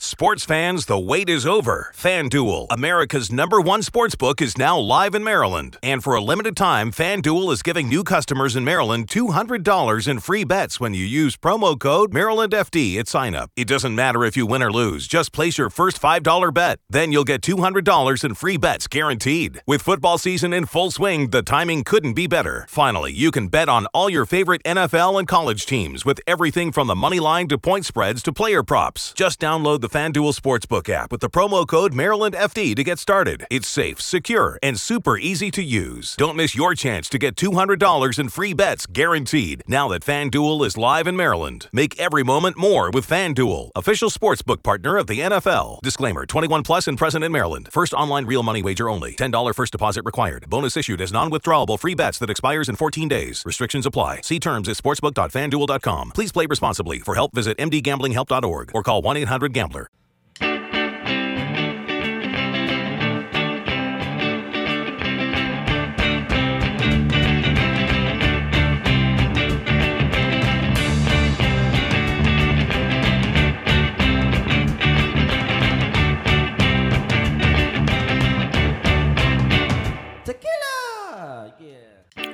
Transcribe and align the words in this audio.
Sports 0.00 0.44
fans, 0.44 0.86
the 0.86 0.96
wait 0.96 1.28
is 1.28 1.44
over. 1.44 1.90
FanDuel, 1.92 2.68
America's 2.70 3.32
number 3.32 3.60
one 3.60 3.82
sports 3.82 4.14
book, 4.14 4.40
is 4.40 4.56
now 4.56 4.78
live 4.78 5.12
in 5.12 5.24
Maryland. 5.24 5.76
And 5.82 6.04
for 6.04 6.14
a 6.14 6.20
limited 6.20 6.56
time, 6.56 6.92
FanDuel 6.92 7.52
is 7.52 7.64
giving 7.64 7.88
new 7.88 8.04
customers 8.04 8.54
in 8.54 8.62
Maryland 8.62 9.08
$200 9.08 10.06
in 10.06 10.20
free 10.20 10.44
bets 10.44 10.78
when 10.78 10.94
you 10.94 11.04
use 11.04 11.36
promo 11.36 11.76
code 11.76 12.12
MarylandFD 12.12 12.96
at 12.96 13.08
sign 13.08 13.34
up. 13.34 13.50
It 13.56 13.66
doesn't 13.66 13.96
matter 13.96 14.22
if 14.22 14.36
you 14.36 14.46
win 14.46 14.62
or 14.62 14.70
lose, 14.70 15.08
just 15.08 15.32
place 15.32 15.58
your 15.58 15.68
first 15.68 16.00
$5 16.00 16.54
bet. 16.54 16.78
Then 16.88 17.10
you'll 17.10 17.24
get 17.24 17.40
$200 17.40 18.24
in 18.24 18.34
free 18.34 18.56
bets 18.56 18.86
guaranteed. 18.86 19.62
With 19.66 19.82
football 19.82 20.16
season 20.16 20.52
in 20.52 20.66
full 20.66 20.92
swing, 20.92 21.30
the 21.30 21.42
timing 21.42 21.82
couldn't 21.82 22.14
be 22.14 22.28
better. 22.28 22.66
Finally, 22.68 23.14
you 23.14 23.32
can 23.32 23.48
bet 23.48 23.68
on 23.68 23.86
all 23.86 24.08
your 24.08 24.26
favorite 24.26 24.62
NFL 24.62 25.18
and 25.18 25.26
college 25.26 25.66
teams 25.66 26.04
with 26.04 26.20
everything 26.24 26.70
from 26.70 26.86
the 26.86 26.94
money 26.94 27.18
line 27.18 27.48
to 27.48 27.58
point 27.58 27.84
spreads 27.84 28.22
to 28.22 28.32
player 28.32 28.62
props. 28.62 29.12
Just 29.16 29.40
download 29.40 29.80
the 29.80 29.87
FanDuel 29.88 30.38
Sportsbook 30.38 30.88
app 30.88 31.10
with 31.10 31.20
the 31.20 31.30
promo 31.30 31.66
code 31.66 31.92
MarylandFD 31.92 32.76
to 32.76 32.84
get 32.84 32.98
started. 32.98 33.46
It's 33.50 33.68
safe, 33.68 34.00
secure, 34.00 34.58
and 34.62 34.78
super 34.78 35.16
easy 35.16 35.50
to 35.52 35.62
use. 35.62 36.14
Don't 36.16 36.36
miss 36.36 36.54
your 36.54 36.74
chance 36.74 37.08
to 37.08 37.18
get 37.18 37.36
$200 37.36 38.18
in 38.18 38.28
free 38.28 38.52
bets 38.52 38.86
guaranteed 38.86 39.62
now 39.66 39.88
that 39.88 40.04
FanDuel 40.04 40.66
is 40.66 40.76
live 40.76 41.06
in 41.06 41.16
Maryland. 41.16 41.68
Make 41.72 41.98
every 41.98 42.22
moment 42.22 42.58
more 42.58 42.90
with 42.90 43.08
FanDuel, 43.08 43.70
official 43.74 44.10
sportsbook 44.10 44.62
partner 44.62 44.96
of 44.96 45.06
the 45.06 45.20
NFL. 45.20 45.80
Disclaimer 45.82 46.26
21 46.26 46.62
plus 46.62 46.86
and 46.86 46.98
present 46.98 47.24
in 47.24 47.32
Maryland. 47.32 47.68
First 47.70 47.94
online 47.94 48.26
real 48.26 48.42
money 48.42 48.62
wager 48.62 48.88
only. 48.88 49.14
$10 49.14 49.54
first 49.54 49.72
deposit 49.72 50.04
required. 50.04 50.50
Bonus 50.50 50.76
issued 50.76 51.00
as 51.00 51.12
non 51.12 51.30
withdrawable 51.30 51.78
free 51.78 51.94
bets 51.94 52.18
that 52.18 52.30
expires 52.30 52.68
in 52.68 52.76
14 52.76 53.08
days. 53.08 53.42
Restrictions 53.46 53.86
apply. 53.86 54.22
See 54.22 54.40
terms 54.40 54.68
at 54.68 54.76
sportsbook.fanduel.com. 54.76 56.12
Please 56.14 56.32
play 56.32 56.46
responsibly. 56.46 56.98
For 56.98 57.14
help, 57.14 57.34
visit 57.34 57.56
mdgamblinghelp.org 57.58 58.72
or 58.74 58.82
call 58.82 59.02
1 59.02 59.16
800 59.16 59.52
Gambler. 59.52 59.77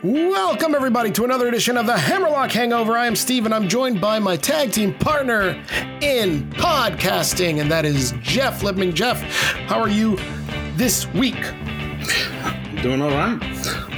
Welcome, 0.04 0.74
everybody, 0.74 1.10
to 1.12 1.24
another 1.24 1.48
edition 1.48 1.78
of 1.78 1.86
the 1.86 1.96
Hammerlock 1.96 2.50
Hangover. 2.50 2.92
I 2.92 3.06
am 3.06 3.16
Steve, 3.16 3.46
and 3.46 3.54
I'm 3.54 3.70
joined 3.70 4.02
by 4.02 4.18
my 4.18 4.36
tag 4.36 4.70
team 4.70 4.92
partner 4.92 5.58
in 6.02 6.50
podcasting, 6.50 7.62
and 7.62 7.70
that 7.70 7.86
is 7.86 8.12
Jeff 8.20 8.60
Lipman. 8.60 8.92
Jeff, 8.92 9.22
how 9.66 9.80
are 9.80 9.88
you 9.88 10.18
this 10.76 11.06
week? 11.14 11.40
Doing 12.82 13.00
all 13.00 13.08
right. 13.12 13.38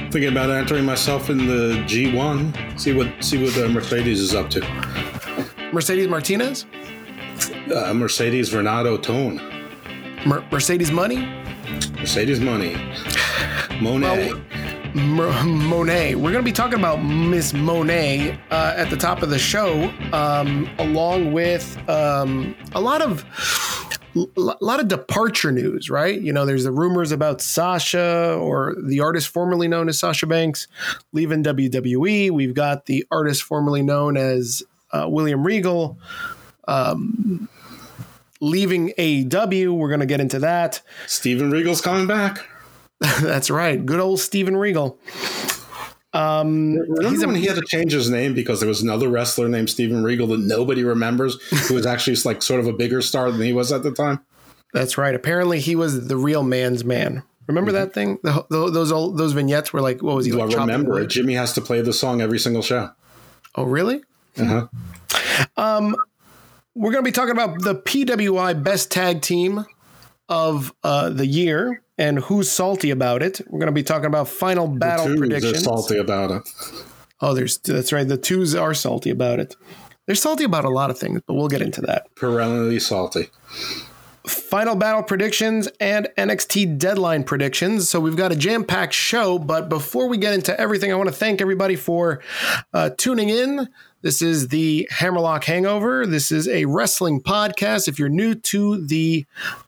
Thinking 0.09 0.29
about 0.29 0.49
entering 0.49 0.85
myself 0.85 1.29
in 1.29 1.39
the 1.39 1.83
G1. 1.85 2.79
See 2.79 2.93
what 2.93 3.09
see 3.21 3.43
what 3.43 3.57
uh, 3.57 3.67
Mercedes 3.67 4.21
is 4.21 4.33
up 4.33 4.49
to. 4.51 4.61
Mercedes 5.73 6.07
Martinez? 6.07 6.67
Uh, 7.75 7.93
Mercedes 7.93 8.53
Renato 8.53 8.95
Tone. 8.97 9.41
Mer- 10.25 10.45
Mercedes 10.53 10.89
Money? 10.89 11.25
Mercedes 11.99 12.39
Money. 12.39 12.77
Monet. 13.81 14.31
Mer- 14.97 15.43
Monet. 15.43 16.15
We're 16.15 16.31
going 16.31 16.43
to 16.43 16.49
be 16.49 16.51
talking 16.51 16.79
about 16.79 16.97
Miss 16.97 17.53
Monet 17.53 18.37
uh, 18.51 18.73
at 18.75 18.89
the 18.89 18.97
top 18.97 19.21
of 19.21 19.29
the 19.29 19.39
show, 19.39 19.93
um, 20.11 20.69
along 20.79 21.33
with 21.33 21.77
um, 21.89 22.55
a 22.73 22.81
lot 22.81 23.01
of 23.01 23.23
a 24.15 24.55
lot 24.61 24.79
of 24.79 24.87
departure 24.87 25.51
news. 25.51 25.89
Right? 25.89 26.19
You 26.19 26.33
know, 26.33 26.45
there's 26.45 26.63
the 26.63 26.71
rumors 26.71 27.11
about 27.11 27.41
Sasha 27.41 28.37
or 28.39 28.75
the 28.81 28.99
artist 28.99 29.27
formerly 29.29 29.67
known 29.67 29.87
as 29.89 29.99
Sasha 29.99 30.25
Banks 30.27 30.67
leaving 31.13 31.43
WWE. 31.43 32.31
We've 32.31 32.53
got 32.53 32.87
the 32.87 33.05
artist 33.11 33.43
formerly 33.43 33.83
known 33.83 34.17
as 34.17 34.63
uh, 34.91 35.05
William 35.07 35.45
Regal. 35.45 35.97
Um, 36.67 37.47
leaving 38.39 38.89
AEW. 38.97 39.75
We're 39.75 39.87
going 39.87 39.99
to 39.99 40.05
get 40.05 40.19
into 40.19 40.39
that. 40.39 40.81
Steven 41.07 41.49
Regal's 41.51 41.81
coming 41.81 42.07
back. 42.07 42.45
That's 43.21 43.49
right. 43.49 43.83
Good 43.83 43.99
old 43.99 44.19
Steven 44.19 44.57
Regal. 44.57 44.99
Um, 46.13 46.75
Remember 46.75 47.27
when 47.27 47.35
he 47.35 47.45
had 47.45 47.57
to 47.57 47.65
change 47.67 47.91
his 47.91 48.09
name 48.09 48.33
because 48.33 48.59
there 48.59 48.69
was 48.69 48.81
another 48.81 49.07
wrestler 49.07 49.47
named 49.47 49.69
Steven 49.69 50.03
Regal 50.03 50.27
that 50.27 50.39
nobody 50.39 50.83
remembers, 50.83 51.39
who 51.67 51.75
was 51.75 51.85
actually 51.85 52.17
like 52.25 52.41
sort 52.41 52.59
of 52.59 52.67
a 52.67 52.73
bigger 52.73 53.01
star 53.01 53.31
than 53.31 53.41
he 53.41 53.53
was 53.53 53.71
at 53.71 53.83
the 53.83 53.91
time? 53.91 54.19
That's 54.73 54.97
right. 54.97 55.13
Apparently, 55.13 55.59
he 55.59 55.75
was 55.75 56.07
the 56.07 56.17
real 56.17 56.43
man's 56.43 56.83
man. 56.83 57.23
Remember 57.47 57.71
that 57.73 57.93
thing? 57.93 58.19
The, 58.23 58.45
the, 58.49 58.71
those 58.71 58.91
old 58.91 59.17
those 59.17 59.33
vignettes 59.33 59.71
were 59.71 59.81
like, 59.81 60.01
what 60.01 60.15
was 60.15 60.25
he? 60.25 60.31
Do 60.31 60.39
I 60.39 60.45
Like, 60.45 60.51
chopping 60.51 60.67
remember 60.67 60.99
it? 60.99 61.07
Jimmy 61.07 61.35
has 61.35 61.53
to 61.53 61.61
play 61.61 61.81
the 61.81 61.93
song 61.93 62.21
every 62.21 62.39
single 62.39 62.61
show. 62.61 62.91
Oh, 63.55 63.63
really? 63.63 64.01
Uh-huh. 64.37 64.67
Um, 65.55 65.95
we're 66.75 66.91
going 66.91 67.03
to 67.03 67.07
be 67.07 67.13
talking 67.13 67.31
about 67.31 67.61
the 67.61 67.75
PWI 67.75 68.61
Best 68.61 68.91
Tag 68.91 69.21
Team 69.21 69.65
of 70.29 70.73
uh, 70.83 71.09
the 71.09 71.25
year 71.25 71.81
and 71.97 72.19
who's 72.19 72.51
salty 72.51 72.91
about 72.91 73.23
it. 73.23 73.41
We're 73.47 73.59
going 73.59 73.67
to 73.67 73.73
be 73.73 73.83
talking 73.83 74.05
about 74.05 74.27
final 74.27 74.67
battle 74.67 75.13
are 75.13 75.17
predictions. 75.17 75.63
salty 75.63 75.97
about 75.97 76.31
it. 76.31 76.49
Oh, 77.21 77.33
there's 77.33 77.57
that's 77.57 77.91
right. 77.91 78.07
The 78.07 78.17
twos 78.17 78.53
are 78.53 78.73
salty 78.73 79.09
about 79.09 79.39
it. 79.39 79.55
They're 80.05 80.15
salty 80.15 80.43
about 80.43 80.65
a 80.65 80.69
lot 80.69 80.89
of 80.89 80.97
things, 80.97 81.21
but 81.25 81.33
we'll 81.33 81.49
get 81.49 81.61
into 81.61 81.81
that. 81.81 82.13
Perennially 82.15 82.79
salty. 82.79 83.29
final 84.25 84.75
battle 84.75 85.03
predictions 85.03 85.67
and 85.79 86.07
NXT 86.17 86.77
deadline 86.77 87.23
predictions. 87.23 87.89
So 87.89 87.99
we've 87.99 88.15
got 88.15 88.31
a 88.31 88.35
jam 88.35 88.63
packed 88.63 88.93
show. 88.93 89.39
But 89.39 89.69
before 89.69 90.07
we 90.07 90.17
get 90.17 90.33
into 90.33 90.57
everything, 90.59 90.91
I 90.91 90.95
want 90.95 91.09
to 91.09 91.15
thank 91.15 91.41
everybody 91.41 91.75
for 91.75 92.21
uh, 92.73 92.91
tuning 92.97 93.29
in. 93.29 93.67
This 94.03 94.21
is 94.21 94.49
the 94.49 94.87
Hammerlock 94.91 95.43
Hangover. 95.45 96.05
This 96.05 96.31
is 96.31 96.47
a 96.47 96.65
wrestling 96.65 97.19
podcast. 97.19 97.87
If 97.87 97.97
you're 97.97 98.09
new 98.09 98.35
to 98.35 98.85
the 98.85 99.25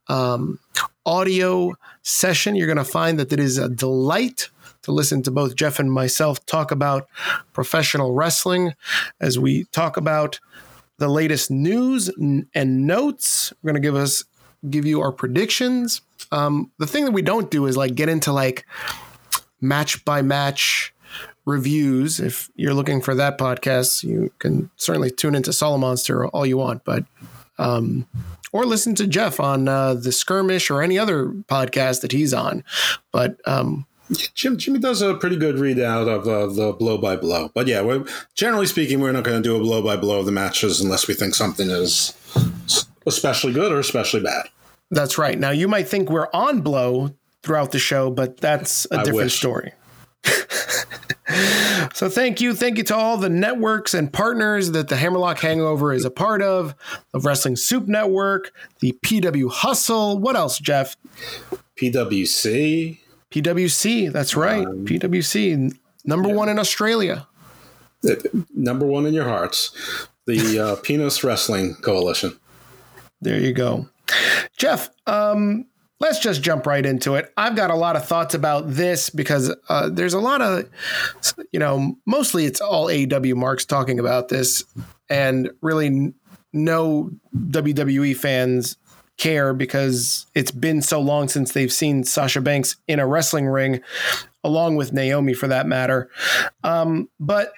um, 0.07 0.59
audio 1.03 1.73
session, 2.03 2.55
you're 2.55 2.67
going 2.67 2.77
to 2.77 2.83
find 2.83 3.19
that 3.19 3.33
it 3.33 3.39
is 3.39 3.57
a 3.57 3.67
delight 3.67 4.49
to 4.83 4.91
listen 4.91 5.23
to 5.23 5.31
both 5.31 5.55
Jeff 5.55 5.79
and 5.79 5.91
myself 5.91 6.45
talk 6.45 6.69
about 6.69 7.07
professional 7.53 8.13
wrestling 8.13 8.75
as 9.19 9.39
we 9.39 9.63
talk 9.71 9.97
about 9.97 10.39
the 10.99 11.09
latest 11.09 11.49
news 11.49 12.09
and 12.19 12.87
notes. 12.87 13.51
We're 13.63 13.71
going 13.71 13.81
to 13.81 13.87
give 13.87 13.95
us 13.95 14.25
give 14.69 14.85
you 14.85 15.01
our 15.01 15.11
predictions. 15.11 16.01
Um, 16.31 16.71
the 16.77 16.85
thing 16.85 17.05
that 17.05 17.13
we 17.13 17.23
don't 17.23 17.49
do 17.49 17.65
is 17.65 17.75
like 17.75 17.95
get 17.95 18.09
into 18.09 18.31
like 18.31 18.67
match 19.59 20.05
by 20.05 20.21
match 20.21 20.93
reviews. 21.49 22.19
If 22.19 22.49
you're 22.55 22.73
looking 22.73 23.01
for 23.01 23.15
that 23.15 23.37
podcast, 23.37 24.03
you 24.03 24.31
can 24.39 24.69
certainly 24.77 25.11
tune 25.11 25.35
into 25.35 25.51
Solo 25.51 25.77
Monster 25.77 26.27
all 26.27 26.45
you 26.45 26.57
want, 26.57 26.83
but 26.85 27.03
um, 27.57 28.07
or 28.51 28.65
listen 28.65 28.95
to 28.95 29.07
Jeff 29.07 29.39
on 29.39 29.67
uh, 29.67 29.93
the 29.93 30.11
Skirmish 30.11 30.69
or 30.69 30.81
any 30.81 30.97
other 30.97 31.25
podcast 31.27 32.01
that 32.01 32.11
he's 32.11 32.33
on. 32.33 32.63
But 33.11 33.37
um, 33.45 33.85
Jim, 34.33 34.57
Jimmy 34.57 34.79
does 34.79 35.01
a 35.01 35.13
pretty 35.15 35.35
good 35.35 35.55
readout 35.55 36.07
of 36.07 36.27
uh, 36.27 36.47
the 36.53 36.73
blow 36.73 36.97
by 36.97 37.15
blow. 37.15 37.51
But 37.53 37.67
yeah, 37.67 37.81
we're, 37.81 38.05
generally 38.33 38.65
speaking, 38.65 38.99
we're 39.01 39.11
not 39.11 39.23
going 39.23 39.41
to 39.41 39.47
do 39.47 39.55
a 39.55 39.59
blow 39.59 39.81
by 39.83 39.97
blow 39.97 40.19
of 40.19 40.25
the 40.25 40.31
matches 40.31 40.81
unless 40.81 41.07
we 41.07 41.13
think 41.13 41.35
something 41.35 41.69
is 41.69 42.13
especially 43.05 43.53
good 43.53 43.71
or 43.71 43.79
especially 43.79 44.21
bad. 44.21 44.47
that's 44.89 45.17
right. 45.17 45.37
Now 45.37 45.51
you 45.51 45.67
might 45.67 45.87
think 45.87 46.09
we're 46.09 46.29
on 46.33 46.61
blow 46.61 47.13
throughout 47.43 47.71
the 47.71 47.79
show, 47.79 48.09
but 48.09 48.37
that's 48.37 48.85
a 48.91 48.95
I 48.95 49.03
different 49.03 49.25
wish. 49.25 49.37
story. 49.37 49.73
so 51.93 52.09
thank 52.09 52.41
you, 52.41 52.53
thank 52.53 52.77
you 52.77 52.83
to 52.85 52.95
all 52.95 53.17
the 53.17 53.29
networks 53.29 53.93
and 53.93 54.11
partners 54.11 54.71
that 54.71 54.87
the 54.87 54.95
Hammerlock 54.95 55.39
Hangover 55.39 55.93
is 55.93 56.05
a 56.05 56.11
part 56.11 56.41
of, 56.41 56.73
the 57.11 57.19
Wrestling 57.19 57.55
Soup 57.55 57.87
Network, 57.87 58.51
the 58.79 58.97
PW 59.03 59.49
Hustle. 59.51 60.17
What 60.19 60.35
else, 60.35 60.59
Jeff? 60.59 60.95
PWC, 61.77 62.99
PWC. 63.31 64.11
That's 64.11 64.35
right, 64.35 64.65
Um, 64.65 64.85
PWC, 64.85 65.73
number 66.05 66.29
one 66.29 66.49
in 66.49 66.57
Australia. 66.59 67.27
number 68.55 68.85
one 68.85 69.05
in 69.05 69.13
your 69.13 69.25
hearts, 69.25 69.71
the 70.25 70.59
uh, 70.59 70.75
Penis 70.83 71.23
Wrestling 71.23 71.75
Coalition. 71.75 72.39
There 73.21 73.39
you 73.39 73.53
go. 73.53 73.87
Jeff, 74.57 74.89
um, 75.05 75.65
let's 75.99 76.19
just 76.19 76.41
jump 76.41 76.65
right 76.65 76.85
into 76.85 77.15
it. 77.15 77.31
I've 77.37 77.55
got 77.55 77.71
a 77.71 77.75
lot 77.75 77.95
of 77.95 78.05
thoughts 78.05 78.33
about 78.33 78.69
this 78.69 79.09
because 79.09 79.53
uh, 79.67 79.89
there's 79.89 80.13
a 80.13 80.19
lot 80.19 80.41
of, 80.41 80.69
you 81.51 81.59
know, 81.59 81.95
mostly 82.05 82.45
it's 82.45 82.61
all 82.61 82.87
AEW 82.87 83.35
marks 83.35 83.65
talking 83.65 83.99
about 83.99 84.29
this, 84.29 84.63
and 85.09 85.49
really 85.61 86.13
no 86.53 87.11
WWE 87.35 88.15
fans 88.15 88.77
care 89.17 89.53
because 89.53 90.25
it's 90.33 90.51
been 90.51 90.81
so 90.81 91.01
long 91.01 91.27
since 91.27 91.51
they've 91.51 91.73
seen 91.73 92.03
Sasha 92.03 92.41
Banks 92.41 92.77
in 92.87 92.99
a 92.99 93.05
wrestling 93.05 93.47
ring, 93.47 93.81
along 94.43 94.77
with 94.77 94.93
Naomi 94.93 95.33
for 95.33 95.47
that 95.47 95.67
matter. 95.67 96.09
Um, 96.63 97.09
but 97.19 97.51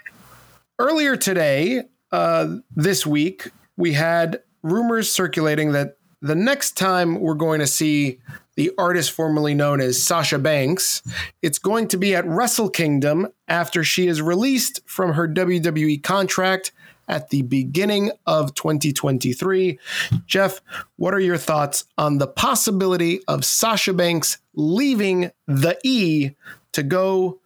earlier 0.79 1.15
today, 1.15 1.83
uh, 2.11 2.55
this 2.75 3.05
week, 3.05 3.51
we 3.77 3.93
had 3.93 4.41
rumors 4.63 5.11
circulating 5.11 5.71
that 5.73 5.97
the 6.21 6.35
next 6.35 6.77
time 6.77 7.19
we're 7.19 7.33
going 7.33 7.59
to 7.59 7.67
see 7.67 8.19
the 8.55 8.71
artist 8.77 9.11
formerly 9.11 9.53
known 9.53 9.81
as 9.81 10.01
Sasha 10.01 10.37
Banks, 10.37 11.01
it's 11.41 11.57
going 11.57 11.87
to 11.89 11.97
be 11.97 12.13
at 12.15 12.25
Wrestle 12.25 12.69
Kingdom 12.69 13.27
after 13.47 13.83
she 13.83 14.07
is 14.07 14.21
released 14.21 14.81
from 14.85 15.13
her 15.13 15.27
WWE 15.27 16.03
contract 16.03 16.71
at 17.07 17.29
the 17.29 17.41
beginning 17.41 18.11
of 18.25 18.53
2023. 18.55 19.79
Jeff, 20.25 20.61
what 20.95 21.13
are 21.13 21.19
your 21.19 21.37
thoughts 21.37 21.85
on 21.97 22.19
the 22.19 22.27
possibility 22.27 23.21
of 23.27 23.43
Sasha 23.43 23.93
Banks 23.93 24.37
leaving 24.53 25.31
the 25.47 25.77
E 25.83 26.31
to 26.73 26.83
go 26.83 27.39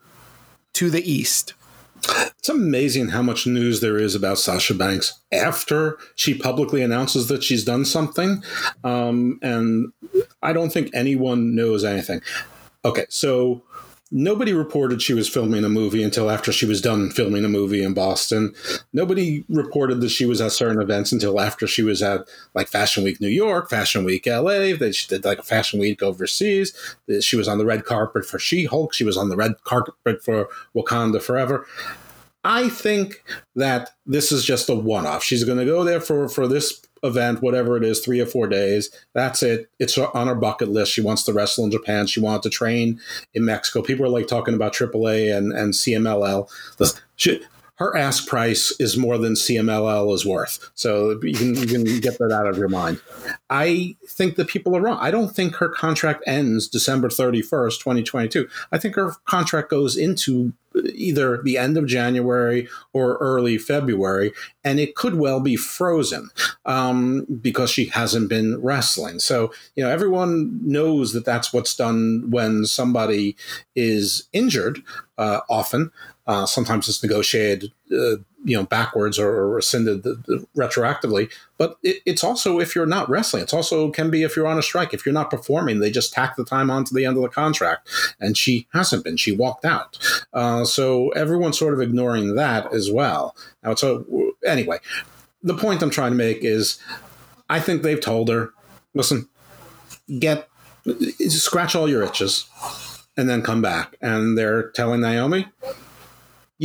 to 0.74 0.90
the 0.90 1.10
East? 1.10 1.54
It's 2.40 2.50
amazing 2.50 3.10
how 3.10 3.22
much 3.22 3.48
news 3.48 3.82
there 3.82 3.98
is 3.98 4.14
about 4.16 4.38
Sasha 4.38 4.74
Banks 4.74 5.20
after 5.32 5.98
she 6.16 6.38
publicly 6.38 6.84
announces 6.84 7.28
that 7.28 7.44
she's 7.44 7.64
done 7.64 7.86
something. 7.86 8.44
Um, 8.84 9.40
and 9.42 9.92
I 10.44 10.54
don't 10.54 10.72
think 10.72 10.92
anyone 10.94 11.56
knows 11.56 11.84
anything. 11.84 12.22
Okay, 12.84 13.06
so 13.10 13.64
nobody 14.12 14.54
reported 14.54 15.02
she 15.02 15.14
was 15.14 15.28
filming 15.28 15.64
a 15.64 15.70
movie 15.70 16.04
until 16.04 16.30
after 16.30 16.52
she 16.52 16.66
was 16.66 16.82
done 16.82 17.10
filming 17.10 17.44
a 17.44 17.50
movie 17.50 17.84
in 17.84 17.94
Boston. 17.94 18.54
Nobody 18.94 19.44
reported 19.50 20.02
that 20.02 20.10
she 20.10 20.26
was 20.26 20.42
at 20.42 20.52
certain 20.52 20.82
events 20.82 21.12
until 21.12 21.40
after 21.40 21.68
she 21.68 21.84
was 21.84 22.04
at 22.04 22.28
like 22.54 22.68
Fashion 22.68 23.04
Week 23.04 23.20
New 23.20 23.28
York, 23.28 23.70
Fashion 23.70 24.04
Week 24.04 24.26
LA, 24.26 24.76
that 24.76 24.94
she 24.96 25.08
did 25.08 25.26
like 25.26 25.40
a 25.40 25.44
Fashion 25.44 25.80
Week 25.80 26.04
overseas. 26.04 26.74
That 27.08 27.24
she 27.24 27.36
was 27.36 27.48
on 27.48 27.58
the 27.58 27.66
red 27.66 27.86
carpet 27.86 28.26
for 28.26 28.40
She 28.40 28.66
Hulk. 28.66 28.94
She 28.94 29.04
was 29.04 29.18
on 29.18 29.30
the 29.30 29.38
red 29.38 29.56
carpet 29.64 30.24
for 30.24 30.50
Wakanda 30.76 31.22
Forever. 31.22 31.66
I 32.44 32.70
think 32.70 33.24
that 33.56 33.90
this 34.06 34.32
is 34.32 34.46
just 34.46 34.70
a 34.70 34.76
one 34.76 35.08
off. 35.08 35.24
She's 35.24 35.44
going 35.44 35.58
to 35.58 35.66
go 35.66 35.84
there 35.84 36.00
for, 36.00 36.30
for 36.30 36.48
this 36.48 36.80
event, 37.04 37.42
whatever 37.42 37.78
it 37.78 37.84
is, 37.84 38.00
three 38.00 38.20
or 38.20 38.26
four 38.26 38.48
days. 38.48 38.90
That's 39.14 39.44
it. 39.44 39.70
It's 39.80 39.98
on 39.98 40.28
her 40.28 40.36
bucket 40.36 40.70
list. 40.70 40.92
She 40.92 41.02
wants 41.02 41.24
to 41.24 41.34
wrestle 41.34 41.66
in 41.66 41.72
Japan. 41.72 42.08
She 42.08 42.20
wanted 42.20 42.44
to 42.44 42.50
train 42.50 43.00
in 43.34 43.46
Mexico. 43.46 43.82
People 43.82 44.06
are 44.06 44.10
like 44.10 44.28
talking 44.28 44.54
about 44.54 44.74
AAA 44.74 45.36
and, 45.36 45.52
and 45.54 45.74
CMLL. 45.74 46.50
She, 47.16 47.42
her 47.76 47.96
ask 47.96 48.28
price 48.28 48.74
is 48.80 48.98
more 48.98 49.18
than 49.18 49.34
CMLL 49.34 50.14
is 50.14 50.26
worth. 50.26 50.72
So 50.76 51.20
you 51.22 51.34
can, 51.34 51.56
you 51.56 51.68
can 51.68 51.84
get 52.00 52.18
that 52.20 52.32
out 52.32 52.48
of 52.48 52.58
your 52.58 52.70
mind. 52.70 53.02
I 53.50 53.98
think 54.08 54.36
that 54.38 54.48
people 54.48 54.76
are 54.78 54.82
wrong. 54.82 54.98
I 55.02 55.12
don't 55.12 55.36
think 55.36 55.56
her 55.56 55.68
contract 55.68 56.24
ends 56.26 56.70
December 56.70 57.10
31st, 57.10 57.80
2022. 57.80 58.48
I 58.72 58.78
think 58.78 58.96
her 58.96 59.12
contract 59.26 59.70
goes 59.70 59.98
into 59.98 60.54
either 60.94 61.42
the 61.44 61.58
end 61.58 61.78
of 61.78 61.86
January 61.86 62.68
or 62.94 63.18
early 63.18 63.58
February, 63.58 64.32
and 64.64 64.80
it 64.80 64.96
could 64.96 65.16
well 65.16 65.40
be 65.40 65.56
frozen 65.56 66.30
um, 66.66 67.26
because 67.42 67.70
she 67.70 67.86
hasn't 67.86 68.30
been 68.30 68.62
wrestling. 68.62 69.20
So, 69.20 69.52
you 69.76 69.84
know, 69.84 69.90
everyone 69.90 70.60
knows 70.64 71.14
that 71.14 71.26
that's 71.26 71.54
what's 71.54 71.76
done 71.76 72.30
when 72.30 72.66
somebody 72.66 73.36
is 73.76 74.28
injured, 74.34 74.80
uh, 75.18 75.42
often. 75.50 75.92
Uh, 76.28 76.46
sometimes 76.46 76.90
it's 76.90 77.04
negotiated, 77.04 77.72
uh, 77.92 78.18
you 78.44 78.58
know, 78.58 78.64
backwards 78.64 79.20
or, 79.20 79.30
or 79.30 79.50
rescinded 79.50 80.04
the, 80.04 80.16
the, 80.26 80.48
retroactively. 80.58 81.32
But 81.58 81.78
it, 81.84 82.02
it's 82.06 82.24
also 82.24 82.60
if 82.60 82.76
you're 82.76 82.86
not 82.86 83.10
wrestling. 83.10 83.44
It's 83.44 83.54
also 83.54 83.92
can 83.92 84.10
be 84.10 84.24
if 84.24 84.36
you're 84.36 84.48
on 84.48 84.58
a 84.58 84.64
strike. 84.64 84.94
If 84.94 85.06
you're 85.06 85.14
not 85.14 85.30
performing, 85.30 85.80
they 85.80 85.92
just 85.92 86.14
tack 86.14 86.36
the 86.36 86.46
time 86.46 86.72
onto 86.72 86.96
the 86.96 87.06
end 87.06 87.18
of 87.18 87.24
the 87.24 87.30
contract. 87.30 87.88
And 88.20 88.36
she 88.36 88.68
hasn't 88.74 89.04
been. 89.04 89.18
She 89.18 89.36
walked 89.36 89.66
out. 89.66 90.00
Uh, 90.34 90.64
so 90.66 91.10
everyone's 91.10 91.60
sort 91.60 91.74
of 91.74 91.82
ignoring 91.82 92.36
that 92.36 92.74
as 92.74 92.92
well. 92.92 93.36
Now, 93.64 93.76
so 93.76 94.34
anyway, 94.46 94.80
the 95.44 95.56
point 95.56 95.84
I'm 95.84 95.92
trying 95.92 96.12
to 96.12 96.18
make 96.18 96.44
is, 96.44 96.80
I 97.50 97.60
think 97.60 97.84
they've 97.84 98.02
told 98.02 98.30
her, 98.30 98.52
listen, 98.96 99.30
get 100.20 100.50
scratch 101.30 101.76
all 101.76 101.90
your 101.90 102.04
itches 102.04 102.50
and 103.18 103.30
then 103.30 103.42
come 103.42 103.62
back. 103.62 103.96
And 104.02 104.38
they're 104.38 104.70
telling 104.72 105.02
Naomi, 105.02 105.48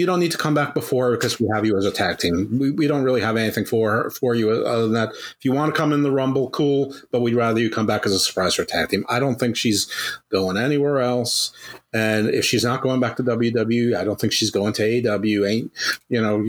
you 0.01 0.07
don't 0.07 0.19
need 0.19 0.33
to 0.33 0.39
come 0.39 0.55
back 0.55 0.73
before 0.73 1.11
because 1.11 1.39
we 1.39 1.47
have 1.53 1.67
you 1.67 1.77
as 1.77 1.85
a 1.85 1.91
tag 1.91 2.17
team. 2.17 2.59
We, 2.59 2.71
we 2.71 2.87
don't 2.87 3.03
really 3.03 3.21
have 3.21 3.37
anything 3.37 3.67
for 3.67 4.09
for 4.09 4.35
you 4.35 4.51
uh, 4.51 4.63
other 4.63 4.85
than 4.85 4.95
that. 4.95 5.11
If 5.11 5.45
you 5.45 5.53
want 5.53 5.75
to 5.75 5.79
come 5.79 5.93
in 5.93 6.03
the 6.03 6.11
Rumble, 6.11 6.49
cool, 6.49 6.95
but 7.11 7.21
we'd 7.21 7.35
rather 7.35 7.61
you 7.61 7.69
come 7.69 7.85
back 7.85 8.07
as 8.07 8.13
a 8.13 8.19
surprise 8.19 8.55
for 8.55 8.65
tag 8.65 8.89
team. 8.89 9.05
I 9.11 9.21
don't 9.21 9.39
think 9.39 9.59
she's 9.59 9.93
going 10.31 10.57
anywhere 10.57 11.01
else. 11.01 11.53
And 11.93 12.31
if 12.31 12.47
she's 12.47 12.65
not 12.65 12.81
going 12.81 12.99
back 12.99 13.17
to 13.17 13.23
WWE, 13.23 13.95
I 13.95 14.05
don't 14.05 14.19
think 14.19 14.33
she's 14.33 14.51
going 14.51 14.73
to 14.75 14.83
AEW. 14.83 15.47
Ain't 15.47 15.73
you 16.09 16.23
know? 16.23 16.43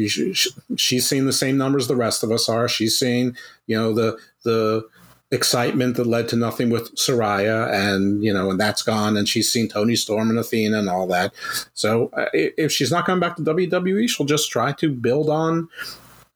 She's 0.77 1.06
seeing 1.06 1.25
the 1.25 1.33
same 1.33 1.57
numbers 1.57 1.88
the 1.88 1.95
rest 1.98 2.24
of 2.24 2.31
us 2.31 2.48
are. 2.48 2.69
She's 2.69 2.98
seeing 2.98 3.36
you 3.68 3.77
know 3.77 3.94
the 3.94 4.18
the 4.44 4.88
excitement 5.31 5.95
that 5.95 6.05
led 6.05 6.27
to 6.29 6.35
nothing 6.35 6.69
with 6.69 6.93
Saraya, 6.95 7.71
and 7.71 8.23
you 8.23 8.33
know, 8.33 8.51
and 8.51 8.59
that's 8.59 8.83
gone. 8.83 9.17
And 9.17 9.27
she's 9.27 9.49
seen 9.49 9.67
Toni 9.67 9.95
Storm 9.95 10.29
and 10.29 10.37
Athena 10.37 10.77
and 10.79 10.89
all 10.89 11.07
that. 11.07 11.33
So 11.73 12.09
uh, 12.13 12.25
if 12.33 12.71
she's 12.71 12.91
not 12.91 13.05
coming 13.05 13.21
back 13.21 13.37
to 13.37 13.41
WWE, 13.41 14.09
she'll 14.09 14.25
just 14.25 14.51
try 14.51 14.73
to 14.73 14.89
build 14.91 15.29
on 15.29 15.69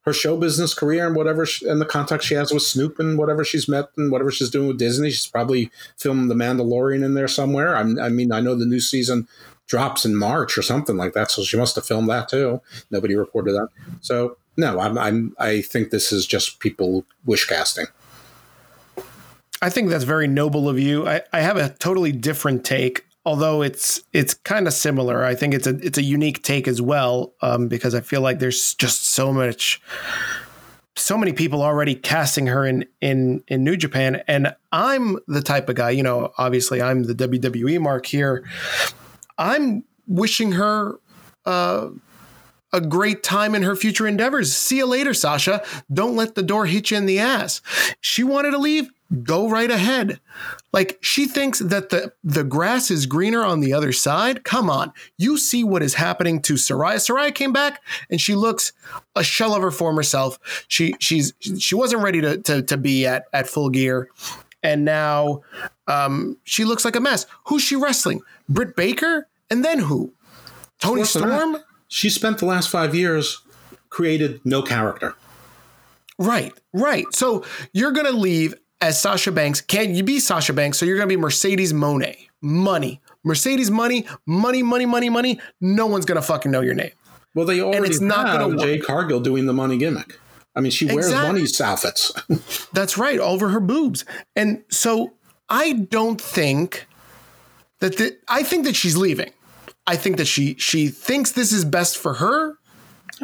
her 0.06 0.14
show 0.14 0.38
business 0.38 0.74
career 0.74 1.08
and 1.08 1.16
whatever 1.16 1.46
she, 1.46 1.68
and 1.68 1.82
the 1.82 1.86
contacts 1.86 2.26
she 2.26 2.36
has 2.36 2.54
with 2.54 2.62
Snoop 2.62 3.00
and 3.00 3.18
whatever 3.18 3.44
she's 3.44 3.68
met 3.68 3.90
and 3.98 4.12
whatever 4.12 4.32
she's 4.32 4.52
doing 4.52 4.68
with 4.68 4.78
Disney. 4.78 5.10
She's 5.10 5.28
probably 5.28 5.72
filming 5.98 6.28
The 6.28 6.36
Mandalorian 6.36 7.04
in 7.04 7.16
there 7.16 7.28
somewhere. 7.28 7.76
I'm, 7.76 8.00
I 8.00 8.10
mean, 8.10 8.32
I 8.32 8.40
know 8.40 8.56
the 8.56 8.68
new 8.68 8.80
season 8.80 9.28
drops 9.68 10.06
in 10.06 10.16
March 10.16 10.60
or 10.60 10.62
something 10.62 10.96
like 10.96 11.14
that, 11.14 11.32
so 11.32 11.44
she 11.44 11.58
must 11.58 11.76
have 11.76 11.88
filmed 11.88 12.08
that 12.10 12.30
too. 12.30 12.62
Nobody 12.92 13.16
reported 13.16 13.54
that. 13.54 13.70
So 14.02 14.38
no, 14.58 14.80
I'm, 14.80 14.98
I'm 14.98 15.36
I 15.40 15.62
think 15.62 15.90
this 15.90 16.12
is 16.12 16.28
just 16.28 16.60
people 16.60 17.04
wish 17.26 17.46
casting. 17.48 17.88
I 19.66 19.70
think 19.72 19.90
that's 19.90 20.04
very 20.04 20.28
noble 20.28 20.70
of 20.70 20.78
you. 20.78 21.08
I, 21.08 21.22
I 21.34 21.40
have 21.40 21.58
a 21.58 21.70
totally 21.70 22.12
different 22.12 22.64
take, 22.64 23.04
although 23.26 23.64
it's 23.64 24.00
it's 24.14 24.36
kind 24.36 24.68
of 24.68 24.74
similar. 24.74 25.26
I 25.26 25.34
think 25.34 25.56
it's 25.56 25.66
a 25.66 25.76
it's 25.84 25.98
a 25.98 26.04
unique 26.04 26.44
take 26.44 26.68
as 26.68 26.84
well, 26.84 27.34
um, 27.42 27.68
because 27.68 27.96
I 27.96 28.02
feel 28.02 28.22
like 28.22 28.38
there's 28.38 28.76
just 28.76 29.08
so 29.08 29.34
much, 29.34 29.82
so 30.96 31.18
many 31.18 31.34
people 31.34 31.64
already 31.64 31.96
casting 31.96 32.46
her 32.46 32.64
in 32.64 32.86
in 33.02 33.44
in 33.48 33.64
New 33.64 33.76
Japan, 33.76 34.22
and 34.28 34.56
I'm 34.72 35.18
the 35.28 35.42
type 35.42 35.68
of 35.68 35.78
guy. 35.78 35.90
You 35.90 36.04
know, 36.04 36.32
obviously 36.38 36.80
I'm 36.80 37.02
the 37.02 37.16
WWE 37.16 37.82
mark 37.82 38.06
here. 38.06 38.48
I'm 39.40 39.84
wishing 40.06 40.52
her. 40.52 41.00
Uh, 41.44 41.90
a 42.74 42.82
great 42.82 43.24
time 43.24 43.56
in 43.56 43.64
her 43.64 43.74
future 43.74 44.06
endeavors. 44.06 44.54
See 44.54 44.78
you 44.78 44.86
later, 44.86 45.14
Sasha. 45.14 45.64
Don't 45.94 46.18
let 46.18 46.36
the 46.36 46.44
door 46.44 46.66
hit 46.66 46.92
you 46.92 46.98
in 46.98 47.06
the 47.06 47.20
ass. 47.20 47.62
She 48.02 48.22
wanted 48.22 48.52
to 48.52 48.58
leave 48.58 48.90
go 49.24 49.50
right 49.50 49.70
ahead. 49.70 50.20
Like 50.74 50.98
she 51.02 51.26
thinks 51.26 51.60
that 51.60 51.90
the 51.90 52.14
the 52.24 52.44
grass 52.44 52.92
is 52.92 53.06
greener 53.06 53.44
on 53.44 53.60
the 53.60 53.74
other 53.74 53.92
side. 53.92 54.44
Come 54.44 54.70
on, 54.70 54.92
you 55.18 55.38
see 55.38 55.64
what 55.64 55.84
is 55.84 55.96
happening 55.96 56.42
to 56.44 56.54
Saraya. 56.54 56.96
Saraya 56.96 57.34
came 57.34 57.54
back 57.54 57.82
and 58.10 58.20
she 58.20 58.36
looks 58.36 58.74
a 59.16 59.24
shell 59.24 59.54
of 59.54 59.62
her 59.62 59.72
former 59.72 60.04
self. 60.04 60.66
She 60.68 60.96
she's 61.00 61.34
she 61.60 61.76
wasn't 61.76 62.04
ready 62.04 62.22
to 62.22 62.38
to, 62.40 62.62
to 62.64 62.78
be 62.78 63.06
at 63.06 63.26
at 63.34 63.48
full 63.48 63.70
gear, 63.70 64.10
and 64.64 64.84
now 64.86 65.42
um, 65.88 66.38
she 66.44 66.66
looks 66.66 66.84
like 66.86 66.96
a 66.96 67.02
mess. 67.02 67.26
Who's 67.46 67.62
she 67.62 67.76
wrestling? 67.76 68.22
Britt 68.50 68.76
Baker, 68.76 69.28
and 69.50 69.64
then 69.64 69.80
who? 69.80 70.14
Toni 70.80 71.04
Storm. 71.04 71.58
She 71.88 72.10
spent 72.10 72.40
the 72.40 72.46
last 72.46 72.70
five 72.70 72.94
years 72.96 73.42
created 73.90 74.42
no 74.44 74.62
character. 74.62 75.16
Right, 76.18 76.54
right. 76.74 77.06
So 77.12 77.44
you're 77.74 77.92
going 77.92 78.06
to 78.06 78.18
leave 78.18 78.56
as 78.86 79.00
Sasha 79.00 79.32
Banks. 79.32 79.62
Can 79.62 79.96
you 79.96 80.04
be 80.04 80.20
Sasha 80.20 80.54
Banks? 80.54 80.78
So 80.78 80.86
you're 80.86 80.98
going 80.98 81.10
to 81.10 81.16
be 81.16 81.20
Mercedes 81.20 81.74
Monet. 81.74 82.30
Money. 82.42 83.02
Mercedes 83.24 83.72
money, 83.72 84.06
money, 84.28 84.62
money, 84.62 84.86
money, 84.86 85.10
money. 85.10 85.40
No 85.60 85.88
one's 85.88 86.06
going 86.06 86.18
to 86.18 86.22
fucking 86.22 86.52
know 86.52 86.62
your 86.62 86.76
name. 86.76 86.92
Well, 87.34 87.46
they 87.46 87.60
already 87.60 87.78
and 87.78 87.86
it's 87.88 88.00
not 88.00 88.28
have 88.28 88.58
Jade 88.60 88.86
Cargill 88.86 89.20
doing 89.20 89.48
the 89.48 89.54
money 89.54 89.78
gimmick. 89.78 90.20
I 90.56 90.62
mean, 90.62 90.72
she 90.72 90.86
wears 90.86 91.08
exactly. 91.08 91.42
money 91.42 91.48
outfits. 91.62 92.70
That's 92.74 92.98
right, 92.98 93.20
over 93.20 93.50
her 93.50 93.60
boobs. 93.60 94.06
And 94.36 94.64
so 94.70 95.14
I 95.50 95.74
don't 95.74 96.22
think 96.22 96.88
that 97.80 97.98
the, 97.98 98.18
I 98.30 98.44
think 98.44 98.66
that 98.66 98.76
she's 98.76 98.96
leaving. 98.96 99.32
I 99.88 99.98
think 99.98 100.18
that 100.18 100.26
she 100.26 100.56
she 100.56 100.88
thinks 100.88 101.32
this 101.34 101.52
is 101.52 101.66
best 101.66 101.98
for 101.98 102.14
her, 102.16 102.58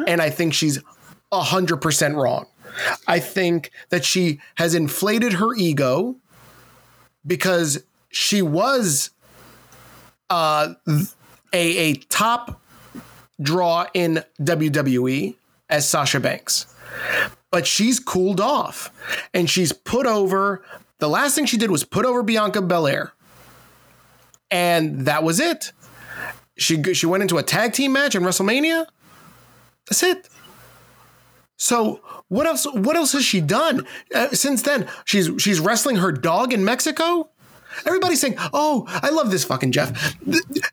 and 0.06 0.20
I 0.20 0.30
think 0.30 0.52
she's 0.52 0.78
hundred 1.32 1.78
percent 1.78 2.16
wrong. 2.16 2.46
I 3.06 3.18
think 3.18 3.70
that 3.90 4.04
she 4.04 4.40
has 4.56 4.74
inflated 4.74 5.34
her 5.34 5.54
ego 5.54 6.16
because 7.26 7.82
she 8.10 8.42
was 8.42 9.10
uh, 10.30 10.74
a, 11.52 11.76
a 11.78 11.94
top 11.94 12.60
draw 13.40 13.86
in 13.94 14.24
WWE 14.40 15.34
as 15.68 15.88
Sasha 15.88 16.20
Banks. 16.20 16.72
But 17.50 17.66
she's 17.66 17.98
cooled 17.98 18.40
off 18.40 18.92
and 19.34 19.48
she's 19.48 19.72
put 19.72 20.06
over. 20.06 20.62
The 20.98 21.08
last 21.08 21.34
thing 21.34 21.46
she 21.46 21.56
did 21.56 21.70
was 21.70 21.84
put 21.84 22.04
over 22.04 22.22
Bianca 22.22 22.62
Belair. 22.62 23.12
And 24.50 25.06
that 25.06 25.22
was 25.22 25.40
it. 25.40 25.72
She, 26.56 26.82
she 26.94 27.06
went 27.06 27.22
into 27.22 27.38
a 27.38 27.42
tag 27.42 27.72
team 27.72 27.92
match 27.92 28.14
in 28.14 28.22
WrestleMania. 28.22 28.86
That's 29.88 30.02
it. 30.02 30.28
So 31.62 32.00
what 32.26 32.44
else? 32.44 32.66
What 32.66 32.96
else 32.96 33.12
has 33.12 33.24
she 33.24 33.40
done 33.40 33.86
uh, 34.12 34.30
since 34.30 34.62
then? 34.62 34.88
She's 35.04 35.30
she's 35.38 35.60
wrestling 35.60 35.94
her 35.94 36.10
dog 36.10 36.52
in 36.52 36.64
Mexico. 36.64 37.30
Everybody's 37.86 38.20
saying, 38.20 38.34
"Oh, 38.52 38.84
I 38.88 39.10
love 39.10 39.30
this 39.30 39.44
fucking 39.44 39.70
Jeff." 39.70 40.16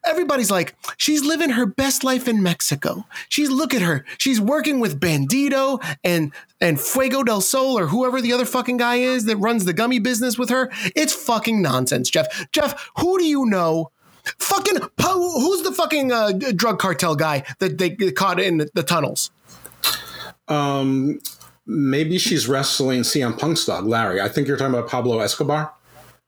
Everybody's 0.04 0.50
like, 0.50 0.74
"She's 0.98 1.24
living 1.24 1.52
her 1.52 1.68
best 1.68 2.04
life 2.04 2.28
in 2.28 2.42
Mexico." 2.42 3.06
She's 3.30 3.52
look 3.52 3.76
at 3.76 3.84
her. 3.84 4.04
She's 4.18 4.42
working 4.42 4.80
with 4.80 5.00
Bandido 5.00 5.80
and 6.04 6.34
and 6.60 6.82
Fuego 6.82 7.22
del 7.22 7.42
Sol 7.42 7.78
or 7.78 7.86
whoever 7.86 8.20
the 8.20 8.34
other 8.34 8.46
fucking 8.46 8.78
guy 8.78 8.96
is 8.96 9.26
that 9.26 9.38
runs 9.38 9.66
the 9.66 9.74
gummy 9.74 10.00
business 10.00 10.40
with 10.40 10.50
her. 10.50 10.72
It's 10.96 11.14
fucking 11.14 11.62
nonsense, 11.62 12.10
Jeff. 12.10 12.52
Jeff, 12.52 12.90
who 12.98 13.20
do 13.20 13.26
you 13.26 13.46
know? 13.46 13.92
Fucking 14.40 14.78
who's 15.00 15.62
the 15.62 15.72
fucking 15.72 16.12
uh, 16.12 16.32
drug 16.32 16.80
cartel 16.80 17.16
guy 17.16 17.44
that 17.60 17.78
they 17.78 17.92
caught 18.12 18.40
in 18.40 18.68
the 18.74 18.82
tunnels? 18.82 19.30
Um, 20.50 21.20
maybe 21.66 22.18
she's 22.18 22.48
wrestling 22.48 23.02
CM 23.02 23.38
Punk's 23.38 23.66
dog, 23.66 23.86
Larry. 23.86 24.22
I 24.22 24.30
think 24.30 24.48
you're 24.48 24.58
talking 24.58 24.74
about 24.74 24.90
Pablo 24.90 25.20
Escobar. 25.20 25.74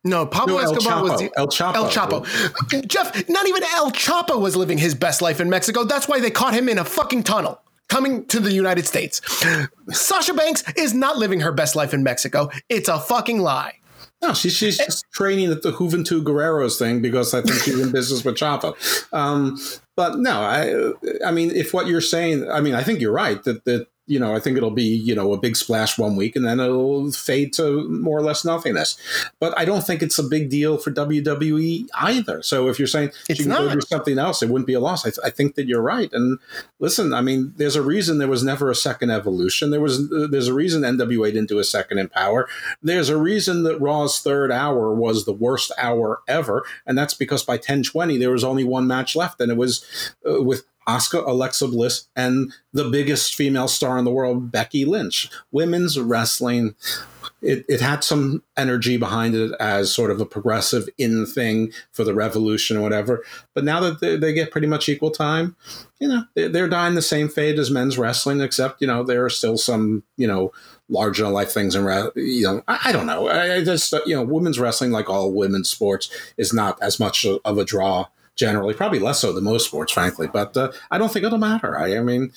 No, 0.04 0.26
Pablo 0.26 0.58
No, 0.58 0.72
Escobar 0.72 1.04
was 1.04 1.20
the, 1.20 1.32
El 1.38 1.48
Chapo. 1.48 1.76
El 1.76 1.90
Chapo. 1.90 2.88
Jeff, 2.88 3.30
not 3.30 3.48
even 3.48 3.64
El 3.76 3.92
Chapo 3.92 4.40
was 4.40 4.56
living 4.56 4.78
his 4.78 4.96
best 4.96 5.22
life 5.22 5.40
in 5.40 5.50
Mexico. 5.50 5.84
That's 5.84 6.08
why 6.08 6.20
they 6.20 6.32
caught 6.32 6.54
him 6.54 6.70
in 6.70 6.80
a 6.80 6.86
fucking 6.86 7.24
tunnel 7.24 7.62
coming 7.88 8.26
to 8.28 8.40
the 8.40 8.52
United 8.52 8.88
States. 8.88 9.22
Sasha 9.90 10.34
Banks 10.34 10.64
is 10.76 10.94
not 10.94 11.18
living 11.18 11.42
her 11.42 11.52
best 11.52 11.76
life 11.76 11.94
in 11.94 12.04
Mexico. 12.04 12.50
It's 12.70 12.90
a 12.90 13.00
fucking 13.00 13.40
lie. 13.40 13.74
No, 14.24 14.34
she's 14.34 14.56
she's 14.56 14.78
just 14.78 15.06
training 15.12 15.52
at 15.52 15.64
the 15.64 15.72
Juventud 15.72 16.24
Guerrera's 16.24 16.78
thing 16.78 17.02
because 17.02 17.34
I 17.34 17.42
think 17.42 17.60
she's 17.62 17.80
in 17.80 17.92
business 17.92 18.24
with 18.24 18.36
Chapo. 18.36 18.76
Um, 19.12 19.58
but 19.96 20.20
no, 20.20 20.42
I 20.42 20.94
I 21.28 21.32
mean, 21.32 21.52
if 21.52 21.74
what 21.74 21.88
you're 21.88 22.02
saying, 22.02 22.50
I 22.50 22.62
mean, 22.62 22.76
I 22.76 22.84
think 22.84 23.02
you're 23.02 23.12
right 23.12 23.44
that 23.44 23.66
that 23.66 23.88
you 24.08 24.20
know, 24.20 24.36
I 24.36 24.40
think 24.40 24.58
it'll 24.58 24.72
be, 24.72 24.84
you 24.84 25.14
know, 25.14 25.32
a 25.32 25.38
big 25.38 25.56
splash 25.56 25.98
one 25.98 26.16
week 26.16 26.36
and 26.36 26.46
then 26.46 26.60
it'll 26.60 27.12
fade 27.12 27.54
to 27.54 27.88
more 27.88 28.18
or 28.18 28.24
less 28.24 28.44
nothingness. 28.44 28.98
But 29.40 29.58
I 29.58 29.64
don't 29.64 29.86
think 29.86 30.02
it's 30.02 30.18
a 30.18 30.24
big 30.24 30.50
deal 30.50 30.78
for 30.78 30.92
WWE 30.92 31.88
either. 31.94 32.42
So 32.42 32.68
if 32.68 32.80
you're 32.80 32.88
saying 32.88 33.12
It's 33.30 33.38
she 33.38 33.44
can 33.44 33.52
go 33.52 33.72
do 33.72 33.82
something 33.82 34.18
else, 34.18 34.42
it 34.42 34.50
wouldn't 34.50 34.68
be 34.68 34.74
a 34.74 34.80
loss. 34.80 35.06
I, 35.06 35.12
th- 35.12 35.20
I 35.24 35.30
think 35.30 35.56
that 35.56 35.68
you're 35.68 35.82
right. 35.82 36.12
And 36.14 36.40
listen, 36.80 37.14
I 37.14 37.22
mean, 37.22 37.54
there's 37.58 37.76
a 37.76 37.82
reason 37.82 38.18
there 38.18 38.28
was 38.28 38.44
never 38.44 38.72
a 38.72 38.76
second 38.76 39.12
evolution. 39.12 39.70
There 39.70 39.82
was, 39.82 40.10
there's 40.10 40.48
a 40.48 40.54
reason 40.54 40.82
NWA 40.82 41.32
didn't 41.32 41.50
do 41.50 41.60
a 41.60 41.64
second 41.64 42.00
in 42.00 42.10
power. 42.10 42.50
There's 42.82 43.10
a 43.10 43.18
reason 43.18 43.64
that 43.64 43.80
Raw's 43.80 44.20
third 44.20 44.52
hour 44.52 44.94
was 44.94 45.26
the 45.26 45.34
worst 45.34 45.72
hour 45.78 46.22
ever. 46.28 46.66
And 46.86 46.98
that's 46.98 47.14
because 47.14 47.44
by 47.44 47.54
1020, 47.54 48.18
there 48.18 48.32
was 48.32 48.44
only 48.44 48.64
one 48.64 48.88
match 48.88 49.16
left. 49.16 49.40
And 49.40 49.52
it 49.52 49.58
was 49.58 49.86
uh, 50.28 50.42
with 50.42 50.64
Asuka, 50.88 51.26
Alexa 51.28 51.68
Bliss, 51.68 52.08
and 52.16 52.52
the 52.74 52.90
biggest 52.90 53.36
female 53.36 53.68
star 53.68 53.98
in 53.98 54.06
the 54.06 54.12
world, 54.12 54.52
Becky 54.52 54.86
Lynch. 54.86 55.30
Women's 55.52 56.00
wrestling, 56.00 56.76
it, 57.42 57.66
it 57.70 57.82
had 57.82 58.04
some 58.04 58.44
energy 58.58 58.98
behind 58.98 59.36
it 59.36 59.52
as 59.60 59.94
sort 59.94 60.10
of 60.10 60.20
a 60.20 60.26
progressive 60.26 60.90
in 60.98 61.26
thing 61.26 61.72
for 61.92 62.04
the 62.04 62.16
revolution 62.16 62.78
or 62.78 62.82
whatever. 62.82 63.24
But 63.54 63.64
now 63.64 63.80
that 63.82 64.00
they, 64.00 64.16
they 64.16 64.34
get 64.34 64.52
pretty 64.52 64.68
much 64.68 64.90
equal 64.90 65.12
time, 65.12 65.56
you 66.00 66.08
know, 66.08 66.24
they're, 66.34 66.50
they're 66.50 66.70
dying 66.70 66.96
the 66.96 67.02
same 67.02 67.30
fate 67.30 67.60
as 67.60 67.70
men's 67.70 67.98
wrestling, 67.98 68.42
except, 68.42 68.82
you 68.82 68.88
know, 68.88 69.04
there 69.04 69.24
are 69.24 69.30
still 69.30 69.58
some, 69.58 70.04
you 70.18 70.28
know, 70.28 70.52
larger 70.90 71.24
than 71.24 71.32
life 71.32 71.52
things 71.52 71.74
and 71.74 72.12
you 72.16 72.44
know 72.44 72.62
I, 72.68 72.80
I 72.86 72.92
don't 72.92 73.06
know 73.06 73.30
I, 73.30 73.56
I 73.56 73.64
just 73.64 73.94
you 74.06 74.14
know 74.14 74.24
women's 74.24 74.60
wrestling 74.60 74.92
like 74.92 75.10
all 75.10 75.32
women's 75.32 75.70
sports 75.70 76.10
is 76.36 76.54
not 76.54 76.78
as 76.82 77.00
much 77.00 77.26
of 77.26 77.58
a 77.58 77.64
draw 77.64 78.08
generally, 78.42 78.74
probably 78.74 78.98
less 78.98 79.20
so 79.20 79.32
than 79.32 79.44
most 79.44 79.68
sports, 79.68 79.92
frankly. 79.92 80.28
But 80.28 80.58
uh, 80.58 80.72
I 80.90 80.98
don't 80.98 81.14
think 81.14 81.24
it'll 81.24 81.38
matter. 81.38 81.78
I, 81.78 81.96
I, 81.96 82.00
mean, 82.02 82.34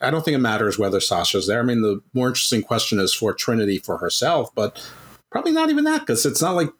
I 0.00 0.10
don't 0.10 0.24
think 0.24 0.34
it 0.34 0.40
matters 0.40 0.80
whether 0.80 0.98
Sasha's 0.98 1.46
there. 1.46 1.60
I 1.60 1.62
mean, 1.62 1.80
the 1.80 2.02
more 2.12 2.26
interesting 2.26 2.60
question 2.60 2.98
is 2.98 3.14
for 3.14 3.32
Trinity 3.32 3.78
for 3.78 3.98
herself, 3.98 4.52
but 4.56 4.84
probably 5.30 5.52
not 5.52 5.70
even 5.70 5.84
that 5.84 6.00
because 6.00 6.26
it's 6.26 6.42
not 6.42 6.56
like 6.56 6.70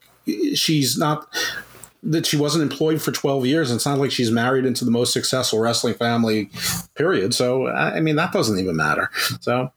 she's 0.56 0.98
not 0.98 1.32
that 2.02 2.26
she 2.26 2.36
wasn't 2.36 2.68
employed 2.68 3.00
for 3.00 3.12
12 3.12 3.46
years. 3.46 3.70
It's 3.70 3.86
not 3.86 3.98
like 3.98 4.10
she's 4.10 4.32
married 4.32 4.64
into 4.64 4.84
the 4.84 4.90
most 4.90 5.12
successful 5.12 5.60
wrestling 5.60 5.94
family, 5.94 6.50
period. 6.96 7.32
So, 7.34 7.68
I 7.68 8.00
mean, 8.00 8.16
that 8.16 8.32
doesn't 8.32 8.58
even 8.58 8.74
matter. 8.74 9.08
So, 9.40 9.70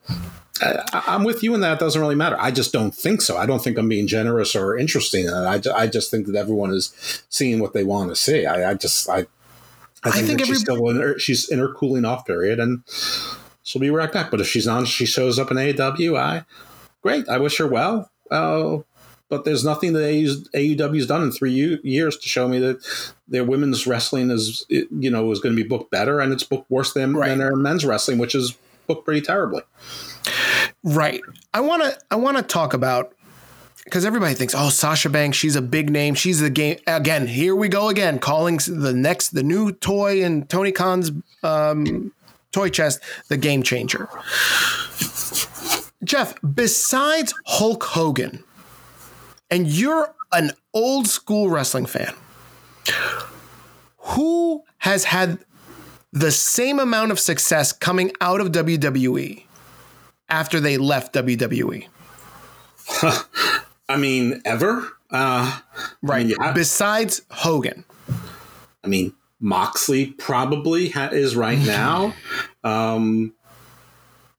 I, 0.61 1.03
I'm 1.07 1.23
with 1.23 1.43
you 1.43 1.53
in 1.53 1.61
that. 1.61 1.73
It 1.73 1.79
doesn't 1.79 1.99
really 1.99 2.15
matter. 2.15 2.37
I 2.39 2.51
just 2.51 2.71
don't 2.71 2.93
think 2.95 3.21
so. 3.21 3.37
I 3.37 3.45
don't 3.45 3.61
think 3.63 3.77
I'm 3.77 3.89
being 3.89 4.07
generous 4.07 4.55
or 4.55 4.77
interesting. 4.77 5.25
In 5.25 5.33
it. 5.33 5.67
I, 5.67 5.83
I 5.83 5.87
just 5.87 6.09
think 6.11 6.27
that 6.27 6.35
everyone 6.35 6.71
is 6.71 7.23
seeing 7.29 7.59
what 7.59 7.73
they 7.73 7.83
want 7.83 8.09
to 8.09 8.15
see. 8.15 8.45
I, 8.45 8.71
I 8.71 8.73
just, 8.73 9.09
I, 9.09 9.25
I 10.03 10.11
think, 10.11 10.27
think 10.27 10.39
that 10.39 10.47
she's 10.47 10.59
still 10.61 10.87
in 10.89 10.97
her, 10.97 11.19
she's 11.19 11.49
in 11.49 11.59
her 11.59 11.73
cooling 11.73 12.05
off 12.05 12.25
period 12.25 12.59
and 12.59 12.83
she'll 13.63 13.81
be 13.81 13.89
right 13.89 14.11
back. 14.11 14.31
But 14.31 14.39
if 14.41 14.47
she's 14.47 14.67
on, 14.67 14.85
she 14.85 15.05
shows 15.05 15.37
up 15.39 15.51
in 15.51 15.57
AEW, 15.57 16.17
I, 16.17 16.45
great. 17.01 17.27
I 17.27 17.37
wish 17.37 17.57
her 17.57 17.67
well. 17.67 18.09
Uh, 18.31 18.77
but 19.27 19.43
there's 19.43 19.65
nothing 19.65 19.93
that 19.93 20.01
AEW's 20.53 21.07
done 21.07 21.23
in 21.23 21.31
three 21.31 21.79
years 21.83 22.15
to 22.17 22.29
show 22.29 22.47
me 22.47 22.59
that 22.59 23.11
their 23.27 23.43
women's 23.43 23.87
wrestling 23.87 24.29
is, 24.29 24.65
you 24.69 25.09
know, 25.09 25.31
is 25.31 25.39
going 25.39 25.55
to 25.55 25.61
be 25.61 25.67
booked 25.67 25.89
better 25.91 26.19
and 26.19 26.31
it's 26.31 26.43
booked 26.43 26.69
worse 26.69 26.93
than, 26.93 27.15
Right. 27.15 27.29
than 27.29 27.39
their 27.39 27.55
men's 27.55 27.83
wrestling, 27.83 28.19
which 28.19 28.35
is 28.35 28.55
booked 28.87 29.03
pretty 29.03 29.21
terribly. 29.21 29.63
Right. 30.85 31.19
I 31.51 31.61
want 31.61 31.81
to 31.81 31.97
I 32.11 32.15
want 32.15 32.37
to 32.37 32.43
talk 32.43 32.75
about 32.75 33.15
because 33.85 34.05
everybody 34.05 34.35
thinks, 34.35 34.53
oh, 34.55 34.69
Sasha 34.69 35.09
Banks, 35.09 35.35
she's 35.35 35.55
a 35.55 35.61
big 35.61 35.89
name. 35.89 36.13
She's 36.13 36.39
the 36.39 36.51
game 36.51 36.77
again. 36.85 37.25
Here 37.25 37.55
we 37.55 37.69
go 37.69 37.89
again, 37.89 38.19
calling 38.19 38.57
the 38.67 38.93
next 38.93 39.29
the 39.29 39.41
new 39.41 39.71
toy 39.71 40.21
in 40.23 40.45
Tony 40.45 40.71
Khan's 40.71 41.11
um, 41.41 42.11
toy 42.51 42.69
chest 42.69 42.99
the 43.29 43.37
game 43.37 43.63
changer. 43.63 44.07
Jeff, 46.03 46.35
besides 46.41 47.33
Hulk 47.47 47.83
Hogan, 47.83 48.43
and 49.49 49.65
you're 49.65 50.13
an 50.31 50.51
old 50.71 51.07
school 51.07 51.49
wrestling 51.49 51.87
fan, 51.87 52.13
who 53.97 54.63
has 54.79 55.05
had 55.05 55.39
the 56.13 56.31
same 56.31 56.79
amount 56.79 57.11
of 57.11 57.19
success 57.19 57.71
coming 57.71 58.11
out 58.21 58.39
of 58.39 58.51
WWE 58.51 59.44
after 60.29 60.59
they 60.59 60.77
left? 60.77 61.13
WWE? 61.13 61.87
I 63.89 63.97
mean, 63.97 64.41
ever? 64.45 64.87
Uh, 65.11 65.59
Right. 66.01 66.25
yeah. 66.27 66.51
Besides 66.53 67.21
Hogan. 67.31 67.83
I 68.83 68.87
mean, 68.87 69.13
Moxley 69.39 70.07
probably 70.07 70.89
ha- 70.89 71.09
is 71.11 71.35
right 71.35 71.59
now. 71.65 72.13
Um, 72.63 73.33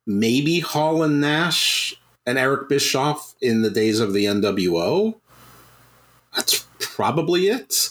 maybe 0.06 0.60
Hall 0.60 1.02
and 1.02 1.20
Nash 1.20 1.94
and 2.26 2.38
Eric 2.38 2.68
Bischoff 2.68 3.34
in 3.40 3.62
the 3.62 3.70
days 3.70 4.00
of 4.00 4.12
the 4.12 4.24
NWO. 4.24 5.14
That's 6.34 6.66
probably 6.80 7.48
it. 7.48 7.90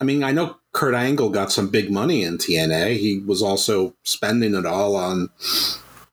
I 0.00 0.04
mean, 0.04 0.22
I 0.24 0.32
know 0.32 0.56
Kurt 0.72 0.94
Angle 0.94 1.30
got 1.30 1.52
some 1.52 1.68
big 1.68 1.90
money 1.90 2.22
in 2.22 2.38
TNA. 2.38 2.96
He 2.98 3.18
was 3.18 3.42
also 3.42 3.94
spending 4.02 4.54
it 4.54 4.66
all 4.66 4.96
on 4.96 5.28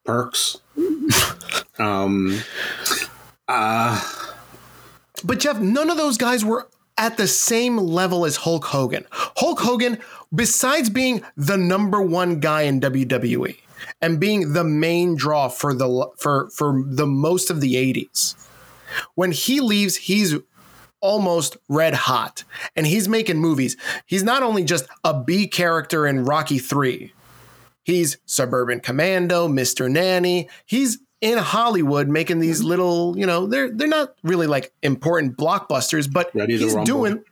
perks. 0.05 0.57
um, 1.79 2.39
uh, 3.47 4.01
But 5.23 5.39
Jeff, 5.39 5.59
none 5.59 5.89
of 5.89 5.97
those 5.97 6.17
guys 6.17 6.45
were 6.45 6.67
at 6.97 7.17
the 7.17 7.27
same 7.27 7.77
level 7.77 8.25
as 8.25 8.37
Hulk 8.37 8.65
Hogan. 8.65 9.05
Hulk 9.11 9.59
Hogan, 9.59 9.99
besides 10.33 10.89
being 10.89 11.23
the 11.35 11.57
number 11.57 12.01
one 12.01 12.39
guy 12.39 12.63
in 12.63 12.81
WWE 12.81 13.57
and 14.01 14.19
being 14.19 14.53
the 14.53 14.63
main 14.63 15.15
draw 15.15 15.47
for 15.47 15.73
the 15.73 16.09
for 16.17 16.49
for 16.49 16.83
the 16.85 17.05
most 17.05 17.49
of 17.49 17.61
the 17.61 17.75
80s, 17.75 18.35
when 19.15 19.31
he 19.31 19.59
leaves, 19.59 19.95
he's 19.95 20.35
almost 20.99 21.57
red 21.69 21.93
hot 21.93 22.43
and 22.75 22.87
he's 22.87 23.07
making 23.07 23.37
movies. 23.37 23.77
He's 24.05 24.23
not 24.23 24.41
only 24.41 24.63
just 24.63 24.87
a 25.03 25.23
B 25.23 25.47
character 25.47 26.07
in 26.07 26.25
Rocky 26.25 26.57
3. 26.57 27.13
He's 27.87 28.17
Suburban 28.25 28.81
Commando, 28.81 29.47
Mr. 29.47 29.89
Nanny. 29.89 30.49
He's 30.65 30.99
in 31.21 31.37
Hollywood 31.37 32.09
making 32.09 32.39
these 32.39 32.59
mm-hmm. 32.59 32.67
little, 32.67 33.17
you 33.17 33.25
know, 33.25 33.47
they're 33.47 33.71
they're 33.71 33.87
not 33.87 34.13
really 34.23 34.45
like 34.45 34.73
important 34.83 35.37
blockbusters, 35.37 36.11
but 36.11 36.29
Ready 36.35 36.57
he's 36.57 36.75
doing 36.83 37.23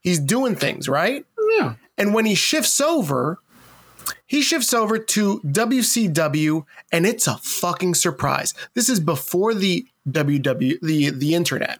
he's 0.00 0.18
doing 0.18 0.56
things, 0.56 0.88
right? 0.88 1.24
yeah. 1.56 1.74
And 1.96 2.14
when 2.14 2.26
he 2.26 2.34
shifts 2.34 2.80
over, 2.80 3.38
he 4.26 4.42
shifts 4.42 4.74
over 4.74 4.98
to 4.98 5.40
WCW, 5.44 6.64
and 6.90 7.06
it's 7.06 7.28
a 7.28 7.36
fucking 7.36 7.94
surprise. 7.94 8.54
This 8.74 8.88
is 8.88 8.98
before 8.98 9.54
the 9.54 9.86
WW 10.10 10.80
the 10.82 11.10
the 11.10 11.36
internet, 11.36 11.78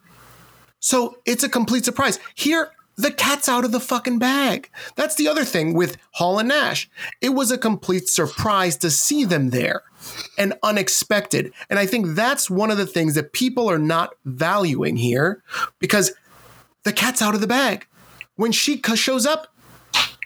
so 0.78 1.16
it's 1.24 1.42
a 1.42 1.48
complete 1.48 1.84
surprise. 1.84 2.20
Here, 2.36 2.70
the 2.96 3.10
cat's 3.10 3.48
out 3.48 3.64
of 3.64 3.72
the 3.72 3.80
fucking 3.80 4.18
bag. 4.18 4.70
That's 4.96 5.14
the 5.14 5.28
other 5.28 5.44
thing 5.44 5.74
with 5.74 5.96
Hall 6.12 6.38
and 6.38 6.48
Nash. 6.48 6.90
It 7.20 7.30
was 7.30 7.50
a 7.50 7.58
complete 7.58 8.08
surprise 8.08 8.76
to 8.78 8.90
see 8.90 9.24
them 9.24 9.50
there 9.50 9.82
and 10.36 10.54
unexpected. 10.62 11.52
And 11.70 11.78
I 11.78 11.86
think 11.86 12.14
that's 12.14 12.50
one 12.50 12.70
of 12.70 12.76
the 12.76 12.86
things 12.86 13.14
that 13.14 13.32
people 13.32 13.70
are 13.70 13.78
not 13.78 14.14
valuing 14.24 14.96
here 14.96 15.42
because 15.78 16.12
the 16.84 16.92
cat's 16.92 17.22
out 17.22 17.34
of 17.34 17.40
the 17.40 17.46
bag. 17.46 17.86
When 18.36 18.52
she 18.52 18.80
shows 18.94 19.26
up, 19.26 19.54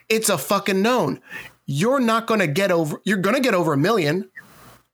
it's 0.09 0.29
a 0.29 0.39
fucking 0.39 0.83
known. 0.83 1.21
You're 1.67 2.01
not 2.01 2.27
going 2.27 2.41
to 2.41 2.47
get 2.47 2.71
over, 2.71 3.01
you're 3.05 3.19
going 3.19 3.37
to 3.37 3.43
get 3.43 3.55
over 3.55 3.73
a 3.73 3.79
million. 3.79 4.31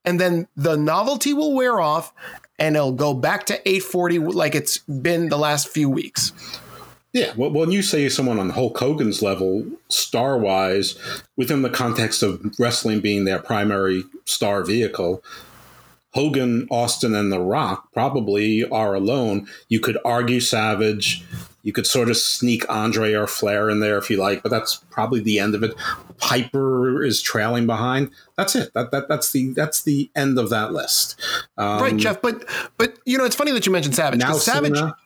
And 0.05 0.19
then 0.19 0.49
the 0.57 0.77
novelty 0.77 1.33
will 1.33 1.55
wear 1.55 1.81
off 1.81 2.13
and 2.59 2.77
it'll 2.77 2.93
go 2.93 3.15
back 3.15 3.47
to 3.47 3.55
840 3.69 4.19
like 4.19 4.55
it's 4.55 4.79
been 4.79 5.29
the 5.29 5.39
last 5.39 5.69
few 5.69 5.89
weeks. 5.89 6.33
Yeah, 7.13 7.35
well, 7.37 7.51
when 7.51 7.71
you 7.71 7.83
say 7.83 8.09
someone 8.09 8.39
on 8.39 8.51
Hulk 8.51 8.79
Hogan's 8.79 9.21
level, 9.21 9.67
star 9.89 10.39
wise, 10.39 10.99
within 11.37 11.61
the 11.61 11.69
context 11.69 12.23
of 12.23 12.41
wrestling 12.59 13.01
being 13.01 13.25
their 13.25 13.39
primary 13.39 14.05
star 14.25 14.65
vehicle, 14.65 15.23
Hogan, 16.15 16.67
Austin, 16.71 17.15
and 17.15 17.31
The 17.31 17.41
Rock 17.41 17.93
probably 17.93 18.69
are 18.69 18.95
alone. 18.95 19.47
You 19.69 19.81
could 19.81 19.99
argue 20.05 20.41
Savage. 20.41 21.25
You 21.63 21.73
could 21.73 21.87
sort 21.87 22.11
of 22.11 22.17
sneak 22.17 22.69
Andre 22.69 23.13
or 23.13 23.27
Flair 23.27 23.71
in 23.71 23.81
there 23.81 23.97
if 23.97 24.11
you 24.11 24.17
like, 24.17 24.43
but 24.43 24.51
that's 24.51 24.83
probably 24.91 25.21
the 25.21 25.39
end 25.39 25.55
of 25.55 25.63
it. 25.63 25.75
Piper 26.19 27.05
is 27.05 27.23
trailing 27.23 27.67
behind. 27.67 28.11
That's 28.37 28.57
it. 28.57 28.75
That, 28.75 28.91
that 28.91 29.09
that's 29.09 29.33
the 29.33 29.53
that's 29.53 29.83
the 29.83 30.11
end 30.17 30.39
of 30.39 30.51
that 30.51 30.73
list. 30.73 31.21
Um, 31.57 31.81
right, 31.81 31.97
Jeff. 31.97 32.21
But 32.21 32.45
but 32.79 32.99
you 33.05 33.17
know 33.17 33.25
it's 33.25 33.37
funny 33.37 33.53
that 33.53 33.65
you 33.65 33.73
mentioned 33.73 33.95
Savage. 33.95 34.19
Now 34.19 34.33
Savage. 34.35 34.77
Cena, 34.77 34.97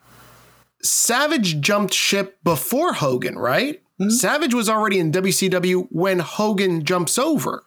Savage 0.81 1.59
jumped 1.59 1.93
ship 1.93 2.37
before 2.43 2.93
Hogan, 2.93 3.37
right? 3.37 3.81
Mm-hmm. 3.99 4.09
Savage 4.09 4.53
was 4.53 4.69
already 4.69 4.99
in 4.99 5.11
WCW 5.11 5.87
when 5.91 6.19
Hogan 6.19 6.83
jumps 6.83 7.17
over. 7.17 7.63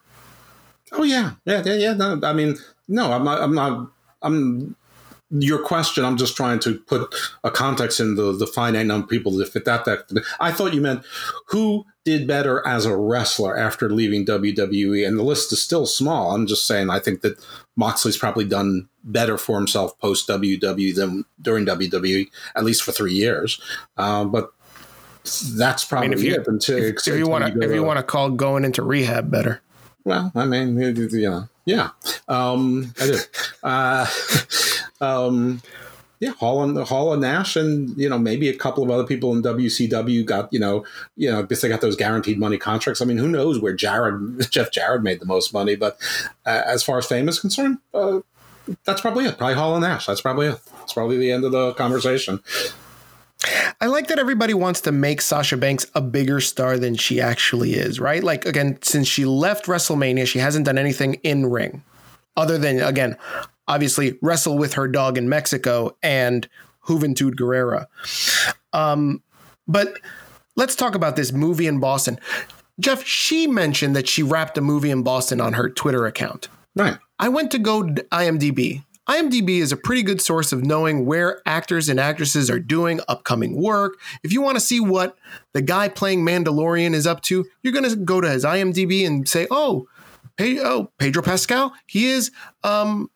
Oh 0.92 1.02
yeah, 1.02 1.32
yeah, 1.44 1.62
yeah, 1.64 1.74
yeah. 1.74 1.92
No, 1.94 2.20
I 2.22 2.32
mean, 2.32 2.56
no, 2.88 3.12
I'm 3.12 3.24
not. 3.24 3.40
I'm 3.40 3.54
not. 3.54 3.90
I'm 4.22 4.76
your 5.30 5.60
question. 5.60 6.04
I'm 6.04 6.16
just 6.16 6.36
trying 6.36 6.58
to 6.60 6.78
put 6.80 7.14
a 7.44 7.50
context 7.50 8.00
in 8.00 8.16
the 8.16 8.32
the 8.32 8.46
finite 8.46 8.86
number 8.86 9.04
of 9.04 9.10
people 9.10 9.32
that 9.32 9.48
fit 9.48 9.64
that. 9.64 9.84
That 9.84 10.24
I 10.40 10.52
thought 10.52 10.74
you 10.74 10.80
meant 10.80 11.04
who 11.46 11.84
did 12.04 12.26
better 12.26 12.66
as 12.66 12.86
a 12.86 12.96
wrestler 12.96 13.56
after 13.56 13.90
leaving 13.90 14.24
WWE, 14.24 15.06
and 15.06 15.18
the 15.18 15.22
list 15.22 15.52
is 15.52 15.62
still 15.62 15.86
small. 15.86 16.34
I'm 16.34 16.46
just 16.46 16.66
saying. 16.66 16.90
I 16.90 16.98
think 16.98 17.20
that 17.20 17.38
Moxley's 17.76 18.16
probably 18.16 18.44
done 18.44 18.88
better 19.04 19.36
for 19.36 19.56
himself 19.56 19.98
post 19.98 20.28
WWE 20.28 20.94
than 20.94 21.24
during 21.40 21.66
WWE, 21.66 22.30
at 22.56 22.64
least 22.64 22.82
for 22.82 22.92
three 22.92 23.12
years. 23.12 23.60
Um, 23.96 24.30
but 24.30 24.50
that's 25.54 25.84
probably 25.84 26.06
I 26.06 26.10
mean, 26.10 26.18
if 26.18 26.24
you, 26.24 26.34
it. 26.34 26.46
Until, 26.46 26.78
if, 26.78 27.06
if 27.06 27.18
you 27.18 27.28
want 27.28 27.52
to, 27.52 27.60
if 27.60 27.72
you 27.72 27.82
want 27.82 27.98
to 27.98 28.02
call 28.02 28.30
going 28.30 28.64
into 28.64 28.82
rehab 28.82 29.30
better. 29.30 29.60
Well, 30.04 30.32
I 30.34 30.46
mean, 30.46 30.78
you 30.78 31.30
know, 31.30 31.48
yeah, 31.66 31.90
um, 32.28 32.94
I 33.00 33.06
do. 33.06 33.18
Uh, 33.62 34.06
um, 35.02 35.60
yeah, 36.20 36.32
Hall 36.32 36.62
and 36.62 36.76
Hall 36.86 37.14
and 37.14 37.22
Nash, 37.22 37.56
and 37.56 37.96
you 37.96 38.08
know 38.08 38.18
maybe 38.18 38.50
a 38.50 38.56
couple 38.56 38.84
of 38.84 38.90
other 38.90 39.04
people 39.04 39.34
in 39.34 39.42
WCW 39.42 40.24
got 40.24 40.52
you 40.52 40.60
know 40.60 40.84
you 41.16 41.30
know 41.30 41.40
because 41.40 41.62
they 41.62 41.68
got 41.68 41.80
those 41.80 41.96
guaranteed 41.96 42.38
money 42.38 42.58
contracts. 42.58 43.00
I 43.00 43.06
mean, 43.06 43.16
who 43.16 43.28
knows 43.28 43.58
where 43.58 43.72
Jarrett 43.72 44.50
Jeff 44.50 44.70
Jarrett 44.70 45.02
made 45.02 45.18
the 45.18 45.26
most 45.26 45.54
money? 45.54 45.76
But 45.76 45.98
uh, 46.44 46.62
as 46.66 46.82
far 46.82 46.98
as 46.98 47.06
fame 47.06 47.26
is 47.28 47.40
concerned, 47.40 47.78
uh, 47.94 48.20
that's 48.84 49.00
probably 49.00 49.24
it. 49.24 49.38
Probably 49.38 49.54
Hall 49.54 49.74
and 49.74 49.82
Nash. 49.82 50.04
That's 50.04 50.20
probably 50.20 50.48
it. 50.48 50.60
It's 50.82 50.92
probably 50.92 51.16
the 51.16 51.32
end 51.32 51.44
of 51.44 51.52
the 51.52 51.72
conversation. 51.72 52.40
I 53.80 53.86
like 53.86 54.08
that 54.08 54.18
everybody 54.18 54.52
wants 54.52 54.82
to 54.82 54.92
make 54.92 55.22
Sasha 55.22 55.56
Banks 55.56 55.86
a 55.94 56.02
bigger 56.02 56.40
star 56.40 56.76
than 56.76 56.96
she 56.96 57.22
actually 57.22 57.72
is, 57.72 57.98
right? 57.98 58.22
Like, 58.22 58.44
again, 58.44 58.78
since 58.82 59.08
she 59.08 59.24
left 59.24 59.64
WrestleMania, 59.64 60.26
she 60.26 60.38
hasn't 60.38 60.66
done 60.66 60.76
anything 60.76 61.14
in 61.22 61.46
ring 61.46 61.82
other 62.36 62.58
than, 62.58 62.80
again, 62.80 63.16
obviously 63.70 64.18
wrestle 64.20 64.58
with 64.58 64.74
her 64.74 64.88
dog 64.88 65.16
in 65.16 65.28
Mexico 65.28 65.96
and 66.02 66.48
Juventud 66.86 67.36
Guerrera. 67.36 67.86
Um, 68.72 69.22
but 69.68 69.98
let's 70.56 70.74
talk 70.74 70.96
about 70.96 71.14
this 71.14 71.32
movie 71.32 71.68
in 71.68 71.78
Boston. 71.78 72.18
Jeff, 72.80 73.04
she 73.06 73.46
mentioned 73.46 73.94
that 73.94 74.08
she 74.08 74.24
wrapped 74.24 74.58
a 74.58 74.60
movie 74.60 74.90
in 74.90 75.04
Boston 75.04 75.40
on 75.40 75.52
her 75.52 75.70
Twitter 75.70 76.06
account. 76.06 76.48
Right. 76.74 76.98
I 77.20 77.28
went 77.28 77.52
to 77.52 77.58
go 77.58 77.82
to 77.82 78.02
IMDb. 78.10 78.82
IMDb 79.08 79.60
is 79.60 79.70
a 79.70 79.76
pretty 79.76 80.02
good 80.02 80.20
source 80.20 80.52
of 80.52 80.64
knowing 80.64 81.06
where 81.06 81.40
actors 81.46 81.88
and 81.88 82.00
actresses 82.00 82.50
are 82.50 82.58
doing 82.58 83.00
upcoming 83.06 83.60
work. 83.60 83.98
If 84.24 84.32
you 84.32 84.40
want 84.40 84.56
to 84.56 84.60
see 84.60 84.80
what 84.80 85.16
the 85.52 85.62
guy 85.62 85.88
playing 85.88 86.24
Mandalorian 86.24 86.94
is 86.94 87.06
up 87.06 87.20
to, 87.22 87.44
you're 87.62 87.72
going 87.72 87.88
to 87.88 87.96
go 87.96 88.20
to 88.20 88.30
his 88.30 88.44
IMDb 88.44 89.06
and 89.06 89.28
say, 89.28 89.46
"Oh, 89.50 89.88
hey, 90.36 90.58
oh, 90.60 90.90
Pedro 90.98 91.22
Pascal, 91.22 91.74
he 91.86 92.06
is 92.06 92.30
um, 92.62 93.10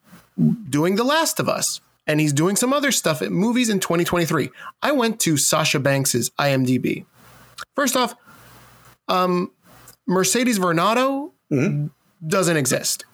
doing 0.68 0.96
The 0.96 1.04
Last 1.04 1.40
of 1.40 1.48
Us." 1.48 1.80
And 2.06 2.20
he's 2.20 2.34
doing 2.34 2.54
some 2.54 2.72
other 2.72 2.92
stuff 2.92 3.22
at 3.22 3.32
movies 3.32 3.70
in 3.70 3.80
2023. 3.80 4.50
I 4.82 4.92
went 4.92 5.20
to 5.20 5.38
Sasha 5.38 5.80
Banks's 5.80 6.28
IMDb. 6.38 7.06
First 7.74 7.96
off, 7.96 8.14
um, 9.08 9.50
Mercedes 10.06 10.58
Varnado 10.58 11.32
mm-hmm. 11.50 11.86
doesn't 12.26 12.56
exist 12.56 13.04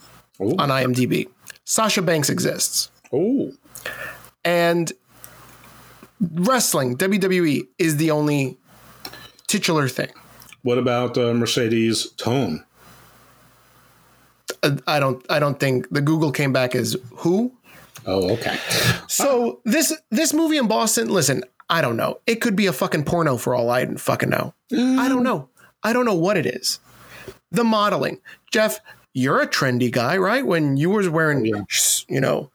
Ooh. 0.41 0.57
on 0.59 0.71
IMDb. 0.71 1.29
Sasha 1.65 2.03
Banks 2.03 2.29
exists. 2.29 2.91
Oh. 3.13 3.53
And 4.45 4.93
wrestling, 6.21 6.97
WWE, 6.97 7.69
is 7.79 7.97
the 7.97 8.11
only 8.11 8.59
titular 9.47 9.89
thing. 9.89 10.11
What 10.63 10.79
about 10.79 11.17
uh, 11.17 11.33
Mercedes 11.35 12.11
Tone? 12.13 12.65
I 14.87 15.01
don't. 15.01 15.25
I 15.31 15.39
don't 15.39 15.59
think 15.59 15.89
the 15.91 16.01
Google 16.01 16.33
came 16.33 16.53
back 16.53 16.75
as 16.75 16.97
who. 17.17 17.53
Oh, 18.07 18.31
okay. 18.33 18.57
So 19.09 19.61
this 19.65 19.93
this 20.11 20.33
movie 20.33 20.57
in 20.57 20.69
Boston. 20.69 21.09
Listen, 21.11 21.45
I 21.69 21.81
don't 21.81 21.97
know. 21.97 22.21
It 22.27 22.37
could 22.37 22.57
be 22.57 22.67
a 22.67 22.73
fucking 22.73 23.05
porno 23.05 23.37
for 23.37 23.55
all 23.55 23.71
I 23.71 23.87
fucking 23.87 24.31
know. 24.31 24.55
Mm. 24.73 24.99
I 24.99 25.09
don't 25.09 25.23
know. 25.23 25.49
I 25.83 25.93
don't 25.93 26.05
know 26.05 26.15
what 26.15 26.37
it 26.37 26.47
is. 26.47 26.81
The 27.51 27.65
modeling, 27.65 28.21
Jeff 28.53 28.81
you're 29.13 29.41
a 29.41 29.47
trendy 29.47 29.91
guy, 29.91 30.17
right? 30.17 30.45
When 30.45 30.77
you 30.77 30.91
were 30.91 31.09
wearing, 31.11 31.45
yeah. 31.45 31.63
you 32.09 32.21
know, 32.21 32.51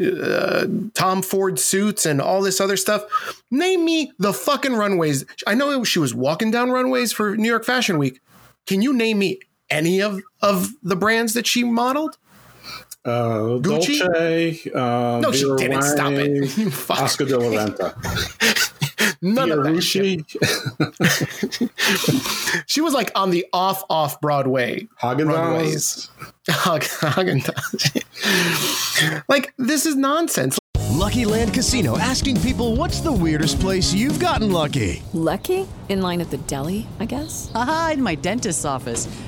uh, 0.00 0.66
Tom 0.94 1.22
Ford 1.22 1.58
suits 1.58 2.06
and 2.06 2.20
all 2.20 2.40
this 2.40 2.60
other 2.60 2.76
stuff. 2.76 3.04
Name 3.50 3.84
me 3.84 4.12
the 4.18 4.32
fucking 4.32 4.74
runways. 4.74 5.24
I 5.46 5.54
know 5.54 5.84
she 5.84 5.98
was 5.98 6.14
walking 6.14 6.50
down 6.50 6.70
runways 6.70 7.12
for 7.12 7.36
New 7.36 7.48
York 7.48 7.64
Fashion 7.64 7.98
Week. 7.98 8.20
Can 8.66 8.80
you 8.80 8.92
name 8.92 9.18
me 9.18 9.40
any 9.70 10.00
of 10.00 10.20
of 10.42 10.70
the 10.82 10.96
brands 10.96 11.34
that 11.34 11.46
she 11.46 11.64
modeled? 11.64 12.18
Uh, 13.04 13.58
Gucci? 13.60 14.00
Dolce, 14.00 14.70
uh, 14.74 15.20
no, 15.20 15.32
she 15.32 15.44
didn't. 15.56 15.80
Wang, 15.80 15.82
Stop 15.82 16.12
it. 16.12 16.90
Oscar 16.90 17.24
de 17.24 17.38
la 17.38 17.64
Renta. 17.64 17.94
None 19.22 19.50
of 19.50 19.64
that 19.64 19.80
shit. 19.80 20.24
she 22.66 22.80
was 22.80 22.94
like 22.94 23.10
on 23.16 23.30
the 23.30 23.46
off 23.52 23.82
off 23.90 24.20
Broadway 24.20 24.86
Haagen-Dazs. 25.02 26.08
Haagen-Dazs. 26.48 28.02
like 29.28 29.52
this 29.58 29.86
is 29.86 29.96
nonsense. 29.96 30.58
Lucky 30.90 31.24
Land 31.24 31.54
Casino 31.54 31.96
asking 31.98 32.40
people 32.40 32.76
what's 32.76 33.00
the 33.00 33.12
weirdest 33.12 33.60
place 33.60 33.92
you've 33.92 34.18
gotten 34.20 34.52
lucky? 34.52 35.02
Lucky? 35.12 35.66
In 35.88 36.02
line 36.02 36.20
at 36.20 36.30
the 36.30 36.38
deli, 36.38 36.86
I 37.00 37.06
guess. 37.06 37.50
Aha, 37.54 37.92
in 37.94 38.02
my 38.02 38.14
dentist's 38.14 38.64
office. 38.64 39.08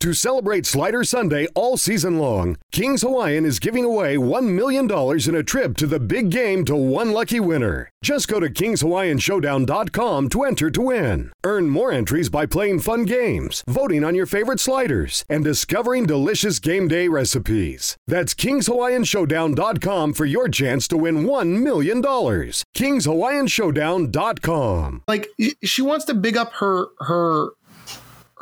To 0.00 0.12
celebrate 0.12 0.66
Slider 0.66 1.04
Sunday 1.04 1.46
all 1.54 1.78
season 1.78 2.18
long, 2.18 2.58
King's 2.70 3.00
Hawaiian 3.00 3.46
is 3.46 3.58
giving 3.58 3.82
away 3.82 4.16
$1 4.16 4.44
million 4.44 4.84
in 4.84 5.34
a 5.34 5.42
trip 5.42 5.74
to 5.78 5.86
the 5.86 5.98
big 5.98 6.28
game 6.30 6.66
to 6.66 6.76
one 6.76 7.12
lucky 7.12 7.40
winner. 7.40 7.90
Just 8.02 8.28
go 8.28 8.38
to 8.38 8.50
King'sHawaiianShowdown.com 8.50 10.28
to 10.28 10.44
enter 10.44 10.70
to 10.70 10.80
win. 10.82 11.32
Earn 11.44 11.70
more 11.70 11.90
entries 11.90 12.28
by 12.28 12.44
playing 12.46 12.80
fun 12.80 13.04
games, 13.04 13.64
voting 13.66 14.04
on 14.04 14.14
your 14.14 14.26
favorite 14.26 14.60
sliders, 14.60 15.24
and 15.30 15.42
discovering 15.42 16.04
delicious 16.06 16.58
game 16.58 16.88
day 16.88 17.08
recipes. 17.08 17.96
That's 18.06 18.34
King'sHawaiianShowdown.com 18.34 20.12
for 20.12 20.26
your 20.26 20.48
chance 20.48 20.86
to 20.88 20.98
win 20.98 21.24
$1 21.24 21.62
million. 21.62 22.02
King'sHawaiianShowdown.com. 22.02 25.02
Like 25.08 25.28
she 25.64 25.80
wants 25.82 26.04
to 26.04 26.14
big 26.14 26.36
up 26.36 26.52
her 26.52 26.86
her 27.00 27.48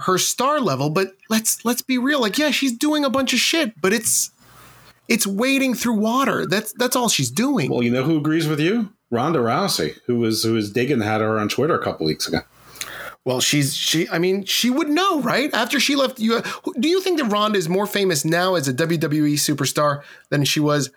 her 0.04 0.18
star 0.18 0.60
level, 0.60 0.90
but 0.90 1.12
let's 1.30 1.64
let's 1.64 1.82
be 1.82 1.98
real. 1.98 2.20
Like, 2.20 2.38
yeah, 2.38 2.50
she's 2.50 2.76
doing 2.76 3.04
a 3.04 3.10
bunch 3.10 3.32
of 3.32 3.38
shit, 3.38 3.80
but 3.80 3.92
it's 3.92 4.30
it's 5.08 5.26
wading 5.26 5.74
through 5.74 5.98
water. 5.98 6.46
That's 6.46 6.72
that's 6.72 6.96
all 6.96 7.08
she's 7.08 7.30
doing. 7.30 7.70
Well, 7.70 7.82
you 7.82 7.90
know 7.90 8.02
who 8.02 8.16
agrees 8.18 8.46
with 8.46 8.60
you? 8.60 8.92
Ronda 9.10 9.38
Rousey, 9.38 9.98
who 10.06 10.18
was 10.18 10.42
who 10.42 10.54
was 10.54 10.72
digging 10.72 11.02
at 11.02 11.20
her 11.20 11.38
on 11.38 11.48
Twitter 11.48 11.78
a 11.78 11.82
couple 11.82 12.06
weeks 12.06 12.28
ago. 12.28 12.40
Well, 13.24 13.40
she's 13.40 13.74
she. 13.74 14.08
I 14.10 14.18
mean, 14.18 14.44
she 14.44 14.68
would 14.68 14.88
know, 14.88 15.22
right? 15.22 15.52
After 15.54 15.80
she 15.80 15.96
left, 15.96 16.18
you 16.18 16.42
do 16.78 16.88
you 16.88 17.00
think 17.00 17.18
that 17.18 17.26
Ronda 17.26 17.58
is 17.58 17.68
more 17.68 17.86
famous 17.86 18.24
now 18.24 18.54
as 18.54 18.68
a 18.68 18.74
WWE 18.74 19.34
superstar 19.34 20.02
than 20.28 20.44
she 20.44 20.60
was 20.60 20.90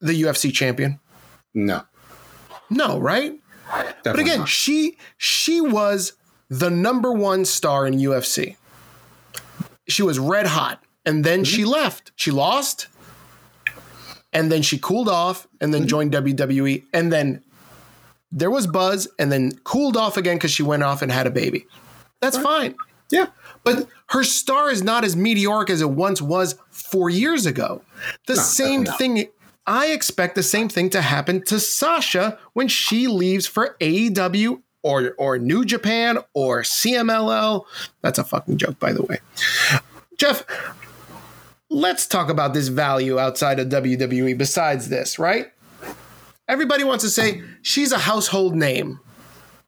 the 0.00 0.22
UFC 0.22 0.52
champion? 0.52 0.98
No, 1.52 1.82
no, 2.70 2.98
right? 2.98 3.38
Definitely 3.68 4.00
but 4.04 4.18
again, 4.18 4.38
not. 4.40 4.48
she 4.48 4.96
she 5.18 5.60
was 5.60 6.14
the 6.48 6.70
number 6.70 7.12
one 7.12 7.44
star 7.44 7.86
in 7.86 7.94
UFC. 7.94 8.56
She 9.88 10.02
was 10.02 10.18
red 10.18 10.46
hot, 10.46 10.82
and 11.04 11.24
then 11.24 11.40
mm-hmm. 11.40 11.44
she 11.44 11.64
left. 11.64 12.12
She 12.16 12.30
lost, 12.30 12.88
and 14.32 14.50
then 14.50 14.62
she 14.62 14.78
cooled 14.78 15.08
off, 15.08 15.46
and 15.60 15.72
then 15.72 15.82
mm-hmm. 15.82 15.88
joined 15.88 16.12
WWE, 16.12 16.84
and 16.92 17.12
then 17.12 17.42
there 18.32 18.50
was 18.50 18.66
buzz, 18.66 19.08
and 19.18 19.30
then 19.30 19.52
cooled 19.64 19.96
off 19.96 20.16
again 20.16 20.36
because 20.36 20.50
she 20.50 20.62
went 20.62 20.82
off 20.82 21.02
and 21.02 21.12
had 21.12 21.26
a 21.26 21.30
baby. 21.30 21.66
That's 22.20 22.36
right. 22.36 22.44
fine. 22.44 22.74
Yeah. 23.10 23.26
But 23.64 23.88
her 24.08 24.24
star 24.24 24.70
is 24.70 24.82
not 24.82 25.04
as 25.04 25.16
meteoric 25.16 25.70
as 25.70 25.80
it 25.80 25.90
once 25.90 26.20
was 26.22 26.56
four 26.70 27.10
years 27.10 27.46
ago. 27.46 27.82
The 28.26 28.34
no, 28.34 28.42
same 28.42 28.84
thing. 28.84 29.28
I 29.66 29.86
expect 29.88 30.36
the 30.36 30.42
same 30.42 30.68
thing 30.68 30.90
to 30.90 31.02
happen 31.02 31.42
to 31.46 31.58
Sasha 31.58 32.38
when 32.52 32.68
she 32.68 33.08
leaves 33.08 33.46
for 33.46 33.76
AEW 33.80 34.62
or 34.86 35.14
or 35.18 35.36
New 35.38 35.64
Japan 35.64 36.18
or 36.32 36.62
CMLL. 36.62 37.64
That's 38.02 38.18
a 38.18 38.24
fucking 38.24 38.56
joke, 38.56 38.78
by 38.78 38.92
the 38.92 39.02
way. 39.02 39.18
Jeff, 40.16 40.46
let's 41.68 42.06
talk 42.06 42.30
about 42.30 42.54
this 42.54 42.68
value 42.68 43.18
outside 43.18 43.58
of 43.58 43.68
WWE 43.68 44.38
besides 44.38 44.88
this, 44.88 45.18
right? 45.18 45.50
Everybody 46.48 46.84
wants 46.84 47.02
to 47.02 47.10
say 47.10 47.42
she's 47.62 47.90
a 47.90 47.98
household 47.98 48.54
name. 48.54 49.00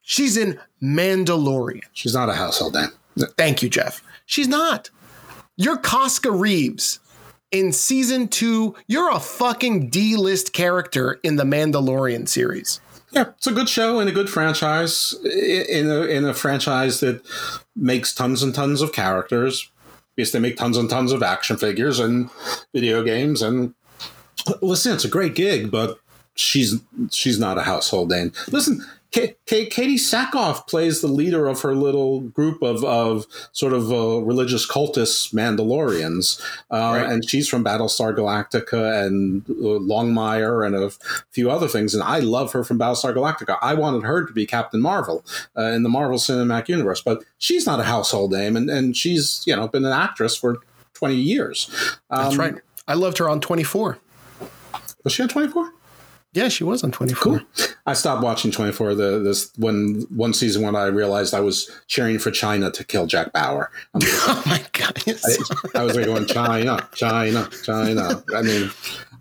She's 0.03 0.37
in 0.37 0.59
Mandalorian. 0.81 1.83
She's 1.93 2.15
not 2.15 2.29
a 2.29 2.35
household 2.35 2.75
name. 2.75 2.91
Thank 3.37 3.63
you, 3.63 3.69
Jeff. 3.69 4.03
She's 4.25 4.47
not. 4.49 4.91
You're 5.57 5.77
Koska 5.77 6.31
Reeves 6.31 7.01
in 7.51 7.73
season 7.73 8.29
two. 8.29 8.77
You're 8.87 9.11
a 9.11 9.19
fucking 9.19 9.91
D 9.91 10.15
list 10.15 10.53
character 10.53 11.19
in 11.25 11.35
the 11.35 11.43
Mandalorian 11.43 12.29
series. 12.29 12.81
Yeah, 13.11 13.31
it's 13.37 13.47
a 13.47 13.53
good 13.53 13.69
show 13.69 14.01
and 14.01 14.09
a 14.09 14.13
good 14.13 14.29
franchise 14.29 15.15
in 15.25 15.91
a 15.91 16.03
in 16.03 16.25
a 16.25 16.35
franchise 16.35 17.01
that 17.01 17.23
makes 17.75 18.15
tons 18.15 18.43
and 18.43 18.55
tons 18.55 18.83
of 18.83 18.93
characters. 18.93 19.71
Because 20.15 20.33
they 20.33 20.41
make 20.41 20.57
tons 20.57 20.77
and 20.77 20.91
tons 20.91 21.13
of 21.13 21.23
action 21.23 21.57
figures 21.57 22.01
and 22.01 22.29
video 22.75 23.05
games 23.05 23.41
and 23.41 23.75
listen, 24.61 24.93
it's 24.93 25.05
a 25.05 25.09
great 25.09 25.35
gig, 25.35 25.71
but 25.71 25.99
she's 26.35 26.81
she's 27.11 27.39
not 27.39 27.59
a 27.59 27.63
household 27.63 28.11
name. 28.11 28.33
Listen, 28.51 28.85
K- 29.11 29.37
K- 29.47 29.69
Katee 29.69 29.95
Sackhoff 29.95 30.67
plays 30.67 31.01
the 31.01 31.09
leader 31.09 31.47
of 31.47 31.63
her 31.63 31.75
little 31.75 32.21
group 32.21 32.63
of, 32.63 32.85
of 32.85 33.27
sort 33.53 33.73
of 33.73 33.91
uh, 33.91 34.21
religious 34.21 34.69
cultists, 34.69 35.33
Mandalorians, 35.33 36.41
uh, 36.71 36.77
right. 36.77 37.11
and 37.11 37.29
she's 37.29 37.49
from 37.49 37.65
Battlestar 37.65 38.15
Galactica 38.15 39.07
and 39.07 39.49
uh, 39.49 39.81
Longmire 39.81 40.67
and 40.67 40.75
a 40.75 40.91
few 41.31 41.51
other 41.51 41.69
things. 41.69 41.95
And 41.95 42.03
I 42.03 42.19
love 42.19 42.53
her 42.53 42.63
from 42.63 42.79
Battlestar 42.79 43.15
Galactica. 43.15 43.59
I 43.63 43.75
wanted 43.75 44.03
her 44.03 44.27
to 44.27 44.33
be 44.33 44.45
Captain 44.45 44.81
Marvel 44.81 45.25
uh, 45.57 45.63
in 45.63 45.85
the 45.85 45.89
Marvel 45.89 46.19
Cinematic 46.19 46.69
Universe, 46.69 47.01
but 47.01 47.25
she's 47.39 47.65
not 47.65 47.81
a 47.81 47.85
household 47.85 48.33
name, 48.33 48.57
and, 48.57 48.69
and 48.69 48.95
she's 48.95 49.43
you 49.47 49.57
know 49.57 49.67
been 49.69 49.87
an 49.87 49.93
actress 49.93 50.37
for 50.37 50.59
twenty 50.93 51.17
years. 51.17 51.71
Um, 52.11 52.25
That's 52.25 52.37
right. 52.37 52.55
I 52.87 52.95
loved 52.95 53.19
her 53.19 53.29
on 53.29 53.41
Twenty 53.41 53.63
Four. 53.63 53.99
Was 55.03 55.15
she 55.15 55.23
on 55.23 55.29
Twenty 55.29 55.49
Four? 55.49 55.73
Yeah, 56.35 56.49
she 56.49 56.63
was 56.63 56.85
on 56.85 56.93
24. 56.93 57.23
Cool. 57.23 57.41
I 57.87 57.95
stopped 57.95 58.23
watching 58.23 58.51
24 58.51 58.95
the 58.95 59.19
this 59.19 59.51
when 59.57 60.07
one 60.11 60.35
season 60.35 60.63
when 60.63 60.77
I 60.77 60.87
realized 60.87 61.33
I 61.33 61.41
was 61.41 61.71
cheering 61.87 62.19
for 62.19 62.31
China 62.31 62.71
to 62.71 62.85
kill 62.85 63.07
Jack 63.07 63.33
Bauer. 63.33 63.71
oh 63.95 64.43
my 64.45 64.63
god. 64.73 65.03
I, 65.07 65.13
I, 65.75 65.83
was 65.85 65.97
like 65.97 66.05
going 66.05 66.27
China, 66.27 66.87
China, 66.95 67.49
China. 67.65 68.23
I 68.37 68.43
mean 68.43 68.71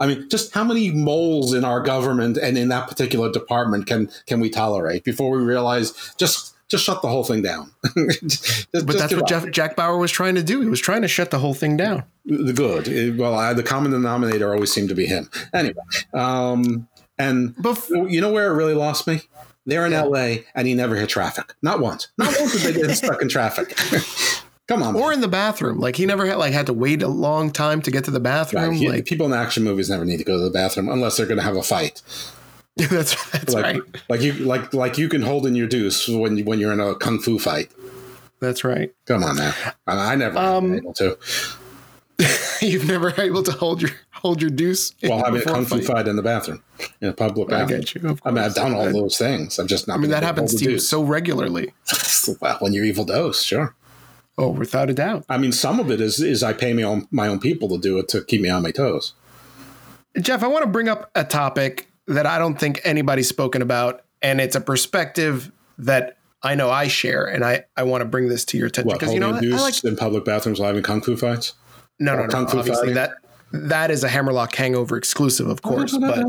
I 0.02 0.08
mean 0.08 0.30
just 0.30 0.54
how 0.54 0.66
many 0.66 0.92
moles 0.92 1.54
in 1.54 1.64
our 1.64 1.82
government 1.82 2.38
and 2.38 2.58
in 2.58 2.68
that 2.70 2.90
particular 2.90 3.32
department 3.32 3.88
can 3.88 4.10
can 4.26 4.42
we 4.42 4.50
tolerate 4.50 5.06
before 5.06 5.32
we 5.32 5.42
realize 5.42 6.14
just 6.18 6.56
just 6.68 6.84
shut 6.84 7.02
the 7.02 7.08
whole 7.08 7.24
thing 7.24 7.42
down. 7.42 7.72
just, 8.22 8.68
but 8.74 8.98
that's 8.98 9.16
what 9.16 9.28
Jeff, 9.28 9.50
Jack 9.52 9.78
Bauer 9.78 9.98
was 9.98 10.12
trying 10.12 10.36
to 10.36 10.44
do. 10.44 10.60
He 10.60 10.68
was 10.68 10.82
trying 10.82 11.02
to 11.02 11.08
shut 11.08 11.32
the 11.32 11.40
whole 11.40 11.54
thing 11.54 11.78
down. 11.78 12.04
The 12.26 12.52
good. 12.52 13.18
Well, 13.18 13.36
I, 13.36 13.54
the 13.54 13.64
common 13.64 13.92
denominator 13.92 14.54
always 14.54 14.74
seemed 14.74 14.90
to 14.90 14.96
be 14.96 15.06
him. 15.06 15.30
Anyway, 15.54 15.76
um, 16.14 16.90
and 17.20 17.56
Bef- 17.56 18.12
you 18.12 18.22
know 18.22 18.32
where 18.32 18.52
it 18.52 18.56
really 18.56 18.74
lost 18.74 19.08
me? 19.08 19.22
They're 19.66 19.86
in 19.86 19.92
yeah. 19.92 20.04
LA 20.04 20.36
and 20.56 20.68
he 20.68 20.74
never 20.74 20.96
hit 20.96 21.10
traffic. 21.10 21.54
Not 21.62 21.80
once. 21.80 22.08
Not 22.18 22.34
once 22.40 22.54
did 22.54 22.74
they 22.74 22.82
get 22.82 22.96
stuck 22.96 23.22
in 23.22 23.28
traffic. 23.28 23.78
Come 24.68 24.84
on. 24.84 24.96
Or 24.96 25.08
man. 25.08 25.14
in 25.16 25.22
the 25.22 25.28
bathroom. 25.28 25.80
Like 25.80 25.96
he 25.96 26.06
never 26.06 26.26
had 26.26 26.38
like 26.38 26.54
had 26.54 26.66
to 26.66 26.74
wait 26.74 27.02
a 27.02 27.08
long 27.08 27.52
time 27.52 27.82
to 27.84 27.92
get 27.92 28.06
to 28.06 28.12
the 28.12 28.20
bathroom. 28.20 28.70
Right. 28.70 28.78
He, 28.78 28.90
like 28.90 29.06
people 29.06 29.26
in 29.26 29.34
action 29.34 29.64
movies 29.64 29.90
never 29.90 30.06
need 30.06 30.18
to 30.18 30.24
go 30.24 30.38
to 30.38 30.44
the 30.44 30.50
bathroom 30.50 30.90
unless 30.90 31.18
they're 31.18 31.26
going 31.26 31.38
to 31.38 31.44
have 31.44 31.56
a 31.56 31.64
fight. 31.64 32.02
that's 32.76 33.32
that's 33.32 33.54
like, 33.54 33.64
right. 33.64 33.82
Like 34.08 34.22
you 34.22 34.34
like 34.34 34.74
like 34.74 34.98
you 34.98 35.10
can 35.10 35.22
hold 35.22 35.46
in 35.48 35.56
your 35.56 35.68
deuce 35.68 36.08
when 36.08 36.38
you, 36.38 36.44
when 36.44 36.60
you're 36.60 36.74
in 36.74 36.80
a 36.80 36.96
kung 36.96 37.20
fu 37.20 37.40
fight. 37.40 37.72
That's 38.40 38.64
right. 38.64 38.94
Come 39.06 39.24
on 39.24 39.38
now. 39.38 39.54
I, 39.88 40.14
I 40.14 40.16
never 40.16 40.38
um, 40.38 40.76
able 40.76 40.94
to. 40.94 41.18
You've 42.62 42.88
never 42.88 43.14
able 43.20 43.44
to 43.44 43.52
hold 43.52 43.82
your 43.82 43.92
hold 44.22 44.42
your 44.42 44.52
deuce. 44.52 44.94
while 45.02 45.24
having 45.24 45.42
a 45.42 45.44
kung 45.44 45.66
fu 45.66 45.82
fight 45.82 46.08
in 46.08 46.16
the 46.16 46.22
bathroom, 46.22 46.64
in 47.02 47.10
a 47.10 47.14
public 47.14 47.50
bathroom. 47.50 47.80
I 47.80 47.84
get 47.84 47.96
you. 47.96 48.18
I 48.24 48.32
mean, 48.32 48.44
I've 48.44 48.56
done 48.56 48.74
all 48.74 48.92
those 48.92 49.18
things. 49.18 49.60
I'm 49.60 49.68
just 49.68 49.88
not. 49.88 49.96
I 49.96 49.98
mean, 49.98 50.12
that 50.12 50.24
happens 50.24 50.56
to 50.56 50.64
you 50.64 50.72
deuce. 50.72 50.90
so 50.90 51.04
regularly. 51.04 51.74
well, 52.42 52.58
when 52.60 52.74
you're 52.74 52.86
evil 52.86 53.06
dose, 53.06 53.44
sure. 53.44 53.76
Oh, 54.38 54.50
without 54.50 54.90
a 54.90 54.94
doubt. 54.94 55.26
I 55.30 55.38
mean, 55.38 55.52
some 55.52 55.80
of 55.80 55.90
it 55.90 56.00
is 56.00 56.20
is 56.20 56.44
I 56.44 56.54
pay 56.54 56.74
my 56.74 56.84
own 56.84 57.08
my 57.12 57.28
own 57.28 57.40
people 57.40 57.70
to 57.70 57.78
do 57.78 57.98
it 57.98 58.08
to 58.10 58.24
keep 58.24 58.42
me 58.42 58.50
on 58.50 58.64
my 58.64 58.72
toes. 58.72 59.14
Jeff, 60.20 60.44
I 60.44 60.48
want 60.48 60.64
to 60.64 60.70
bring 60.70 60.90
up 60.90 61.12
a 61.16 61.24
topic 61.24 61.88
that 62.08 62.26
I 62.26 62.38
don't 62.38 62.60
think 62.60 62.82
anybody's 62.84 63.28
spoken 63.28 63.62
about, 63.62 64.04
and 64.22 64.40
it's 64.42 64.56
a 64.56 64.62
perspective 64.62 65.52
that 65.78 66.18
I 66.44 66.56
know 66.56 66.70
I 66.70 66.88
share, 66.88 67.26
and 67.26 67.44
I, 67.44 67.66
I 67.76 67.84
want 67.84 68.02
to 68.02 68.06
bring 68.06 68.30
this 68.30 68.46
to 68.46 68.58
your 68.58 68.68
attention 68.68 68.94
because 68.94 69.14
you 69.14 69.20
know 69.20 69.34
I 69.34 69.40
like 69.40 69.84
in 69.84 69.96
public 69.96 70.26
bathrooms 70.26 70.60
live 70.60 70.78
in 70.78 70.84
kung 70.84 71.02
fu 71.02 71.16
fights. 71.18 71.54
No, 72.00 72.16
no, 72.16 72.26
no. 72.26 72.38
Obviously, 72.38 72.74
fighting? 72.74 72.94
that 72.94 73.16
that 73.52 73.92
is 73.92 74.04
a 74.04 74.10
Hammerlock 74.10 74.54
Hangover 74.56 74.98
exclusive, 74.98 75.48
of 75.48 75.62
course. 75.62 75.98
but 76.02 76.20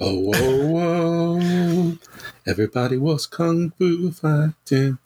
oh, 0.00 0.18
whoa, 0.18 0.66
whoa. 0.66 1.98
everybody 2.46 2.96
was 2.96 3.26
kung 3.26 3.72
fu 3.78 4.10
fighting. 4.10 4.98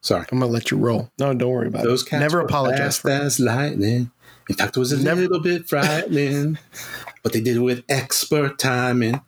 Sorry, 0.00 0.24
I'm 0.30 0.38
gonna 0.38 0.52
let 0.52 0.70
you 0.70 0.76
roll. 0.76 1.10
No, 1.18 1.34
don't 1.34 1.50
worry 1.50 1.66
about 1.66 1.82
Those 1.84 2.02
it. 2.02 2.10
Cats 2.10 2.20
Never 2.20 2.40
apologize 2.40 2.98
for 2.98 3.10
as 3.10 3.40
lightning. 3.40 4.12
In 4.48 4.54
fact, 4.54 4.76
it 4.76 4.80
was 4.80 4.92
a 4.92 5.02
Never. 5.02 5.22
little 5.22 5.40
bit 5.40 5.68
frightening, 5.68 6.58
but 7.24 7.32
they 7.32 7.40
did 7.40 7.56
it 7.56 7.60
with 7.60 7.82
expert 7.88 8.58
timing. 8.58 9.20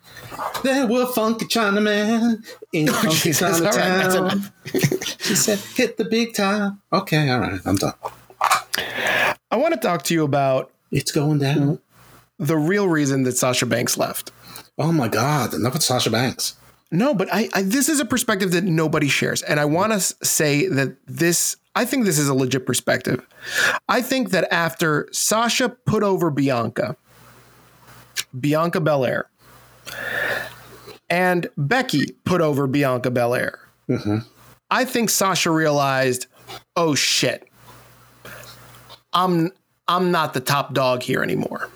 There 0.63 0.87
were 0.87 1.07
funky 1.07 1.47
Chinamen 1.47 2.47
in 2.73 2.89
oh, 2.89 2.93
funky 2.93 3.33
Chinatown. 3.33 4.45
Right, 4.73 5.17
she 5.21 5.35
said, 5.35 5.59
"Hit 5.59 5.97
the 5.97 6.05
big 6.05 6.35
time." 6.35 6.81
Okay, 6.93 7.29
all 7.29 7.41
right, 7.41 7.61
I'm 7.65 7.75
done. 7.75 7.95
I 9.51 9.57
want 9.57 9.75
to 9.75 9.81
talk 9.81 10.03
to 10.05 10.15
you 10.15 10.25
about 10.25 10.71
it's 10.91 11.13
going 11.13 11.39
down. 11.39 11.81
The 12.39 12.57
real 12.57 12.89
reason 12.89 13.25
that 13.25 13.37
Sasha 13.37 13.67
Banks 13.67 13.99
left. 13.99 14.31
Oh 14.79 14.93
my 14.93 15.09
God! 15.09 15.55
Enough 15.55 15.75
with 15.75 15.83
Sasha 15.83 16.11
Banks. 16.11 16.55
No, 16.91 17.13
but 17.15 17.29
I, 17.33 17.49
I 17.53 17.63
this 17.63 17.89
is 17.89 18.01
a 18.01 18.05
perspective 18.05 18.53
that 18.53 18.65
nobody 18.65 19.09
shares, 19.09 19.43
and 19.43 19.59
I 19.61 19.65
want 19.65 19.93
to 19.93 20.01
say 20.01 20.67
that 20.69 20.97
this. 21.07 21.57
I 21.75 21.85
think 21.85 22.05
this 22.05 22.19
is 22.19 22.29
a 22.29 22.35
legit 22.35 22.67
perspective. 22.67 23.25
I 23.89 24.03
think 24.03 24.31
that 24.31 24.53
after 24.53 25.09
Sasha 25.13 25.69
put 25.69 26.03
over 26.03 26.31
Bianca, 26.31 26.97
Bianca 28.39 28.81
Belair, 28.81 29.29
and 31.09 31.49
Becky 31.57 32.13
put 32.25 32.41
over 32.41 32.67
Bianca 32.67 33.11
Belair, 33.11 33.61
mm-hmm. 33.89 34.19
I 34.71 34.85
think 34.85 35.11
Sasha 35.11 35.51
realized, 35.51 36.27
oh 36.75 36.95
shit, 36.95 37.49
I'm 39.19 39.51
I'm 39.89 40.13
not 40.13 40.33
the 40.33 40.41
top 40.41 40.75
dog 40.75 41.03
here 41.03 41.25
anymore. 41.25 41.71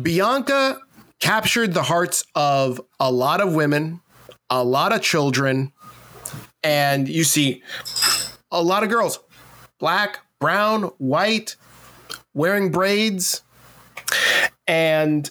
Bianca 0.00 0.78
captured 1.20 1.72
the 1.72 1.84
hearts 1.84 2.22
of 2.34 2.82
a 3.00 3.10
lot 3.10 3.40
of 3.40 3.54
women, 3.54 4.02
a 4.50 4.62
lot 4.62 4.92
of 4.92 5.00
children, 5.00 5.72
and 6.62 7.08
you 7.08 7.24
see 7.24 7.62
a 8.50 8.62
lot 8.62 8.82
of 8.82 8.90
girls, 8.90 9.20
black, 9.78 10.18
brown, 10.38 10.82
white, 10.98 11.56
wearing 12.34 12.70
braids. 12.70 13.42
And 14.66 15.30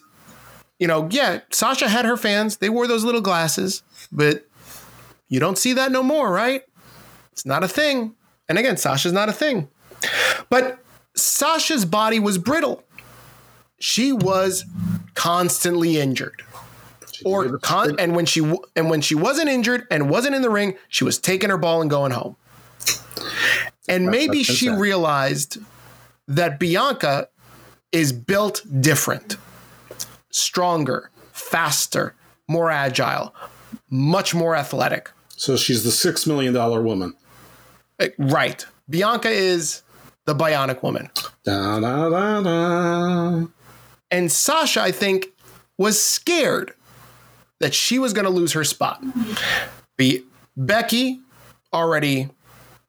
you 0.80 0.88
know, 0.88 1.08
yeah, 1.12 1.41
Sasha 1.51 1.88
had 1.88 2.06
her 2.06 2.17
fans. 2.17 2.58
They 2.58 2.69
wore 2.69 2.88
those 2.88 3.04
little 3.04 3.21
glasses, 3.21 3.84
but 4.12 4.47
you 5.28 5.39
don't 5.39 5.60
see 5.60 5.73
that 5.73 5.91
no 5.91 6.01
more, 6.01 6.32
right? 6.32 6.63
It's 7.34 7.45
not 7.45 7.63
a 7.63 7.67
thing. 7.67 8.15
And 8.49 8.58
again, 8.58 8.78
Sasha's 8.78 9.13
not 9.13 9.30
a 9.30 9.34
thing. 9.34 9.69
But 10.50 10.80
Sasha's 11.15 11.86
body 11.86 12.20
was 12.20 12.38
brittle. 12.38 12.84
She 13.80 14.12
was 14.13 14.65
constantly 15.13 16.00
injured. 16.00 16.41
Or 17.24 17.58
con- 17.60 17.96
and 18.00 18.15
when 18.15 18.26
she 18.26 18.41
w- 18.41 18.62
and 18.76 18.89
when 18.89 19.00
she 19.02 19.15
wasn't 19.15 19.48
injured 19.50 19.88
and 19.89 20.10
wasn't 20.10 20.36
in 20.36 20.41
the 20.41 20.50
ring, 20.50 20.76
she 20.89 21.04
was 21.06 21.18
taking 21.18 21.50
her 21.50 21.58
ball 21.58 21.82
and 21.82 21.89
going 21.89 22.12
home. 22.12 22.36
And 23.88 24.08
maybe 24.08 24.44
she 24.44 24.70
realized 24.70 25.58
that 26.28 26.60
Bianca 26.60 27.30
is 27.91 28.12
built 28.12 28.63
different, 28.82 29.38
stronger, 30.30 31.10
faster, 31.32 32.15
more 32.48 32.70
agile, 32.70 33.34
much 33.89 34.36
more 34.36 34.56
athletic. 34.56 35.10
So 35.30 35.56
she's 35.56 35.84
the 35.84 35.91
six 35.91 36.26
million 36.26 36.54
dollar 36.54 36.82
woman. 36.82 37.13
Uh, 38.00 38.08
Right. 38.18 38.65
Bianca 38.89 39.30
is 39.30 39.84
the 40.25 40.35
bionic 40.35 40.81
woman. 40.83 41.09
Da, 41.43 41.79
da, 41.79 42.09
da, 42.09 42.41
da. 42.41 43.47
And 44.11 44.31
Sasha, 44.31 44.81
I 44.81 44.91
think, 44.91 45.27
was 45.77 46.01
scared 46.01 46.73
that 47.59 47.73
she 47.73 47.99
was 47.99 48.13
going 48.13 48.25
to 48.25 48.31
lose 48.31 48.53
her 48.53 48.63
spot. 48.63 49.03
Be- 49.97 50.23
Becky 50.57 51.21
already 51.73 52.29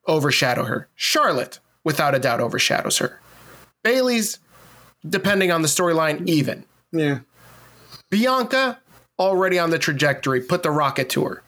overshadow 0.06 0.64
her. 0.64 0.88
Charlotte, 0.94 1.60
without 1.84 2.14
a 2.14 2.18
doubt, 2.18 2.40
overshadows 2.40 2.98
her. 2.98 3.20
Bailey's, 3.82 4.38
depending 5.08 5.50
on 5.50 5.62
the 5.62 5.68
storyline, 5.68 6.28
even. 6.28 6.64
Yeah. 6.92 7.20
Bianca, 8.10 8.80
already 9.18 9.58
on 9.58 9.70
the 9.70 9.78
trajectory, 9.78 10.40
put 10.40 10.62
the 10.62 10.70
rocket 10.70 11.08
to 11.10 11.24
her. 11.24 11.42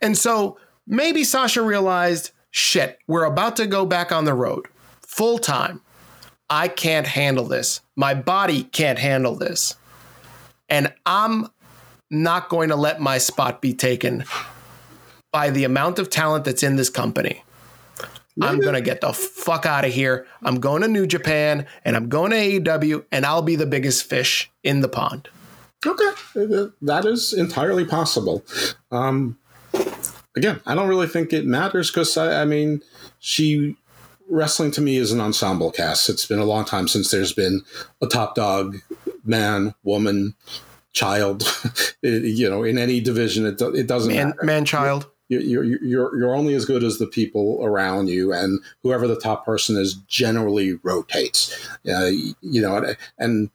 And 0.00 0.16
so 0.16 0.58
maybe 0.86 1.24
Sasha 1.24 1.62
realized 1.62 2.30
shit, 2.50 2.98
we're 3.06 3.24
about 3.24 3.56
to 3.56 3.66
go 3.66 3.86
back 3.86 4.12
on 4.12 4.24
the 4.24 4.34
road 4.34 4.66
full 5.10 5.38
time. 5.38 5.80
I 6.48 6.68
can't 6.68 7.06
handle 7.06 7.44
this. 7.44 7.80
My 7.96 8.14
body 8.14 8.62
can't 8.64 8.98
handle 8.98 9.34
this. 9.34 9.74
And 10.68 10.92
I'm 11.04 11.48
not 12.10 12.48
going 12.48 12.68
to 12.68 12.76
let 12.76 13.00
my 13.00 13.18
spot 13.18 13.60
be 13.60 13.74
taken 13.74 14.24
by 15.32 15.50
the 15.50 15.64
amount 15.64 15.98
of 15.98 16.10
talent 16.10 16.44
that's 16.44 16.62
in 16.62 16.76
this 16.76 16.88
company. 16.88 17.42
I'm 18.40 18.58
going 18.60 18.74
to 18.74 18.80
get 18.80 19.02
the 19.02 19.12
fuck 19.12 19.66
out 19.66 19.84
of 19.84 19.92
here. 19.92 20.26
I'm 20.42 20.60
going 20.60 20.82
to 20.82 20.88
New 20.88 21.06
Japan 21.06 21.66
and 21.84 21.94
I'm 21.94 22.08
going 22.08 22.30
to 22.30 22.36
AEW 22.36 23.04
and 23.12 23.26
I'll 23.26 23.42
be 23.42 23.56
the 23.56 23.66
biggest 23.66 24.04
fish 24.04 24.50
in 24.62 24.80
the 24.80 24.88
pond. 24.88 25.28
Okay, 25.84 26.10
that 26.34 27.04
is 27.04 27.32
entirely 27.32 27.84
possible. 27.84 28.44
Um, 28.90 29.38
again, 30.36 30.60
I 30.64 30.74
don't 30.74 30.88
really 30.88 31.08
think 31.08 31.32
it 31.32 31.44
matters 31.44 31.90
because 31.90 32.16
I, 32.16 32.42
I 32.42 32.44
mean, 32.44 32.82
she 33.18 33.76
wrestling 34.30 34.70
to 34.72 34.80
me 34.80 34.96
is 34.96 35.12
an 35.12 35.20
ensemble 35.20 35.70
cast. 35.70 36.08
It's 36.08 36.26
been 36.26 36.38
a 36.38 36.44
long 36.44 36.64
time 36.64 36.88
since 36.88 37.10
there's 37.10 37.32
been 37.32 37.62
a 38.00 38.06
top 38.06 38.34
dog, 38.34 38.78
man, 39.24 39.74
woman, 39.82 40.34
child. 40.92 41.44
you 42.02 42.48
know, 42.48 42.62
in 42.62 42.78
any 42.78 43.00
division, 43.00 43.46
it 43.46 43.60
it 43.60 43.86
doesn't 43.86 44.12
Man, 44.12 44.28
matter. 44.28 44.44
man 44.44 44.64
child. 44.64 45.06
You're, 45.28 45.42
you're 45.42 45.64
you're 45.64 46.18
you're 46.18 46.34
only 46.34 46.54
as 46.54 46.64
good 46.64 46.82
as 46.82 46.98
the 46.98 47.06
people 47.06 47.60
around 47.62 48.08
you, 48.08 48.32
and 48.32 48.60
whoever 48.82 49.06
the 49.06 49.18
top 49.18 49.44
person 49.44 49.76
is 49.76 49.94
generally 49.94 50.74
rotates. 50.82 51.68
Uh, 51.88 52.06
you 52.40 52.60
know, 52.60 52.76
and, 52.76 52.96
and 53.18 53.50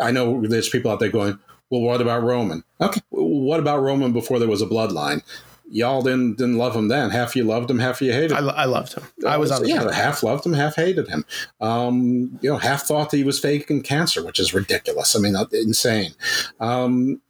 I 0.00 0.10
know 0.10 0.44
there's 0.46 0.68
people 0.68 0.90
out 0.90 0.98
there 0.98 1.08
going, 1.10 1.38
"Well, 1.70 1.82
what 1.82 2.00
about 2.00 2.24
Roman?" 2.24 2.64
Okay, 2.80 3.00
what 3.10 3.60
about 3.60 3.82
Roman 3.82 4.12
before 4.12 4.40
there 4.40 4.48
was 4.48 4.62
a 4.62 4.66
bloodline? 4.66 5.22
Y'all 5.68 6.02
didn't 6.02 6.38
didn't 6.38 6.58
love 6.58 6.74
him 6.76 6.88
then. 6.88 7.10
Half 7.10 7.34
you 7.34 7.44
loved 7.44 7.70
him, 7.70 7.78
half 7.78 8.00
you 8.00 8.12
hated 8.12 8.32
him. 8.32 8.44
lo- 8.46 8.54
I 8.56 8.66
loved 8.66 8.94
him. 8.94 9.02
I 9.26 9.36
was 9.36 9.50
on 9.50 9.62
the 9.62 9.68
yeah, 9.68 9.82
show. 9.82 9.90
half 9.90 10.22
loved 10.22 10.46
him, 10.46 10.52
half 10.52 10.76
hated 10.76 11.08
him. 11.08 11.24
Um, 11.60 12.38
you 12.40 12.50
know, 12.50 12.56
half 12.56 12.82
thought 12.82 13.10
that 13.10 13.16
he 13.16 13.24
was 13.24 13.40
faking 13.40 13.82
cancer, 13.82 14.24
which 14.24 14.38
is 14.38 14.54
ridiculous. 14.54 15.16
I 15.16 15.18
mean, 15.18 15.34
uh, 15.34 15.46
insane. 15.52 16.12
Um, 16.60 17.20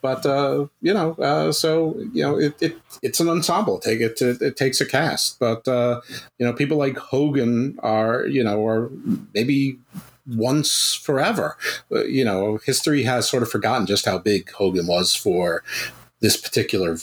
but 0.00 0.24
uh, 0.24 0.66
you 0.80 0.94
know, 0.94 1.12
uh, 1.14 1.52
so 1.52 1.98
you 2.12 2.22
know, 2.22 2.38
it, 2.38 2.54
it 2.62 2.78
it's 3.02 3.20
an 3.20 3.28
ensemble. 3.28 3.78
Take 3.78 4.00
it, 4.00 4.16
to, 4.18 4.30
it 4.40 4.56
takes 4.56 4.80
a 4.80 4.86
cast. 4.86 5.38
But 5.38 5.66
uh, 5.68 6.00
you 6.38 6.46
know, 6.46 6.52
people 6.52 6.78
like 6.78 6.96
Hogan 6.96 7.78
are 7.82 8.26
you 8.26 8.42
know, 8.42 8.66
are 8.66 8.90
maybe 9.34 9.78
once 10.26 10.94
forever. 10.94 11.56
Uh, 11.90 12.04
you 12.04 12.24
know, 12.24 12.58
history 12.64 13.02
has 13.02 13.28
sort 13.28 13.42
of 13.42 13.50
forgotten 13.50 13.86
just 13.86 14.04
how 14.04 14.18
big 14.18 14.50
Hogan 14.52 14.86
was 14.86 15.14
for 15.14 15.62
this 16.20 16.36
particular 16.36 16.98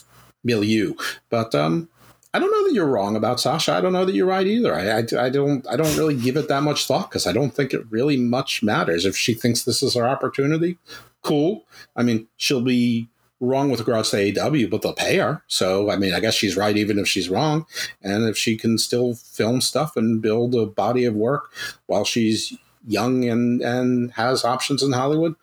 milieu. 0.46 0.94
But 1.30 1.54
um, 1.54 1.90
I 2.36 2.40
don't 2.40 2.52
know 2.52 2.68
that 2.68 2.74
you're 2.74 2.86
wrong 2.86 3.16
about 3.16 3.40
Sasha. 3.40 3.72
I 3.72 3.80
don't 3.80 3.94
know 3.94 4.04
that 4.04 4.14
you're 4.14 4.28
right 4.28 4.46
either. 4.46 4.76
I, 4.76 5.00
I, 5.00 5.26
I 5.26 5.30
don't 5.30 5.66
I 5.70 5.78
don't 5.78 5.96
really 5.96 6.18
give 6.18 6.36
it 6.36 6.50
that 6.50 6.64
much 6.64 6.86
thought 6.86 7.10
because 7.10 7.26
I 7.26 7.32
don't 7.32 7.52
think 7.52 7.74
it 7.74 7.90
really 7.90 8.18
much 8.18 8.62
matters. 8.62 9.06
If 9.06 9.16
she 9.16 9.34
thinks 9.34 9.64
this 9.64 9.82
is 9.82 9.94
her 9.94 10.06
opportunity, 10.06 10.78
cool. 11.22 11.64
I 11.96 12.04
mean, 12.04 12.28
she'll 12.36 12.62
be 12.62 13.08
wrong 13.40 13.70
with 13.70 13.80
regards 13.80 14.10
to 14.10 14.18
AEW, 14.18 14.70
but 14.70 14.82
they'll 14.82 14.94
pay 14.94 15.18
her. 15.18 15.44
So 15.48 15.90
I 15.90 15.96
mean, 15.96 16.14
I 16.14 16.20
guess 16.20 16.34
she's 16.34 16.58
right 16.58 16.76
even 16.76 17.00
if 17.00 17.08
she's 17.08 17.30
wrong. 17.30 17.66
And 18.02 18.28
if 18.28 18.38
she 18.38 18.58
can 18.58 18.78
still 18.80 19.14
film 19.16 19.62
stuff 19.62 19.96
and 19.96 20.22
build 20.22 20.56
a 20.56 20.66
body 20.66 21.06
of 21.06 21.16
work 21.16 21.54
while 21.86 22.04
she's 22.04 22.54
young 22.86 23.24
and 23.24 23.62
and 23.62 24.12
has 24.12 24.44
options 24.44 24.84
in 24.84 24.92
Hollywood, 24.92 25.36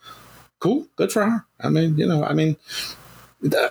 cool, 0.59 0.89
good 0.97 1.11
for 1.11 1.25
her. 1.25 1.47
I 1.59 1.71
mean, 1.71 1.97
you 1.97 2.07
know, 2.07 2.23
I 2.23 2.35
mean. 2.35 2.57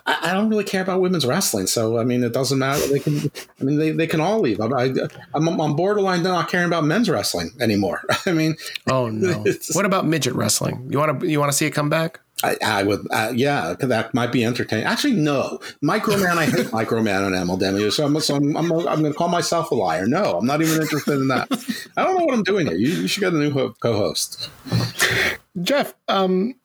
I 0.05 0.17
I 0.23 0.33
don't 0.33 0.49
really 0.49 0.63
care 0.63 0.81
about 0.81 1.01
women's 1.01 1.25
wrestling, 1.25 1.67
so 1.67 1.97
I 1.97 2.03
mean, 2.03 2.23
it 2.23 2.33
doesn't 2.33 2.59
matter. 2.59 2.85
They 2.87 2.99
can, 2.99 3.31
I 3.59 3.63
mean, 3.63 3.77
they, 3.77 3.91
they 3.91 4.07
can 4.07 4.19
all 4.19 4.39
leave. 4.39 4.59
I'm, 4.59 4.73
I, 4.73 4.93
I'm 5.33 5.47
I'm 5.47 5.75
borderline 5.75 6.23
not 6.23 6.49
caring 6.49 6.67
about 6.67 6.83
men's 6.83 7.09
wrestling 7.09 7.51
anymore. 7.59 8.03
I 8.25 8.31
mean, 8.31 8.55
Oh 8.89 9.09
no! 9.09 9.45
what 9.73 9.85
about 9.85 10.05
midget 10.05 10.33
wrestling? 10.33 10.87
You 10.89 10.97
want 10.97 11.19
to 11.21 11.27
you 11.27 11.39
want 11.39 11.51
to 11.51 11.57
see 11.57 11.65
it 11.65 11.71
come 11.71 11.89
back? 11.89 12.19
I, 12.43 12.57
I 12.63 12.83
would, 12.83 13.05
uh, 13.11 13.31
yeah, 13.35 13.75
that 13.79 14.15
might 14.15 14.31
be 14.31 14.43
entertaining. 14.43 14.85
Actually, 14.85 15.13
no, 15.13 15.59
Microman. 15.83 16.37
I 16.37 16.45
hate 16.45 16.67
Microman 16.67 17.27
on 17.27 17.33
MLW, 17.33 17.91
so 17.91 18.05
I'm 18.05 18.19
so 18.19 18.35
I'm, 18.35 18.57
I'm, 18.57 18.71
I'm 18.71 19.01
going 19.01 19.11
to 19.11 19.13
call 19.13 19.27
myself 19.27 19.69
a 19.69 19.75
liar. 19.75 20.07
No, 20.07 20.39
I'm 20.39 20.45
not 20.45 20.61
even 20.61 20.81
interested 20.81 21.19
in 21.19 21.27
that. 21.27 21.47
I 21.95 22.03
don't 22.03 22.17
know 22.17 22.25
what 22.25 22.33
I'm 22.33 22.43
doing 22.43 22.65
here. 22.65 22.75
You, 22.75 22.89
you 23.01 23.07
should 23.07 23.21
get 23.21 23.33
a 23.33 23.37
new 23.37 23.51
ho- 23.51 23.75
co-host. 23.79 24.49
Jeff, 25.61 25.93
um, 26.07 26.55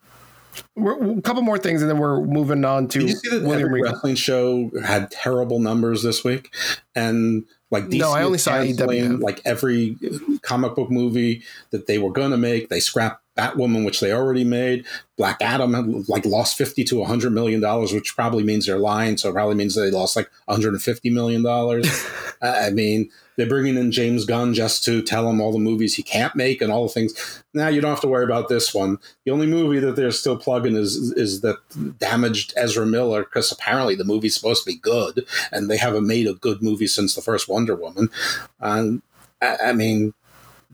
a 0.77 1.23
couple 1.23 1.43
more 1.43 1.59
things, 1.59 1.83
and 1.83 1.91
then 1.91 1.99
we're 1.99 2.21
moving 2.25 2.65
on 2.65 2.89
to 2.89 2.99
Did 3.01 3.09
you 3.11 3.17
see 3.17 3.29
that 3.31 3.43
William 3.43 3.69
every 3.69 3.81
Regal. 3.81 3.93
wrestling 3.93 4.15
show 4.15 4.71
had 4.85 5.11
terrible 5.11 5.59
numbers 5.59 6.03
this 6.03 6.23
week? 6.23 6.55
And 6.95 7.45
like 7.71 7.85
DC 7.87 7.99
No, 7.99 8.13
I 8.13 8.23
only 8.23 8.39
saw 8.39 8.53
AEW. 8.53 9.21
like 9.21 9.41
every 9.45 9.97
comic 10.43 10.75
book 10.75 10.91
movie 10.91 11.43
that 11.71 11.87
they 11.87 11.99
were 11.99 12.13
going 12.13 12.31
to 12.31 12.37
make, 12.37 12.69
they 12.69 12.81
scrapped 12.81 13.23
Batwoman, 13.37 13.85
which 13.85 14.01
they 14.01 14.13
already 14.13 14.45
made. 14.45 14.87
Black 15.17 15.41
Adam 15.41 16.05
like 16.09 16.25
lost 16.25 16.57
fifty 16.57 16.85
to 16.85 17.05
hundred 17.05 17.33
million 17.33 17.61
dollars, 17.61 17.93
which 17.93 18.15
probably 18.15 18.45
means 18.45 18.67
they're 18.67 18.79
lying. 18.79 19.17
So 19.17 19.31
it 19.31 19.35
probably 19.35 19.55
means 19.55 19.75
they 19.75 19.91
lost 19.91 20.17
like 20.17 20.31
one 20.47 20.57
hundred 20.57 20.75
and 20.75 20.83
fifty 20.83 21.11
million 21.11 21.43
dollars. 21.43 21.89
I 22.43 22.71
mean, 22.71 23.11
they're 23.37 23.47
bringing 23.47 23.77
in 23.77 23.93
James 23.93 24.25
Gunn 24.25 24.55
just 24.55 24.85
to 24.85 25.03
tell 25.03 25.29
him 25.29 25.41
all 25.41 25.53
the 25.53 25.59
movies 25.59 25.95
he 25.95 26.03
can't 26.03 26.35
make 26.35 26.61
and 26.61 26.73
all 26.73 26.85
the 26.85 26.93
things. 26.93 27.43
Now 27.55 27.69
you 27.69 27.81
don't 27.81 27.91
have 27.91 28.01
to 28.01 28.09
worry 28.09 28.25
about 28.25 28.49
this 28.49 28.75
one. 28.75 28.99
The 29.25 29.31
only 29.31 29.47
movie 29.47 29.79
that 29.81 29.97
they're 29.97 30.11
still 30.11 30.37
plugging 30.37 30.77
is 30.77 31.13
is 31.13 31.43
that 31.43 31.57
damaged 31.99 32.53
Ezra 32.57 32.87
Miller 32.87 33.25
because 33.25 33.53
apparently 33.53 33.95
the 33.95 34.05
movie's 34.05 34.35
supposed 34.35 34.65
to 34.65 34.71
be 34.71 34.79
good 34.79 35.27
and 35.53 35.71
they 35.71 35.77
haven't 35.77 36.07
made 36.07 36.27
a 36.27 36.35
good 36.35 36.63
movie 36.63 36.87
since 36.87 37.15
the 37.15 37.23
first 37.23 37.49
Wonder 37.49 37.75
Woman. 37.75 38.09
And 38.61 39.03
I, 39.41 39.57
I 39.67 39.73
mean, 39.73 40.15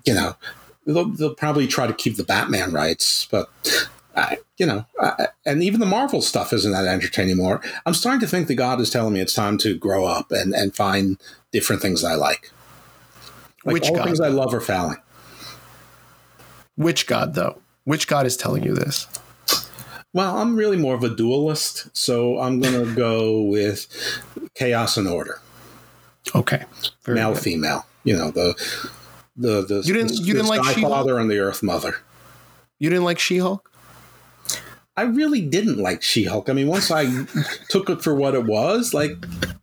you 0.05 0.14
know, 0.14 0.37
they'll, 0.86 1.08
they'll 1.10 1.34
probably 1.34 1.66
try 1.66 1.86
to 1.86 1.94
keep 1.94 2.16
the 2.16 2.24
Batman 2.24 2.72
rights, 2.72 3.26
but. 3.30 3.50
I, 4.14 4.36
you 4.58 4.66
know, 4.66 4.84
I, 5.00 5.28
and 5.46 5.62
even 5.62 5.80
the 5.80 5.86
Marvel 5.86 6.20
stuff 6.20 6.52
isn't 6.52 6.70
that 6.70 6.84
entertaining 6.84 7.30
anymore. 7.30 7.62
I'm 7.86 7.94
starting 7.94 8.20
to 8.20 8.26
think 8.26 8.46
that 8.48 8.56
God 8.56 8.78
is 8.78 8.90
telling 8.90 9.14
me 9.14 9.20
it's 9.20 9.32
time 9.32 9.56
to 9.56 9.74
grow 9.74 10.04
up 10.04 10.30
and, 10.30 10.52
and 10.52 10.76
find 10.76 11.18
different 11.50 11.80
things 11.80 12.04
I 12.04 12.14
like. 12.16 12.50
Like 13.64 13.72
Which 13.72 13.84
all 13.86 13.92
the 13.94 13.98
God? 14.00 14.04
things 14.04 14.20
I 14.20 14.28
love 14.28 14.52
are 14.52 14.60
failing. 14.60 14.98
Which 16.76 17.06
god, 17.06 17.34
though? 17.34 17.60
Which 17.84 18.06
god 18.06 18.26
is 18.26 18.36
telling 18.36 18.64
you 18.64 18.74
this? 18.74 19.06
Well, 20.12 20.36
I'm 20.36 20.56
really 20.56 20.76
more 20.76 20.94
of 20.94 21.02
a 21.02 21.08
dualist, 21.08 21.88
so 21.96 22.38
I'm 22.38 22.60
going 22.60 22.84
to 22.84 22.94
go 22.94 23.40
with 23.40 23.86
chaos 24.54 24.98
and 24.98 25.08
order, 25.08 25.40
Okay, 26.34 26.64
Very 27.04 27.16
male 27.16 27.32
good. 27.32 27.42
female. 27.42 27.86
You 28.04 28.16
know 28.16 28.30
the 28.30 28.54
the 29.36 29.62
the 29.62 29.82
You 29.84 29.94
didn't- 29.94 30.18
you 30.18 30.34
didn't 30.34 30.48
like? 30.48 30.62
Father 30.80 31.18
and 31.18 31.30
the 31.30 31.38
Earth 31.38 31.62
Mother. 31.62 31.96
You 32.78 32.90
didn't 32.90 33.04
like 33.04 33.18
She 33.18 33.38
Hulk? 33.38 33.70
I 34.96 35.02
really 35.02 35.40
didn't 35.40 35.78
like 35.78 36.02
She 36.02 36.24
Hulk. 36.24 36.50
I 36.50 36.52
mean, 36.52 36.66
once 36.68 36.90
I 36.90 37.24
took 37.70 37.88
it 37.88 38.02
for 38.02 38.14
what 38.14 38.34
it 38.34 38.44
was, 38.44 38.92
like 38.92 39.12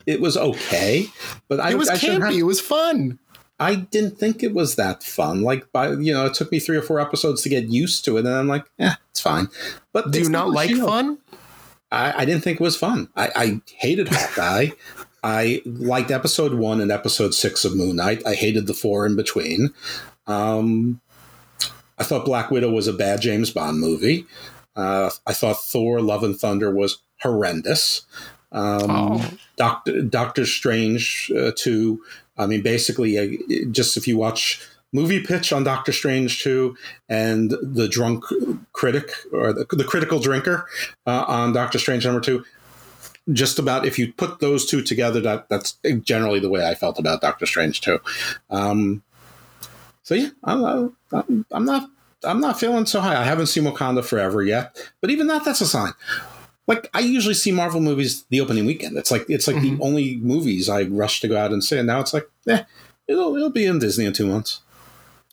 it 0.06 0.22
was 0.22 0.36
okay, 0.38 1.08
but 1.48 1.60
I 1.60 1.72
It 1.72 1.78
was 1.78 1.90
I 1.90 1.98
campy. 1.98 2.22
have- 2.26 2.34
It 2.34 2.44
was 2.44 2.60
fun. 2.62 3.20
I 3.62 3.76
didn't 3.76 4.18
think 4.18 4.42
it 4.42 4.54
was 4.54 4.76
that 4.78 5.04
fun. 5.04 5.42
Like 5.42 5.70
by 5.74 5.90
you 5.92 6.14
know, 6.14 6.26
it 6.26 6.34
took 6.34 6.52
me 6.52 6.60
three 6.60 6.78
or 6.78 6.82
four 6.82 7.00
episodes 7.00 7.42
to 7.44 7.50
get 7.50 7.66
used 7.68 8.06
to 8.06 8.16
it, 8.18 8.26
and 8.26 8.30
I'm 8.30 8.48
like, 8.48 8.66
yeah, 8.80 8.96
it's 9.12 9.20
fine. 9.20 9.50
But 9.92 10.12
Do 10.12 10.20
you 10.22 10.30
not 10.30 10.50
like 10.50 10.70
She-Hulk. 10.70 10.90
fun? 10.90 11.18
I, 11.92 12.22
I 12.22 12.26
didn't 12.26 12.44
think 12.44 12.62
it 12.62 12.64
was 12.64 12.78
fun. 12.78 13.10
I, 13.16 13.30
I 13.36 13.62
hated 13.76 14.08
Hawkeye. 14.10 14.68
I 15.24 15.62
liked 15.66 16.12
episode 16.12 16.54
one 16.54 16.82
and 16.82 16.92
episode 16.92 17.34
six 17.34 17.66
of 17.66 17.76
Moon 17.76 17.96
Knight. 17.98 18.26
I 18.26 18.36
hated 18.36 18.68
the 18.68 18.74
four 18.74 19.06
in 19.06 19.16
between. 19.16 19.74
Um, 20.28 21.02
I 21.98 22.04
thought 22.04 22.26
Black 22.26 22.50
Widow 22.52 22.72
was 22.72 22.88
a 22.88 22.94
bad 22.94 23.22
James 23.22 23.52
Bond 23.52 23.80
movie. 23.80 24.26
Uh, 24.76 25.10
I 25.28 25.34
thought 25.34 25.62
Thor: 25.62 26.02
Love 26.02 26.24
and 26.24 26.38
Thunder 26.38 26.74
was 26.74 27.00
horrendous. 27.22 28.06
Um, 28.52 28.90
Oh. 28.90 29.32
Doctor 29.58 30.02
Doctor 30.02 30.46
Strange 30.46 31.32
uh, 31.38 31.52
two. 31.56 32.02
I 32.38 32.46
mean, 32.46 32.62
basically, 32.62 33.18
uh, 33.18 33.66
just 33.72 33.98
if 33.98 34.08
you 34.08 34.18
watch 34.18 34.66
movie 34.94 35.22
pitch 35.22 35.52
on 35.52 35.64
Doctor 35.64 35.92
Strange 35.92 36.42
two 36.42 36.76
and 37.10 37.52
the 37.62 37.88
drunk 37.90 38.24
critic 38.72 39.12
or 39.34 39.52
the, 39.54 39.66
the 39.72 39.84
critical 39.84 40.20
drinker 40.20 40.66
uh, 41.06 41.26
on 41.28 41.52
Doctor 41.54 41.78
Strange 41.78 42.06
number 42.06 42.22
two, 42.22 42.44
just 43.34 43.60
about 43.60 43.86
if 43.86 44.00
you 44.00 44.14
put 44.14 44.40
those 44.40 44.66
two 44.66 44.82
together, 44.82 45.20
that 45.22 45.50
that's 45.50 45.78
generally 46.02 46.40
the 46.40 46.50
way 46.50 46.68
I 46.68 46.76
felt 46.76 47.00
about 47.00 47.22
Doctor 47.22 47.46
Strange 47.46 47.82
too. 47.82 48.00
Um, 48.50 49.04
so 50.04 50.16
yeah, 50.16 50.30
I'm, 50.44 50.96
I'm, 51.12 51.46
I'm 51.52 51.66
not. 51.66 51.90
I'm 52.22 52.42
not 52.42 52.60
feeling 52.60 52.86
so 52.86 53.00
high. 53.00 53.16
I 53.16 53.24
haven't 53.24 53.48
seen 53.48 53.64
Wakanda 53.64 54.04
Forever 54.04 54.44
yet, 54.44 54.78
but 55.00 55.10
even 55.10 55.28
that, 55.28 55.46
that's 55.46 55.62
a 55.62 55.66
sign 55.66 55.94
like 56.70 56.88
I 56.94 57.00
usually 57.00 57.34
see 57.34 57.52
Marvel 57.52 57.82
movies 57.82 58.26
the 58.30 58.40
opening 58.40 58.66
weekend. 58.66 58.96
It's 58.96 59.10
like 59.10 59.26
it's 59.28 59.48
like 59.48 59.60
the 59.60 59.76
only 59.82 60.18
movies 60.18 60.70
I 60.70 60.84
rush 60.84 61.20
to 61.22 61.28
go 61.28 61.36
out 61.36 61.52
and 61.52 61.64
see. 61.64 61.80
And 61.80 61.88
now 61.88 62.00
it's 62.00 62.14
like, 62.14 62.30
eh, 62.48 62.64
it'll 63.08 63.36
it'll 63.36 63.50
be 63.50 63.66
in 63.66 63.80
Disney 63.80 64.06
in 64.06 64.14
two 64.14 64.28
months. 64.28 64.62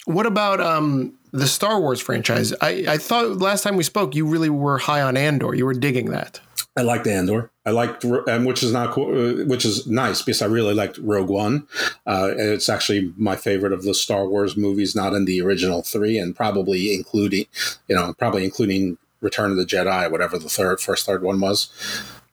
What 0.07 0.25
about 0.25 0.61
um 0.63 1.13
the 1.33 1.47
Star 1.47 1.79
Wars 1.79 2.01
franchise? 2.01 2.55
I, 2.63 2.87
I 2.89 2.97
thought 2.97 3.37
last 3.37 3.63
time 3.63 3.77
we 3.77 3.83
spoke, 3.83 4.15
you 4.15 4.27
really 4.27 4.49
were 4.49 4.79
high 4.79 5.03
on 5.03 5.19
Andor. 5.19 5.55
You 5.55 5.67
were 5.67 5.75
digging 5.75 6.11
that. 6.11 6.41
I 6.77 6.83
liked 6.83 7.07
Andor. 7.07 7.51
I 7.65 7.71
liked, 7.71 8.05
um, 8.05 8.45
which 8.45 8.63
is 8.63 8.71
not, 8.73 8.97
uh, 8.99 9.45
which 9.47 9.65
is 9.65 9.87
nice 9.87 10.21
because 10.21 10.43
I 10.43 10.47
really 10.47 10.75
liked 10.75 10.99
Rogue 10.99 11.31
One. 11.31 11.67
Uh, 12.07 12.33
it's 12.37 12.69
actually 12.69 13.15
my 13.17 13.35
favorite 13.35 13.73
of 13.73 13.83
the 13.83 13.95
Star 13.95 14.29
Wars 14.29 14.57
movies, 14.57 14.95
not 14.95 15.15
in 15.15 15.25
the 15.25 15.41
original 15.41 15.83
three, 15.83 16.19
and 16.19 16.37
probably 16.37 16.95
including, 16.95 17.47
you 17.89 17.97
know, 17.97 18.13
probably 18.19 18.45
including 18.45 18.99
Return 19.23 19.51
of 19.51 19.57
the 19.57 19.65
Jedi, 19.65 20.11
whatever 20.11 20.39
the 20.39 20.51
third, 20.51 20.81
first, 20.81 21.07
third 21.07 21.23
one 21.23 21.41
was. 21.41 21.71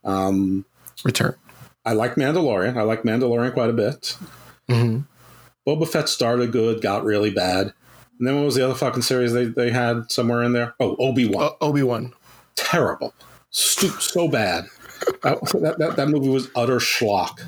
Um, 0.03 0.65
Return. 1.05 1.35
I 1.85 1.93
like 1.93 2.15
Mandalorian. 2.15 2.77
I 2.77 2.81
like 2.83 3.03
Mandalorian 3.03 3.53
quite 3.53 3.69
a 3.69 3.73
bit. 3.73 4.17
Mm-hmm. 4.69 4.99
Boba 5.65 5.87
Fett 5.87 6.09
started 6.09 6.51
good, 6.51 6.81
got 6.81 7.05
really 7.05 7.31
bad. 7.31 7.73
And 8.19 8.27
then 8.27 8.35
what 8.35 8.45
was 8.45 8.55
the 8.55 8.65
other 8.65 8.75
fucking 8.75 9.01
series 9.01 9.33
they, 9.33 9.45
they 9.45 9.71
had 9.71 10.11
somewhere 10.11 10.43
in 10.43 10.53
there? 10.53 10.75
Oh, 10.79 10.95
Obi 10.97 11.25
Wan. 11.25 11.43
Uh, 11.43 11.65
Obi 11.65 11.83
Wan. 11.83 12.13
Terrible. 12.55 13.13
Stu- 13.53 13.89
so 14.01 14.27
bad. 14.27 14.65
that, 15.21 15.39
that, 15.61 15.77
that, 15.77 15.95
that 15.95 16.09
movie 16.09 16.29
was 16.29 16.49
utter 16.55 16.77
schlock. 16.77 17.39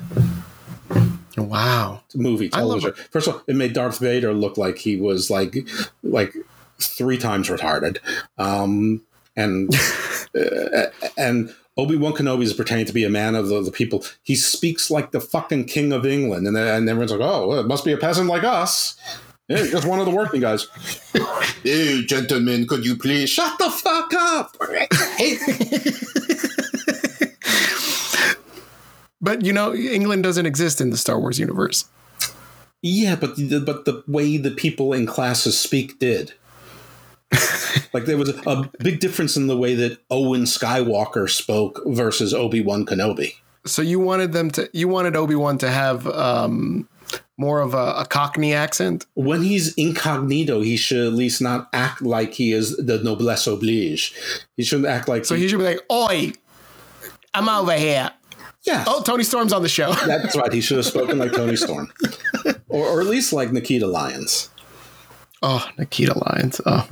Wow. 1.36 2.02
Movie, 2.14 2.48
television. 2.48 2.92
First 3.10 3.28
of 3.28 3.34
all, 3.34 3.42
it 3.46 3.56
made 3.56 3.74
Darth 3.74 3.98
Vader 3.98 4.32
look 4.32 4.56
like 4.56 4.78
he 4.78 4.96
was 4.96 5.30
like 5.30 5.56
like 6.02 6.34
three 6.78 7.18
times 7.18 7.48
retarded. 7.48 7.98
Um, 8.38 9.02
and 9.36 9.74
uh, 10.34 10.86
and 11.18 11.54
Obi 11.76 11.96
Wan 11.96 12.12
Kenobi 12.12 12.44
is 12.44 12.54
pretending 12.54 12.86
to 12.86 12.92
be 12.92 13.04
a 13.04 13.10
man 13.10 13.34
of 13.34 13.48
the, 13.48 13.60
the 13.60 13.70
people. 13.70 14.04
He 14.22 14.34
speaks 14.34 14.90
like 14.90 15.10
the 15.10 15.20
fucking 15.20 15.66
king 15.66 15.92
of 15.92 16.06
England, 16.06 16.46
and, 16.46 16.56
then, 16.56 16.66
and 16.66 16.88
everyone's 16.88 17.12
like, 17.12 17.20
"Oh, 17.20 17.58
it 17.58 17.66
must 17.66 17.84
be 17.84 17.92
a 17.92 17.98
peasant 17.98 18.28
like 18.28 18.44
us." 18.44 18.96
Yeah, 19.48 19.64
just 19.66 19.86
one 19.86 20.00
of 20.00 20.06
the 20.06 20.12
working 20.12 20.40
guys. 20.40 20.66
hey, 21.62 22.04
gentlemen, 22.04 22.66
could 22.66 22.84
you 22.84 22.96
please 22.96 23.30
shut 23.30 23.58
the 23.58 23.70
fuck 23.70 24.12
up? 24.14 24.56
But 29.20 29.44
you 29.44 29.52
know, 29.52 29.74
England 29.74 30.22
doesn't 30.22 30.46
exist 30.46 30.80
in 30.80 30.90
the 30.90 30.96
Star 30.96 31.18
Wars 31.18 31.38
universe. 31.38 31.86
Yeah, 32.80 33.16
but 33.16 33.36
the, 33.36 33.60
but 33.60 33.84
the 33.84 34.04
way 34.06 34.36
the 34.36 34.52
people 34.52 34.92
in 34.92 35.04
classes 35.04 35.58
speak 35.58 35.98
did. 35.98 36.32
like 37.92 38.04
there 38.04 38.16
was 38.16 38.28
a, 38.28 38.40
a 38.48 38.70
big 38.78 39.00
difference 39.00 39.36
in 39.36 39.48
the 39.48 39.56
way 39.56 39.74
that 39.74 39.98
Owen 40.10 40.42
Skywalker 40.42 41.28
spoke 41.28 41.80
versus 41.86 42.32
Obi 42.32 42.60
Wan 42.60 42.86
Kenobi. 42.86 43.34
So 43.64 43.82
you 43.82 43.98
wanted 43.98 44.32
them 44.32 44.50
to 44.52 44.70
you 44.72 44.86
wanted 44.86 45.16
Obi 45.16 45.34
Wan 45.34 45.58
to 45.58 45.70
have 45.70 46.06
um 46.06 46.88
more 47.38 47.60
of 47.60 47.74
a, 47.74 47.94
a 47.98 48.06
Cockney 48.08 48.54
accent. 48.54 49.06
When 49.14 49.42
he's 49.42 49.74
incognito, 49.74 50.60
he 50.62 50.76
should 50.76 51.06
at 51.06 51.12
least 51.12 51.40
not 51.42 51.68
act 51.72 52.00
like 52.02 52.34
he 52.34 52.52
is 52.52 52.76
the 52.76 52.98
noblesse 53.02 53.46
oblige. 53.46 54.14
He 54.56 54.64
shouldn't 54.64 54.88
act 54.88 55.08
like 55.08 55.24
So 55.24 55.34
he 55.34 55.48
should 55.48 55.58
be 55.58 55.64
like, 55.64 55.80
"Oi, 55.92 56.32
I'm 57.34 57.48
over 57.48 57.74
here." 57.74 58.10
Yeah. 58.62 58.84
Oh, 58.86 59.02
Toni 59.02 59.22
Storm's 59.22 59.52
on 59.52 59.62
the 59.62 59.68
show. 59.68 59.92
That's 60.06 60.34
right. 60.36 60.52
He 60.52 60.60
should 60.60 60.78
have 60.78 60.86
spoken 60.86 61.18
like 61.18 61.32
Toni 61.32 61.56
Storm, 61.56 61.92
or, 62.68 62.84
or 62.86 63.00
at 63.00 63.06
least 63.06 63.32
like 63.32 63.52
Nikita 63.52 63.86
Lyons. 63.86 64.50
Oh, 65.42 65.68
Nikita 65.78 66.18
Lyons. 66.18 66.60
Oh. 66.66 66.88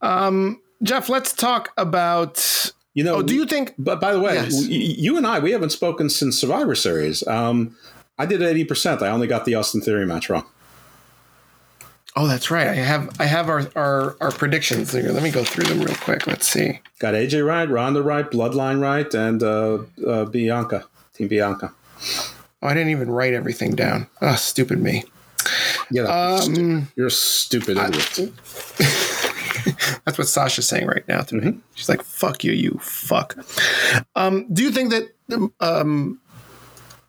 Um, 0.00 0.60
Jeff, 0.82 1.08
let's 1.08 1.32
talk 1.32 1.70
about. 1.76 2.72
You 2.94 3.04
know, 3.04 3.16
Oh, 3.16 3.22
do 3.22 3.34
you 3.34 3.46
think? 3.46 3.74
But 3.78 4.00
by 4.00 4.12
the 4.12 4.18
way, 4.20 4.34
Yes. 4.34 4.66
you 4.66 5.16
and 5.16 5.26
I, 5.26 5.38
we 5.38 5.52
haven't 5.52 5.70
spoken 5.70 6.08
since 6.10 6.40
Survivor 6.40 6.74
Series. 6.74 7.24
Um, 7.28 7.76
I 8.18 8.26
did 8.26 8.42
eighty 8.42 8.64
percent. 8.64 9.02
I 9.02 9.08
only 9.08 9.26
got 9.26 9.44
the 9.44 9.54
Austin 9.54 9.80
Theory 9.80 10.06
match 10.06 10.28
wrong. 10.30 10.46
Oh, 12.16 12.26
that's 12.26 12.50
right. 12.50 12.66
I 12.66 12.74
have 12.74 13.10
I 13.20 13.26
have 13.26 13.48
our 13.48 13.68
our, 13.76 14.16
our 14.20 14.30
predictions 14.32 14.92
here. 14.92 15.12
Let 15.12 15.22
me 15.22 15.30
go 15.30 15.44
through 15.44 15.64
them 15.64 15.80
real 15.80 15.94
quick. 15.96 16.26
Let's 16.26 16.48
see. 16.48 16.80
Got 16.98 17.14
AJ 17.14 17.46
right, 17.46 17.68
Ronda 17.68 18.02
right, 18.02 18.28
Bloodline 18.28 18.80
right, 18.80 19.12
and 19.14 19.42
uh, 19.42 19.78
uh, 20.04 20.24
Bianca, 20.24 20.84
Team 21.14 21.28
Bianca. 21.28 21.72
Oh, 22.60 22.66
I 22.66 22.74
didn't 22.74 22.90
even 22.90 23.08
write 23.10 23.34
everything 23.34 23.76
down. 23.76 24.08
Oh, 24.20 24.34
stupid 24.34 24.80
me. 24.80 25.04
Yeah, 25.92 26.02
Um, 26.04 26.88
you're 26.96 27.06
a 27.06 27.10
stupid 27.10 27.76
idiot. 27.78 28.32
That's 30.04 30.18
what 30.18 30.26
Sasha's 30.26 30.66
saying 30.68 30.86
right 30.86 31.06
now 31.06 31.20
to 31.20 31.36
Mm-hmm. 31.36 31.46
me. 31.50 31.58
She's 31.74 31.88
like, 31.88 32.02
"Fuck 32.02 32.42
you, 32.42 32.52
you 32.52 32.78
fuck." 32.82 33.36
Um, 34.16 34.46
do 34.52 34.62
you 34.64 34.70
think 34.72 34.90
that 34.90 35.50
um, 35.60 36.20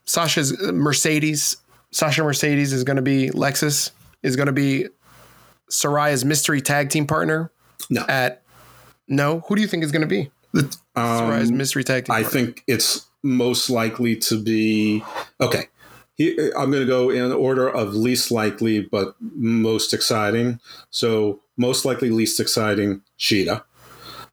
Sasha's 0.10 0.60
Mercedes, 0.60 1.58
Sasha 1.91 2.24
Mercedes, 2.24 2.74
is 2.74 2.84
going 2.84 2.95
to 2.95 3.04
be 3.04 3.30
Lexus? 3.30 3.91
Is 4.24 4.36
going 4.36 4.48
to 4.48 4.52
be 4.52 4.88
Saraya's 5.69 6.26
mystery 6.26 6.62
tag 6.62 6.89
team 6.89 7.06
partner? 7.06 7.52
No. 7.91 8.06
At 8.10 8.41
no, 9.08 9.41
who 9.41 9.56
do 9.56 9.62
you 9.62 9.67
think 9.67 9.84
is 9.84 9.91
going 9.91 10.02
to 10.02 10.08
be 10.08 10.32
the 10.52 10.63
Saraya's 10.98 11.52
mystery 11.52 11.84
tag 11.84 12.06
team? 12.06 12.15
Um, 12.15 12.22
I 12.22 12.24
partner? 12.24 12.39
think 12.39 12.63
it's 12.65 13.06
most 13.22 13.69
likely 13.69 14.15
to 14.15 14.41
be 14.41 15.04
okay. 15.39 15.65
I'm 16.19 16.72
going 16.72 16.82
to 16.82 16.88
go 16.88 17.12
in 17.12 17.32
order 17.32 17.69
of 17.69 17.93
least 17.93 18.32
likely, 18.32 18.82
but 18.82 19.15
most 19.19 19.93
exciting. 19.93 20.60
So 20.89 21.39
most 21.56 21.86
likely, 21.86 22.10
least 22.10 22.39
exciting, 22.39 23.04
Shida. 23.19 23.63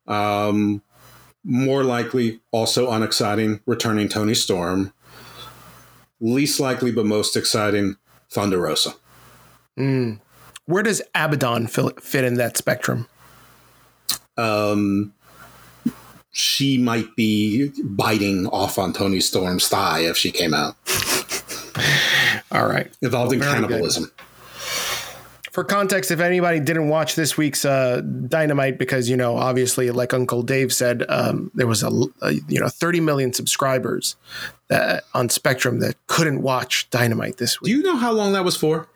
Um, 0.07 0.83
more 1.45 1.85
likely, 1.85 2.41
also 2.51 2.91
unexciting, 2.91 3.61
returning 3.67 4.09
Toni 4.09 4.35
Storm. 4.35 4.95
Least 6.21 6.61
likely, 6.61 6.93
but 6.93 7.07
most 7.07 7.37
exciting, 7.37 7.97
Thunder 8.31 8.59
Rosa. 8.59 8.95
Mm. 9.79 10.21
Where 10.67 10.83
does 10.83 11.03
Abaddon 11.15 11.67
fit 11.69 12.25
in 12.25 12.35
that 12.35 12.57
spectrum? 12.57 13.09
Um, 14.37 15.13
she 16.33 16.77
might 16.79 17.15
be 17.17 17.71
biting 17.83 18.47
off 18.49 18.79
on 18.79 18.93
Toni 18.93 19.21
Storm's 19.21 19.69
thigh 19.69 20.01
if 20.01 20.17
she 20.17 20.31
came 20.31 20.53
out. 20.53 20.77
All 22.51 22.67
right. 22.67 22.91
Involved 23.01 23.33
in 23.33 23.41
cannibalism. 23.41 24.05
good. 24.05 24.13
For 25.57 25.65
context, 25.65 26.11
if 26.11 26.21
anybody 26.21 26.61
didn't 26.61 26.91
watch 26.91 27.15
this 27.15 27.39
week's 27.39 27.65
uh, 27.65 28.03
Dynamite, 28.03 28.77
because 28.77 29.09
you 29.09 29.17
know, 29.17 29.39
obviously, 29.39 29.91
like 29.91 30.13
Uncle 30.13 30.43
Dave 30.43 30.71
said, 30.71 31.03
um, 31.09 31.51
there 31.55 31.67
was 31.67 31.83
a, 31.83 31.89
a 32.21 32.33
you 32.47 32.61
know 32.61 32.69
30 32.69 33.01
million 33.01 33.33
subscribers 33.33 34.17
that, 34.69 35.05
on 35.15 35.31
Spectrum 35.31 35.81
that 35.81 35.95
couldn't 36.09 36.43
watch 36.43 36.91
Dynamite 36.91 37.39
this 37.39 37.59
week. 37.59 37.73
Do 37.73 37.79
you 37.79 37.83
know 37.83 37.97
how 37.97 38.13
long 38.13 38.35
that 38.35 38.45
was 38.45 38.55
for? 38.55 38.87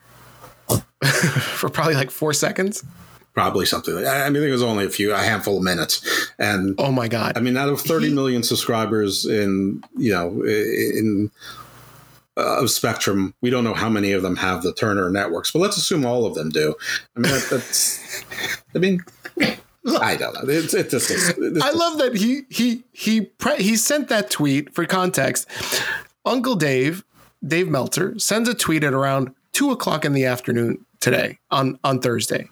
for 1.03 1.67
probably 1.67 1.95
like 1.95 2.11
four 2.11 2.31
seconds. 2.31 2.85
Probably 3.33 3.65
something. 3.65 3.95
Like, 3.95 4.05
I 4.05 4.29
mean, 4.29 4.43
it 4.43 4.51
was 4.51 4.61
only 4.61 4.85
a 4.85 4.89
few, 4.91 5.15
a 5.15 5.17
handful 5.17 5.57
of 5.57 5.63
minutes, 5.63 6.29
and 6.37 6.75
Oh 6.77 6.91
my 6.91 7.07
god! 7.07 7.37
I 7.37 7.39
mean, 7.39 7.57
out 7.57 7.69
of 7.69 7.81
thirty 7.81 8.13
million 8.13 8.43
subscribers 8.43 9.25
in 9.25 9.83
you 9.97 10.11
know 10.11 10.43
in 10.43 11.31
uh, 11.33 11.49
of 12.37 12.69
Spectrum, 12.69 13.33
we 13.41 13.49
don't 13.49 13.63
know 13.63 13.73
how 13.73 13.89
many 13.89 14.11
of 14.13 14.21
them 14.21 14.37
have 14.37 14.63
the 14.63 14.73
Turner 14.73 15.09
networks, 15.09 15.51
but 15.51 15.59
let's 15.59 15.77
assume 15.77 16.05
all 16.05 16.25
of 16.25 16.35
them 16.35 16.49
do. 16.49 16.75
I 17.15 17.19
mean, 17.19 17.31
that, 17.31 17.47
that's, 17.49 18.23
I 18.75 18.79
mean, 18.79 19.01
I 19.99 20.15
don't 20.15 20.33
know. 20.33 20.41
It's, 20.45 20.73
it 20.73 20.89
just, 20.89 21.09
it's, 21.11 21.61
I 21.61 21.71
love 21.71 21.97
that 21.97 22.15
he 22.15 22.43
he 22.49 22.83
he 22.93 23.21
pre- 23.21 23.61
he 23.61 23.75
sent 23.75 24.09
that 24.09 24.29
tweet 24.29 24.73
for 24.73 24.85
context. 24.85 25.47
Uncle 26.25 26.55
Dave, 26.55 27.03
Dave 27.45 27.67
Meltzer, 27.67 28.17
sends 28.19 28.47
a 28.47 28.53
tweet 28.53 28.83
at 28.83 28.93
around 28.93 29.33
two 29.53 29.71
o'clock 29.71 30.05
in 30.05 30.13
the 30.13 30.25
afternoon 30.25 30.85
today 30.99 31.39
on 31.49 31.79
on 31.83 31.99
Thursday, 31.99 32.47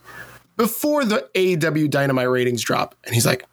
before 0.57 1.05
the 1.05 1.29
AEW 1.35 1.89
Dynamite 1.89 2.29
ratings 2.29 2.63
drop, 2.63 2.95
and 3.05 3.13
he's 3.13 3.27
like, 3.27 3.45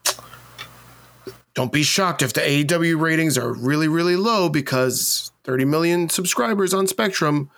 "Don't 1.53 1.71
be 1.71 1.83
shocked 1.83 2.23
if 2.23 2.33
the 2.33 2.41
AEW 2.41 2.99
ratings 2.99 3.37
are 3.37 3.53
really 3.53 3.87
really 3.87 4.15
low 4.15 4.49
because 4.49 5.31
30 5.47 5.65
million 5.65 6.09
subscribers 6.09 6.73
on 6.73 6.85
Spectrum 6.85 7.49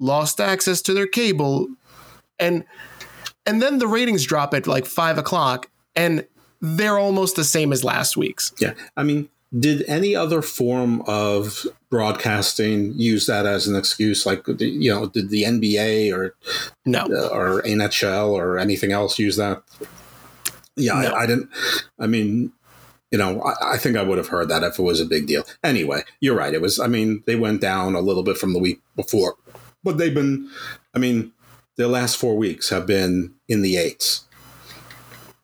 lost 0.00 0.40
access 0.40 0.82
to 0.82 0.92
their 0.92 1.06
cable, 1.06 1.68
and." 2.38 2.64
And 3.46 3.60
then 3.60 3.78
the 3.78 3.86
ratings 3.86 4.24
drop 4.24 4.54
at 4.54 4.66
like 4.66 4.86
five 4.86 5.18
o'clock, 5.18 5.68
and 5.94 6.26
they're 6.60 6.98
almost 6.98 7.36
the 7.36 7.44
same 7.44 7.72
as 7.72 7.84
last 7.84 8.16
week's. 8.16 8.52
Yeah. 8.58 8.72
I 8.96 9.02
mean, 9.02 9.28
did 9.56 9.84
any 9.86 10.16
other 10.16 10.42
form 10.42 11.02
of 11.06 11.66
broadcasting 11.90 12.94
use 12.94 13.26
that 13.26 13.46
as 13.46 13.66
an 13.66 13.76
excuse? 13.76 14.26
Like, 14.26 14.46
you 14.58 14.92
know, 14.92 15.06
did 15.06 15.30
the 15.30 15.44
NBA 15.44 16.12
or 16.16 16.34
no 16.84 17.02
uh, 17.04 17.28
or 17.32 17.62
NHL 17.62 18.30
or 18.30 18.58
anything 18.58 18.92
else 18.92 19.18
use 19.18 19.36
that? 19.36 19.62
Yeah, 20.76 20.94
no. 20.94 21.08
I, 21.10 21.20
I, 21.20 21.26
didn't. 21.26 21.50
I 22.00 22.06
mean, 22.06 22.52
you 23.14 23.18
know, 23.18 23.40
I, 23.42 23.74
I, 23.74 23.78
think 23.78 23.96
I 23.96 24.02
would 24.02 24.18
have 24.18 24.26
heard 24.26 24.48
that 24.48 24.64
if 24.64 24.76
it 24.76 24.82
was 24.82 25.00
a 25.00 25.04
big 25.04 25.28
deal. 25.28 25.44
Anyway, 25.62 26.02
you're 26.18 26.34
right. 26.34 26.52
It 26.52 26.60
was. 26.60 26.80
I 26.80 26.88
mean, 26.88 27.22
they 27.26 27.36
went 27.36 27.60
down 27.60 27.94
a 27.94 28.00
little 28.00 28.24
bit 28.24 28.36
from 28.36 28.54
the 28.54 28.58
week 28.58 28.80
before, 28.96 29.36
but 29.84 29.98
they've 29.98 30.12
been. 30.12 30.50
I 30.96 30.98
mean, 30.98 31.30
the 31.76 31.86
last 31.86 32.16
four 32.16 32.36
weeks 32.36 32.70
have 32.70 32.88
been 32.88 33.32
in 33.48 33.62
the 33.62 33.76
eights. 33.76 34.24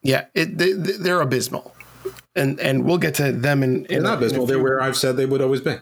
Yeah, 0.02 0.24
it, 0.34 0.58
they, 0.58 0.72
they're 0.72 1.20
abysmal, 1.20 1.72
and 2.34 2.58
and 2.58 2.84
we'll 2.84 2.98
get 2.98 3.14
to 3.14 3.30
them 3.30 3.62
in. 3.62 3.84
in 3.84 3.84
they're 3.84 4.00
not 4.00 4.18
abysmal. 4.18 4.46
They're 4.46 4.58
where 4.58 4.82
I've 4.82 4.96
said 4.96 5.16
they 5.16 5.26
would 5.26 5.40
always 5.40 5.60
be. 5.60 5.76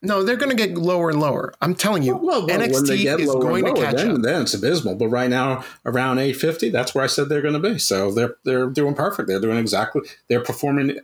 No, 0.00 0.22
they're 0.22 0.36
going 0.36 0.56
to 0.56 0.56
get 0.56 0.78
lower 0.78 1.10
and 1.10 1.18
lower. 1.18 1.52
I'm 1.60 1.74
telling 1.74 2.04
you, 2.04 2.16
well, 2.16 2.46
well, 2.46 2.58
NXT 2.58 3.18
is 3.18 3.26
going 3.32 3.64
lower, 3.64 3.74
to 3.74 3.82
catch 3.82 3.96
then, 3.96 4.10
up. 4.12 4.22
Then 4.22 4.42
it's 4.42 4.54
abysmal. 4.54 4.94
But 4.94 5.08
right 5.08 5.28
now, 5.28 5.64
around 5.84 6.18
850, 6.18 6.70
that's 6.70 6.94
where 6.94 7.02
I 7.02 7.08
said 7.08 7.28
they're 7.28 7.42
going 7.42 7.60
to 7.60 7.68
be. 7.68 7.78
So 7.78 8.12
they're 8.12 8.36
they're 8.44 8.68
doing 8.68 8.94
perfect. 8.94 9.28
They're 9.28 9.40
doing 9.40 9.58
exactly. 9.58 10.02
They're 10.28 10.42
performing 10.42 11.00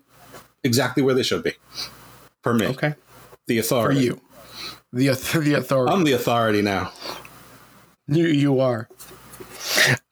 exactly 0.62 1.02
where 1.02 1.14
they 1.14 1.24
should 1.24 1.42
be. 1.42 1.54
For 2.42 2.54
me, 2.54 2.66
okay. 2.68 2.94
The 3.46 3.58
authority 3.58 3.96
for 3.96 4.02
you. 4.04 4.20
The 4.92 5.08
the 5.40 5.54
authority. 5.54 5.92
I'm 5.92 6.04
the 6.04 6.12
authority 6.12 6.62
now. 6.62 6.92
You 8.06 8.26
you 8.26 8.60
are. 8.60 8.88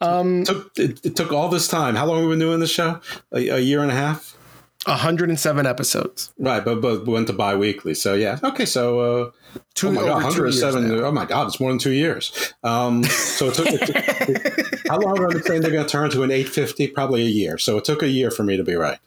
Um, 0.00 0.40
it 0.40 0.46
took, 0.46 0.78
it, 0.78 1.06
it, 1.06 1.16
took 1.16 1.30
all 1.30 1.48
this 1.48 1.68
time. 1.68 1.94
How 1.94 2.06
long 2.06 2.16
have 2.16 2.24
we 2.24 2.32
been 2.32 2.38
doing 2.40 2.58
this 2.58 2.70
show? 2.70 3.00
A, 3.32 3.48
a 3.48 3.58
year 3.58 3.82
and 3.82 3.90
a 3.90 3.94
half. 3.94 4.31
107 4.86 5.66
episodes. 5.66 6.32
Right, 6.38 6.64
but 6.64 6.80
but 6.80 7.06
went 7.06 7.28
to 7.28 7.32
bi-weekly. 7.32 7.94
So 7.94 8.14
yeah. 8.14 8.38
Okay, 8.42 8.66
so 8.66 8.98
uh 8.98 9.30
two, 9.74 9.88
oh 9.88 9.92
my 9.92 10.02
god, 10.02 10.24
107 10.24 10.90
oh 10.90 11.12
my 11.12 11.24
god, 11.24 11.46
it's 11.46 11.60
more 11.60 11.70
than 11.70 11.78
2 11.78 11.90
years. 11.90 12.52
Um 12.64 13.04
so 13.04 13.46
it 13.46 13.54
took, 13.54 13.66
it 13.68 13.86
took 13.86 14.62
How 14.88 14.98
long 14.98 15.18
are 15.20 15.30
they 15.32 15.40
saying 15.40 15.62
they're 15.62 15.70
going 15.70 15.86
to 15.86 15.90
turn 15.90 16.10
to 16.10 16.22
an 16.22 16.30
850? 16.30 16.88
Probably 16.88 17.22
a 17.22 17.30
year. 17.30 17.56
So 17.56 17.78
it 17.78 17.84
took 17.84 18.02
a 18.02 18.08
year 18.08 18.30
for 18.30 18.42
me 18.42 18.56
to 18.56 18.64
be 18.64 18.74
right. 18.74 18.98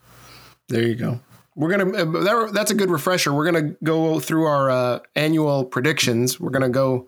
There 0.67 0.81
you 0.81 0.95
go. 0.95 1.19
We're 1.55 1.69
gonna. 1.69 2.05
That, 2.05 2.51
that's 2.53 2.71
a 2.71 2.75
good 2.75 2.89
refresher. 2.89 3.33
We're 3.33 3.45
gonna 3.45 3.75
go 3.81 4.19
through 4.19 4.45
our 4.45 4.69
uh, 4.69 4.99
annual 5.15 5.63
predictions. 5.63 6.37
We're 6.37 6.49
gonna 6.49 6.69
go 6.69 7.07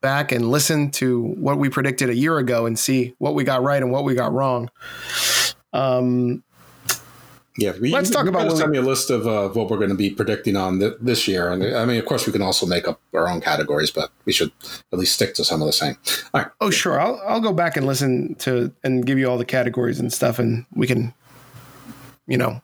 back 0.00 0.32
and 0.32 0.50
listen 0.50 0.90
to 0.92 1.22
what 1.22 1.58
we 1.58 1.68
predicted 1.68 2.10
a 2.10 2.14
year 2.14 2.38
ago 2.38 2.66
and 2.66 2.76
see 2.76 3.14
what 3.18 3.34
we 3.34 3.44
got 3.44 3.62
right 3.62 3.80
and 3.80 3.92
what 3.92 4.02
we 4.02 4.14
got 4.14 4.32
wrong. 4.32 4.70
Um, 5.72 6.42
yeah, 7.58 7.72
we, 7.80 7.90
let's 7.90 8.10
talk 8.10 8.26
about. 8.26 8.56
Send 8.56 8.70
me 8.70 8.78
a 8.78 8.82
list 8.82 9.10
of 9.10 9.26
uh, 9.26 9.48
what 9.48 9.70
we're 9.70 9.78
going 9.78 9.90
to 9.90 9.96
be 9.96 10.10
predicting 10.10 10.56
on 10.56 10.78
th- 10.78 10.94
this 11.00 11.26
year, 11.26 11.50
and 11.50 11.64
I 11.64 11.84
mean, 11.84 11.98
of 11.98 12.04
course, 12.04 12.26
we 12.26 12.32
can 12.32 12.42
also 12.42 12.66
make 12.66 12.86
up 12.86 13.00
our 13.14 13.28
own 13.28 13.40
categories, 13.40 13.90
but 13.90 14.10
we 14.24 14.32
should 14.32 14.52
at 14.92 14.98
least 14.98 15.14
stick 15.14 15.34
to 15.34 15.44
some 15.44 15.62
of 15.62 15.66
the 15.66 15.72
same. 15.72 15.96
All 16.34 16.42
right. 16.42 16.50
Oh, 16.60 16.70
sure. 16.70 17.00
I'll 17.00 17.20
I'll 17.26 17.40
go 17.40 17.52
back 17.52 17.76
and 17.76 17.86
listen 17.86 18.34
to 18.36 18.72
and 18.84 19.06
give 19.06 19.18
you 19.18 19.28
all 19.28 19.38
the 19.38 19.44
categories 19.44 20.00
and 20.00 20.12
stuff, 20.12 20.38
and 20.38 20.66
we 20.74 20.86
can, 20.86 21.14
you 22.26 22.36
know, 22.36 22.60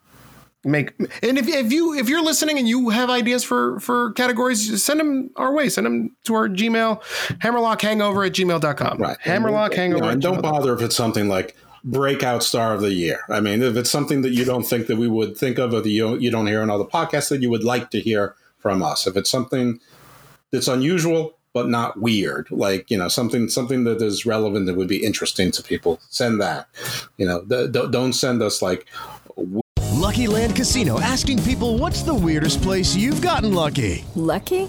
make 0.64 0.92
and 1.22 1.38
if, 1.38 1.48
if 1.48 1.72
you 1.72 1.94
if 1.94 2.08
you're 2.08 2.22
listening 2.22 2.58
and 2.58 2.68
you 2.68 2.90
have 2.90 3.10
ideas 3.10 3.42
for 3.42 3.80
for 3.80 4.12
categories 4.12 4.82
send 4.82 5.00
them 5.00 5.30
our 5.36 5.52
way 5.52 5.68
send 5.68 5.84
them 5.84 6.14
to 6.22 6.34
our 6.34 6.48
gmail 6.48 7.02
hammerlockhangover 7.40 8.24
at 8.26 8.32
gmail.com 8.32 8.98
right 8.98 9.16
hammerlock 9.20 9.74
hangover 9.74 9.96
you 9.96 10.02
know, 10.02 10.12
and 10.12 10.22
don't 10.22 10.40
bother 10.40 10.72
if 10.72 10.80
it's 10.80 10.94
something 10.94 11.28
like 11.28 11.56
breakout 11.84 12.42
star 12.42 12.74
of 12.74 12.80
the 12.80 12.92
year 12.92 13.20
i 13.28 13.40
mean 13.40 13.62
if 13.62 13.76
it's 13.76 13.90
something 13.90 14.22
that 14.22 14.30
you 14.30 14.44
don't 14.44 14.64
think 14.64 14.86
that 14.86 14.96
we 14.96 15.08
would 15.08 15.36
think 15.36 15.58
of 15.58 15.74
or 15.74 15.80
that 15.80 15.88
you 15.88 16.02
don't, 16.02 16.20
you 16.20 16.30
don't 16.30 16.46
hear 16.46 16.62
in 16.62 16.70
other 16.70 16.84
podcasts 16.84 17.28
that 17.28 17.42
you 17.42 17.50
would 17.50 17.64
like 17.64 17.90
to 17.90 18.00
hear 18.00 18.34
from 18.58 18.82
us 18.82 19.06
if 19.06 19.16
it's 19.16 19.30
something 19.30 19.80
that's 20.52 20.68
unusual 20.68 21.36
but 21.52 21.68
not 21.68 22.00
weird 22.00 22.48
like 22.50 22.90
you 22.90 22.96
know 22.96 23.08
something 23.08 23.48
something 23.48 23.84
that 23.84 24.00
is 24.00 24.24
relevant 24.24 24.66
that 24.66 24.76
would 24.76 24.88
be 24.88 25.04
interesting 25.04 25.50
to 25.50 25.62
people 25.62 26.00
send 26.08 26.40
that 26.40 26.68
you 27.16 27.26
know 27.26 27.44
don't 27.44 28.12
send 28.12 28.42
us 28.42 28.62
like 28.62 28.86
Lucky 30.02 30.26
Land 30.26 30.56
Casino 30.56 31.00
asking 31.00 31.42
people 31.44 31.78
what's 31.78 32.02
the 32.02 32.12
weirdest 32.12 32.60
place 32.60 32.96
you've 32.96 33.22
gotten 33.22 33.54
lucky? 33.54 34.04
Lucky? 34.16 34.68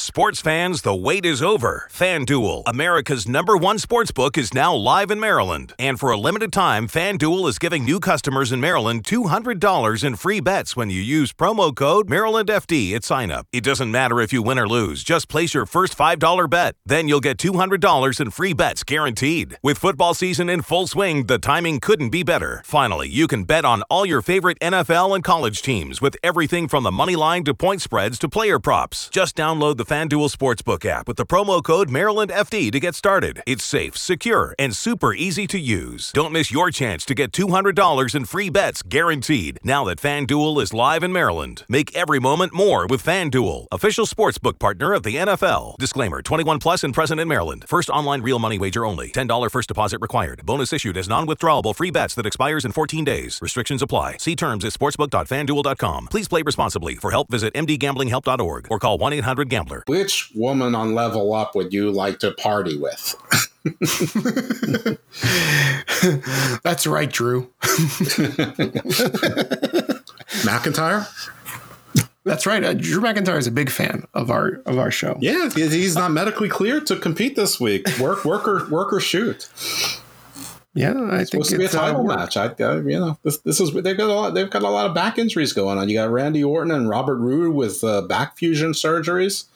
Sports 0.00 0.40
fans, 0.40 0.82
the 0.82 0.94
wait 0.94 1.26
is 1.26 1.42
over. 1.42 1.88
FanDuel, 1.90 2.62
America's 2.66 3.26
number 3.26 3.56
one 3.56 3.80
sports 3.80 4.12
book, 4.12 4.38
is 4.38 4.54
now 4.54 4.72
live 4.72 5.10
in 5.10 5.18
Maryland. 5.18 5.74
And 5.76 5.98
for 5.98 6.12
a 6.12 6.16
limited 6.16 6.52
time, 6.52 6.86
FanDuel 6.86 7.48
is 7.48 7.58
giving 7.58 7.84
new 7.84 7.98
customers 7.98 8.52
in 8.52 8.60
Maryland 8.60 9.02
$200 9.02 10.04
in 10.04 10.14
free 10.14 10.38
bets 10.38 10.76
when 10.76 10.88
you 10.88 11.00
use 11.00 11.32
promo 11.32 11.74
code 11.74 12.06
MarylandFD 12.08 12.94
at 12.94 13.02
sign 13.02 13.32
up. 13.32 13.46
It 13.52 13.64
doesn't 13.64 13.90
matter 13.90 14.20
if 14.20 14.32
you 14.32 14.40
win 14.40 14.60
or 14.60 14.68
lose, 14.68 15.02
just 15.02 15.28
place 15.28 15.52
your 15.52 15.66
first 15.66 15.98
$5 15.98 16.48
bet. 16.48 16.76
Then 16.86 17.08
you'll 17.08 17.18
get 17.18 17.36
$200 17.36 18.20
in 18.20 18.30
free 18.30 18.52
bets 18.52 18.84
guaranteed. 18.84 19.58
With 19.64 19.78
football 19.78 20.14
season 20.14 20.48
in 20.48 20.62
full 20.62 20.86
swing, 20.86 21.26
the 21.26 21.40
timing 21.40 21.80
couldn't 21.80 22.10
be 22.10 22.22
better. 22.22 22.62
Finally, 22.64 23.08
you 23.08 23.26
can 23.26 23.42
bet 23.42 23.64
on 23.64 23.82
all 23.90 24.06
your 24.06 24.22
favorite 24.22 24.60
NFL 24.60 25.12
and 25.16 25.24
college 25.24 25.60
teams 25.60 26.00
with 26.00 26.16
everything 26.22 26.68
from 26.68 26.84
the 26.84 26.92
money 26.92 27.16
line 27.16 27.42
to 27.42 27.52
point 27.52 27.82
spreads 27.82 28.16
to 28.20 28.28
player 28.28 28.60
props. 28.60 29.10
Just 29.12 29.36
download 29.36 29.76
the 29.76 29.87
FanDuel 29.88 30.30
Sportsbook 30.30 30.84
app 30.84 31.08
with 31.08 31.16
the 31.16 31.24
promo 31.24 31.64
code 31.64 31.88
MarylandFD 31.88 32.70
to 32.72 32.78
get 32.78 32.94
started. 32.94 33.42
It's 33.46 33.64
safe, 33.64 33.96
secure, 33.96 34.54
and 34.58 34.76
super 34.76 35.14
easy 35.14 35.46
to 35.46 35.58
use. 35.58 36.12
Don't 36.12 36.30
miss 36.30 36.50
your 36.50 36.70
chance 36.70 37.06
to 37.06 37.14
get 37.14 37.32
$200 37.32 38.14
in 38.14 38.24
free 38.26 38.50
bets 38.50 38.82
guaranteed 38.82 39.58
now 39.64 39.84
that 39.84 39.98
FanDuel 39.98 40.62
is 40.62 40.74
live 40.74 41.02
in 41.02 41.10
Maryland. 41.10 41.64
Make 41.70 41.96
every 41.96 42.20
moment 42.20 42.52
more 42.52 42.86
with 42.86 43.02
FanDuel, 43.02 43.66
official 43.72 44.04
sportsbook 44.04 44.58
partner 44.58 44.92
of 44.92 45.04
the 45.04 45.16
NFL. 45.16 45.78
Disclaimer 45.78 46.20
21 46.20 46.58
plus 46.58 46.84
and 46.84 46.92
present 46.92 47.18
in 47.18 47.26
Maryland. 47.26 47.64
First 47.66 47.88
online 47.88 48.20
real 48.20 48.38
money 48.38 48.58
wager 48.58 48.84
only. 48.84 49.08
$10 49.08 49.50
first 49.50 49.68
deposit 49.68 50.02
required. 50.02 50.44
Bonus 50.44 50.74
issued 50.74 50.98
as 50.98 51.08
non 51.08 51.26
withdrawable 51.26 51.74
free 51.74 51.90
bets 51.90 52.14
that 52.16 52.26
expires 52.26 52.66
in 52.66 52.72
14 52.72 53.04
days. 53.04 53.38
Restrictions 53.40 53.80
apply. 53.80 54.18
See 54.18 54.36
terms 54.36 54.66
at 54.66 54.74
sportsbook.fanduel.com. 54.74 56.08
Please 56.08 56.28
play 56.28 56.42
responsibly. 56.42 56.96
For 56.96 57.10
help, 57.10 57.30
visit 57.30 57.54
mdgamblinghelp.org 57.54 58.66
or 58.70 58.78
call 58.78 58.98
1 58.98 59.14
800 59.14 59.48
Gambler. 59.48 59.77
Which 59.86 60.30
woman 60.34 60.74
on 60.74 60.94
Level 60.94 61.32
Up 61.34 61.54
would 61.54 61.72
you 61.72 61.90
like 61.90 62.18
to 62.20 62.32
party 62.32 62.76
with? 62.76 63.14
That's 66.62 66.86
right, 66.86 67.10
Drew. 67.10 67.50
McIntyre. 70.42 71.06
That's 72.24 72.46
right. 72.46 72.62
Uh, 72.62 72.74
Drew 72.74 73.00
McIntyre 73.00 73.38
is 73.38 73.46
a 73.46 73.50
big 73.50 73.70
fan 73.70 74.06
of 74.12 74.30
our 74.30 74.60
of 74.66 74.78
our 74.78 74.90
show. 74.90 75.16
Yeah, 75.20 75.48
he's 75.50 75.96
not 75.96 76.12
medically 76.12 76.48
cleared 76.48 76.86
to 76.88 76.96
compete 76.96 77.36
this 77.36 77.58
week. 77.58 77.86
Work, 77.98 78.24
worker, 78.24 78.66
worker, 78.70 79.00
shoot. 79.00 79.48
Yeah, 80.78 80.92
I 80.92 81.20
it's 81.20 81.30
think 81.30 81.44
supposed 81.44 81.50
to 81.50 81.58
be 81.58 81.64
a 81.64 81.68
title 81.68 82.04
match. 82.04 82.36
I, 82.36 82.46
uh, 82.46 82.76
you 82.76 82.98
know, 83.00 83.18
this 83.24 83.38
this 83.38 83.60
is 83.60 83.72
they've 83.72 83.96
got 83.96 84.08
a 84.10 84.12
lot. 84.12 84.34
They've 84.34 84.48
got 84.50 84.62
a 84.62 84.68
lot 84.70 84.86
of 84.86 84.94
back 84.94 85.18
injuries 85.18 85.52
going 85.52 85.78
on. 85.78 85.88
You 85.88 85.96
got 85.96 86.10
Randy 86.10 86.44
Orton 86.44 86.70
and 86.70 86.88
Robert 86.88 87.16
Roode 87.16 87.54
with 87.54 87.82
uh, 87.82 88.02
back 88.02 88.36
fusion 88.36 88.72
surgeries. 88.72 89.46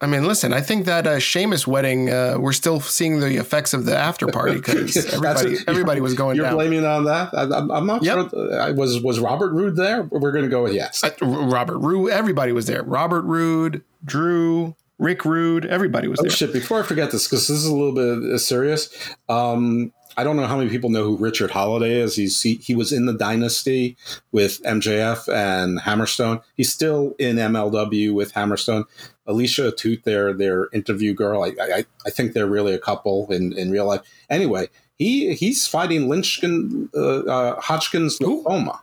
I 0.00 0.06
mean, 0.06 0.26
listen, 0.26 0.52
I 0.52 0.60
think 0.60 0.84
that 0.84 1.06
uh, 1.06 1.18
Sheamus 1.18 1.66
wedding, 1.66 2.10
uh, 2.10 2.36
we're 2.38 2.52
still 2.52 2.78
seeing 2.80 3.20
the 3.20 3.36
effects 3.36 3.72
of 3.72 3.86
the 3.86 3.96
after 3.96 4.26
party 4.26 4.56
because 4.56 4.96
everybody, 5.14 5.56
everybody 5.66 6.00
was 6.02 6.12
going 6.12 6.36
You're 6.36 6.44
down. 6.46 6.56
blaming 6.56 6.84
on 6.84 7.04
that? 7.04 7.32
I, 7.32 7.44
I'm 7.44 7.70
I'm 7.70 7.86
not 7.86 8.02
Yep. 8.02 8.30
sure. 8.30 8.60
I 8.60 8.72
was 8.72 9.00
was 9.02 9.18
Robert 9.20 9.52
Roode 9.52 9.76
there? 9.76 10.02
We're 10.02 10.32
going 10.32 10.44
to 10.44 10.50
go 10.50 10.64
with 10.64 10.74
yes. 10.74 11.02
Uh, 11.02 11.10
Robert 11.22 11.78
Roode, 11.78 12.10
everybody 12.10 12.52
was 12.52 12.66
there. 12.66 12.82
Robert 12.82 13.22
Roode, 13.22 13.82
Drew, 14.04 14.74
Rick 14.98 15.24
Rude, 15.24 15.64
everybody 15.64 16.08
was 16.08 16.18
Oh 16.20 16.24
there. 16.24 16.30
shit! 16.32 16.52
Before 16.52 16.80
I 16.80 16.82
forget 16.82 17.10
this, 17.10 17.26
because 17.26 17.46
this 17.48 17.56
is 17.56 17.64
a 17.66 17.74
little 17.74 17.94
bit 17.94 18.30
uh, 18.34 18.36
serious. 18.36 18.90
Um, 19.30 19.90
I 20.16 20.24
don't 20.24 20.36
know 20.36 20.46
how 20.46 20.56
many 20.56 20.70
people 20.70 20.90
know 20.90 21.04
who 21.04 21.16
Richard 21.16 21.50
Holliday 21.50 22.00
is. 22.00 22.16
He's 22.16 22.40
he, 22.40 22.54
he 22.56 22.74
was 22.74 22.92
in 22.92 23.06
the 23.06 23.12
Dynasty 23.12 23.96
with 24.32 24.62
MJF 24.62 25.32
and 25.32 25.80
Hammerstone. 25.80 26.42
He's 26.56 26.72
still 26.72 27.14
in 27.18 27.36
MLW 27.36 28.14
with 28.14 28.32
Hammerstone. 28.34 28.84
Alicia 29.26 29.72
Atout, 29.72 30.04
their 30.04 30.32
their 30.32 30.68
interview 30.72 31.14
girl. 31.14 31.42
I, 31.44 31.52
I 31.60 31.84
I 32.06 32.10
think 32.10 32.32
they're 32.32 32.46
really 32.46 32.74
a 32.74 32.78
couple 32.78 33.30
in 33.32 33.52
in 33.56 33.70
real 33.70 33.86
life. 33.86 34.00
Anyway, 34.28 34.68
he 34.98 35.34
he's 35.34 35.66
fighting 35.66 36.08
Lynchkin 36.08 36.88
uh, 36.94 37.20
uh, 37.30 37.60
Hodgkin's 37.60 38.18
lymphoma. 38.18 38.78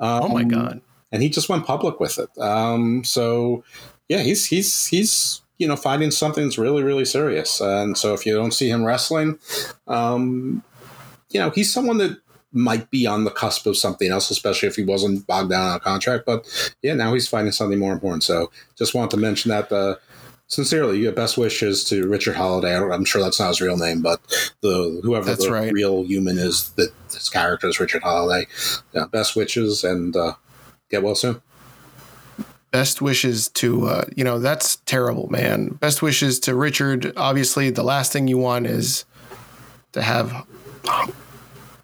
oh 0.00 0.28
my 0.28 0.42
Um, 0.42 0.48
god! 0.48 0.80
and 1.12 1.22
he 1.22 1.28
just 1.28 1.48
went 1.48 1.66
public 1.66 2.00
with 2.00 2.18
it. 2.18 2.30
Um, 2.40 3.04
so 3.04 3.62
yeah, 4.08 4.18
he's 4.20 4.46
he's 4.46 4.86
he's 4.86 5.42
you 5.58 5.68
know 5.68 5.76
fighting 5.76 6.10
something 6.10 6.44
that's 6.44 6.58
really 6.58 6.82
really 6.82 7.04
serious. 7.04 7.60
And 7.60 7.96
so 7.98 8.14
if 8.14 8.24
you 8.24 8.34
don't 8.34 8.52
see 8.54 8.70
him 8.70 8.84
wrestling, 8.84 9.38
um, 9.86 10.62
you 11.32 11.40
know 11.40 11.50
he's 11.50 11.72
someone 11.72 11.98
that 11.98 12.18
might 12.52 12.90
be 12.90 13.06
on 13.06 13.24
the 13.24 13.30
cusp 13.30 13.66
of 13.66 13.76
something 13.76 14.10
else, 14.10 14.30
especially 14.30 14.68
if 14.68 14.76
he 14.76 14.84
wasn't 14.84 15.26
bogged 15.26 15.50
down 15.50 15.70
on 15.70 15.76
a 15.76 15.80
contract. 15.80 16.26
But 16.26 16.46
yeah, 16.82 16.94
now 16.94 17.14
he's 17.14 17.28
finding 17.28 17.52
something 17.52 17.78
more 17.78 17.92
important. 17.92 18.22
So 18.22 18.50
just 18.76 18.94
want 18.94 19.10
to 19.12 19.16
mention 19.16 19.50
that. 19.50 19.72
Uh, 19.72 19.96
Sincerely, 20.48 20.98
your 20.98 21.12
best 21.12 21.38
wishes 21.38 21.82
to 21.84 22.06
Richard 22.06 22.36
Holliday. 22.36 22.76
I'm 22.76 23.06
sure 23.06 23.22
that's 23.22 23.40
not 23.40 23.48
his 23.48 23.62
real 23.62 23.78
name, 23.78 24.02
but 24.02 24.20
the 24.60 25.00
whoever 25.02 25.24
That's 25.24 25.46
the 25.46 25.50
right. 25.50 25.72
real 25.72 26.04
human 26.04 26.36
is 26.36 26.68
that 26.72 26.92
his 27.10 27.30
character 27.30 27.68
is 27.68 27.80
Richard 27.80 28.02
Holliday. 28.02 28.46
Yeah, 28.92 29.06
best 29.06 29.34
wishes 29.34 29.82
and 29.82 30.14
uh, 30.14 30.34
get 30.90 31.02
well 31.02 31.14
soon. 31.14 31.40
Best 32.70 33.00
wishes 33.00 33.48
to, 33.50 33.86
uh, 33.86 34.04
you 34.14 34.24
know, 34.24 34.38
that's 34.38 34.76
terrible, 34.84 35.26
man. 35.30 35.68
Best 35.68 36.02
wishes 36.02 36.38
to 36.40 36.54
Richard. 36.54 37.14
Obviously, 37.16 37.70
the 37.70 37.82
last 37.82 38.12
thing 38.12 38.28
you 38.28 38.36
want 38.36 38.66
is 38.66 39.06
to 39.92 40.02
have 40.02 40.46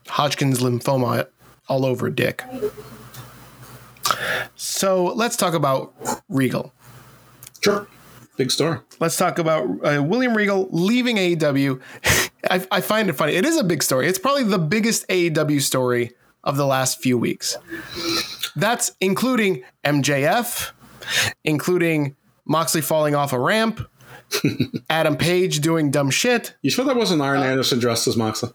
Hodgkin's 0.08 0.60
lymphoma 0.60 1.28
all 1.68 1.84
over 1.84 2.10
Dick. 2.10 2.42
So 4.56 5.06
let's 5.06 5.36
talk 5.36 5.54
about 5.54 5.94
Regal. 6.28 6.72
Sure. 7.60 7.86
Big 8.36 8.50
story. 8.50 8.78
Let's 9.00 9.16
talk 9.16 9.38
about 9.38 9.64
uh, 9.84 10.02
William 10.02 10.36
Regal 10.36 10.68
leaving 10.70 11.16
AEW. 11.16 11.80
I, 12.50 12.64
I 12.70 12.80
find 12.80 13.08
it 13.10 13.14
funny. 13.14 13.34
It 13.34 13.44
is 13.44 13.56
a 13.56 13.64
big 13.64 13.82
story. 13.82 14.06
It's 14.06 14.18
probably 14.18 14.44
the 14.44 14.58
biggest 14.58 15.06
AEW 15.08 15.60
story 15.60 16.12
of 16.44 16.56
the 16.56 16.66
last 16.66 17.02
few 17.02 17.18
weeks. 17.18 17.56
That's 18.54 18.92
including 19.00 19.64
MJF, 19.84 20.70
including 21.44 22.14
Moxley 22.46 22.80
falling 22.80 23.14
off 23.14 23.32
a 23.32 23.40
ramp, 23.40 23.80
Adam 24.90 25.16
Page 25.16 25.60
doing 25.60 25.90
dumb 25.90 26.10
shit. 26.10 26.54
You 26.62 26.70
sure 26.70 26.84
that 26.84 26.96
wasn't 26.96 27.22
Arn 27.22 27.42
Anderson 27.42 27.80
dressed 27.80 28.06
as 28.06 28.16
Moxley? 28.16 28.50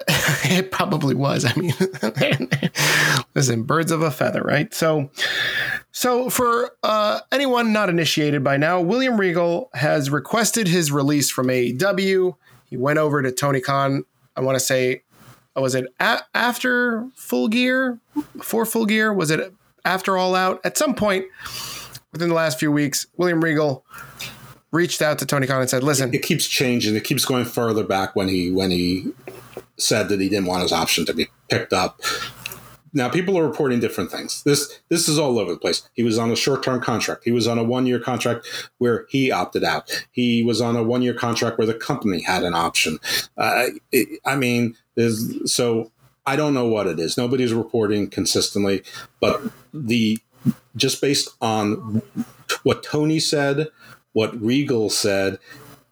it 0.08 0.70
probably 0.70 1.14
was. 1.14 1.44
I 1.44 1.54
mean, 1.54 1.72
listen, 3.34 3.62
birds 3.62 3.90
of 3.90 4.02
a 4.02 4.10
feather, 4.10 4.42
right? 4.42 4.72
So, 4.74 5.10
so 5.92 6.28
for 6.30 6.72
uh, 6.82 7.20
anyone 7.32 7.72
not 7.72 7.88
initiated 7.88 8.44
by 8.44 8.56
now, 8.56 8.80
William 8.80 9.18
Regal 9.18 9.70
has 9.74 10.10
requested 10.10 10.68
his 10.68 10.92
release 10.92 11.30
from 11.30 11.46
AEW. 11.48 12.36
He 12.66 12.76
went 12.76 12.98
over 12.98 13.22
to 13.22 13.32
Tony 13.32 13.60
Khan. 13.60 14.04
I 14.36 14.42
want 14.42 14.56
to 14.56 14.64
say, 14.64 15.02
uh, 15.56 15.62
was 15.62 15.74
it 15.74 15.86
a- 15.98 16.20
after 16.34 17.08
Full 17.14 17.48
Gear, 17.48 17.98
before 18.36 18.66
Full 18.66 18.86
Gear? 18.86 19.12
Was 19.12 19.30
it 19.30 19.52
after 19.84 20.16
All 20.18 20.34
Out? 20.34 20.60
At 20.64 20.76
some 20.76 20.94
point 20.94 21.24
within 22.12 22.28
the 22.28 22.34
last 22.34 22.58
few 22.58 22.70
weeks, 22.70 23.06
William 23.16 23.42
Regal 23.42 23.84
reached 24.72 25.00
out 25.00 25.18
to 25.20 25.26
Tony 25.26 25.46
Khan 25.46 25.60
and 25.62 25.70
said, 25.70 25.82
"Listen, 25.82 26.12
It 26.12 26.22
keeps 26.22 26.46
changing. 26.46 26.96
It 26.96 27.04
keeps 27.04 27.24
going 27.24 27.46
further 27.46 27.82
back 27.84 28.14
when 28.14 28.28
he 28.28 28.50
when 28.50 28.70
he 28.70 29.12
said 29.78 30.08
that 30.08 30.20
he 30.20 30.28
didn't 30.28 30.46
want 30.46 30.62
his 30.62 30.72
option 30.72 31.04
to 31.06 31.14
be 31.14 31.28
picked 31.48 31.72
up. 31.72 32.00
Now 32.92 33.10
people 33.10 33.38
are 33.38 33.46
reporting 33.46 33.78
different 33.78 34.10
things. 34.10 34.42
This 34.44 34.80
this 34.88 35.06
is 35.06 35.18
all 35.18 35.38
over 35.38 35.52
the 35.52 35.58
place. 35.58 35.86
He 35.92 36.02
was 36.02 36.18
on 36.18 36.30
a 36.30 36.36
short 36.36 36.62
term 36.62 36.80
contract. 36.80 37.24
He 37.24 37.30
was 37.30 37.46
on 37.46 37.58
a 37.58 37.64
one 37.64 37.86
year 37.86 37.98
contract 37.98 38.46
where 38.78 39.06
he 39.10 39.30
opted 39.30 39.64
out. 39.64 40.06
He 40.12 40.42
was 40.42 40.62
on 40.62 40.76
a 40.76 40.82
one 40.82 41.02
year 41.02 41.12
contract 41.12 41.58
where 41.58 41.66
the 41.66 41.74
company 41.74 42.22
had 42.22 42.42
an 42.42 42.54
option. 42.54 42.98
Uh, 43.36 43.66
it, 43.92 44.20
I 44.24 44.36
mean, 44.36 44.76
so 45.44 45.92
I 46.24 46.36
don't 46.36 46.54
know 46.54 46.66
what 46.66 46.86
it 46.86 46.98
is. 46.98 47.18
Nobody's 47.18 47.52
reporting 47.52 48.08
consistently, 48.08 48.82
but 49.20 49.42
the 49.74 50.18
just 50.74 51.00
based 51.00 51.28
on 51.40 52.02
what 52.62 52.82
Tony 52.82 53.20
said, 53.20 53.68
what 54.12 54.40
Regal 54.40 54.88
said, 54.88 55.38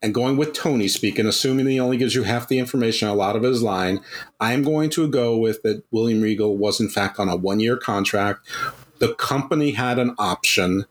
and 0.05 0.12
going 0.12 0.36
with 0.36 0.52
Tony 0.52 0.86
speaking, 0.86 1.24
assuming 1.24 1.66
he 1.66 1.80
only 1.80 1.96
gives 1.96 2.14
you 2.14 2.24
half 2.24 2.46
the 2.46 2.59
information, 2.59 3.09
a 3.09 3.14
lot 3.14 3.36
of 3.36 3.42
his 3.42 3.62
line, 3.62 4.02
I'm 4.38 4.62
going 4.62 4.90
to 4.90 5.09
go 5.09 5.38
with 5.38 5.62
that 5.62 5.82
William 5.90 6.20
Regal 6.20 6.59
was 6.59 6.78
in 6.78 6.90
fact 6.90 7.18
on 7.18 7.30
a 7.30 7.36
one 7.36 7.59
year 7.59 7.78
contract. 7.78 8.46
The 8.98 9.14
company 9.14 9.70
had 9.70 9.98
an 9.98 10.14
option, 10.18 10.84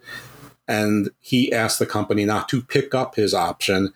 and 0.67 1.11
he 1.19 1.53
asked 1.53 1.77
the 1.77 1.85
company 1.85 2.25
not 2.25 2.49
to 2.49 2.63
pick 2.63 2.95
up 2.95 3.13
his 3.13 3.35
option, 3.35 3.93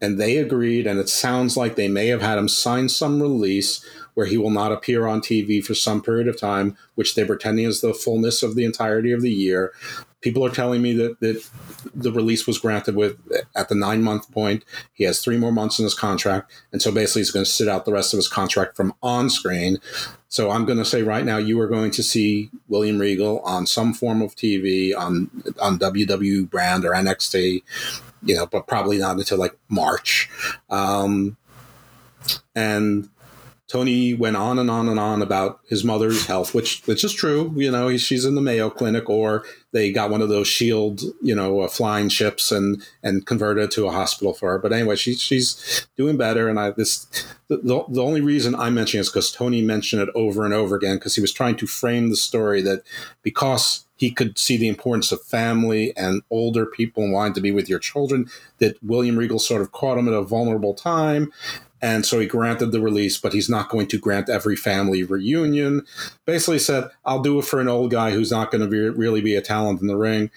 and 0.00 0.18
they 0.18 0.36
agreed. 0.36 0.88
And 0.88 0.98
it 0.98 1.08
sounds 1.08 1.56
like 1.56 1.76
they 1.76 1.86
may 1.86 2.08
have 2.08 2.20
had 2.20 2.36
him 2.36 2.48
sign 2.48 2.88
some 2.88 3.22
release 3.22 3.86
where 4.14 4.26
he 4.26 4.36
will 4.36 4.50
not 4.50 4.72
appear 4.72 5.06
on 5.06 5.20
TV 5.20 5.62
for 5.62 5.76
some 5.76 6.02
period 6.02 6.26
of 6.26 6.40
time, 6.40 6.76
which 6.96 7.14
they're 7.14 7.24
pretending 7.24 7.66
is 7.66 7.82
the 7.82 7.94
fullness 7.94 8.42
of 8.42 8.56
the 8.56 8.64
entirety 8.64 9.12
of 9.12 9.22
the 9.22 9.30
year. 9.30 9.72
People 10.22 10.44
are 10.44 10.50
telling 10.50 10.82
me 10.82 10.92
that, 10.94 11.20
that 11.20 11.48
the 11.94 12.10
release 12.10 12.46
was 12.46 12.58
granted 12.58 12.96
with 12.96 13.18
at 13.54 13.68
the 13.68 13.74
nine 13.74 14.02
month 14.02 14.30
point. 14.32 14.64
He 14.92 15.04
has 15.04 15.22
three 15.22 15.36
more 15.36 15.52
months 15.52 15.78
in 15.78 15.84
his 15.84 15.94
contract, 15.94 16.52
and 16.72 16.80
so 16.80 16.90
basically 16.90 17.20
he's 17.20 17.30
going 17.30 17.44
to 17.44 17.50
sit 17.50 17.68
out 17.68 17.84
the 17.84 17.92
rest 17.92 18.12
of 18.12 18.18
his 18.18 18.28
contract 18.28 18.76
from 18.76 18.94
on 19.02 19.30
screen. 19.30 19.78
So 20.28 20.50
I'm 20.50 20.64
going 20.64 20.78
to 20.78 20.84
say 20.84 21.02
right 21.02 21.24
now, 21.24 21.36
you 21.36 21.60
are 21.60 21.68
going 21.68 21.90
to 21.92 22.02
see 22.02 22.50
William 22.68 22.98
Regal 22.98 23.40
on 23.40 23.66
some 23.66 23.94
form 23.94 24.22
of 24.22 24.34
TV 24.34 24.96
on 24.96 25.30
on 25.60 25.78
WW 25.78 26.50
brand 26.50 26.84
or 26.84 26.90
NXT, 26.90 27.62
you 28.22 28.34
know, 28.34 28.46
but 28.46 28.66
probably 28.66 28.98
not 28.98 29.16
until 29.16 29.38
like 29.38 29.56
March. 29.68 30.28
Um, 30.70 31.36
and 32.54 33.08
Tony 33.68 34.14
went 34.14 34.36
on 34.36 34.60
and 34.60 34.70
on 34.70 34.88
and 34.88 35.00
on 35.00 35.22
about 35.22 35.60
his 35.68 35.82
mother's 35.82 36.26
health, 36.26 36.54
which 36.54 36.82
which 36.86 37.02
is 37.02 37.12
true. 37.12 37.52
You 37.56 37.70
know, 37.72 37.88
he, 37.88 37.98
she's 37.98 38.24
in 38.24 38.36
the 38.36 38.40
Mayo 38.40 38.70
Clinic, 38.70 39.10
or 39.10 39.44
they 39.72 39.90
got 39.90 40.10
one 40.10 40.22
of 40.22 40.28
those 40.28 40.46
Shield, 40.46 41.02
you 41.20 41.34
know, 41.34 41.60
uh, 41.60 41.68
flying 41.68 42.08
ships 42.08 42.52
and 42.52 42.80
and 43.02 43.26
converted 43.26 43.72
to 43.72 43.86
a 43.86 43.90
hospital 43.90 44.34
for 44.34 44.52
her. 44.52 44.58
But 44.58 44.72
anyway, 44.72 44.94
she's 44.94 45.20
she's 45.20 45.88
doing 45.96 46.16
better. 46.16 46.48
And 46.48 46.60
I 46.60 46.70
this 46.70 47.06
the, 47.48 47.56
the, 47.56 47.84
the 47.88 48.02
only 48.02 48.20
reason 48.20 48.54
I'm 48.54 48.74
mentioning 48.74 49.00
is 49.00 49.08
because 49.08 49.32
Tony 49.32 49.62
mentioned 49.62 50.02
it 50.02 50.10
over 50.14 50.44
and 50.44 50.54
over 50.54 50.76
again 50.76 50.96
because 50.96 51.16
he 51.16 51.20
was 51.20 51.32
trying 51.32 51.56
to 51.56 51.66
frame 51.66 52.08
the 52.08 52.16
story 52.16 52.62
that 52.62 52.82
because 53.22 53.86
he 53.96 54.10
could 54.10 54.38
see 54.38 54.56
the 54.56 54.68
importance 54.68 55.10
of 55.10 55.22
family 55.22 55.96
and 55.96 56.22
older 56.30 56.66
people 56.66 57.02
and 57.02 57.12
wanting 57.12 57.34
to 57.34 57.40
be 57.40 57.50
with 57.50 57.68
your 57.68 57.78
children, 57.78 58.30
that 58.58 58.76
William 58.82 59.16
Regal 59.16 59.38
sort 59.38 59.62
of 59.62 59.72
caught 59.72 59.98
him 59.98 60.06
at 60.06 60.14
a 60.14 60.22
vulnerable 60.22 60.74
time. 60.74 61.32
And 61.86 62.04
so 62.04 62.18
he 62.18 62.26
granted 62.26 62.72
the 62.72 62.80
release, 62.80 63.16
but 63.16 63.32
he's 63.32 63.48
not 63.48 63.68
going 63.68 63.86
to 63.86 63.96
grant 63.96 64.28
every 64.28 64.56
family 64.56 65.04
reunion. 65.04 65.86
Basically 66.24 66.58
said, 66.58 66.90
I'll 67.04 67.22
do 67.22 67.38
it 67.38 67.44
for 67.44 67.60
an 67.60 67.68
old 67.68 67.92
guy 67.92 68.10
who's 68.10 68.32
not 68.32 68.50
going 68.50 68.62
to 68.62 68.66
be, 68.66 68.88
really 68.88 69.20
be 69.20 69.36
a 69.36 69.40
talent 69.40 69.80
in 69.80 69.86
the 69.86 69.96
ring. 69.96 70.32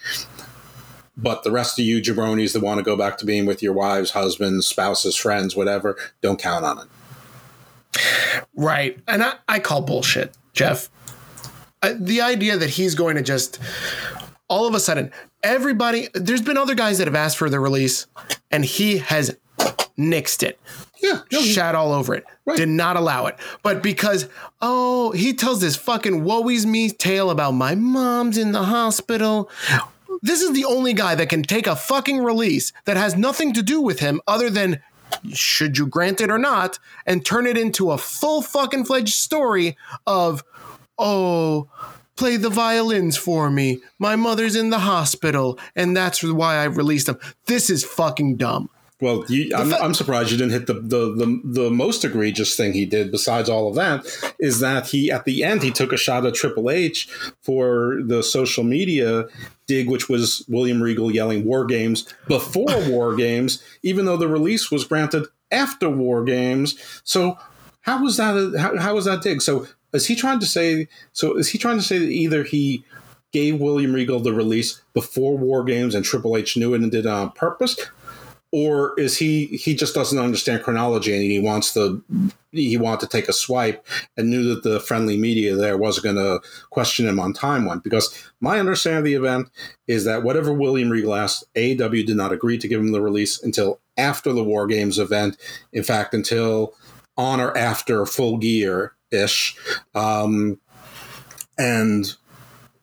But 1.18 1.41
the 1.41 1.50
rest 1.50 1.80
of 1.80 1.86
you 1.86 2.04
jabronis 2.04 2.54
that 2.54 2.62
want 2.62 2.78
to 2.78 2.84
go 2.84 2.95
back 2.95 3.18
to 3.18 3.26
being 3.26 3.47
with 3.47 3.64
your 3.64 3.74
wives, 3.74 4.12
husbands, 4.12 4.68
spouses, 4.68 5.16
friends, 5.16 5.56
whatever, 5.56 5.97
don't 6.22 6.38
count 6.39 6.66
on 6.66 6.82
it. 6.82 6.88
Right. 8.54 9.00
And 9.08 9.24
I, 9.24 9.34
I 9.47 9.58
call 9.58 9.82
bullshit, 9.82 10.38
Jeff. 10.54 10.88
The 11.82 12.22
idea 12.22 12.58
that 12.58 12.70
he's 12.70 12.93
going 12.93 13.16
to 13.16 13.24
just 13.24 13.58
all 14.50 14.68
of 14.68 14.76
a 14.76 14.80
sudden, 14.80 15.12
everybody, 15.41 16.10
there's 16.14 16.43
been 16.43 16.58
other 16.58 16.76
guys 16.76 17.00
that 17.00 17.08
have 17.08 17.16
asked 17.16 17.38
for 17.38 17.50
the 17.50 17.60
release 17.60 18.06
and 18.52 18.64
he 18.64 19.00
has 19.00 19.36
nixed 19.97 20.43
it. 20.43 20.60
Yeah. 21.02 21.22
Shat 21.30 21.76
all 21.76 21.93
over 21.93 22.14
it. 22.14 22.26
Right. 22.45 22.58
Did 22.58 22.70
not 22.70 22.95
allow 22.95 23.28
it. 23.28 23.38
But 23.64 23.82
because, 23.82 24.28
oh, 24.62 25.12
he 25.12 25.34
tells 25.34 25.62
this 25.62 25.76
fucking 25.76 26.24
woe's 26.24 26.66
me 26.66 26.89
tale 26.89 27.30
about 27.30 27.52
my 27.52 27.76
mom's 27.76 28.38
in 28.38 28.52
the 28.52 28.64
hospital. 28.64 29.50
This 30.22 30.41
is 30.41 30.54
the 30.54 30.66
only 30.66 30.93
guy 30.93 31.16
that 31.16 31.30
can 31.30 31.43
take 31.43 31.68
a 31.68 31.76
fucking 31.76 32.20
release 32.20 32.74
that 32.86 32.97
has 32.97 33.16
nothing 33.16 33.54
to 33.54 33.62
do 33.62 33.82
with 33.82 34.00
him 34.00 34.20
other 34.28 34.50
than 34.50 34.82
should 35.34 35.78
you 35.78 35.88
grant 35.88 36.22
it 36.22 36.30
or 36.30 36.38
not 36.38 36.78
and 37.06 37.26
turn 37.26 37.47
it 37.47 37.58
into 37.58 37.91
a 37.91 37.97
full 37.97 38.41
fucking 38.41 38.86
fledged 38.86 39.16
story 39.16 39.78
of, 40.06 40.43
oh, 40.97 41.70
play 42.16 42.36
the 42.36 42.50
violins 42.50 43.16
for 43.16 43.50
me. 43.50 43.80
My 43.97 44.16
mother's 44.16 44.56
in 44.56 44.70
the 44.70 44.80
hospital, 44.80 45.58
and 45.76 45.95
that's 45.95 46.22
why 46.22 46.56
I 46.58 46.66
released 46.66 47.06
them. 47.08 47.20
This 47.45 47.70
is 47.70 47.84
fucking 47.86 48.36
dumb. 48.36 48.70
Well, 49.02 49.24
you, 49.30 49.56
I'm, 49.56 49.74
I'm 49.76 49.93
surprised 49.93 50.30
you 50.30 50.38
didn't 50.38 50.52
hit 50.52 50.68
the, 50.68 50.74
the, 50.74 51.14
the 51.16 51.41
the 51.43 51.72
most 51.72 52.04
egregious 52.04 52.58
thing 52.58 52.74
he 52.74 52.86
did. 52.86 53.12
Besides 53.12 53.47
all 53.47 53.70
of 53.70 53.76
that, 53.76 54.06
is 54.39 54.60
that 54.60 54.88
he 54.88 55.10
at 55.10 55.24
the 55.24 55.43
end 55.43 55.64
he 55.64 55.72
took 55.72 55.93
a 55.93 55.97
shot 55.97 56.26
at 56.26 56.34
Triple 56.34 56.70
H 56.70 57.08
for 57.41 58.00
the 58.06 58.22
social 58.22 58.66
media 58.66 59.28
dig, 59.68 59.89
which 59.89 60.10
was 60.10 60.43
William 60.50 60.84
Regal 60.84 61.12
yelling 61.12 61.45
"War 61.45 61.66
Games" 61.66 62.14
before 62.28 62.66
War 62.89 63.16
Games, 63.16 63.64
even 63.84 64.06
though 64.06 64.18
the 64.18 64.28
release 64.28 64.70
was 64.70 64.84
granted 64.84 65.28
after 65.50 65.89
War 65.89 66.24
Games. 66.26 67.02
So 67.06 67.39
how 67.82 68.04
was 68.04 68.18
that? 68.18 68.36
A, 68.36 68.60
how, 68.60 68.78
how 68.78 68.95
was 68.95 69.06
that 69.06 69.22
dig? 69.22 69.41
So 69.41 69.66
is 69.93 70.08
he 70.08 70.16
trying 70.16 70.39
to 70.39 70.45
say? 70.45 70.89
So 71.14 71.38
is 71.38 71.47
he 71.47 71.58
trying 71.58 71.78
to 71.78 71.84
say 71.84 72.00
that 72.00 72.10
either 72.10 72.43
he 72.43 72.84
gave 73.32 73.60
William 73.62 73.93
Regal 73.93 74.20
the 74.20 74.34
release 74.34 74.82
before 74.93 75.38
War 75.38 75.64
Games 75.64 75.95
and 75.95 76.04
Triple 76.04 76.36
H 76.36 76.58
knew 76.58 76.74
it 76.74 76.82
and 76.82 76.91
did 76.91 77.06
it 77.06 77.12
on 77.12 77.32
purpose, 77.32 77.78
or 78.52 79.00
is 79.00 79.18
he 79.18 79.45
he 79.47 79.76
just 79.76 79.93
doesn't 79.93 80.18
understand 80.18 80.64
chronology 80.64 81.14
and 81.14 81.22
he 81.22 81.39
wants 81.39 81.74
the 81.74 82.02
he 82.52 82.78
wanted 82.78 83.00
to 83.02 83.08
take 83.08 83.30
a 83.30 83.34
swipe 83.34 83.86
and 84.18 84.30
knew 84.30 84.43
that 84.43 84.64
the 84.64 84.80
friendly 84.80 85.18
media 85.18 85.56
there 85.56 85.78
wasn't 85.78 86.04
going 86.04 86.16
to 86.16 86.39
question 86.72 87.08
him 87.08 87.20
on 87.20 87.32
time 87.32 87.66
one 87.66 87.80
because 87.80 88.12
my 88.41 88.60
understanding 88.60 89.00
of 89.00 89.06
the 89.06 89.14
event 89.14 89.50
is 89.88 90.06
that 90.06 90.24
whatever 90.24 90.52
William 90.54 90.89
Regal 90.89 91.14
asked, 91.14 91.43
AEW 91.56 92.06
did 92.06 92.16
not 92.16 92.32
agree 92.32 92.58
to 92.58 92.68
give 92.68 92.80
him 92.80 92.91
the 92.91 93.02
release 93.02 93.41
until 93.41 93.80
after 93.97 94.32
the 94.34 94.43
War 94.43 94.66
Games 94.66 94.97
event. 94.97 95.38
In 95.74 95.84
fact, 95.84 96.14
until 96.14 96.74
on 97.18 97.39
or 97.39 97.56
after 97.58 98.06
Full 98.06 98.38
Gear 98.38 98.93
ish, 99.12 99.56
um, 99.93 100.60
and 101.58 102.16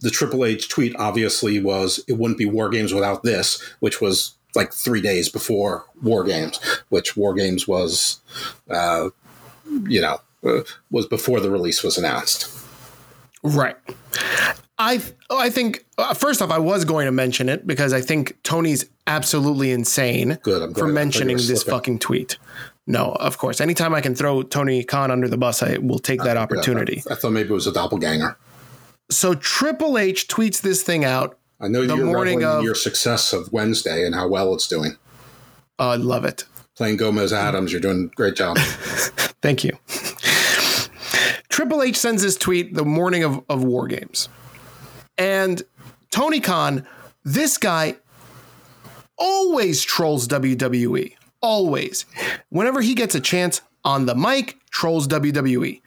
the 0.01 0.11
Triple 0.11 0.45
H 0.45 0.69
tweet 0.69 0.95
obviously 0.97 1.59
was 1.59 2.05
it 2.07 2.15
wouldn't 2.15 2.39
be 2.39 2.45
War 2.45 2.69
Games 2.69 2.93
without 2.93 3.23
this, 3.23 3.63
which 3.81 4.01
was 4.01 4.37
like 4.57 4.73
three 4.73 5.01
days 5.01 5.29
before 5.29 5.85
War 6.03 6.25
Games, 6.25 6.59
which 6.89 7.17
War 7.17 7.35
Games 7.35 7.69
was, 7.69 8.21
uh, 8.71 9.11
you 9.87 10.01
know, 10.01 10.21
uh, 10.45 10.63
was 10.91 11.07
before 11.07 11.41
the 11.41 11.51
release 11.51 11.83
was 11.83 11.99
announced. 11.99 12.51
Right. 13.43 13.77
I 14.79 15.01
I 15.31 15.51
think 15.51 15.87
uh, 15.99 16.15
first 16.15 16.43
off, 16.43 16.51
I 16.51 16.59
was 16.59 16.85
going 16.85 17.07
to 17.07 17.13
mention 17.13 17.49
it 17.49 17.67
because 17.67 17.93
I 17.93 18.01
think 18.01 18.37
Tony's 18.43 18.85
absolutely 19.07 19.73
insane 19.73 20.39
Good, 20.43 20.77
for 20.77 20.87
mentioning 20.87 21.37
this 21.37 21.63
fucking 21.63 22.01
tweet. 22.01 22.39
No, 22.87 23.13
of 23.13 23.39
course. 23.39 23.61
Anytime 23.61 23.95
I 23.95 24.01
can 24.01 24.15
throw 24.15 24.43
Tony 24.43 24.85
Khan 24.85 25.11
under 25.11 25.29
the 25.29 25.39
bus, 25.39 25.63
I 25.63 25.79
will 25.79 25.99
take 25.99 26.23
that 26.23 26.37
opportunity. 26.37 27.03
I, 27.09 27.15
I 27.15 27.17
thought 27.17 27.31
maybe 27.31 27.51
it 27.51 27.53
was 27.53 27.67
a 27.67 27.73
doppelganger. 27.73 28.37
So 29.11 29.35
Triple 29.35 29.99
H 29.99 30.29
tweets 30.29 30.61
this 30.61 30.83
thing 30.83 31.05
out 31.05 31.39
I 31.59 31.69
know 31.69 31.87
the 31.87 31.97
you're 31.97 32.07
morning 32.07 32.45
of 32.45 32.63
your 32.63 32.75
success 32.75 33.33
of 33.33 33.53
Wednesday 33.53 34.05
and 34.05 34.15
how 34.15 34.29
well 34.29 34.53
it's 34.55 34.69
doing. 34.69 34.97
I 35.79 35.97
love 35.97 36.25
it. 36.25 36.45
Playing 36.77 36.99
Gomez 36.99 37.33
Addams, 37.33 37.73
you're 37.73 37.81
doing 37.81 38.11
a 38.13 38.15
great 38.15 38.37
job. 38.37 38.59
Thank 39.41 39.65
you. 39.65 39.79
Triple 41.49 41.83
H 41.83 41.97
sends 41.97 42.23
this 42.23 42.37
tweet 42.37 42.75
the 42.75 42.85
morning 42.85 43.25
of, 43.25 43.43
of 43.49 43.65
War 43.65 43.87
Games. 43.87 44.29
And 45.17 45.63
Tony 46.11 46.41
Khan, 46.41 46.87
this 47.25 47.57
guy 47.57 47.97
always 49.17 49.83
trolls 49.83 50.29
WWE. 50.29 51.15
Always. 51.41 52.05
Whenever 52.51 52.83
he 52.83 52.95
gets 52.95 53.15
a 53.15 53.21
chance 53.21 53.63
on 53.85 54.05
the 54.05 54.15
mic, 54.15 54.59
trolls 54.71 55.09
WWE. 55.09 55.81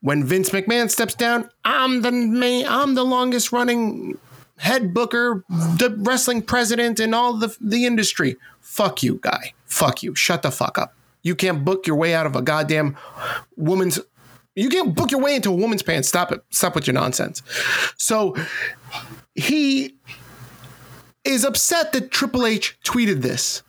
When 0.00 0.24
Vince 0.24 0.50
McMahon 0.50 0.90
steps 0.90 1.14
down, 1.14 1.50
I'm 1.64 2.02
the 2.02 2.12
main, 2.12 2.66
I'm 2.66 2.94
the 2.94 3.04
longest 3.04 3.52
running 3.52 4.18
head 4.58 4.94
booker, 4.94 5.44
the 5.48 5.94
wrestling 5.98 6.42
president, 6.42 7.00
and 7.00 7.14
all 7.14 7.34
the 7.34 7.56
the 7.60 7.86
industry. 7.86 8.36
Fuck 8.60 9.02
you, 9.02 9.18
guy. 9.22 9.54
Fuck 9.66 10.02
you. 10.02 10.14
Shut 10.14 10.42
the 10.42 10.50
fuck 10.50 10.78
up. 10.78 10.94
You 11.22 11.34
can't 11.34 11.64
book 11.64 11.86
your 11.86 11.96
way 11.96 12.14
out 12.14 12.26
of 12.26 12.36
a 12.36 12.42
goddamn 12.42 12.96
woman's. 13.56 14.00
You 14.54 14.68
can't 14.68 14.94
book 14.94 15.10
your 15.10 15.20
way 15.20 15.34
into 15.34 15.50
a 15.50 15.54
woman's 15.54 15.82
pants. 15.82 16.08
Stop 16.08 16.30
it. 16.30 16.44
Stop 16.50 16.74
with 16.74 16.86
your 16.86 16.94
nonsense. 16.94 17.42
So 17.96 18.36
he 19.34 19.96
is 21.24 21.44
upset 21.44 21.92
that 21.92 22.10
Triple 22.10 22.46
H 22.46 22.78
tweeted 22.84 23.22
this. 23.22 23.62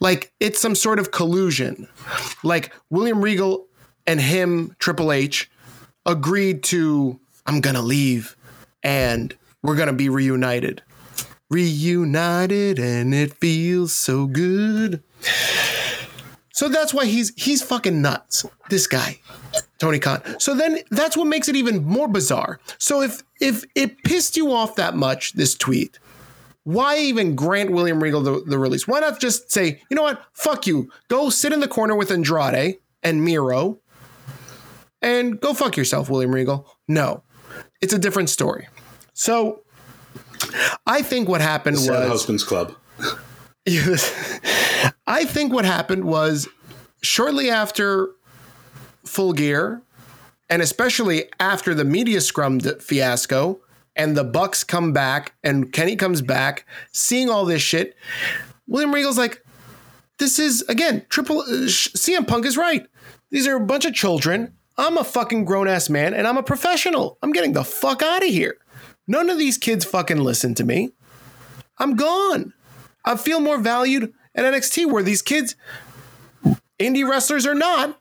Like 0.00 0.32
it's 0.40 0.58
some 0.58 0.74
sort 0.74 0.98
of 0.98 1.12
collusion. 1.12 1.86
Like 2.42 2.72
William 2.90 3.20
Regal 3.20 3.66
and 4.06 4.20
him, 4.20 4.74
Triple 4.80 5.12
H, 5.12 5.48
agreed 6.04 6.64
to, 6.64 7.20
I'm 7.46 7.60
going 7.60 7.76
to 7.76 7.82
leave 7.82 8.36
and 8.82 9.36
we're 9.62 9.76
going 9.76 9.88
to 9.88 9.92
be 9.92 10.08
reunited. 10.08 10.82
Reunited 11.50 12.78
and 12.78 13.14
it 13.14 13.34
feels 13.34 13.92
so 13.92 14.26
good. 14.26 15.02
So 16.52 16.68
that's 16.68 16.94
why 16.94 17.06
he's 17.06 17.32
he's 17.36 17.62
fucking 17.62 18.02
nuts. 18.02 18.44
This 18.68 18.86
guy, 18.86 19.18
Tony 19.78 19.98
Khan. 19.98 20.22
So 20.38 20.54
then 20.54 20.78
that's 20.90 21.16
what 21.16 21.26
makes 21.26 21.48
it 21.48 21.56
even 21.56 21.84
more 21.84 22.08
bizarre. 22.08 22.60
So 22.78 23.02
if 23.02 23.22
if 23.40 23.64
it 23.74 24.02
pissed 24.04 24.36
you 24.36 24.52
off 24.52 24.76
that 24.76 24.94
much, 24.94 25.32
this 25.32 25.54
tweet, 25.54 25.98
why 26.64 26.98
even 26.98 27.34
grant 27.34 27.72
William 27.72 28.02
Regal 28.02 28.22
the, 28.22 28.42
the 28.46 28.58
release? 28.58 28.86
Why 28.86 29.00
not 29.00 29.20
just 29.20 29.50
say, 29.50 29.80
you 29.90 29.96
know 29.96 30.02
what? 30.02 30.24
Fuck 30.34 30.66
you. 30.66 30.90
Go 31.08 31.30
sit 31.30 31.52
in 31.52 31.60
the 31.60 31.68
corner 31.68 31.96
with 31.96 32.10
Andrade 32.10 32.78
and 33.02 33.24
Miro 33.24 33.80
and 35.00 35.40
go 35.40 35.54
fuck 35.54 35.76
yourself, 35.76 36.08
William 36.08 36.34
Regal. 36.34 36.66
No, 36.86 37.24
it's 37.80 37.92
a 37.92 37.98
different 37.98 38.30
story. 38.30 38.68
So 39.22 39.60
I 40.84 41.00
think 41.00 41.28
what 41.28 41.40
happened 41.40 41.76
was 41.76 41.86
Husbands 41.86 42.42
Club. 42.42 42.74
I 45.06 45.24
think 45.24 45.52
what 45.52 45.64
happened 45.64 46.04
was 46.06 46.48
shortly 47.02 47.48
after 47.48 48.08
Full 49.04 49.32
Gear, 49.32 49.80
and 50.50 50.60
especially 50.60 51.26
after 51.38 51.72
the 51.72 51.84
media 51.84 52.20
scrum 52.20 52.58
fiasco, 52.58 53.60
and 53.94 54.16
the 54.16 54.24
Bucks 54.24 54.64
come 54.64 54.92
back, 54.92 55.34
and 55.44 55.72
Kenny 55.72 55.94
comes 55.94 56.20
back, 56.20 56.66
seeing 56.90 57.30
all 57.30 57.44
this 57.44 57.62
shit, 57.62 57.94
William 58.66 58.92
Regal's 58.92 59.18
like, 59.18 59.44
"This 60.18 60.40
is 60.40 60.62
again 60.62 61.06
triple." 61.10 61.42
Uh, 61.42 61.68
CM 61.68 62.26
Punk 62.26 62.44
is 62.44 62.56
right. 62.56 62.88
These 63.30 63.46
are 63.46 63.54
a 63.54 63.60
bunch 63.60 63.84
of 63.84 63.94
children. 63.94 64.54
I'm 64.76 64.98
a 64.98 65.04
fucking 65.04 65.44
grown 65.44 65.68
ass 65.68 65.88
man, 65.88 66.12
and 66.12 66.26
I'm 66.26 66.38
a 66.38 66.42
professional. 66.42 67.18
I'm 67.22 67.30
getting 67.30 67.52
the 67.52 67.62
fuck 67.62 68.02
out 68.02 68.24
of 68.24 68.28
here. 68.28 68.56
None 69.06 69.30
of 69.30 69.38
these 69.38 69.58
kids 69.58 69.84
fucking 69.84 70.18
listen 70.18 70.54
to 70.54 70.64
me. 70.64 70.92
I'm 71.78 71.96
gone. 71.96 72.52
I 73.04 73.16
feel 73.16 73.40
more 73.40 73.58
valued 73.58 74.12
at 74.34 74.44
NXT 74.44 74.90
where 74.90 75.02
these 75.02 75.22
kids, 75.22 75.56
indie 76.78 77.08
wrestlers 77.08 77.46
or 77.46 77.54
not, 77.54 78.00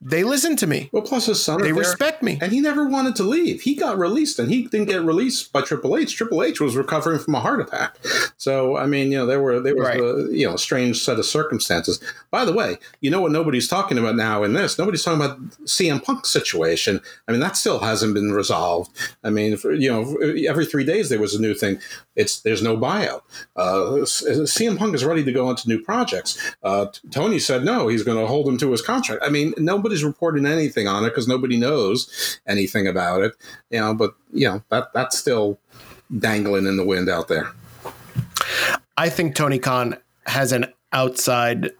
they 0.00 0.22
listen 0.22 0.54
to 0.56 0.66
me. 0.66 0.88
Well, 0.92 1.02
plus 1.02 1.26
his 1.26 1.42
son, 1.42 1.60
they 1.60 1.72
respect 1.72 2.22
me, 2.22 2.38
and 2.40 2.52
he 2.52 2.60
never 2.60 2.86
wanted 2.86 3.16
to 3.16 3.24
leave. 3.24 3.62
He 3.62 3.74
got 3.74 3.98
released, 3.98 4.38
and 4.38 4.50
he 4.50 4.66
didn't 4.66 4.88
get 4.88 5.02
released 5.02 5.52
by 5.52 5.62
Triple 5.62 5.96
H. 5.96 6.14
Triple 6.16 6.42
H 6.42 6.60
was 6.60 6.76
recovering 6.76 7.18
from 7.18 7.34
a 7.34 7.40
heart 7.40 7.60
attack. 7.60 7.96
So, 8.36 8.76
I 8.76 8.86
mean, 8.86 9.10
you 9.10 9.18
know, 9.18 9.26
there 9.26 9.40
were 9.40 9.60
there 9.60 9.74
was 9.74 9.86
right. 9.86 10.00
a 10.00 10.28
you 10.30 10.46
know 10.46 10.54
a 10.54 10.58
strange 10.58 11.02
set 11.02 11.18
of 11.18 11.26
circumstances. 11.26 12.00
By 12.30 12.44
the 12.44 12.52
way, 12.52 12.76
you 13.00 13.10
know 13.10 13.20
what 13.20 13.32
nobody's 13.32 13.66
talking 13.66 13.98
about 13.98 14.14
now 14.14 14.44
in 14.44 14.52
this? 14.52 14.78
Nobody's 14.78 15.02
talking 15.02 15.20
about 15.20 15.40
CM 15.64 16.02
Punk's 16.02 16.30
situation. 16.30 17.00
I 17.26 17.32
mean, 17.32 17.40
that 17.40 17.56
still 17.56 17.80
hasn't 17.80 18.14
been 18.14 18.32
resolved. 18.32 18.90
I 19.24 19.30
mean, 19.30 19.56
for, 19.56 19.72
you 19.72 19.90
know, 19.90 20.16
every 20.48 20.66
three 20.66 20.84
days 20.84 21.08
there 21.08 21.20
was 21.20 21.34
a 21.34 21.40
new 21.40 21.54
thing. 21.54 21.80
It's 22.14 22.40
there's 22.40 22.62
no 22.62 22.76
buyout. 22.76 23.22
Uh, 23.56 24.04
CM 24.04 24.78
Punk 24.78 24.94
is 24.94 25.04
ready 25.04 25.24
to 25.24 25.32
go 25.32 25.50
into 25.50 25.68
new 25.68 25.80
projects. 25.82 26.54
Uh, 26.62 26.86
Tony 27.10 27.38
said 27.38 27.64
no, 27.64 27.88
he's 27.88 28.02
going 28.02 28.18
to 28.18 28.26
hold 28.26 28.46
him 28.46 28.58
to 28.58 28.70
his 28.70 28.82
contract. 28.82 29.22
I 29.24 29.28
mean, 29.28 29.54
nobody 29.56 29.87
nobody's 29.88 30.04
reporting 30.04 30.44
anything 30.44 30.86
on 30.86 31.02
it 31.04 31.08
because 31.08 31.26
nobody 31.26 31.56
knows 31.56 32.38
anything 32.46 32.86
about 32.86 33.22
it. 33.22 33.32
You 33.70 33.80
know, 33.80 33.94
but 33.94 34.14
you 34.32 34.46
know 34.46 34.62
that 34.68 34.92
that's 34.92 35.16
still 35.18 35.58
dangling 36.18 36.66
in 36.66 36.76
the 36.76 36.84
wind 36.84 37.08
out 37.08 37.28
there. 37.28 37.50
I 38.98 39.08
think 39.08 39.34
Tony 39.34 39.58
Khan 39.58 39.96
has 40.26 40.52
an 40.52 40.66
outside 40.92 41.70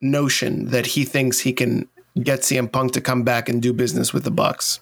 notion 0.00 0.66
that 0.66 0.86
he 0.86 1.04
thinks 1.04 1.40
he 1.40 1.52
can 1.52 1.86
get 2.22 2.40
CM 2.40 2.72
Punk 2.72 2.92
to 2.92 3.02
come 3.02 3.22
back 3.22 3.50
and 3.50 3.60
do 3.60 3.74
business 3.74 4.14
with 4.14 4.24
the 4.24 4.30
Bucks. 4.30 4.80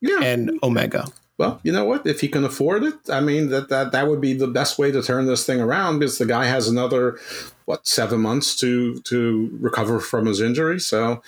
Yeah. 0.00 0.20
And 0.22 0.58
Omega 0.62 1.06
well, 1.38 1.60
you 1.62 1.72
know 1.72 1.84
what? 1.84 2.06
If 2.06 2.20
he 2.20 2.28
can 2.28 2.44
afford 2.44 2.82
it, 2.82 2.94
I 3.10 3.20
mean 3.20 3.50
that 3.50 3.68
that 3.68 3.92
that 3.92 4.08
would 4.08 4.20
be 4.20 4.32
the 4.32 4.46
best 4.46 4.78
way 4.78 4.90
to 4.90 5.02
turn 5.02 5.26
this 5.26 5.44
thing 5.44 5.60
around 5.60 5.98
because 5.98 6.18
the 6.18 6.26
guy 6.26 6.46
has 6.46 6.66
another 6.66 7.18
what 7.66 7.86
seven 7.86 8.20
months 8.20 8.56
to 8.56 9.00
to 9.00 9.50
recover 9.60 10.00
from 10.00 10.26
his 10.26 10.40
injury. 10.40 10.80
So, 10.80 11.22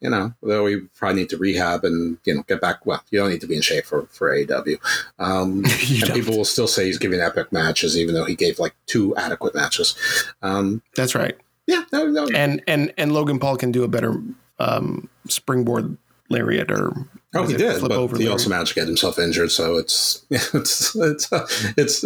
you 0.00 0.10
know, 0.10 0.34
though 0.42 0.64
we 0.64 0.80
probably 0.96 1.22
need 1.22 1.30
to 1.30 1.38
rehab 1.38 1.84
and 1.84 2.18
you 2.24 2.34
know 2.34 2.42
get 2.42 2.60
back. 2.60 2.84
Well, 2.84 3.02
you 3.10 3.18
don't 3.18 3.30
need 3.30 3.40
to 3.40 3.46
be 3.46 3.56
in 3.56 3.62
shape 3.62 3.86
for 3.86 4.06
for 4.08 4.28
AEW. 4.28 4.76
Um, 5.18 5.64
and 5.64 6.12
people 6.12 6.36
will 6.36 6.44
still 6.44 6.68
say 6.68 6.84
he's 6.84 6.98
giving 6.98 7.20
epic 7.20 7.50
matches, 7.50 7.96
even 7.96 8.14
though 8.14 8.26
he 8.26 8.34
gave 8.34 8.58
like 8.58 8.74
two 8.86 9.16
adequate 9.16 9.54
matches. 9.54 9.94
Um, 10.42 10.82
That's 10.94 11.14
right. 11.14 11.38
Yeah, 11.66 11.84
no, 11.90 12.06
no. 12.06 12.28
And 12.34 12.62
and 12.66 12.92
and 12.98 13.12
Logan 13.12 13.38
Paul 13.38 13.56
can 13.56 13.72
do 13.72 13.82
a 13.82 13.88
better 13.88 14.20
um, 14.58 15.08
springboard 15.28 15.96
lariat 16.28 16.70
or 16.70 16.92
Oh, 17.34 17.46
he 17.46 17.56
did, 17.56 17.78
flip 17.78 17.90
but 17.90 17.98
over 17.98 18.16
he 18.16 18.28
also 18.28 18.48
managed 18.48 18.70
to 18.70 18.74
get 18.76 18.86
himself 18.86 19.18
injured. 19.18 19.50
So 19.50 19.76
it's 19.76 20.24
it's 20.30 20.94
it's 20.94 21.32
it's 21.76 22.04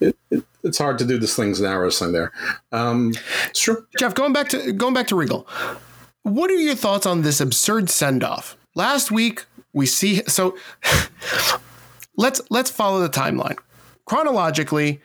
it, 0.00 0.16
it, 0.30 0.44
it's 0.62 0.78
hard 0.78 0.98
to 0.98 1.04
do 1.04 1.18
this 1.18 1.36
things 1.36 1.60
in 1.60 1.66
arrow 1.66 1.84
wrestling 1.84 2.12
there. 2.12 2.32
Um, 2.72 3.14
it's 3.48 3.60
true. 3.60 3.86
Jeff, 3.98 4.14
going 4.14 4.32
back 4.32 4.48
to 4.50 4.72
going 4.72 4.94
back 4.94 5.06
to 5.08 5.16
Regal, 5.16 5.46
what 6.22 6.50
are 6.50 6.54
your 6.54 6.74
thoughts 6.74 7.06
on 7.06 7.22
this 7.22 7.40
absurd 7.40 7.88
send 7.88 8.24
off? 8.24 8.56
Last 8.74 9.10
week 9.10 9.44
we 9.72 9.86
see 9.86 10.22
so 10.26 10.56
let's 12.16 12.40
let's 12.50 12.70
follow 12.70 13.00
the 13.00 13.10
timeline 13.10 13.58
chronologically. 14.06 15.00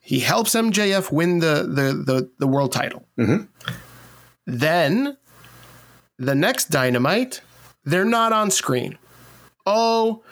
He 0.00 0.20
helps 0.20 0.54
MJF 0.54 1.10
win 1.10 1.40
the 1.40 1.64
the 1.64 1.92
the, 1.92 2.30
the 2.38 2.46
world 2.46 2.72
title. 2.72 3.06
Then 4.46 5.16
the 6.18 6.34
next 6.34 6.70
Dynamite, 6.70 7.42
they're 7.84 8.04
not 8.04 8.32
on 8.32 8.50
screen. 8.50 8.96
Oh, 9.68 10.22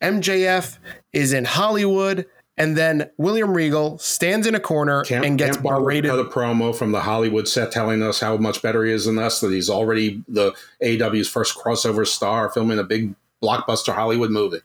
MJF 0.00 0.78
is 1.12 1.32
in 1.32 1.44
Hollywood. 1.44 2.26
And 2.56 2.76
then 2.76 3.10
William 3.16 3.54
Regal 3.54 3.96
stands 3.98 4.46
in 4.46 4.54
a 4.54 4.60
corner 4.60 5.02
and 5.10 5.38
gets 5.38 5.56
Barber 5.56 5.80
berated. 5.80 6.10
cut 6.10 6.20
a 6.20 6.24
promo 6.24 6.74
from 6.76 6.92
the 6.92 7.00
Hollywood 7.00 7.48
set 7.48 7.72
telling 7.72 8.02
us 8.02 8.20
how 8.20 8.36
much 8.36 8.60
better 8.60 8.84
he 8.84 8.92
is 8.92 9.06
than 9.06 9.18
us, 9.18 9.40
that 9.40 9.50
he's 9.50 9.70
already 9.70 10.22
the 10.28 10.52
AW's 10.82 11.28
first 11.28 11.56
crossover 11.56 12.06
star, 12.06 12.50
filming 12.50 12.78
a 12.78 12.84
big 12.84 13.14
blockbuster 13.42 13.94
Hollywood 13.94 14.30
movie. 14.30 14.60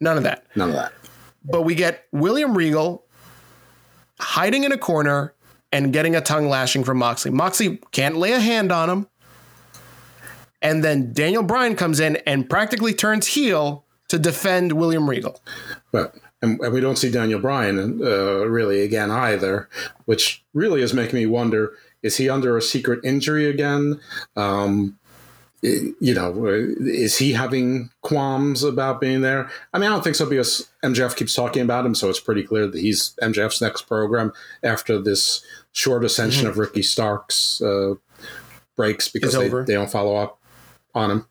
None 0.00 0.16
of 0.16 0.22
that. 0.22 0.46
None 0.56 0.70
of 0.70 0.76
that. 0.76 0.92
But 1.44 1.62
we 1.62 1.74
get 1.74 2.06
William 2.10 2.56
Regal 2.56 3.04
hiding 4.18 4.64
in 4.64 4.72
a 4.72 4.78
corner 4.78 5.34
and 5.72 5.92
getting 5.92 6.16
a 6.16 6.22
tongue 6.22 6.48
lashing 6.48 6.84
from 6.84 6.98
Moxley. 6.98 7.30
Moxley 7.30 7.82
can't 7.90 8.16
lay 8.16 8.32
a 8.32 8.40
hand 8.40 8.72
on 8.72 8.88
him. 8.88 9.08
And 10.64 10.82
then 10.82 11.12
Daniel 11.12 11.42
Bryan 11.42 11.76
comes 11.76 12.00
in 12.00 12.16
and 12.26 12.48
practically 12.48 12.94
turns 12.94 13.26
heel 13.28 13.84
to 14.08 14.18
defend 14.18 14.72
William 14.72 15.08
Regal. 15.08 15.40
But 15.92 16.14
and, 16.40 16.58
and 16.60 16.72
we 16.72 16.80
don't 16.80 16.96
see 16.96 17.10
Daniel 17.10 17.38
Bryan 17.38 18.00
uh, 18.02 18.46
really 18.46 18.80
again 18.80 19.10
either, 19.10 19.68
which 20.06 20.42
really 20.54 20.82
is 20.82 20.94
making 20.94 21.18
me 21.18 21.26
wonder: 21.26 21.74
is 22.02 22.16
he 22.16 22.28
under 22.28 22.56
a 22.56 22.62
secret 22.62 23.00
injury 23.04 23.48
again? 23.48 24.00
Um, 24.36 24.98
you 25.62 26.14
know, 26.14 26.44
is 26.78 27.16
he 27.16 27.32
having 27.32 27.90
qualms 28.02 28.62
about 28.62 29.00
being 29.00 29.22
there? 29.22 29.50
I 29.72 29.78
mean, 29.78 29.88
I 29.88 29.92
don't 29.94 30.04
think 30.04 30.16
so 30.16 30.28
because 30.28 30.68
MJF 30.82 31.16
keeps 31.16 31.34
talking 31.34 31.62
about 31.62 31.86
him, 31.86 31.94
so 31.94 32.10
it's 32.10 32.20
pretty 32.20 32.42
clear 32.42 32.66
that 32.66 32.78
he's 32.78 33.14
MJF's 33.22 33.62
next 33.62 33.82
program 33.82 34.32
after 34.62 35.00
this 35.00 35.42
short 35.72 36.04
ascension 36.04 36.46
of 36.46 36.58
Ricky 36.58 36.82
Starks 36.82 37.62
uh, 37.62 37.94
breaks 38.76 39.08
because 39.08 39.32
they, 39.32 39.48
they 39.48 39.72
don't 39.72 39.90
follow 39.90 40.16
up 40.16 40.38
on 40.94 41.10
him. 41.10 41.26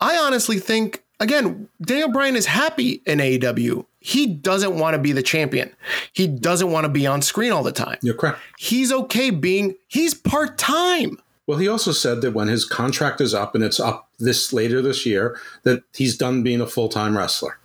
I 0.00 0.16
honestly 0.16 0.58
think, 0.58 1.04
again, 1.20 1.68
Daniel 1.80 2.10
Bryan 2.10 2.36
is 2.36 2.46
happy 2.46 3.02
in 3.06 3.18
AEW. 3.18 3.86
He 4.00 4.26
doesn't 4.26 4.76
want 4.78 4.94
to 4.94 4.98
be 4.98 5.12
the 5.12 5.22
champion. 5.22 5.74
He 6.12 6.26
doesn't 6.26 6.70
want 6.70 6.84
to 6.84 6.88
be 6.88 7.06
on 7.06 7.22
screen 7.22 7.52
all 7.52 7.62
the 7.62 7.72
time. 7.72 7.98
You're 8.02 8.14
correct. 8.14 8.40
He's 8.58 8.92
okay 8.92 9.30
being, 9.30 9.76
he's 9.86 10.14
part 10.14 10.58
time. 10.58 11.18
Well, 11.46 11.58
he 11.58 11.68
also 11.68 11.92
said 11.92 12.20
that 12.22 12.32
when 12.32 12.48
his 12.48 12.64
contract 12.64 13.20
is 13.20 13.34
up 13.34 13.54
and 13.54 13.62
it's 13.62 13.80
up 13.80 14.08
this 14.18 14.52
later 14.52 14.80
this 14.80 15.04
year, 15.04 15.38
that 15.64 15.82
he's 15.94 16.16
done 16.16 16.42
being 16.42 16.60
a 16.60 16.66
full 16.66 16.88
time 16.88 17.16
wrestler. 17.16 17.58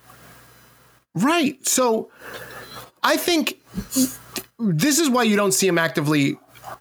Right. 1.14 1.64
So 1.66 2.10
I 3.02 3.16
think 3.16 3.60
this 4.58 4.98
is 4.98 5.08
why 5.08 5.22
you 5.24 5.36
don't 5.36 5.52
see 5.52 5.66
him 5.66 5.78
actively 5.78 6.38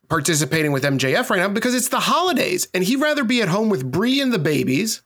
participating 0.09 0.71
with 0.71 0.83
MJF 0.83 1.29
right 1.29 1.39
now 1.39 1.49
because 1.49 1.75
it's 1.75 1.89
the 1.89 1.99
holidays 1.99 2.67
and 2.73 2.83
he'd 2.83 2.97
rather 3.01 3.23
be 3.23 3.41
at 3.41 3.47
home 3.47 3.69
with 3.69 3.89
Bree 3.91 4.21
and 4.21 4.31
the 4.33 4.39
babies 4.39 5.01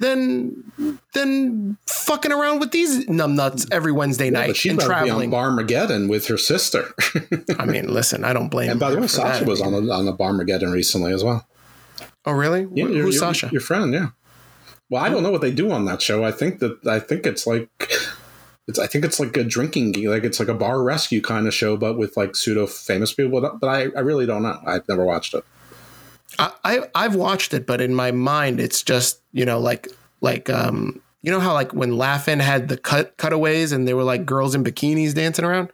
than 0.00 0.70
than 1.12 1.76
fucking 1.86 2.30
around 2.30 2.60
with 2.60 2.70
these 2.70 3.06
numbnuts 3.06 3.66
every 3.72 3.90
Wednesday 3.90 4.30
night 4.30 4.46
but 4.48 4.56
she'd 4.56 4.70
and 4.70 4.78
rather 4.82 5.02
be 5.04 5.08
traveling. 5.08 5.34
on 5.34 5.56
Barmageddon 5.56 6.08
with 6.08 6.28
her 6.28 6.38
sister. 6.38 6.94
I 7.58 7.64
mean, 7.66 7.92
listen, 7.92 8.24
I 8.24 8.32
don't 8.32 8.48
blame 8.48 8.70
and 8.70 8.78
by 8.80 8.90
the 8.90 9.00
way, 9.00 9.08
Sasha 9.08 9.40
that. 9.44 9.50
was 9.50 9.60
on 9.60 9.74
on 9.74 10.06
a 10.06 10.12
Barmageddon 10.12 10.72
recently 10.72 11.12
as 11.12 11.24
well. 11.24 11.46
Oh, 12.24 12.32
really? 12.32 12.68
Yeah, 12.74 12.84
Who's 12.86 12.96
your- 12.96 13.12
Sasha? 13.12 13.48
Your 13.50 13.60
friend, 13.60 13.92
yeah. 13.92 14.08
Well, 14.90 15.02
I 15.02 15.08
don't 15.08 15.22
know 15.22 15.30
what 15.30 15.40
they 15.40 15.50
do 15.50 15.70
on 15.70 15.84
that 15.86 16.00
show. 16.00 16.24
I 16.24 16.30
think 16.30 16.60
that 16.60 16.86
I 16.86 16.98
think 17.00 17.26
it's 17.26 17.46
like 17.46 17.68
it's 18.68 18.78
I 18.78 18.86
think 18.86 19.04
it's 19.04 19.18
like 19.18 19.36
a 19.36 19.42
drinking 19.42 19.94
like 20.04 20.24
it's 20.24 20.38
like 20.38 20.48
a 20.48 20.54
bar 20.54 20.82
rescue 20.82 21.22
kind 21.22 21.46
of 21.46 21.54
show, 21.54 21.76
but 21.76 21.96
with 21.96 22.16
like 22.16 22.36
pseudo 22.36 22.66
famous 22.66 23.12
people. 23.14 23.40
But, 23.40 23.58
but 23.58 23.68
I, 23.68 23.88
I 23.96 24.00
really 24.00 24.26
don't 24.26 24.42
know. 24.42 24.60
I've 24.64 24.86
never 24.88 25.04
watched 25.04 25.34
it. 25.34 25.44
I, 26.38 26.52
I 26.64 26.80
I've 26.94 27.14
watched 27.14 27.54
it, 27.54 27.66
but 27.66 27.80
in 27.80 27.94
my 27.94 28.12
mind, 28.12 28.60
it's 28.60 28.82
just 28.82 29.20
you 29.32 29.46
know 29.46 29.58
like 29.58 29.88
like 30.20 30.50
um 30.50 31.00
you 31.22 31.32
know 31.32 31.40
how 31.40 31.52
like 31.52 31.72
when 31.74 31.96
Laughing 31.96 32.38
had 32.38 32.68
the 32.68 32.76
cut 32.76 33.16
cutaways 33.16 33.72
and 33.72 33.88
they 33.88 33.94
were 33.94 34.04
like 34.04 34.24
girls 34.24 34.54
in 34.54 34.62
bikinis 34.62 35.14
dancing 35.14 35.44
around. 35.44 35.70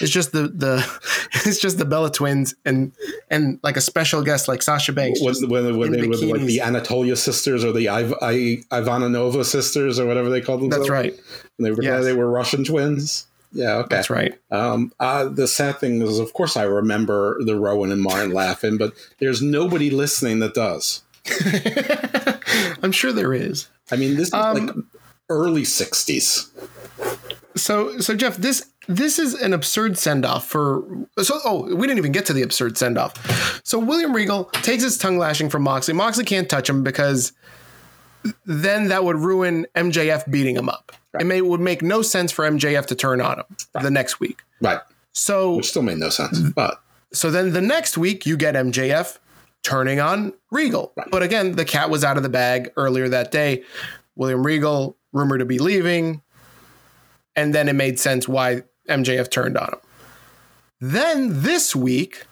It's 0.00 0.10
just 0.10 0.32
the 0.32 0.48
the 0.48 0.84
it's 1.46 1.60
just 1.60 1.78
the 1.78 1.84
Bella 1.84 2.10
twins 2.10 2.54
and 2.64 2.92
and 3.30 3.60
like 3.62 3.76
a 3.76 3.80
special 3.80 4.22
guest 4.22 4.48
like 4.48 4.62
Sasha 4.62 4.92
Banks. 4.92 5.20
When, 5.20 5.34
when, 5.48 5.78
when 5.78 5.92
they 5.92 6.06
were 6.06 6.14
like 6.14 6.40
the 6.40 6.58
bikinis. 6.58 6.60
Anatolia 6.60 7.16
sisters 7.16 7.64
or 7.64 7.72
the 7.72 7.86
Iv- 7.88 8.14
I, 8.20 8.62
Ivanova 8.72 9.44
sisters 9.44 10.00
or 10.00 10.06
whatever 10.06 10.30
they 10.30 10.40
called 10.40 10.62
themselves. 10.62 10.88
That's 10.88 10.90
right. 10.90 11.14
And 11.58 11.66
they 11.66 11.70
were 11.70 11.82
Yes. 11.82 12.04
they 12.04 12.12
were 12.12 12.28
Russian 12.30 12.64
twins. 12.64 13.26
Yeah, 13.52 13.76
okay. 13.76 13.96
That's 13.96 14.10
right. 14.10 14.38
Um, 14.50 14.92
uh, 15.00 15.24
the 15.26 15.48
sad 15.48 15.78
thing 15.78 16.02
is, 16.02 16.18
of 16.18 16.34
course, 16.34 16.54
I 16.56 16.64
remember 16.64 17.42
the 17.42 17.56
Rowan 17.56 17.90
and 17.90 18.02
Martin 18.02 18.32
laughing, 18.32 18.76
but 18.76 18.92
there's 19.20 19.40
nobody 19.40 19.88
listening 19.88 20.40
that 20.40 20.52
does. 20.52 21.02
I'm 22.82 22.92
sure 22.92 23.12
there 23.12 23.32
is. 23.32 23.68
I 23.90 23.96
mean, 23.96 24.16
this 24.16 24.28
is 24.28 24.34
Um, 24.34 24.66
like 24.66 24.76
early 25.28 25.62
'60s. 25.62 26.48
So 27.56 27.98
so 27.98 28.14
Jeff, 28.14 28.36
this 28.36 28.66
this 28.86 29.18
is 29.18 29.34
an 29.34 29.52
absurd 29.52 29.98
send 29.98 30.24
off 30.24 30.46
for 30.46 30.84
so 31.20 31.40
oh 31.44 31.74
we 31.74 31.86
didn't 31.86 31.98
even 31.98 32.12
get 32.12 32.26
to 32.26 32.32
the 32.32 32.42
absurd 32.42 32.78
send 32.78 32.96
off. 32.98 33.60
So 33.64 33.78
William 33.78 34.14
Regal 34.14 34.44
takes 34.62 34.82
his 34.82 34.96
tongue 34.96 35.18
lashing 35.18 35.50
from 35.50 35.62
Moxley. 35.62 35.94
Moxley 35.94 36.24
can't 36.24 36.48
touch 36.48 36.68
him 36.68 36.82
because 36.84 37.32
then 38.44 38.88
that 38.88 39.04
would 39.04 39.16
ruin 39.16 39.66
MJF 39.74 40.30
beating 40.30 40.56
him 40.56 40.68
up. 40.68 40.92
It 41.18 41.24
may 41.24 41.40
would 41.40 41.60
make 41.60 41.82
no 41.82 42.02
sense 42.02 42.30
for 42.32 42.48
MJF 42.48 42.86
to 42.86 42.94
turn 42.94 43.20
on 43.20 43.38
him 43.40 43.56
the 43.82 43.90
next 43.90 44.20
week. 44.20 44.40
Right. 44.60 44.80
So 45.12 45.56
Which 45.56 45.68
still 45.70 45.82
made 45.82 45.98
no 45.98 46.10
sense. 46.10 46.38
But 46.38 46.80
so 47.12 47.30
then 47.30 47.52
the 47.52 47.60
next 47.60 47.98
week 47.98 48.26
you 48.26 48.36
get 48.36 48.54
MJF 48.54 49.18
turning 49.62 50.00
on 50.00 50.32
Regal. 50.50 50.92
But 51.10 51.22
again, 51.22 51.52
the 51.52 51.64
cat 51.64 51.90
was 51.90 52.04
out 52.04 52.16
of 52.16 52.22
the 52.22 52.28
bag 52.28 52.72
earlier 52.76 53.08
that 53.08 53.30
day. 53.30 53.64
William 54.16 54.44
Regal 54.44 54.96
rumored 55.12 55.40
to 55.40 55.44
be 55.44 55.58
leaving. 55.58 56.22
And 57.36 57.54
then 57.54 57.68
it 57.68 57.74
made 57.74 58.00
sense 58.00 58.26
why 58.26 58.62
MJF 58.88 59.30
turned 59.30 59.56
on 59.56 59.68
him. 59.68 59.78
Then 60.80 61.42
this 61.42 61.74
week, 61.74 62.26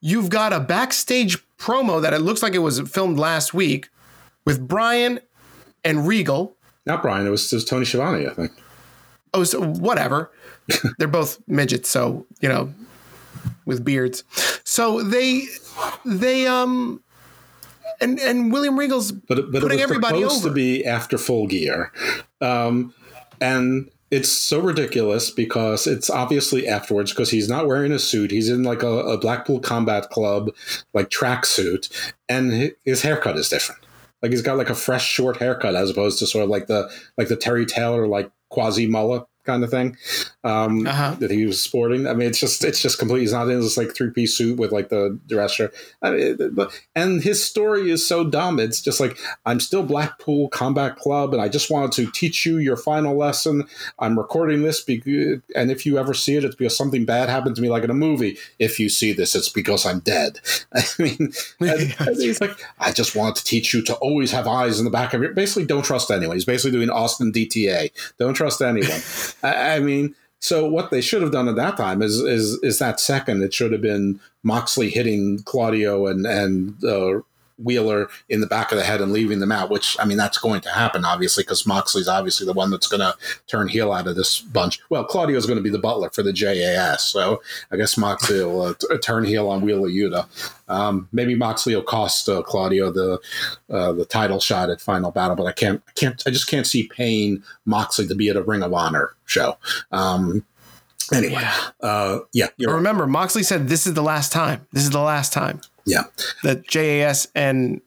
you've 0.00 0.30
got 0.30 0.52
a 0.52 0.60
backstage 0.60 1.38
promo 1.58 2.00
that 2.02 2.12
it 2.14 2.20
looks 2.20 2.42
like 2.42 2.54
it 2.54 2.58
was 2.58 2.80
filmed 2.80 3.18
last 3.18 3.52
week 3.54 3.88
with 4.44 4.66
Brian 4.66 5.20
and 5.84 6.06
Regal. 6.06 6.56
not 6.86 7.02
Brian. 7.02 7.26
It 7.26 7.30
was, 7.30 7.52
it 7.52 7.56
was 7.56 7.64
Tony 7.64 7.84
Schiavone, 7.84 8.26
I 8.26 8.30
think. 8.30 8.52
Oh, 9.32 9.44
so 9.44 9.62
whatever. 9.62 10.30
They're 10.98 11.08
both 11.08 11.40
midgets, 11.46 11.88
so 11.88 12.26
you 12.40 12.48
know, 12.48 12.72
with 13.64 13.84
beards. 13.84 14.24
So 14.64 15.02
they, 15.02 15.46
they 16.04 16.46
um, 16.46 17.02
and 18.00 18.18
and 18.18 18.52
William 18.52 18.78
Regal's 18.78 19.12
But, 19.12 19.50
but 19.52 19.62
putting 19.62 19.78
it 19.78 19.82
was 19.82 19.90
everybody 19.90 20.22
supposed 20.22 20.44
over. 20.44 20.48
to 20.48 20.54
be 20.54 20.84
after 20.84 21.18
Full 21.18 21.46
Gear, 21.46 21.92
um, 22.40 22.94
and 23.40 23.90
it's 24.10 24.28
so 24.28 24.60
ridiculous 24.60 25.30
because 25.30 25.86
it's 25.86 26.10
obviously 26.10 26.66
afterwards 26.66 27.12
because 27.12 27.30
he's 27.30 27.48
not 27.48 27.66
wearing 27.68 27.92
a 27.92 27.98
suit. 27.98 28.30
He's 28.30 28.48
in 28.48 28.62
like 28.64 28.82
a, 28.82 28.88
a 28.88 29.18
Blackpool 29.18 29.60
Combat 29.60 30.10
Club 30.10 30.50
like 30.94 31.10
tracksuit, 31.10 32.12
and 32.28 32.72
his 32.84 33.02
haircut 33.02 33.36
is 33.36 33.48
different. 33.48 33.82
Like 34.22 34.32
he's 34.32 34.42
got 34.42 34.58
like 34.58 34.70
a 34.70 34.74
fresh 34.74 35.06
short 35.06 35.36
haircut 35.38 35.74
as 35.74 35.90
opposed 35.90 36.18
to 36.18 36.26
sort 36.26 36.44
of 36.44 36.50
like 36.50 36.66
the 36.66 36.90
like 37.16 37.28
the 37.28 37.36
Terry 37.36 37.66
Taylor 37.66 38.06
like 38.06 38.30
quasi 38.48 38.86
mullet 38.86 39.22
kind 39.44 39.64
of 39.64 39.70
thing 39.70 39.96
um, 40.44 40.86
Uh-huh. 40.86 41.14
that 41.20 41.30
he 41.30 41.46
was 41.46 41.60
sporting. 41.60 42.06
I 42.06 42.14
mean, 42.14 42.28
it's 42.28 42.38
just 42.40 42.64
it's 42.64 42.80
just 42.80 42.98
complete. 42.98 43.20
He's 43.20 43.32
not 43.32 43.48
in 43.48 43.60
this 43.60 43.76
like 43.76 43.94
three 43.94 44.10
piece 44.10 44.36
suit 44.36 44.58
with 44.58 44.72
like 44.72 44.88
the 44.88 45.18
dress 45.28 45.52
shirt. 45.52 45.74
I 46.02 46.10
mean, 46.10 46.38
and 46.94 47.22
his 47.22 47.42
story 47.44 47.90
is 47.90 48.04
so 48.06 48.24
dumb. 48.24 48.58
It's 48.58 48.80
just 48.80 49.00
like 49.00 49.18
I'm 49.46 49.60
still 49.60 49.82
Blackpool 49.82 50.48
Combat 50.50 50.96
Club, 50.96 51.32
and 51.32 51.42
I 51.42 51.48
just 51.48 51.70
wanted 51.70 51.92
to 51.92 52.10
teach 52.12 52.44
you 52.46 52.58
your 52.58 52.76
final 52.76 53.16
lesson. 53.16 53.64
I'm 53.98 54.18
recording 54.18 54.62
this, 54.62 54.80
be- 54.82 55.40
and 55.54 55.70
if 55.70 55.84
you 55.86 55.98
ever 55.98 56.14
see 56.14 56.36
it, 56.36 56.44
it's 56.44 56.54
because 56.56 56.76
something 56.76 57.04
bad 57.04 57.28
happened 57.28 57.56
to 57.56 57.62
me, 57.62 57.68
like 57.70 57.82
in 57.84 57.90
a 57.90 57.94
movie. 57.94 58.36
If 58.58 58.78
you 58.78 58.88
see 58.88 59.12
this, 59.12 59.34
it's 59.34 59.48
because 59.48 59.84
I'm 59.86 60.00
dead. 60.00 60.40
I 60.74 60.82
mean, 60.98 61.32
and, 61.60 61.94
and 62.00 62.16
he's 62.16 62.40
like, 62.40 62.58
I 62.78 62.92
just 62.92 63.14
wanted 63.16 63.36
to 63.36 63.44
teach 63.44 63.72
you 63.74 63.82
to 63.82 63.94
always 63.96 64.30
have 64.32 64.46
eyes 64.46 64.78
in 64.78 64.84
the 64.84 64.90
back 64.90 65.14
of 65.14 65.22
your. 65.22 65.32
Basically, 65.32 65.64
don't 65.66 65.84
trust 65.84 66.10
anyone. 66.10 66.36
He's 66.36 66.44
basically 66.44 66.72
doing 66.72 66.90
Austin 66.90 67.32
DTA. 67.32 67.90
Don't 68.18 68.34
trust 68.34 68.60
anyone. 68.62 69.00
I, 69.42 69.80
mean, 69.80 70.14
so 70.40 70.68
what 70.68 70.90
they 70.90 71.00
should 71.00 71.22
have 71.22 71.32
done 71.32 71.48
at 71.48 71.56
that 71.56 71.76
time 71.76 72.02
is 72.02 72.20
is 72.20 72.58
is 72.62 72.78
that 72.78 73.00
second. 73.00 73.42
It 73.42 73.54
should 73.54 73.72
have 73.72 73.82
been 73.82 74.20
Moxley 74.42 74.90
hitting 74.90 75.42
Claudio 75.44 76.06
and 76.06 76.26
and 76.26 76.82
uh, 76.84 77.20
Wheeler 77.62 78.08
in 78.28 78.40
the 78.40 78.46
back 78.46 78.72
of 78.72 78.78
the 78.78 78.84
head 78.84 79.00
and 79.00 79.12
leaving 79.12 79.40
them 79.40 79.52
out, 79.52 79.70
which 79.70 79.96
I 80.00 80.04
mean 80.04 80.18
that's 80.18 80.38
going 80.38 80.60
to 80.62 80.70
happen 80.70 81.04
obviously 81.04 81.44
because 81.44 81.66
Moxley's 81.66 82.08
obviously 82.08 82.46
the 82.46 82.52
one 82.52 82.70
that's 82.70 82.86
going 82.88 83.00
to 83.00 83.14
turn 83.46 83.68
heel 83.68 83.92
out 83.92 84.06
of 84.06 84.16
this 84.16 84.40
bunch. 84.40 84.80
Well, 84.90 85.04
Claudio 85.04 85.36
is 85.36 85.46
going 85.46 85.58
to 85.58 85.62
be 85.62 85.70
the 85.70 85.78
butler 85.78 86.10
for 86.10 86.22
the 86.22 86.32
JAS, 86.32 87.04
so 87.04 87.42
I 87.70 87.76
guess 87.76 87.96
Moxley 87.96 88.42
will 88.44 88.62
uh, 88.62 88.74
t- 88.74 88.98
turn 88.98 89.24
heel 89.24 89.48
on 89.48 89.60
Wheeler 89.60 89.88
Yuta. 89.88 90.26
Um, 90.68 91.08
maybe 91.12 91.34
Moxley 91.34 91.74
will 91.74 91.82
cost 91.82 92.28
uh, 92.28 92.42
Claudio 92.42 92.90
the 92.90 93.20
uh, 93.68 93.92
the 93.92 94.04
title 94.04 94.40
shot 94.40 94.70
at 94.70 94.80
Final 94.80 95.10
Battle, 95.10 95.36
but 95.36 95.46
I 95.46 95.52
can't 95.52 95.82
I 95.88 95.92
can't 95.92 96.22
I 96.26 96.30
just 96.30 96.48
can't 96.48 96.66
see 96.66 96.88
paying 96.88 97.42
Moxley 97.64 98.06
to 98.06 98.14
be 98.14 98.28
at 98.28 98.36
a 98.36 98.42
Ring 98.42 98.62
of 98.62 98.72
Honor 98.72 99.14
show. 99.26 99.56
Um, 99.92 100.44
anyway, 101.12 101.42
yeah, 101.42 101.70
uh, 101.80 102.18
yeah 102.32 102.48
remember 102.58 103.06
Moxley 103.06 103.42
said 103.42 103.68
this 103.68 103.86
is 103.86 103.94
the 103.94 104.02
last 104.02 104.32
time. 104.32 104.66
This 104.72 104.84
is 104.84 104.90
the 104.90 105.00
last 105.00 105.32
time. 105.32 105.60
Yeah, 105.86 106.04
that 106.42 106.66
JAS 106.66 107.28
and 107.34 107.80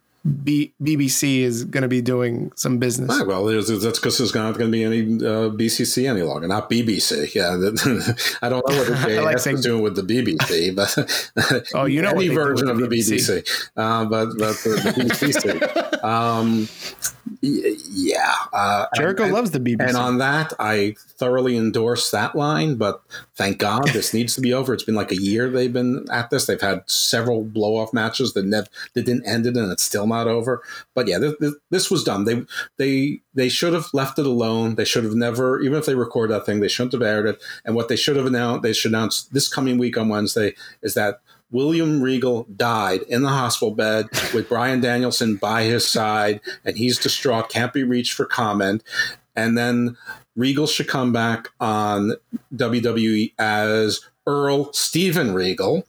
B- 0.44 0.74
BBC 0.82 1.40
is 1.40 1.66
going 1.66 1.82
to 1.82 1.90
be 1.90 2.02
doing 2.02 2.52
some 2.56 2.78
business. 2.78 3.10
Right, 3.10 3.28
well, 3.28 3.44
there's, 3.44 3.68
that's 3.68 4.00
because 4.00 4.18
there's 4.18 4.34
not 4.34 4.58
going 4.58 4.72
to 4.72 4.72
be 4.72 4.84
any 4.86 5.02
uh, 5.02 5.50
BCC 5.50 6.10
any 6.10 6.22
longer, 6.22 6.48
not 6.48 6.70
BBC. 6.70 7.36
Yeah, 7.36 7.50
I 8.42 8.48
don't 8.48 8.68
know 8.70 8.78
what 8.78 8.88
the 8.88 8.96
JAS 8.96 9.24
like 9.24 9.40
saying, 9.40 9.58
is 9.58 9.64
doing 9.64 9.82
with 9.84 9.96
the 9.96 10.02
BBC, 10.02 10.74
but 11.56 11.68
oh, 11.76 11.86
you 11.86 12.02
know, 12.02 12.12
any 12.12 12.30
version 12.30 12.70
of 12.70 12.78
the 12.78 12.88
BBC, 12.88 13.44
BBC. 13.44 13.70
Uh, 13.76 14.06
but 14.06 14.28
but 14.38 14.56
the, 14.64 14.70
the 14.70 15.04
BBC. 15.04 16.04
um, 16.04 16.70
yeah, 17.42 18.36
uh, 18.52 18.86
Jericho 18.96 19.24
and, 19.24 19.34
loves 19.34 19.52
the 19.52 19.60
BBC, 19.60 19.88
and 19.88 19.98
on 19.98 20.18
that, 20.18 20.54
I 20.60 20.96
thoroughly 21.18 21.58
endorse 21.58 22.12
that 22.12 22.36
line. 22.36 22.76
But 22.76 23.02
thank 23.36 23.60
God 23.60 23.88
this 23.90 24.14
needs 24.14 24.36
to 24.36 24.42
be 24.42 24.54
over. 24.54 24.74
It's 24.74 24.84
been 24.84 24.96
like 24.96 25.12
a 25.12 25.22
year 25.22 25.50
they've 25.50 25.72
been 25.72 26.06
at 26.12 26.30
this. 26.30 26.46
They've 26.46 26.60
had 26.60 26.84
several 26.90 27.44
blow 27.44 27.78
off 27.78 27.94
matches 27.94 28.34
that 28.34 28.46
never 28.46 28.68
that 28.94 29.06
didn't 29.06 29.28
end 29.28 29.46
it, 29.46 29.58
and 29.58 29.72
it's 29.72 29.84
still 29.84 30.08
not 30.08 30.28
over. 30.28 30.62
But 30.94 31.08
yeah, 31.08 31.18
this, 31.18 31.56
this 31.70 31.92
was 31.92 32.04
dumb. 32.04 32.26
They 32.26 32.44
they 32.78 33.22
they 33.34 33.50
should 33.50 33.74
have 33.74 33.88
left 33.94 34.20
it 34.20 34.26
alone. 34.26 34.76
They 34.76 34.86
should 34.86 35.04
have 35.04 35.16
never, 35.16 35.62
even 35.62 35.78
if 35.78 35.86
they 35.86 35.96
record 35.96 36.30
that 36.30 36.46
thing, 36.46 36.60
they 36.60 36.68
shouldn't 36.68 36.94
have 36.94 37.02
aired 37.02 37.26
it. 37.26 37.42
And 37.66 37.76
what 37.76 37.88
they 37.88 37.96
should 37.96 38.16
have 38.16 38.26
announced, 38.26 38.64
they 38.64 38.74
should 38.74 38.92
announce 38.92 39.24
this 39.24 39.52
coming 39.52 39.78
week 39.78 39.98
on 39.98 40.10
Wednesday 40.10 40.56
is 40.82 40.94
that 40.94 41.22
William 41.54 42.02
Regal 42.02 42.46
died 42.56 43.04
in 43.04 43.22
the 43.22 43.30
hospital 43.30 43.74
bed 43.74 44.08
with 44.34 44.50
Brian 44.50 44.82
Danielson 44.82 45.38
by 45.38 45.64
his 45.64 45.88
side, 45.88 46.42
and 46.66 46.78
he's 46.78 46.98
distraught, 46.98 47.50
can't 47.50 47.72
be 47.72 47.84
reached 47.84 48.14
for 48.14 48.26
comment. 48.26 48.84
And 49.36 49.58
then 49.58 49.96
Regal 50.36 50.68
should 50.68 50.88
come 50.88 51.14
back 51.14 51.50
on 51.60 52.14
WWE 52.56 53.34
as 53.40 54.02
Earl 54.28 54.74
Steven 54.74 55.34
Regal. 55.34 55.88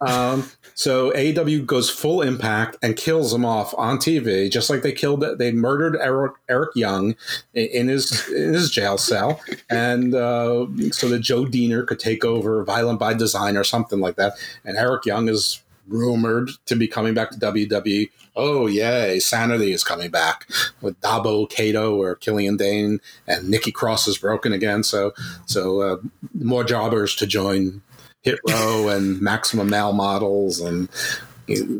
Um, 0.00 0.50
so 0.76 1.10
AEW 1.12 1.64
goes 1.64 1.88
full 1.88 2.20
impact 2.20 2.76
and 2.82 2.96
kills 2.96 3.32
him 3.32 3.46
off 3.46 3.74
on 3.78 3.96
TV, 3.96 4.50
just 4.50 4.68
like 4.68 4.82
they 4.82 4.92
killed 4.92 5.24
they 5.38 5.50
murdered 5.50 5.96
Eric, 5.98 6.34
Eric 6.50 6.76
Young 6.76 7.16
in 7.54 7.88
his 7.88 8.28
in 8.28 8.52
his 8.52 8.70
jail 8.70 8.98
cell, 8.98 9.40
and 9.70 10.14
uh, 10.14 10.66
so 10.92 11.08
that 11.08 11.20
Joe 11.20 11.46
Deaner 11.46 11.86
could 11.86 11.98
take 11.98 12.26
over 12.26 12.62
Violent 12.62 13.00
by 13.00 13.14
Design 13.14 13.56
or 13.56 13.64
something 13.64 14.00
like 14.00 14.16
that. 14.16 14.34
And 14.66 14.76
Eric 14.76 15.06
Young 15.06 15.30
is 15.30 15.62
rumored 15.88 16.50
to 16.66 16.76
be 16.76 16.86
coming 16.86 17.14
back 17.14 17.30
to 17.30 17.38
WWE. 17.38 18.10
Oh 18.34 18.66
yay, 18.66 19.18
Sanity 19.18 19.72
is 19.72 19.82
coming 19.82 20.10
back 20.10 20.46
with 20.82 21.00
Dabo 21.00 21.48
Kato 21.48 21.96
or 21.96 22.16
Killian 22.16 22.58
Dain, 22.58 23.00
and 23.26 23.48
Nikki 23.48 23.72
Cross 23.72 24.08
is 24.08 24.18
broken 24.18 24.52
again. 24.52 24.82
So 24.82 25.14
so 25.46 25.80
uh, 25.80 25.96
more 26.34 26.64
jobbers 26.64 27.16
to 27.16 27.26
join 27.26 27.80
Hit 28.26 28.40
Row 28.50 28.88
and 28.88 29.20
Maximum 29.22 29.70
Male 29.70 29.92
models 29.92 30.60
and 30.60 30.88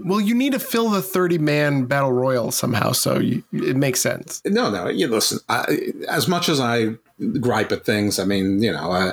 well, 0.05 0.20
you 0.20 0.34
need 0.34 0.53
to 0.53 0.61
fill 0.61 0.90
the 0.90 1.03
30 1.03 1.38
man 1.38 1.84
battle 1.86 2.12
royal 2.12 2.53
somehow, 2.53 2.92
so 2.92 3.18
you, 3.18 3.42
it 3.53 3.76
makes 3.76 4.01
sense. 4.01 4.40
No, 4.44 4.70
no, 4.70 4.88
you 4.88 5.09
listen. 5.09 5.40
I, 5.49 5.92
as 6.09 6.28
much 6.28 6.49
as 6.49 6.61
I 6.61 6.90
gripe 7.40 7.72
at 7.72 7.84
things, 7.84 8.20
I 8.20 8.24
mean, 8.26 8.62
you 8.62 8.72
know, 8.72 8.92
uh, 8.92 9.12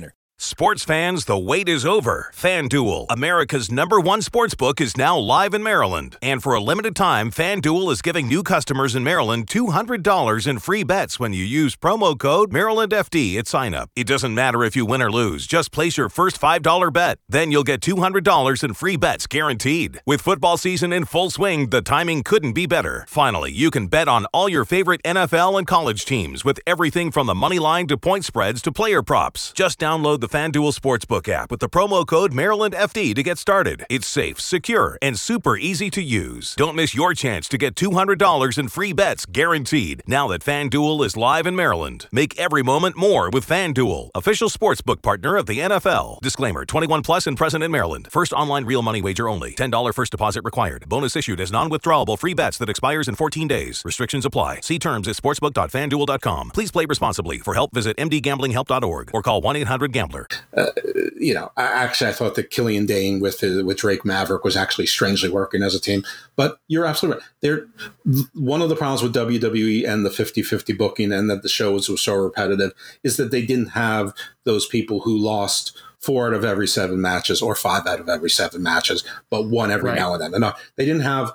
Sports 0.43 0.83
fans, 0.83 1.25
the 1.25 1.37
wait 1.37 1.69
is 1.69 1.85
over. 1.85 2.31
FanDuel, 2.33 3.05
America's 3.11 3.71
number 3.71 3.99
one 3.99 4.23
sports 4.23 4.55
book, 4.55 4.81
is 4.81 4.97
now 4.97 5.15
live 5.15 5.53
in 5.53 5.61
Maryland. 5.61 6.17
And 6.19 6.41
for 6.41 6.55
a 6.55 6.59
limited 6.59 6.95
time, 6.95 7.29
FanDuel 7.29 7.91
is 7.91 8.01
giving 8.01 8.27
new 8.27 8.41
customers 8.41 8.95
in 8.95 9.03
Maryland 9.03 9.45
$200 9.45 10.47
in 10.47 10.57
free 10.57 10.83
bets 10.83 11.19
when 11.19 11.31
you 11.31 11.45
use 11.45 11.75
promo 11.75 12.17
code 12.17 12.49
MarylandFD 12.51 13.37
at 13.37 13.45
sign 13.45 13.75
up. 13.75 13.91
It 13.95 14.07
doesn't 14.07 14.33
matter 14.33 14.63
if 14.63 14.75
you 14.75 14.83
win 14.83 15.03
or 15.03 15.11
lose, 15.11 15.45
just 15.45 15.71
place 15.71 15.95
your 15.95 16.09
first 16.09 16.41
$5 16.41 16.91
bet. 16.91 17.19
Then 17.29 17.51
you'll 17.51 17.63
get 17.63 17.81
$200 17.81 18.63
in 18.63 18.73
free 18.73 18.97
bets 18.97 19.27
guaranteed. 19.27 20.01
With 20.07 20.21
football 20.21 20.57
season 20.57 20.91
in 20.91 21.05
full 21.05 21.29
swing, 21.29 21.69
the 21.69 21.83
timing 21.83 22.23
couldn't 22.23 22.53
be 22.53 22.65
better. 22.65 23.05
Finally, 23.07 23.51
you 23.51 23.69
can 23.69 23.85
bet 23.85 24.07
on 24.07 24.25
all 24.33 24.49
your 24.49 24.65
favorite 24.65 25.03
NFL 25.03 25.59
and 25.59 25.67
college 25.67 26.03
teams 26.03 26.43
with 26.43 26.59
everything 26.65 27.11
from 27.11 27.27
the 27.27 27.35
money 27.35 27.59
line 27.59 27.85
to 27.85 27.95
point 27.95 28.25
spreads 28.25 28.63
to 28.63 28.71
player 28.71 29.03
props. 29.03 29.53
Just 29.55 29.79
download 29.79 30.19
the 30.19 30.30
FanDuel 30.31 30.73
Sportsbook 30.73 31.27
app 31.27 31.51
with 31.51 31.59
the 31.59 31.67
promo 31.67 32.07
code 32.07 32.31
MarylandFD 32.31 33.13
to 33.15 33.21
get 33.21 33.37
started. 33.37 33.85
It's 33.89 34.07
safe, 34.07 34.39
secure, 34.39 34.97
and 35.01 35.19
super 35.19 35.57
easy 35.57 35.89
to 35.89 36.01
use. 36.01 36.55
Don't 36.55 36.77
miss 36.77 36.95
your 36.95 37.13
chance 37.13 37.49
to 37.49 37.57
get 37.57 37.75
$200 37.75 38.57
in 38.57 38.69
free 38.69 38.93
bets 38.93 39.25
guaranteed 39.25 40.01
now 40.07 40.29
that 40.29 40.41
FanDuel 40.41 41.05
is 41.05 41.17
live 41.17 41.45
in 41.45 41.55
Maryland. 41.57 42.07
Make 42.13 42.39
every 42.39 42.63
moment 42.63 42.95
more 42.95 43.29
with 43.29 43.45
FanDuel, 43.45 44.09
official 44.15 44.47
sportsbook 44.47 45.01
partner 45.01 45.35
of 45.35 45.47
the 45.47 45.59
NFL. 45.59 46.21
Disclaimer 46.21 46.63
21 46.63 47.03
plus 47.03 47.27
and 47.27 47.35
present 47.35 47.61
in 47.61 47.69
Maryland. 47.69 48.07
First 48.09 48.31
online 48.31 48.63
real 48.63 48.81
money 48.81 49.01
wager 49.01 49.27
only. 49.27 49.51
$10 49.53 49.93
first 49.93 50.11
deposit 50.11 50.45
required. 50.45 50.87
Bonus 50.87 51.17
issued 51.17 51.41
as 51.41 51.51
non 51.51 51.69
withdrawable 51.69 52.17
free 52.17 52.33
bets 52.33 52.57
that 52.59 52.69
expires 52.69 53.09
in 53.09 53.15
14 53.15 53.49
days. 53.49 53.81
Restrictions 53.83 54.25
apply. 54.25 54.61
See 54.61 54.79
terms 54.79 55.09
at 55.09 55.17
sportsbook.fanduel.com. 55.17 56.51
Please 56.51 56.71
play 56.71 56.85
responsibly. 56.85 57.39
For 57.39 57.53
help, 57.53 57.73
visit 57.73 57.97
mdgamblinghelp.org 57.97 59.11
or 59.13 59.21
call 59.21 59.41
1 59.41 59.57
800 59.57 59.91
Gambler. 59.91 60.20
Uh, 60.55 60.71
you 61.19 61.33
know, 61.33 61.51
actually, 61.57 62.09
I 62.09 62.13
thought 62.13 62.35
that 62.35 62.49
Killian 62.49 62.85
Dain 62.85 63.19
with 63.19 63.41
with 63.41 63.77
Drake 63.77 64.05
Maverick 64.05 64.43
was 64.43 64.57
actually 64.57 64.87
strangely 64.87 65.29
working 65.29 65.63
as 65.63 65.75
a 65.75 65.81
team. 65.81 66.03
But 66.35 66.57
you're 66.67 66.85
absolutely 66.85 67.21
right. 67.21 67.29
They're 67.41 67.67
one 68.33 68.61
of 68.61 68.69
the 68.69 68.75
problems 68.75 69.03
with 69.03 69.15
WWE 69.15 69.87
and 69.87 70.05
the 70.05 70.09
50-50 70.09 70.77
booking, 70.77 71.11
and 71.11 71.29
that 71.29 71.43
the 71.43 71.49
shows 71.49 71.89
were 71.89 71.97
so 71.97 72.15
repetitive, 72.15 72.71
is 73.03 73.17
that 73.17 73.31
they 73.31 73.45
didn't 73.45 73.69
have 73.69 74.13
those 74.43 74.67
people 74.67 75.01
who 75.01 75.17
lost 75.17 75.77
four 75.99 76.27
out 76.27 76.33
of 76.33 76.43
every 76.43 76.67
seven 76.67 76.99
matches 76.99 77.41
or 77.41 77.55
five 77.55 77.85
out 77.85 77.99
of 77.99 78.09
every 78.09 78.29
seven 78.29 78.63
matches, 78.63 79.03
but 79.29 79.45
one 79.45 79.71
every 79.71 79.89
right. 79.89 79.99
now 79.99 80.13
and 80.13 80.33
then. 80.33 80.41
No, 80.41 80.53
they 80.75 80.85
didn't 80.85 81.01
have 81.03 81.31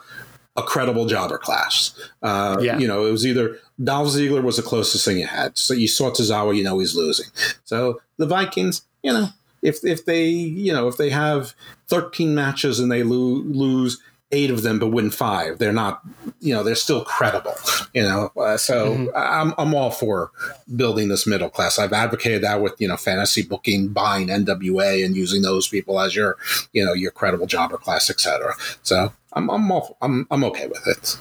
a 0.56 0.62
credible 0.62 1.06
jobber 1.06 1.38
class. 1.38 1.98
Uh, 2.22 2.56
yeah. 2.60 2.78
You 2.78 2.88
know, 2.88 3.06
it 3.06 3.10
was 3.10 3.26
either 3.26 3.58
Dolph 3.82 4.08
Ziggler 4.08 4.42
was 4.42 4.56
the 4.56 4.62
closest 4.62 5.04
thing 5.04 5.18
you 5.18 5.26
had. 5.26 5.56
So 5.58 5.74
you 5.74 5.88
saw 5.88 6.10
Tozawa, 6.10 6.56
you 6.56 6.64
know 6.64 6.78
he's 6.78 6.96
losing. 6.96 7.26
So 7.64 8.00
the 8.16 8.26
Vikings, 8.26 8.82
you 9.02 9.12
know, 9.12 9.28
if 9.62 9.84
if 9.84 10.04
they 10.04 10.24
you 10.24 10.72
know 10.72 10.88
if 10.88 10.96
they 10.96 11.10
have 11.10 11.54
13 11.88 12.34
matches 12.34 12.80
and 12.80 12.90
they 12.90 13.02
lo- 13.02 13.42
lose 13.44 14.00
eight 14.32 14.50
of 14.50 14.62
them 14.62 14.78
but 14.78 14.88
win 14.88 15.10
five, 15.10 15.58
they're 15.58 15.72
not 15.72 16.02
you 16.40 16.54
know 16.54 16.62
they're 16.62 16.74
still 16.74 17.04
credible. 17.04 17.54
You 17.92 18.02
know, 18.02 18.32
uh, 18.36 18.56
so 18.56 18.92
mm-hmm. 18.92 19.08
I'm 19.14 19.54
I'm 19.58 19.74
all 19.74 19.90
for 19.90 20.30
building 20.74 21.08
this 21.08 21.26
middle 21.26 21.50
class. 21.50 21.78
I've 21.78 21.92
advocated 21.92 22.42
that 22.42 22.60
with 22.60 22.74
you 22.78 22.88
know 22.88 22.96
fantasy 22.96 23.42
booking, 23.42 23.88
buying 23.88 24.28
NWA, 24.28 25.04
and 25.04 25.16
using 25.16 25.42
those 25.42 25.68
people 25.68 26.00
as 26.00 26.16
your 26.16 26.36
you 26.72 26.84
know 26.84 26.92
your 26.92 27.10
credible 27.10 27.46
jobber 27.46 27.76
class, 27.76 28.08
etc. 28.10 28.54
So 28.82 29.12
I'm 29.36 29.50
I'm 29.50 29.70
all, 29.70 29.96
I'm 30.02 30.26
I'm 30.30 30.42
okay 30.44 30.66
with 30.66 30.86
it. 30.86 31.18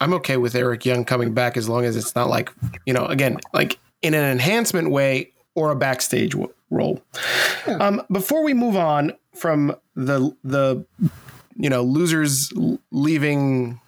I'm 0.00 0.12
okay 0.14 0.36
with 0.36 0.54
Eric 0.54 0.84
Young 0.84 1.04
coming 1.04 1.34
back 1.34 1.56
as 1.56 1.68
long 1.68 1.84
as 1.84 1.96
it's 1.96 2.14
not 2.14 2.28
like 2.28 2.52
you 2.86 2.92
know 2.92 3.06
again 3.06 3.38
like 3.52 3.78
in 4.02 4.14
an 4.14 4.24
enhancement 4.24 4.90
way 4.90 5.32
or 5.54 5.72
a 5.72 5.76
backstage 5.76 6.32
w- 6.32 6.52
role. 6.70 7.02
Yeah. 7.66 7.78
Um, 7.78 8.02
before 8.12 8.44
we 8.44 8.54
move 8.54 8.76
on 8.76 9.14
from 9.34 9.74
the 9.96 10.36
the 10.44 10.84
you 11.56 11.70
know 11.70 11.82
losers 11.82 12.52
leaving 12.92 13.80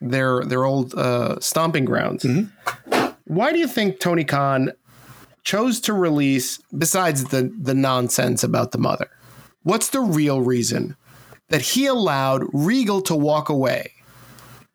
their 0.00 0.44
their 0.44 0.64
old 0.64 0.94
uh, 0.94 1.38
stomping 1.40 1.84
grounds, 1.84 2.24
mm-hmm. 2.24 3.12
why 3.24 3.52
do 3.52 3.58
you 3.58 3.68
think 3.68 4.00
Tony 4.00 4.24
Khan 4.24 4.72
chose 5.44 5.80
to 5.82 5.92
release 5.92 6.58
besides 6.76 7.26
the 7.26 7.52
the 7.56 7.74
nonsense 7.74 8.42
about 8.42 8.72
the 8.72 8.78
mother? 8.78 9.08
What's 9.62 9.90
the 9.90 10.00
real 10.00 10.42
reason 10.42 10.96
that 11.48 11.62
he 11.62 11.86
allowed 11.86 12.44
Regal 12.52 13.00
to 13.02 13.14
walk 13.14 13.48
away 13.48 13.94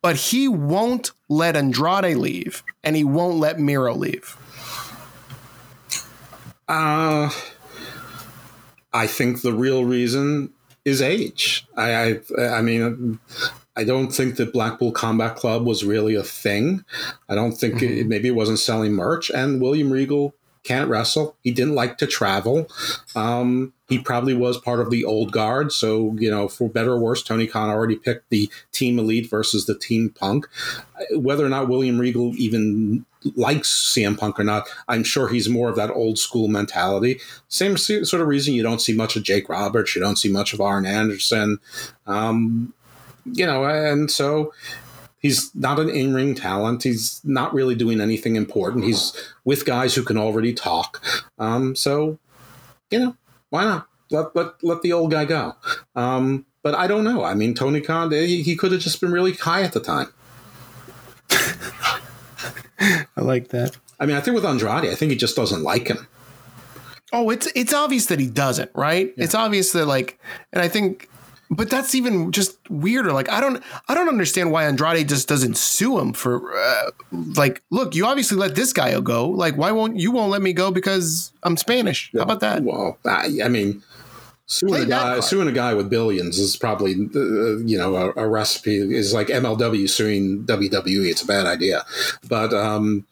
but 0.01 0.15
he 0.15 0.47
won't 0.47 1.11
let 1.27 1.55
Andrade 1.55 2.17
leave 2.17 2.63
and 2.83 2.95
he 2.95 3.03
won't 3.03 3.37
let 3.37 3.59
Miro 3.59 3.93
leave. 3.93 4.37
Uh, 6.67 7.29
I 8.93 9.07
think 9.07 9.41
the 9.41 9.53
real 9.53 9.85
reason 9.85 10.53
is 10.85 11.01
age. 11.01 11.67
I, 11.75 12.21
I, 12.37 12.41
I 12.47 12.61
mean, 12.61 13.19
I 13.75 13.83
don't 13.83 14.09
think 14.11 14.37
that 14.37 14.53
Blackpool 14.53 14.91
Combat 14.91 15.35
Club 15.35 15.65
was 15.65 15.83
really 15.83 16.15
a 16.15 16.23
thing. 16.23 16.85
I 17.27 17.35
don't 17.35 17.53
think 17.53 17.75
mm-hmm. 17.75 17.99
it, 17.99 18.07
maybe 18.07 18.27
it 18.27 18.35
wasn't 18.35 18.59
selling 18.59 18.93
merch. 18.93 19.29
And 19.29 19.61
William 19.61 19.91
Regal 19.91 20.33
can't 20.63 20.89
wrestle. 20.89 21.35
He 21.43 21.51
didn't 21.51 21.75
like 21.75 21.97
to 21.99 22.07
travel. 22.07 22.67
Um, 23.15 23.73
he 23.87 23.97
probably 23.97 24.33
was 24.33 24.57
part 24.57 24.79
of 24.79 24.91
the 24.91 25.03
old 25.03 25.31
guard. 25.31 25.71
So, 25.71 26.15
you 26.19 26.29
know, 26.29 26.47
for 26.47 26.69
better 26.69 26.93
or 26.93 26.99
worse, 26.99 27.23
Tony 27.23 27.47
Khan 27.47 27.69
already 27.69 27.95
picked 27.95 28.29
the 28.29 28.49
team 28.71 28.99
elite 28.99 29.29
versus 29.29 29.65
the 29.65 29.77
team 29.77 30.09
punk. 30.09 30.47
Whether 31.11 31.45
or 31.45 31.49
not 31.49 31.69
William 31.69 31.99
Regal 31.99 32.35
even 32.35 33.05
likes 33.35 33.93
CM 33.93 34.17
Punk 34.17 34.39
or 34.39 34.43
not, 34.43 34.67
I'm 34.87 35.03
sure 35.03 35.27
he's 35.27 35.49
more 35.49 35.69
of 35.69 35.75
that 35.75 35.91
old 35.91 36.17
school 36.17 36.47
mentality. 36.47 37.19
Same 37.47 37.77
sort 37.77 38.21
of 38.21 38.27
reason 38.27 38.53
you 38.53 38.63
don't 38.63 38.81
see 38.81 38.93
much 38.93 39.15
of 39.15 39.23
Jake 39.23 39.49
Roberts, 39.49 39.95
you 39.95 40.01
don't 40.01 40.17
see 40.17 40.31
much 40.31 40.53
of 40.53 40.61
Arn 40.61 40.85
Anderson. 40.85 41.57
Um, 42.07 42.73
you 43.25 43.45
know, 43.45 43.65
and 43.65 44.09
so 44.09 44.53
He's 45.19 45.53
not 45.53 45.79
an 45.79 45.89
in 45.89 46.13
ring 46.13 46.33
talent. 46.33 46.83
He's 46.83 47.21
not 47.23 47.53
really 47.53 47.75
doing 47.75 47.99
anything 47.99 48.35
important. 48.35 48.85
He's 48.85 49.13
with 49.43 49.65
guys 49.65 49.95
who 49.95 50.03
can 50.03 50.17
already 50.17 50.53
talk. 50.53 51.03
Um, 51.37 51.75
so, 51.75 52.17
you 52.89 52.99
know, 52.99 53.15
why 53.49 53.65
not? 53.65 53.87
Let, 54.11 54.35
let, 54.35 54.63
let 54.63 54.81
the 54.81 54.93
old 54.93 55.11
guy 55.11 55.25
go. 55.25 55.55
Um, 55.95 56.45
but 56.63 56.73
I 56.73 56.87
don't 56.87 57.03
know. 57.03 57.23
I 57.23 57.33
mean, 57.35 57.53
Tony 57.53 57.81
Khan, 57.81 58.11
he, 58.11 58.41
he 58.41 58.55
could 58.55 58.71
have 58.71 58.81
just 58.81 59.01
been 59.01 59.11
really 59.11 59.33
high 59.33 59.61
at 59.61 59.73
the 59.73 59.79
time. 59.79 60.07
I 63.17 63.21
like 63.21 63.49
that. 63.49 63.77
I 63.99 64.05
mean, 64.05 64.15
I 64.15 64.21
think 64.21 64.35
with 64.35 64.45
Andrade, 64.45 64.85
I 64.85 64.95
think 64.95 65.11
he 65.11 65.17
just 65.17 65.35
doesn't 65.35 65.63
like 65.63 65.87
him. 65.87 66.07
Oh, 67.11 67.29
it's 67.29 67.47
it's 67.55 67.73
obvious 67.73 68.05
that 68.05 68.19
he 68.19 68.27
doesn't, 68.27 68.71
right? 68.75 69.13
Yeah. 69.17 69.23
It's 69.23 69.35
obvious 69.35 69.71
that 69.73 69.87
like, 69.87 70.19
and 70.53 70.61
I 70.61 70.67
think 70.67 71.09
but 71.49 71.69
that's 71.69 71.95
even 71.95 72.31
just 72.31 72.57
weirder. 72.69 73.11
Like 73.11 73.29
I 73.29 73.41
don't 73.41 73.63
I 73.87 73.93
don't 73.93 74.07
understand 74.07 74.51
why 74.51 74.65
Andrade 74.65 75.07
just 75.09 75.27
doesn't 75.27 75.57
sue 75.57 75.99
him 75.99 76.13
for 76.13 76.53
uh, 76.55 76.91
like 77.11 77.61
look, 77.71 77.95
you 77.95 78.05
obviously 78.05 78.37
let 78.37 78.55
this 78.55 78.73
guy 78.73 78.99
go. 78.99 79.27
Like 79.27 79.57
why 79.57 79.71
won't 79.71 79.97
you 79.97 80.11
won't 80.11 80.31
let 80.31 80.41
me 80.41 80.53
go 80.53 80.71
because 80.71 81.31
I'm 81.43 81.57
Spanish? 81.57 82.11
How 82.13 82.21
about 82.21 82.39
that? 82.41 82.63
Well, 82.63 82.97
I, 83.05 83.39
I 83.43 83.47
mean, 83.47 83.81
Suing 84.51 84.81
a, 84.81 84.85
guy, 84.87 85.19
suing 85.19 85.47
a 85.47 85.51
guy 85.51 85.75
with 85.75 85.91
billions 85.91 86.39
is 86.39 86.57
probably, 86.57 86.93
uh, 86.93 87.57
you 87.59 87.77
know, 87.77 87.95
a, 87.95 88.23
a, 88.23 88.27
recipe 88.27 88.77
is 88.77 89.13
like 89.13 89.27
MLW 89.27 89.87
suing 89.87 90.43
WWE. 90.45 91.05
It's 91.05 91.21
a 91.21 91.27
bad 91.27 91.45
idea. 91.45 91.85
But, 92.27 92.51
um, 92.51 93.05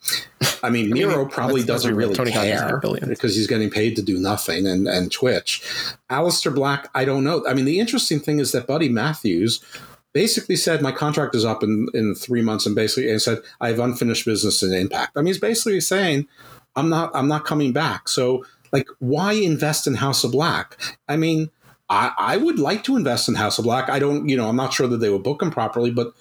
I 0.64 0.72
mean, 0.72 0.88
I 0.92 0.94
Miro 0.94 1.18
mean, 1.20 1.30
probably 1.30 1.64
doesn't 1.64 1.94
really 1.94 2.16
Tony 2.16 2.32
care 2.32 2.82
because 3.08 3.36
he's 3.36 3.46
getting 3.46 3.70
paid 3.70 3.96
to 3.98 4.02
do 4.02 4.18
nothing 4.18 4.66
and, 4.66 4.88
and 4.88 5.12
Twitch. 5.12 5.62
Aleister 6.10 6.54
Black, 6.54 6.90
I 6.96 7.06
don't 7.06 7.24
know. 7.24 7.46
I 7.48 7.54
mean, 7.54 7.66
the 7.66 7.80
interesting 7.80 8.20
thing 8.20 8.40
is 8.40 8.52
that 8.54 8.66
Buddy 8.66 8.90
Matthews 8.90 9.64
basically 10.14 10.56
said 10.56 10.82
my 10.82 10.92
contract 10.92 11.36
is 11.36 11.46
up 11.46 11.62
in, 11.62 11.88
in 11.94 12.16
three 12.16 12.42
months 12.42 12.66
and 12.66 12.74
basically 12.74 13.12
and 13.12 13.22
said 13.22 13.38
I 13.62 13.68
have 13.68 13.80
unfinished 13.80 14.26
business 14.26 14.64
in 14.64 14.74
Impact. 14.74 15.12
I 15.16 15.20
mean, 15.20 15.28
he's 15.28 15.40
basically 15.40 15.82
saying 15.82 16.28
I'm 16.76 16.90
not 16.90 17.12
I'm 17.14 17.28
not 17.28 17.46
coming 17.46 17.74
back. 17.74 18.08
So 18.08 18.46
like 18.72 18.88
why 19.00 19.34
invest 19.34 19.88
in 19.88 19.96
House 19.96 20.24
of 20.24 20.32
Black? 20.32 20.80
I 21.08 21.18
mean, 21.18 21.50
I, 21.90 22.12
I 22.18 22.38
would 22.38 22.60
like 22.60 22.84
to 22.86 22.98
invest 22.98 23.30
in 23.30 23.36
House 23.36 23.58
of 23.58 23.66
Black. 23.66 23.90
I 23.90 24.00
don't, 24.00 24.28
you 24.28 24.36
know, 24.36 24.50
I'm 24.50 24.56
not 24.56 24.74
sure 24.74 24.88
that 24.88 24.98
they 24.98 25.10
would 25.10 25.24
book 25.24 25.42
him 25.42 25.52
properly, 25.52 25.92
but 25.92 26.14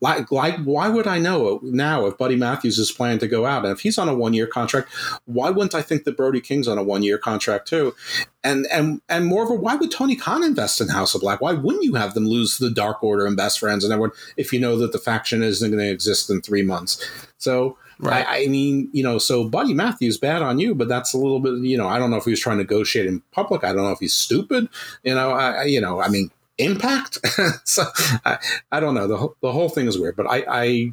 like, 0.00 0.30
like, 0.30 0.56
why 0.62 0.88
would 0.88 1.08
I 1.08 1.18
know 1.18 1.58
now 1.62 2.06
if 2.06 2.16
Buddy 2.16 2.36
Matthews 2.36 2.78
is 2.78 2.92
planning 2.92 3.18
to 3.18 3.26
go 3.26 3.46
out 3.46 3.64
and 3.64 3.72
if 3.72 3.80
he's 3.80 3.98
on 3.98 4.08
a 4.08 4.14
one 4.14 4.32
year 4.32 4.46
contract? 4.46 4.90
Why 5.24 5.50
wouldn't 5.50 5.74
I 5.74 5.82
think 5.82 6.04
that 6.04 6.16
Brody 6.16 6.40
King's 6.40 6.68
on 6.68 6.78
a 6.78 6.84
one 6.84 7.02
year 7.02 7.18
contract 7.18 7.66
too? 7.66 7.96
And 8.44 8.66
and 8.70 9.00
and 9.08 9.26
moreover, 9.26 9.54
why 9.54 9.74
would 9.74 9.90
Tony 9.90 10.14
Khan 10.14 10.44
invest 10.44 10.80
in 10.80 10.88
House 10.88 11.16
of 11.16 11.20
Black? 11.20 11.40
Why 11.40 11.52
wouldn't 11.52 11.82
you 11.82 11.94
have 11.94 12.14
them 12.14 12.28
lose 12.28 12.58
the 12.58 12.70
Dark 12.70 13.02
Order 13.02 13.26
and 13.26 13.36
Best 13.36 13.58
Friends 13.58 13.82
and 13.82 13.92
everyone 13.92 14.12
if 14.36 14.52
you 14.52 14.60
know 14.60 14.76
that 14.78 14.92
the 14.92 14.98
faction 14.98 15.42
isn't 15.42 15.68
going 15.68 15.82
to 15.82 15.90
exist 15.90 16.30
in 16.30 16.42
three 16.42 16.62
months? 16.62 17.04
So 17.38 17.76
Right. 18.00 18.26
I, 18.26 18.44
I, 18.44 18.46
mean, 18.46 18.88
you 18.92 19.02
know, 19.02 19.18
so 19.18 19.48
Buddy 19.48 19.74
Matthews, 19.74 20.18
bad 20.18 20.40
on 20.40 20.60
you, 20.60 20.74
but 20.74 20.88
that's 20.88 21.14
a 21.14 21.18
little 21.18 21.40
bit, 21.40 21.54
you 21.54 21.76
know, 21.76 21.88
I 21.88 21.98
don't 21.98 22.10
know 22.10 22.16
if 22.16 22.24
he 22.24 22.30
was 22.30 22.40
trying 22.40 22.58
to 22.58 22.62
negotiate 22.62 23.06
in 23.06 23.20
public. 23.32 23.64
I 23.64 23.72
don't 23.72 23.82
know 23.82 23.90
if 23.90 23.98
he's 23.98 24.14
stupid. 24.14 24.68
You 25.02 25.14
know, 25.14 25.32
I, 25.32 25.64
you 25.64 25.80
know, 25.80 26.00
I 26.00 26.08
mean, 26.08 26.30
impact. 26.58 27.18
so 27.64 27.84
I, 28.24 28.38
I 28.70 28.80
don't 28.80 28.94
know. 28.94 29.08
The 29.08 29.16
whole, 29.16 29.36
the 29.40 29.52
whole 29.52 29.68
thing 29.68 29.86
is 29.86 29.98
weird, 29.98 30.16
but 30.16 30.26
I, 30.28 30.44
I, 30.48 30.92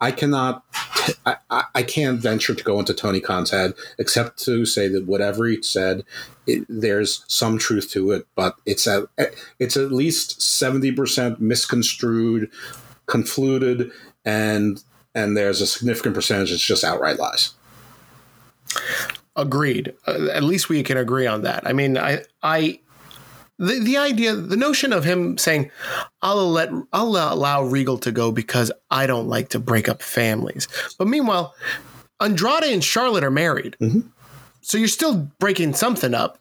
I 0.00 0.12
cannot, 0.12 0.62
I, 1.26 1.64
I 1.74 1.82
can't 1.82 2.20
venture 2.20 2.54
to 2.54 2.64
go 2.64 2.78
into 2.78 2.94
Tony 2.94 3.20
Khan's 3.20 3.50
head 3.50 3.74
except 3.98 4.38
to 4.44 4.66
say 4.66 4.86
that 4.88 5.06
whatever 5.06 5.46
he 5.46 5.62
said, 5.62 6.04
it, 6.46 6.64
there's 6.68 7.24
some 7.26 7.58
truth 7.58 7.90
to 7.92 8.12
it, 8.12 8.26
but 8.36 8.56
it's 8.66 8.86
at, 8.86 9.04
it's 9.58 9.76
at 9.76 9.92
least 9.92 10.38
70% 10.40 11.40
misconstrued, 11.40 12.50
confluted, 13.06 13.90
and 14.24 14.82
and 15.14 15.36
there's 15.36 15.60
a 15.60 15.66
significant 15.66 16.14
percentage 16.14 16.50
that's 16.50 16.64
just 16.64 16.84
outright 16.84 17.18
lies. 17.18 17.54
Agreed. 19.36 19.94
Uh, 20.06 20.28
at 20.32 20.42
least 20.42 20.68
we 20.68 20.82
can 20.82 20.96
agree 20.96 21.26
on 21.26 21.42
that. 21.42 21.66
I 21.66 21.72
mean, 21.72 21.98
I, 21.98 22.22
I, 22.42 22.80
the, 23.58 23.80
the 23.80 23.96
idea, 23.96 24.34
the 24.34 24.56
notion 24.56 24.92
of 24.92 25.04
him 25.04 25.38
saying, 25.38 25.70
"I'll 26.22 26.50
let, 26.50 26.70
I'll 26.92 27.16
allow 27.16 27.62
Regal 27.62 27.98
to 27.98 28.12
go 28.12 28.32
because 28.32 28.72
I 28.90 29.06
don't 29.06 29.28
like 29.28 29.50
to 29.50 29.58
break 29.58 29.88
up 29.88 30.02
families," 30.02 30.66
but 30.98 31.06
meanwhile, 31.06 31.54
Andrade 32.20 32.64
and 32.64 32.82
Charlotte 32.82 33.24
are 33.24 33.30
married, 33.30 33.76
mm-hmm. 33.80 34.00
so 34.60 34.78
you're 34.78 34.88
still 34.88 35.30
breaking 35.38 35.74
something 35.74 36.14
up 36.14 36.38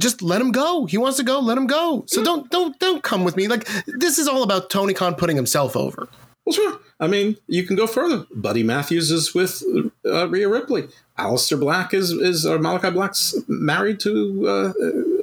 just 0.00 0.22
let 0.22 0.40
him 0.40 0.50
go. 0.50 0.86
He 0.86 0.98
wants 0.98 1.18
to 1.18 1.22
go, 1.22 1.38
let 1.40 1.56
him 1.56 1.66
go. 1.66 2.04
So 2.06 2.24
don't 2.24 2.50
don't 2.50 2.78
don't 2.78 3.02
come 3.02 3.24
with 3.24 3.36
me. 3.36 3.48
Like 3.48 3.68
this 3.86 4.18
is 4.18 4.26
all 4.26 4.42
about 4.42 4.70
Tony 4.70 4.94
Khan 4.94 5.14
putting 5.14 5.36
himself 5.36 5.76
over. 5.76 6.08
Well, 6.44 6.52
sure. 6.52 6.78
I 7.00 7.06
mean, 7.06 7.36
you 7.46 7.64
can 7.64 7.74
go 7.76 7.86
further. 7.86 8.26
Buddy 8.34 8.62
Matthews 8.62 9.10
is 9.10 9.34
with 9.34 9.62
uh, 10.04 10.28
Rhea 10.28 10.48
Ripley. 10.48 10.88
Aleister 11.18 11.58
Black 11.58 11.94
is 11.94 12.10
is 12.10 12.44
or 12.44 12.58
Malachi 12.58 12.90
Black's 12.90 13.34
married 13.48 14.00
to 14.00 14.46
uh, 14.48 14.72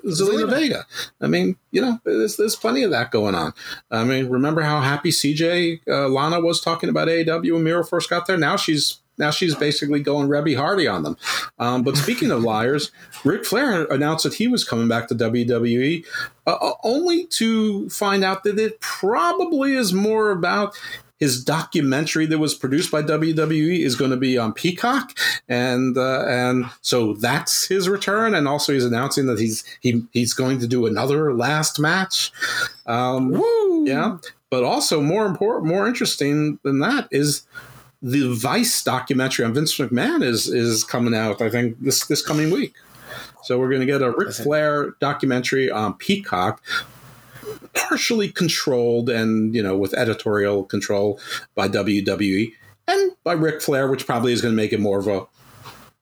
Zelina 0.05 0.49
Vega. 0.49 0.85
I 1.19 1.27
mean, 1.27 1.57
you 1.71 1.81
know, 1.81 1.99
there's, 2.03 2.37
there's 2.37 2.55
plenty 2.55 2.83
of 2.83 2.91
that 2.91 3.11
going 3.11 3.35
on. 3.35 3.53
I 3.91 4.03
mean, 4.03 4.29
remember 4.29 4.61
how 4.61 4.81
happy 4.81 5.11
CJ 5.11 5.81
uh, 5.87 6.07
Lana 6.07 6.39
was 6.39 6.61
talking 6.61 6.89
about 6.89 7.07
AEW 7.07 7.53
when 7.53 7.63
Miro 7.63 7.83
first 7.83 8.09
got 8.09 8.25
there? 8.25 8.37
Now 8.37 8.55
she's 8.55 9.01
now 9.17 9.29
she's 9.29 9.53
basically 9.53 9.99
going 9.99 10.29
Reby 10.29 10.55
Hardy 10.55 10.87
on 10.87 11.03
them. 11.03 11.17
Um, 11.59 11.83
but 11.83 11.97
speaking 11.97 12.31
of 12.31 12.41
liars, 12.41 12.91
Ric 13.23 13.45
Flair 13.45 13.85
announced 13.85 14.23
that 14.23 14.33
he 14.33 14.47
was 14.47 14.63
coming 14.63 14.87
back 14.87 15.07
to 15.09 15.15
WWE, 15.15 16.05
uh, 16.47 16.49
uh, 16.49 16.73
only 16.83 17.27
to 17.27 17.87
find 17.89 18.23
out 18.23 18.43
that 18.43 18.57
it 18.57 18.79
probably 18.79 19.75
is 19.75 19.93
more 19.93 20.31
about 20.31 20.75
his 21.21 21.41
documentary 21.43 22.25
that 22.25 22.39
was 22.39 22.55
produced 22.55 22.91
by 22.91 23.03
WWE 23.03 23.85
is 23.85 23.95
going 23.95 24.09
to 24.09 24.17
be 24.17 24.39
on 24.39 24.53
Peacock, 24.53 25.15
and 25.47 25.95
uh, 25.95 26.25
and 26.27 26.65
so 26.81 27.13
that's 27.13 27.67
his 27.67 27.87
return. 27.87 28.33
And 28.33 28.47
also, 28.47 28.73
he's 28.73 28.83
announcing 28.83 29.27
that 29.27 29.39
he's 29.39 29.63
he 29.81 30.03
he's 30.11 30.33
going 30.33 30.59
to 30.59 30.67
do 30.67 30.87
another 30.87 31.33
last 31.35 31.79
match. 31.79 32.31
Um, 32.87 33.33
Woo! 33.33 33.85
Yeah, 33.85 34.17
but 34.49 34.63
also 34.63 34.99
more 34.99 35.27
important, 35.27 35.71
more 35.71 35.87
interesting 35.87 36.57
than 36.63 36.79
that 36.79 37.07
is 37.11 37.43
the 38.01 38.33
Vice 38.33 38.83
documentary 38.83 39.45
on 39.45 39.53
Vince 39.53 39.77
McMahon 39.77 40.23
is 40.23 40.47
is 40.47 40.83
coming 40.83 41.13
out. 41.13 41.39
I 41.39 41.51
think 41.51 41.79
this 41.79 42.07
this 42.07 42.25
coming 42.25 42.49
week. 42.49 42.73
So 43.43 43.59
we're 43.59 43.69
going 43.69 43.81
to 43.81 43.87
get 43.87 44.01
a 44.01 44.11
Ric 44.11 44.33
Flair 44.33 44.95
documentary 44.99 45.69
on 45.69 45.95
Peacock 45.95 46.63
partially 47.73 48.29
controlled 48.29 49.09
and 49.09 49.55
you 49.55 49.63
know 49.63 49.77
with 49.77 49.93
editorial 49.93 50.63
control 50.63 51.19
by 51.55 51.67
WWE 51.67 52.53
and 52.87 53.11
by 53.23 53.33
Ric 53.33 53.61
Flair, 53.61 53.89
which 53.89 54.05
probably 54.05 54.33
is 54.33 54.41
going 54.41 54.53
to 54.53 54.55
make 54.55 54.73
it 54.73 54.79
more 54.79 54.99
of 54.99 55.07
a 55.07 55.25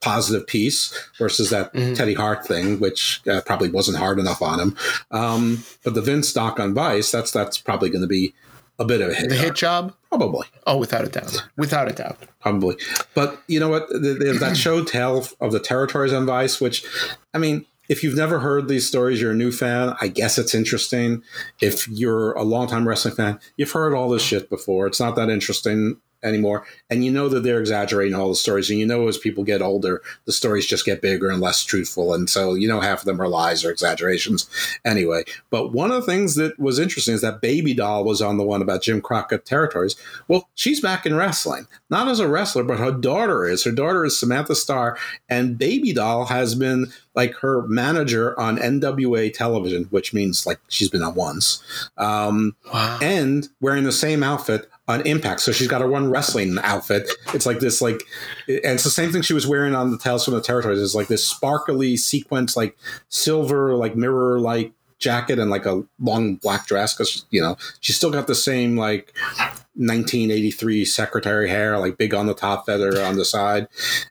positive 0.02 0.48
piece 0.48 0.98
versus 1.18 1.50
that 1.50 1.74
mm-hmm. 1.74 1.94
Teddy 1.94 2.14
Hart 2.14 2.46
thing, 2.46 2.80
which 2.80 3.22
uh, 3.28 3.42
probably 3.46 3.70
wasn't 3.70 3.98
hard 3.98 4.20
enough 4.20 4.42
on 4.42 4.60
him. 4.60 4.78
Um, 5.12 5.64
but 5.84 5.94
the 5.94 6.02
Vince 6.02 6.30
stock 6.30 6.60
on 6.60 6.74
Vice, 6.74 7.12
that's 7.12 7.32
that's 7.32 7.58
probably 7.58 7.90
going 7.90 8.02
to 8.02 8.08
be 8.08 8.34
a 8.78 8.86
bit 8.86 9.02
of 9.02 9.10
a 9.10 9.14
hit. 9.14 9.30
The 9.30 9.36
hit 9.36 9.56
job, 9.56 9.94
probably. 10.10 10.48
Oh, 10.66 10.78
without 10.78 11.04
a 11.04 11.10
doubt, 11.10 11.46
without 11.58 11.90
a 11.90 11.94
doubt, 11.94 12.18
probably. 12.40 12.78
But 13.14 13.42
you 13.48 13.60
know 13.60 13.70
what? 13.70 13.88
There's 13.90 14.40
that 14.40 14.58
show 14.58 14.84
Tale 14.84 15.28
of 15.42 15.52
the 15.52 15.60
Territories 15.60 16.14
on 16.14 16.26
Vice, 16.26 16.62
which, 16.62 16.86
I 17.34 17.38
mean, 17.38 17.66
if 17.90 18.04
you've 18.04 18.16
never 18.16 18.40
heard 18.40 18.68
these 18.68 18.88
stories, 18.88 19.20
you're 19.20 19.32
a 19.32 19.36
new 19.36 19.52
fan, 19.52 19.96
I 20.00 20.08
guess 20.08 20.38
it's 20.38 20.54
interesting. 20.54 21.24
If 21.60 21.88
you're 21.88 22.34
a 22.34 22.44
longtime 22.44 22.88
wrestling 22.88 23.16
fan, 23.16 23.40
you've 23.58 23.72
heard 23.72 23.96
all 23.96 24.10
this 24.10 24.22
shit 24.22 24.50
before. 24.50 24.86
It's 24.88 25.00
not 25.00 25.16
that 25.16 25.30
interesting. 25.30 26.00
Anymore. 26.24 26.66
And 26.90 27.04
you 27.04 27.12
know 27.12 27.30
that 27.30 27.42
they're 27.42 27.60
exaggerating 27.60 28.16
all 28.16 28.30
the 28.30 28.36
stories. 28.36 28.70
And 28.70 28.80
you 28.80 28.86
know, 28.86 29.08
as 29.08 29.18
people 29.18 29.44
get 29.44 29.62
older, 29.62 30.02
the 30.26 30.32
stories 30.32 30.66
just 30.66 30.86
get 30.86 31.02
bigger 31.02 31.30
and 31.30 31.42
less 31.42 31.64
truthful. 31.64 32.14
And 32.14 32.30
so, 32.30 32.54
you 32.54 32.68
know, 32.68 32.80
half 32.80 33.00
of 33.00 33.06
them 33.06 33.22
are 33.22 33.28
lies 33.28 33.64
or 33.64 33.72
exaggerations 33.72 34.50
anyway. 34.86 35.24
But 35.50 35.72
one 35.72 35.92
of 35.92 36.06
the 36.06 36.12
things 36.12 36.36
that 36.36 36.60
was 36.60 36.80
interesting 36.80 37.14
is 37.14 37.22
that 37.22 37.42
Baby 37.42 37.74
Doll 37.74 38.04
was 38.04 38.22
on 38.22 38.38
the 38.38 38.44
one 38.44 38.62
about 38.62 38.82
Jim 38.82 39.02
Crockett 39.02 39.46
territories. 39.46 39.96
Well, 40.28 40.50
she's 40.56 40.82
back 40.82 41.06
in 41.06 41.16
wrestling, 41.16 41.68
not 41.90 42.08
as 42.08 42.20
a 42.20 42.28
wrestler, 42.28 42.64
but 42.64 42.80
her 42.80 42.92
daughter 42.92 43.46
is. 43.46 43.64
Her 43.64 43.72
daughter 43.72 44.06
is 44.06 44.20
Samantha 44.20 44.56
Starr. 44.56 44.98
And 45.30 45.58
Baby 45.58 45.94
Doll 45.94 46.26
has 46.26 46.56
been 46.56 46.92
like 47.16 47.36
her 47.36 47.68
manager 47.68 48.40
on 48.40 48.58
NWA 48.58 49.34
television, 49.34 49.86
which 49.86 50.14
means 50.14 50.46
like 50.46 50.60
she's 50.70 50.90
been 50.90 51.04
on 51.04 51.16
once, 51.16 51.62
um, 51.98 52.56
wow. 52.72 52.98
and 53.02 53.50
wearing 53.60 53.84
the 53.84 53.92
same 53.92 54.24
outfit 54.24 54.70
on 54.90 55.06
Impact. 55.06 55.40
So 55.40 55.52
she's 55.52 55.68
got 55.68 55.82
her 55.82 55.88
one 55.88 56.10
wrestling 56.10 56.58
outfit. 56.64 57.10
It's 57.34 57.46
like 57.46 57.60
this, 57.60 57.80
like, 57.80 58.02
and 58.48 58.74
it's 58.74 58.84
the 58.84 58.90
same 58.90 59.12
thing 59.12 59.22
she 59.22 59.36
was 59.36 59.46
wearing 59.46 59.76
on 59.76 59.92
the 59.92 60.00
Tales 60.00 60.26
from 60.26 60.34
the 60.34 60.42
Territories. 60.42 60.82
It's 60.82 60.96
like 60.96 61.08
this 61.08 61.26
sparkly 61.26 61.96
sequence, 61.96 62.58
like 62.58 62.76
silver, 63.08 63.76
like 63.76 63.96
mirror, 63.96 64.40
like 64.40 64.74
jacket 64.98 65.40
and 65.40 65.50
like 65.50 65.66
a 65.66 65.84
long 66.02 66.36
black 66.36 66.68
dress 66.68 66.94
because 66.94 67.26
you 67.30 67.40
know 67.40 67.56
she's 67.80 67.96
still 67.96 68.12
got 68.12 68.28
the 68.28 68.36
same 68.36 68.76
like 68.76 69.14
1983 69.76 70.84
secretary 70.84 71.48
hair, 71.48 71.78
like 71.78 71.98
big 71.98 72.16
on 72.16 72.26
the 72.26 72.34
top, 72.34 72.66
feather 72.66 73.02
on 73.04 73.16
the 73.16 73.24
side. 73.24 73.68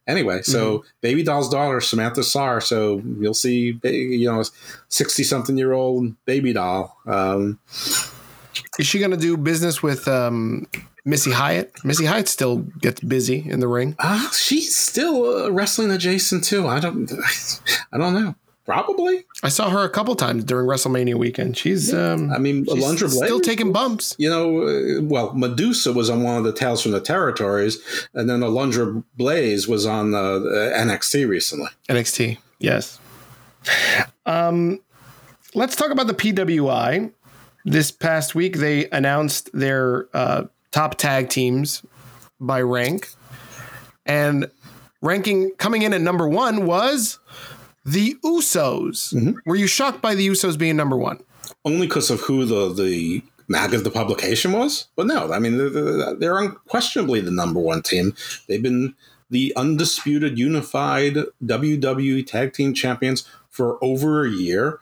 Anyway, 0.06 0.42
so 0.42 0.78
mm-hmm. 0.78 0.88
Baby 1.00 1.24
Doll's 1.24 1.50
daughter, 1.50 1.80
Samantha 1.80 2.22
Starr. 2.22 2.60
So 2.60 3.02
you'll 3.18 3.34
see, 3.34 3.78
you 3.82 4.30
know, 4.30 4.44
60 4.88 5.24
something 5.24 5.58
year 5.58 5.72
old 5.72 6.14
Baby 6.24 6.52
Doll. 6.52 6.96
Um, 7.04 7.58
is 8.78 8.86
she 8.86 8.98
going 8.98 9.10
to 9.10 9.16
do 9.16 9.36
business 9.36 9.82
with 9.82 10.06
um, 10.08 10.66
Missy 11.04 11.32
Hyatt? 11.32 11.72
Missy 11.84 12.04
Hyatt 12.06 12.28
still 12.28 12.58
gets 12.58 13.00
busy 13.00 13.48
in 13.48 13.60
the 13.60 13.68
ring. 13.68 13.96
Uh, 13.98 14.30
she's 14.30 14.76
still 14.76 15.44
uh, 15.44 15.50
wrestling 15.50 15.90
adjacent 15.90 16.44
too. 16.44 16.66
I 16.66 16.80
don't, 16.80 17.10
I 17.92 17.98
don't 17.98 18.14
know. 18.14 18.34
Probably. 18.68 19.24
I 19.42 19.48
saw 19.48 19.70
her 19.70 19.82
a 19.82 19.88
couple 19.88 20.14
times 20.14 20.44
during 20.44 20.68
WrestleMania 20.68 21.14
weekend. 21.14 21.56
She's, 21.56 21.90
yeah. 21.90 22.12
um, 22.12 22.30
I 22.30 22.36
mean, 22.36 22.66
she's 22.66 22.74
Alundra 22.74 23.08
still 23.08 23.40
taking 23.40 23.72
bumps. 23.72 24.14
You 24.18 24.28
know, 24.28 24.68
uh, 24.68 25.02
well, 25.04 25.32
Medusa 25.32 25.90
was 25.94 26.10
on 26.10 26.22
one 26.22 26.36
of 26.36 26.44
the 26.44 26.52
Tales 26.52 26.82
from 26.82 26.92
the 26.92 27.00
Territories, 27.00 27.78
and 28.12 28.28
then 28.28 28.40
Alundra 28.40 29.02
Blaze 29.16 29.66
was 29.66 29.86
on 29.86 30.10
the, 30.10 30.38
the 30.38 30.72
NXT 30.76 31.26
recently. 31.26 31.70
NXT, 31.88 32.36
yes. 32.58 33.00
Um, 34.26 34.80
let's 35.54 35.74
talk 35.74 35.90
about 35.90 36.06
the 36.06 36.14
PWI. 36.14 37.10
This 37.70 37.90
past 37.90 38.34
week, 38.34 38.56
they 38.56 38.88
announced 38.90 39.50
their 39.52 40.08
uh, 40.14 40.44
top 40.70 40.96
tag 40.96 41.28
teams 41.28 41.84
by 42.40 42.62
rank, 42.62 43.08
and 44.06 44.50
ranking 45.02 45.50
coming 45.58 45.82
in 45.82 45.92
at 45.92 46.00
number 46.00 46.28
one 46.28 46.66
was 46.66 47.18
the 47.84 48.16
Usos. 48.24 49.14
Mm-hmm. 49.14 49.32
Were 49.46 49.56
you 49.56 49.66
shocked 49.66 50.00
by 50.00 50.14
the 50.14 50.26
Usos 50.28 50.58
being 50.58 50.76
number 50.76 50.96
one? 50.96 51.22
Only 51.64 51.86
because 51.86 52.10
of 52.10 52.20
who 52.20 52.44
the 52.44 52.72
the 52.72 53.22
mag 53.48 53.74
of 53.74 53.84
the 53.84 53.90
publication 53.90 54.52
was, 54.52 54.88
but 54.96 55.06
no, 55.06 55.32
I 55.32 55.38
mean 55.38 55.58
they're, 55.58 56.14
they're 56.14 56.38
unquestionably 56.38 57.20
the 57.20 57.30
number 57.30 57.60
one 57.60 57.82
team. 57.82 58.14
They've 58.46 58.62
been 58.62 58.94
the 59.30 59.52
undisputed, 59.56 60.38
unified 60.38 61.16
WWE 61.44 62.26
Tag 62.26 62.52
Team 62.52 62.72
Champions 62.72 63.28
for 63.50 63.82
over 63.82 64.24
a 64.24 64.30
year 64.30 64.80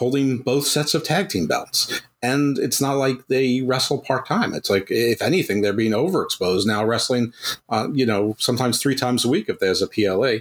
holding 0.00 0.38
both 0.38 0.66
sets 0.66 0.94
of 0.94 1.04
tag 1.04 1.28
team 1.28 1.46
belts. 1.46 2.00
And 2.22 2.58
it's 2.58 2.80
not 2.80 2.94
like 2.94 3.26
they 3.28 3.60
wrestle 3.60 3.98
part 3.98 4.26
time. 4.26 4.54
It's 4.54 4.70
like, 4.70 4.90
if 4.90 5.20
anything, 5.20 5.60
they're 5.60 5.74
being 5.74 5.92
overexposed 5.92 6.66
now, 6.66 6.82
wrestling, 6.86 7.34
uh, 7.68 7.88
you 7.92 8.06
know, 8.06 8.34
sometimes 8.38 8.78
three 8.78 8.94
times 8.94 9.26
a 9.26 9.28
week 9.28 9.50
if 9.50 9.58
there's 9.58 9.82
a 9.82 9.86
PLA, 9.86 10.38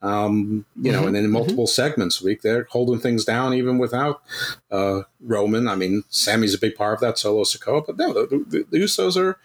um, 0.00 0.64
you 0.80 0.92
mm-hmm. 0.92 1.00
know, 1.00 1.08
and 1.08 1.16
in 1.16 1.28
multiple 1.28 1.64
mm-hmm. 1.64 1.82
segments 1.82 2.22
a 2.22 2.24
week. 2.24 2.42
They're 2.42 2.68
holding 2.70 3.00
things 3.00 3.24
down 3.24 3.52
even 3.52 3.78
without 3.78 4.22
uh, 4.70 5.02
Roman. 5.20 5.66
I 5.66 5.74
mean, 5.74 6.04
Sami's 6.08 6.54
a 6.54 6.58
big 6.58 6.76
part 6.76 6.94
of 6.94 7.00
that, 7.00 7.18
Solo 7.18 7.42
Sikoa, 7.42 7.84
but 7.84 7.96
no, 7.96 8.12
the, 8.12 8.44
the, 8.46 8.66
the 8.70 8.78
Usos 8.78 9.16
are 9.16 9.38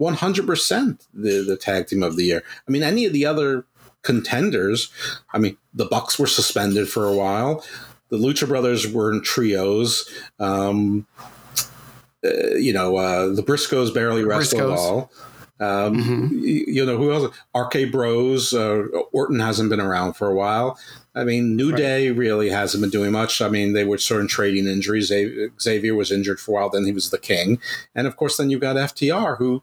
100% 0.00 1.06
the, 1.12 1.42
the 1.42 1.56
tag 1.58 1.88
team 1.88 2.02
of 2.02 2.16
the 2.16 2.24
year. 2.24 2.42
I 2.66 2.70
mean, 2.70 2.82
any 2.82 3.04
of 3.04 3.12
the 3.12 3.26
other 3.26 3.66
contenders, 4.02 4.90
I 5.34 5.38
mean, 5.38 5.58
the 5.74 5.84
Bucks 5.84 6.18
were 6.18 6.26
suspended 6.26 6.88
for 6.88 7.06
a 7.06 7.14
while 7.14 7.62
the 8.10 8.16
Lucha 8.16 8.46
Brothers 8.46 8.86
were 8.86 9.12
in 9.12 9.22
trios. 9.22 10.08
Um, 10.38 11.06
uh, 12.24 12.54
you 12.56 12.72
know, 12.72 12.96
uh, 12.96 13.28
the 13.28 13.42
Briscoes 13.42 13.92
barely 13.92 14.24
wrestled 14.24 14.62
Briscoes. 14.62 14.72
at 14.72 14.78
all. 14.78 15.12
Um, 15.60 15.96
mm-hmm. 15.96 16.38
you, 16.38 16.64
you, 16.66 16.86
know, 16.86 16.96
who 16.96 17.12
else? 17.12 17.34
RK 17.54 17.92
Bros. 17.92 18.54
Uh, 18.54 18.84
Orton 19.12 19.40
hasn't 19.40 19.70
been 19.70 19.80
around 19.80 20.14
for 20.14 20.28
a 20.28 20.34
while. 20.34 20.78
I 21.14 21.24
mean, 21.24 21.56
New 21.56 21.70
right. 21.70 21.78
Day 21.78 22.10
really 22.10 22.48
hasn't 22.48 22.80
been 22.80 22.90
doing 22.90 23.12
much. 23.12 23.42
I 23.42 23.48
mean, 23.48 23.72
they 23.72 23.84
were 23.84 23.98
sort 23.98 24.22
of 24.22 24.28
trading 24.28 24.66
injuries. 24.66 25.12
Xavier 25.60 25.94
was 25.94 26.10
injured 26.10 26.40
for 26.40 26.52
a 26.52 26.54
while, 26.54 26.70
then 26.70 26.86
he 26.86 26.92
was 26.92 27.10
the 27.10 27.18
king. 27.18 27.58
And 27.94 28.06
of 28.06 28.16
course, 28.16 28.36
then 28.36 28.48
you've 28.48 28.60
got 28.60 28.76
FTR, 28.76 29.36
who 29.38 29.62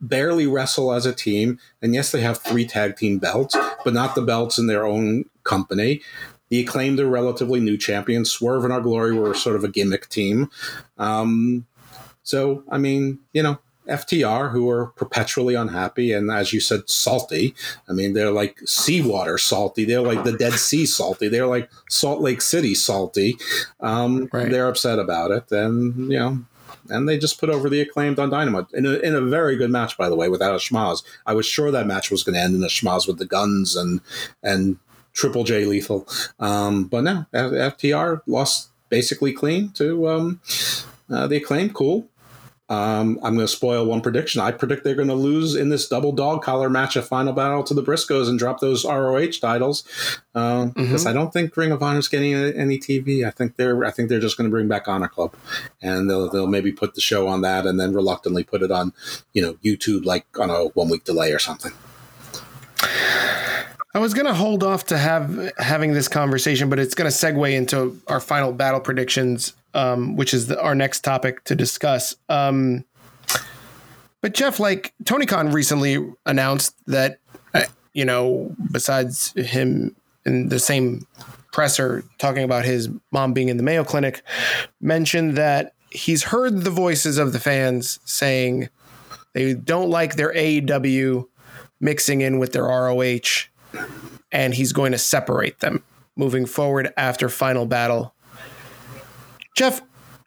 barely 0.00 0.46
wrestle 0.46 0.92
as 0.92 1.06
a 1.06 1.12
team. 1.12 1.58
And 1.82 1.94
yes, 1.94 2.10
they 2.10 2.20
have 2.20 2.38
three 2.38 2.66
tag 2.66 2.96
team 2.96 3.18
belts, 3.18 3.56
but 3.84 3.94
not 3.94 4.14
the 4.14 4.22
belts 4.22 4.58
in 4.58 4.66
their 4.66 4.86
own 4.86 5.24
company. 5.44 6.00
The 6.48 6.60
acclaimed 6.60 7.00
are 7.00 7.08
relatively 7.08 7.60
new 7.60 7.76
champions. 7.76 8.30
Swerve 8.30 8.64
and 8.64 8.72
Our 8.72 8.80
Glory 8.80 9.12
were 9.12 9.34
sort 9.34 9.56
of 9.56 9.64
a 9.64 9.68
gimmick 9.68 10.08
team. 10.08 10.50
Um, 10.96 11.66
so, 12.22 12.64
I 12.68 12.78
mean, 12.78 13.18
you 13.32 13.42
know, 13.42 13.58
FTR, 13.88 14.52
who 14.52 14.68
are 14.68 14.86
perpetually 14.88 15.54
unhappy 15.54 16.12
and, 16.12 16.30
as 16.30 16.52
you 16.52 16.60
said, 16.60 16.88
salty. 16.88 17.54
I 17.88 17.92
mean, 17.92 18.12
they're 18.12 18.30
like 18.30 18.60
seawater 18.66 19.38
salty. 19.38 19.84
They're 19.84 20.02
like 20.02 20.24
the 20.24 20.36
Dead 20.36 20.52
Sea 20.54 20.86
salty. 20.86 21.28
They're 21.28 21.46
like 21.46 21.70
Salt 21.88 22.20
Lake 22.20 22.42
City 22.42 22.74
salty. 22.74 23.38
Um, 23.80 24.28
right. 24.32 24.50
They're 24.50 24.68
upset 24.68 24.98
about 24.98 25.30
it. 25.30 25.50
And, 25.50 26.12
you 26.12 26.18
know, 26.18 26.44
and 26.90 27.08
they 27.08 27.18
just 27.18 27.40
put 27.40 27.50
over 27.50 27.68
the 27.68 27.80
acclaimed 27.80 28.18
on 28.18 28.30
Dynamite 28.30 28.66
in 28.72 28.86
a, 28.86 28.94
in 28.98 29.14
a 29.14 29.20
very 29.20 29.56
good 29.56 29.70
match, 29.70 29.96
by 29.96 30.08
the 30.08 30.16
way, 30.16 30.28
without 30.28 30.54
a 30.54 30.58
schmaz. 30.58 31.02
I 31.26 31.34
was 31.34 31.46
sure 31.46 31.70
that 31.70 31.86
match 31.86 32.10
was 32.10 32.22
going 32.22 32.34
to 32.34 32.40
end 32.40 32.54
in 32.54 32.62
a 32.62 32.68
schmaz 32.68 33.06
with 33.06 33.18
the 33.18 33.26
guns 33.26 33.76
and 33.76 34.00
and 34.42 34.78
Triple 35.18 35.42
J 35.42 35.64
Lethal. 35.64 36.06
Um, 36.38 36.84
but 36.84 37.02
no, 37.02 37.26
FTR 37.34 38.22
lost 38.26 38.70
basically 38.88 39.32
clean 39.32 39.70
to 39.72 40.08
um, 40.08 40.40
uh, 41.10 41.26
the 41.26 41.36
acclaim. 41.36 41.70
Cool. 41.70 42.08
Um, 42.70 43.18
I'm 43.22 43.34
going 43.34 43.46
to 43.46 43.48
spoil 43.48 43.86
one 43.86 44.02
prediction. 44.02 44.42
I 44.42 44.52
predict 44.52 44.84
they're 44.84 44.94
going 44.94 45.08
to 45.08 45.14
lose 45.14 45.56
in 45.56 45.70
this 45.70 45.88
double 45.88 46.12
dog 46.12 46.42
collar 46.42 46.68
match 46.68 46.96
a 46.96 47.02
Final 47.02 47.32
Battle 47.32 47.64
to 47.64 47.74
the 47.74 47.82
Briscoes 47.82 48.28
and 48.28 48.38
drop 48.38 48.60
those 48.60 48.84
ROH 48.84 49.40
titles. 49.40 49.82
Because 50.34 50.34
uh, 50.34 50.66
mm-hmm. 50.76 51.08
I 51.08 51.12
don't 51.12 51.32
think 51.32 51.56
Ring 51.56 51.72
of 51.72 51.82
Honor 51.82 51.98
is 51.98 52.08
getting 52.08 52.34
any 52.34 52.78
TV. 52.78 53.26
I 53.26 53.30
think 53.30 53.56
they're 53.56 53.84
I 53.84 53.90
think 53.90 54.10
they're 54.10 54.20
just 54.20 54.36
going 54.36 54.48
to 54.48 54.54
bring 54.54 54.68
back 54.68 54.86
Honor 54.86 55.08
Club, 55.08 55.34
and 55.82 56.08
they'll 56.08 56.28
they'll 56.30 56.46
maybe 56.46 56.70
put 56.70 56.94
the 56.94 57.00
show 57.00 57.26
on 57.26 57.40
that, 57.40 57.66
and 57.66 57.80
then 57.80 57.94
reluctantly 57.94 58.44
put 58.44 58.62
it 58.62 58.70
on, 58.70 58.92
you 59.32 59.42
know, 59.42 59.54
YouTube 59.54 60.04
like 60.04 60.26
on 60.38 60.50
a 60.50 60.66
one 60.66 60.90
week 60.90 61.04
delay 61.04 61.32
or 61.32 61.38
something. 61.38 61.72
I 63.94 64.00
was 64.00 64.12
gonna 64.12 64.34
hold 64.34 64.62
off 64.62 64.86
to 64.86 64.98
have 64.98 65.52
having 65.58 65.94
this 65.94 66.08
conversation, 66.08 66.68
but 66.68 66.78
it's 66.78 66.94
gonna 66.94 67.10
segue 67.10 67.52
into 67.52 68.00
our 68.06 68.20
final 68.20 68.52
battle 68.52 68.80
predictions, 68.80 69.54
um, 69.74 70.14
which 70.16 70.34
is 70.34 70.46
the, 70.48 70.60
our 70.60 70.74
next 70.74 71.00
topic 71.00 71.42
to 71.44 71.54
discuss. 71.54 72.16
Um, 72.28 72.84
but 74.20 74.34
Jeff, 74.34 74.60
like 74.60 74.92
Tony 75.04 75.26
Khan 75.26 75.52
recently 75.52 76.04
announced 76.26 76.74
that, 76.86 77.18
uh, 77.54 77.64
you 77.94 78.04
know, 78.04 78.54
besides 78.70 79.32
him 79.32 79.96
in 80.26 80.48
the 80.48 80.58
same 80.58 81.06
presser 81.52 82.04
talking 82.18 82.44
about 82.44 82.64
his 82.64 82.90
mom 83.10 83.32
being 83.32 83.48
in 83.48 83.56
the 83.56 83.62
Mayo 83.62 83.84
Clinic, 83.84 84.22
mentioned 84.80 85.36
that 85.36 85.72
he's 85.90 86.24
heard 86.24 86.62
the 86.62 86.70
voices 86.70 87.16
of 87.16 87.32
the 87.32 87.40
fans 87.40 88.00
saying 88.04 88.68
they 89.32 89.54
don't 89.54 89.88
like 89.88 90.16
their 90.16 90.32
AEW 90.34 91.26
mixing 91.80 92.20
in 92.20 92.38
with 92.38 92.52
their 92.52 92.64
ROH 92.64 93.48
and 94.32 94.54
he's 94.54 94.72
going 94.72 94.92
to 94.92 94.98
separate 94.98 95.60
them 95.60 95.82
moving 96.16 96.46
forward 96.46 96.92
after 96.96 97.28
Final 97.28 97.66
Battle. 97.66 98.14
Jeff, 99.54 99.80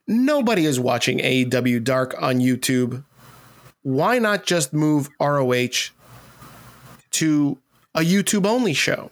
nobody 0.07 0.65
is 0.65 0.79
watching 0.79 1.19
AEW 1.19 1.83
Dark 1.83 2.15
on 2.21 2.39
YouTube. 2.39 3.03
Why 3.83 4.19
not 4.19 4.45
just 4.45 4.73
move 4.73 5.09
ROH 5.19 5.91
to 7.11 7.57
a 7.93 8.01
YouTube 8.01 8.45
only 8.45 8.73
show? 8.73 9.11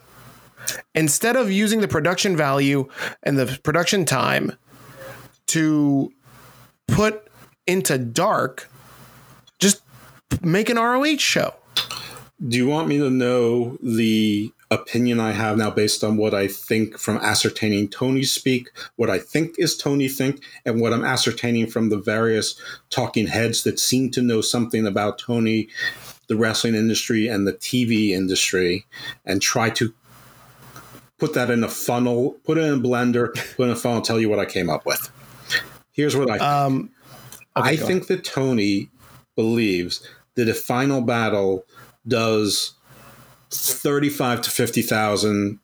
Instead 0.94 1.36
of 1.36 1.52
using 1.52 1.82
the 1.82 1.88
production 1.88 2.36
value 2.36 2.88
and 3.24 3.38
the 3.38 3.60
production 3.64 4.06
time 4.06 4.54
to 5.48 6.12
put 6.88 7.28
into 7.66 7.98
Dark, 7.98 8.70
just 9.58 9.82
make 10.42 10.70
an 10.70 10.78
ROH 10.78 11.18
show. 11.18 11.56
Do 12.48 12.58
you 12.58 12.68
want 12.68 12.88
me 12.88 12.98
to 13.00 13.10
know 13.10 13.78
the 13.82 14.52
opinion 14.72 15.20
I 15.20 15.32
have 15.32 15.58
now 15.58 15.72
based 15.72 16.04
on 16.04 16.16
what 16.16 16.34
I 16.34 16.48
think 16.48 16.98
from 16.98 17.18
ascertaining 17.18 17.90
Tony 17.90 18.24
speak, 18.24 18.70
what 18.96 19.10
I 19.10 19.20
think 19.20 19.56
is 19.58 19.76
Tony 19.76 20.08
think, 20.08 20.44
and 20.66 20.80
what 20.80 20.94
I'm 20.94 21.04
ascertaining 21.04 21.68
from 21.68 21.90
the 21.90 21.98
various 21.98 22.60
talking 22.90 23.28
heads 23.28 23.64
that 23.64 23.80
seem 23.80 24.12
to 24.12 24.22
know 24.22 24.42
something 24.42 24.86
about 24.86 25.20
Tony 25.20 25.68
the 26.28 26.38
wrestling 26.38 26.76
industry 26.76 27.28
and 27.28 27.46
the 27.48 27.54
TV 27.54 28.12
industry 28.12 28.86
and 29.26 29.42
try 29.42 29.70
to 29.72 29.94
put 31.18 31.34
that 31.34 31.50
in 31.50 31.64
a 31.64 31.68
funnel, 31.68 32.38
put 32.46 32.58
it 32.58 32.62
in 32.62 32.76
a 32.76 32.82
blender, 32.82 33.34
put 33.58 33.64
it 33.64 33.66
in 33.66 33.70
a 33.72 33.76
funnel, 33.76 34.02
tell 34.02 34.20
you 34.20 34.30
what 34.30 34.40
I 34.40 34.46
came 34.46 34.70
up 34.70 34.86
with. 34.86 35.12
Here's 35.92 36.16
what 36.16 36.30
I 36.30 36.38
think. 36.38 36.42
Um, 36.44 36.92
okay, 37.58 37.70
I 37.72 37.76
think 37.76 38.08
that 38.08 38.24
Tony 38.24 38.90
believes 39.36 40.08
that 40.36 40.48
a 40.48 40.54
Final 40.54 41.02
Battle 41.02 41.66
does 42.10 42.74
35 43.52 44.42
to 44.44 44.50
50,000 44.50 45.60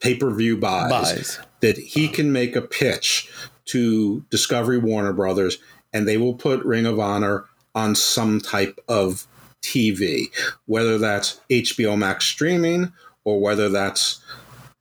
pay 0.00 0.14
per 0.14 0.30
view 0.30 0.56
buys, 0.56 0.90
buys, 0.90 1.40
that 1.60 1.78
he 1.78 2.08
can 2.08 2.32
make 2.32 2.56
a 2.56 2.62
pitch 2.62 3.30
to 3.66 4.24
Discovery 4.30 4.78
Warner 4.78 5.12
Brothers 5.12 5.58
and 5.92 6.06
they 6.06 6.16
will 6.16 6.34
put 6.34 6.64
Ring 6.64 6.86
of 6.86 6.98
Honor 6.98 7.44
on 7.74 7.94
some 7.94 8.40
type 8.40 8.78
of 8.88 9.26
TV, 9.62 10.26
whether 10.66 10.98
that's 10.98 11.40
HBO 11.50 11.96
Max 11.96 12.26
streaming 12.26 12.92
or 13.24 13.40
whether 13.40 13.68
that's 13.68 14.22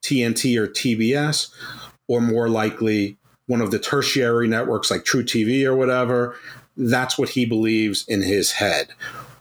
TNT 0.04 0.58
or 0.58 0.68
TBS, 0.68 1.50
or 2.08 2.22
more 2.22 2.48
likely 2.48 3.18
one 3.48 3.62
of 3.62 3.72
the 3.72 3.80
tertiary 3.80 4.48
networks 4.48 4.92
like 4.92 5.04
truTV 5.04 5.66
or 5.66 5.76
whatever. 5.76 6.36
That's 6.78 7.18
what 7.18 7.30
he 7.30 7.46
believes 7.46 8.06
in 8.08 8.22
his 8.22 8.54
head. 8.54 8.90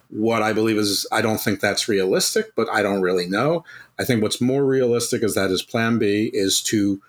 What 0.09 0.43
I 0.43 0.53
believe 0.53 0.77
is, 0.77 1.07
I 1.11 1.23
don't 1.23 1.41
think 1.41 1.61
that's 1.61 1.89
realistic, 1.89 2.55
but 2.55 2.69
I 2.70 2.83
don't 2.83 3.01
really 3.01 3.27
know. 3.27 3.65
I 3.99 4.05
think 4.05 4.23
what's 4.23 4.41
more 4.41 4.65
realistic 4.65 5.23
is 5.23 5.35
that 5.35 5.51
his 5.51 5.62
plan 5.62 5.99
B 5.99 6.31
is 6.33 6.62
to 6.65 7.01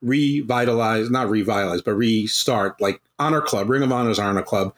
revitalize, 0.00 1.10
not 1.10 1.30
revitalize, 1.30 1.82
but 1.82 1.94
restart 1.94 2.80
like 2.80 3.00
Honor 3.18 3.40
Club, 3.40 3.68
Ring 3.68 3.82
of 3.82 3.92
Honor's 3.92 4.18
Honor 4.18 4.42
Club 4.42 4.74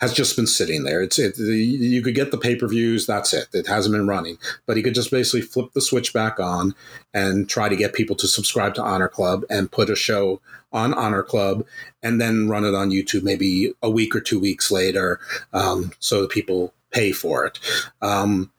has 0.00 0.12
just 0.12 0.36
been 0.36 0.46
sitting 0.46 0.84
there. 0.84 1.00
It's 1.02 1.18
it, 1.18 1.38
you 1.38 2.02
could 2.02 2.14
get 2.14 2.30
the 2.30 2.38
pay 2.38 2.56
per 2.56 2.66
views. 2.66 3.06
That's 3.06 3.32
it. 3.32 3.48
It 3.52 3.66
hasn't 3.66 3.94
been 3.94 4.06
running, 4.06 4.38
but 4.66 4.76
he 4.76 4.82
could 4.82 4.94
just 4.94 5.10
basically 5.10 5.42
flip 5.42 5.72
the 5.72 5.80
switch 5.80 6.12
back 6.12 6.40
on 6.40 6.74
and 7.14 7.48
try 7.48 7.68
to 7.68 7.76
get 7.76 7.94
people 7.94 8.16
to 8.16 8.26
subscribe 8.26 8.74
to 8.74 8.82
Honor 8.82 9.08
Club 9.08 9.44
and 9.48 9.70
put 9.70 9.88
a 9.88 9.96
show 9.96 10.40
on 10.72 10.92
Honor 10.92 11.22
Club 11.22 11.64
and 12.02 12.20
then 12.20 12.48
run 12.48 12.64
it 12.64 12.74
on 12.74 12.90
YouTube 12.90 13.22
maybe 13.22 13.72
a 13.82 13.90
week 13.90 14.14
or 14.16 14.20
two 14.20 14.40
weeks 14.40 14.70
later, 14.70 15.20
um, 15.52 15.92
so 16.00 16.22
that 16.22 16.30
people 16.30 16.74
pay 16.94 17.12
for 17.12 17.44
it. 17.44 17.58
Um, 18.00 18.50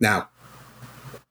now, 0.00 0.28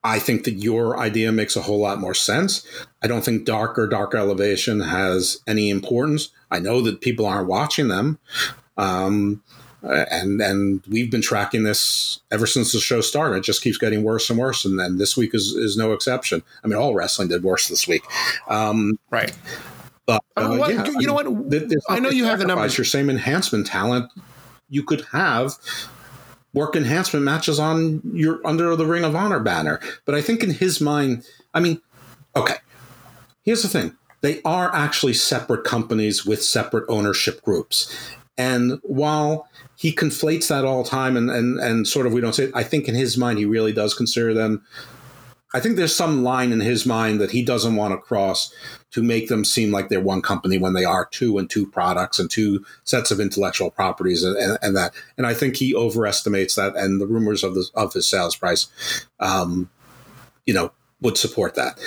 I 0.04 0.20
think 0.20 0.44
that 0.46 0.56
your 0.56 0.98
idea 1.00 1.32
makes 1.32 1.56
a 1.56 1.62
whole 1.62 1.80
lot 1.80 2.00
more 2.00 2.14
sense. 2.14 2.66
I 3.02 3.08
don't 3.08 3.24
think 3.24 3.46
Dark 3.46 3.78
or 3.78 3.88
Dark 3.88 4.16
Elevation 4.16 4.82
has 4.82 5.40
any 5.48 5.70
importance. 5.70 6.30
I 6.52 6.60
know 6.60 6.82
that 6.82 7.02
people 7.02 7.26
aren't 7.26 7.48
watching 7.48 7.88
them. 7.88 8.20
Um, 8.78 9.44
and 9.84 10.42
and 10.42 10.82
we've 10.88 11.12
been 11.12 11.22
tracking 11.22 11.64
this 11.64 12.20
ever 12.32 12.48
since 12.48 12.72
the 12.72 12.80
show 12.80 13.02
started. 13.02 13.38
It 13.38 13.44
just 13.44 13.62
keeps 13.62 13.78
getting 13.78 14.04
worse 14.04 14.30
and 14.30 14.40
worse, 14.40 14.66
and 14.66 14.80
then 14.80 14.98
this 14.98 15.18
week 15.18 15.34
is, 15.34 15.48
is 15.54 15.76
no 15.76 15.92
exception. 15.92 16.42
I 16.64 16.68
mean, 16.68 16.78
all 16.78 16.96
wrestling 16.96 17.28
did 17.28 17.44
worse 17.44 17.68
this 17.68 17.88
week, 17.88 18.04
um, 18.48 18.98
right? 19.10 19.34
But 20.06 20.22
uh, 20.38 20.56
what, 20.56 20.74
yeah, 20.74 20.86
you 20.86 20.98
I 20.98 21.24
know 21.24 21.24
mean, 21.24 21.50
what? 21.50 21.74
I 21.90 22.00
know 22.00 22.10
you 22.10 22.26
have 22.26 22.40
the 22.40 22.46
numbers. 22.46 22.78
Your 22.78 22.86
same 22.86 23.10
enhancement 23.10 23.68
talent, 23.68 24.12
you 24.70 24.84
could 24.84 25.06
have 25.12 25.58
work 26.54 26.76
enhancement 26.76 27.26
matches 27.26 27.60
on 27.60 28.02
your 28.14 28.40
under 28.46 28.76
the 28.76 28.86
Ring 28.86 29.04
of 29.04 29.16
Honor 29.16 29.40
banner. 29.40 29.80
But 30.06 30.16
I 30.16 30.22
think 30.22 30.44
in 30.44 30.52
his 30.52 30.80
mind, 30.80 31.26
I 31.54 31.60
mean, 31.60 31.82
okay, 32.36 32.58
here's 33.44 33.64
the 33.64 33.70
thing. 33.70 33.96
They 34.22 34.42
are 34.44 34.74
actually 34.74 35.14
separate 35.14 35.66
companies 35.66 36.26
with 36.26 36.42
separate 36.42 36.86
ownership 36.88 37.42
groups. 37.42 37.94
And 38.38 38.80
while 38.84 39.48
he 39.76 39.94
conflates 39.94 40.48
that 40.48 40.66
all 40.66 40.84
the 40.84 40.90
time 40.90 41.18
and, 41.18 41.30
and, 41.30 41.60
and 41.60 41.88
sort 41.88 42.08
of 42.08 42.14
we 42.14 42.22
don't 42.22 42.34
say 42.34 42.46
it, 42.46 42.52
I 42.56 42.64
think 42.64 42.88
in 42.88 42.96
his 42.96 43.18
mind 43.18 43.38
he 43.38 43.46
really 43.46 43.74
does 43.74 43.94
consider 43.94 44.34
them 44.34 44.64
I 45.54 45.60
think 45.60 45.76
there's 45.76 45.96
some 45.96 46.24
line 46.24 46.52
in 46.52 46.62
his 46.62 46.86
mind 46.86 47.22
that 47.22 47.32
he 47.32 47.44
doesn't 47.44 47.76
want 47.76 47.94
to 47.94 47.98
cross 47.98 48.52
to 48.92 49.04
make 49.04 49.28
them 49.28 49.46
seem 49.46 49.72
like 49.72 49.88
they're 49.88 50.00
one 50.02 50.22
company 50.22 50.58
when 50.58 50.74
they 50.74 50.84
are 50.84 51.06
two 51.06 51.38
and 51.38 51.48
two 51.50 51.68
products 51.68 52.18
and 52.18 52.30
two 52.30 52.66
sets 52.84 53.12
of 53.12 53.20
intellectual 53.20 53.70
properties 53.70 54.24
and, 54.24 54.36
and, 54.36 54.58
and 54.64 54.76
that. 54.76 54.94
And 55.16 55.28
I 55.28 55.36
think 55.36 55.58
he 55.58 55.76
overestimates 55.76 56.56
that, 56.56 56.76
and 56.76 57.00
the 57.00 57.06
rumors 57.06 57.44
of 57.44 57.54
the 57.54 57.70
of 57.76 57.94
his 57.94 58.08
sales 58.08 58.36
price, 58.36 58.68
um, 59.20 59.70
you 60.46 60.54
know, 60.54 60.72
would 61.02 61.18
support 61.18 61.54
that. 61.56 61.80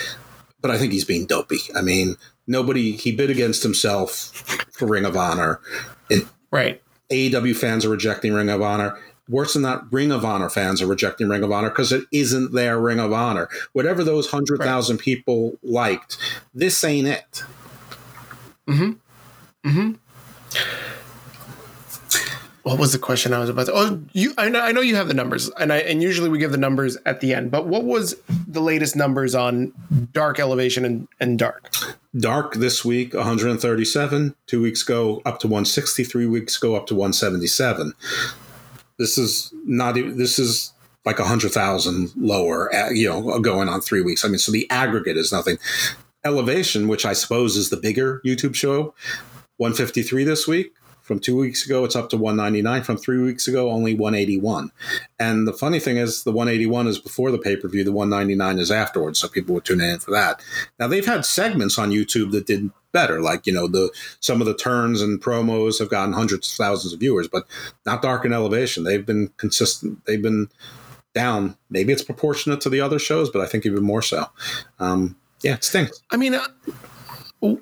But 0.60 0.70
I 0.70 0.78
think 0.78 0.93
he's 0.93 1.05
being 1.05 1.26
dopey. 1.26 1.60
I 1.74 1.82
mean, 1.82 2.16
nobody 2.47 2.93
he 2.93 3.10
bid 3.10 3.30
against 3.30 3.64
himself 3.64 4.32
for 4.72 4.86
Ring 4.86 5.05
of 5.05 5.16
Honor. 5.16 5.60
It, 6.09 6.24
right. 6.52 6.80
AEW 7.10 7.56
fans 7.56 7.84
are 7.84 7.90
rejecting 7.90 8.32
Ring 8.32 8.48
of 8.48 8.62
Honor 8.62 8.98
worse 9.28 9.55
than 9.55 9.62
that, 9.62 9.82
Ring 9.90 10.12
of 10.12 10.24
Honor 10.24 10.48
fans 10.48 10.81
are 10.82 10.86
rejecting 10.86 11.28
Ring 11.28 11.43
of 11.43 11.53
Honor 11.53 11.70
because 11.70 11.93
it 11.93 12.05
isn't 12.12 12.53
their 12.53 12.78
Ring 12.78 13.01
of 13.01 13.12
Honor. 13.12 13.48
Whatever 13.73 14.05
those 14.05 14.32
100,000 14.32 14.97
right. 14.97 15.05
people 15.05 15.59
liked, 15.62 16.19
this 16.55 16.82
ain't 16.85 17.09
it. 17.09 17.44
Mm 18.66 18.77
hmm. 19.62 19.69
Mm 19.69 19.73
hmm. 19.73 19.93
What 22.66 22.81
was 22.81 22.90
the 22.90 22.98
question 22.98 23.32
I 23.32 23.39
was 23.39 23.48
about 23.48 23.66
to? 23.66 23.73
Oh, 23.77 24.03
you. 24.12 24.35
I 24.36 24.48
know. 24.48 24.61
I 24.61 24.73
know 24.73 24.81
you 24.81 24.97
have 24.97 25.07
the 25.07 25.15
numbers, 25.15 25.48
and 25.51 25.73
I 25.73 25.77
and 25.77 26.03
usually 26.03 26.28
we 26.28 26.39
give 26.39 26.51
the 26.51 26.59
numbers 26.59 26.98
at 27.07 27.20
the 27.20 27.32
end. 27.32 27.53
But 27.53 27.69
what 27.69 27.85
was 27.85 28.16
the 28.48 28.59
latest 28.59 28.97
numbers 28.97 29.36
on 29.36 29.73
Dark 30.12 30.40
Elevation 30.40 30.85
and, 30.85 31.07
and 31.20 31.39
Dark? 31.39 31.70
Dark 32.19 32.55
this 32.55 32.85
week 32.85 33.15
137. 33.15 34.35
Two 34.48 34.61
weeks 34.61 34.82
ago 34.82 35.23
up 35.24 35.39
to 35.40 35.47
160. 35.47 36.03
Three 36.03 36.27
weeks 36.27 36.57
ago 36.57 36.74
up 36.74 36.89
to 36.89 36.97
177. 36.97 37.93
This 38.98 39.18
is 39.18 39.52
not. 39.64 39.97
even, 39.97 40.16
This 40.16 40.39
is 40.39 40.73
like 41.05 41.18
a 41.18 41.24
hundred 41.24 41.52
thousand 41.52 42.10
lower. 42.16 42.74
Uh, 42.74 42.90
you 42.90 43.09
know, 43.09 43.31
uh, 43.31 43.39
going 43.39 43.68
on 43.68 43.81
three 43.81 44.02
weeks. 44.02 44.24
I 44.24 44.28
mean, 44.28 44.39
so 44.39 44.52
the 44.52 44.68
aggregate 44.70 45.16
is 45.16 45.32
nothing. 45.32 45.59
Elevation, 46.24 46.89
which 46.89 47.06
I 47.06 47.12
suppose 47.12 47.56
is 47.56 47.70
the 47.70 47.77
bigger 47.77 48.20
YouTube 48.24 48.55
show, 48.55 48.94
153 49.59 50.24
this 50.24 50.47
week. 50.48 50.73
From 51.02 51.20
two 51.20 51.36
weeks 51.36 51.64
ago, 51.64 51.85
it's 51.85 51.94
up 51.94 52.10
to 52.10 52.16
199. 52.16 52.82
From 52.82 52.97
three 52.97 53.23
weeks 53.23 53.47
ago, 53.47 53.70
only 53.70 53.94
181. 53.94 54.73
And 55.20 55.47
the 55.47 55.52
funny 55.52 55.78
thing 55.78 55.98
is, 55.98 56.24
the 56.24 56.32
181 56.32 56.89
is 56.89 56.98
before 56.98 57.31
the 57.31 57.39
pay 57.39 57.55
per 57.55 57.68
view. 57.68 57.85
The 57.85 57.93
199 57.93 58.59
is 58.59 58.73
afterwards, 58.73 59.20
so 59.20 59.28
people 59.28 59.55
would 59.55 59.64
tune 59.64 59.81
in 59.81 60.01
for 60.01 60.10
that. 60.10 60.40
Now 60.81 60.89
they've 60.89 61.06
had 61.06 61.24
segments 61.24 61.78
on 61.78 61.93
YouTube 61.93 62.32
that 62.32 62.47
did 62.47 62.73
better. 62.97 63.20
Like 63.20 63.47
you 63.47 63.52
know, 63.52 63.68
the 63.68 63.93
some 64.20 64.40
of 64.40 64.47
the 64.47 64.56
turns 64.56 65.02
and 65.02 65.20
promos 65.20 65.78
have 65.78 65.90
gotten 65.90 66.14
hundreds 66.14 66.51
of 66.51 66.56
thousands 66.56 66.94
of 66.94 67.01
viewers, 67.01 67.28
but 67.28 67.44
not 67.85 68.01
Dark 68.01 68.24
and 68.24 68.32
Elevation. 68.32 68.85
They've 68.85 69.05
been 69.05 69.28
consistent. 69.36 70.02
They've 70.06 70.23
been 70.23 70.48
down. 71.14 71.59
Maybe 71.68 71.93
it's 71.93 72.02
proportionate 72.02 72.62
to 72.62 72.70
the 72.70 72.81
other 72.81 72.98
shows, 72.98 73.28
but 73.28 73.43
I 73.43 73.47
think 73.47 73.66
even 73.66 73.85
more 73.85 74.01
so. 74.01 74.24
Um, 74.78 75.14
yeah, 75.43 75.55
it 75.55 75.64
stinks. 75.64 76.01
I 76.10 76.16
mean, 76.16 76.35
uh, 76.35 76.47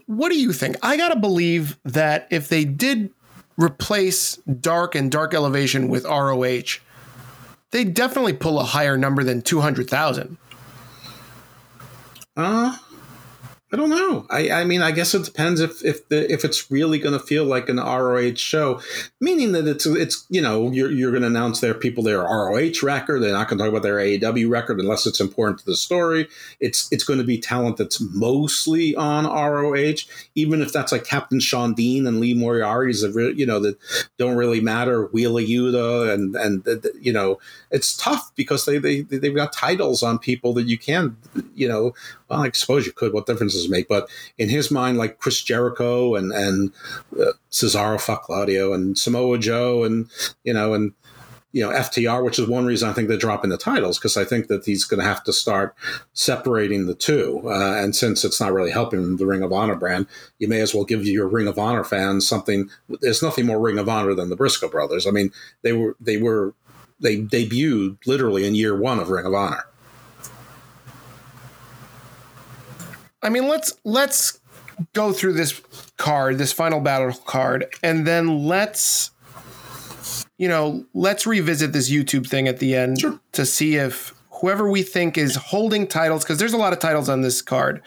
what 0.06 0.28
do 0.28 0.39
you 0.39 0.52
think? 0.52 0.77
I 0.82 0.97
gotta 0.97 1.19
believe 1.19 1.78
that 1.85 2.28
if 2.31 2.48
they 2.48 2.65
did 2.65 3.11
replace 3.56 4.36
Dark 4.61 4.94
and 4.94 5.11
Dark 5.11 5.35
Elevation 5.35 5.89
with 5.89 6.05
ROH, 6.05 6.78
they 7.73 7.82
definitely 7.82 8.35
pull 8.35 8.61
a 8.61 8.65
higher 8.65 8.97
number 8.97 9.24
than 9.24 9.43
two 9.43 9.61
hundred 9.61 9.90
thousand. 9.90 10.36
Uh, 12.36 12.77
I 13.73 13.77
don't 13.77 13.91
know. 13.91 14.24
I, 14.31 14.51
I 14.51 14.65
mean, 14.65 14.82
I 14.82 14.93
guess 14.93 15.15
it 15.15 15.24
depends 15.24 15.61
if 15.61 15.85
if 15.85 16.09
the 16.09 16.31
if 16.32 16.45
it's 16.45 16.70
really 16.70 16.99
going 16.99 17.19
to 17.19 17.27
feel 17.27 17.45
like 17.45 17.69
an 17.69 17.78
ROH 17.78 18.35
show, 18.36 18.81
meaning 19.20 19.51
that 19.53 19.66
it's 19.66 19.85
it's 19.86 20.27
you 20.28 20.41
know 20.41 20.70
you're 20.70 20.93
you're 20.93 21.11
going 21.11 21.23
to 21.23 21.28
announce 21.28 21.61
their 21.61 21.74
people 21.74 22.05
their 22.05 22.20
ROH 22.20 22.85
record. 22.85 23.20
They're 23.20 23.32
not 23.32 23.49
going 23.49 23.59
to 23.59 23.65
talk 23.65 23.70
about 23.70 23.82
their 23.82 23.97
AEW 23.97 24.49
record 24.49 24.78
unless 24.78 25.07
it's 25.07 25.19
important 25.19 25.59
to 25.61 25.65
the 25.65 25.77
story. 25.77 26.28
It's 26.61 26.93
it's 26.93 27.03
going 27.03 27.19
to 27.19 27.24
be 27.24 27.39
talent 27.39 27.78
that's 27.78 28.01
mostly 28.01 28.95
on 28.95 29.24
ROH, 29.24 30.05
even 30.36 30.62
if 30.62 30.73
that's 30.73 30.93
like 30.93 31.05
Captain 31.05 31.41
Shawn 31.41 31.74
Dean 31.74 32.07
and 32.07 32.20
Lee 32.20 32.35
Moriarty's 32.35 33.01
that 33.01 33.35
you 33.36 33.47
know 33.47 33.59
that 33.61 33.77
don't 34.19 34.36
really 34.36 34.61
matter. 34.61 35.07
Wheeler 35.07 35.43
Yuta 35.43 36.12
and 36.12 36.36
and 36.36 36.86
you 37.01 37.12
know 37.12 37.41
it's 37.73 37.97
tough 37.97 38.31
because 38.36 38.66
they 38.66 38.78
they 38.78 39.01
they've 39.01 39.35
got 39.35 39.53
titles 39.53 40.03
on 40.05 40.19
people 40.20 40.53
that 40.53 40.69
you 40.69 40.78
can 40.78 41.16
you 41.57 41.66
know 41.66 41.93
well, 42.35 42.47
I 42.47 42.51
suppose 42.52 42.86
you 42.86 42.93
could. 42.93 43.12
What 43.12 43.27
differences 43.27 43.69
make? 43.69 43.89
But 43.89 44.09
in 44.39 44.48
his 44.48 44.70
mind, 44.70 44.98
like 44.98 45.19
Chris 45.19 45.40
Jericho 45.43 46.15
and 46.15 46.32
and 46.32 46.73
uh, 47.19 47.32
Cesaro, 47.51 48.01
fuck 48.01 48.24
Claudio, 48.24 48.73
and 48.73 48.98
Samoa 48.98 49.39
Joe, 49.39 49.85
and 49.85 50.09
you 50.43 50.52
know, 50.52 50.74
and 50.74 50.93
you 51.52 51.62
know 51.62 51.70
FTR, 51.70 52.24
which 52.24 52.39
is 52.39 52.48
one 52.48 52.66
reason 52.66 52.89
I 52.89 52.93
think 52.93 53.09
they're 53.09 53.16
dropping 53.16 53.51
the 53.51 53.56
titles 53.56 53.98
because 53.98 54.16
I 54.16 54.24
think 54.24 54.48
that 54.48 54.65
he's 54.65 54.85
going 54.85 55.01
to 55.01 55.06
have 55.06 55.23
to 55.24 55.32
start 55.32 55.74
separating 56.12 56.86
the 56.86 56.94
two. 56.94 57.43
Uh, 57.44 57.77
and 57.77 57.94
since 57.94 58.24
it's 58.24 58.40
not 58.40 58.52
really 58.52 58.73
helping 58.73 59.16
the 59.16 59.27
Ring 59.27 59.43
of 59.43 59.52
Honor 59.52 59.77
brand, 59.77 60.06
you 60.39 60.48
may 60.48 60.61
as 60.61 60.74
well 60.74 60.85
give 60.85 61.06
your 61.06 61.28
Ring 61.28 61.47
of 61.47 61.59
Honor 61.59 61.85
fans 61.85 62.27
something. 62.27 62.69
There's 63.01 63.23
nothing 63.23 63.47
more 63.47 63.61
Ring 63.61 63.78
of 63.78 63.89
Honor 63.89 64.15
than 64.15 64.31
the 64.31 64.36
Briscoe 64.36 64.69
brothers. 64.69 65.06
I 65.06 65.11
mean, 65.11 65.31
they 65.62 65.73
were 65.73 65.97
they 66.01 66.16
were 66.16 66.55
they 67.01 67.19
debuted 67.19 67.98
literally 68.06 68.47
in 68.47 68.55
year 68.55 68.77
one 68.77 68.98
of 68.98 69.11
Ring 69.11 69.27
of 69.27 69.35
Honor. 69.35 69.65
I 73.24 73.30
mean, 73.30 73.48
let's 73.48 73.72
let's 73.84 74.38
go 74.92 75.12
through 75.12 75.32
this 75.32 75.60
card, 75.96 76.38
this 76.38 76.52
final 76.52 76.80
battle 76.80 77.12
card, 77.24 77.66
and 77.82 78.06
then 78.06 78.44
let's 78.44 79.10
you 80.36 80.48
know, 80.48 80.84
let's 80.94 81.26
revisit 81.26 81.72
this 81.72 81.90
YouTube 81.90 82.28
thing 82.28 82.48
at 82.48 82.59
the 82.59 82.74
end 82.74 83.01
Sure. 83.01 83.18
to 83.32 83.46
see 83.46 83.76
if 83.76 84.12
whoever 84.30 84.68
we 84.68 84.82
think 84.82 85.16
is 85.16 85.36
holding 85.36 85.86
titles, 85.86 86.24
because 86.24 86.38
there's 86.38 86.52
a 86.52 86.56
lot 86.59 86.72
of 86.72 86.80
titles 86.80 87.09
on 87.09 87.22
this 87.22 87.40
card. 87.40 87.80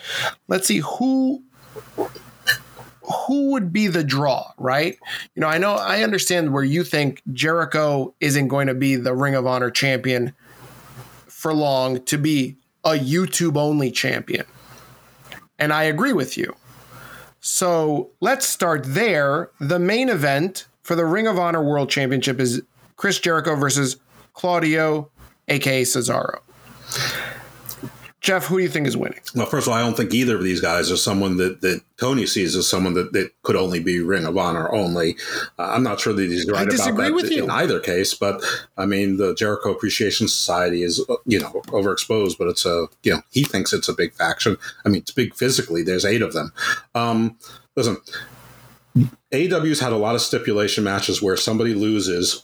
Let's 0.47 0.67
see 0.67 0.79
who 0.79 1.43
who 3.27 3.51
would 3.51 3.71
be 3.71 3.87
the 3.87 4.03
draw, 4.03 4.51
right? 4.57 4.97
You 5.35 5.41
know, 5.41 5.47
I 5.47 5.57
know 5.57 5.73
I 5.75 6.03
understand 6.03 6.51
where 6.51 6.63
you 6.63 6.83
think 6.83 7.21
Jericho 7.31 8.13
isn't 8.19 8.47
going 8.47 8.67
to 8.67 8.73
be 8.73 8.95
the 8.95 9.13
Ring 9.13 9.35
of 9.35 9.45
Honor 9.45 9.69
champion 9.69 10.33
for 11.27 11.53
long 11.53 12.03
to 12.05 12.17
be 12.17 12.57
a 12.83 12.91
YouTube 12.91 13.55
only 13.57 13.91
champion. 13.91 14.45
And 15.59 15.73
I 15.73 15.83
agree 15.83 16.13
with 16.13 16.37
you. 16.37 16.55
So 17.39 18.09
let's 18.19 18.45
start 18.45 18.83
there. 18.85 19.51
The 19.59 19.79
main 19.79 20.09
event 20.09 20.67
for 20.83 20.95
the 20.95 21.05
Ring 21.05 21.27
of 21.27 21.37
Honor 21.37 21.63
World 21.63 21.89
Championship 21.89 22.39
is 22.39 22.61
Chris 22.95 23.19
Jericho 23.19 23.55
versus 23.55 23.97
Claudio, 24.33 25.09
aka 25.47 25.83
Cesaro. 25.83 26.39
Jeff, 28.27 28.47
who 28.47 28.57
do 28.57 28.63
you 28.63 28.67
think 28.67 28.85
is 28.85 28.97
winning? 28.97 29.21
Well, 29.35 29.45
first 29.45 29.67
of 29.67 29.71
all, 29.71 29.79
I 29.79 29.81
don't 29.81 29.95
think 29.95 30.13
either 30.13 30.35
of 30.35 30.43
these 30.43 30.59
guys 30.59 30.91
are 30.91 30.97
someone 30.97 31.37
that, 31.37 31.61
that 31.61 31.79
Tony 31.97 32.25
sees 32.25 32.57
as 32.57 32.67
someone 32.67 32.93
that, 32.95 33.13
that 33.13 33.31
could 33.43 33.55
only 33.55 33.79
be 33.79 34.01
Ring 34.01 34.25
of 34.25 34.37
Honor 34.37 34.69
only. 34.75 35.15
Uh, 35.57 35.71
I'm 35.71 35.81
not 35.81 36.01
sure 36.01 36.11
that 36.11 36.23
he's 36.23 36.45
right 36.45 36.63
about 36.63 36.71
disagree 36.71 37.05
that 37.05 37.13
with 37.13 37.31
you. 37.31 37.45
in 37.45 37.49
either 37.49 37.79
case, 37.79 38.13
but 38.13 38.43
I 38.77 38.85
mean, 38.85 39.15
the 39.15 39.33
Jericho 39.33 39.71
Appreciation 39.71 40.27
Society 40.27 40.83
is, 40.83 41.01
uh, 41.07 41.15
you 41.25 41.39
know, 41.39 41.61
overexposed, 41.67 42.37
but 42.37 42.49
it's 42.49 42.65
a, 42.65 42.87
you 43.01 43.13
know, 43.13 43.21
he 43.31 43.45
thinks 43.45 43.71
it's 43.71 43.87
a 43.87 43.93
big 43.93 44.11
faction. 44.11 44.57
I 44.83 44.89
mean, 44.89 45.03
it's 45.03 45.11
big 45.11 45.33
physically. 45.33 45.81
There's 45.81 46.03
eight 46.03 46.21
of 46.21 46.33
them. 46.33 46.51
Um, 46.95 47.37
listen, 47.77 47.95
AEW's 49.31 49.79
had 49.79 49.93
a 49.93 49.97
lot 49.97 50.15
of 50.15 50.21
stipulation 50.21 50.83
matches 50.83 51.21
where 51.21 51.37
somebody 51.37 51.73
loses 51.73 52.43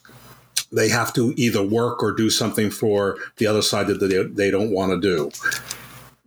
they 0.74 0.90
have 0.90 1.14
to 1.14 1.34
either 1.38 1.64
work 1.64 2.02
or 2.04 2.12
do 2.12 2.30
something 2.30 2.70
for 2.70 3.18
the 3.38 3.48
other 3.48 3.62
side 3.62 3.88
that 3.88 4.00
they, 4.00 4.24
they 4.24 4.52
don't 4.52 4.72
want 4.72 4.92
to 4.92 5.00
do. 5.00 5.32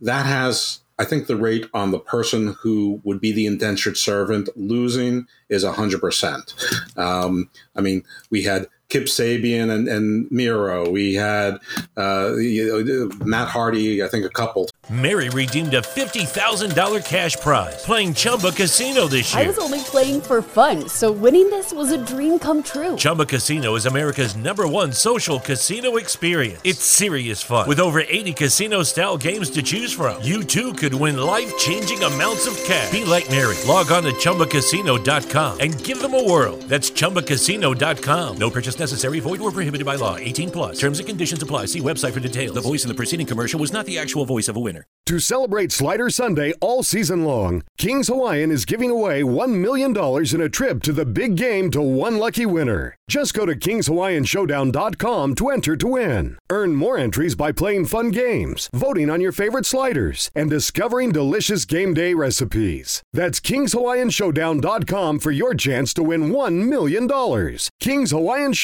That 0.01 0.27
has, 0.27 0.81
I 0.98 1.05
think, 1.05 1.27
the 1.27 1.36
rate 1.36 1.66
on 1.74 1.90
the 1.90 1.98
person 1.98 2.55
who 2.60 3.01
would 3.05 3.20
be 3.20 3.32
the 3.32 3.47
indentured 3.47 3.97
servant 3.97 4.48
losing 4.56 5.27
is 5.48 5.64
100%. 5.64 6.98
Um, 6.98 7.51
I 7.74 7.81
mean, 7.81 8.05
we 8.31 8.44
had 8.44 8.68
Kip 8.88 9.04
Sabian 9.04 9.70
and, 9.70 9.88
and 9.88 10.30
Miro. 10.30 10.88
We 10.88 11.14
had 11.14 11.58
uh, 11.96 12.34
you 12.36 12.84
know, 12.84 13.08
Matt 13.24 13.48
Hardy, 13.48 14.02
I 14.02 14.08
think, 14.08 14.24
a 14.24 14.30
couple. 14.30 14.68
Mary 14.88 15.28
redeemed 15.30 15.74
a 15.74 15.80
$50,000 15.80 17.04
cash 17.04 17.34
prize 17.36 17.84
playing 17.84 18.14
Chumba 18.14 18.52
Casino 18.52 19.08
this 19.08 19.34
year. 19.34 19.42
I 19.42 19.46
was 19.48 19.58
only 19.58 19.80
playing 19.80 20.20
for 20.20 20.40
fun, 20.40 20.88
so 20.88 21.10
winning 21.10 21.50
this 21.50 21.72
was 21.72 21.90
a 21.90 21.98
dream 21.98 22.38
come 22.38 22.62
true. 22.62 22.94
Chumba 22.96 23.26
Casino 23.26 23.74
is 23.74 23.86
America's 23.86 24.36
number 24.36 24.68
one 24.68 24.92
social 24.92 25.40
casino 25.40 25.96
experience. 25.96 26.60
It's 26.62 26.84
serious 26.84 27.42
fun. 27.42 27.68
With 27.68 27.80
over 27.80 28.00
80 28.00 28.34
casino 28.34 28.84
style 28.84 29.16
games 29.16 29.50
to 29.50 29.62
choose 29.62 29.92
from, 29.92 30.22
you 30.22 30.44
too 30.44 30.72
could 30.74 30.94
win 30.94 31.18
life 31.18 31.52
changing 31.58 32.00
amounts 32.04 32.46
of 32.46 32.56
cash. 32.62 32.92
Be 32.92 33.04
like 33.04 33.28
Mary. 33.28 33.56
Log 33.66 33.90
on 33.90 34.04
to 34.04 34.12
chumbacasino.com 34.12 35.58
and 35.58 35.82
give 35.82 36.00
them 36.00 36.14
a 36.14 36.22
whirl. 36.22 36.56
That's 36.68 36.92
chumbacasino.com. 36.92 38.36
No 38.36 38.50
purchase 38.50 38.76
necessary, 38.78 39.20
void 39.20 39.40
or 39.40 39.51
prohibited 39.51 39.85
by 39.85 39.97
law. 39.97 40.16
18 40.16 40.51
plus. 40.51 40.78
Terms 40.78 40.98
and 40.98 41.09
conditions 41.09 41.43
apply. 41.43 41.66
See 41.66 41.81
website 41.81 42.12
for 42.12 42.20
details. 42.20 42.55
The 42.55 42.61
voice 42.61 42.85
in 42.85 42.89
the 42.89 42.94
preceding 42.94 43.27
commercial 43.27 43.61
was 43.61 43.73
not 43.73 43.86
the 43.86 43.98
actual 43.98 44.24
voice 44.24 44.48
of 44.48 44.57
a 44.57 44.61
winner. 44.61 44.86
To 45.07 45.20
celebrate 45.20 45.70
Slider 45.70 46.11
Sunday 46.11 46.53
all 46.61 46.82
season 46.82 47.24
long, 47.24 47.62
King's 47.78 48.09
Hawaiian 48.09 48.51
is 48.51 48.65
giving 48.65 48.90
away 48.90 49.23
$1 49.23 49.55
million 49.55 49.97
in 50.35 50.40
a 50.40 50.48
trip 50.48 50.82
to 50.82 50.93
the 50.93 51.07
big 51.07 51.36
game 51.36 51.70
to 51.70 51.81
one 51.81 52.19
lucky 52.19 52.44
winner. 52.44 52.97
Just 53.09 53.32
go 53.32 53.47
to 53.47 53.55
KingsHawaiianShowdown.com 53.55 55.35
to 55.36 55.48
enter 55.51 55.77
to 55.77 55.86
win. 55.86 56.39
Earn 56.51 56.74
more 56.74 56.98
entries 56.98 57.36
by 57.36 57.53
playing 57.53 57.86
fun 57.86 58.11
games, 58.11 58.69
voting 58.73 59.09
on 59.09 59.20
your 59.20 59.31
favorite 59.31 59.65
sliders, 59.65 60.28
and 60.35 60.51
discovering 60.51 61.12
delicious 61.12 61.65
game 61.65 61.94
day 61.94 62.15
recipes. 62.15 63.05
That's 63.12 63.39
KingsHawaiianShowdown.com 63.39 65.20
for 65.20 65.31
your 65.31 65.55
chance 65.55 65.94
to 65.94 66.03
win 66.03 66.31
$1 66.31 66.69
million. 66.69 67.07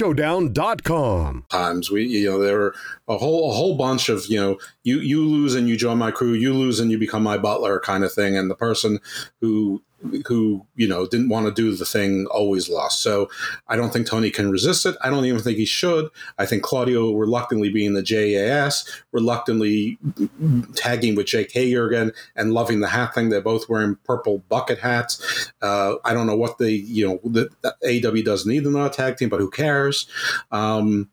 KingsHawaiianShowdown.com. 0.03 1.45
times. 1.51 1.91
We, 1.91 2.05
you 2.05 2.31
know, 2.31 2.39
there 2.41 2.61
are 2.61 2.75
a 3.09 3.17
whole 3.17 3.51
a 3.51 3.55
whole 3.55 3.77
bunch 3.77 4.09
of, 4.09 4.27
you 4.27 4.41
know, 4.41 4.59
you 4.83 4.99
you 5.01 5.25
lose 5.25 5.55
and 5.55 5.69
you 5.69 5.77
join 5.77 5.99
my 5.99 6.11
crew, 6.11 6.33
you 6.33 6.53
lose 6.53 6.81
and 6.81 6.91
you 6.91 6.99
become 6.99 7.23
my 7.23 7.39
butler 7.39 7.81
kind 7.81 8.05
of 8.05 8.13
thing, 8.13 8.37
and 8.37 8.51
the 8.51 8.55
person 8.55 8.99
who 9.41 9.83
who 10.27 10.67
you 10.75 10.89
know 10.89 11.07
didn't 11.07 11.29
want 11.29 11.47
to 11.47 11.53
do 11.53 11.75
the 11.75 11.85
thing 11.85 12.27
always 12.31 12.69
lost. 12.69 13.03
So 13.03 13.29
I 13.69 13.77
don't 13.77 13.93
think 13.93 14.07
Tony 14.07 14.31
can 14.31 14.51
resist 14.51 14.87
it. 14.87 14.97
I 15.03 15.11
don't 15.11 15.25
even 15.25 15.41
think 15.41 15.59
he 15.59 15.65
should. 15.65 16.09
I 16.39 16.47
think 16.47 16.63
Claudio 16.63 17.13
reluctantly 17.13 17.71
being 17.71 17.95
the 17.95 18.03
JAS, 18.03 18.89
reluctantly 19.13 19.99
tagging 20.75 21.15
with 21.15 21.27
Jake 21.27 21.53
Hager 21.53 21.87
again, 21.87 22.13
and 22.37 22.53
loving 22.53 22.81
the 22.81 22.89
hat 22.89 23.15
thing. 23.15 23.29
They're 23.29 23.41
both 23.41 23.69
wearing 23.69 23.97
purple 24.05 24.39
bucket 24.49 24.79
hats. 24.79 25.51
Uh, 25.61 25.95
I 26.05 26.15
don't 26.15 26.27
know 26.27 26.37
what 26.37 26.59
they, 26.59 26.73
you 26.73 27.07
know, 27.07 27.21
the, 27.25 27.49
the 27.63 28.09
AW 28.09 28.23
doesn't 28.23 28.51
need 28.51 28.65
them 28.65 28.77
on 28.77 28.87
a 28.87 28.91
tag 28.91 29.17
team, 29.17 29.29
but 29.29 29.41
who 29.41 29.51
cares? 29.51 30.09
Um, 30.51 31.09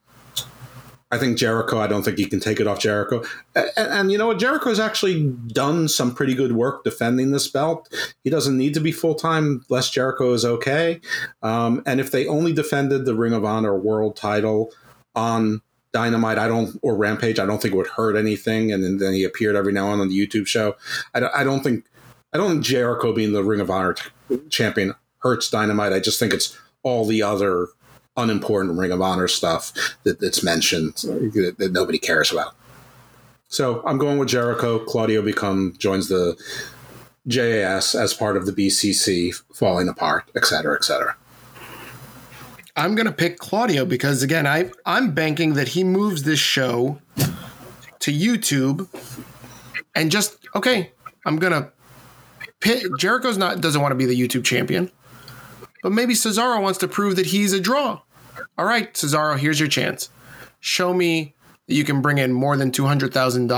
I 1.11 1.17
think 1.17 1.37
Jericho. 1.37 1.79
I 1.79 1.87
don't 1.87 2.03
think 2.03 2.17
he 2.19 2.25
can 2.25 2.39
take 2.39 2.59
it 2.59 2.67
off 2.67 2.79
Jericho. 2.79 3.23
And, 3.55 3.69
and 3.77 4.11
you 4.11 4.17
know 4.17 4.27
what? 4.27 4.37
Jericho's 4.39 4.79
actually 4.79 5.29
done 5.47 5.87
some 5.87 6.13
pretty 6.13 6.35
good 6.35 6.51
work 6.51 6.83
defending 6.83 7.31
this 7.31 7.47
belt. 7.47 7.91
He 8.23 8.29
doesn't 8.29 8.55
need 8.57 8.75
to 8.75 8.79
be 8.79 8.91
full 8.91 9.15
time. 9.15 9.65
Less 9.69 9.89
Jericho 9.89 10.33
is 10.33 10.45
okay. 10.45 11.01
Um, 11.41 11.81
and 11.87 11.99
if 11.99 12.11
they 12.11 12.27
only 12.27 12.53
defended 12.53 13.05
the 13.05 13.15
Ring 13.15 13.33
of 13.33 13.43
Honor 13.43 13.75
World 13.77 14.15
Title 14.15 14.71
on 15.15 15.61
Dynamite, 15.93 16.37
I 16.37 16.47
don't 16.47 16.77
or 16.83 16.95
Rampage, 16.95 17.39
I 17.39 17.45
don't 17.47 17.59
think 17.59 17.73
it 17.73 17.77
would 17.77 17.87
hurt 17.87 18.15
anything. 18.15 18.71
And 18.71 18.99
then, 19.01 19.13
he 19.13 19.23
appeared 19.23 19.55
every 19.55 19.73
now 19.73 19.85
and 19.91 19.93
then 19.93 20.01
on 20.01 20.09
the 20.09 20.27
YouTube 20.27 20.45
show. 20.45 20.75
I, 21.15 21.19
don't- 21.21 21.33
I 21.35 21.43
don't 21.43 21.61
think. 21.63 21.85
I 22.31 22.37
don't 22.37 22.51
think 22.51 22.63
Jericho 22.63 23.11
being 23.11 23.33
the 23.33 23.43
Ring 23.43 23.59
of 23.59 23.71
Honor 23.71 23.93
t- 23.95 24.37
champion 24.49 24.93
hurts 25.23 25.49
Dynamite. 25.49 25.91
I 25.91 25.99
just 25.99 26.19
think 26.19 26.31
it's 26.31 26.55
all 26.83 27.05
the 27.05 27.23
other 27.23 27.69
unimportant 28.17 28.77
Ring 28.77 28.91
of 28.91 29.01
Honor 29.01 29.27
stuff 29.27 29.71
that, 30.03 30.19
that's 30.19 30.43
mentioned 30.43 30.95
that, 30.95 31.55
that 31.57 31.71
nobody 31.71 31.97
cares 31.97 32.31
about. 32.31 32.55
So 33.47 33.81
I'm 33.85 33.97
going 33.97 34.17
with 34.17 34.29
Jericho. 34.29 34.79
Claudio 34.79 35.21
become 35.21 35.73
joins 35.77 36.07
the 36.07 36.37
JAS 37.27 37.95
as 37.95 38.13
part 38.13 38.37
of 38.37 38.45
the 38.45 38.51
BCC, 38.51 39.33
falling 39.53 39.87
apart, 39.89 40.29
et 40.35 40.45
cetera, 40.45 40.75
et 40.75 40.83
cetera. 40.83 41.15
I'm 42.75 42.95
gonna 42.95 43.11
pick 43.11 43.39
Claudio 43.39 43.85
because 43.85 44.23
again, 44.23 44.47
I 44.47 44.71
I'm 44.85 45.13
banking 45.13 45.53
that 45.55 45.69
he 45.69 45.83
moves 45.83 46.23
this 46.23 46.39
show 46.39 47.01
to 47.99 48.11
YouTube 48.11 48.87
and 49.95 50.11
just 50.11 50.37
okay. 50.55 50.91
I'm 51.25 51.37
gonna 51.37 51.71
pick 52.61 52.85
Jericho's 52.97 53.37
not 53.37 53.59
doesn't 53.61 53.81
want 53.81 53.91
to 53.91 53.95
be 53.95 54.05
the 54.05 54.19
YouTube 54.19 54.45
champion, 54.45 54.91
but 55.81 55.91
maybe 55.91 56.13
Cesaro 56.13 56.61
wants 56.61 56.79
to 56.79 56.87
prove 56.87 57.15
that 57.15 57.27
he's 57.27 57.53
a 57.53 57.59
draw. 57.59 58.01
All 58.57 58.65
right, 58.65 58.93
Cesaro, 58.93 59.37
here's 59.37 59.59
your 59.59 59.69
chance. 59.69 60.09
Show 60.59 60.93
me 60.93 61.35
that 61.67 61.75
you 61.75 61.83
can 61.83 62.01
bring 62.01 62.17
in 62.17 62.33
more 62.33 62.57
than 62.57 62.71
200,000 62.71 63.51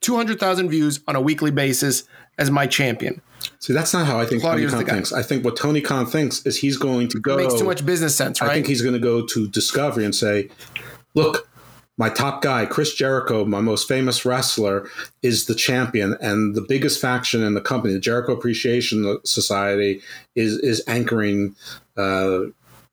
200,000 0.00 0.68
views 0.68 1.00
on 1.08 1.16
a 1.16 1.20
weekly 1.20 1.50
basis 1.50 2.04
as 2.38 2.50
my 2.50 2.66
champion. 2.66 3.20
See, 3.58 3.72
that's 3.72 3.92
not 3.92 4.06
how 4.06 4.18
I 4.18 4.26
think 4.26 4.42
Claudio's 4.42 4.72
Tony 4.72 4.84
Khan 4.84 4.94
thinks. 4.94 5.12
I 5.12 5.22
think 5.22 5.44
what 5.44 5.56
Tony 5.56 5.80
Khan 5.80 6.06
thinks 6.06 6.44
is 6.46 6.56
he's 6.56 6.76
going 6.76 7.08
to 7.08 7.20
go. 7.20 7.36
Makes 7.36 7.54
too 7.54 7.64
much 7.64 7.84
business 7.84 8.14
sense, 8.14 8.40
right? 8.40 8.50
I 8.50 8.54
think 8.54 8.66
he's 8.66 8.82
going 8.82 8.94
to 8.94 9.00
go 9.00 9.26
to 9.26 9.48
Discovery 9.48 10.04
and 10.04 10.14
say, 10.14 10.48
"Look, 11.14 11.48
my 11.96 12.08
top 12.08 12.42
guy, 12.42 12.66
Chris 12.66 12.94
Jericho, 12.94 13.44
my 13.44 13.60
most 13.60 13.86
famous 13.86 14.24
wrestler, 14.24 14.88
is 15.22 15.46
the 15.46 15.54
champion, 15.54 16.16
and 16.20 16.54
the 16.54 16.60
biggest 16.60 17.00
faction 17.00 17.42
in 17.42 17.54
the 17.54 17.60
company, 17.60 17.94
the 17.94 18.00
Jericho 18.00 18.32
Appreciation 18.32 19.18
Society, 19.24 20.00
is 20.34 20.58
is 20.58 20.82
anchoring 20.88 21.54
uh, 21.96 22.40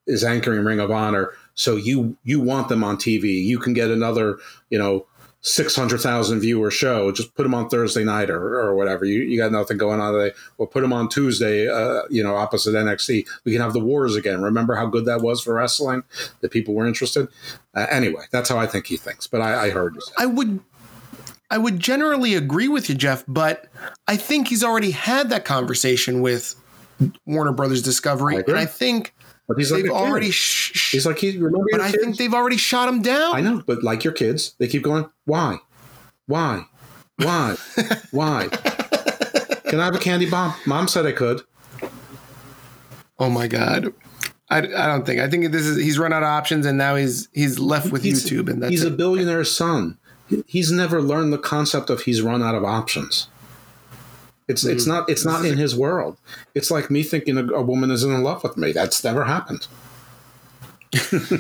is 0.06 0.24
anchoring 0.24 0.64
Ring 0.64 0.80
of 0.80 0.92
Honor. 0.92 1.32
So 1.56 1.76
you 1.76 2.16
you 2.24 2.40
want 2.40 2.70
them 2.70 2.84
on 2.84 2.98
TV? 2.98 3.44
You 3.44 3.60
can 3.60 3.74
get 3.74 3.90
another, 3.90 4.38
you 4.70 4.78
know." 4.78 5.06
600,000 5.42 6.40
viewer 6.40 6.70
show. 6.70 7.12
Just 7.12 7.34
put 7.36 7.44
them 7.44 7.54
on 7.54 7.68
Thursday 7.68 8.04
night 8.04 8.30
or, 8.30 8.60
or 8.60 8.76
whatever. 8.76 9.06
You, 9.06 9.22
you 9.24 9.38
got 9.38 9.52
nothing 9.52 9.78
going 9.78 10.00
on 10.00 10.14
today. 10.14 10.36
Or 10.58 10.68
put 10.68 10.82
them 10.82 10.94
on 10.94 11.10
Tuesday, 11.10 11.68
uh, 11.68 12.04
you 12.10 12.24
know, 12.24 12.36
opposite 12.36 12.76
NXT. 12.76 13.26
We 13.44 13.52
can 13.52 13.62
have 13.62 13.74
the 13.74 13.80
wars 13.80 14.16
again. 14.16 14.42
Remember 14.42 14.76
how 14.76 14.86
good 14.86 15.06
that 15.06 15.22
was 15.22 15.42
for 15.42 15.56
wrestling? 15.56 16.04
That 16.42 16.52
people 16.52 16.76
were 16.76 16.88
interested? 16.88 17.28
Uh, 17.74 17.88
anyway, 17.90 18.26
that's 18.32 18.50
how 18.50 18.58
I 18.58 18.68
think 18.68 18.86
he 18.86 18.98
thinks. 18.98 19.26
But 19.26 19.42
I, 19.42 19.66
I 19.66 19.70
heard 19.72 19.96
you 19.96 20.02
say. 20.02 20.14
I 20.18 20.28
would 20.28 20.60
I 21.50 21.58
would 21.58 21.80
generally 21.80 22.34
agree 22.36 22.70
with 22.70 22.88
you, 22.88 22.96
Jeff, 22.96 23.26
but 23.28 23.68
I 24.08 24.16
think 24.16 24.48
he's 24.48 24.64
already 24.64 24.92
had 24.92 25.30
that 25.32 25.44
conversation 25.44 26.22
with 26.22 26.56
Warner 27.26 27.52
Brothers 27.52 27.82
Discovery, 27.82 28.38
I 28.38 28.44
and 28.48 28.58
I 28.58 28.66
think 28.66 29.14
But 29.54 29.60
he's 29.60 29.72
like 29.72 29.84
they've 29.84 29.92
a 29.92 29.96
already. 29.96 30.32
Sh- 30.32 30.92
He's 30.92 31.06
like, 31.06 31.18
he, 31.20 31.38
remember 31.38 31.66
but 31.72 31.82
I 31.82 31.92
kids? 31.92 32.04
think 32.04 32.18
they've 32.18 32.34
already 32.34 32.58
shot 32.58 32.88
him 32.90 33.02
down. 33.02 33.36
I 33.36 33.42
know, 33.42 33.62
but 33.66 33.84
like 33.84 34.04
your 34.04 34.14
kids, 34.14 34.56
they 34.60 34.68
keep 34.68 34.82
going, 34.84 35.10
why? 35.26 35.58
Why? 36.28 36.66
Why? 37.18 37.56
Why? 38.12 38.48
Can 39.68 39.80
I 39.80 39.86
have 39.86 39.96
a 39.96 40.00
candy 40.00 40.30
bomb? 40.30 40.54
Mom 40.66 40.88
said 40.88 41.06
I 41.06 41.12
could. 41.12 41.42
Oh 43.20 43.30
my 43.30 43.48
god. 43.48 43.94
I, 44.50 44.58
I 44.60 44.62
don't 44.88 45.06
think. 45.06 45.22
I 45.22 45.30
think 45.30 45.52
this 45.52 45.66
is 45.66 45.78
he's 45.82 45.98
run 46.00 46.12
out 46.12 46.24
of 46.24 46.28
options 46.30 46.66
and 46.66 46.78
now 46.78 46.96
he's 46.96 47.30
he's 47.34 47.60
left 47.60 47.92
with 47.92 48.04
He's- 48.04 48.24
YouTube 48.30 48.50
and 48.50 48.62
that's 48.62 48.72
he's 48.72 48.84
a 48.84 48.88
it. 48.88 48.98
billionaire's 48.98 49.56
son. 49.56 49.98
He's 50.46 50.72
never 50.72 51.02
learned 51.02 51.34
the 51.34 51.38
concept 51.38 51.90
of 51.90 52.02
he's 52.04 52.22
run 52.22 52.42
out 52.42 52.56
of 52.56 52.64
options. 52.64 53.28
It's 54.52 54.64
it's 54.66 54.84
Mm-hmm. 54.84 54.92
not 54.92 55.10
it's 55.10 55.26
not 55.26 55.46
in 55.46 55.58
his 55.58 55.76
world. 55.76 56.18
It's 56.54 56.70
like 56.70 56.92
me 56.92 57.02
thinking 57.04 57.38
a, 57.38 57.46
a 57.54 57.62
woman 57.62 57.90
is 57.90 58.04
in 58.04 58.22
love 58.24 58.44
with 58.44 58.58
me. 58.58 58.72
That's 58.72 59.04
never 59.04 59.24
happened. 59.24 59.68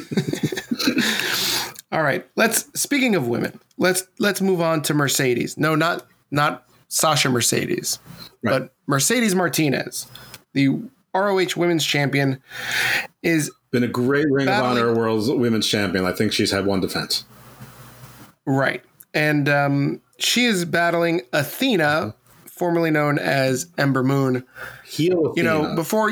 All 1.91 2.01
right. 2.03 2.25
Let's 2.35 2.67
speaking 2.79 3.15
of 3.15 3.27
women, 3.27 3.59
let's 3.77 4.07
let's 4.19 4.39
move 4.41 4.61
on 4.61 4.81
to 4.83 4.93
Mercedes. 4.93 5.57
No, 5.57 5.75
not 5.75 6.07
not 6.31 6.63
Sasha 6.87 7.29
Mercedes, 7.29 7.99
but 8.43 8.73
Mercedes 8.87 9.35
Martinez, 9.35 10.07
the 10.53 10.69
ROH 11.13 11.47
Women's 11.57 11.85
Champion, 11.85 12.41
is 13.23 13.51
Been 13.71 13.83
a 13.83 13.87
great 13.89 14.29
Ring 14.31 14.45
Battling- 14.45 14.77
of 14.77 14.87
Honor 14.89 14.97
World 14.97 15.39
Women's 15.39 15.67
Champion. 15.67 16.05
I 16.05 16.13
think 16.13 16.31
she's 16.31 16.51
had 16.51 16.65
one 16.65 16.79
defense. 16.79 17.25
right, 18.45 18.81
and 19.13 19.49
um, 19.49 20.01
she 20.17 20.45
is 20.45 20.63
battling 20.63 21.21
Athena, 21.33 22.15
formerly 22.61 22.91
known 22.91 23.17
as 23.17 23.71
Ember 23.75 24.03
Moon. 24.03 24.45
Heel 24.85 25.33
You 25.35 25.41
know, 25.41 25.73
before 25.75 26.11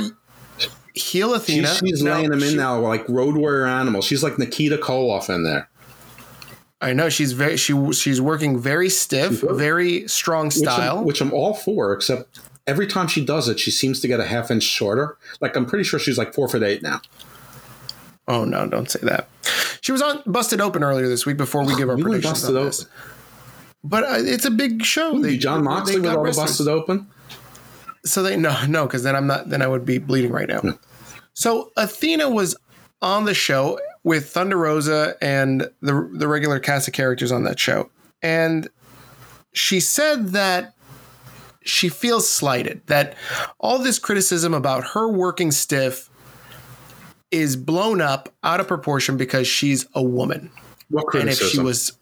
heel 0.95 1.35
Athena, 1.35 1.67
She's, 1.67 1.77
she's 1.77 2.01
laying 2.01 2.31
them 2.31 2.41
in 2.41 2.57
now 2.57 2.80
like 2.80 3.07
road 3.07 3.35
warrior 3.35 3.67
animal. 3.67 4.01
She's 4.01 4.23
like 4.23 4.39
Nikita 4.39 4.77
Koloff 4.77 5.30
in 5.30 5.43
there. 5.43 5.69
I 6.81 6.93
know 6.93 7.07
she's 7.09 7.34
very 7.34 7.55
she 7.55 7.91
she's 7.91 8.19
working 8.19 8.57
very 8.59 8.89
stiff, 8.89 9.41
very 9.41 10.07
strong 10.07 10.47
Which 10.47 10.55
style. 10.55 10.97
I'm, 10.97 11.05
which 11.05 11.21
I'm 11.21 11.31
all 11.34 11.53
for, 11.53 11.93
except 11.93 12.39
every 12.65 12.88
time 12.88 13.07
she 13.07 13.23
does 13.23 13.47
it, 13.47 13.59
she 13.59 13.69
seems 13.69 13.99
to 13.99 14.07
get 14.07 14.19
a 14.19 14.26
half 14.26 14.49
inch 14.49 14.63
shorter. 14.63 15.17
Like 15.41 15.55
I'm 15.55 15.67
pretty 15.67 15.84
sure 15.84 15.99
she's 15.99 16.17
like 16.17 16.34
four 16.34 16.47
foot 16.47 16.63
eight 16.63 16.81
now. 16.81 16.99
Oh 18.27 18.43
no, 18.43 18.65
don't 18.65 18.89
say 18.89 19.01
that. 19.03 19.30
She 19.81 19.91
was 19.91 20.01
on 20.01 20.23
Busted 20.26 20.61
Open 20.61 20.84
earlier 20.84 21.07
this 21.07 21.27
week 21.27 21.38
before 21.38 21.63
we 21.63 21.76
give 21.77 21.89
our 21.89 21.95
and 21.95 22.03
predictions 22.03 22.41
busted 22.41 22.55
open. 22.55 22.65
this. 22.65 22.85
But 23.84 24.03
uh, 24.03 24.18
it's 24.19 24.45
a 24.45 24.51
big 24.51 24.84
show. 24.84 25.14
Jon 25.38 25.61
they 25.61 25.64
Moxley 25.64 25.99
with 25.99 26.14
all 26.14 26.23
the 26.23 26.31
busted 26.31 26.68
open. 26.68 27.07
So 28.06 28.23
they 28.23 28.38
no 28.38 28.65
no 28.65 28.85
because 28.85 29.03
then 29.03 29.15
I'm 29.15 29.27
not 29.27 29.49
then 29.49 29.61
I 29.61 29.68
would 29.68 29.85
be 29.85 29.97
bleeding 29.97 30.31
right 30.31 30.47
now. 30.47 30.61
So 31.34 31.72
Athena 31.77 32.30
was 32.30 32.56
on 33.01 33.26
the 33.26 33.34
show 33.34 33.80
with 34.03 34.30
Thunder 34.30 34.57
Rosa 34.57 35.15
and 35.22 35.69
the 35.81 36.10
the 36.14 36.27
regular 36.27 36.60
cast 36.60 36.88
of 36.88 36.93
characters 36.93 37.31
on 37.31 37.43
that 37.43 37.60
show, 37.60 37.89
and 38.22 38.69
she 39.53 39.80
said 39.80 40.30
that 40.30 40.73
she 41.61 41.89
feels 41.89 42.30
slighted 42.30 42.81
that 42.88 43.15
all 43.60 43.80
this 43.80 43.99
criticism 43.99 44.53
about 44.53 44.84
her 44.88 45.10
working 45.10 45.51
stiff 45.51 46.10
is 47.31 47.56
blown 47.56 48.01
up 48.01 48.30
out 48.43 48.60
of 48.60 48.68
proportion 48.68 49.18
because 49.18 49.47
she's 49.47 49.85
a 49.93 50.01
woman. 50.01 50.51
What 50.89 51.14
And 51.14 51.30
if 51.30 51.35
she 51.35 51.57
criticism? 51.57 51.65
was 51.65 51.97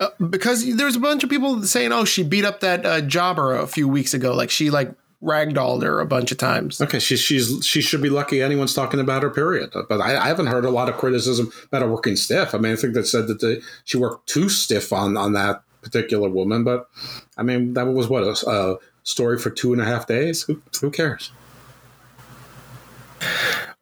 uh, 0.00 0.08
because 0.28 0.76
there's 0.76 0.96
a 0.96 1.00
bunch 1.00 1.24
of 1.24 1.30
people 1.30 1.62
saying, 1.62 1.92
"Oh, 1.92 2.04
she 2.04 2.22
beat 2.22 2.44
up 2.44 2.60
that 2.60 2.84
uh, 2.86 3.00
jobber 3.00 3.56
a 3.56 3.66
few 3.66 3.88
weeks 3.88 4.14
ago. 4.14 4.34
Like 4.34 4.50
she 4.50 4.70
like 4.70 4.92
ragdolled 5.22 5.82
her 5.82 6.00
a 6.00 6.06
bunch 6.06 6.32
of 6.32 6.38
times." 6.38 6.80
Okay, 6.80 6.98
she, 6.98 7.16
she's 7.16 7.64
she 7.66 7.80
should 7.80 8.02
be 8.02 8.10
lucky 8.10 8.42
anyone's 8.42 8.74
talking 8.74 9.00
about 9.00 9.22
her. 9.22 9.30
Period. 9.30 9.70
But 9.88 10.00
I, 10.00 10.16
I 10.16 10.28
haven't 10.28 10.46
heard 10.46 10.64
a 10.64 10.70
lot 10.70 10.88
of 10.88 10.96
criticism 10.96 11.52
about 11.66 11.82
her 11.82 11.90
working 11.90 12.16
stiff. 12.16 12.54
I 12.54 12.58
mean, 12.58 12.72
I 12.72 12.76
think 12.76 12.94
that 12.94 13.06
said 13.06 13.26
that 13.28 13.40
the, 13.40 13.62
she 13.84 13.96
worked 13.96 14.28
too 14.28 14.48
stiff 14.48 14.92
on 14.92 15.16
on 15.16 15.32
that 15.34 15.62
particular 15.82 16.28
woman. 16.28 16.64
But 16.64 16.88
I 17.36 17.42
mean, 17.42 17.74
that 17.74 17.86
was 17.86 18.08
what 18.08 18.22
a, 18.22 18.50
a 18.50 18.78
story 19.02 19.38
for 19.38 19.50
two 19.50 19.72
and 19.72 19.80
a 19.80 19.84
half 19.84 20.06
days. 20.06 20.42
Who, 20.42 20.62
who 20.80 20.90
cares? 20.90 21.32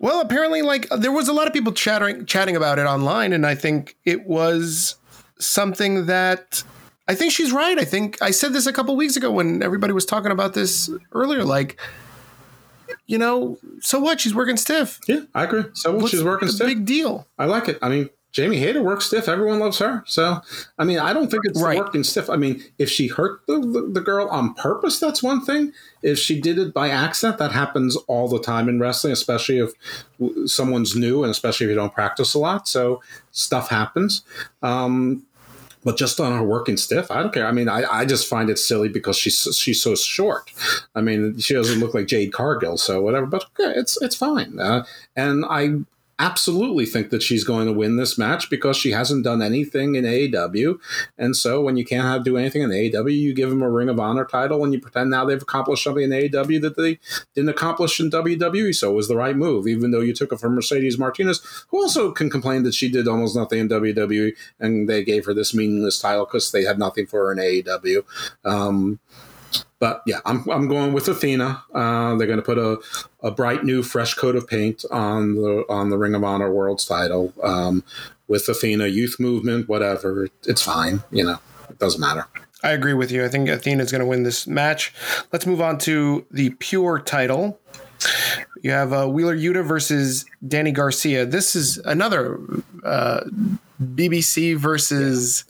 Well, 0.01 0.21
apparently, 0.21 0.63
like 0.63 0.89
there 0.91 1.13
was 1.13 1.29
a 1.29 1.33
lot 1.33 1.47
of 1.47 1.53
people 1.53 1.73
chattering 1.73 2.27
chatting 2.27 2.57
about 2.57 2.79
it 2.79 2.87
online, 2.87 3.33
and 3.33 3.45
I 3.47 3.55
think 3.55 3.97
it 4.05 4.27
was 4.27 4.97
something 5.41 6.07
that 6.07 6.63
I 7.09 7.15
think 7.15 7.33
she's 7.33 7.53
right. 7.53 7.79
I 7.79 7.85
think 7.85 8.21
I 8.23 8.31
said 8.31 8.53
this 8.53 8.67
a 8.67 8.73
couple 8.73 8.95
weeks 8.97 9.17
ago 9.17 9.31
when 9.31 9.63
everybody 9.63 9.93
was 9.93 10.05
talking 10.05 10.31
about 10.31 10.55
this 10.55 10.91
earlier. 11.13 11.45
Like, 11.45 11.81
you 13.07 13.19
know, 13.19 13.59
so 13.81 13.99
what? 13.99 14.21
She's 14.21 14.35
working 14.35 14.57
stiff. 14.57 15.01
Yeah, 15.09 15.21
I 15.35 15.45
agree. 15.45 15.65
So 15.75 15.95
What's 15.97 16.11
she's 16.11 16.25
working 16.25 16.49
stiff. 16.49 16.67
Big 16.67 16.85
deal. 16.85 17.27
I 17.39 17.47
like 17.47 17.69
it. 17.69 17.79
I 17.83 17.89
mean, 17.89 18.11
Jamie 18.31 18.59
Hayter 18.59 18.83
works 18.83 19.07
stiff. 19.07 19.27
Everyone 19.27 19.59
loves 19.59 19.79
her. 19.79 20.05
So, 20.07 20.41
I 20.79 20.85
mean, 20.85 20.99
I 20.99 21.15
don't 21.15 21.31
think 21.31 21.45
it's 21.47 21.61
Right. 21.61 21.79
working 21.79 22.05
stiff. 22.05 22.29
I 22.29 22.37
mean, 22.37 22.63
if 22.79 22.91
she 22.91 23.07
hurt 23.09 23.41
the, 23.47 23.59
the, 23.59 23.89
the 23.91 24.01
girl 24.03 24.29
on 24.29 24.53
purpose, 24.55 25.01
that's 25.01 25.23
one 25.23 25.43
thing. 25.45 25.73
If 26.03 26.19
she 26.19 26.39
did 26.39 26.59
it 26.59 26.75
by 26.75 26.91
accident, 26.91 27.39
that 27.39 27.53
happens 27.53 27.97
all 28.07 28.29
the 28.29 28.39
time 28.39 28.69
in 28.69 28.79
wrestling, 28.81 29.15
especially 29.15 29.59
if 29.59 29.73
someone's 30.49 30.95
new 30.95 31.23
and 31.25 31.31
especially 31.31 31.65
if 31.67 31.71
you 31.71 31.77
don't 31.77 31.95
practice 31.95 32.35
a 32.35 32.39
lot. 32.39 32.69
So, 32.69 33.03
stuff 33.33 33.71
happens. 33.71 34.23
Um, 34.63 35.25
but 35.85 35.97
just 35.97 36.21
on 36.21 36.37
her 36.37 36.43
working 36.43 36.77
stiff, 36.77 37.11
I 37.11 37.23
don't 37.23 37.33
care. 37.33 37.47
I 37.47 37.53
mean, 37.53 37.69
I, 37.69 37.85
I 37.85 38.05
just 38.05 38.29
find 38.29 38.51
it 38.51 38.59
silly 38.59 38.89
because 38.89 39.17
she's 39.17 39.57
she's 39.57 39.81
so 39.81 39.95
short. 39.95 40.53
I 40.95 41.01
mean, 41.01 41.39
she 41.39 41.55
doesn't 41.55 41.81
look 41.81 41.95
like 41.95 42.07
Jade 42.07 42.33
Cargill, 42.33 42.77
so 42.77 43.01
whatever. 43.01 43.27
But 43.27 43.47
it's 43.59 44.01
it's 44.03 44.17
fine. 44.17 44.59
Uh, 44.59 44.85
and 45.17 45.45
I 45.49 45.81
absolutely 46.19 46.85
think 46.85 47.11
that 47.11 47.23
she's 47.23 47.45
going 47.45 47.67
to 47.67 47.73
win 47.73 47.97
this 47.97 48.19
match 48.19 48.51
because 48.51 48.77
she 48.77 48.91
hasn't 48.91 49.25
done 49.25 49.41
anything 49.41 49.95
in 49.95 50.05
AEW. 50.05 50.79
And 51.17 51.37
so 51.37 51.61
when 51.61 51.77
you 51.77 51.85
can't 51.85 52.07
have 52.07 52.25
do 52.25 52.37
anything 52.37 52.63
in 52.63 52.71
AEW, 52.71 53.17
you 53.17 53.33
give 53.33 53.51
them 53.51 53.63
a 53.63 53.71
Ring 53.71 53.89
of 53.89 54.01
Honor 54.01 54.25
title 54.25 54.65
and 54.65 54.73
you 54.73 54.81
pretend 54.81 55.11
now 55.11 55.25
they've 55.25 55.41
accomplished 55.41 55.85
something 55.85 56.05
in 56.05 56.11
AEW 56.11 56.61
that 56.63 56.77
they 56.77 56.99
didn't 57.35 57.51
accomplish 57.51 58.01
in 58.01 58.11
WWE. 58.11 58.75
So 58.75 58.91
it 58.91 58.95
was 58.95 59.09
the 59.09 59.17
right 59.17 59.37
move, 59.37 59.69
even 59.69 59.93
though 59.93 60.01
you 60.01 60.13
took 60.13 60.33
it 60.33 60.41
from 60.41 60.55
Mercedes 60.55 60.99
Martinez, 60.99 61.41
who 61.69 61.81
also 61.81 62.11
can 62.11 62.31
complain 62.31 62.65
that 62.65 62.75
she 62.75 62.89
did 62.89 63.07
almost 63.07 63.37
nothing 63.37 63.61
in 63.61 63.69
WWE 63.69 64.33
and 64.59 64.89
they 64.89 65.05
gave 65.05 65.25
her 65.25 65.35
this 65.35 65.55
meaningless 65.55 66.01
title 66.01 66.25
because 66.25 66.51
they 66.51 66.65
had 66.65 66.79
nothing 66.79 67.07
for 67.07 67.27
her 67.27 67.33
in 67.33 67.39
AEW. 67.39 68.05
Um, 68.45 68.99
but 69.81 70.03
yeah, 70.07 70.21
I'm, 70.25 70.49
I'm 70.51 70.69
going 70.69 70.93
with 70.93 71.09
Athena. 71.09 71.63
Uh, 71.73 72.17
they're 72.17 72.27
going 72.27 72.39
to 72.39 72.45
put 72.45 72.59
a, 72.59 72.79
a 73.23 73.31
bright 73.31 73.65
new 73.65 73.83
fresh 73.83 74.15
coat 74.15 74.37
of 74.37 74.47
paint 74.49 74.85
on 74.91 75.35
the 75.35 75.65
on 75.69 75.91
the 75.91 75.99
Ring 75.99 76.15
of 76.15 76.25
Honor 76.25 76.53
World's 76.53 76.87
title 76.87 77.33
um, 77.43 77.85
with 78.27 78.49
Athena 78.49 78.87
Youth 78.89 79.21
Movement, 79.21 79.69
whatever. 79.69 80.29
It's 80.45 80.63
fine, 80.63 81.03
you 81.11 81.25
know, 81.25 81.39
it 81.71 81.79
doesn't 81.79 82.01
matter. 82.01 82.27
I 82.63 82.71
agree 82.71 82.95
with 82.95 83.13
you. 83.13 83.25
I 83.25 83.29
think 83.29 83.49
Athena 83.49 83.85
is 83.85 83.93
going 83.93 84.01
to 84.01 84.07
win 84.07 84.25
this 84.25 84.47
match. 84.47 84.93
Let's 85.33 85.47
move 85.47 85.61
on 85.61 85.79
to 85.79 86.27
the 86.31 86.51
pure 86.51 86.99
title. 86.99 87.61
You 88.63 88.73
have 88.73 88.93
uh, 88.93 89.07
Wheeler 89.07 89.37
Yuta 89.37 89.65
versus 89.65 90.25
Danny 90.47 90.73
Garcia. 90.73 91.25
This 91.25 91.55
is 91.55 91.79
another 91.79 92.41
uh, 92.85 93.21
BCC 93.81 94.57
versus 94.57 95.45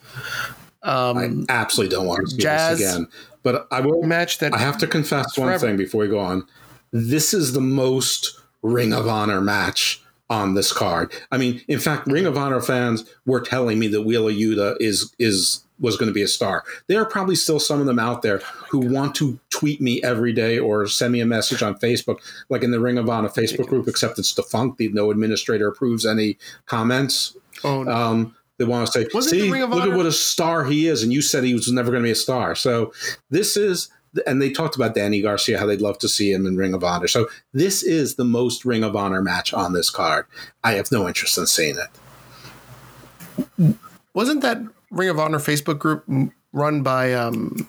um, 0.83 1.47
I 1.49 1.53
absolutely 1.53 1.95
don't 1.95 2.07
want 2.07 2.25
to 2.25 2.31
see 2.31 2.39
Jazz 2.39 2.79
this 2.79 2.95
again. 2.95 3.09
But 3.43 3.67
I 3.71 3.81
will 3.81 4.03
match 4.03 4.39
that 4.39 4.55
I 4.55 4.59
have 4.59 4.79
to 4.79 4.87
confess 4.87 5.39
one 5.39 5.49
forever. 5.49 5.67
thing 5.67 5.77
before 5.77 6.03
we 6.03 6.09
go 6.09 6.19
on. 6.19 6.47
This 6.91 7.35
is 7.35 7.53
the 7.53 7.61
most 7.61 8.41
Ring 8.63 8.93
of 8.93 9.07
Honor 9.09 9.41
match 9.41 10.03
on 10.31 10.55
this 10.55 10.73
card. 10.73 11.13
I 11.31 11.39
mean, 11.39 11.63
in 11.69 11.79
fact, 11.79 12.07
Ring 12.07 12.27
of 12.27 12.37
Honor 12.37 12.61
fans 12.61 13.05
were 13.25 13.41
telling 13.41 13.79
me 13.79 13.89
that 13.89 14.03
Wheeler 14.03 14.33
Yuta 14.33 14.77
is 14.81 15.15
is 15.19 15.65
was 15.81 15.97
going 15.97 16.09
to 16.09 16.15
be 16.15 16.23
a 16.23 16.29
star. 16.29 16.65
There 16.89 17.01
are 17.01 17.07
probably 17.07 17.37
still 17.37 17.61
some 17.61 17.81
of 17.81 17.87
them 17.87 17.99
out 17.99 18.23
there 18.23 18.39
who 18.69 18.79
want 18.79 19.15
to 19.17 19.39
tweet 19.51 19.81
me 19.81 20.03
every 20.03 20.33
day 20.33 20.59
or 20.59 20.87
send 20.89 21.13
me 21.13 21.21
a 21.21 21.27
message 21.27 21.63
on 21.63 21.77
Facebook, 21.79 22.19
like 22.49 22.63
in 22.63 22.73
the 22.73 22.81
Ring 22.81 22.99
of 22.99 23.09
Honor 23.09 23.29
Facebook 23.29 23.69
group, 23.69 23.87
except 23.87 24.19
it's 24.19 24.35
defunct. 24.35 24.81
No 24.81 25.11
administrator 25.11 25.69
approves 25.69 26.05
any 26.05 26.37
comments. 26.67 27.37
Oh, 27.65 27.83
no. 27.85 27.93
Um, 27.93 28.37
they 28.59 28.65
want 28.65 28.87
to 28.87 28.93
say, 28.93 29.05
the 29.13 29.23
see, 29.23 29.51
look 29.51 29.71
Honor- 29.73 29.93
at 29.93 29.97
what 29.97 30.07
a 30.07 30.13
star 30.13 30.65
he 30.65 30.87
is. 30.89 31.03
And 31.03 31.13
you 31.13 31.23
said 31.23 31.45
he 31.45 31.55
was 31.55 31.71
never 31.73 31.91
going 31.91 32.03
to 32.03 32.07
be 32.07 32.11
a 32.13 32.15
star. 32.17 32.55
So 32.55 32.93
this 33.31 33.57
is, 33.57 33.89
and 34.27 34.43
they 34.43 34.51
talked 34.51 34.75
about 34.77 34.95
Danny 34.95 35.21
Garcia, 35.23 35.59
how 35.59 35.67
they'd 35.67 35.81
love 35.81 35.99
to 35.99 36.09
see 36.09 36.33
him 36.33 36.45
in 36.47 36.57
Ring 36.57 36.75
of 36.75 36.83
Honor. 36.83 37.07
So 37.09 37.29
this 37.53 37.83
is 37.83 38.17
the 38.17 38.25
most 38.25 38.65
Ring 38.65 38.83
of 38.83 38.97
Honor 38.97 39.23
match 39.23 39.55
on 39.55 39.73
this 39.73 39.91
card. 39.91 40.27
I 40.65 40.73
have 40.73 40.91
no 40.91 41.07
interest 41.07 41.39
in 41.39 41.47
seeing 41.47 41.77
it. 41.79 43.77
wasn't 44.15 44.43
that 44.43 44.59
Ring 44.91 45.09
of 45.09 45.19
Honor 45.19 45.39
Facebook 45.39 45.79
group 45.79 46.05
run 46.53 46.83
by 46.83 47.13
um, 47.15 47.69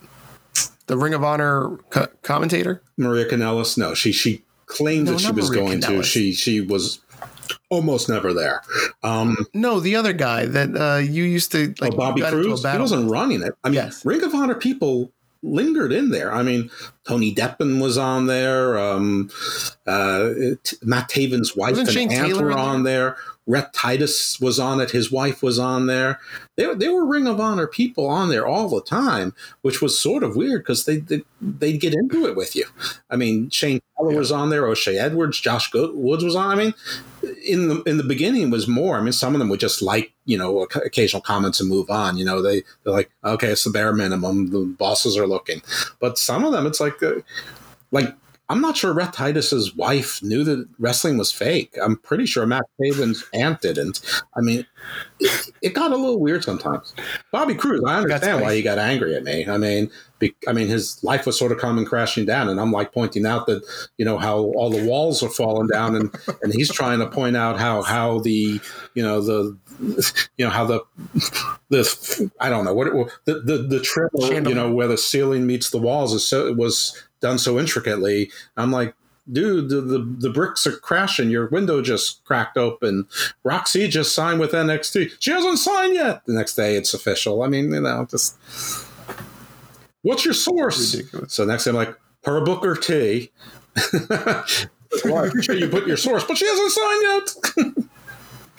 the 0.87 0.97
Ring 0.97 1.13
of 1.13 1.23
Honor 1.23 1.77
co- 1.91 2.07
commentator? 2.23 2.81
Maria 2.97 3.25
Kanellis, 3.29 3.77
no, 3.77 3.93
she 3.93 4.11
she 4.11 4.43
claimed 4.65 5.05
No, 5.05 5.11
that 5.13 5.19
she 5.19 5.31
was 5.31 5.49
Maria 5.49 5.63
going 5.63 5.81
to. 5.81 6.03
She 6.03 6.31
she 6.33 6.61
was 6.61 6.99
almost 7.69 8.09
never 8.09 8.33
there. 8.33 8.61
Um, 9.03 9.37
No, 9.53 9.79
the 9.79 9.95
other 9.95 10.13
guy 10.13 10.45
that 10.45 10.75
uh, 10.75 10.97
you 10.97 11.23
used 11.23 11.51
to 11.53 11.73
like. 11.79 11.93
oh, 11.93 11.97
Bobby 11.97 12.21
got 12.21 12.33
into 12.33 12.45
a 12.45 12.49
Cruz, 12.51 12.71
he 12.71 12.77
wasn't 12.77 13.09
running 13.09 13.41
it. 13.41 13.53
I 13.63 13.69
mean, 13.69 13.75
Yes. 13.75 14.05
Ring 14.05 14.23
of 14.23 14.33
Honor 14.33 14.55
people 14.55 15.11
lingered 15.41 15.93
in 15.93 16.09
there. 16.09 16.33
I 16.33 16.43
mean, 16.43 16.69
Tony 17.07 17.33
Deppen 17.33 17.81
was 17.81 17.97
on 17.97 18.25
there. 18.27 18.77
Um, 18.77 19.29
uh, 19.87 20.29
Matt 20.83 21.09
Taven's 21.09 21.55
wife 21.55 21.71
Wasn't 21.71 21.87
and 21.87 21.93
Shane 21.93 22.11
aunt 22.11 22.27
Taylor 22.27 22.45
were 22.45 22.51
on 22.57 22.83
there. 22.83 23.17
Rhett 23.49 23.73
Titus 23.73 24.39
was 24.39 24.59
on 24.59 24.79
it. 24.79 24.91
His 24.91 25.11
wife 25.11 25.41
was 25.41 25.57
on 25.57 25.87
there. 25.87 26.19
They, 26.55 26.71
they 26.75 26.87
were 26.87 27.03
Ring 27.03 27.25
of 27.25 27.39
Honor 27.39 27.65
people 27.65 28.05
on 28.07 28.29
there 28.29 28.45
all 28.45 28.69
the 28.69 28.81
time, 28.81 29.33
which 29.63 29.81
was 29.81 29.99
sort 29.99 30.21
of 30.21 30.35
weird 30.35 30.61
because 30.61 30.85
they, 30.85 30.97
they 30.97 31.23
they'd 31.41 31.81
get 31.81 31.95
into 31.95 32.27
it 32.27 32.35
with 32.35 32.55
you. 32.55 32.65
I 33.09 33.15
mean, 33.15 33.49
Shane 33.49 33.81
Taylor 33.97 34.15
was 34.15 34.31
on 34.31 34.51
there. 34.51 34.67
O'Shea 34.67 34.99
Edwards, 34.99 35.41
Josh 35.41 35.73
Woods 35.73 36.23
was 36.23 36.35
on. 36.35 36.51
I 36.51 36.55
mean, 36.63 36.75
in 37.43 37.69
the 37.69 37.81
in 37.83 37.97
the 37.97 38.03
beginning 38.03 38.51
was 38.51 38.67
more. 38.67 38.97
I 38.97 39.01
mean, 39.01 39.13
some 39.13 39.33
of 39.33 39.39
them 39.39 39.49
would 39.49 39.59
just 39.59 39.81
like 39.81 40.13
you 40.25 40.37
know 40.37 40.67
occasional 40.75 41.23
comments 41.23 41.59
and 41.59 41.67
move 41.67 41.89
on. 41.89 42.19
You 42.19 42.25
know, 42.25 42.43
they 42.43 42.61
they're 42.83 42.93
like, 42.93 43.09
okay, 43.25 43.47
it's 43.47 43.63
the 43.63 43.71
bare 43.71 43.93
minimum. 43.93 44.51
The 44.51 44.59
bosses 44.77 45.17
are 45.17 45.25
looking, 45.25 45.63
but 45.99 46.19
some 46.19 46.45
of 46.45 46.51
them 46.51 46.67
it's 46.67 46.79
like, 46.79 47.01
uh, 47.01 47.15
like 47.91 48.15
I'm 48.49 48.61
not 48.61 48.75
sure 48.75 48.93
Rhett 48.93 49.13
Titus's 49.13 49.75
wife 49.75 50.23
knew 50.23 50.43
that 50.43 50.67
wrestling 50.79 51.19
was 51.19 51.31
fake. 51.31 51.75
I'm 51.81 51.97
pretty 51.97 52.25
sure 52.25 52.47
Matt 52.47 52.65
Taven's 52.81 53.23
aunt 53.31 53.61
didn't. 53.61 54.01
I 54.35 54.41
mean, 54.41 54.65
it, 55.19 55.51
it 55.61 55.73
got 55.75 55.91
a 55.91 55.95
little 55.95 56.19
weird 56.19 56.43
sometimes. 56.43 56.95
Bobby 57.31 57.53
Cruz, 57.53 57.83
I 57.85 57.99
understand 57.99 58.41
why 58.41 58.55
he 58.55 58.63
got 58.63 58.79
angry 58.79 59.15
at 59.15 59.23
me. 59.23 59.47
I 59.47 59.57
mean, 59.57 59.91
be, 60.17 60.33
I 60.47 60.53
mean, 60.53 60.67
his 60.67 61.01
life 61.03 61.27
was 61.27 61.37
sort 61.37 61.51
of 61.51 61.59
coming 61.59 61.85
crashing 61.85 62.25
down, 62.25 62.49
and 62.49 62.59
I'm 62.59 62.71
like 62.71 62.91
pointing 62.91 63.25
out 63.25 63.45
that 63.45 63.63
you 63.97 64.05
know 64.05 64.17
how 64.17 64.39
all 64.39 64.71
the 64.71 64.83
walls 64.83 65.21
are 65.21 65.29
falling 65.29 65.67
down, 65.67 65.95
and 65.95 66.13
and 66.41 66.51
he's 66.51 66.71
trying 66.71 66.99
to 66.99 67.07
point 67.07 67.37
out 67.37 67.59
how 67.59 67.83
how 67.83 68.19
the 68.19 68.59
you 68.95 69.03
know 69.03 69.21
the 69.21 69.57
you 70.37 70.45
know 70.45 70.49
how 70.49 70.65
the 70.65 70.81
the 71.69 72.31
I 72.39 72.49
don't 72.49 72.65
know 72.65 72.73
what 72.73 72.87
it 72.87 72.93
the 73.25 73.39
the, 73.41 73.57
the 73.59 73.79
trim 73.79 74.09
you 74.47 74.55
know 74.55 74.71
where 74.71 74.87
the 74.87 74.97
ceiling 74.97 75.45
meets 75.45 75.69
the 75.69 75.77
walls 75.77 76.13
is 76.13 76.27
so 76.27 76.47
it 76.47 76.57
was 76.57 77.01
done 77.21 77.37
so 77.37 77.59
intricately. 77.59 78.31
I'm 78.57 78.71
like, 78.71 78.95
dude, 79.31 79.69
the, 79.69 79.81
the, 79.81 79.99
the 79.99 80.29
bricks 80.29 80.65
are 80.65 80.77
crashing. 80.77 81.29
Your 81.29 81.47
window 81.47 81.81
just 81.81 82.23
cracked 82.25 82.57
open. 82.57 83.07
Roxy 83.43 83.87
just 83.87 84.13
signed 84.13 84.39
with 84.39 84.51
NXT. 84.51 85.13
She 85.19 85.31
hasn't 85.31 85.59
signed 85.59 85.95
yet. 85.95 86.25
The 86.25 86.33
next 86.33 86.55
day, 86.55 86.75
it's 86.75 86.93
official. 86.93 87.43
I 87.43 87.47
mean, 87.47 87.71
you 87.71 87.81
know, 87.81 88.07
just 88.09 88.37
what's 90.01 90.25
your 90.25 90.33
source? 90.33 90.95
Ridiculous. 90.95 91.33
So 91.33 91.45
next 91.45 91.65
day, 91.65 91.71
I'm 91.71 91.75
like, 91.75 91.95
per 92.23 92.43
Booker 92.43 92.75
T. 92.75 93.31
well, 93.99 95.17
I 95.17 95.27
appreciate 95.27 95.59
you 95.59 95.69
put 95.69 95.87
your 95.87 95.97
source, 95.97 96.23
but 96.23 96.37
she 96.37 96.45
hasn't 96.47 96.71
signed 96.71 97.03
yet. 97.03 97.85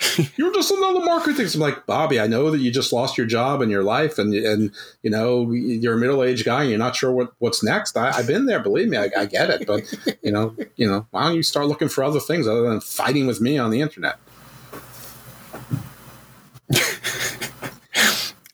You're 0.37 0.53
just 0.55 0.71
another 0.71 1.01
marketing. 1.01 1.47
I'm 1.55 1.61
like, 1.61 1.85
Bobby, 1.87 2.21
I 2.21 2.27
know 2.27 2.51
that 2.51 2.61
you 2.61 2.71
just 2.71 2.93
lost 2.93 3.19
your 3.19 3.27
job 3.27 3.61
and 3.61 3.71
your 3.71 3.83
life, 3.83 4.19
and 4.19 4.33
and 4.35 4.71
you 5.03 5.11
know 5.11 5.51
you're 5.53 5.95
a 5.95 5.99
middle 5.99 6.23
aged 6.25 6.45
guy, 6.45 6.63
and 6.63 6.71
you're 6.71 6.79
not 6.79 6.97
sure 6.97 7.13
what, 7.13 7.33
what's 7.39 7.63
next. 7.63 7.97
I, 7.97 8.13
have 8.13 8.27
been 8.27 8.47
there, 8.47 8.61
believe 8.61 8.89
me, 8.89 8.97
I, 8.97 9.11
I 9.17 9.27
get 9.27 9.51
it. 9.51 9.67
But 9.67 9.83
you 10.23 10.33
know, 10.33 10.57
you 10.77 10.87
know, 10.87 11.07
why 11.11 11.25
don't 11.25 11.37
you 11.37 11.43
start 11.43 11.67
looking 11.67 11.89
for 11.89 12.03
other 12.03 12.21
things 12.21 12.49
other 12.49 12.63
than 12.63 12.81
fighting 12.81 13.27
with 13.27 13.41
me 13.41 13.59
on 13.59 13.71
the 13.71 13.83
internet? 13.83 14.19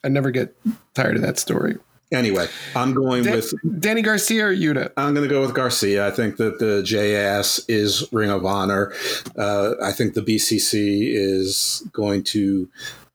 I 0.02 0.09
never 0.09 0.31
get 0.31 0.56
tired 0.94 1.16
of 1.16 1.23
that 1.23 1.39
story. 1.39 1.77
Anyway, 2.12 2.46
I'm 2.76 2.94
going 2.94 3.24
Dan- 3.24 3.34
with 3.34 3.80
Danny 3.80 4.02
Garcia 4.02 4.46
or 4.46 4.54
Yuta. 4.54 4.92
I'm 4.96 5.14
going 5.14 5.28
to 5.28 5.34
go 5.34 5.40
with 5.40 5.54
Garcia. 5.54 6.06
I 6.06 6.10
think 6.12 6.36
that 6.36 6.58
the 6.60 6.82
JAS 6.82 7.64
is 7.68 8.06
Ring 8.12 8.30
of 8.30 8.46
Honor. 8.46 8.92
Uh, 9.36 9.74
I 9.82 9.92
think 9.92 10.14
the 10.14 10.22
BCC 10.22 11.08
is 11.12 11.82
going 11.92 12.22
to 12.24 12.68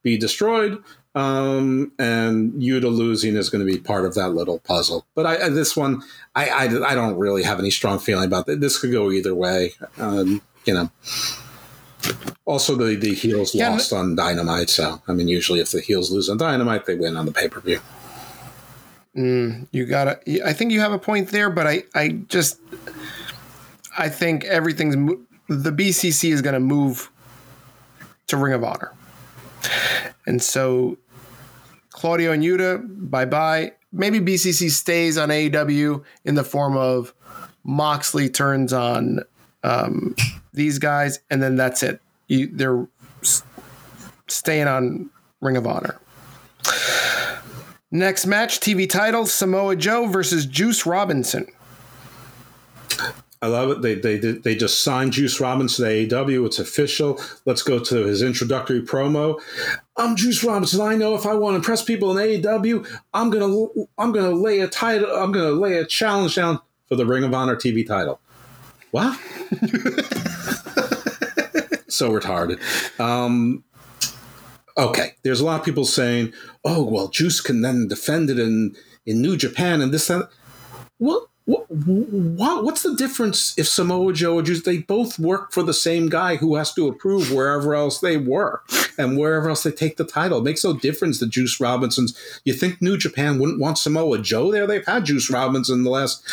be 0.03 0.17
destroyed. 0.17 0.83
Um, 1.13 1.91
and 1.99 2.53
Yuta 2.53 2.93
losing 2.93 3.35
is 3.35 3.49
going 3.49 3.65
to 3.65 3.71
be 3.71 3.79
part 3.79 4.05
of 4.05 4.15
that 4.15 4.29
little 4.29 4.59
puzzle. 4.59 5.05
But 5.15 5.25
I, 5.25 5.49
this 5.49 5.75
one, 5.75 6.01
I, 6.35 6.49
I, 6.49 6.91
I 6.91 6.95
don't 6.95 7.17
really 7.17 7.43
have 7.43 7.59
any 7.59 7.71
strong 7.71 7.99
feeling 7.99 8.25
about 8.25 8.47
it. 8.49 8.59
This 8.59 8.79
could 8.79 8.91
go 8.91 9.11
either 9.11 9.35
way. 9.35 9.73
Um, 9.97 10.41
you 10.65 10.73
know. 10.73 10.91
Also, 12.45 12.75
the, 12.75 12.95
the 12.95 13.13
heels 13.13 13.53
Yeah, 13.53 13.69
lost 13.69 13.93
on 13.93 14.15
Dynamite. 14.15 14.69
So, 14.69 15.01
I 15.07 15.13
mean, 15.13 15.27
usually 15.27 15.59
if 15.59 15.71
the 15.71 15.81
heels 15.81 16.11
lose 16.11 16.29
on 16.29 16.37
Dynamite, 16.37 16.85
they 16.85 16.95
win 16.95 17.15
on 17.15 17.25
the 17.25 17.31
pay 17.31 17.47
per 17.47 17.59
view. 17.61 17.79
Mm, 19.15 19.67
you 19.71 19.85
gotta. 19.85 20.19
I 20.45 20.53
think 20.53 20.71
you 20.71 20.79
have 20.79 20.93
a 20.93 20.99
point 20.99 21.29
there, 21.29 21.49
but 21.49 21.67
I, 21.67 21.83
I 21.93 22.09
just, 22.29 22.59
I 23.97 24.07
think 24.07 24.45
everything's 24.45 24.95
the 25.49 25.71
BCC 25.71 26.31
is 26.31 26.41
going 26.41 26.53
to 26.53 26.61
move 26.61 27.11
to 28.27 28.37
Ring 28.37 28.53
of 28.53 28.63
Honor, 28.63 28.93
and 30.25 30.41
so 30.41 30.97
Claudio 31.89 32.31
and 32.31 32.41
Yuta, 32.41 33.09
bye 33.09 33.25
bye. 33.25 33.73
Maybe 33.91 34.21
BCC 34.21 34.71
stays 34.71 35.17
on 35.17 35.27
AEW 35.27 36.03
in 36.23 36.35
the 36.35 36.45
form 36.45 36.77
of 36.77 37.13
Moxley 37.65 38.29
turns 38.29 38.71
on 38.71 39.19
um, 39.63 40.15
these 40.53 40.79
guys, 40.79 41.19
and 41.29 41.43
then 41.43 41.57
that's 41.57 41.83
it. 41.83 42.01
You, 42.27 42.47
they're 42.47 42.87
staying 44.27 44.67
on 44.67 45.09
Ring 45.41 45.57
of 45.57 45.67
Honor. 45.67 45.99
Next 47.93 48.25
match, 48.25 48.61
TV 48.61 48.89
title 48.89 49.25
Samoa 49.25 49.75
Joe 49.75 50.07
versus 50.07 50.45
Juice 50.45 50.85
Robinson. 50.85 51.45
I 53.41 53.47
love 53.47 53.69
it. 53.71 53.81
They 53.81 53.95
they 53.95 54.17
they 54.17 54.55
just 54.55 54.81
signed 54.81 55.11
Juice 55.13 55.41
Robinson 55.41 55.83
to 55.85 55.91
AEW. 55.91 56.45
It's 56.45 56.59
official. 56.59 57.19
Let's 57.45 57.63
go 57.63 57.79
to 57.79 58.05
his 58.05 58.21
introductory 58.21 58.81
promo. 58.81 59.41
I'm 59.97 60.15
Juice 60.15 60.41
Robinson. 60.43 60.79
I 60.79 60.95
know 60.95 61.15
if 61.15 61.25
I 61.25 61.33
want 61.33 61.53
to 61.53 61.57
impress 61.57 61.83
people 61.83 62.17
in 62.17 62.41
AEW, 62.41 62.87
I'm 63.13 63.29
gonna 63.29 63.65
I'm 63.97 64.13
gonna 64.13 64.31
lay 64.31 64.61
a 64.61 64.67
title. 64.67 65.09
I'm 65.11 65.33
gonna 65.33 65.51
lay 65.51 65.77
a 65.77 65.85
challenge 65.85 66.35
down 66.35 66.59
for 66.87 66.95
the 66.95 67.05
Ring 67.05 67.25
of 67.25 67.33
Honor 67.33 67.57
TV 67.57 67.85
title. 67.85 68.21
What? 68.91 69.17
so 71.87 72.11
retarded. 72.11 72.59
Um, 72.99 73.63
okay, 74.81 75.13
there's 75.23 75.39
a 75.39 75.45
lot 75.45 75.59
of 75.59 75.65
people 75.65 75.85
saying, 75.85 76.33
"Oh, 76.65 76.83
well, 76.83 77.07
Juice 77.07 77.39
can 77.39 77.61
then 77.61 77.87
defend 77.87 78.29
it 78.29 78.39
in 78.39 78.75
in 79.05 79.21
New 79.21 79.37
Japan 79.37 79.81
and 79.81 79.93
this 79.93 80.07
that." 80.07 80.29
What? 80.97 81.27
What, 81.45 81.65
what, 81.71 82.63
what's 82.63 82.83
the 82.83 82.95
difference 82.95 83.57
if 83.57 83.67
Samoa 83.67 84.13
Joe 84.13 84.35
or 84.35 84.41
Juice, 84.43 84.61
they 84.61 84.77
both 84.77 85.17
work 85.17 85.51
for 85.51 85.63
the 85.63 85.73
same 85.73 86.07
guy 86.07 86.35
who 86.35 86.55
has 86.55 86.71
to 86.75 86.87
approve 86.87 87.31
wherever 87.31 87.73
else 87.73 87.99
they 87.99 88.15
work 88.15 88.69
and 88.97 89.17
wherever 89.17 89.49
else 89.49 89.63
they 89.63 89.71
take 89.71 89.97
the 89.97 90.05
title? 90.05 90.37
It 90.37 90.43
makes 90.43 90.63
no 90.63 90.73
difference 90.73 91.19
that 91.19 91.31
Juice 91.31 91.59
Robinson's, 91.59 92.15
you 92.45 92.53
think 92.53 92.79
New 92.79 92.95
Japan 92.95 93.39
wouldn't 93.39 93.59
want 93.59 93.79
Samoa 93.79 94.19
Joe 94.19 94.51
there? 94.51 94.67
They've 94.67 94.85
had 94.85 95.05
Juice 95.05 95.31
Robinson 95.31 95.83
the 95.83 95.89
last 95.89 96.23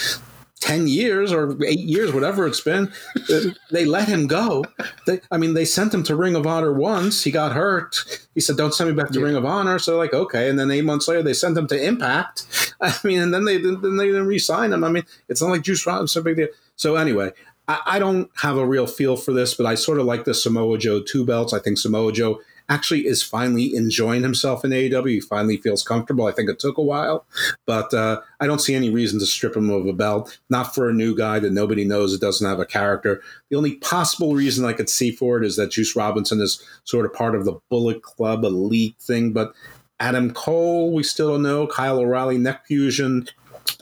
10 0.58 0.86
years 0.86 1.32
or 1.32 1.56
eight 1.64 1.80
years, 1.80 2.12
whatever 2.12 2.46
it's 2.46 2.60
been. 2.60 2.92
Uh, 3.30 3.40
they 3.70 3.84
let 3.84 4.08
him 4.08 4.26
go. 4.26 4.64
They, 5.06 5.20
I 5.30 5.38
mean, 5.38 5.54
they 5.54 5.64
sent 5.64 5.94
him 5.94 6.02
to 6.04 6.16
Ring 6.16 6.34
of 6.34 6.46
Honor 6.46 6.72
once. 6.72 7.24
He 7.24 7.30
got 7.30 7.52
hurt. 7.52 7.96
He 8.34 8.40
said, 8.40 8.56
don't 8.56 8.74
send 8.74 8.90
me 8.90 8.96
back 8.96 9.10
to 9.12 9.20
Ring 9.20 9.36
of 9.36 9.44
Honor. 9.44 9.78
So 9.78 9.96
like, 9.96 10.12
okay. 10.12 10.48
And 10.48 10.58
then 10.58 10.70
eight 10.70 10.84
months 10.84 11.08
later, 11.08 11.22
they 11.22 11.34
sent 11.34 11.56
him 11.56 11.66
to 11.68 11.82
Impact. 11.82 12.74
I 12.80 12.94
mean, 13.04 13.20
and 13.20 13.32
then 13.32 13.44
they, 13.44 13.58
then 13.58 13.96
they 13.96 14.06
didn't 14.06 14.26
re-sign 14.26 14.72
him. 14.72 14.84
I 14.84 14.90
mean, 14.90 15.04
it's 15.28 15.42
not 15.42 15.50
like 15.50 15.62
Juice 15.62 15.86
Robinson, 15.86 16.22
big 16.22 16.36
deal. 16.36 16.48
So 16.76 16.96
anyway, 16.96 17.32
I, 17.66 17.80
I 17.86 17.98
don't 17.98 18.30
have 18.36 18.56
a 18.56 18.66
real 18.66 18.86
feel 18.86 19.16
for 19.16 19.32
this, 19.32 19.54
but 19.54 19.66
I 19.66 19.74
sort 19.74 20.00
of 20.00 20.06
like 20.06 20.24
the 20.24 20.34
Samoa 20.34 20.78
Joe 20.78 21.02
two 21.02 21.24
belts. 21.24 21.52
I 21.52 21.58
think 21.58 21.78
Samoa 21.78 22.12
Joe 22.12 22.40
actually 22.68 23.06
is 23.06 23.22
finally 23.22 23.74
enjoying 23.74 24.22
himself 24.22 24.64
in 24.64 24.70
AEW. 24.70 25.08
He 25.08 25.20
finally 25.20 25.56
feels 25.56 25.82
comfortable. 25.82 26.26
I 26.26 26.32
think 26.32 26.50
it 26.50 26.58
took 26.58 26.78
a 26.78 26.82
while, 26.82 27.24
but 27.66 27.92
uh, 27.94 28.20
I 28.40 28.46
don't 28.46 28.60
see 28.60 28.74
any 28.74 28.90
reason 28.90 29.18
to 29.20 29.26
strip 29.26 29.56
him 29.56 29.70
of 29.70 29.86
a 29.86 29.92
belt. 29.92 30.38
Not 30.50 30.74
for 30.74 30.88
a 30.88 30.94
new 30.94 31.16
guy 31.16 31.38
that 31.38 31.52
nobody 31.52 31.84
knows 31.84 32.12
that 32.12 32.20
doesn't 32.20 32.46
have 32.46 32.60
a 32.60 32.66
character. 32.66 33.22
The 33.50 33.56
only 33.56 33.76
possible 33.76 34.34
reason 34.34 34.64
I 34.64 34.72
could 34.72 34.88
see 34.88 35.10
for 35.10 35.38
it 35.38 35.46
is 35.46 35.56
that 35.56 35.70
Juice 35.70 35.96
Robinson 35.96 36.40
is 36.40 36.62
sort 36.84 37.06
of 37.06 37.14
part 37.14 37.34
of 37.34 37.44
the 37.44 37.58
Bullet 37.70 38.02
Club 38.02 38.44
elite 38.44 38.96
thing, 39.00 39.32
but 39.32 39.52
Adam 40.00 40.32
Cole, 40.32 40.92
we 40.92 41.02
still 41.02 41.32
don't 41.32 41.42
know. 41.42 41.66
Kyle 41.66 41.98
O'Reilly, 41.98 42.38
neck 42.38 42.66
fusion 42.66 43.26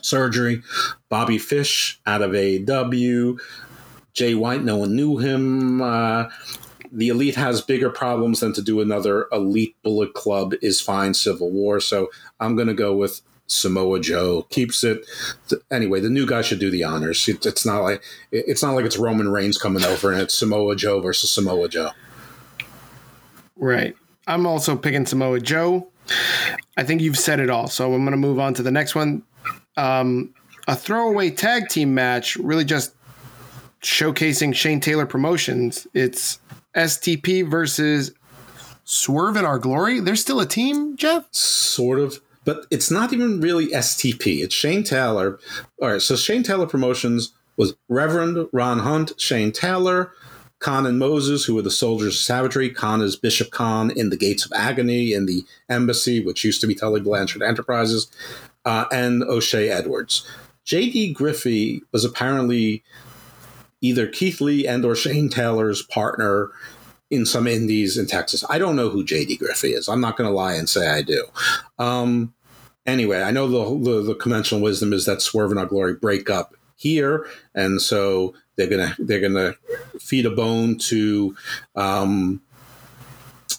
surgery. 0.01 0.63
Bobby 1.09 1.37
Fish 1.37 1.99
out 2.05 2.21
of 2.21 2.31
AEW. 2.31 3.39
Jay 4.13 4.33
White, 4.33 4.63
no 4.63 4.77
one 4.77 4.95
knew 4.95 5.17
him. 5.17 5.81
Uh, 5.81 6.25
the 6.91 7.09
elite 7.09 7.35
has 7.35 7.61
bigger 7.61 7.89
problems 7.89 8.39
than 8.39 8.53
to 8.53 8.61
do 8.61 8.81
another 8.81 9.27
elite 9.31 9.75
bullet 9.83 10.13
club 10.13 10.53
is 10.61 10.81
fine 10.81 11.13
civil 11.13 11.51
war 11.51 11.79
so 11.79 12.09
i'm 12.39 12.55
going 12.55 12.67
to 12.67 12.73
go 12.73 12.95
with 12.95 13.21
samoa 13.47 13.99
joe 13.99 14.45
keeps 14.49 14.83
it 14.83 15.05
anyway 15.71 15.99
the 15.99 16.09
new 16.09 16.25
guy 16.25 16.41
should 16.41 16.59
do 16.59 16.69
the 16.69 16.83
honors 16.83 17.27
it, 17.27 17.45
it's 17.45 17.65
not 17.65 17.79
like 17.79 18.03
it's 18.31 18.61
not 18.61 18.73
like 18.73 18.85
it's 18.85 18.97
roman 18.97 19.29
reigns 19.29 19.57
coming 19.57 19.85
over 19.85 20.11
and 20.11 20.21
it's 20.21 20.33
samoa 20.33 20.75
joe 20.75 20.99
versus 20.99 21.29
samoa 21.29 21.69
joe 21.69 21.91
Right. 23.59 23.95
I'm 24.27 24.45
also 24.45 24.75
picking 24.75 25.05
Samoa 25.05 25.39
Joe. 25.39 25.87
I 26.77 26.83
think 26.83 27.01
you've 27.01 27.17
said 27.17 27.39
it 27.39 27.49
all. 27.49 27.67
So 27.67 27.93
I'm 27.93 28.01
going 28.01 28.11
to 28.11 28.17
move 28.17 28.39
on 28.39 28.53
to 28.55 28.63
the 28.63 28.71
next 28.71 28.95
one. 28.95 29.23
Um, 29.75 30.33
a 30.67 30.75
throwaway 30.75 31.31
tag 31.31 31.69
team 31.69 31.93
match, 31.93 32.35
really 32.37 32.65
just 32.65 32.93
showcasing 33.81 34.53
Shane 34.53 34.79
Taylor 34.79 35.05
Promotions. 35.05 35.87
It's 35.93 36.39
STP 36.77 37.49
versus 37.49 38.11
Swerve 38.85 39.35
in 39.35 39.45
Our 39.45 39.59
Glory. 39.59 39.99
They're 39.99 40.15
still 40.15 40.39
a 40.39 40.45
team, 40.45 40.95
Jeff? 40.95 41.27
sort 41.31 41.99
of 41.99 42.21
but 42.45 42.65
it's 42.71 42.89
not 42.89 43.11
even 43.11 43.41
really 43.41 43.67
STP. 43.67 44.41
It's 44.41 44.55
Shane 44.55 44.81
Taylor. 44.81 45.37
All 45.81 45.91
right, 45.91 46.01
so 46.01 46.15
Shane 46.15 46.43
Taylor 46.43 46.65
Promotions 46.65 47.33
was 47.57 47.75
Reverend 47.89 48.47
Ron 48.53 48.79
Hunt, 48.79 49.11
Shane 49.17 49.51
Taylor, 49.51 50.13
Kaun 50.59 50.85
and 50.85 50.97
Moses, 50.97 51.43
who 51.43 51.55
were 51.55 51.61
the 51.61 51.69
soldiers 51.69 52.15
of 52.15 52.21
savagery. 52.21 52.69
Kaun 52.69 53.01
is 53.01 53.17
Bishop 53.17 53.51
Kaun 53.51 53.91
in 53.91 54.11
the 54.11 54.15
Gates 54.15 54.45
of 54.45 54.53
Agony 54.55 55.11
in 55.11 55.25
the 55.25 55.43
Embassy, 55.67 56.23
which 56.23 56.45
used 56.45 56.61
to 56.61 56.67
be 56.67 56.73
Tully 56.73 57.01
Blanchard 57.01 57.41
Enterprises, 57.41 58.07
uh, 58.63 58.85
and 58.93 59.23
O'Shea 59.23 59.69
Edwards. 59.69 60.25
J.D. 60.63 61.11
Griffey 61.11 61.81
was 61.91 62.05
apparently 62.05 62.81
either 63.81 64.07
Keith 64.07 64.41
Lee 64.41 64.67
and 64.67 64.83
or 64.85 64.95
Shane 64.95 65.29
Taylor's 65.29 65.81
partner 65.81 66.51
in 67.09 67.25
some 67.25 67.47
indies 67.47 67.97
in 67.97 68.07
Texas. 68.07 68.43
I 68.49 68.57
don't 68.57 68.75
know 68.75 68.89
who 68.89 69.03
J.D. 69.03 69.37
Griffey 69.37 69.69
is. 69.69 69.87
I'm 69.87 70.01
not 70.01 70.17
going 70.17 70.29
to 70.29 70.35
lie 70.35 70.55
and 70.55 70.67
say 70.67 70.89
I 70.89 71.01
do. 71.01 71.25
Um, 71.79 72.33
anyway, 72.85 73.21
I 73.21 73.31
know 73.31 73.47
the, 73.47 73.91
the, 73.91 74.01
the 74.01 74.15
conventional 74.15 74.61
wisdom 74.61 74.93
is 74.93 75.05
that 75.05 75.21
Swerve 75.21 75.51
and 75.51 75.59
Our 75.59 75.65
Glory 75.65 75.93
break 75.93 76.29
up 76.29 76.53
here, 76.75 77.25
and 77.55 77.81
so 77.81 78.33
they're 78.55 78.69
gonna 78.69 78.95
they're 78.99 79.19
gonna 79.19 79.55
feed 79.99 80.25
a 80.25 80.31
bone 80.31 80.77
to 80.77 81.35
um, 81.75 82.41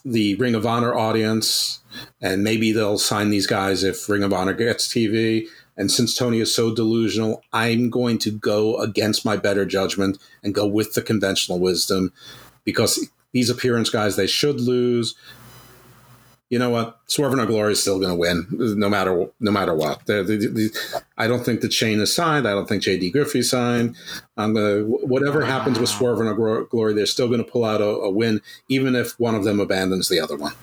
the 0.04 0.34
Ring 0.36 0.54
of 0.54 0.66
Honor 0.66 0.94
audience, 0.94 1.80
and 2.20 2.42
maybe 2.42 2.72
they'll 2.72 2.98
sign 2.98 3.30
these 3.30 3.46
guys 3.46 3.82
if 3.82 4.08
Ring 4.08 4.22
of 4.22 4.32
Honor 4.32 4.54
gets 4.54 4.88
TV. 4.88 5.46
And 5.78 5.90
since 5.90 6.14
Tony 6.14 6.40
is 6.40 6.54
so 6.54 6.74
delusional, 6.74 7.42
I'm 7.52 7.88
going 7.88 8.18
to 8.18 8.32
go 8.32 8.76
against 8.78 9.24
my 9.24 9.36
better 9.36 9.64
judgment 9.64 10.18
and 10.42 10.54
go 10.54 10.66
with 10.66 10.94
the 10.94 11.02
conventional 11.02 11.60
wisdom 11.60 12.12
because 12.64 13.08
these 13.32 13.48
appearance 13.48 13.88
guys 13.88 14.16
they 14.16 14.26
should 14.26 14.60
lose. 14.60 15.14
You 16.50 16.58
know 16.58 16.70
what? 16.70 16.98
Swerve 17.06 17.34
and 17.34 17.46
Glory 17.46 17.72
is 17.72 17.80
still 17.80 18.00
going 18.00 18.10
to 18.10 18.16
win, 18.16 18.46
no 18.50 18.88
matter 18.88 19.26
no 19.38 19.50
matter 19.50 19.74
what. 19.74 20.00
I 21.18 21.26
don't 21.26 21.44
think 21.44 21.60
the 21.60 21.68
chain 21.68 22.00
is 22.00 22.12
signed. 22.12 22.48
I 22.48 22.52
don't 22.52 22.66
think 22.66 22.82
JD 22.82 23.12
Griffey 23.12 23.42
signed. 23.42 23.96
I'm 24.36 24.54
gonna 24.54 24.80
whatever 24.84 25.44
happens 25.44 25.78
with 25.78 25.90
Swerve 25.90 26.20
and 26.20 26.68
Glory, 26.70 26.94
they're 26.94 27.06
still 27.06 27.28
going 27.28 27.44
to 27.44 27.50
pull 27.50 27.66
out 27.66 27.82
a, 27.82 27.84
a, 27.84 28.10
win, 28.10 28.40
even 28.68 28.96
if 28.96 29.18
one 29.20 29.34
of 29.34 29.44
them 29.44 29.60
abandons 29.60 30.08
the 30.08 30.20
other 30.20 30.36
one. 30.36 30.54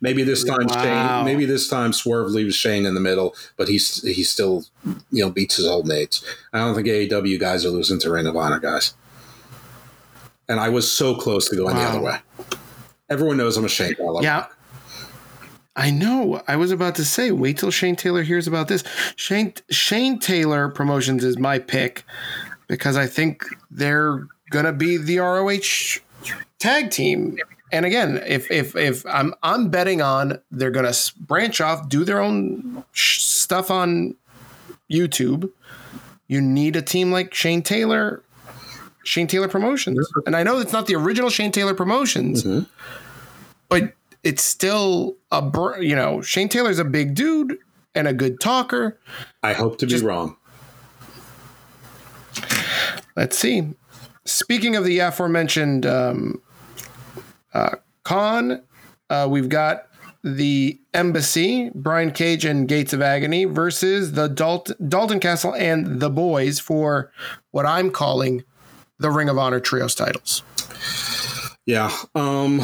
Maybe 0.00 0.22
this 0.22 0.44
time, 0.44 0.66
wow. 0.66 0.82
Shane, 0.82 1.24
maybe 1.24 1.44
this 1.44 1.68
time 1.68 1.92
Swerve 1.92 2.28
leaves 2.30 2.54
Shane 2.54 2.86
in 2.86 2.94
the 2.94 3.00
middle, 3.00 3.34
but 3.56 3.68
he's 3.68 4.02
he 4.02 4.22
still 4.22 4.64
you 5.10 5.24
know 5.24 5.30
beats 5.30 5.56
his 5.56 5.66
old 5.66 5.86
mates. 5.86 6.24
I 6.52 6.58
don't 6.58 6.74
think 6.74 6.86
AEW 6.86 7.40
guys 7.40 7.64
are 7.64 7.70
losing 7.70 7.98
to 8.00 8.10
Ring 8.10 8.26
of 8.26 8.36
Honor 8.36 8.60
guys 8.60 8.94
and 10.48 10.58
I 10.58 10.68
was 10.68 10.90
so 10.90 11.14
close 11.14 11.48
to 11.50 11.56
going 11.56 11.76
wow. 11.76 11.82
the 11.82 11.88
other 11.88 12.00
way. 12.00 12.18
Everyone 13.10 13.36
knows 13.36 13.56
I'm 13.56 13.64
a 13.64 13.68
Shane. 13.68 13.94
I 14.00 14.20
yeah. 14.22 14.46
I 15.76 15.90
know. 15.90 16.42
I 16.48 16.56
was 16.56 16.72
about 16.72 16.96
to 16.96 17.04
say, 17.04 17.30
wait 17.30 17.58
till 17.58 17.70
Shane 17.70 17.94
Taylor 17.94 18.22
hears 18.22 18.48
about 18.48 18.68
this. 18.68 18.82
Shane 19.16 19.54
Shane 19.70 20.18
Taylor 20.18 20.68
Promotions 20.68 21.22
is 21.24 21.38
my 21.38 21.58
pick 21.58 22.04
because 22.66 22.96
I 22.96 23.06
think 23.06 23.44
they're 23.70 24.26
gonna 24.50 24.72
be 24.72 24.96
the 24.96 25.18
ROH 25.18 26.00
tag 26.58 26.90
team. 26.90 27.38
And 27.70 27.84
again, 27.84 28.22
if 28.26 28.50
if 28.50 28.74
if 28.76 29.04
I'm 29.06 29.34
I'm 29.42 29.68
betting 29.68 30.00
on 30.00 30.38
they're 30.50 30.70
gonna 30.70 30.94
branch 31.20 31.60
off, 31.60 31.88
do 31.88 32.04
their 32.04 32.20
own 32.20 32.84
stuff 32.92 33.70
on 33.70 34.14
YouTube. 34.90 35.50
You 36.28 36.40
need 36.40 36.76
a 36.76 36.82
team 36.82 37.10
like 37.10 37.34
Shane 37.34 37.62
Taylor 37.62 38.22
Shane 39.04 39.26
Taylor 39.26 39.48
Promotions. 39.48 40.10
And 40.26 40.36
I 40.36 40.42
know 40.42 40.58
it's 40.60 40.72
not 40.72 40.86
the 40.86 40.94
original 40.94 41.30
Shane 41.30 41.52
Taylor 41.52 41.74
Promotions, 41.74 42.44
mm-hmm. 42.44 42.70
but 43.68 43.94
it's 44.22 44.42
still 44.42 45.16
a 45.30 45.42
you 45.80 45.96
know 45.96 46.20
Shane 46.22 46.48
Taylor's 46.48 46.78
a 46.78 46.84
big 46.84 47.14
dude 47.14 47.58
and 47.94 48.06
a 48.08 48.12
good 48.12 48.40
talker. 48.40 48.98
I 49.42 49.52
hope 49.52 49.78
to 49.78 49.86
Just, 49.86 50.02
be 50.02 50.08
wrong. 50.08 50.36
Let's 53.16 53.36
see. 53.38 53.74
Speaking 54.24 54.76
of 54.76 54.84
the 54.84 54.98
aforementioned 54.98 55.86
um, 55.86 56.42
uh, 57.58 57.76
con, 58.04 58.62
uh, 59.10 59.26
we've 59.28 59.48
got 59.48 59.86
the 60.22 60.78
Embassy, 60.94 61.70
Brian 61.74 62.10
Cage 62.10 62.44
and 62.44 62.68
Gates 62.68 62.92
of 62.92 63.02
Agony 63.02 63.44
versus 63.44 64.12
the 64.12 64.28
Dalton, 64.28 64.76
Dalton 64.88 65.20
Castle 65.20 65.54
and 65.54 66.00
the 66.00 66.10
Boys 66.10 66.58
for 66.58 67.12
what 67.50 67.66
I'm 67.66 67.90
calling 67.90 68.44
the 68.98 69.10
Ring 69.10 69.28
of 69.28 69.38
Honor 69.38 69.60
Trios 69.60 69.94
titles. 69.94 70.42
Yeah. 71.66 71.90
Um, 72.14 72.62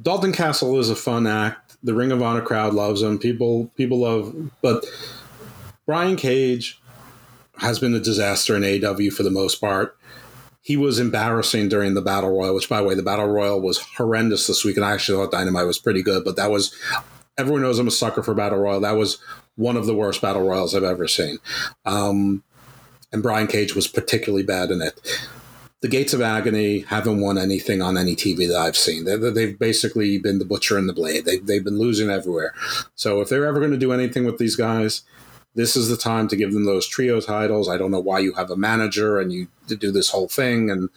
Dalton 0.00 0.32
Castle 0.32 0.78
is 0.78 0.90
a 0.90 0.96
fun 0.96 1.26
act. 1.26 1.76
The 1.82 1.94
Ring 1.94 2.12
of 2.12 2.22
Honor 2.22 2.42
crowd 2.42 2.74
loves 2.74 3.02
him. 3.02 3.18
People 3.18 3.70
people 3.76 4.00
love, 4.00 4.34
but 4.62 4.84
Brian 5.86 6.16
Cage 6.16 6.80
has 7.58 7.78
been 7.78 7.94
a 7.94 8.00
disaster 8.00 8.56
in 8.56 8.64
AW 8.64 9.10
for 9.10 9.22
the 9.22 9.30
most 9.30 9.60
part. 9.60 9.96
He 10.70 10.76
was 10.76 11.00
embarrassing 11.00 11.68
during 11.68 11.94
the 11.94 12.00
Battle 12.00 12.30
Royal, 12.30 12.54
which, 12.54 12.68
by 12.68 12.80
the 12.80 12.86
way, 12.86 12.94
the 12.94 13.02
Battle 13.02 13.26
Royal 13.26 13.60
was 13.60 13.78
horrendous 13.78 14.46
this 14.46 14.64
week, 14.64 14.76
and 14.76 14.86
I 14.86 14.92
actually 14.92 15.18
thought 15.18 15.32
Dynamite 15.32 15.66
was 15.66 15.80
pretty 15.80 16.00
good. 16.00 16.24
But 16.24 16.36
that 16.36 16.48
was 16.48 16.72
everyone 17.36 17.62
knows 17.62 17.80
I'm 17.80 17.88
a 17.88 17.90
sucker 17.90 18.22
for 18.22 18.34
Battle 18.34 18.60
Royal. 18.60 18.78
That 18.78 18.96
was 18.96 19.18
one 19.56 19.76
of 19.76 19.86
the 19.86 19.96
worst 19.96 20.22
Battle 20.22 20.46
Royals 20.46 20.72
I've 20.72 20.84
ever 20.84 21.08
seen. 21.08 21.38
Um, 21.84 22.44
and 23.12 23.20
Brian 23.20 23.48
Cage 23.48 23.74
was 23.74 23.88
particularly 23.88 24.44
bad 24.44 24.70
in 24.70 24.80
it. 24.80 25.00
The 25.80 25.88
Gates 25.88 26.14
of 26.14 26.20
Agony 26.20 26.82
haven't 26.82 27.20
won 27.20 27.36
anything 27.36 27.82
on 27.82 27.98
any 27.98 28.14
TV 28.14 28.46
that 28.46 28.56
I've 28.56 28.76
seen. 28.76 29.06
they 29.06 29.46
have 29.48 29.58
basically 29.58 30.18
been 30.18 30.38
the 30.38 30.44
butcher 30.44 30.78
and 30.78 30.88
the 30.88 30.92
blade. 30.92 31.24
They, 31.24 31.38
they've 31.38 31.64
been 31.64 31.80
losing 31.80 32.10
everywhere. 32.10 32.54
So 32.94 33.20
if 33.20 33.28
they're 33.28 33.44
ever 33.44 33.58
going 33.58 33.72
to 33.72 33.76
do 33.76 33.90
anything 33.90 34.24
with 34.24 34.38
these 34.38 34.54
guys, 34.54 35.02
this 35.54 35.76
is 35.76 35.88
the 35.88 35.96
time 35.96 36.28
to 36.28 36.36
give 36.36 36.52
them 36.52 36.64
those 36.64 36.86
trio 36.86 37.20
titles. 37.20 37.68
I 37.68 37.76
don't 37.76 37.90
know 37.90 38.00
why 38.00 38.20
you 38.20 38.32
have 38.34 38.50
a 38.50 38.56
manager 38.56 39.18
and 39.18 39.32
you 39.32 39.48
do 39.66 39.90
this 39.90 40.10
whole 40.10 40.28
thing. 40.28 40.70
And, 40.70 40.88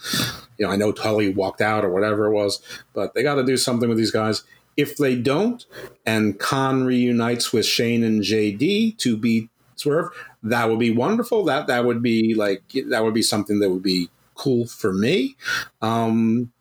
you 0.58 0.66
know, 0.66 0.72
I 0.72 0.76
know 0.76 0.92
Tully 0.92 1.34
walked 1.34 1.62
out 1.62 1.84
or 1.84 1.90
whatever 1.90 2.26
it 2.26 2.34
was, 2.34 2.62
but 2.94 3.14
they 3.14 3.24
got 3.24 3.36
to 3.36 3.44
do 3.44 3.58
something 3.58 3.90
with 3.90 3.98
these 3.98 4.12
guys. 4.12 4.44
If 4.76 4.98
they 4.98 5.16
don't, 5.16 5.66
and 6.06 6.40
Kaun 6.40 6.86
reunites 6.86 7.54
with 7.54 7.66
Shane 7.66 8.04
and 8.04 8.22
JD 8.22 8.98
to 8.98 9.18
beat 9.18 9.50
Swerve, 9.76 10.10
that 10.42 10.70
would 10.70 10.80
be 10.80 10.92
wonderful. 10.92 11.44
That 11.44 11.68
that 11.68 11.86
would 11.86 12.02
be 12.02 12.34
like 12.34 12.64
that 12.88 13.04
would 13.04 13.14
be 13.14 13.22
something 13.22 13.60
that 13.60 13.70
would 13.70 13.84
be 13.84 14.10
cool 14.34 14.66
for 14.66 14.92
me. 14.92 15.36
Um, 15.82 16.52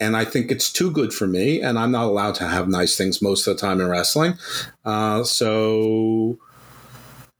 and 0.00 0.16
I 0.16 0.24
think 0.24 0.50
it's 0.50 0.72
too 0.72 0.90
good 0.90 1.12
for 1.12 1.26
me, 1.26 1.60
and 1.60 1.78
I'm 1.78 1.90
not 1.90 2.04
allowed 2.04 2.36
to 2.36 2.46
have 2.46 2.68
nice 2.68 2.96
things 2.96 3.20
most 3.20 3.46
of 3.46 3.56
the 3.56 3.60
time 3.60 3.80
in 3.80 3.88
wrestling. 3.88 4.34
Uh, 4.84 5.24
so, 5.24 6.38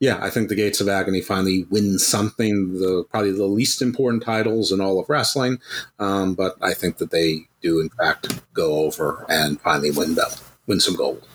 yeah, 0.00 0.18
I 0.22 0.30
think 0.30 0.48
the 0.48 0.54
Gates 0.54 0.80
of 0.80 0.88
Agony 0.88 1.20
finally 1.20 1.64
win 1.70 1.98
something, 1.98 2.74
the 2.78 3.04
probably 3.10 3.32
the 3.32 3.46
least 3.46 3.82
important 3.82 4.22
titles 4.22 4.70
in 4.70 4.80
all 4.80 5.00
of 5.00 5.08
wrestling. 5.08 5.58
Um, 5.98 6.34
but 6.34 6.54
I 6.62 6.72
think 6.72 6.98
that 6.98 7.10
they 7.10 7.48
do, 7.60 7.80
in 7.80 7.88
fact, 7.90 8.40
go 8.52 8.84
over 8.84 9.26
and 9.28 9.60
finally 9.60 9.90
win 9.90 10.14
belt, 10.14 10.40
win 10.68 10.78
some 10.78 10.94
gold. 10.94 11.26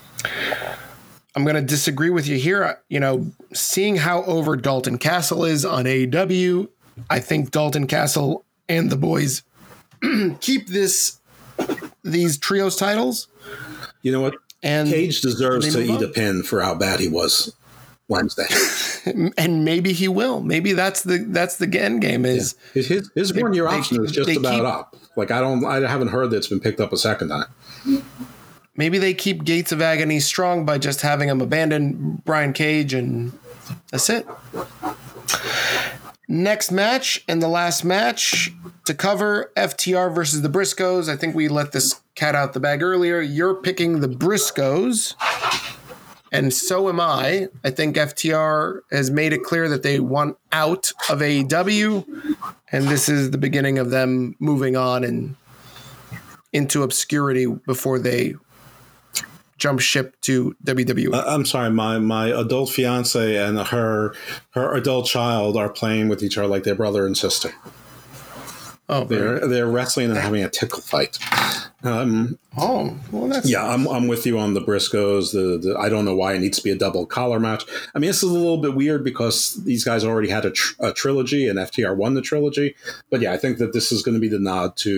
I'm 1.36 1.44
going 1.44 1.56
to 1.56 1.62
disagree 1.62 2.10
with 2.10 2.26
you 2.26 2.38
here. 2.38 2.80
You 2.88 3.02
know, 3.02 3.32
seeing 3.54 3.98
how 3.98 4.24
over 4.24 4.56
Dalton 4.56 4.98
Castle 4.98 5.44
is 5.44 5.66
on 5.66 5.84
AEW, 5.84 6.70
I 7.10 7.20
think 7.20 7.52
Dalton 7.52 7.88
Castle 7.88 8.46
and 8.70 8.90
the 8.90 8.96
boys 8.96 9.44
keep 10.40 10.68
this 10.68 11.20
these 12.04 12.38
trios 12.38 12.78
titles. 12.78 13.28
You 14.04 14.14
know 14.14 14.22
what? 14.22 14.36
And 14.62 14.88
Cage 14.88 15.20
deserves 15.20 15.74
to 15.74 15.82
eat 15.82 15.90
on. 15.90 16.04
a 16.04 16.08
pin 16.08 16.44
for 16.44 16.62
how 16.62 16.76
bad 16.76 17.02
he 17.02 17.10
was 17.10 17.54
Wednesday. 18.08 18.48
and 19.38 19.66
maybe 19.66 19.94
he 19.94 20.08
will. 20.08 20.42
Maybe 20.42 20.74
that's 20.74 21.04
the 21.04 21.26
that's 21.30 21.58
the 21.58 21.80
end 21.80 22.02
game 22.02 22.26
is 22.26 22.56
yeah. 22.74 22.84
his 22.84 23.12
his 23.16 23.34
one 23.34 23.54
year 23.54 23.68
option 23.68 24.04
is 24.04 24.12
just 24.12 24.30
about 24.30 24.56
keep, 24.56 24.64
up. 24.64 24.96
Like 25.16 25.32
I 25.32 25.42
don't 25.42 25.66
I 25.66 25.88
haven't 25.88 26.10
heard 26.10 26.32
that 26.32 26.38
it's 26.38 26.48
been 26.48 26.60
picked 26.60 26.80
up 26.80 26.94
a 26.94 26.98
second 26.98 27.30
time. 27.30 28.04
Maybe 28.76 28.98
they 28.98 29.14
keep 29.14 29.44
Gates 29.44 29.72
of 29.72 29.82
Agony 29.82 30.20
strong 30.20 30.66
by 30.66 30.80
just 30.80 31.02
having 31.02 31.30
him 31.30 31.42
abandon 31.42 32.22
Brian 32.26 32.54
Cage, 32.54 32.94
and 32.94 33.32
that's 33.92 34.10
it. 34.10 34.28
Next 36.28 36.72
match 36.72 37.24
and 37.28 37.42
the 37.42 37.48
last 37.48 37.84
match 37.84 38.52
to 38.86 38.94
cover 38.96 39.52
FTR 39.56 40.14
versus 40.14 40.42
the 40.42 40.50
Briscoes. 40.50 41.08
I 41.08 41.16
think 41.16 41.36
we 41.36 41.48
let 41.48 41.72
this 41.72 42.02
cat 42.16 42.34
out 42.34 42.54
the 42.54 42.60
bag 42.60 42.82
earlier. 42.82 43.22
You're 43.22 43.54
picking 43.54 44.00
the 44.00 44.08
Briscoes, 44.08 45.14
and 46.34 46.54
so 46.54 46.90
am 46.90 47.00
I. 47.00 47.48
I 47.64 47.70
think 47.70 47.96
FTR 47.96 48.82
has 48.92 49.12
made 49.12 49.34
it 49.34 49.44
clear 49.44 49.70
that 49.70 49.84
they 49.84 50.00
want 50.00 50.38
out 50.52 50.92
of 51.10 51.20
AEW, 51.20 52.36
and 52.72 52.86
this 52.86 53.08
is 53.08 53.32
the 53.32 53.38
beginning 53.38 53.78
of 53.78 53.92
them 53.92 54.36
moving 54.40 54.76
on 54.76 55.04
and 55.04 55.36
into 56.52 56.84
obscurity 56.84 57.46
before 57.46 58.00
they 58.00 58.36
jump 59.58 59.80
ship 59.80 60.20
to 60.22 60.56
WWE. 60.66 61.14
Uh, 61.14 61.24
I'm 61.26 61.46
sorry, 61.46 61.70
my 61.70 62.00
my 62.00 62.28
adult 62.28 62.70
fiance 62.70 63.38
and 63.38 63.60
her 63.60 64.14
her 64.52 64.76
adult 64.76 65.06
child 65.06 65.56
are 65.56 65.70
playing 65.70 66.10
with 66.10 66.24
each 66.24 66.38
other 66.38 66.48
like 66.48 66.64
they're 66.64 66.76
brother 66.76 67.06
and 67.06 67.18
sister. 67.18 67.54
Oh, 68.90 69.04
they're 69.06 69.48
they're 69.48 69.68
wrestling 69.68 70.10
and 70.10 70.20
having 70.20 70.44
a 70.44 70.50
tickle 70.50 70.82
fight. 70.82 71.18
Um, 71.84 72.40
oh, 72.58 72.96
well, 73.12 73.28
that's 73.28 73.50
yeah. 73.50 73.66
I'm, 73.66 73.88
I'm 73.88 74.08
with 74.08 74.26
you 74.26 74.40
on 74.40 74.54
the 74.54 74.62
Briscoes. 74.62 75.34
The, 75.34 75.58
the 75.58 75.78
I 75.78 75.90
don't 75.90 76.06
know 76.06 76.16
why 76.16 76.34
it 76.34 76.40
needs 76.40 76.58
to 76.58 76.64
be 76.64 76.72
a 76.72 76.78
double 76.78 77.06
collar 77.06 77.40
match. 77.40 77.64
I 77.94 78.00
mean, 78.00 78.10
this 78.10 78.24
is 78.24 78.30
a 78.30 78.34
little 78.34 78.58
bit 78.58 78.74
weird 78.74 79.04
because 79.04 79.62
these 79.66 79.84
guys 79.84 80.06
already 80.06 80.30
had 80.30 80.46
a, 80.46 80.52
tr- 80.52 80.76
a 80.80 80.94
trilogy 80.94 81.48
and 81.48 81.60
FTR 81.60 81.96
won 81.96 82.14
the 82.14 82.22
trilogy. 82.22 82.76
But 83.10 83.22
yeah, 83.22 83.34
I 83.34 83.38
think 83.38 83.58
that 83.58 83.74
this 83.74 83.92
is 83.92 84.02
going 84.02 84.16
to 84.16 84.22
be 84.22 84.30
the 84.30 84.40
nod 84.40 84.78
to 84.78 84.98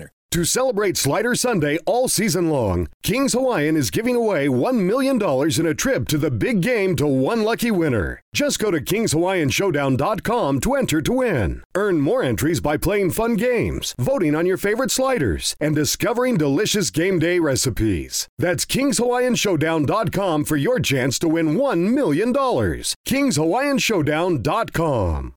To 0.31 0.45
celebrate 0.45 0.95
Slider 0.95 1.35
Sunday 1.35 1.77
all 1.85 2.07
season 2.07 2.49
long, 2.49 2.87
Kings 3.03 3.33
Hawaiian 3.33 3.75
is 3.75 3.91
giving 3.91 4.15
away 4.15 4.47
$1 4.47 4.79
million 4.79 5.21
in 5.59 5.65
a 5.65 5.73
trip 5.73 6.07
to 6.07 6.17
the 6.17 6.31
big 6.31 6.61
game 6.61 6.95
to 6.95 7.05
one 7.05 7.43
lucky 7.43 7.69
winner. 7.69 8.21
Just 8.33 8.59
go 8.59 8.71
to 8.71 8.79
KingsHawaiianShowdown.com 8.79 10.61
to 10.61 10.75
enter 10.75 11.01
to 11.01 11.11
win. 11.11 11.63
Earn 11.75 11.99
more 11.99 12.23
entries 12.23 12.61
by 12.61 12.77
playing 12.77 13.11
fun 13.11 13.35
games, 13.35 13.93
voting 13.99 14.35
on 14.35 14.45
your 14.45 14.55
favorite 14.55 14.89
sliders, 14.89 15.53
and 15.59 15.75
discovering 15.75 16.37
delicious 16.37 16.91
game 16.91 17.19
day 17.19 17.39
recipes. 17.39 18.29
That's 18.37 18.63
KingsHawaiianShowdown.com 18.65 20.45
for 20.45 20.55
your 20.55 20.79
chance 20.79 21.19
to 21.19 21.27
win 21.27 21.57
$1 21.57 21.93
million. 21.93 22.33
KingsHawaiianShowdown.com. 22.33 25.33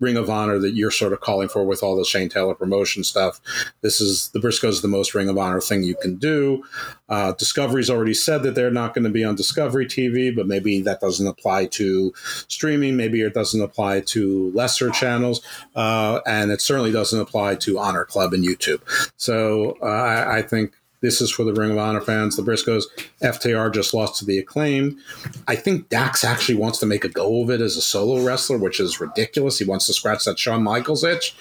Ring 0.00 0.16
of 0.18 0.28
Honor 0.28 0.58
that 0.58 0.74
you're 0.74 0.90
sort 0.90 1.14
of 1.14 1.20
calling 1.20 1.48
for 1.48 1.64
with 1.64 1.82
all 1.82 1.96
the 1.96 2.04
Shane 2.04 2.28
Taylor 2.28 2.54
promotion 2.54 3.04
stuff. 3.04 3.40
This 3.80 4.02
is 4.02 4.28
the 4.34 4.38
Briscoes 4.38 4.82
the 4.82 4.88
most 4.88 5.14
Ring 5.14 5.30
of 5.30 5.38
Honor 5.38 5.62
thing 5.62 5.82
you 5.82 5.94
can 5.94 6.16
do. 6.16 6.62
Uh, 7.08 7.32
Discovery's 7.32 7.90
already 7.90 8.14
said 8.14 8.42
that 8.42 8.54
they're 8.54 8.70
not 8.70 8.94
going 8.94 9.04
to 9.04 9.10
be 9.10 9.24
on 9.24 9.34
Discovery 9.34 9.86
TV, 9.86 10.34
but 10.34 10.46
maybe 10.46 10.80
that 10.82 11.00
doesn't 11.00 11.26
apply 11.26 11.66
to 11.66 12.12
streaming. 12.48 12.96
Maybe 12.96 13.20
it 13.20 13.34
doesn't 13.34 13.60
apply 13.60 14.00
to 14.00 14.50
lesser 14.54 14.90
channels, 14.90 15.42
uh, 15.76 16.20
and 16.26 16.50
it 16.50 16.60
certainly 16.60 16.92
doesn't 16.92 17.20
apply 17.20 17.56
to 17.56 17.78
Honor 17.78 18.04
Club 18.04 18.32
and 18.32 18.44
YouTube. 18.44 18.80
So 19.16 19.76
uh, 19.82 19.86
I, 19.86 20.38
I 20.38 20.42
think 20.42 20.74
this 21.04 21.20
is 21.20 21.30
for 21.30 21.44
the 21.44 21.52
Ring 21.52 21.70
of 21.70 21.76
Honor 21.76 22.00
fans. 22.00 22.34
The 22.34 22.42
Briscoes, 22.42 22.84
FTR 23.22 23.72
just 23.74 23.92
lost 23.92 24.18
to 24.20 24.24
the 24.24 24.38
acclaim. 24.38 24.98
I 25.46 25.54
think 25.54 25.90
Dax 25.90 26.24
actually 26.24 26.54
wants 26.54 26.78
to 26.78 26.86
make 26.86 27.04
a 27.04 27.10
go 27.10 27.42
of 27.42 27.50
it 27.50 27.60
as 27.60 27.76
a 27.76 27.82
solo 27.82 28.24
wrestler, 28.24 28.56
which 28.56 28.80
is 28.80 29.02
ridiculous. 29.02 29.58
He 29.58 29.66
wants 29.66 29.86
to 29.86 29.92
scratch 29.92 30.24
that 30.24 30.38
Shawn 30.38 30.62
Michaels 30.62 31.04
itch. 31.04 31.36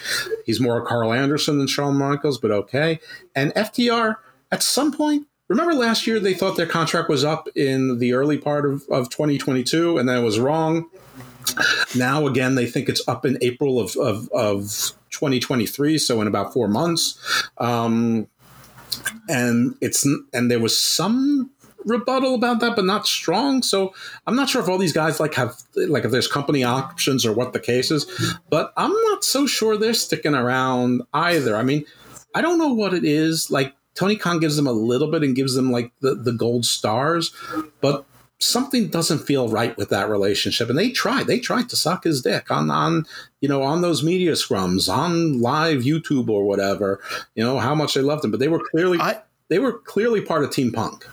He's 0.45 0.59
more 0.59 0.79
a 0.79 0.85
Karl 0.85 1.13
Anderson 1.13 1.59
than 1.59 1.67
Shawn 1.67 1.95
Michaels, 1.95 2.37
but 2.37 2.51
okay. 2.51 2.99
And 3.35 3.53
FTR, 3.53 4.17
at 4.51 4.61
some 4.61 4.91
point, 4.91 5.27
remember 5.53 5.75
last 5.75 6.07
year 6.07 6.19
they 6.19 6.33
thought 6.33 6.57
their 6.57 6.65
contract 6.65 7.09
was 7.09 7.23
up 7.23 7.47
in 7.55 7.99
the 7.99 8.13
early 8.13 8.37
part 8.37 8.65
of, 8.65 8.83
of 8.89 9.09
2022, 9.09 9.97
and 9.97 10.09
that 10.09 10.19
was 10.19 10.39
wrong. 10.39 10.89
Now, 11.95 12.25
again, 12.25 12.55
they 12.55 12.65
think 12.65 12.89
it's 12.89 13.07
up 13.07 13.25
in 13.25 13.37
April 13.41 13.79
of, 13.79 13.95
of, 13.97 14.29
of 14.29 14.93
2023, 15.11 15.97
so 15.99 16.21
in 16.21 16.27
about 16.27 16.53
four 16.53 16.67
months. 16.67 17.19
Um, 17.59 18.27
and 19.29 19.75
it's 19.81 20.05
and 20.33 20.49
there 20.49 20.59
was 20.59 20.77
some 20.77 21.51
rebuttal 21.85 22.35
about 22.35 22.59
that, 22.61 22.75
but 22.75 22.85
not 22.85 23.05
strong. 23.05 23.61
So 23.61 23.93
I'm 24.25 24.35
not 24.35 24.49
sure 24.49 24.61
if 24.61 24.69
all 24.69 24.77
these 24.77 24.93
guys 24.93 25.19
like 25.19 25.33
have 25.35 25.55
like 25.75 26.05
if 26.05 26.11
there's 26.11 26.27
company 26.27 26.63
options 26.63 27.25
or 27.25 27.33
what 27.33 27.53
the 27.53 27.59
case 27.59 27.91
is, 27.91 28.05
but 28.49 28.73
I'm 28.77 28.93
not 29.09 29.23
so 29.23 29.45
sure 29.45 29.77
they're 29.77 29.93
sticking 29.93 30.35
around 30.35 31.03
either. 31.13 31.55
I 31.55 31.63
mean, 31.63 31.85
I 32.33 32.41
don't 32.41 32.57
know 32.57 32.73
what 32.73 32.93
it 32.93 33.03
is. 33.03 33.51
Like 33.51 33.75
Tony 33.95 34.15
Khan 34.15 34.39
gives 34.39 34.55
them 34.55 34.67
a 34.67 34.71
little 34.71 35.09
bit 35.09 35.23
and 35.23 35.35
gives 35.35 35.55
them 35.55 35.71
like 35.71 35.91
the, 36.01 36.15
the 36.15 36.31
gold 36.31 36.65
stars, 36.65 37.33
but 37.81 38.05
something 38.39 38.87
doesn't 38.87 39.19
feel 39.19 39.49
right 39.49 39.75
with 39.77 39.89
that 39.89 40.09
relationship. 40.09 40.69
And 40.69 40.77
they 40.77 40.91
tried. 40.91 41.27
They 41.27 41.39
tried 41.39 41.69
to 41.69 41.75
suck 41.75 42.03
his 42.03 42.21
dick 42.21 42.51
on 42.51 42.69
on 42.69 43.05
you 43.41 43.49
know 43.49 43.63
on 43.63 43.81
those 43.81 44.03
media 44.03 44.33
scrums 44.33 44.91
on 44.93 45.41
live 45.41 45.81
YouTube 45.81 46.29
or 46.29 46.45
whatever. 46.45 46.99
You 47.35 47.43
know 47.43 47.59
how 47.59 47.75
much 47.75 47.93
they 47.93 48.01
loved 48.01 48.25
him, 48.25 48.31
but 48.31 48.39
they 48.39 48.47
were 48.47 48.63
clearly 48.71 48.99
I, 48.99 49.21
they 49.47 49.59
were 49.59 49.73
clearly 49.73 50.21
part 50.21 50.43
of 50.43 50.51
Team 50.51 50.71
Punk. 50.71 51.07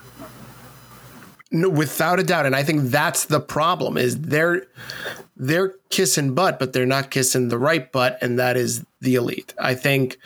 No, 1.53 1.67
without 1.67 2.19
a 2.19 2.23
doubt, 2.23 2.45
and 2.45 2.55
I 2.55 2.63
think 2.63 2.83
that's 2.83 3.25
the 3.25 3.41
problem 3.41 3.97
is 3.97 4.19
they're 4.21 4.65
they're 5.35 5.75
kissing 5.89 6.33
butt, 6.33 6.59
but 6.59 6.71
they're 6.71 6.85
not 6.85 7.11
kissing 7.11 7.49
the 7.49 7.57
right 7.57 7.91
butt, 7.91 8.17
and 8.21 8.39
that 8.39 8.55
is 8.55 8.85
the 9.01 9.15
elite. 9.15 9.53
I 9.59 9.75
think 9.75 10.17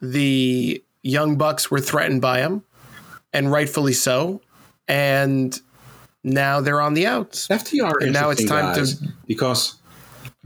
the 0.00 0.82
young 1.02 1.36
bucks 1.36 1.70
were 1.70 1.80
threatened 1.80 2.20
by 2.20 2.40
him, 2.40 2.64
and 3.32 3.50
rightfully 3.50 3.92
so. 3.92 4.40
And 4.86 5.58
now 6.24 6.60
they're 6.60 6.80
on 6.80 6.94
the 6.94 7.06
outs. 7.06 7.48
FTR, 7.48 8.02
and 8.02 8.12
now 8.12 8.30
it's 8.30 8.44
time 8.44 8.74
guys, 8.74 8.98
to 8.98 9.08
because 9.26 9.77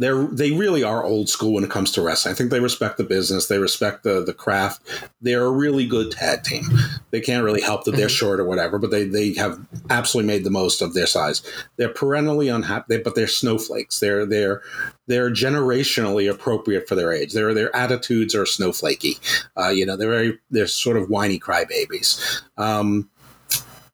they're 0.03 0.25
they 0.25 0.53
really 0.53 0.83
are 0.83 1.05
old 1.05 1.29
school 1.29 1.55
when 1.55 1.65
it 1.65 1.71
comes 1.71 1.91
to 1.93 2.03
wrestling. 2.03 2.33
I 2.33 2.37
think 2.37 2.51
they 2.51 2.61
respect 2.61 2.97
the 2.97 3.05
business, 3.05 3.47
they 3.47 3.59
respect 3.59 4.03
the 4.03 4.23
the 4.25 4.35
craft. 4.35 4.83
They're 5.21 5.45
a 5.45 5.51
really 5.51 5.87
good 5.87 6.13
tag 6.13 6.43
team. 6.43 6.65
They 7.11 7.21
can't 7.21 7.45
really 7.45 7.61
help 7.61 7.85
that 7.85 7.93
they're 7.93 8.07
mm-hmm. 8.07 8.15
short 8.15 8.41
or 8.41 8.45
whatever, 8.45 8.79
but 8.79 8.91
they 8.91 9.05
they 9.05 9.35
have 9.35 9.59
absolutely 9.91 10.27
made 10.33 10.45
the 10.45 10.51
most 10.51 10.83
of 10.83 10.95
their 10.95 11.07
size. 11.07 11.43
They're 11.77 11.89
perennially 11.89 12.49
unhappy, 12.49 12.99
but 12.99 13.15
they're 13.15 13.27
snowflakes. 13.27 14.01
They're 14.01 14.27
they're 14.27 14.63
they're 15.07 15.31
generationally 15.31 16.31
appropriate 16.31 16.89
for 16.89 16.95
their 16.95 17.13
age. 17.13 17.33
Their 17.33 17.55
their 17.55 17.75
attitudes 17.75 18.35
are 18.35 18.45
snowflakey. 18.45 19.21
Uh, 19.57 19.69
you 19.69 19.87
know, 19.87 19.97
they're 19.97 20.11
very 20.11 20.39
they're 20.51 20.67
sort 20.67 20.97
of 20.97 21.11
whiny 21.11 21.39
crybabies. 21.39 22.43
Um, 22.57 23.09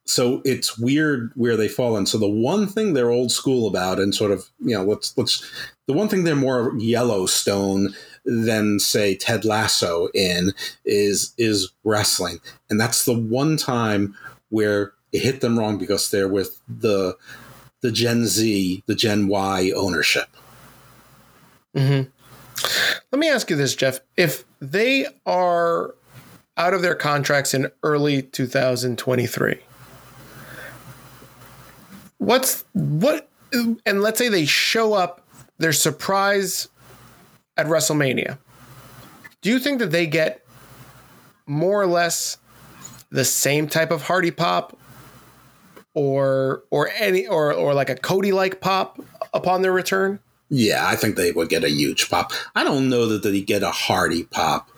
so 0.09 0.41
it's 0.47 0.79
weird 0.79 1.33
where 1.35 1.57
they 1.57 1.69
fall 1.69 1.97
in. 1.99 2.07
So 2.07 2.17
the 2.17 2.29
one 2.29 2.67
thing 2.67 2.95
they're 2.95 3.11
old 3.11 3.31
school 3.31 3.69
about, 3.69 4.01
and 4.01 4.15
sort 4.15 4.31
of 4.31 4.49
you 4.59 4.75
know, 4.75 4.83
let's 4.83 5.17
let's 5.19 5.49
the 5.87 5.93
one 5.93 6.09
thing 6.09 6.25
they're 6.25 6.35
more 6.35 6.73
Yellowstone 6.79 7.95
than 8.25 8.79
say 8.79 9.15
Ted 9.15 9.45
Lasso 9.45 10.09
in 10.15 10.53
is 10.87 11.35
is 11.37 11.73
wrestling, 11.85 12.41
and 12.71 12.81
that's 12.81 13.05
the 13.05 13.19
one 13.19 13.59
time 13.59 14.17
where 14.49 14.95
it 15.13 15.21
hit 15.21 15.43
them 15.43 15.59
wrong 15.59 15.77
because 15.77 16.11
they're 16.11 16.27
with 16.27 16.59
the 16.67 17.15
the 17.83 17.93
Gen 17.93 18.25
Z, 18.25 18.83
the 18.87 18.95
Gen 18.95 19.29
Y 19.29 19.73
ownership. 19.77 20.29
Mm-hmm. 21.77 22.09
Let 23.13 23.19
me 23.19 23.29
ask 23.29 23.51
you 23.51 23.57
this, 23.57 23.75
Jeff: 23.75 24.01
If 24.17 24.45
they 24.59 25.07
are 25.27 25.95
out 26.57 26.73
of 26.73 26.81
their 26.81 26.95
contracts 26.95 27.53
in 27.53 27.71
early 27.83 28.23
2023 28.23 29.61
what's 32.19 32.65
what 32.73 33.29
and 33.53 34.03
let's 34.03 34.19
say 34.19 34.29
they 34.29 34.45
show 34.45 34.93
up 34.93 35.25
they're 35.59 35.73
surprised 35.73 36.69
at 37.57 37.67
WrestleMania. 37.67 38.39
Do 39.43 39.51
you 39.51 39.59
think 39.59 39.81
that 39.81 39.91
they 39.91 40.07
get 40.07 40.45
more 41.47 41.83
or 41.83 41.87
less 41.87 42.39
the 43.11 43.25
same 43.25 43.69
type 43.69 43.91
of 43.91 44.03
Hardy 44.03 44.31
pop 44.31 44.79
or 45.95 46.63
or 46.71 46.91
any 46.97 47.27
or 47.27 47.53
or 47.53 47.75
like 47.75 47.91
a 47.91 47.97
Cody 47.97 48.33
like 48.33 48.61
pop 48.61 49.01
upon 49.35 49.63
their 49.63 49.73
return? 49.73 50.21
Yeah, 50.49 50.87
I 50.87 50.97
think 50.97 51.17
they 51.17 51.33
would 51.33 51.51
get 51.51 51.65
a 51.65 51.71
huge 51.71 52.09
pop. 52.09 52.33
I 52.55 52.65
don't 52.65 52.89
know 52.89 53.07
that 53.07 53.23
they 53.23 53.41
get 53.43 53.63
a 53.63 53.71
Hardy 53.71 54.25
pop 54.25 54.71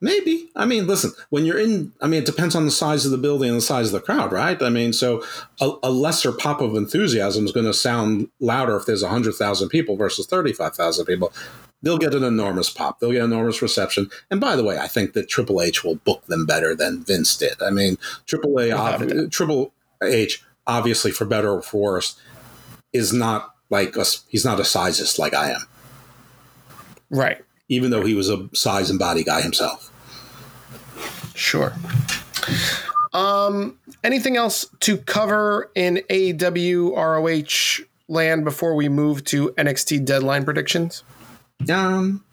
Maybe. 0.00 0.48
I 0.56 0.64
mean, 0.64 0.86
listen, 0.86 1.12
when 1.28 1.44
you're 1.44 1.58
in, 1.58 1.92
I 2.00 2.06
mean, 2.06 2.22
it 2.22 2.26
depends 2.26 2.54
on 2.54 2.64
the 2.64 2.70
size 2.70 3.04
of 3.04 3.10
the 3.10 3.18
building 3.18 3.50
and 3.50 3.58
the 3.58 3.62
size 3.62 3.86
of 3.86 3.92
the 3.92 4.00
crowd, 4.00 4.32
right? 4.32 4.60
I 4.62 4.70
mean, 4.70 4.94
so 4.94 5.22
a, 5.60 5.72
a 5.82 5.90
lesser 5.90 6.32
pop 6.32 6.62
of 6.62 6.74
enthusiasm 6.74 7.44
is 7.44 7.52
going 7.52 7.66
to 7.66 7.74
sound 7.74 8.28
louder 8.40 8.76
if 8.76 8.86
there's 8.86 9.02
100,000 9.02 9.68
people 9.68 9.96
versus 9.96 10.26
35,000 10.26 11.04
people. 11.04 11.32
They'll 11.82 11.98
get 11.98 12.14
an 12.14 12.24
enormous 12.24 12.70
pop. 12.70 12.98
They'll 12.98 13.12
get 13.12 13.24
an 13.24 13.32
enormous 13.32 13.60
reception. 13.60 14.10
And 14.30 14.40
by 14.40 14.56
the 14.56 14.64
way, 14.64 14.78
I 14.78 14.86
think 14.86 15.12
that 15.14 15.28
Triple 15.28 15.60
H 15.60 15.84
will 15.84 15.96
book 15.96 16.24
them 16.26 16.46
better 16.46 16.74
than 16.74 17.04
Vince 17.04 17.36
did. 17.36 17.60
I 17.62 17.70
mean, 17.70 17.96
Triple 18.26 18.58
A, 18.58 19.28
Triple 19.28 19.72
H, 20.02 20.42
obviously, 20.66 21.10
for 21.10 21.26
better 21.26 21.52
or 21.52 21.62
for 21.62 21.92
worse, 21.92 22.18
is 22.92 23.12
not 23.12 23.54
like 23.70 23.96
a, 23.96 24.04
he's 24.28 24.44
not 24.44 24.60
a 24.60 24.64
sizist 24.64 25.18
like 25.18 25.34
I 25.34 25.52
am. 25.52 25.66
Right. 27.10 27.42
Even 27.68 27.90
though 27.90 28.04
he 28.04 28.14
was 28.14 28.28
a 28.28 28.48
size 28.52 28.90
and 28.90 28.98
body 28.98 29.24
guy 29.24 29.42
himself. 29.42 29.89
Sure. 31.34 31.72
Um, 33.12 33.78
anything 34.04 34.36
else 34.36 34.66
to 34.80 34.98
cover 34.98 35.70
in 35.74 36.02
AEW 36.08 36.96
ROH 36.96 37.84
land 38.08 38.44
before 38.44 38.74
we 38.74 38.88
move 38.88 39.24
to 39.24 39.50
NXT 39.50 40.04
deadline 40.04 40.44
predictions? 40.44 41.02
Um, 41.72 42.24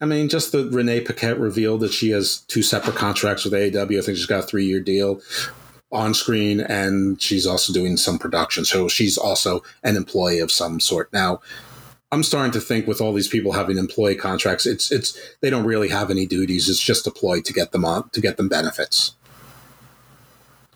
I 0.00 0.06
mean, 0.06 0.28
just 0.28 0.52
the 0.52 0.68
Renee 0.70 1.00
Paquette 1.00 1.38
revealed 1.38 1.80
that 1.80 1.92
she 1.92 2.10
has 2.10 2.38
two 2.38 2.62
separate 2.62 2.96
contracts 2.96 3.44
with 3.44 3.54
AEW. 3.54 3.98
I 3.98 4.02
think 4.02 4.16
she's 4.16 4.26
got 4.26 4.44
a 4.44 4.46
three 4.46 4.66
year 4.66 4.80
deal 4.80 5.20
on 5.92 6.12
screen, 6.12 6.60
and 6.60 7.20
she's 7.22 7.46
also 7.46 7.72
doing 7.72 7.96
some 7.96 8.18
production. 8.18 8.64
So 8.64 8.88
she's 8.88 9.16
also 9.16 9.62
an 9.82 9.96
employee 9.96 10.40
of 10.40 10.50
some 10.50 10.80
sort. 10.80 11.12
Now, 11.12 11.40
I'm 12.14 12.22
starting 12.22 12.52
to 12.52 12.60
think 12.60 12.86
with 12.86 13.00
all 13.00 13.12
these 13.12 13.28
people 13.28 13.52
having 13.52 13.76
employee 13.76 14.14
contracts, 14.14 14.66
it's 14.66 14.90
it's 14.92 15.18
they 15.40 15.50
don't 15.50 15.64
really 15.64 15.88
have 15.88 16.10
any 16.10 16.26
duties. 16.26 16.68
It's 16.68 16.80
just 16.80 17.04
deployed 17.04 17.44
to 17.46 17.52
get 17.52 17.72
them 17.72 17.84
on 17.84 18.08
to 18.10 18.20
get 18.20 18.36
them 18.36 18.48
benefits. 18.48 19.14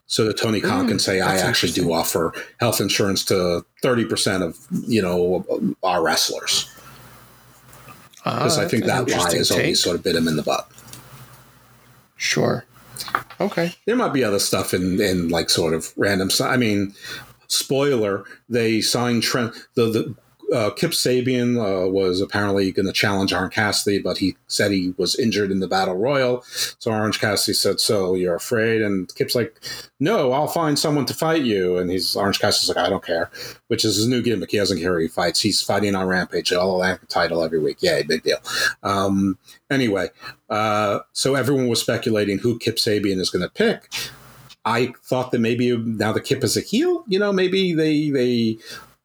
So 0.07 0.25
that 0.25 0.39
Tony 0.39 0.61
Khan 0.61 0.87
Mm, 0.87 0.89
can 0.89 0.99
say, 0.99 1.21
I 1.21 1.37
actually 1.37 1.73
do 1.73 1.93
offer 1.93 2.33
health 2.61 2.81
insurance 2.81 3.23
to 3.27 3.63
30% 3.85 4.43
of, 4.43 4.57
you 4.89 5.03
know, 5.03 5.45
our 5.83 6.03
wrestlers. 6.03 6.67
Because 8.25 8.57
Ah, 8.59 8.63
I 8.63 8.69
think 8.69 8.87
that 8.87 9.07
lie 9.09 9.15
has 9.37 9.49
take. 9.51 9.59
always 9.59 9.83
sort 9.83 9.97
of 9.97 10.03
bit 10.03 10.17
him 10.17 10.27
in 10.27 10.37
the 10.37 10.43
butt. 10.43 10.67
Sure. 12.17 12.65
Okay. 13.39 13.75
There 13.87 13.97
might 13.97 14.15
be 14.15 14.25
other 14.25 14.39
stuff 14.39 14.73
in, 14.75 14.99
in 15.01 15.29
like 15.29 15.51
sort 15.51 15.75
of 15.75 15.93
random. 15.97 16.31
si- 16.31 16.43
I 16.45 16.57
mean, 16.57 16.95
spoiler: 17.49 18.25
they 18.49 18.81
signed 18.81 19.23
Trent. 19.23 19.53
The 19.75 19.87
the 19.91 20.15
uh, 20.55 20.71
Kip 20.71 20.93
Sabian 20.93 21.57
uh, 21.59 21.89
was 21.89 22.21
apparently 22.21 22.73
going 22.73 22.87
to 22.87 22.93
challenge 22.93 23.33
Orange 23.33 23.55
Cassidy, 23.55 23.99
but 23.99 24.19
he 24.19 24.37
said 24.47 24.71
he 24.71 24.95
was 24.97 25.15
injured 25.17 25.51
in 25.51 25.61
the 25.61 25.69
battle 25.69 25.97
royal. 25.97 26.43
So 26.79 26.91
Orange 26.91 27.21
Cassidy 27.21 27.55
said, 27.55 27.81
"So 27.81 28.15
you're 28.15 28.37
afraid?" 28.37 28.83
And 28.83 29.15
Kip's 29.15 29.35
like, 29.35 29.61
"No, 30.01 30.33
I'll 30.33 30.49
find 30.49 30.79
someone 30.79 31.07
to 31.07 31.15
fight 31.15 31.43
you." 31.43 31.77
And 31.77 31.91
he's 31.91 32.17
Orange 32.17 32.41
Cassidy's 32.41 32.75
like, 32.75 32.85
"I 32.85 32.89
don't 32.89 33.05
care," 33.05 33.31
which 33.69 33.85
is 33.85 33.97
his 33.97 34.09
new 34.09 34.23
gimmick. 34.23 34.51
He 34.51 34.59
doesn't 34.59 34.81
care 34.81 34.95
who 34.95 35.01
he 35.01 35.09
fights. 35.09 35.41
He's 35.41 35.63
fighting 35.63 35.95
on 35.95 36.07
Rampage, 36.07 36.53
all 36.53 36.79
the 36.79 36.99
title 37.09 37.43
every 37.43 37.59
week. 37.59 37.83
Yay, 37.83 38.03
big 38.05 38.23
deal. 38.23 38.39
Um, 38.83 39.39
anyway, 39.71 40.09
uh, 40.49 41.01
so 41.13 41.35
everyone 41.35 41.69
was 41.69 41.81
speculating 41.81 42.39
who 42.39 42.59
Kip 42.59 42.77
Sabian 42.77 43.21
is 43.21 43.31
going 43.31 43.43
to 43.43 43.51
pick. 43.51 43.89
I 44.65 44.93
thought 45.03 45.31
that 45.33 45.39
maybe 45.39 45.77
now 45.77 46.13
the 46.13 46.21
Kip 46.21 46.45
is 46.45 46.57
a 46.57 46.61
heel, 46.61 47.05
you 47.09 47.19
know, 47.19 47.33
maybe 47.33 47.73
they 47.73 48.11
they 48.11 48.59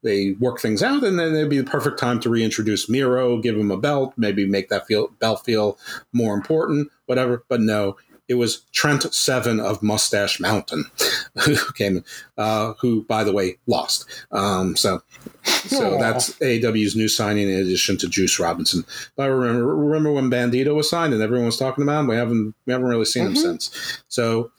they 0.04 0.32
work 0.32 0.60
things 0.60 0.82
out, 0.82 1.02
and 1.02 1.18
then 1.18 1.34
it'd 1.34 1.50
be 1.50 1.58
the 1.58 1.64
perfect 1.64 1.98
time 1.98 2.20
to 2.20 2.30
reintroduce 2.30 2.88
Miro, 2.88 3.38
give 3.38 3.56
him 3.56 3.70
a 3.70 3.76
belt, 3.76 4.12
maybe 4.16 4.46
make 4.46 4.68
that 4.68 4.86
feel 4.86 5.08
belt 5.18 5.44
feel 5.44 5.78
more 6.12 6.34
important, 6.34 6.88
whatever. 7.06 7.42
But 7.48 7.62
no, 7.62 7.96
it 8.28 8.34
was 8.34 8.60
Trent 8.72 9.02
Seven 9.12 9.60
of 9.60 9.82
Mustache 9.82 10.40
Mountain 10.40 10.84
who 11.44 11.56
came, 11.72 12.04
uh, 12.38 12.74
who 12.80 13.04
by 13.04 13.24
the 13.24 13.32
way 13.32 13.56
lost. 13.66 14.06
Um, 14.30 14.76
so. 14.76 15.02
So 15.44 15.98
that's 15.98 16.30
AEW's 16.38 16.96
new 16.96 17.08
signing 17.08 17.50
in 17.50 17.58
addition 17.58 17.98
to 17.98 18.08
Juice 18.08 18.38
Robinson. 18.38 18.84
But 19.16 19.24
I 19.24 19.26
remember 19.26 19.76
remember 19.76 20.12
when 20.12 20.30
Bandido 20.30 20.74
was 20.74 20.88
signed 20.88 21.12
and 21.12 21.22
everyone 21.22 21.46
was 21.46 21.58
talking 21.58 21.82
about 21.82 22.00
him. 22.00 22.06
We 22.06 22.16
haven't 22.16 22.54
we 22.66 22.72
haven't 22.72 22.88
really 22.88 23.04
seen 23.04 23.26
him 23.26 23.36
since. 23.36 24.02
So 24.08 24.50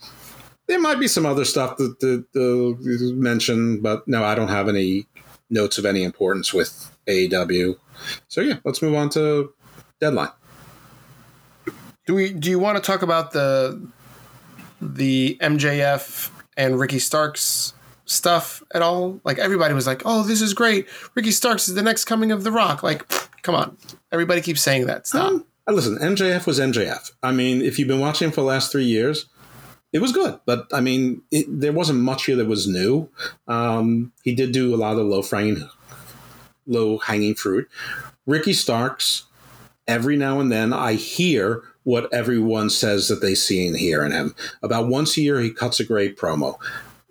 there 0.67 0.79
might 0.79 0.99
be 0.99 1.07
some 1.07 1.25
other 1.25 1.45
stuff 1.45 1.77
that 1.77 1.99
that 1.99 2.25
uh, 2.35 3.15
mentioned, 3.15 3.83
but 3.83 4.07
no, 4.07 4.23
I 4.23 4.35
don't 4.35 4.47
have 4.47 4.67
any 4.67 5.07
notes 5.49 5.77
of 5.77 5.85
any 5.85 6.03
importance 6.03 6.53
with 6.53 6.95
AEW. 7.07 7.77
So 8.27 8.41
yeah, 8.41 8.57
let's 8.63 8.81
move 8.81 8.95
on 8.95 9.09
to 9.11 9.53
deadline. 9.99 10.29
Do 12.05 12.15
we? 12.15 12.33
Do 12.33 12.49
you 12.49 12.59
want 12.59 12.77
to 12.77 12.83
talk 12.83 13.01
about 13.01 13.31
the 13.31 13.87
the 14.81 15.37
MJF 15.41 16.29
and 16.57 16.79
Ricky 16.79 16.99
Starks 16.99 17.73
stuff 18.05 18.61
at 18.73 18.81
all? 18.81 19.19
Like 19.23 19.39
everybody 19.39 19.73
was 19.73 19.87
like, 19.87 20.03
"Oh, 20.05 20.23
this 20.23 20.41
is 20.41 20.53
great. 20.53 20.87
Ricky 21.15 21.31
Starks 21.31 21.67
is 21.67 21.73
the 21.73 21.81
next 21.81 22.05
coming 22.05 22.31
of 22.31 22.43
The 22.43 22.51
Rock." 22.51 22.83
Like, 22.83 23.07
come 23.41 23.55
on, 23.55 23.77
everybody 24.11 24.41
keeps 24.41 24.61
saying 24.61 24.85
that. 24.85 25.07
Stop. 25.07 25.31
Um, 25.31 25.45
listen, 25.67 25.97
MJF 25.97 26.45
was 26.45 26.59
MJF. 26.59 27.11
I 27.23 27.31
mean, 27.31 27.61
if 27.63 27.79
you've 27.79 27.87
been 27.87 27.99
watching 27.99 28.27
him 28.27 28.31
for 28.31 28.41
the 28.41 28.47
last 28.47 28.71
three 28.71 28.85
years, 28.85 29.25
it 29.93 30.01
was 30.01 30.11
good. 30.11 30.39
But 30.45 30.67
I 30.73 30.81
mean, 30.81 31.21
it, 31.31 31.45
there 31.47 31.73
wasn't 31.73 31.99
much 31.99 32.25
here 32.25 32.35
that 32.35 32.47
was 32.47 32.67
new. 32.67 33.09
Um, 33.47 34.11
he 34.23 34.35
did 34.35 34.51
do 34.51 34.73
a 34.73 34.77
lot 34.77 34.97
of 34.97 35.05
low 35.05 35.21
hanging, 35.21 35.69
low 36.67 36.97
hanging 36.97 37.35
fruit. 37.35 37.69
Ricky 38.25 38.53
Starks. 38.53 39.23
Every 39.87 40.17
now 40.17 40.39
and 40.39 40.51
then, 40.51 40.73
I 40.73 40.93
hear 40.93 41.61
what 41.83 42.11
everyone 42.11 42.71
says 42.71 43.07
that 43.07 43.21
they 43.21 43.35
see 43.35 43.67
and 43.67 43.77
hear 43.77 44.03
in 44.03 44.11
him. 44.11 44.33
About 44.63 44.87
once 44.87 45.15
a 45.15 45.21
year, 45.21 45.39
he 45.39 45.51
cuts 45.51 45.79
a 45.79 45.85
great 45.85 46.17
promo. 46.17 46.57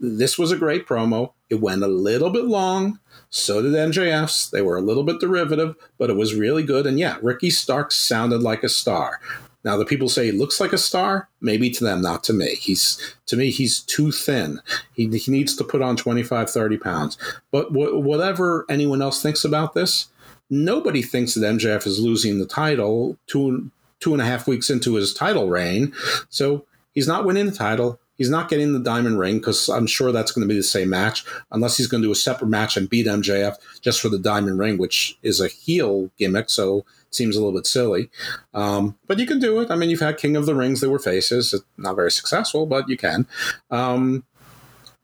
This 0.01 0.37
was 0.37 0.51
a 0.51 0.57
great 0.57 0.87
promo. 0.87 1.33
It 1.49 1.61
went 1.61 1.85
a 1.85 1.89
little 1.89 2.31
bit 2.31 2.45
long. 2.45 2.99
So 3.31 3.63
did 3.63 3.73
MJF's. 3.73 4.51
They 4.51 4.63
were 4.63 4.77
a 4.77 4.83
little 4.83 5.05
bit 5.05 5.21
derivative, 5.21 5.77
but 5.99 6.11
it 6.11 6.17
was 6.17 6.35
really 6.35 6.65
good. 6.65 6.87
And 6.87 6.99
yeah, 6.99 7.19
Ricky 7.23 7.51
Starks 7.51 7.97
sounded 7.97 8.43
like 8.43 8.63
a 8.63 8.69
star. 8.69 9.21
Now 9.65 9.77
the 9.77 9.85
people 9.85 10.09
say 10.09 10.27
he 10.27 10.33
looks 10.33 10.61
like 10.61 10.73
a 10.73 10.79
star. 10.79 11.29
Maybe 11.41 11.71
to 11.71 11.85
them, 11.85 12.03
not 12.03 12.23
to 12.25 12.33
me. 12.33 12.55
He's 12.57 13.17
to 13.27 13.37
me, 13.37 13.51
he's 13.51 13.81
too 13.81 14.13
thin. 14.13 14.61
He, 14.93 15.09
he 15.17 15.31
needs 15.31 15.57
to 15.57 15.65
put 15.65 15.83
on 15.83 15.97
25, 15.97 16.51
30 16.51 16.77
pounds. 16.79 17.19
But 17.51 17.69
wh- 17.69 18.01
whatever 18.01 18.67
anyone 18.69 19.01
else 19.03 19.23
thinks 19.23 19.45
about 19.45 19.75
this, 19.75 20.09
nobody 20.51 21.03
thinks 21.03 21.35
that 21.35 21.41
MJF 21.41 21.87
is 21.87 21.99
losing 21.99 22.39
the 22.39 22.47
title 22.47 23.17
two 23.27 23.71
two 24.01 24.13
and 24.13 24.21
a 24.21 24.27
half 24.27 24.47
weeks 24.47 24.69
into 24.69 24.95
his 24.95 25.15
title 25.15 25.49
reign. 25.49 25.93
So 26.29 26.67
he's 26.93 27.09
not 27.09 27.25
winning 27.25 27.47
the 27.47 27.53
title. 27.53 27.99
He's 28.17 28.31
not 28.31 28.49
getting 28.49 28.73
the 28.73 28.79
diamond 28.79 29.19
ring 29.19 29.39
because 29.39 29.69
I'm 29.69 29.87
sure 29.87 30.13
that's 30.13 30.33
going 30.33 30.47
to 30.47 30.53
be 30.53 30.59
the 30.59 30.63
same 30.63 30.91
match, 30.91 31.25
unless 31.51 31.77
he's 31.77 31.87
going 31.87 32.03
to 32.03 32.07
do 32.07 32.13
a 32.13 32.17
separate 32.17 32.49
match 32.49 32.77
and 32.77 32.89
beat 32.89 33.07
MJF 33.07 33.57
just 33.81 34.01
for 34.01 34.09
the 34.09 34.19
diamond 34.19 34.59
ring, 34.59 34.79
which 34.79 35.19
is 35.23 35.41
a 35.41 35.49
heel 35.49 36.11
gimmick. 36.19 36.51
So 36.51 36.79
it 36.79 37.15
seems 37.15 37.37
a 37.37 37.41
little 37.41 37.59
bit 37.59 37.67
silly. 37.67 38.11
Um, 38.53 38.97
but 39.07 39.19
you 39.19 39.27
can 39.27 39.41
do 39.41 39.61
it. 39.61 39.71
I 39.71 39.77
mean, 39.77 39.91
you've 39.91 40.01
had 40.01 40.19
King 40.19 40.37
of 40.37 40.47
the 40.47 40.55
Rings, 40.55 40.81
they 40.81 40.87
were 40.87 40.99
faces. 40.99 41.55
Not 41.77 41.97
very 41.97 42.11
successful, 42.11 42.67
but 42.67 42.89
you 42.89 42.97
can. 42.97 43.27
Um, 43.71 44.25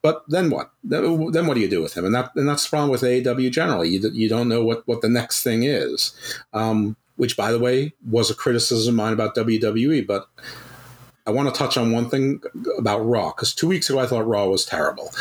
but 0.03 0.24
then 0.28 0.49
what? 0.49 0.70
Then 0.82 1.31
then 1.31 1.47
what 1.47 1.55
do 1.55 1.61
you 1.61 1.69
do 1.69 1.82
with 1.82 1.95
him? 1.95 2.07
And 2.07 2.15
that 2.15 2.35
and 2.35 2.49
that's 2.49 2.65
the 2.65 2.70
problem 2.70 2.91
with 2.91 3.03
AEW 3.03 3.51
generally. 3.51 3.91
You, 3.91 4.11
you 4.12 4.28
don't 4.28 4.49
know 4.49 4.65
what, 4.65 4.87
what 4.89 5.03
the 5.03 5.11
next 5.11 5.43
thing 5.43 5.65
is. 5.65 6.15
Um, 6.55 6.97
which, 7.16 7.37
by 7.37 7.53
the 7.53 7.59
way, 7.59 7.93
was 8.09 8.31
a 8.31 8.35
criticism 8.35 8.95
of 8.95 8.97
mine 8.97 9.12
about 9.12 9.35
WWE. 9.35 10.07
But 10.07 10.27
I 11.31 11.32
want 11.32 11.55
to 11.55 11.57
touch 11.57 11.78
on 11.78 11.93
one 11.93 12.11
thing 12.11 12.43
about 12.77 13.07
Raw 13.07 13.28
because 13.31 13.55
two 13.55 13.69
weeks 13.69 13.89
ago 13.89 14.01
I 14.01 14.07
thought 14.09 14.27
Raw 14.27 14.47
was 14.47 14.65
terrible. 14.65 15.12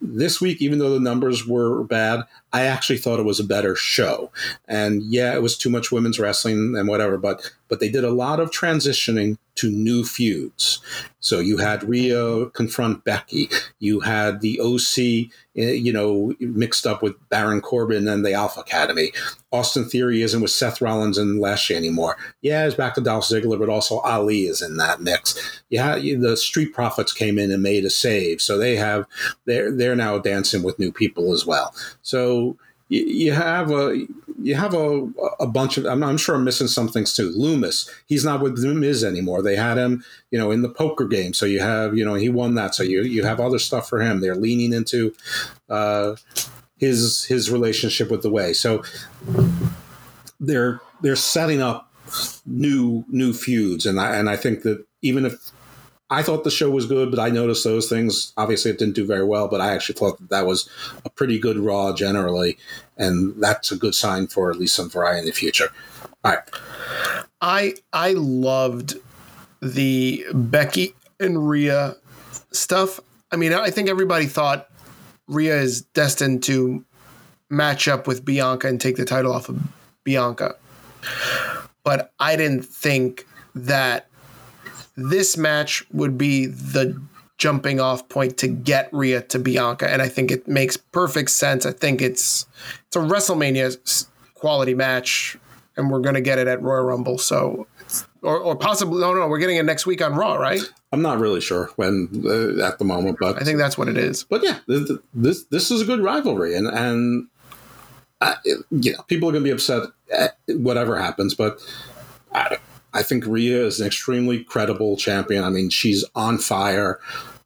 This 0.00 0.40
week, 0.40 0.60
even 0.60 0.80
though 0.80 0.92
the 0.92 0.98
numbers 0.98 1.46
were 1.46 1.84
bad, 1.84 2.24
I 2.52 2.62
actually 2.62 2.98
thought 2.98 3.20
it 3.20 3.24
was 3.24 3.40
a 3.40 3.44
better 3.44 3.74
show. 3.74 4.30
And 4.68 5.02
yeah, 5.02 5.34
it 5.34 5.42
was 5.42 5.56
too 5.56 5.70
much 5.70 5.90
women's 5.90 6.18
wrestling 6.18 6.74
and 6.76 6.88
whatever, 6.88 7.16
but 7.16 7.50
but 7.68 7.80
they 7.80 7.88
did 7.88 8.04
a 8.04 8.10
lot 8.10 8.38
of 8.38 8.50
transitioning 8.50 9.38
to 9.54 9.70
new 9.70 10.04
feuds. 10.04 10.80
So 11.20 11.38
you 11.38 11.58
had 11.58 11.88
Rhea 11.88 12.46
confront 12.50 13.04
Becky. 13.04 13.48
You 13.78 14.00
had 14.00 14.40
the 14.40 14.60
OC, 14.60 15.30
eh, 15.56 15.72
you 15.72 15.92
know, 15.92 16.34
mixed 16.40 16.86
up 16.86 17.02
with 17.02 17.14
Baron 17.28 17.60
Corbin 17.60 18.08
and 18.08 18.24
the 18.26 18.32
Alpha 18.32 18.60
Academy. 18.60 19.12
Austin 19.52 19.84
Theory 19.84 20.22
isn't 20.22 20.40
with 20.40 20.50
Seth 20.50 20.80
Rollins 20.80 21.18
and 21.18 21.38
Lashley 21.38 21.76
anymore. 21.76 22.16
Yeah, 22.40 22.66
it's 22.66 22.74
back 22.74 22.94
to 22.94 23.00
Dolph 23.00 23.24
Ziggler, 23.24 23.58
but 23.58 23.68
also 23.68 23.98
Ali 23.98 24.46
is 24.46 24.62
in 24.62 24.78
that 24.78 25.00
mix. 25.00 25.62
Yeah, 25.68 25.96
the 25.96 26.36
Street 26.36 26.74
Profits 26.74 27.12
came 27.12 27.38
in 27.38 27.52
and 27.52 27.62
made 27.62 27.84
a 27.84 27.90
save, 27.90 28.40
so 28.40 28.58
they 28.58 28.76
have 28.76 29.06
they're 29.44 29.70
they're 29.70 29.96
now 29.96 30.18
dancing 30.18 30.62
with 30.62 30.78
new 30.78 30.90
people 30.90 31.32
as 31.32 31.46
well. 31.46 31.74
So 32.00 32.41
you, 32.92 33.32
have 33.32 33.70
a 33.70 34.06
you 34.42 34.54
have 34.54 34.74
a, 34.74 35.08
a 35.40 35.46
bunch 35.46 35.78
of 35.78 35.86
I'm, 35.86 36.02
I'm 36.02 36.18
sure 36.18 36.34
I'm 36.34 36.44
missing 36.44 36.66
some 36.66 36.88
things 36.88 37.14
too. 37.14 37.30
Lumis, 37.30 37.88
he's 38.06 38.24
not 38.24 38.40
with 38.40 38.60
the 38.60 38.68
Miz 38.68 39.02
anymore. 39.02 39.42
They 39.42 39.56
had 39.56 39.78
him, 39.78 40.04
you 40.30 40.38
know, 40.38 40.50
in 40.50 40.62
the 40.62 40.68
poker 40.68 41.06
game. 41.06 41.32
So 41.32 41.46
you 41.46 41.60
have, 41.60 41.96
you 41.96 42.04
know, 42.04 42.14
he 42.14 42.28
won 42.28 42.54
that. 42.56 42.74
So 42.74 42.82
you 42.82 43.02
you 43.02 43.24
have 43.24 43.40
other 43.40 43.58
stuff 43.58 43.88
for 43.88 44.00
him. 44.00 44.20
They're 44.20 44.36
leaning 44.36 44.72
into 44.72 45.14
uh, 45.70 46.16
his 46.78 47.24
his 47.24 47.50
relationship 47.50 48.10
with 48.10 48.22
the 48.22 48.30
way. 48.30 48.52
So 48.52 48.82
they're 50.38 50.80
they're 51.00 51.16
setting 51.16 51.62
up 51.62 51.90
new 52.44 53.04
new 53.08 53.32
feuds, 53.32 53.86
and 53.86 53.98
I 53.98 54.16
and 54.16 54.28
I 54.28 54.36
think 54.36 54.62
that 54.62 54.84
even 55.00 55.24
if 55.24 55.52
I 56.12 56.22
thought 56.22 56.44
the 56.44 56.50
show 56.50 56.68
was 56.68 56.84
good, 56.84 57.10
but 57.10 57.18
I 57.18 57.30
noticed 57.30 57.64
those 57.64 57.88
things. 57.88 58.34
Obviously, 58.36 58.70
it 58.70 58.78
didn't 58.78 58.94
do 58.94 59.06
very 59.06 59.24
well, 59.24 59.48
but 59.48 59.62
I 59.62 59.72
actually 59.72 59.94
thought 59.94 60.18
that, 60.18 60.28
that 60.28 60.46
was 60.46 60.68
a 61.06 61.10
pretty 61.10 61.38
good 61.38 61.56
Raw 61.56 61.94
generally, 61.94 62.58
and 62.98 63.34
that's 63.42 63.72
a 63.72 63.76
good 63.76 63.94
sign 63.94 64.26
for 64.26 64.50
at 64.50 64.58
least 64.58 64.74
some 64.74 64.90
variety 64.90 65.20
in 65.20 65.24
the 65.24 65.32
future. 65.32 65.70
All 66.22 66.32
right. 66.32 66.42
I 67.40 67.74
I 67.94 68.12
loved 68.12 68.96
the 69.62 70.26
Becky 70.34 70.94
and 71.18 71.48
Rhea 71.48 71.96
stuff. 72.50 73.00
I 73.30 73.36
mean, 73.36 73.54
I 73.54 73.70
think 73.70 73.88
everybody 73.88 74.26
thought 74.26 74.68
Rhea 75.28 75.58
is 75.60 75.80
destined 75.80 76.42
to 76.44 76.84
match 77.48 77.88
up 77.88 78.06
with 78.06 78.22
Bianca 78.22 78.68
and 78.68 78.78
take 78.78 78.96
the 78.96 79.06
title 79.06 79.32
off 79.32 79.48
of 79.48 79.58
Bianca. 80.04 80.56
But 81.84 82.12
I 82.20 82.36
didn't 82.36 82.66
think 82.66 83.26
that 83.54 84.08
this 84.96 85.36
match 85.36 85.84
would 85.92 86.18
be 86.18 86.46
the 86.46 87.00
jumping 87.38 87.80
off 87.80 88.08
point 88.08 88.36
to 88.38 88.48
get 88.48 88.88
Rhea 88.92 89.22
to 89.22 89.38
Bianca, 89.38 89.90
and 89.90 90.00
I 90.00 90.08
think 90.08 90.30
it 90.30 90.46
makes 90.46 90.76
perfect 90.76 91.30
sense. 91.30 91.66
I 91.66 91.72
think 91.72 92.00
it's 92.00 92.46
it's 92.86 92.96
a 92.96 93.00
WrestleMania 93.00 94.06
quality 94.34 94.74
match, 94.74 95.36
and 95.76 95.90
we're 95.90 96.00
gonna 96.00 96.20
get 96.20 96.38
it 96.38 96.46
at 96.46 96.62
Royal 96.62 96.84
Rumble, 96.84 97.18
so 97.18 97.66
or, 98.22 98.38
or 98.38 98.56
possibly 98.56 99.00
no, 99.00 99.12
no, 99.12 99.26
we're 99.26 99.38
getting 99.38 99.56
it 99.56 99.64
next 99.64 99.86
week 99.86 100.00
on 100.00 100.14
Raw, 100.14 100.34
right? 100.34 100.60
I'm 100.92 101.02
not 101.02 101.18
really 101.18 101.40
sure 101.40 101.70
when 101.76 102.08
uh, 102.24 102.64
at 102.64 102.78
the 102.78 102.84
moment, 102.84 103.18
but 103.20 103.40
I 103.40 103.44
think 103.44 103.58
that's 103.58 103.76
what 103.76 103.88
it 103.88 103.96
is. 103.96 104.24
But 104.24 104.44
yeah, 104.44 104.58
this 104.66 104.90
this, 105.14 105.44
this 105.44 105.70
is 105.70 105.80
a 105.80 105.84
good 105.84 106.00
rivalry, 106.00 106.54
and 106.54 106.68
and 106.68 107.26
uh, 108.20 108.34
you 108.70 108.92
know 108.92 109.02
people 109.08 109.28
are 109.28 109.32
going 109.32 109.42
to 109.42 109.48
be 109.48 109.52
upset 109.52 109.88
at 110.12 110.36
whatever 110.48 110.98
happens, 110.98 111.34
but 111.34 111.60
I, 112.32 112.58
I 112.94 113.02
think 113.02 113.26
Rhea 113.26 113.64
is 113.64 113.80
an 113.80 113.86
extremely 113.86 114.44
credible 114.44 114.96
champion. 114.96 115.44
I 115.44 115.50
mean, 115.50 115.70
she's 115.70 116.04
on 116.14 116.38
fire. 116.38 117.00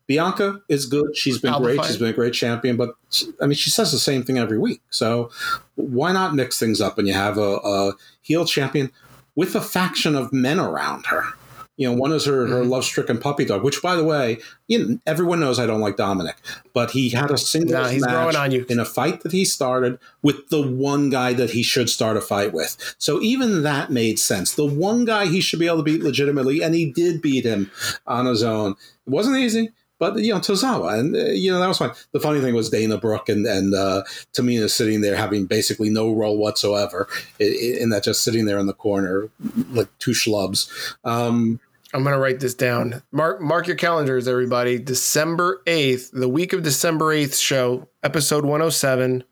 Bianca 0.06 0.60
is 0.68 0.86
good. 0.86 1.16
She's 1.16 1.38
been 1.38 1.54
great. 1.60 1.84
She's 1.84 1.98
been 1.98 2.10
a 2.10 2.12
great 2.12 2.32
champion, 2.32 2.76
but 2.76 2.90
I 3.40 3.46
mean, 3.46 3.56
she 3.56 3.70
says 3.70 3.90
the 3.90 3.98
same 3.98 4.22
thing 4.22 4.38
every 4.38 4.58
week. 4.58 4.80
So 4.90 5.30
why 5.74 6.12
not 6.12 6.34
mix 6.34 6.58
things 6.58 6.80
up 6.80 6.98
and 6.98 7.08
you 7.08 7.14
have 7.14 7.38
a, 7.38 7.56
a 7.56 7.92
heel 8.22 8.44
champion 8.44 8.92
with 9.34 9.54
a 9.54 9.60
faction 9.60 10.14
of 10.14 10.32
men 10.32 10.60
around 10.60 11.06
her? 11.06 11.24
You 11.76 11.90
know, 11.90 11.96
one 11.96 12.12
is 12.12 12.24
her, 12.24 12.46
her 12.46 12.60
mm-hmm. 12.60 12.70
love 12.70 12.84
stricken 12.84 13.18
puppy 13.18 13.44
dog, 13.44 13.62
which, 13.62 13.82
by 13.82 13.96
the 13.96 14.04
way, 14.04 14.38
you 14.66 14.78
know, 14.78 14.98
everyone 15.06 15.40
knows 15.40 15.58
I 15.58 15.66
don't 15.66 15.80
like 15.80 15.96
Dominic, 15.96 16.36
but 16.72 16.92
he 16.92 17.10
had 17.10 17.30
a 17.30 17.36
single 17.36 17.74
nah, 17.74 17.92
match 17.92 18.52
in 18.70 18.78
a 18.78 18.84
fight 18.84 19.20
that 19.20 19.32
he 19.32 19.44
started 19.44 19.98
with 20.22 20.48
the 20.48 20.66
one 20.66 21.10
guy 21.10 21.34
that 21.34 21.50
he 21.50 21.62
should 21.62 21.90
start 21.90 22.16
a 22.16 22.20
fight 22.22 22.52
with. 22.52 22.76
So 22.98 23.20
even 23.20 23.62
that 23.62 23.90
made 23.90 24.18
sense. 24.18 24.54
The 24.54 24.64
one 24.64 25.04
guy 25.04 25.26
he 25.26 25.40
should 25.40 25.58
be 25.58 25.66
able 25.66 25.78
to 25.78 25.82
beat 25.82 26.02
legitimately, 26.02 26.62
and 26.62 26.74
he 26.74 26.90
did 26.90 27.20
beat 27.20 27.44
him 27.44 27.70
on 28.06 28.26
his 28.26 28.42
own. 28.42 28.72
It 29.06 29.10
wasn't 29.10 29.36
easy 29.36 29.70
but 29.98 30.18
you 30.18 30.32
know 30.32 30.40
Tozawa, 30.40 30.98
and 30.98 31.16
uh, 31.16 31.24
you 31.26 31.50
know 31.50 31.58
that 31.58 31.68
was 31.68 31.78
fine. 31.78 31.92
The 32.12 32.20
funny 32.20 32.40
thing 32.40 32.54
was 32.54 32.70
Dana 32.70 32.98
Brooke 32.98 33.28
and 33.28 33.46
and 33.46 33.74
uh, 33.74 34.02
Tamina 34.32 34.68
sitting 34.68 35.00
there 35.00 35.16
having 35.16 35.46
basically 35.46 35.90
no 35.90 36.12
role 36.12 36.36
whatsoever, 36.36 37.08
in, 37.38 37.90
that 37.90 38.04
just 38.04 38.22
sitting 38.22 38.44
there 38.44 38.58
in 38.58 38.66
the 38.66 38.74
corner 38.74 39.30
like 39.70 39.88
two 39.98 40.10
schlubs. 40.10 40.70
Um, 41.04 41.60
I'm 41.96 42.04
gonna 42.04 42.18
write 42.18 42.40
this 42.40 42.52
down. 42.52 43.02
Mark 43.10 43.40
mark 43.40 43.66
your 43.66 43.74
calendars, 43.74 44.28
everybody. 44.28 44.78
December 44.78 45.62
eighth, 45.66 46.10
the 46.12 46.28
week 46.28 46.52
of 46.52 46.62
December 46.62 47.10
eighth 47.10 47.34
show, 47.34 47.88
episode 48.02 48.44
107. 48.44 49.24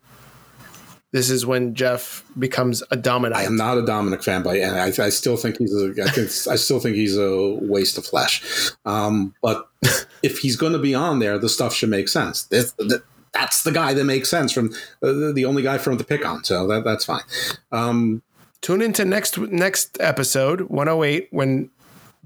This 1.13 1.29
is 1.29 1.45
when 1.45 1.75
Jeff 1.75 2.25
becomes 2.39 2.83
a 2.91 2.97
Dominic. 2.97 3.37
I 3.37 3.43
am 3.43 3.57
not 3.57 3.77
a 3.77 3.85
Dominic 3.85 4.23
fan, 4.23 4.43
but 4.43 4.57
I, 4.57 4.87
I 4.87 5.11
still 5.11 5.37
think 5.37 5.59
he's 5.59 5.75
a. 5.75 5.91
I 6.03 6.09
think 6.09 6.31
I 6.51 6.57
still 6.57 6.81
think 6.81 6.97
he's 6.97 7.19
a 7.19 7.53
waste 7.61 7.99
of 7.99 8.07
flesh. 8.07 8.71
Um, 8.87 9.35
but 9.43 9.69
if 10.23 10.39
he's 10.39 10.57
going 10.57 10.73
to 10.73 10.79
be 10.79 10.95
on 10.95 11.19
there, 11.19 11.39
the 11.39 11.51
stuff 11.51 11.75
should 11.75 11.91
make 11.91 12.09
sense. 12.09 12.45
This, 12.45 12.73
the, 12.79 13.03
that's 13.35 13.63
the 13.63 13.73
guy 13.73 13.93
that 13.93 14.05
makes 14.05 14.31
sense 14.31 14.53
from 14.53 14.71
uh, 15.03 15.33
the 15.35 15.45
only 15.45 15.63
guy 15.63 15.77
from 15.77 15.99
the 15.99 16.05
pick 16.05 16.25
on. 16.25 16.45
So 16.45 16.67
that 16.69 16.83
that's 16.83 17.05
fine. 17.05 17.25
Um, 17.73 18.23
Tune 18.65 18.81
into 18.81 19.05
next 19.05 19.37
next 19.37 19.99
episode 20.01 20.63
108 20.63 21.29
when 21.31 21.69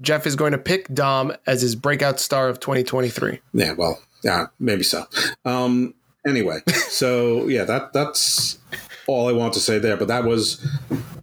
Jeff 0.01 0.25
is 0.25 0.35
going 0.35 0.51
to 0.51 0.57
pick 0.57 0.93
Dom 0.93 1.33
as 1.45 1.61
his 1.61 1.75
breakout 1.75 2.19
star 2.19 2.49
of 2.49 2.59
2023. 2.59 3.39
Yeah, 3.53 3.73
well, 3.73 4.01
yeah, 4.23 4.47
maybe 4.59 4.83
so. 4.83 5.05
Um, 5.45 5.93
anyway, 6.27 6.59
so 6.67 7.47
yeah, 7.47 7.63
that 7.65 7.93
that's 7.93 8.59
all 9.07 9.27
I 9.27 9.33
want 9.33 9.53
to 9.53 9.59
say 9.59 9.79
there. 9.79 9.97
But 9.97 10.07
that 10.07 10.23
was, 10.23 10.65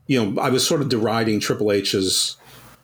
you 0.06 0.22
know, 0.22 0.40
I 0.40 0.50
was 0.50 0.66
sort 0.66 0.80
of 0.82 0.88
deriding 0.88 1.40
Triple 1.40 1.72
H's 1.72 2.36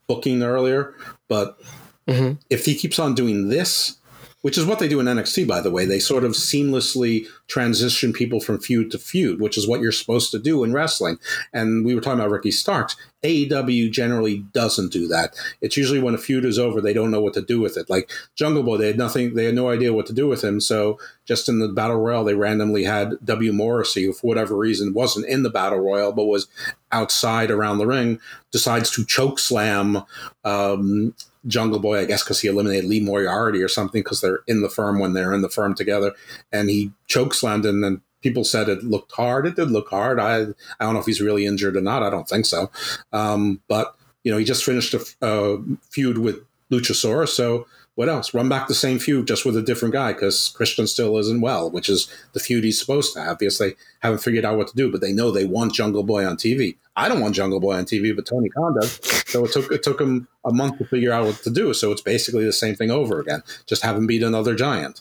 booking 0.07 0.43
earlier, 0.43 0.95
but 1.29 1.59
mm-hmm. 2.07 2.35
if 2.51 2.65
he 2.65 2.75
keeps 2.75 2.99
on 2.99 3.15
doing 3.15 3.49
this, 3.49 3.99
which 4.43 4.59
is 4.59 4.67
what 4.67 4.79
they 4.79 4.89
do 4.89 5.01
in 5.01 5.07
NXT, 5.07 5.47
by 5.47 5.61
the 5.61 5.71
way. 5.71 5.87
They 5.87 5.99
sort 5.99 6.25
of 6.25 6.33
seamlessly 6.33 7.27
transition 7.47 8.13
people 8.13 8.41
from 8.41 8.59
feud 8.59 8.91
to 8.91 8.99
feud, 8.99 9.41
which 9.41 9.57
is 9.57 9.67
what 9.67 9.81
you're 9.81 9.93
supposed 9.93 10.31
to 10.33 10.39
do 10.39 10.63
in 10.65 10.73
wrestling. 10.73 11.19
And 11.53 11.85
we 11.85 11.95
were 11.95 12.01
talking 12.01 12.19
about 12.19 12.31
Ricky 12.31 12.51
Starks. 12.51 12.97
AEW 13.23 13.91
generally 13.93 14.39
doesn't 14.53 14.93
do 14.93 15.07
that. 15.07 15.37
It's 15.61 15.77
usually 15.77 16.01
when 16.01 16.15
a 16.15 16.19
feud 16.19 16.45
is 16.45 16.59
over, 16.59 16.81
they 16.81 16.93
don't 16.93 17.13
know 17.13 17.21
what 17.21 17.35
to 17.35 17.43
do 17.43 17.61
with 17.61 17.77
it. 17.77 17.89
Like 17.89 18.11
Jungle 18.35 18.65
Boy, 18.65 18.79
they 18.79 18.89
had 18.89 18.99
nothing, 18.99 19.35
they 19.35 19.45
had 19.45 19.55
no 19.55 19.71
idea 19.71 19.93
what 19.93 20.07
to 20.07 20.13
do 20.13 20.27
with 20.27 20.43
him. 20.43 20.61
So 20.61 20.99
just 21.25 21.49
in 21.49 21.61
the 21.61 21.69
Battle 21.69 21.99
Royal, 21.99 22.25
they 22.25 22.35
randomly 22.35 22.83
had 22.83 23.15
W. 23.25 23.53
Morrissey, 23.53 24.05
who 24.05 24.13
for 24.13 24.27
whatever 24.27 24.57
reason 24.57 24.93
wasn't 24.93 25.27
in 25.27 25.45
the 25.45 25.51
Battle 25.51 25.79
Royal, 25.79 26.13
but 26.13 26.25
was 26.25 26.49
outside 26.91 27.51
around 27.51 27.79
the 27.79 27.87
ring, 27.87 28.19
decides 28.51 28.91
to 28.91 29.05
choke 29.07 29.39
slam 29.39 30.03
um, 30.45 31.15
Jungle 31.47 31.81
Boy, 31.81 31.99
I 31.99 32.05
guess, 32.05 32.23
because 32.23 32.41
he 32.41 32.49
eliminated 32.49 32.89
Lee 32.89 33.01
Moriarty 33.01 33.63
or 33.63 33.69
something, 33.69 34.03
because 34.03 34.21
they're 34.21 34.41
in 34.47 34.63
the 34.63 34.69
firm 34.69 34.99
when 34.99 35.13
they're 35.13 35.33
in 35.33 35.43
the 35.43 35.49
firm 35.49 35.75
together, 35.75 36.13
and 36.53 36.69
he 36.71 36.93
choke 37.07 37.35
slammed 37.35 37.67
him. 37.67 37.83
And 37.85 38.01
people 38.21 38.45
said 38.45 38.69
it 38.69 38.85
looked 38.85 39.13
hard. 39.13 39.47
It 39.47 39.57
did 39.57 39.71
look 39.71 39.89
hard. 39.89 40.21
I 40.21 40.43
I 40.79 40.85
don't 40.85 40.95
know 40.95 41.01
if 41.01 41.07
he's 41.07 41.21
really 41.21 41.45
injured 41.45 41.77
or 41.77 41.81
not. 41.81 42.03
I 42.03 42.11
don't 42.11 42.29
think 42.29 42.47
so. 42.47 42.71
Um, 43.13 43.61
but 43.69 43.97
you 44.25 44.31
know, 44.31 44.39
he 44.39 44.45
just 44.45 44.65
finished 44.65 44.95
a, 44.95 45.05
a 45.21 45.59
feud 45.91 46.19
with 46.19 46.37
Luchasaurus, 46.71 47.31
so 47.31 47.67
what 47.95 48.09
else? 48.09 48.33
Run 48.33 48.49
back 48.49 48.69
the 48.69 48.75
same 48.75 48.99
feud 48.99 49.27
just 49.27 49.45
with 49.45 49.57
a 49.57 49.63
different 49.63 49.93
guy 49.93 50.13
because 50.13 50.49
Christian 50.57 50.87
still 50.87 51.19
isn't 51.19 51.43
well, 51.43 51.71
which 51.71 51.89
is 51.89 52.09
the 52.33 52.41
feud 52.41 52.65
he's 52.65 52.81
supposed 52.81 53.13
to 53.15 53.21
have 53.23 53.39
because 53.39 53.59
they 53.59 53.75
haven't 54.01 54.21
figured 54.21 54.45
out 54.45 54.57
what 54.57 54.69
to 54.69 54.75
do, 54.75 54.91
but 54.91 55.03
they 55.03 55.13
know 55.13 55.31
they 55.31 55.45
want 55.45 55.75
Jungle 55.75 56.03
Boy 56.03 56.27
on 56.27 56.37
TV. 56.37 56.77
I 56.97 57.09
don't 57.09 57.21
want 57.21 57.35
Jungle 57.35 57.61
Boy 57.61 57.77
on 57.77 57.85
TV, 57.85 58.15
but 58.15 58.27
Tony 58.27 58.49
Khan 58.49 58.75
does. 58.81 58.99
So 59.27 59.45
it 59.45 59.53
took 59.53 59.71
it 59.71 59.83
took 59.83 60.01
him 60.01 60.27
a 60.45 60.53
month 60.53 60.79
to 60.79 60.87
figure 60.87 61.13
out 61.13 61.27
what 61.27 61.43
to 61.43 61.51
do. 61.51 61.75
So 61.75 61.93
it's 61.93 62.03
basically 62.03 62.45
the 62.45 62.53
same 62.53 62.75
thing 62.75 62.91
over 62.91 63.21
again. 63.21 63.43
Just 63.67 63.83
have 63.83 63.97
him 63.97 64.07
beat 64.07 64.23
another 64.23 64.55
giant. 64.55 65.01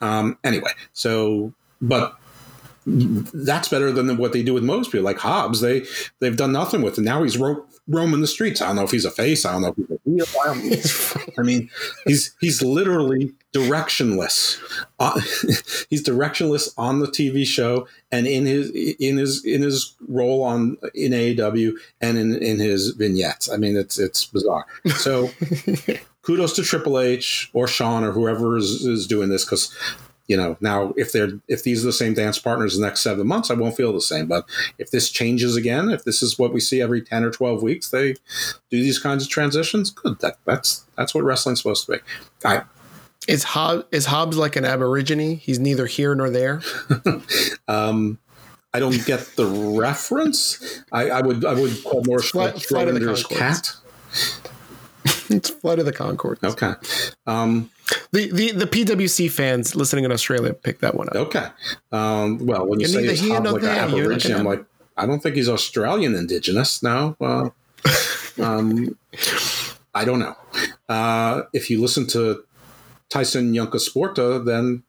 Um, 0.00 0.38
anyway, 0.44 0.72
so 0.92 1.54
but 1.80 2.18
that's 2.86 3.68
better 3.68 3.90
than 3.90 4.16
what 4.18 4.32
they 4.32 4.42
do 4.42 4.52
with 4.52 4.62
most 4.62 4.92
people. 4.92 5.04
Like 5.04 5.18
Hobbs, 5.18 5.60
they 5.60 5.86
they've 6.20 6.36
done 6.36 6.52
nothing 6.52 6.82
with 6.82 6.98
him. 6.98 7.04
Now 7.04 7.22
he's 7.22 7.38
ro- 7.38 7.64
roaming 7.86 8.20
the 8.20 8.26
streets. 8.26 8.60
I 8.60 8.66
don't 8.66 8.76
know 8.76 8.84
if 8.84 8.90
he's 8.90 9.04
a 9.04 9.10
face. 9.10 9.44
I 9.44 9.52
don't 9.52 9.62
know 9.62 9.68
if 9.68 9.76
he's 9.76 9.90
a 9.90 10.00
heel. 10.04 11.20
I, 11.26 11.30
I 11.38 11.42
mean, 11.42 11.70
he's 12.06 12.34
he's 12.40 12.62
literally 12.62 13.32
directionless. 13.52 14.58
Uh, 14.98 15.20
he's 15.90 16.02
directionless 16.02 16.72
on 16.76 17.00
the 17.00 17.06
TV 17.06 17.46
show 17.46 17.86
and 18.10 18.26
in 18.26 18.46
his 18.46 18.70
in 18.70 19.16
his 19.16 19.44
in 19.44 19.62
his 19.62 19.94
role 20.08 20.42
on 20.42 20.76
in 20.94 21.12
AEW 21.12 21.72
and 22.00 22.18
in 22.18 22.34
in 22.42 22.58
his 22.58 22.90
vignettes. 22.90 23.50
I 23.50 23.56
mean, 23.56 23.76
it's 23.76 23.98
it's 23.98 24.24
bizarre. 24.24 24.66
So. 24.96 25.30
kudos 26.24 26.54
to 26.56 26.62
Triple 26.62 26.98
H 26.98 27.50
or 27.52 27.68
Shawn 27.68 28.02
or 28.02 28.10
whoever 28.10 28.56
is, 28.56 28.86
is 28.86 29.06
doing 29.06 29.28
this 29.28 29.44
because 29.44 29.76
you 30.26 30.36
know 30.36 30.56
now 30.60 30.92
if 30.96 31.12
they're 31.12 31.32
if 31.48 31.62
these 31.62 31.82
are 31.82 31.86
the 31.86 31.92
same 31.92 32.14
dance 32.14 32.38
partners 32.38 32.76
the 32.76 32.84
next 32.84 33.00
seven 33.00 33.26
months 33.26 33.50
i 33.50 33.54
won't 33.54 33.76
feel 33.76 33.92
the 33.92 34.00
same 34.00 34.26
but 34.26 34.44
if 34.78 34.90
this 34.90 35.10
changes 35.10 35.56
again 35.56 35.90
if 35.90 36.04
this 36.04 36.22
is 36.22 36.38
what 36.38 36.52
we 36.52 36.60
see 36.60 36.80
every 36.80 37.02
10 37.02 37.24
or 37.24 37.30
12 37.30 37.62
weeks 37.62 37.90
they 37.90 38.12
do 38.12 38.82
these 38.82 38.98
kinds 38.98 39.24
of 39.24 39.30
transitions 39.30 39.90
good 39.90 40.18
that, 40.20 40.36
that's 40.44 40.84
that's 40.96 41.14
what 41.14 41.24
wrestling's 41.24 41.60
supposed 41.60 41.86
to 41.86 41.92
be 41.92 41.98
I, 42.44 42.62
is 43.26 43.44
Hobbs 43.44 43.84
is 43.90 44.06
Hobbs 44.06 44.36
like 44.36 44.56
an 44.56 44.64
aborigine? 44.64 45.36
He's 45.38 45.58
neither 45.58 45.86
here 45.86 46.14
nor 46.14 46.28
there. 46.28 46.60
um, 47.68 48.18
I 48.72 48.80
don't 48.80 49.04
get 49.06 49.20
the 49.36 49.46
reference. 49.46 50.82
I, 50.92 51.10
I, 51.10 51.20
would 51.22 51.44
I 51.44 51.54
would 51.54 51.82
call 51.84 52.02
more 52.04 52.18
Flight, 52.18 52.56
Schrodinger's 52.56 53.24
cat. 53.24 53.76
it's 55.30 55.50
Flight 55.50 55.78
of 55.78 55.84
the 55.84 55.92
Conchords. 55.92 56.42
Okay. 56.42 56.72
Um, 57.26 57.70
the, 58.12 58.30
the 58.30 58.52
the 58.52 58.66
PWC 58.66 59.30
fans 59.30 59.74
listening 59.74 60.04
in 60.04 60.12
Australia 60.12 60.54
picked 60.54 60.80
that 60.80 60.94
one 60.94 61.08
up. 61.08 61.16
Okay. 61.16 61.46
Um, 61.92 62.46
well, 62.46 62.66
when 62.66 62.80
you 62.80 62.86
and 62.86 62.94
say 62.94 63.06
he's 63.08 63.22
like 63.28 63.62
an 63.62 63.64
Aborigine, 63.64 64.34
I'm 64.34 64.46
like, 64.46 64.64
I 64.96 65.06
don't 65.06 65.22
think 65.22 65.36
he's 65.36 65.48
Australian 65.48 66.14
Indigenous. 66.14 66.82
No. 66.82 67.16
Well, 67.18 67.54
um, 68.42 68.96
I 69.94 70.04
don't 70.04 70.20
know. 70.20 70.36
Uh, 70.88 71.42
if 71.52 71.68
you 71.68 71.80
listen 71.80 72.06
to 72.08 72.44
Tyson 73.10 73.52
Yunkasporta, 73.52 74.44
then 74.44 74.84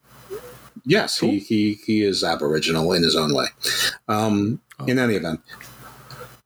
yes, 0.85 1.19
cool. 1.19 1.31
he, 1.31 1.39
he 1.39 1.73
he 1.85 2.03
is 2.03 2.23
Aboriginal 2.23 2.93
in 2.93 3.03
his 3.03 3.15
own 3.15 3.33
way. 3.33 3.47
Um, 4.07 4.61
oh. 4.79 4.85
In 4.85 4.97
any 4.97 5.15
event, 5.15 5.41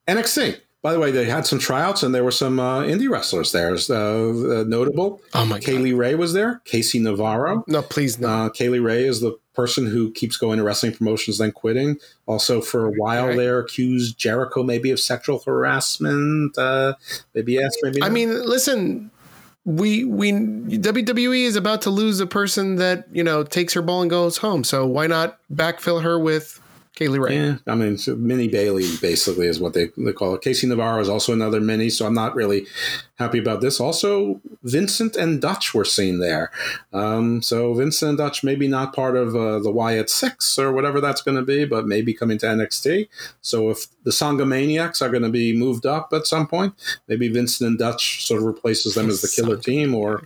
NXT. 0.07 0.61
By 0.81 0.93
the 0.93 0.99
way, 0.99 1.11
they 1.11 1.25
had 1.25 1.45
some 1.45 1.59
tryouts 1.59 2.03
and 2.03 2.15
there 2.15 2.23
were 2.23 2.31
some 2.31 2.57
uh, 2.57 2.83
indie 2.83 3.09
wrestlers 3.09 3.51
there. 3.51 3.75
Uh, 3.89 4.61
uh, 4.61 4.63
notable. 4.63 5.21
Oh 5.33 5.45
my 5.45 5.59
Kay 5.59 5.77
Lee 5.77 5.91
Ray 5.91 6.15
was 6.15 6.33
there. 6.33 6.61
Casey 6.63 6.99
Navarro. 6.99 7.65
No, 7.67 7.81
please 7.81 8.17
no. 8.17 8.29
Uh, 8.29 8.49
Kay 8.49 8.69
Lee 8.69 8.79
Ray 8.79 9.03
is 9.03 9.19
the 9.19 9.37
person 9.53 9.87
who 9.87 10.09
keeps 10.11 10.37
going 10.37 10.57
to 10.57 10.63
wrestling 10.63 10.93
promotions 10.93 11.37
then 11.37 11.51
quitting. 11.51 11.97
Also, 12.27 12.61
for 12.61 12.85
a 12.85 12.91
while 12.91 13.27
okay. 13.27 13.35
there, 13.35 13.59
accused 13.59 14.17
Jericho 14.17 14.63
maybe 14.63 14.89
of 14.89 15.01
sexual 15.01 15.39
harassment. 15.39 16.57
Uh, 16.57 16.93
maybe 17.35 17.53
yes, 17.53 17.75
maybe. 17.81 18.01
I 18.01 18.07
mean, 18.07 18.45
listen, 18.45 19.11
we 19.65 20.05
we 20.05 20.31
WWE 20.31 21.43
is 21.43 21.57
about 21.57 21.81
to 21.81 21.89
lose 21.89 22.21
a 22.21 22.27
person 22.27 22.77
that 22.77 23.05
you 23.11 23.23
know 23.23 23.43
takes 23.43 23.73
her 23.73 23.81
ball 23.81 24.01
and 24.01 24.09
goes 24.09 24.37
home. 24.37 24.63
So 24.63 24.85
why 24.85 25.07
not 25.07 25.39
backfill 25.53 26.03
her 26.03 26.17
with 26.17 26.61
Kay 26.95 27.07
Lee 27.07 27.19
Ray. 27.19 27.35
Yeah, 27.35 27.55
I 27.67 27.75
mean, 27.75 27.97
so 27.97 28.15
mini 28.15 28.47
Bailey 28.47 28.83
basically 28.99 29.47
is 29.47 29.59
what 29.59 29.73
they, 29.73 29.89
they 29.95 30.11
call 30.11 30.35
it. 30.35 30.41
Casey 30.41 30.67
Navarro 30.67 30.99
is 30.99 31.07
also 31.07 31.31
another 31.31 31.61
mini, 31.61 31.89
so 31.89 32.05
I'm 32.05 32.13
not 32.13 32.35
really 32.35 32.65
happy 33.15 33.39
about 33.39 33.61
this. 33.61 33.79
Also, 33.79 34.41
Vincent 34.63 35.15
and 35.15 35.41
Dutch 35.41 35.73
were 35.73 35.85
seen 35.85 36.19
there. 36.19 36.51
Um, 36.91 37.41
so 37.41 37.73
Vincent 37.73 38.09
and 38.09 38.17
Dutch 38.17 38.43
maybe 38.43 38.67
not 38.67 38.93
part 38.93 39.15
of 39.15 39.35
uh, 39.35 39.59
the 39.59 39.71
Wyatt 39.71 40.09
Six 40.09 40.57
or 40.59 40.73
whatever 40.73 40.99
that's 40.99 41.21
going 41.21 41.37
to 41.37 41.43
be, 41.43 41.63
but 41.63 41.87
maybe 41.87 42.13
coming 42.13 42.37
to 42.39 42.47
NXT. 42.47 43.07
So 43.41 43.69
if 43.69 43.85
the 44.03 44.11
Sanga 44.11 44.45
Maniacs 44.45 45.01
are 45.01 45.09
going 45.09 45.23
to 45.23 45.29
be 45.29 45.55
moved 45.55 45.85
up 45.85 46.11
at 46.11 46.27
some 46.27 46.47
point, 46.47 46.73
maybe 47.07 47.29
Vincent 47.29 47.67
and 47.67 47.79
Dutch 47.79 48.25
sort 48.25 48.41
of 48.41 48.47
replaces 48.47 48.95
them 48.95 49.09
as 49.09 49.21
the 49.21 49.29
killer 49.29 49.57
team 49.57 49.95
or 49.95 50.23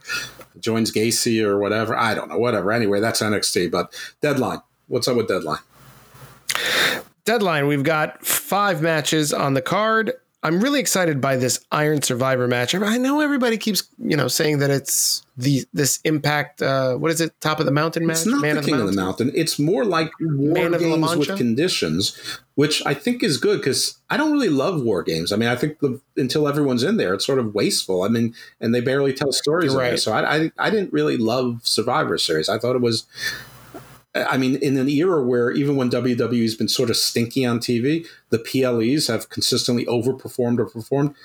joins 0.59 0.91
Gacy 0.91 1.43
or 1.43 1.59
whatever. 1.59 1.95
I 1.95 2.15
don't 2.15 2.29
know, 2.29 2.37
whatever. 2.39 2.71
Anyway, 2.71 2.99
that's 2.99 3.21
NXT. 3.21 3.69
But 3.69 3.93
Deadline. 4.21 4.61
What's 4.87 5.07
up 5.07 5.17
with 5.17 5.27
Deadline? 5.27 5.59
Deadline, 7.25 7.67
we've 7.67 7.83
got 7.83 8.25
five 8.25 8.81
matches 8.81 9.33
on 9.33 9.53
the 9.53 9.61
card. 9.61 10.13
I'm 10.45 10.59
really 10.59 10.81
excited 10.81 11.21
by 11.21 11.37
this 11.37 11.65
Iron 11.71 12.01
Survivor 12.01 12.49
match. 12.49 12.75
I 12.75 12.97
know 12.97 13.21
everybody 13.21 13.57
keeps, 13.57 13.87
you 13.97 14.17
know, 14.17 14.27
saying 14.27 14.59
that 14.59 14.69
it's 14.69 15.23
the 15.37 15.63
this 15.73 16.01
Impact. 16.03 16.61
Uh, 16.61 16.95
what 16.95 17.11
is 17.11 17.21
it? 17.21 17.31
Top 17.39 17.61
of 17.61 17.65
the 17.65 17.71
Mountain 17.71 18.05
match. 18.05 18.17
It's 18.17 18.25
not 18.25 18.41
Man 18.41 18.57
the 18.57 18.61
King 18.61 18.73
of 18.73 18.79
the, 18.81 18.85
of 18.87 18.91
the 18.93 19.01
Mountain. 19.01 19.31
It's 19.33 19.57
more 19.57 19.85
like 19.85 20.11
war 20.19 20.69
Man 20.69 20.77
games 20.77 21.15
with 21.15 21.37
conditions, 21.37 22.39
which 22.55 22.85
I 22.85 22.93
think 22.93 23.23
is 23.23 23.37
good 23.37 23.59
because 23.59 23.99
I 24.09 24.17
don't 24.17 24.33
really 24.33 24.49
love 24.49 24.83
war 24.83 25.01
games. 25.01 25.31
I 25.31 25.37
mean, 25.37 25.47
I 25.47 25.55
think 25.55 25.79
the, 25.79 26.01
until 26.17 26.45
everyone's 26.49 26.83
in 26.83 26.97
there, 26.97 27.13
it's 27.13 27.25
sort 27.25 27.39
of 27.39 27.55
wasteful. 27.55 28.03
I 28.03 28.09
mean, 28.09 28.35
and 28.59 28.75
they 28.75 28.81
barely 28.81 29.13
tell 29.13 29.31
stories. 29.31 29.73
Right. 29.73 29.97
So 29.97 30.11
I, 30.11 30.35
I 30.35 30.51
I 30.57 30.69
didn't 30.69 30.91
really 30.91 31.15
love 31.15 31.61
Survivor 31.63 32.17
Series. 32.17 32.49
I 32.49 32.59
thought 32.59 32.75
it 32.75 32.81
was 32.81 33.05
I 34.15 34.37
mean, 34.37 34.57
in 34.57 34.77
an 34.77 34.89
era 34.89 35.23
where 35.23 35.51
even 35.51 35.75
when 35.75 35.89
WWE's 35.89 36.55
been 36.55 36.67
sort 36.67 36.89
of 36.89 36.97
stinky 36.97 37.45
on 37.45 37.59
TV, 37.59 38.05
the 38.29 38.39
PLEs 38.39 39.07
have 39.07 39.29
consistently 39.29 39.85
overperformed 39.85 40.59
or 40.59 40.65
performed. 40.65 41.15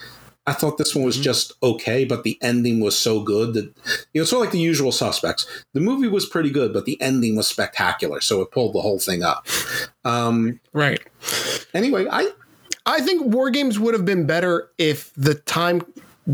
I 0.46 0.54
thought 0.54 0.78
this 0.78 0.94
one 0.94 1.04
was 1.04 1.16
mm-hmm. 1.16 1.24
just 1.24 1.52
okay, 1.62 2.06
but 2.06 2.22
the 2.22 2.38
ending 2.40 2.80
was 2.80 2.98
so 2.98 3.22
good 3.22 3.52
that 3.52 3.64
you 3.64 3.70
know, 4.14 4.22
it's 4.22 4.30
sort 4.30 4.40
of 4.40 4.46
like 4.46 4.52
the 4.52 4.58
usual 4.58 4.92
suspects. 4.92 5.46
The 5.74 5.80
movie 5.80 6.08
was 6.08 6.24
pretty 6.24 6.48
good, 6.48 6.72
but 6.72 6.86
the 6.86 6.98
ending 7.02 7.36
was 7.36 7.46
spectacular, 7.46 8.22
so 8.22 8.40
it 8.40 8.50
pulled 8.50 8.74
the 8.74 8.80
whole 8.80 8.98
thing 8.98 9.22
up. 9.22 9.46
Um, 10.06 10.58
right. 10.72 11.00
Anyway, 11.74 12.06
I 12.10 12.32
I 12.86 13.02
think 13.02 13.26
War 13.26 13.50
Games 13.50 13.78
would 13.78 13.92
have 13.92 14.06
been 14.06 14.26
better 14.26 14.70
if 14.78 15.12
the 15.14 15.34
time 15.34 15.82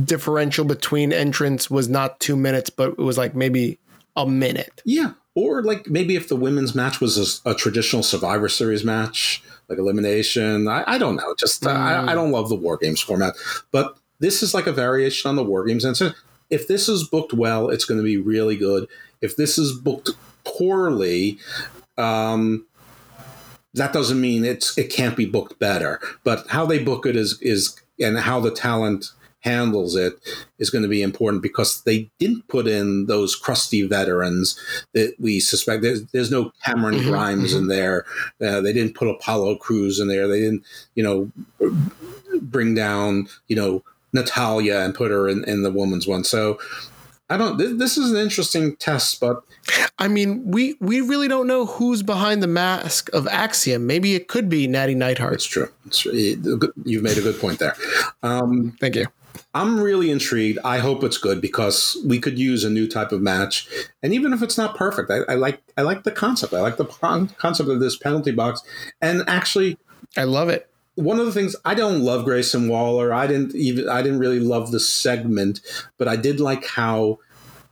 differential 0.05 0.65
between 0.65 1.13
entrants 1.13 1.69
was 1.69 1.89
not 1.89 2.21
two 2.21 2.37
minutes, 2.37 2.71
but 2.71 2.91
it 2.91 2.99
was 2.99 3.19
like 3.19 3.35
maybe 3.35 3.81
a 4.15 4.27
minute. 4.27 4.81
Yeah, 4.85 5.15
or 5.35 5.63
like 5.63 5.89
maybe 5.89 6.17
if 6.17 6.29
the 6.29 6.37
women's 6.37 6.75
match 6.75 7.01
was 7.01 7.43
a, 7.45 7.51
a 7.51 7.55
traditional 7.55 8.03
Survivor 8.03 8.49
Series 8.49 8.85
match, 8.85 9.43
like 9.69 9.79
elimination. 9.79 10.69
I, 10.69 10.85
I 10.87 10.99
don't 10.99 11.17
know. 11.17 11.35
Just 11.39 11.63
mm. 11.63 11.75
I, 11.75 12.13
I, 12.13 12.15
don't 12.15 12.31
love 12.31 12.49
the 12.49 12.55
War 12.55 12.77
Games 12.77 13.01
format, 13.01 13.35
but 13.73 13.97
this 14.21 14.43
is 14.43 14.55
like 14.55 14.67
a 14.67 14.73
variation 14.73 15.29
on 15.29 15.37
the 15.37 15.45
War 15.45 15.65
Games. 15.65 15.85
And 15.85 15.97
so 15.97 16.13
if 16.51 16.69
this 16.69 16.89
is 16.89 17.09
booked 17.09 17.33
well, 17.33 17.69
it's 17.69 17.85
going 17.85 17.99
to 17.99 18.05
be 18.05 18.17
really 18.17 18.57
good. 18.57 18.89
If 19.21 19.37
this 19.37 19.59
is 19.59 19.73
booked 19.73 20.11
poorly, 20.45 21.39
um, 21.99 22.67
that 23.75 23.93
doesn't 23.93 24.21
mean 24.21 24.45
it's 24.45 24.77
it 24.79 24.91
can't 24.93 25.17
be 25.17 25.27
booked 25.27 25.59
better. 25.59 26.01
But 26.23 26.47
how 26.49 26.67
they 26.67 26.79
book 26.79 27.07
it 27.07 27.17
is 27.17 27.41
is 27.41 27.77
and 28.01 28.19
how 28.19 28.41
the 28.41 28.51
talent 28.51 29.11
handles 29.45 29.95
it 29.95 30.15
is 30.59 30.71
going 30.71 30.83
to 30.83 30.89
be 30.89 31.03
important 31.03 31.43
because 31.43 31.83
they 31.83 32.11
didn't 32.19 32.49
put 32.49 32.67
in 32.67 33.07
those 33.07 33.37
crusty 33.37 33.87
veterans 33.87 34.59
that 34.95 35.15
we 35.19 35.39
suspect. 35.39 35.83
There's, 35.83 36.05
there's 36.07 36.31
no 36.31 36.51
Cameron 36.65 36.97
mm-hmm, 36.97 37.11
Grimes 37.11 37.51
mm-hmm. 37.51 37.63
in 37.63 37.69
there. 37.69 38.07
Uh, 38.41 38.63
they 38.63 38.73
didn't 38.73 38.95
put 38.95 39.09
Apollo 39.09 39.57
Crews 39.57 40.01
in 40.01 40.09
there. 40.09 40.27
They 40.27 40.41
didn't, 40.41 40.65
you 40.95 41.03
know, 41.03 41.31
bring 42.41 42.75
down, 42.75 43.29
you 43.49 43.57
know, 43.57 43.85
Natalya 44.15 44.81
and 44.81 44.95
put 44.95 45.11
her 45.11 45.29
in, 45.29 45.45
in 45.45 45.63
the 45.63 45.71
woman's 45.71 46.07
one. 46.07 46.25
So 46.25 46.59
I 47.29 47.37
don't. 47.37 47.59
This, 47.59 47.79
this 47.79 47.99
is 47.99 48.13
an 48.13 48.19
interesting 48.19 48.77
test, 48.77 49.19
but 49.19 49.43
I 49.99 50.09
mean, 50.09 50.43
we 50.45 50.77
we 50.81 51.01
really 51.01 51.27
don't 51.27 51.47
know 51.47 51.67
who's 51.67 52.03
behind 52.03 52.43
the 52.43 52.47
mask 52.47 53.09
of 53.13 53.27
Axiom. 53.29 53.87
Maybe 53.87 54.15
it 54.15 54.29
could 54.29 54.49
be 54.49 54.67
Natty 54.67 54.95
Neidhart. 54.95 55.35
It's 55.35 55.45
true. 55.45 55.69
It's 55.87 55.99
true. 55.99 56.13
You've 56.85 57.03
made 57.03 57.19
a 57.19 57.23
good 57.23 57.41
point 57.41 57.59
there. 57.59 57.77
Um, 58.23 58.77
Thank 58.79 58.97
you. 58.97 59.07
I'm 59.55 59.79
really 59.81 60.11
intrigued. 60.11 60.59
I 60.65 60.79
hope 60.79 61.05
it's 61.05 61.17
good 61.17 61.41
because 61.41 61.97
we 62.05 62.19
could 62.19 62.39
use 62.39 62.65
a 62.65 62.71
new 62.71 62.89
type 62.89 63.13
of 63.13 63.23
match. 63.23 63.69
And 64.03 64.13
even 64.13 64.33
if 64.33 64.43
it's 64.43 64.59
not 64.59 64.77
perfect, 64.77 65.11
I, 65.11 65.19
I 65.33 65.37
like 65.37 65.63
I 65.77 65.83
like 65.83 66.03
the 66.03 66.11
concept. 66.11 66.53
I 66.53 66.61
like 66.61 66.77
the 66.77 66.87
concept 67.39 67.69
of 67.69 67.79
this 67.79 67.97
penalty 67.97 68.33
box. 68.33 68.63
And 69.01 69.23
actually, 69.29 69.79
I 70.17 70.25
love 70.25 70.49
it. 70.49 70.69
One 70.97 71.21
of 71.21 71.27
the 71.27 71.33
things 71.33 71.55
I 71.65 71.75
don't 71.75 72.01
love 72.01 72.25
Grayson 72.25 72.69
Waller. 72.69 73.15
I 73.15 73.29
didn't 73.29 73.55
even 73.55 73.89
I 73.89 74.03
didn't 74.03 74.19
really 74.19 74.41
love 74.41 74.73
the 74.73 74.81
segment, 74.81 75.61
but 75.99 76.09
I 76.09 76.17
did 76.17 76.41
like 76.41 76.67
how 76.67 77.19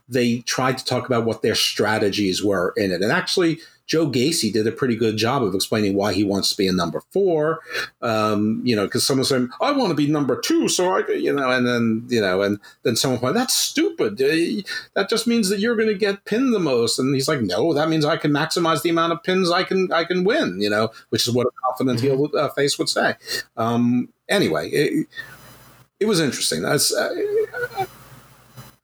they 0.07 0.39
tried 0.39 0.77
to 0.77 0.85
talk 0.85 1.05
about 1.05 1.25
what 1.25 1.41
their 1.41 1.55
strategies 1.55 2.43
were 2.43 2.73
in 2.77 2.91
it. 2.91 3.01
And 3.01 3.11
actually, 3.11 3.59
Joe 3.85 4.07
Gacy 4.09 4.51
did 4.51 4.65
a 4.65 4.71
pretty 4.71 4.95
good 4.95 5.17
job 5.17 5.43
of 5.43 5.53
explaining 5.53 5.95
why 5.95 6.13
he 6.13 6.23
wants 6.23 6.49
to 6.51 6.57
be 6.57 6.67
a 6.67 6.73
number 6.73 7.01
four. 7.11 7.59
Um, 8.01 8.61
you 8.63 8.75
know, 8.75 8.85
because 8.85 9.05
someone 9.05 9.25
said, 9.25 9.49
"I 9.61 9.71
want 9.71 9.89
to 9.89 9.95
be 9.95 10.07
number 10.07 10.39
two, 10.39 10.69
so 10.69 10.97
I," 10.97 11.07
you 11.11 11.33
know, 11.33 11.49
and 11.49 11.67
then 11.67 12.05
you 12.07 12.21
know, 12.21 12.41
and 12.41 12.59
then 12.83 12.95
someone 12.95 13.21
went, 13.21 13.35
"That's 13.35 13.53
stupid. 13.53 14.21
Uh, 14.21 14.63
that 14.95 15.09
just 15.09 15.27
means 15.27 15.49
that 15.49 15.59
you're 15.59 15.75
going 15.75 15.89
to 15.89 15.95
get 15.95 16.25
pinned 16.25 16.53
the 16.53 16.59
most." 16.59 16.97
And 16.97 17.13
he's 17.13 17.27
like, 17.27 17.41
"No, 17.41 17.73
that 17.73 17.89
means 17.89 18.05
I 18.05 18.17
can 18.17 18.31
maximize 18.31 18.81
the 18.81 18.89
amount 18.89 19.13
of 19.13 19.23
pins 19.23 19.51
I 19.51 19.63
can 19.63 19.91
I 19.91 20.05
can 20.05 20.23
win." 20.23 20.61
You 20.61 20.69
know, 20.69 20.91
which 21.09 21.27
is 21.27 21.33
what 21.33 21.47
a 21.47 21.51
confident 21.67 21.99
heel 21.99 22.29
uh, 22.37 22.49
face 22.49 22.79
would 22.79 22.89
say. 22.89 23.15
Um, 23.57 24.09
anyway, 24.29 24.69
it, 24.69 25.07
it 25.99 26.05
was 26.05 26.19
interesting. 26.19 26.61
That's. 26.61 26.93
Uh, 26.93 27.85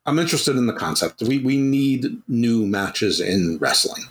I'm 0.05 0.17
interested 0.17 0.55
in 0.55 0.65
the 0.65 0.73
concept. 0.73 1.21
We 1.21 1.37
we 1.37 1.57
need 1.57 2.21
new 2.27 2.65
matches 2.65 3.21
in 3.21 3.59
wrestling. 3.59 4.03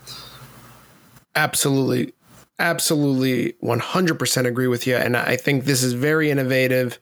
Absolutely. 1.35 2.13
Absolutely 2.59 3.53
100% 3.63 4.47
agree 4.47 4.67
with 4.67 4.87
you. 4.87 4.97
And 4.97 5.17
I 5.17 5.37
think 5.37 5.65
this 5.65 5.83
is 5.83 5.93
very 5.93 6.31
innovative. 6.31 6.99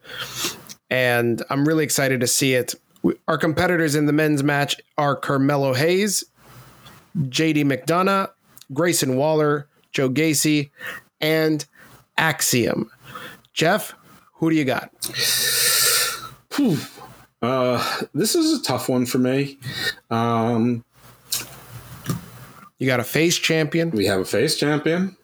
And 0.89 1.41
I'm 1.49 1.67
really 1.67 1.83
excited 1.83 2.19
to 2.21 2.27
see 2.27 2.53
it. 2.53 2.75
Our 3.27 3.37
competitors 3.37 3.95
in 3.95 4.05
the 4.05 4.13
men's 4.13 4.43
match 4.43 4.75
are 4.97 5.15
Carmelo 5.15 5.73
Hayes, 5.73 6.23
JD 7.17 7.63
McDonagh, 7.65 8.29
Grayson 8.73 9.15
Waller, 9.15 9.67
Joe 9.91 10.09
Gacy, 10.09 10.71
and 11.21 11.65
Axiom. 12.17 12.91
Jeff, 13.53 13.95
who 14.33 14.49
do 14.49 14.55
you 14.55 14.65
got? 14.65 14.91
Uh, 17.41 18.01
this 18.13 18.35
is 18.35 18.59
a 18.59 18.63
tough 18.63 18.89
one 18.89 19.05
for 19.05 19.19
me. 19.19 19.57
Um, 20.09 20.83
you 22.79 22.87
got 22.87 22.99
a 22.99 23.03
face 23.03 23.37
champion. 23.37 23.91
We 23.91 24.05
have 24.05 24.21
a 24.21 24.25
face 24.25 24.55
champion. 24.55 25.15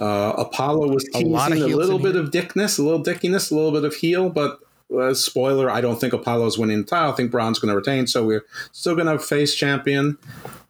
Uh, 0.00 0.34
Apollo 0.36 0.88
was 0.88 1.04
teasing 1.12 1.32
a, 1.34 1.66
a 1.66 1.76
little 1.76 1.98
bit 1.98 2.14
here. 2.14 2.22
of 2.22 2.30
dickness, 2.30 2.78
a 2.78 2.82
little 2.82 3.02
dickiness, 3.02 3.50
a 3.50 3.54
little 3.54 3.70
bit 3.70 3.84
of 3.84 3.94
heel, 3.94 4.30
but 4.30 4.58
uh, 4.96 5.14
spoiler, 5.14 5.70
I 5.70 5.80
don't 5.80 6.00
think 6.00 6.12
Apollo's 6.12 6.58
winning 6.58 6.78
the 6.78 6.84
title. 6.84 7.12
I 7.12 7.16
think 7.16 7.30
Bron's 7.30 7.58
going 7.58 7.70
to 7.70 7.76
retain, 7.76 8.06
so 8.06 8.26
we're 8.26 8.44
still 8.72 8.94
going 8.94 9.06
to 9.06 9.12
have 9.12 9.24
face 9.24 9.54
champion. 9.54 10.18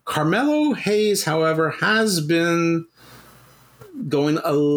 Carmelo 0.04 0.74
Hayes, 0.74 1.24
however, 1.24 1.70
has 1.70 2.20
been 2.20 2.86
going 4.08 4.38
a 4.44 4.76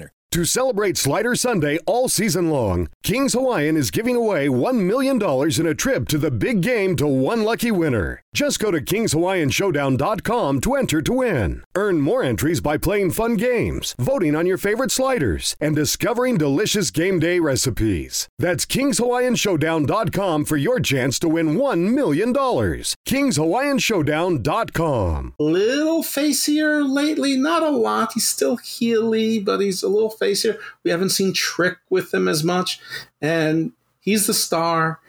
To 0.31 0.45
celebrate 0.45 0.95
Slider 0.95 1.35
Sunday 1.35 1.77
all 1.85 2.07
season 2.07 2.49
long, 2.49 2.87
Kings 3.03 3.33
Hawaiian 3.33 3.75
is 3.75 3.91
giving 3.91 4.15
away 4.15 4.47
$1 4.47 4.79
million 4.79 5.21
in 5.21 5.67
a 5.67 5.75
trip 5.75 6.07
to 6.07 6.17
the 6.17 6.31
big 6.31 6.61
game 6.61 6.95
to 6.95 7.05
one 7.05 7.43
lucky 7.43 7.69
winner. 7.69 8.21
Just 8.33 8.61
go 8.61 8.71
to 8.71 8.79
KingsHawaiianShowdown.com 8.79 10.61
to 10.61 10.75
enter 10.75 11.01
to 11.01 11.11
win. 11.11 11.65
Earn 11.75 11.99
more 11.99 12.23
entries 12.23 12.61
by 12.61 12.77
playing 12.77 13.11
fun 13.11 13.35
games, 13.35 13.93
voting 13.99 14.33
on 14.33 14.45
your 14.45 14.57
favorite 14.57 14.91
sliders, 14.91 15.57
and 15.59 15.75
discovering 15.75 16.37
delicious 16.37 16.91
game 16.91 17.19
day 17.19 17.41
recipes. 17.41 18.29
That's 18.39 18.65
KingsHawaiianShowdown.com 18.65 20.45
for 20.45 20.55
your 20.55 20.79
chance 20.79 21.19
to 21.19 21.27
win 21.27 21.57
$1 21.57 21.93
million. 21.93 22.33
KingsHawaiianShowdown.com. 22.33 25.33
Little 25.37 26.03
facier 26.03 26.85
lately, 26.85 27.35
not 27.35 27.63
a 27.63 27.69
lot. 27.69 28.13
He's 28.13 28.29
still 28.29 28.57
heely, 28.57 29.43
but 29.43 29.59
he's 29.59 29.83
a 29.83 29.89
little 29.91 30.09
face 30.09 30.43
here. 30.43 30.57
We 30.83 30.91
haven't 30.91 31.09
seen 31.09 31.33
Trick 31.33 31.77
with 31.89 32.13
him 32.13 32.27
as 32.27 32.43
much, 32.43 32.79
and 33.21 33.71
he's 33.99 34.27
the 34.27 34.33
star. 34.33 34.99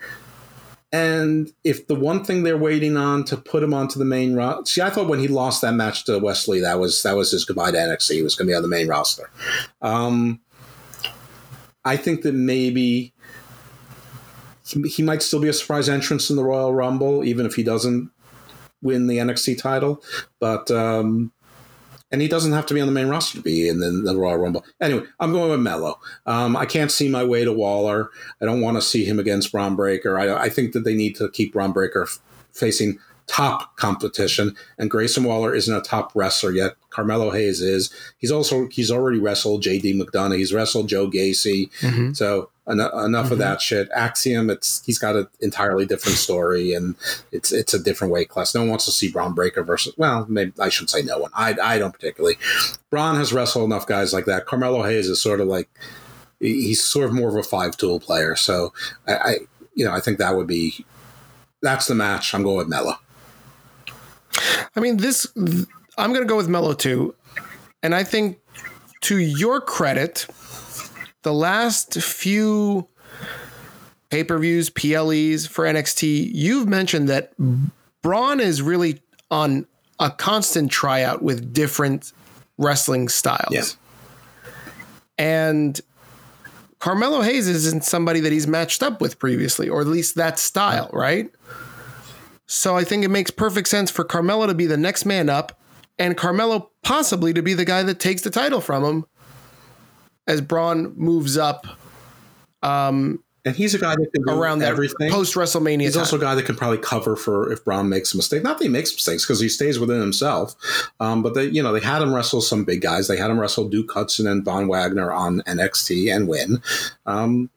And 0.91 1.51
if 1.63 1.87
the 1.87 1.95
one 1.95 2.23
thing 2.23 2.43
they're 2.43 2.55
waiting 2.55 2.97
on 2.97 3.23
to 3.25 3.37
put 3.37 3.63
him 3.63 3.73
onto 3.73 3.97
the 3.97 4.05
main 4.05 4.35
roster, 4.35 4.65
see, 4.65 4.81
I 4.81 4.91
thought 4.91 5.07
when 5.07 5.19
he 5.19 5.27
lost 5.27 5.61
that 5.61 5.73
match 5.73 6.05
to 6.05 6.19
Wes 6.19 6.47
Lee, 6.47 6.59
that 6.59 6.79
was 6.79 7.01
that 7.01 7.15
was 7.15 7.31
his 7.31 7.45
goodbye 7.45 7.71
to 7.71 7.77
NXT. 7.77 8.13
He 8.13 8.21
was 8.21 8.35
going 8.35 8.47
to 8.47 8.51
be 8.51 8.55
on 8.55 8.61
the 8.61 8.67
main 8.67 8.87
roster. 8.87 9.29
Um, 9.81 10.39
I 11.83 11.97
think 11.97 12.21
that 12.21 12.33
maybe 12.33 13.13
he, 14.65 15.03
might 15.03 15.21
still 15.21 15.41
be 15.41 15.49
a 15.49 15.53
surprise 15.53 15.89
entrance 15.89 16.29
in 16.29 16.35
the 16.35 16.43
Royal 16.43 16.73
Rumble, 16.73 17.23
even 17.23 17.45
if 17.45 17.55
he 17.55 17.63
doesn't 17.63 18.09
win 18.81 19.07
the 19.07 19.17
NXT 19.17 19.61
title. 19.61 20.01
But 20.39 20.71
um, 20.71 21.31
and 22.13 22.21
he 22.21 22.29
doesn't 22.29 22.53
have 22.53 22.65
to 22.67 22.73
be 22.73 22.79
on 22.79 22.87
the 22.87 22.93
main 22.93 23.07
roster 23.07 23.37
to 23.39 23.43
be 23.43 23.67
in 23.67 23.79
the, 23.79 23.89
the 23.89 24.15
Royal 24.15 24.37
Rumble. 24.37 24.63
Anyway, 24.79 25.03
I'm 25.19 25.33
going 25.33 25.49
with 25.51 25.59
Mello. 25.59 25.99
Um, 26.25 26.55
I 26.55 26.65
can't 26.65 26.91
see 26.91 27.09
my 27.09 27.23
way 27.25 27.43
to 27.43 27.51
Waller. 27.51 28.11
I 28.41 28.45
don't 28.45 28.61
want 28.61 28.77
to 28.77 28.81
see 28.81 29.03
him 29.03 29.19
against 29.19 29.51
Bron 29.51 29.75
Breakker. 29.75 30.17
I, 30.17 30.43
I 30.43 30.49
think 30.49 30.71
that 30.73 30.85
they 30.85 30.93
need 30.93 31.15
to 31.17 31.29
keep 31.31 31.51
Bron 31.51 31.73
Breakker 31.73 32.03
f- 32.03 32.19
facing 32.53 32.99
top 33.25 33.75
competition, 33.77 34.55
and 34.77 34.91
Grayson 34.91 35.23
Waller 35.23 35.55
isn't 35.55 35.75
a 35.75 35.81
top 35.81 36.11
wrestler 36.13 36.51
yet. 36.51 36.75
Carmelo 36.89 37.31
Hayes 37.31 37.61
is. 37.61 37.91
He's 38.17 38.31
also 38.31 38.67
he's 38.67 38.91
already 38.91 39.17
wrestled 39.19 39.63
J.D. 39.63 39.99
McDonagh. 39.99 40.37
He's 40.37 40.53
wrestled 40.53 40.89
Joe 40.89 41.09
Gacy. 41.09 41.71
Mhm. 41.79 42.15
So 42.15 42.49
en- 42.67 42.79
enough 42.79 43.27
Mhm. 43.27 43.31
of 43.31 43.37
that 43.39 43.61
shit. 43.61 43.89
Axiom, 43.93 44.49
it's 44.49 44.81
he's 44.85 44.97
got 44.99 45.15
an 45.15 45.27
entirely 45.39 45.85
different 45.85 46.17
story, 46.17 46.73
and 46.73 46.95
it's 47.31 47.51
it's 47.51 47.73
a 47.73 47.79
different 47.79 48.13
weight 48.13 48.29
class. 48.29 48.53
No 48.55 48.61
one 48.61 48.69
wants 48.69 48.85
to 48.85 48.91
see 48.91 49.09
Bron 49.11 49.33
Breakker 49.33 49.63
versus. 49.63 49.93
Well, 49.97 50.25
maybe 50.29 50.53
I 50.59 50.69
shouldn't 50.69 50.89
say 50.91 51.01
no 51.01 51.17
one. 51.19 51.31
I 51.33 51.55
I 51.61 51.77
don't 51.79 51.91
particularly. 51.93 52.37
Bron 52.89 53.15
has 53.17 53.33
wrestled 53.33 53.65
enough 53.65 53.85
guys 53.87 54.13
like 54.13 54.25
that. 54.25 54.45
Carmelo 54.45 54.83
Hayes 54.83 55.09
is 55.09 55.21
sort 55.21 55.41
of 55.41 55.47
like 55.47 55.69
he's 56.39 56.83
sort 56.83 57.05
of 57.05 57.13
more 57.13 57.29
of 57.29 57.35
a 57.35 57.43
five 57.43 57.77
tool 57.77 57.99
player. 57.99 58.35
So 58.35 58.73
I, 59.07 59.13
I 59.13 59.37
you 59.75 59.85
know 59.85 59.91
I 59.93 59.99
think 59.99 60.17
that 60.19 60.35
would 60.35 60.47
be 60.47 60.85
that's 61.61 61.87
the 61.87 61.95
match. 61.95 62.33
I'm 62.33 62.43
going 62.43 62.57
with 62.57 62.67
Mello. 62.67 62.97
I 64.75 64.79
mean, 64.79 64.97
this, 64.97 65.27
I'm 65.35 66.11
going 66.11 66.23
to 66.23 66.25
go 66.27 66.35
with 66.35 66.47
Mello 66.49 66.73
too. 66.73 67.13
And 67.83 67.93
I 67.93 68.03
think 68.03 68.39
to 69.01 69.17
your 69.19 69.61
credit, 69.61 70.25
the 71.23 71.33
last 71.33 71.95
few 72.01 72.87
pay 74.09 74.23
per 74.23 74.37
views, 74.37 74.69
PLEs 74.69 75.47
for 75.47 75.65
NXT, 75.65 76.31
you've 76.33 76.67
mentioned 76.67 77.09
that 77.09 77.33
Bron 78.01 78.39
is 78.39 78.61
really 78.61 79.01
on 79.31 79.65
a 79.99 80.11
constant 80.11 80.71
tryout 80.71 81.21
with 81.21 81.53
different 81.53 82.13
wrestling 82.57 83.09
styles. 83.09 83.51
Yes. 83.51 83.77
And 85.17 85.79
Carmelo 86.79 87.21
Hayes 87.21 87.47
isn't 87.47 87.83
somebody 87.83 88.19
that 88.19 88.31
he's 88.31 88.45
matched 88.45 88.83
up 88.83 88.99
with 88.99 89.17
previously, 89.17 89.69
or 89.69 89.81
at 89.81 89.87
least 89.87 90.15
that 90.15 90.37
style, 90.37 90.89
right? 90.91 91.31
So 92.45 92.75
I 92.75 92.83
think 92.83 93.05
it 93.05 93.09
makes 93.09 93.31
perfect 93.31 93.69
sense 93.69 93.89
for 93.89 94.03
Carmelo 94.03 94.47
to 94.47 94.53
be 94.53 94.65
the 94.65 94.77
next 94.77 95.05
man 95.05 95.29
up 95.29 95.59
and 95.97 96.17
Carmelo 96.17 96.71
possibly 96.83 97.33
to 97.33 97.41
be 97.41 97.53
the 97.53 97.65
guy 97.65 97.83
that 97.83 97.99
takes 97.99 98.21
the 98.21 98.29
title 98.29 98.61
from 98.61 98.83
him 98.83 99.05
as 100.27 100.41
Bron 100.41 100.93
moves 100.95 101.37
up 101.37 101.65
um, 102.61 103.21
And 103.45 103.55
he's 103.55 103.75
a 103.75 103.79
guy 103.79 103.93
that 103.95 104.09
can 104.13 104.23
do 104.25 104.39
around 104.39 104.61
everything. 104.63 105.11
post 105.11 105.35
WrestleMania. 105.35 105.81
He's 105.81 105.93
time. 105.93 106.01
also 106.01 106.17
a 106.17 106.21
guy 106.21 106.33
that 106.35 106.45
can 106.45 106.55
probably 106.55 106.77
cover 106.77 107.15
for 107.17 107.51
if 107.51 107.63
Bron 107.65 107.89
makes 107.89 108.13
a 108.13 108.17
mistake. 108.17 108.41
Not 108.41 108.57
that 108.57 108.63
he 108.63 108.69
makes 108.69 108.93
mistakes 108.93 109.25
because 109.25 109.39
he 109.41 109.49
stays 109.49 109.79
within 109.79 109.99
himself. 109.99 110.55
Um, 111.01 111.21
but 111.21 111.33
they, 111.33 111.45
you 111.45 111.61
know, 111.61 111.73
they 111.73 111.81
had 111.81 112.01
him 112.01 112.13
wrestle 112.13 112.41
some 112.41 112.63
big 112.63 112.81
guys. 112.81 113.07
They 113.09 113.17
had 113.17 113.29
him 113.29 113.39
wrestle 113.39 113.67
Duke 113.67 113.91
Hudson 113.91 114.27
and 114.27 114.45
Von 114.45 114.67
Wagner 114.69 115.11
on 115.11 115.41
NXT 115.41 116.15
and 116.15 116.27
win. 116.27 116.61
Um, 117.05 117.49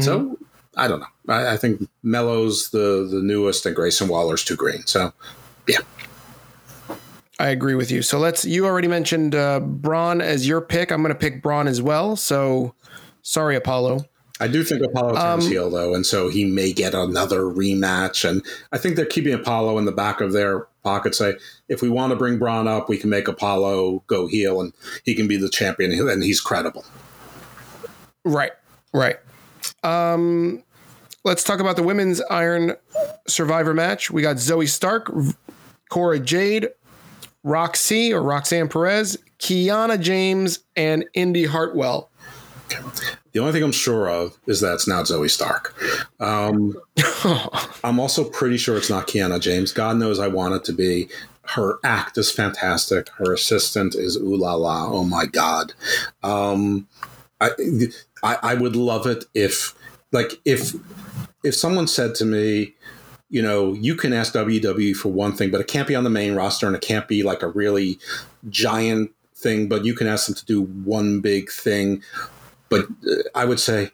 So 0.00 0.36
I 0.76 0.86
don't 0.88 1.00
know. 1.00 1.06
I, 1.28 1.54
I 1.54 1.56
think 1.56 1.88
Mello's 2.02 2.70
the 2.70 3.08
the 3.10 3.20
newest, 3.22 3.66
and 3.66 3.74
Grayson 3.76 4.08
Waller's 4.08 4.44
too 4.44 4.56
green. 4.56 4.86
So 4.86 5.12
yeah, 5.66 5.78
I 7.38 7.48
agree 7.48 7.74
with 7.74 7.90
you. 7.90 8.02
So 8.02 8.18
let's. 8.18 8.44
You 8.44 8.66
already 8.66 8.88
mentioned 8.88 9.34
uh, 9.34 9.60
Bron 9.60 10.20
as 10.20 10.46
your 10.46 10.60
pick. 10.60 10.90
I'm 10.90 11.02
going 11.02 11.14
to 11.14 11.18
pick 11.18 11.42
Bron 11.42 11.68
as 11.68 11.80
well. 11.80 12.16
So 12.16 12.74
sorry, 13.22 13.54
Apollo. 13.54 14.06
I 14.40 14.46
do 14.46 14.62
think 14.62 14.82
Apollo 14.82 15.14
turns 15.14 15.44
Um, 15.46 15.50
heel 15.50 15.68
though, 15.70 15.94
and 15.94 16.06
so 16.06 16.28
he 16.28 16.44
may 16.44 16.72
get 16.72 16.94
another 16.94 17.42
rematch. 17.42 18.28
And 18.28 18.44
I 18.70 18.78
think 18.78 18.96
they're 18.96 19.04
keeping 19.04 19.34
Apollo 19.34 19.78
in 19.78 19.84
the 19.84 19.92
back 19.92 20.20
of 20.20 20.32
their 20.32 20.66
pocket. 20.84 21.14
Say, 21.14 21.34
if 21.68 21.82
we 21.82 21.88
want 21.88 22.10
to 22.10 22.16
bring 22.16 22.38
Bron 22.38 22.68
up, 22.68 22.88
we 22.88 22.98
can 22.98 23.10
make 23.10 23.26
Apollo 23.26 24.04
go 24.06 24.26
heel, 24.28 24.60
and 24.60 24.72
he 25.04 25.14
can 25.14 25.26
be 25.26 25.36
the 25.36 25.48
champion, 25.48 25.92
and 26.08 26.22
he's 26.22 26.40
credible. 26.40 26.84
Right, 28.24 28.52
right. 28.92 29.16
Um, 29.82 30.62
let's 31.24 31.42
talk 31.42 31.58
about 31.58 31.76
the 31.76 31.82
women's 31.82 32.20
Iron 32.30 32.76
Survivor 33.26 33.74
match. 33.74 34.10
We 34.10 34.22
got 34.22 34.36
Zoey 34.36 34.68
Stark, 34.68 35.12
Cora 35.88 36.20
Jade, 36.20 36.68
Roxy 37.48 38.12
or 38.12 38.22
Roxanne 38.22 38.68
Perez, 38.68 39.16
Kiana 39.38 40.00
James, 40.00 40.60
and 40.76 41.04
Indi 41.14 41.46
Hartwell. 41.46 42.10
The 43.32 43.40
only 43.40 43.52
thing 43.52 43.62
I'm 43.62 43.72
sure 43.72 44.08
of 44.08 44.36
is 44.46 44.60
that 44.60 44.74
it's 44.74 44.86
not 44.86 45.06
Zoey 45.06 45.30
Stark. 45.30 45.74
Um, 46.20 46.76
I'm 47.84 47.98
also 47.98 48.28
pretty 48.28 48.58
sure 48.58 48.76
it's 48.76 48.90
not 48.90 49.06
Kiana 49.06 49.40
James. 49.40 49.72
God 49.72 49.96
knows 49.96 50.18
I 50.18 50.28
want 50.28 50.54
it 50.54 50.64
to 50.64 50.72
be. 50.72 51.08
Her 51.42 51.78
act 51.82 52.18
is 52.18 52.30
fantastic. 52.30 53.08
Her 53.10 53.32
assistant 53.32 53.94
is 53.94 54.16
ooh 54.16 54.36
la 54.36 54.54
la. 54.54 54.86
Oh 54.86 55.04
my 55.04 55.24
god. 55.24 55.72
Um, 56.22 56.86
I, 57.40 57.50
I 58.22 58.36
I 58.42 58.54
would 58.54 58.76
love 58.76 59.06
it 59.06 59.24
if 59.34 59.74
like 60.12 60.32
if 60.44 60.74
if 61.42 61.54
someone 61.54 61.86
said 61.86 62.14
to 62.16 62.24
me, 62.26 62.74
you 63.30 63.42
know, 63.42 63.74
you 63.74 63.94
can 63.94 64.12
ask 64.12 64.32
WWE 64.32 64.94
for 64.96 65.10
one 65.10 65.34
thing, 65.34 65.50
but 65.50 65.60
it 65.60 65.66
can't 65.66 65.86
be 65.86 65.94
on 65.94 66.04
the 66.04 66.10
main 66.10 66.34
roster 66.34 66.66
and 66.66 66.74
it 66.74 66.82
can't 66.82 67.08
be 67.08 67.22
like 67.22 67.42
a 67.42 67.48
really 67.48 67.98
giant 68.48 69.10
thing, 69.34 69.68
but 69.68 69.84
you 69.84 69.94
can 69.94 70.06
ask 70.06 70.26
them 70.26 70.34
to 70.34 70.44
do 70.46 70.62
one 70.62 71.20
big 71.20 71.50
thing. 71.50 72.02
But 72.68 72.86
uh, 73.06 73.22
I 73.34 73.44
would 73.44 73.60
say, 73.60 73.90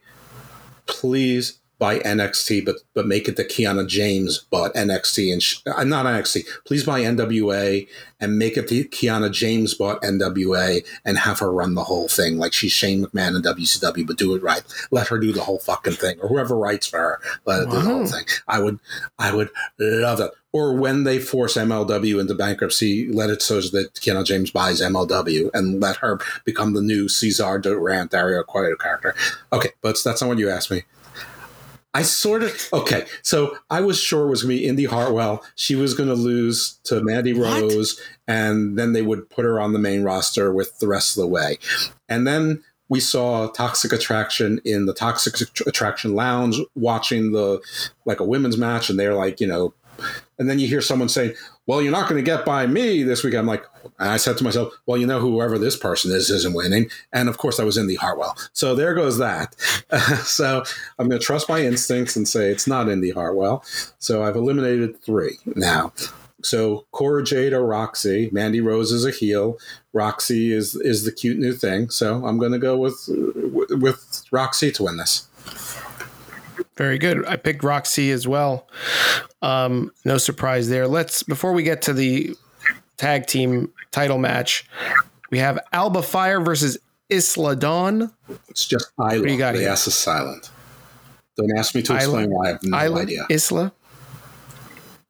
please 0.86 1.58
buy 1.84 1.98
NXT, 1.98 2.64
but 2.64 2.76
but 2.94 3.06
make 3.06 3.28
it 3.28 3.36
the 3.36 3.44
Kiana 3.44 3.86
James, 3.86 4.46
but 4.50 4.72
NXT 4.74 5.34
and 5.34 5.42
sh- 5.42 5.60
uh, 5.66 5.84
not 5.84 6.06
NXT. 6.06 6.46
Please 6.64 6.82
buy 6.82 7.02
NWA 7.02 7.86
and 8.20 8.38
make 8.38 8.56
it 8.56 8.68
the 8.68 8.84
Kiana 8.84 9.30
James, 9.30 9.74
but 9.74 10.00
NWA, 10.00 10.82
and 11.04 11.18
have 11.18 11.40
her 11.40 11.52
run 11.52 11.74
the 11.74 11.84
whole 11.84 12.08
thing 12.08 12.38
like 12.38 12.54
she's 12.54 12.72
Shane 12.72 13.04
McMahon 13.04 13.36
in 13.36 13.42
WCW, 13.42 14.06
but 14.06 14.16
do 14.16 14.34
it 14.34 14.42
right. 14.42 14.62
Let 14.90 15.08
her 15.08 15.18
do 15.18 15.30
the 15.30 15.42
whole 15.42 15.58
fucking 15.58 15.92
thing, 15.92 16.18
or 16.20 16.28
whoever 16.28 16.56
writes 16.56 16.86
for 16.86 16.98
her, 16.98 17.20
let 17.44 17.58
her 17.58 17.66
do 17.66 17.72
the 17.72 17.80
whole 17.80 18.06
thing. 18.06 18.24
I 18.48 18.60
would, 18.60 18.78
I 19.18 19.34
would 19.34 19.50
love 19.78 20.20
it. 20.20 20.30
Or 20.52 20.72
when 20.72 21.04
they 21.04 21.18
force 21.18 21.56
MLW 21.56 22.18
into 22.18 22.34
bankruptcy, 22.34 23.08
let 23.12 23.28
it 23.28 23.42
so 23.42 23.60
that 23.60 23.94
Kiana 23.94 24.24
James 24.24 24.52
buys 24.52 24.80
MLW 24.80 25.50
and 25.52 25.82
let 25.82 25.96
her 25.96 26.18
become 26.44 26.72
the 26.72 26.80
new 26.80 27.08
Cesar 27.08 27.58
Duran 27.58 28.06
Dario 28.06 28.42
Cueto 28.44 28.76
character. 28.76 29.14
Okay, 29.52 29.70
but 29.82 29.98
that's 30.02 30.22
not 30.22 30.28
what 30.28 30.38
you 30.38 30.48
asked 30.48 30.70
me. 30.70 30.84
I 31.94 32.02
sort 32.02 32.42
of 32.42 32.68
okay. 32.72 33.06
So 33.22 33.56
I 33.70 33.80
was 33.80 33.98
sure 33.98 34.26
it 34.26 34.30
was 34.30 34.42
going 34.42 34.56
to 34.56 34.60
be 34.60 34.66
Indi 34.66 34.84
Hartwell. 34.84 35.44
She 35.54 35.76
was 35.76 35.94
going 35.94 36.08
to 36.08 36.14
lose 36.14 36.80
to 36.84 37.00
Mandy 37.02 37.32
Rose, 37.32 38.00
and 38.26 38.76
then 38.76 38.92
they 38.92 39.02
would 39.02 39.30
put 39.30 39.44
her 39.44 39.60
on 39.60 39.72
the 39.72 39.78
main 39.78 40.02
roster 40.02 40.52
with 40.52 40.78
the 40.80 40.88
rest 40.88 41.16
of 41.16 41.22
the 41.22 41.28
way. 41.28 41.58
And 42.08 42.26
then 42.26 42.64
we 42.88 42.98
saw 42.98 43.46
Toxic 43.48 43.92
Attraction 43.92 44.60
in 44.64 44.86
the 44.86 44.92
Toxic 44.92 45.34
Attraction 45.66 46.14
Lounge 46.14 46.58
watching 46.74 47.32
the 47.32 47.60
like 48.04 48.20
a 48.20 48.24
women's 48.24 48.58
match, 48.58 48.90
and 48.90 48.98
they're 48.98 49.14
like, 49.14 49.40
you 49.40 49.46
know, 49.46 49.72
and 50.38 50.50
then 50.50 50.58
you 50.58 50.66
hear 50.66 50.80
someone 50.80 51.08
say, 51.08 51.34
"Well, 51.66 51.82
you're 51.82 51.92
not 51.92 52.08
going 52.08 52.22
to 52.22 52.30
get 52.30 52.44
by 52.44 52.66
me 52.66 53.02
this 53.02 53.22
week." 53.24 53.34
I'm 53.34 53.46
like, 53.46 53.64
I 53.98 54.16
said 54.16 54.38
to 54.38 54.44
myself, 54.44 54.72
"Well, 54.86 54.98
you 54.98 55.06
know, 55.06 55.20
whoever 55.20 55.58
this 55.58 55.76
person 55.76 56.10
is 56.12 56.30
isn't 56.30 56.54
winning." 56.54 56.90
And 57.12 57.28
of 57.28 57.38
course, 57.38 57.58
I 57.60 57.64
was 57.64 57.76
in 57.76 57.86
the 57.86 57.96
Hartwell. 57.96 58.36
So 58.52 58.74
there 58.74 58.94
goes 58.94 59.18
that. 59.18 59.54
so 60.24 60.64
I'm 60.98 61.08
going 61.08 61.20
to 61.20 61.24
trust 61.24 61.48
my 61.48 61.60
instincts 61.62 62.16
and 62.16 62.26
say 62.28 62.50
it's 62.50 62.66
not 62.66 62.88
Indi 62.88 63.10
Hartwell. 63.10 63.64
So 63.98 64.22
I've 64.22 64.36
eliminated 64.36 65.00
three 65.02 65.38
now. 65.46 65.92
so 66.42 66.86
Cora 66.92 67.24
Jade 67.24 67.52
or 67.52 67.66
Roxy. 67.66 68.28
Mandy 68.32 68.60
Rose 68.60 68.92
is 68.92 69.04
a 69.04 69.10
heel. 69.10 69.58
Roxy 69.92 70.52
is 70.52 70.74
is 70.76 71.04
the 71.04 71.12
cute 71.12 71.38
new 71.38 71.52
thing. 71.52 71.90
So 71.90 72.26
I'm 72.26 72.38
going 72.38 72.52
to 72.52 72.58
go 72.58 72.76
with 72.76 73.08
with 73.70 74.24
Roxy 74.30 74.70
to 74.72 74.84
win 74.84 74.96
this. 74.96 75.28
Very 76.76 76.98
good. 76.98 77.24
I 77.26 77.36
picked 77.36 77.62
Roxy 77.62 78.10
as 78.10 78.26
well. 78.26 78.68
Um, 79.42 79.92
no 80.04 80.18
surprise 80.18 80.68
there. 80.68 80.88
Let's 80.88 81.22
before 81.22 81.52
we 81.52 81.62
get 81.62 81.82
to 81.82 81.92
the 81.92 82.34
tag 82.96 83.26
team 83.26 83.72
title 83.92 84.18
match, 84.18 84.68
we 85.30 85.38
have 85.38 85.58
Alba 85.72 86.02
Fire 86.02 86.40
versus 86.40 86.78
Isla 87.10 87.54
Dawn. 87.56 88.12
It's 88.48 88.66
just 88.66 88.90
Isla. 88.98 89.20
What 89.20 89.26
do 89.26 89.32
you 89.32 89.38
got 89.38 89.54
the 89.54 89.60
here? 89.60 89.70
S 89.70 89.86
is 89.86 89.94
silent. 89.94 90.50
Don't 91.36 91.56
ask 91.56 91.74
me 91.74 91.82
to 91.82 91.92
Isla- 91.92 92.00
explain 92.00 92.30
why. 92.30 92.46
I 92.46 92.48
have 92.48 92.62
no 92.62 92.78
Isla, 92.78 93.02
idea. 93.02 93.26
Isla. 93.30 93.72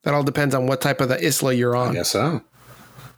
That 0.02 0.12
all 0.12 0.22
depends 0.22 0.54
on 0.54 0.66
what 0.66 0.82
type 0.82 1.00
of 1.00 1.08
the 1.08 1.24
Isla 1.26 1.54
you're 1.54 1.74
on. 1.74 1.90
I 1.90 1.94
guess 1.94 2.10
so. 2.10 2.42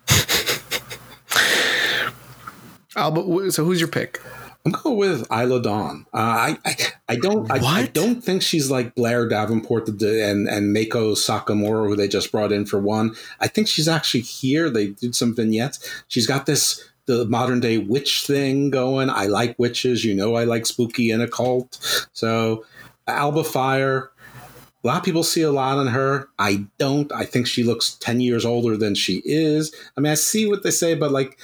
Alba. 2.97 3.51
So 3.51 3.65
who's 3.65 3.81
your 3.81 3.89
pick? 3.89 4.21
I'm 4.65 4.73
going 4.73 4.97
with 4.97 5.27
Isla 5.33 5.63
Dawn. 5.63 6.07
Uh, 6.13 6.17
I, 6.17 6.59
I 6.65 6.77
I 7.09 7.17
don't 7.17 7.51
I, 7.51 7.59
I 7.59 7.87
don't 7.87 8.23
think 8.23 8.43
she's 8.43 8.71
like 8.71 8.95
Blair 8.95 9.29
Davenport 9.29 9.89
and 9.89 10.49
and 10.49 10.75
Meiko 10.75 11.15
Satomura 11.15 11.87
who 11.87 11.97
they 11.97 12.09
just 12.09 12.33
brought 12.33 12.53
in 12.53 12.67
for 12.67 12.81
one. 12.81 13.15
I 13.41 13.47
think 13.47 13.69
she's 13.69 13.87
actually 13.89 14.23
here. 14.23 14.69
They 14.71 14.89
did 14.89 15.15
some 15.15 15.35
vignettes. 15.35 15.79
She's 16.09 16.27
got 16.27 16.47
this 16.47 16.83
the 17.07 17.25
modern 17.27 17.61
day 17.61 17.79
witch 17.79 18.27
thing 18.27 18.71
going. 18.71 19.09
I 19.09 19.27
like 19.27 19.57
witches. 19.59 20.05
You 20.05 20.15
know 20.15 20.35
I 20.35 20.45
like 20.45 20.67
spooky 20.67 21.11
and 21.11 21.23
occult. 21.23 21.79
So 22.13 22.65
Alba 23.07 23.45
Fire. 23.45 24.11
A 24.83 24.87
lot 24.87 24.99
of 24.99 25.05
people 25.05 25.25
see 25.25 25.43
a 25.43 25.51
lot 25.51 25.81
in 25.81 25.89
her. 25.89 26.29
I 26.39 26.65
don't. 26.79 27.11
I 27.13 27.25
think 27.25 27.49
she 27.49 27.65
looks 27.65 27.95
10 27.95 28.21
years 28.21 28.45
older 28.45 28.77
than 28.77 28.95
she 28.95 29.21
is. 29.25 29.75
I 29.97 30.01
mean, 30.01 30.13
I 30.13 30.15
see 30.15 30.47
what 30.47 30.63
they 30.63 30.71
say, 30.71 30.95
but 30.95 31.11
like 31.11 31.39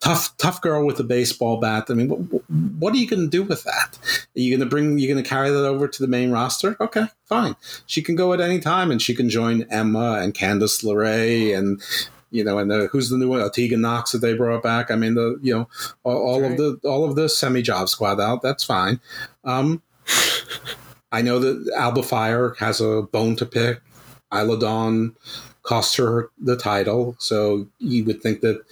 tough 0.00 0.36
tough 0.36 0.60
girl 0.60 0.84
with 0.84 1.00
a 1.00 1.04
baseball 1.04 1.58
bat. 1.58 1.86
I 1.88 1.94
mean, 1.94 2.08
what, 2.08 2.50
what 2.78 2.94
are 2.94 2.98
you 2.98 3.08
going 3.08 3.22
to 3.22 3.28
do 3.28 3.42
with 3.42 3.64
that? 3.64 3.98
Are 4.36 4.40
you 4.40 4.50
going 4.50 4.66
to 4.66 4.70
bring? 4.70 4.98
You're 4.98 5.12
going 5.12 5.22
to 5.22 5.28
carry 5.28 5.50
that 5.50 5.66
over 5.66 5.88
to 5.88 6.02
the 6.02 6.08
main 6.08 6.30
roster? 6.30 6.76
Okay, 6.80 7.06
fine. 7.24 7.56
She 7.86 8.02
can 8.02 8.16
go 8.16 8.32
at 8.32 8.40
any 8.40 8.60
time, 8.60 8.90
and 8.90 9.00
she 9.00 9.14
can 9.14 9.28
join 9.28 9.66
Emma 9.70 10.20
and 10.22 10.34
Candice 10.34 10.84
LeRae 10.84 11.56
and. 11.56 11.80
You 12.32 12.42
know, 12.42 12.58
and 12.58 12.68
the, 12.68 12.88
who's 12.88 13.08
the 13.08 13.16
new 13.16 13.28
one? 13.28 13.50
Tegan 13.52 13.80
Knox 13.80 14.10
that 14.10 14.18
they 14.18 14.34
brought 14.34 14.62
back. 14.62 14.90
I 14.90 14.96
mean, 14.96 15.14
the 15.14 15.38
you 15.42 15.54
know 15.54 15.68
all, 16.02 16.16
all 16.16 16.44
of 16.44 16.56
the 16.56 16.78
all 16.84 17.08
of 17.08 17.14
the 17.14 17.28
semi 17.28 17.62
job 17.62 17.88
squad 17.88 18.20
out. 18.20 18.42
That's 18.42 18.64
fine. 18.64 19.00
Um, 19.44 19.80
I 21.12 21.22
know 21.22 21.38
that 21.38 21.72
Alba 21.76 22.02
Fire 22.02 22.54
has 22.58 22.80
a 22.80 23.02
bone 23.02 23.36
to 23.36 23.46
pick. 23.46 23.80
Isla 24.34 24.58
Dawn 24.58 25.14
cost 25.66 25.96
her 25.96 26.30
the 26.40 26.56
title, 26.56 27.16
so 27.18 27.66
you 27.78 28.04
would 28.04 28.22
think 28.22 28.40
that 28.40 28.62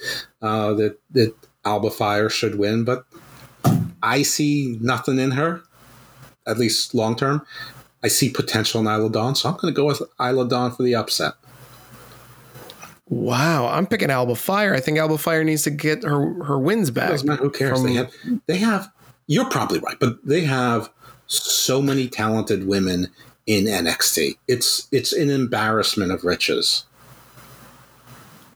uh, 0.41 0.73
that 0.73 0.97
that 1.11 1.33
Alba 1.65 1.91
Fire 1.91 2.29
should 2.29 2.57
win, 2.57 2.83
but 2.83 3.05
I 4.01 4.21
see 4.21 4.77
nothing 4.81 5.19
in 5.19 5.31
her, 5.31 5.61
at 6.47 6.57
least 6.57 6.93
long 6.95 7.15
term. 7.15 7.45
I 8.03 8.07
see 8.07 8.29
potential 8.29 8.81
in 8.81 8.87
Isla 8.87 9.09
Dawn, 9.09 9.35
so 9.35 9.49
I'm 9.49 9.55
going 9.57 9.73
to 9.73 9.75
go 9.75 9.85
with 9.85 10.01
Isla 10.19 10.47
Dawn 10.47 10.71
for 10.71 10.83
the 10.83 10.93
upset. 10.95 11.33
Wow, 13.07 13.67
I'm 13.67 13.85
picking 13.85 14.09
Alba 14.09 14.35
Fire. 14.35 14.73
I 14.73 14.79
think 14.79 14.97
Alba 14.97 15.17
Fire 15.17 15.43
needs 15.43 15.63
to 15.63 15.69
get 15.69 16.03
her 16.03 16.43
her 16.43 16.57
wins 16.59 16.89
back. 16.91 17.19
Who 17.21 17.49
cares? 17.51 17.79
from- 17.81 17.87
They 17.87 17.93
have, 17.93 18.11
they 18.47 18.57
have. 18.57 18.91
You're 19.27 19.49
probably 19.49 19.79
right, 19.79 19.97
but 19.99 20.23
they 20.25 20.41
have 20.41 20.89
so 21.27 21.81
many 21.81 22.07
talented 22.07 22.67
women 22.67 23.07
in 23.45 23.65
NXT. 23.65 24.37
It's 24.47 24.87
it's 24.91 25.13
an 25.13 25.29
embarrassment 25.29 26.11
of 26.11 26.23
riches. 26.23 26.85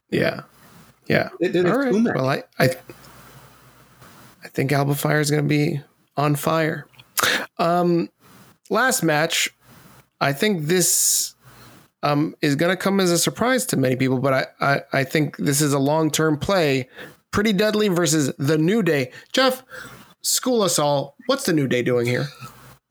yeah, 0.10 0.42
yeah. 1.08 1.30
It 1.40 1.56
All 1.66 1.78
right. 1.78 1.94
Well, 1.94 2.28
I 2.30 2.44
I, 2.58 2.70
I 4.44 4.48
think 4.48 4.72
Alba 4.72 4.96
Fire 4.96 5.20
is 5.20 5.30
going 5.30 5.44
to 5.44 5.50
be 5.50 5.82
on 6.18 6.36
fire. 6.36 6.88
Um, 7.58 8.10
last 8.70 9.04
match, 9.04 9.54
I 10.22 10.34
think 10.34 10.66
this 10.66 11.36
um 12.02 12.36
is 12.42 12.56
going 12.56 12.72
to 12.72 12.78
come 12.78 13.00
as 13.00 13.12
a 13.12 13.18
surprise 13.18 13.66
to 13.68 13.78
many 13.78 13.96
people, 13.96 14.20
but 14.20 14.34
I 14.34 14.46
I, 14.62 14.82
I 14.94 15.04
think 15.04 15.38
this 15.38 15.62
is 15.62 15.74
a 15.74 15.80
long 15.80 16.10
term 16.10 16.38
play. 16.38 16.90
Pretty 17.32 17.54
Deadly 17.54 17.90
versus 17.90 18.34
the 18.40 18.58
New 18.58 18.82
Day. 18.82 19.12
Jeff, 19.34 19.64
school 20.24 20.64
us 20.64 20.80
all. 20.80 21.16
What's 21.28 21.46
the 21.46 21.54
New 21.54 21.68
Day 21.68 21.84
doing 21.84 22.08
here? 22.08 22.26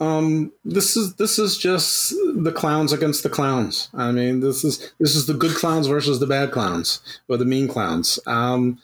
Um, 0.00 0.52
this 0.64 0.96
is 0.96 1.14
this 1.14 1.38
is 1.38 1.58
just 1.58 2.14
the 2.34 2.52
clowns 2.52 2.92
against 2.92 3.24
the 3.24 3.28
clowns. 3.28 3.88
I 3.94 4.12
mean, 4.12 4.40
this 4.40 4.64
is 4.64 4.92
this 5.00 5.16
is 5.16 5.26
the 5.26 5.34
good 5.34 5.56
clowns 5.56 5.88
versus 5.88 6.20
the 6.20 6.26
bad 6.26 6.52
clowns 6.52 7.00
or 7.28 7.36
the 7.36 7.44
mean 7.44 7.66
clowns. 7.66 8.18
Um, 8.26 8.78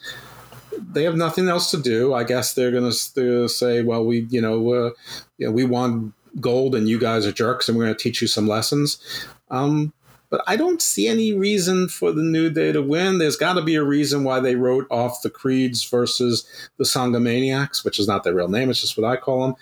they 0.76 1.04
have 1.04 1.14
nothing 1.14 1.48
else 1.48 1.70
to 1.70 1.76
do. 1.76 2.14
I 2.14 2.24
guess 2.24 2.54
they're 2.54 2.72
gonna, 2.72 2.92
say, 2.92 3.82
well, 3.82 4.04
we 4.04 4.26
you 4.30 4.40
know, 4.40 4.72
uh, 4.72 4.90
you 5.38 5.46
know, 5.46 5.52
we 5.52 5.64
want 5.64 6.12
gold 6.40 6.74
and 6.74 6.88
you 6.88 6.98
guys 6.98 7.26
are 7.26 7.32
jerks, 7.32 7.68
and 7.68 7.78
we're 7.78 7.84
gonna 7.84 7.96
teach 7.96 8.20
you 8.20 8.26
some 8.26 8.48
lessons. 8.48 8.98
Um, 9.50 9.92
but 10.30 10.42
I 10.48 10.56
don't 10.56 10.82
see 10.82 11.06
any 11.06 11.32
reason 11.32 11.88
for 11.88 12.10
the 12.10 12.22
New 12.22 12.50
Day 12.50 12.72
to 12.72 12.82
win. 12.82 13.18
There's 13.18 13.36
got 13.36 13.52
to 13.52 13.62
be 13.62 13.76
a 13.76 13.84
reason 13.84 14.24
why 14.24 14.40
they 14.40 14.56
wrote 14.56 14.84
off 14.90 15.22
the 15.22 15.30
Creeds 15.30 15.84
versus 15.88 16.44
the 16.76 16.84
Sanga 16.84 17.20
Maniacs, 17.20 17.84
which 17.84 18.00
is 18.00 18.08
not 18.08 18.24
their 18.24 18.34
real 18.34 18.48
name. 18.48 18.68
It's 18.68 18.80
just 18.80 18.98
what 18.98 19.08
I 19.08 19.16
call 19.16 19.46
them. 19.46 19.54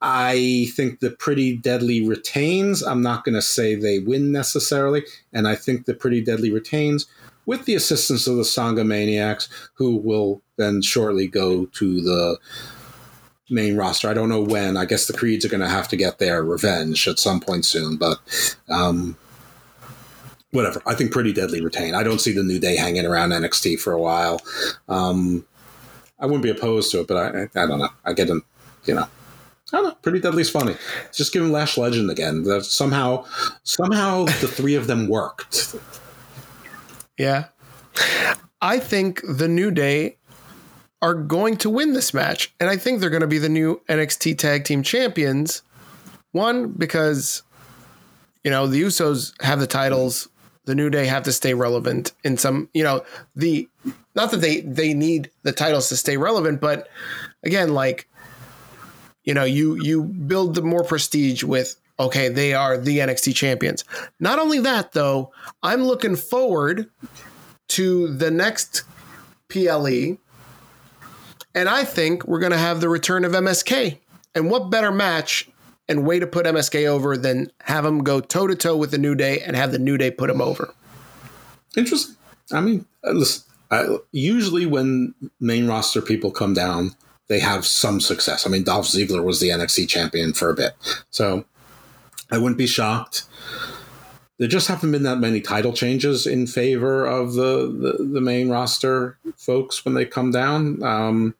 I 0.00 0.68
think 0.74 1.00
the 1.00 1.10
Pretty 1.10 1.56
Deadly 1.56 2.06
retains. 2.06 2.82
I'm 2.82 3.02
not 3.02 3.24
going 3.24 3.34
to 3.34 3.42
say 3.42 3.74
they 3.74 3.98
win 3.98 4.30
necessarily. 4.30 5.04
And 5.32 5.48
I 5.48 5.54
think 5.54 5.86
the 5.86 5.94
Pretty 5.94 6.20
Deadly 6.20 6.52
retains 6.52 7.06
with 7.46 7.64
the 7.64 7.74
assistance 7.74 8.26
of 8.26 8.36
the 8.36 8.44
Sanga 8.44 8.84
Maniacs, 8.84 9.48
who 9.74 9.96
will 9.96 10.40
then 10.56 10.82
shortly 10.82 11.26
go 11.26 11.66
to 11.66 12.00
the 12.00 12.38
main 13.50 13.76
roster. 13.76 14.08
I 14.08 14.14
don't 14.14 14.28
know 14.28 14.42
when. 14.42 14.76
I 14.76 14.84
guess 14.84 15.06
the 15.06 15.16
Creeds 15.16 15.44
are 15.44 15.48
going 15.48 15.62
to 15.62 15.68
have 15.68 15.88
to 15.88 15.96
get 15.96 16.18
their 16.18 16.44
revenge 16.44 17.08
at 17.08 17.18
some 17.18 17.40
point 17.40 17.64
soon. 17.64 17.96
But 17.96 18.18
um, 18.68 19.16
whatever. 20.52 20.80
I 20.86 20.94
think 20.94 21.10
Pretty 21.10 21.32
Deadly 21.32 21.60
retain. 21.60 21.94
I 21.94 22.02
don't 22.02 22.20
see 22.20 22.32
the 22.32 22.42
New 22.42 22.60
Day 22.60 22.76
hanging 22.76 23.06
around 23.06 23.30
NXT 23.30 23.80
for 23.80 23.92
a 23.92 24.00
while. 24.00 24.40
Um, 24.88 25.44
I 26.20 26.26
wouldn't 26.26 26.42
be 26.42 26.50
opposed 26.50 26.90
to 26.92 27.00
it, 27.00 27.08
but 27.08 27.16
I, 27.16 27.42
I, 27.42 27.64
I 27.64 27.66
don't 27.66 27.78
know. 27.78 27.90
I 28.04 28.12
get 28.12 28.28
them, 28.28 28.44
you 28.84 28.94
know. 28.94 29.08
I 29.72 29.76
don't 29.76 29.84
know. 29.84 29.94
Pretty 30.02 30.20
Deadly's 30.20 30.48
funny. 30.48 30.76
Just 31.12 31.32
give 31.32 31.42
him 31.42 31.52
Lash 31.52 31.76
Legend 31.76 32.10
again. 32.10 32.42
That 32.44 32.64
somehow, 32.64 33.26
somehow 33.64 34.24
the 34.24 34.48
three 34.48 34.74
of 34.74 34.86
them 34.86 35.08
worked. 35.08 35.76
Yeah. 37.18 37.46
I 38.62 38.78
think 38.78 39.20
the 39.28 39.48
New 39.48 39.70
Day 39.70 40.16
are 41.02 41.14
going 41.14 41.56
to 41.58 41.70
win 41.70 41.92
this 41.92 42.14
match. 42.14 42.54
And 42.58 42.70
I 42.70 42.76
think 42.76 43.00
they're 43.00 43.10
going 43.10 43.20
to 43.20 43.26
be 43.26 43.38
the 43.38 43.48
new 43.48 43.80
NXT 43.88 44.38
Tag 44.38 44.64
Team 44.64 44.82
Champions. 44.82 45.62
One, 46.32 46.72
because, 46.72 47.42
you 48.44 48.50
know, 48.50 48.66
the 48.66 48.82
Usos 48.82 49.40
have 49.42 49.60
the 49.60 49.66
titles. 49.66 50.28
The 50.64 50.74
New 50.74 50.90
Day 50.90 51.06
have 51.06 51.22
to 51.24 51.32
stay 51.32 51.54
relevant 51.54 52.12
in 52.24 52.36
some, 52.36 52.68
you 52.74 52.84
know, 52.84 53.02
the, 53.34 53.68
not 54.14 54.30
that 54.32 54.38
they, 54.38 54.60
they 54.60 54.92
need 54.92 55.30
the 55.42 55.52
titles 55.52 55.88
to 55.88 55.96
stay 55.96 56.16
relevant, 56.16 56.60
but 56.60 56.88
again, 57.42 57.72
like, 57.72 58.06
you 59.24 59.34
know, 59.34 59.44
you, 59.44 59.76
you 59.82 60.04
build 60.04 60.54
the 60.54 60.62
more 60.62 60.84
prestige 60.84 61.42
with, 61.44 61.76
okay, 61.98 62.28
they 62.28 62.54
are 62.54 62.78
the 62.78 62.98
NXT 62.98 63.34
champions. 63.34 63.84
Not 64.20 64.38
only 64.38 64.60
that, 64.60 64.92
though, 64.92 65.32
I'm 65.62 65.84
looking 65.84 66.16
forward 66.16 66.90
to 67.68 68.08
the 68.08 68.30
next 68.30 68.84
PLE. 69.48 70.18
And 71.54 71.68
I 71.68 71.84
think 71.84 72.26
we're 72.26 72.38
going 72.38 72.52
to 72.52 72.58
have 72.58 72.80
the 72.80 72.88
return 72.88 73.24
of 73.24 73.32
MSK. 73.32 73.98
And 74.34 74.50
what 74.50 74.70
better 74.70 74.92
match 74.92 75.48
and 75.88 76.06
way 76.06 76.18
to 76.18 76.26
put 76.26 76.46
MSK 76.46 76.86
over 76.86 77.16
than 77.16 77.50
have 77.62 77.84
him 77.84 78.04
go 78.04 78.20
toe 78.20 78.46
to 78.46 78.54
toe 78.54 78.76
with 78.76 78.90
the 78.90 78.98
New 78.98 79.14
Day 79.14 79.40
and 79.40 79.56
have 79.56 79.72
the 79.72 79.78
New 79.78 79.98
Day 79.98 80.10
put 80.10 80.30
him 80.30 80.40
over? 80.40 80.74
Interesting. 81.76 82.16
I 82.52 82.60
mean, 82.60 82.86
uh, 83.04 83.12
listen, 83.12 83.42
I, 83.70 83.96
usually 84.12 84.66
when 84.66 85.14
main 85.40 85.66
roster 85.66 86.00
people 86.00 86.30
come 86.30 86.54
down, 86.54 86.94
they 87.28 87.38
have 87.38 87.66
some 87.66 88.00
success. 88.00 88.46
I 88.46 88.50
mean, 88.50 88.64
Dolph 88.64 88.86
Ziggler 88.86 89.22
was 89.22 89.40
the 89.40 89.50
NXT 89.50 89.88
champion 89.88 90.32
for 90.32 90.50
a 90.50 90.54
bit. 90.54 90.72
So 91.10 91.44
I 92.30 92.38
wouldn't 92.38 92.58
be 92.58 92.66
shocked. 92.66 93.24
There 94.38 94.48
just 94.48 94.68
haven't 94.68 94.92
been 94.92 95.02
that 95.02 95.18
many 95.18 95.40
title 95.40 95.72
changes 95.72 96.26
in 96.26 96.46
favor 96.46 97.04
of 97.04 97.34
the, 97.34 97.66
the, 97.98 98.04
the 98.04 98.20
main 98.20 98.48
roster 98.48 99.18
folks 99.36 99.84
when 99.84 99.94
they 99.94 100.04
come 100.04 100.30
down. 100.30 100.82
Um, 100.82 101.34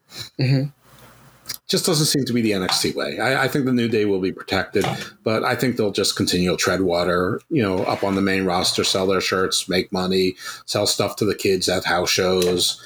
Just 1.67 1.85
doesn't 1.85 2.07
seem 2.07 2.25
to 2.25 2.33
be 2.33 2.41
the 2.41 2.51
NXT 2.51 2.95
way. 2.95 3.19
I, 3.19 3.43
I 3.43 3.47
think 3.47 3.65
the 3.65 3.71
New 3.71 3.87
Day 3.87 4.05
will 4.05 4.19
be 4.19 4.31
protected, 4.31 4.85
but 5.23 5.43
I 5.43 5.55
think 5.55 5.77
they'll 5.77 5.91
just 5.91 6.15
continue 6.15 6.49
to 6.49 6.57
tread 6.57 6.81
water, 6.81 7.41
you 7.49 7.61
know, 7.61 7.83
up 7.83 8.03
on 8.03 8.15
the 8.15 8.21
main 8.21 8.45
roster, 8.45 8.83
sell 8.83 9.05
their 9.05 9.21
shirts, 9.21 9.69
make 9.69 9.91
money, 9.91 10.35
sell 10.65 10.87
stuff 10.87 11.15
to 11.17 11.25
the 11.25 11.35
kids 11.35 11.69
at 11.69 11.85
house 11.85 12.09
shows, 12.09 12.81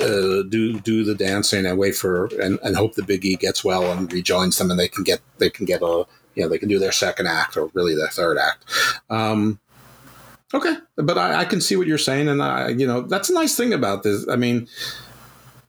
uh, 0.00 0.42
do 0.48 0.78
do 0.80 1.04
the 1.04 1.14
dancing, 1.14 1.64
and 1.64 1.78
wait 1.78 1.94
for 1.94 2.26
and, 2.40 2.58
and 2.62 2.76
hope 2.76 2.94
the 2.94 3.02
Big 3.02 3.24
E 3.24 3.36
gets 3.36 3.64
well 3.64 3.90
and 3.90 4.12
rejoins 4.12 4.58
them, 4.58 4.70
and 4.70 4.78
they 4.78 4.88
can 4.88 5.04
get 5.04 5.20
they 5.38 5.48
can 5.48 5.64
get 5.64 5.80
a 5.80 6.04
you 6.34 6.42
know 6.42 6.48
they 6.48 6.58
can 6.58 6.68
do 6.68 6.78
their 6.78 6.92
second 6.92 7.26
act 7.26 7.56
or 7.56 7.70
really 7.72 7.94
their 7.94 8.08
third 8.08 8.36
act. 8.36 8.64
Um, 9.08 9.58
Okay, 10.54 10.76
but 10.96 11.18
I, 11.18 11.40
I, 11.40 11.44
can 11.44 11.60
see 11.60 11.76
what 11.76 11.86
you're 11.86 11.98
saying, 11.98 12.26
and 12.26 12.42
I, 12.42 12.68
you 12.68 12.86
know, 12.86 13.02
that's 13.02 13.28
a 13.28 13.34
nice 13.34 13.54
thing 13.54 13.74
about 13.74 14.02
this. 14.02 14.26
I 14.30 14.36
mean, 14.36 14.66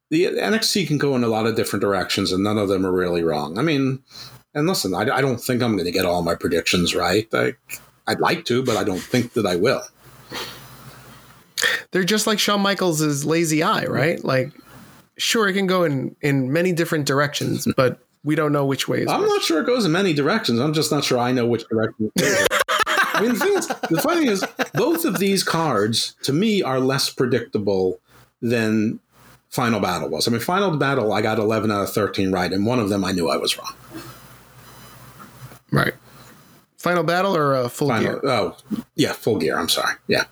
the 0.09 0.25
NXT 0.25 0.87
can 0.87 0.97
go 0.97 1.15
in 1.15 1.23
a 1.23 1.27
lot 1.27 1.45
of 1.45 1.55
different 1.55 1.81
directions, 1.81 2.31
and 2.31 2.43
none 2.43 2.57
of 2.57 2.67
them 2.67 2.85
are 2.85 2.91
really 2.91 3.23
wrong. 3.23 3.57
I 3.57 3.61
mean, 3.61 4.03
and 4.53 4.67
listen, 4.67 4.93
I, 4.93 5.01
I 5.01 5.21
don't 5.21 5.39
think 5.39 5.61
I'm 5.61 5.73
going 5.73 5.85
to 5.85 5.91
get 5.91 6.05
all 6.05 6.23
my 6.23 6.35
predictions 6.35 6.95
right. 6.95 7.27
I, 7.33 7.53
I'd 8.07 8.19
like 8.19 8.45
to, 8.45 8.63
but 8.63 8.77
I 8.77 8.83
don't 8.83 8.99
think 8.99 9.33
that 9.33 9.45
I 9.45 9.55
will. 9.55 9.83
They're 11.91 12.03
just 12.03 12.27
like 12.27 12.39
Shawn 12.39 12.61
Michaels' 12.61 13.25
lazy 13.25 13.61
eye, 13.63 13.85
right? 13.85 14.17
Mm-hmm. 14.17 14.27
Like, 14.27 14.53
sure, 15.17 15.47
it 15.47 15.53
can 15.53 15.67
go 15.67 15.83
in 15.83 16.15
in 16.21 16.51
many 16.51 16.71
different 16.71 17.05
directions, 17.05 17.67
but 17.77 17.99
we 18.23 18.35
don't 18.35 18.51
know 18.51 18.65
which 18.65 18.87
way. 18.87 19.05
I'm 19.07 19.21
which. 19.21 19.29
not 19.29 19.41
sure 19.43 19.61
it 19.61 19.65
goes 19.65 19.85
in 19.85 19.91
many 19.91 20.13
directions. 20.13 20.59
I'm 20.59 20.73
just 20.73 20.91
not 20.91 21.03
sure 21.03 21.19
I 21.19 21.31
know 21.31 21.45
which 21.45 21.67
direction. 21.67 22.11
I 22.19 23.21
mean, 23.21 23.33
the 23.33 23.39
thing 23.39 23.53
is, 23.53 23.67
the 23.67 24.01
funny 24.01 24.21
thing 24.21 24.29
is, 24.29 24.45
both 24.73 25.03
of 25.03 25.19
these 25.19 25.43
cards 25.43 26.15
to 26.23 26.31
me 26.31 26.61
are 26.61 26.79
less 26.79 27.09
predictable 27.09 27.99
than 28.41 28.99
Final 29.49 29.79
Battle 29.79 30.09
was. 30.09 30.27
I 30.27 30.31
mean, 30.31 30.39
Final 30.41 30.77
Battle, 30.77 31.11
I 31.11 31.21
got 31.21 31.39
11 31.39 31.71
out 31.71 31.83
of 31.83 31.91
13 31.91 32.31
right, 32.31 32.51
and 32.51 32.65
one 32.65 32.79
of 32.79 32.89
them 32.89 33.03
I 33.03 33.11
knew 33.11 33.29
I 33.29 33.37
was 33.37 33.57
wrong. 33.57 33.73
Right. 35.71 35.93
Final 36.77 37.03
Battle 37.03 37.35
or 37.35 37.55
uh, 37.55 37.67
Full 37.67 37.89
Final, 37.89 38.19
Gear? 38.19 38.31
Oh, 38.31 38.57
yeah, 38.95 39.13
Full 39.13 39.37
Gear. 39.37 39.57
I'm 39.57 39.69
sorry. 39.69 39.95
Yeah. 40.07 40.25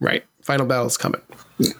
Right. 0.00 0.24
Final 0.42 0.66
Battle's 0.66 0.96
coming. 0.96 1.22
Yeah. 1.58 1.70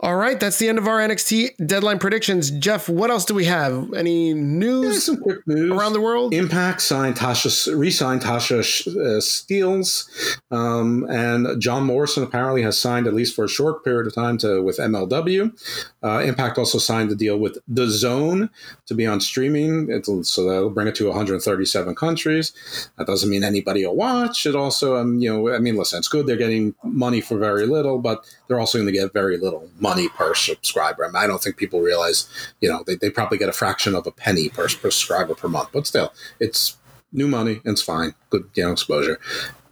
All 0.00 0.16
right, 0.16 0.38
that's 0.38 0.58
the 0.58 0.68
end 0.68 0.76
of 0.76 0.86
our 0.86 0.98
NXT 0.98 1.66
deadline 1.66 1.98
predictions. 1.98 2.50
Jeff, 2.50 2.86
what 2.86 3.10
else 3.10 3.24
do 3.24 3.32
we 3.32 3.46
have? 3.46 3.94
Any 3.94 4.34
news? 4.34 4.92
Yeah, 4.92 4.98
some 5.00 5.16
quick 5.22 5.38
news 5.46 5.72
around 5.72 5.94
the 5.94 6.02
world. 6.02 6.34
Impact 6.34 6.82
signed 6.82 7.16
Tasha, 7.16 7.74
re-signed 7.74 8.20
Tasha 8.20 8.58
uh, 8.88 9.20
Steelz, 9.20 10.06
um, 10.50 11.06
and 11.08 11.62
John 11.62 11.84
Morrison 11.84 12.22
apparently 12.22 12.60
has 12.60 12.76
signed 12.76 13.06
at 13.06 13.14
least 13.14 13.34
for 13.34 13.44
a 13.44 13.48
short 13.48 13.84
period 13.84 14.06
of 14.06 14.14
time 14.14 14.36
to 14.38 14.62
with 14.62 14.76
MLW. 14.76 15.58
Uh, 16.02 16.18
Impact 16.18 16.58
also 16.58 16.76
signed 16.76 17.10
the 17.10 17.16
deal 17.16 17.38
with 17.38 17.56
the 17.66 17.88
Zone 17.88 18.50
to 18.84 18.94
be 18.94 19.06
on 19.06 19.18
streaming, 19.18 19.90
It'll, 19.90 20.22
so 20.24 20.44
that'll 20.46 20.68
bring 20.68 20.88
it 20.88 20.94
to 20.96 21.06
137 21.06 21.94
countries. 21.94 22.52
That 22.98 23.06
doesn't 23.06 23.30
mean 23.30 23.42
anybody 23.42 23.86
will 23.86 23.96
watch. 23.96 24.44
It 24.44 24.54
also, 24.54 24.96
um, 24.96 25.20
you 25.20 25.32
know, 25.32 25.54
I 25.54 25.58
mean, 25.58 25.76
listen, 25.76 25.98
it's 25.98 26.08
good 26.08 26.26
they're 26.26 26.36
getting 26.36 26.74
money 26.84 27.22
for 27.22 27.38
very 27.38 27.64
little, 27.64 27.98
but 27.98 28.26
they're 28.48 28.60
also 28.60 28.78
going 28.78 28.86
to 28.86 28.92
get 28.92 29.12
very 29.12 29.38
little 29.38 29.68
money 29.78 30.08
per 30.08 30.34
subscriber. 30.34 31.04
I, 31.04 31.08
mean, 31.08 31.16
I 31.16 31.26
don't 31.26 31.42
think 31.42 31.56
people 31.56 31.80
realize, 31.80 32.28
you 32.60 32.68
know, 32.68 32.84
they, 32.86 32.96
they 32.96 33.10
probably 33.10 33.38
get 33.38 33.48
a 33.48 33.52
fraction 33.52 33.94
of 33.94 34.06
a 34.06 34.12
penny 34.12 34.48
per, 34.48 34.68
subscriber 34.68 35.34
per 35.34 35.48
month, 35.48 35.70
but 35.72 35.86
still, 35.86 36.12
it's 36.40 36.76
new 37.12 37.28
money. 37.28 37.60
And 37.64 37.72
it's 37.72 37.82
fine. 37.82 38.14
Good, 38.30 38.48
you 38.54 38.64
know, 38.64 38.72
exposure. 38.72 39.18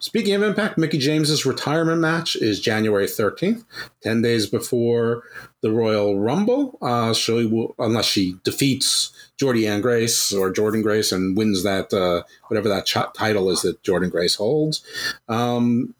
Speaking 0.04 0.34
of 0.34 0.42
Impact, 0.42 0.76
Mickie 0.76 0.98
James's 0.98 1.46
retirement 1.46 1.98
match 1.98 2.36
is 2.36 2.60
January 2.60 3.06
13th, 3.06 3.64
10 4.02 4.20
days 4.20 4.46
before 4.46 5.22
the 5.62 5.72
Royal 5.72 6.18
Rumble. 6.18 6.76
Uh, 6.82 7.14
she 7.14 7.46
will, 7.46 7.74
unless 7.78 8.04
she 8.04 8.36
defeats 8.44 9.12
Jordy 9.38 9.66
Ann 9.66 9.80
Grace 9.80 10.30
or 10.30 10.52
Jordynne 10.52 10.82
Grace 10.82 11.10
and 11.10 11.38
wins 11.38 11.62
that, 11.62 11.90
uh, 11.94 12.22
whatever 12.48 12.68
that 12.68 12.84
ch- 12.84 13.16
title 13.16 13.48
is 13.50 13.62
that 13.62 13.82
Jordynne 13.82 14.10
Grace 14.10 14.34
holds. 14.34 14.84
Um, 15.26 15.94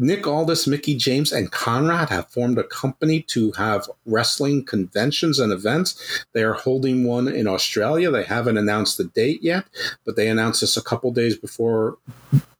Nick 0.00 0.26
Aldis, 0.26 0.66
Mickie 0.66 0.96
James, 0.96 1.30
and 1.30 1.52
Conrad 1.52 2.08
have 2.08 2.30
formed 2.30 2.58
a 2.58 2.64
company 2.64 3.20
to 3.28 3.52
have 3.52 3.88
wrestling 4.06 4.64
conventions 4.64 5.38
and 5.38 5.52
events. 5.52 6.24
They 6.32 6.42
are 6.42 6.54
holding 6.54 7.04
one 7.04 7.28
in 7.28 7.46
Australia. 7.46 8.10
They 8.10 8.24
haven't 8.24 8.56
announced 8.56 8.96
the 8.96 9.04
date 9.04 9.42
yet, 9.42 9.66
but 10.06 10.16
they 10.16 10.28
announced 10.28 10.62
this 10.62 10.78
a 10.78 10.82
couple 10.82 11.12
days 11.12 11.36
before 11.36 11.98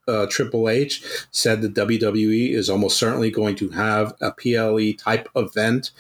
uh, 0.07 0.27
Triple 0.29 0.69
H 0.69 1.03
said 1.31 1.63
the 1.63 1.69
WWE 1.69 2.51
is 2.51 2.69
almost 2.69 2.99
certainly 2.99 3.31
going 3.31 3.57
to 3.57 3.71
have 3.71 4.13
a 4.21 4.33
PLE 4.33 4.93
type 4.99 5.29
event 5.35 5.93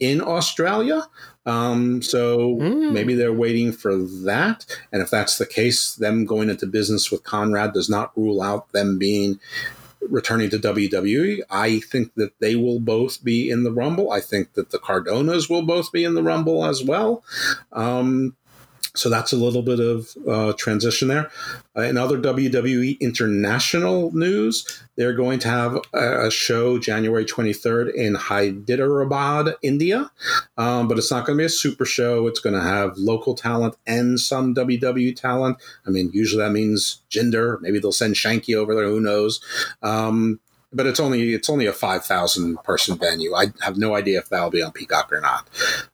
in 0.00 0.20
Australia. 0.20 1.02
Um, 1.46 2.02
so 2.02 2.56
mm. 2.56 2.92
maybe 2.92 3.14
they're 3.14 3.32
waiting 3.32 3.72
for 3.72 3.96
that. 3.96 4.64
And 4.92 5.00
if 5.00 5.10
that's 5.10 5.38
the 5.38 5.46
case, 5.46 5.94
them 5.94 6.24
going 6.24 6.50
into 6.50 6.66
business 6.66 7.10
with 7.10 7.24
Conrad 7.24 7.72
does 7.72 7.88
not 7.88 8.16
rule 8.16 8.42
out 8.42 8.72
them 8.72 8.98
being 8.98 9.38
returning 10.02 10.50
to 10.50 10.58
WWE. 10.58 11.40
I 11.50 11.80
think 11.80 12.14
that 12.14 12.38
they 12.40 12.56
will 12.56 12.80
both 12.80 13.22
be 13.22 13.50
in 13.50 13.64
the 13.64 13.72
Rumble. 13.72 14.10
I 14.10 14.20
think 14.20 14.54
that 14.54 14.70
the 14.70 14.78
Cardonas 14.78 15.48
will 15.48 15.62
both 15.62 15.92
be 15.92 16.04
in 16.04 16.14
the 16.14 16.22
Rumble 16.22 16.64
as 16.64 16.82
well. 16.82 17.24
Um, 17.72 18.36
so 18.98 19.08
that's 19.08 19.32
a 19.32 19.36
little 19.36 19.62
bit 19.62 19.80
of 19.80 20.14
uh, 20.28 20.52
transition 20.54 21.08
there. 21.08 21.30
Uh, 21.76 21.82
in 21.82 21.96
other 21.96 22.18
WWE 22.18 22.98
international 23.00 24.10
news, 24.14 24.82
they're 24.96 25.14
going 25.14 25.38
to 25.38 25.48
have 25.48 25.78
a, 25.94 26.30
show 26.30 26.78
January 26.78 27.24
23rd 27.24 27.94
in 27.94 28.14
Hyderabad, 28.14 29.54
India. 29.62 30.10
Um, 30.56 30.88
but 30.88 30.98
it's 30.98 31.10
not 31.10 31.24
going 31.24 31.36
to 31.36 31.42
be 31.42 31.46
a 31.46 31.48
super 31.48 31.84
show. 31.84 32.26
It's 32.26 32.40
going 32.40 32.54
to 32.54 32.60
have 32.60 32.98
local 32.98 33.34
talent 33.34 33.76
and 33.86 34.18
some 34.20 34.54
WWE 34.54 35.14
talent. 35.16 35.58
I 35.86 35.90
mean, 35.90 36.10
usually 36.12 36.42
that 36.42 36.52
means 36.52 37.00
Jinder. 37.10 37.60
Maybe 37.60 37.78
they'll 37.78 37.92
send 37.92 38.16
Shanky 38.16 38.54
over 38.54 38.74
there. 38.74 38.86
Who 38.86 39.00
knows? 39.00 39.40
Um, 39.82 40.40
but 40.72 40.86
it's 40.86 41.00
only 41.00 41.32
it's 41.32 41.48
only 41.48 41.66
a 41.66 41.72
five 41.72 42.04
thousand 42.04 42.62
person 42.62 42.98
venue. 42.98 43.34
I 43.34 43.46
have 43.60 43.78
no 43.78 43.94
idea 43.94 44.18
if 44.18 44.28
that'll 44.28 44.50
be 44.50 44.62
on 44.62 44.72
Peacock 44.72 45.10
or 45.12 45.20
not. 45.20 45.48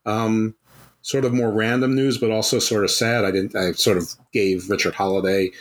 Um, 0.04 0.56
sort 1.04 1.26
of 1.26 1.34
more 1.34 1.52
random 1.52 1.94
news, 1.94 2.16
but 2.16 2.30
also 2.30 2.58
sort 2.58 2.82
of 2.82 2.90
sad. 2.90 3.24
I 3.24 3.30
didn't. 3.30 3.54
I 3.54 3.72
sort 3.72 3.98
of 3.98 4.14
gave 4.32 4.68
Richard 4.70 4.94
Holliday 4.94 5.52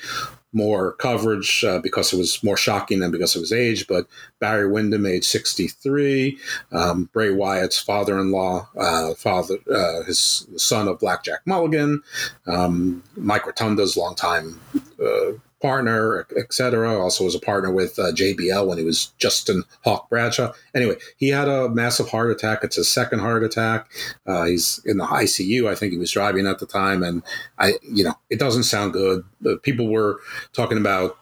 more 0.53 0.93
coverage 0.93 1.63
uh, 1.63 1.79
because 1.79 2.13
it 2.13 2.17
was 2.17 2.41
more 2.43 2.55
shocking 2.55 2.99
than 2.99 3.11
because 3.11 3.35
of 3.35 3.41
his 3.41 3.51
age. 3.51 3.87
But 3.87 4.07
Barry 4.39 4.71
Windham, 4.71 5.05
age 5.05 5.25
63, 5.25 6.37
um, 6.71 7.09
Bray 7.11 7.31
Wyatt's 7.31 7.79
father-in-law, 7.79 8.69
uh, 8.77 9.13
father, 9.15 9.57
uh, 9.69 10.03
his 10.03 10.47
son 10.55 10.87
of 10.87 10.99
Blackjack 10.99 11.41
Mulligan, 11.45 12.01
um, 12.47 13.03
Mike 13.17 13.43
Rotunda's 13.43 13.97
longtime 13.97 14.59
uh, 15.03 15.33
partner, 15.63 16.27
etc. 16.37 17.01
Also 17.01 17.23
was 17.23 17.35
a 17.35 17.39
partner 17.39 17.71
with 17.71 17.97
uh, 17.97 18.11
JBL 18.11 18.67
when 18.67 18.77
he 18.77 18.83
was 18.83 19.13
Justin 19.17 19.63
Hawk 19.85 20.09
Bradshaw. 20.09 20.51
Anyway, 20.75 20.97
he 21.15 21.29
had 21.29 21.47
a 21.47 21.69
massive 21.69 22.09
heart 22.09 22.29
attack. 22.31 22.59
It's 22.63 22.75
his 22.75 22.89
second 22.89 23.19
heart 23.19 23.43
attack. 23.43 23.89
Uh, 24.27 24.43
he's 24.43 24.81
in 24.85 24.97
the 24.97 25.05
ICU. 25.05 25.69
I 25.69 25.75
think 25.75 25.93
he 25.93 25.97
was 25.97 26.11
driving 26.11 26.47
at 26.47 26.59
the 26.59 26.65
time, 26.65 27.01
and 27.01 27.23
I, 27.57 27.75
you 27.81 28.03
know, 28.03 28.13
it 28.29 28.39
doesn't 28.39 28.63
sound 28.63 28.91
good. 28.91 29.23
People 29.61 29.87
were 29.87 30.19
talking 30.51 30.77
about 30.77 31.17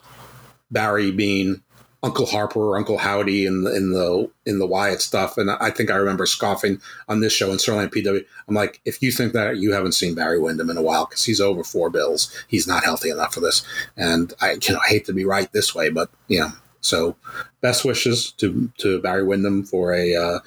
Barry 0.71 1.11
being 1.11 1.61
Uncle 2.03 2.25
Harper 2.25 2.59
or 2.59 2.77
Uncle 2.77 2.97
Howdy 2.97 3.45
in 3.45 3.63
the 3.63 3.75
in 3.75 3.91
the 3.91 4.29
in 4.45 4.59
the 4.59 4.65
Wyatt 4.65 5.01
stuff. 5.01 5.37
And 5.37 5.51
I 5.51 5.69
think 5.69 5.91
I 5.91 5.95
remember 5.95 6.25
scoffing 6.25 6.81
on 7.07 7.19
this 7.19 7.33
show 7.33 7.51
and 7.51 7.61
certainly 7.61 7.85
on 7.85 7.91
PW. 7.91 8.25
I'm 8.47 8.55
like, 8.55 8.81
if 8.85 9.01
you 9.01 9.11
think 9.11 9.33
that 9.33 9.57
you 9.57 9.71
haven't 9.73 9.91
seen 9.91 10.15
Barry 10.15 10.39
Windham 10.39 10.69
in 10.69 10.77
a 10.77 10.81
while 10.81 11.05
because 11.05 11.25
he's 11.25 11.39
over 11.39 11.63
four 11.63 11.89
bills, 11.89 12.33
he's 12.47 12.67
not 12.67 12.83
healthy 12.83 13.09
enough 13.09 13.33
for 13.33 13.39
this. 13.39 13.63
And 13.95 14.33
I 14.41 14.53
you 14.53 14.73
know 14.73 14.79
I 14.83 14.89
hate 14.89 15.05
to 15.05 15.13
be 15.13 15.25
right 15.25 15.51
this 15.51 15.75
way, 15.75 15.89
but 15.89 16.09
you 16.27 16.39
know, 16.39 16.51
so 16.81 17.15
best 17.61 17.85
wishes 17.85 18.31
to 18.33 18.71
to 18.79 18.99
Barry 19.01 19.23
Windham 19.23 19.63
for 19.63 19.93
a 19.93 20.15
uh, 20.15 20.39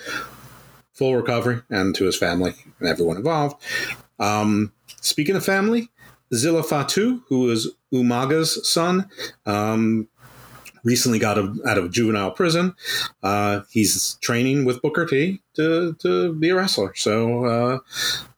full 0.92 1.14
recovery 1.14 1.62
and 1.70 1.94
to 1.94 2.04
his 2.04 2.16
family 2.16 2.54
and 2.80 2.88
everyone 2.88 3.16
involved. 3.16 3.62
Um, 4.18 4.72
speaking 5.00 5.36
of 5.36 5.44
family, 5.44 5.88
Zilla 6.34 6.62
Fatu, 6.62 7.22
who 7.28 7.50
is 7.50 7.70
Umaga's 7.92 8.66
son, 8.68 9.08
um, 9.46 10.08
recently 10.84 11.18
got 11.18 11.38
out 11.38 11.78
of 11.78 11.90
juvenile 11.90 12.30
prison. 12.30 12.74
Uh, 13.22 13.62
he's 13.70 14.14
training 14.20 14.64
with 14.64 14.80
Booker 14.82 15.06
T 15.06 15.40
to, 15.54 15.94
to 16.00 16.32
be 16.34 16.50
a 16.50 16.54
wrestler. 16.54 16.94
So, 16.94 17.44
uh, 17.44 17.78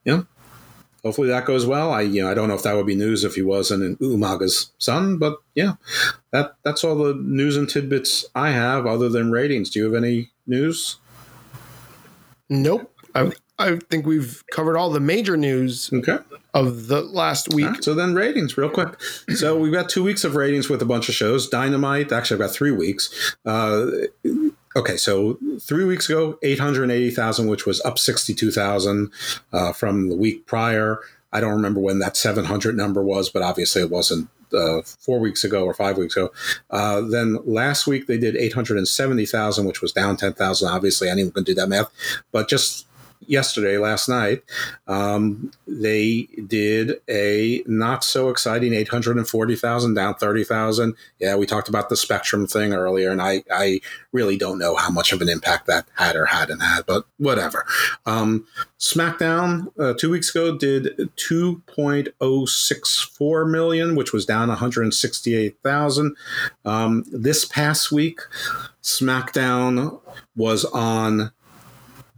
know, 0.05 0.27
hopefully 1.03 1.29
that 1.29 1.45
goes 1.45 1.67
well. 1.67 1.93
I, 1.93 2.03
you 2.03 2.23
know, 2.23 2.31
I 2.31 2.35
don't 2.35 2.49
know 2.49 2.55
if 2.55 2.63
that 2.63 2.75
would 2.75 2.87
be 2.87 2.95
news 2.95 3.25
if 3.25 3.35
he 3.35 3.43
wasn't 3.43 3.83
an 3.83 3.97
Umaga's 3.97 4.73
son, 4.79 5.19
but 5.19 5.39
yeah, 5.55 5.75
that, 6.31 6.55
that's 6.63 6.85
all 6.85 6.97
the 6.97 7.15
news 7.15 7.57
and 7.57 7.69
tidbits 7.69 8.25
I 8.35 8.51
have 8.51 8.87
other 8.87 9.09
than 9.09 9.31
ratings. 9.31 9.71
Do 9.71 9.81
you 9.81 9.85
have 9.87 9.95
any 10.03 10.31
news? 10.47 10.97
Nope. 12.49 12.93
I, 13.15 13.33
I 13.59 13.77
think 13.91 14.07
we've 14.07 14.45
covered 14.51 14.77
all 14.77 14.91
the 14.91 15.01
major 15.01 15.37
news. 15.37 15.91
Okay 15.93 16.19
of 16.57 16.87
the 16.89 17.03
last 17.03 17.53
week. 17.53 17.67
Right, 17.67 17.85
so 17.85 17.95
then 17.95 18.15
ratings, 18.15 18.57
real 18.57 18.71
quick. 18.71 18.99
So 19.37 19.59
we've 19.59 19.73
got 19.73 19.91
two 19.91 20.03
weeks 20.03 20.25
of 20.25 20.35
ratings 20.35 20.71
with 20.71 20.81
a 20.81 20.87
bunch 20.87 21.09
of 21.09 21.15
shows. 21.15 21.49
Dynamite, 21.49 22.11
actually, 22.11 22.37
I've 22.37 22.49
got 22.49 22.55
three 22.55 22.71
weeks. 22.71 23.37
Uh, 23.45 23.87
okay, 24.75 24.97
so 24.97 25.39
three 25.61 25.85
weeks 25.85 26.09
ago, 26.09 26.39
880,000, 26.43 27.49
which 27.49 27.67
was 27.67 27.83
up 27.83 27.99
62,000 27.99 29.11
uh, 29.53 29.73
from 29.73 30.09
the 30.09 30.17
week 30.17 30.47
prior. 30.47 31.01
I 31.33 31.41
don't 31.41 31.53
remember 31.53 31.81
when 31.81 31.99
that 31.99 32.17
700 32.17 32.77
number 32.77 33.03
was, 33.03 33.29
but 33.29 33.43
obviously 33.43 33.83
it 33.83 33.91
wasn't 33.91 34.31
uh, 34.55 34.81
four 34.83 35.19
weeks 35.19 35.45
ago 35.45 35.65
or 35.65 35.75
five 35.75 35.99
weeks 35.99 36.17
ago. 36.17 36.33
Uh, 36.71 37.01
then 37.03 37.39
last 37.45 37.87
week 37.87 38.07
they 38.07 38.17
did 38.17 38.37
870,000, 38.37 39.67
which 39.67 39.83
was 39.83 39.93
down 39.93 40.17
10,000. 40.17 40.69
Obviously, 40.69 41.09
anyone 41.09 41.33
can 41.33 41.45
do 41.45 41.55
that 41.55 41.69
math. 41.69 41.91
But 42.33 42.49
just 42.49 42.86
yesterday, 43.21 43.79
last 43.79 44.09
night, 44.09 44.43
um, 44.87 45.51
they 45.67 46.29
did 46.47 47.01
a 47.09 47.63
not 47.67 48.05
so 48.05 48.29
exciting 48.29 48.73
840,000 48.73 49.95
down 49.95 50.15
30,000. 50.15 50.95
Yeah, 51.19 51.35
we 51.37 51.47
talked 51.47 51.69
about 51.69 51.89
the 51.89 51.97
Spectrum 51.97 52.47
thing 52.47 52.73
earlier, 52.73 53.11
and 53.11 53.23
I, 53.23 53.43
I 53.51 53.81
really 54.13 54.37
don't 54.37 54.59
know 54.59 54.77
how 54.77 54.91
much 54.91 55.13
of 55.13 55.23
an 55.23 55.29
impact 55.29 55.67
that 55.67 55.87
had 55.95 56.17
or 56.17 56.27
hadn't 56.27 56.61
had, 56.61 56.87
but 56.87 57.07
whatever. 57.19 57.67
Um, 58.05 58.47
SmackDown 58.79 59.73
uh, 59.79 59.95
two 59.95 60.11
weeks 60.11 60.35
ago 60.35 60.57
did 60.57 61.11
2.064 61.17 63.51
million, 63.51 63.97
which 63.97 64.13
was 64.13 64.27
down 64.27 64.49
168,000. 64.49 66.17
Um, 66.65 67.05
this 67.11 67.45
past 67.45 67.91
week, 67.91 68.21
SmackDown 68.83 70.01
was 70.37 70.65
on 70.67 71.33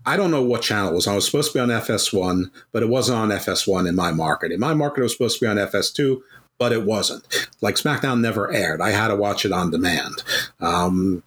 I 0.09 0.16
don't 0.16 0.30
know 0.30 0.43
what 0.43 0.62
channel 0.62 0.93
it 0.93 0.94
was 0.94 1.06
on. 1.06 1.12
It 1.12 1.16
was 1.16 1.26
supposed 1.26 1.52
to 1.52 1.59
be 1.59 1.60
on 1.60 1.68
FS1, 1.68 2.51
but 2.72 2.82
it 2.82 2.89
wasn't 2.89 3.18
on 3.18 3.28
FS1 3.28 3.86
in 3.86 3.94
my 3.94 4.10
market. 4.10 4.52
In 4.52 4.59
my 4.59 4.72
market, 4.72 5.01
it 5.01 5.02
was 5.02 5.12
supposed 5.12 5.39
to 5.39 5.44
be 5.44 5.51
on 5.51 5.59
FS2, 5.59 6.22
but 6.59 6.72
it 6.72 6.85
wasn't. 6.85 7.47
Like 7.60 7.74
SmackDown 7.74 8.20
never 8.20 8.51
aired. 8.51 8.80
I 8.80 8.90
had 8.90 9.09
to 9.09 9.16
watch 9.16 9.44
it 9.44 9.52
on 9.52 9.70
demand. 9.70 10.22
Um, 10.60 11.22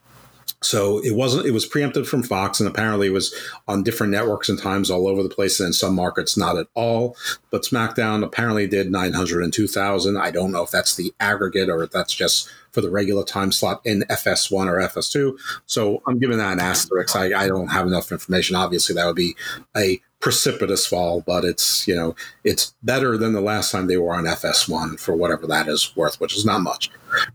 so 0.63 0.97
it 1.03 1.15
wasn't. 1.15 1.45
It 1.45 1.51
was 1.51 1.67
preempted 1.67 2.07
from 2.07 2.23
Fox, 2.23 2.59
and 2.59 2.67
apparently 2.67 3.07
it 3.07 3.13
was 3.13 3.33
on 3.67 3.83
different 3.83 4.11
networks 4.13 4.49
and 4.49 4.59
times 4.59 4.89
all 4.89 5.07
over 5.07 5.21
the 5.21 5.29
place. 5.29 5.59
And 5.59 5.67
in 5.67 5.73
some 5.73 5.93
markets, 5.93 6.35
not 6.35 6.57
at 6.57 6.67
all. 6.73 7.15
But 7.51 7.63
SmackDown 7.63 8.23
apparently 8.23 8.67
did 8.67 8.91
nine 8.91 9.13
hundred 9.13 9.43
and 9.43 9.53
two 9.53 9.67
thousand. 9.67 10.17
I 10.17 10.31
don't 10.31 10.51
know 10.51 10.63
if 10.63 10.71
that's 10.71 10.95
the 10.95 11.13
aggregate 11.19 11.69
or 11.69 11.83
if 11.83 11.91
that's 11.91 12.13
just 12.13 12.49
for 12.71 12.81
the 12.81 12.89
regular 12.89 13.23
time 13.23 13.51
slot 13.51 13.81
in 13.85 14.01
FS1 14.09 14.67
or 14.67 14.77
FS2. 14.77 15.37
So 15.65 16.01
I'm 16.07 16.19
giving 16.19 16.37
that 16.37 16.53
an 16.53 16.59
asterisk. 16.59 17.15
I, 17.15 17.43
I 17.43 17.47
don't 17.47 17.67
have 17.67 17.87
enough 17.87 18.11
information. 18.11 18.55
Obviously, 18.55 18.95
that 18.95 19.05
would 19.05 19.15
be 19.15 19.35
a 19.75 20.01
precipitous 20.19 20.85
fall, 20.85 21.21
but 21.21 21.43
it's 21.43 21.87
you 21.87 21.95
know 21.95 22.15
it's 22.43 22.73
better 22.83 23.17
than 23.17 23.33
the 23.33 23.41
last 23.41 23.71
time 23.71 23.87
they 23.87 23.97
were 23.97 24.13
on 24.13 24.23
FS1 24.23 24.99
for 24.99 25.15
whatever 25.15 25.47
that 25.47 25.67
is 25.67 25.95
worth, 25.95 26.21
which 26.21 26.35
is 26.35 26.45
not 26.45 26.61
much. 26.61 26.89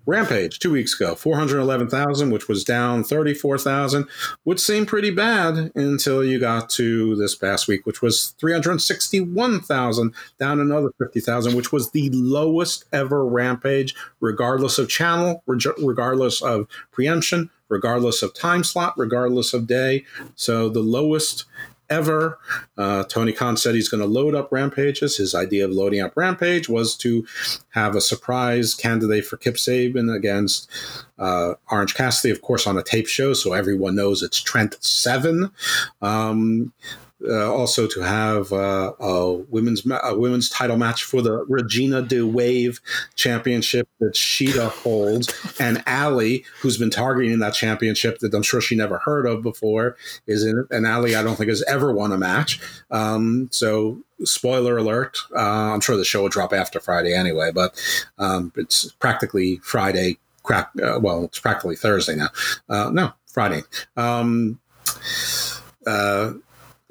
Rampage 0.07 0.59
two 0.59 0.73
weeks 0.73 0.95
ago, 0.95 1.15
four 1.15 1.37
hundred 1.37 1.61
eleven 1.61 1.89
thousand, 1.89 2.31
which 2.31 2.49
was 2.49 2.65
down 2.65 3.05
thirty 3.05 3.35
four 3.35 3.59
thousand, 3.59 4.07
which 4.45 4.61
seemed 4.61 4.89
pretty 4.89 5.11
bad 5.11 5.73
until 5.75 6.25
you 6.25 6.39
got 6.39 6.71
to 6.71 7.17
this 7.17 7.35
past 7.35 7.69
week, 7.69 7.87
which 7.87 8.03
was 8.03 8.35
three 8.39 8.53
hundred 8.53 8.81
sixty 8.81 9.21
one 9.21 9.61
thousand, 9.61 10.15
down 10.39 10.61
another 10.61 10.91
fifty 10.99 11.21
thousand, 11.21 11.55
which 11.57 11.73
was 11.73 11.91
the 11.91 12.11
lowest 12.11 12.85
ever 12.93 13.27
Rampage, 13.27 13.95
regardless 14.21 14.79
of 14.79 14.89
channel, 14.89 15.43
regardless 15.47 16.43
of 16.43 16.67
preemption, 16.93 17.51
regardless 17.69 18.23
of 18.23 18.35
time 18.35 18.65
slot, 18.65 18.95
regardless 18.97 19.53
of 19.53 19.67
day. 19.67 20.05
So 20.35 20.69
the 20.69 20.81
lowest 20.81 21.45
ever. 21.91 22.39
Uh, 22.77 23.05
Tony 23.05 23.33
Khan 23.33 23.57
said 23.57 23.75
he's 23.75 23.89
going 23.89 24.03
to 24.03 24.07
load 24.07 24.35
up 24.35 24.51
rampages. 24.53 25.17
His 25.17 25.35
idea 25.35 25.65
of 25.65 25.71
loading 25.71 26.01
up 26.01 26.13
rampage 26.17 26.69
was 26.69 26.97
to 26.99 27.27
have 27.71 27.95
a 27.95 28.01
surprise 28.01 28.75
candidate 28.75 29.25
for 29.25 29.37
Kip 29.37 29.55
Sabian 29.57 30.15
against 30.15 30.71
uh, 31.19 31.55
Orange 31.71 31.95
Cassidy, 31.95 32.33
of 32.33 32.43
course, 32.43 32.67
on 32.67 32.79
a 32.79 32.83
tape 32.83 33.07
show, 33.07 33.33
so 33.33 33.53
everyone 33.53 33.95
knows 33.95 34.23
it's 34.23 34.41
Trent 34.41 34.77
Seven. 34.81 35.51
Um, 36.03 36.73
uh, 37.27 37.53
also 37.53 37.87
to 37.87 38.01
have 38.01 38.53
uh, 38.53 38.93
a 39.01 39.33
women's 39.33 39.87
a 39.87 40.17
women's 40.17 40.51
title 40.51 40.77
match 40.77 41.05
for 41.05 41.23
the 41.23 41.45
Regina 41.49 42.03
de 42.03 42.23
Wave 42.23 42.81
Championship 43.15 43.89
that 44.01 44.15
Shida 44.15 44.69
holds, 44.69 45.33
and 45.61 45.83
Allie, 45.87 46.45
who's 46.61 46.79
been 46.79 46.91
targeting 46.91 47.39
that 47.39 47.55
championship 47.55 48.19
that 48.19 48.35
I'm 48.35 48.43
sure 48.43 48.61
she 48.61 48.77
never 48.77 48.99
heard 48.99 49.27
of 49.27 49.43
before, 49.43 49.97
is 50.27 50.45
in 50.45 50.59
it. 50.59 50.75
And 50.75 50.87
Allie, 50.87 51.17
I 51.17 51.23
don't 51.23 51.37
think 51.37 51.49
has 51.49 51.65
ever 51.65 51.93
won 51.93 52.13
a 52.13 52.19
match. 52.19 52.61
Um, 52.91 53.49
so 53.51 53.99
spoiler 54.25 54.79
alert 54.79 55.19
uh, 55.35 55.73
i'm 55.75 55.81
sure 55.81 55.95
the 55.97 56.05
show 56.05 56.23
will 56.23 56.31
drop 56.31 56.53
after 56.53 56.81
friday 56.81 57.15
anyway 57.15 57.51
but 57.53 57.79
um, 58.19 58.51
it's 58.57 58.91
practically 58.93 59.59
friday 59.59 60.17
crack 60.43 60.71
uh, 60.83 60.99
well 60.99 61.25
it's 61.25 61.39
practically 61.39 61.77
thursday 61.77 62.17
now 62.17 62.29
uh, 62.71 62.89
no 62.91 63.13
friday 63.27 63.63
um, 63.99 64.59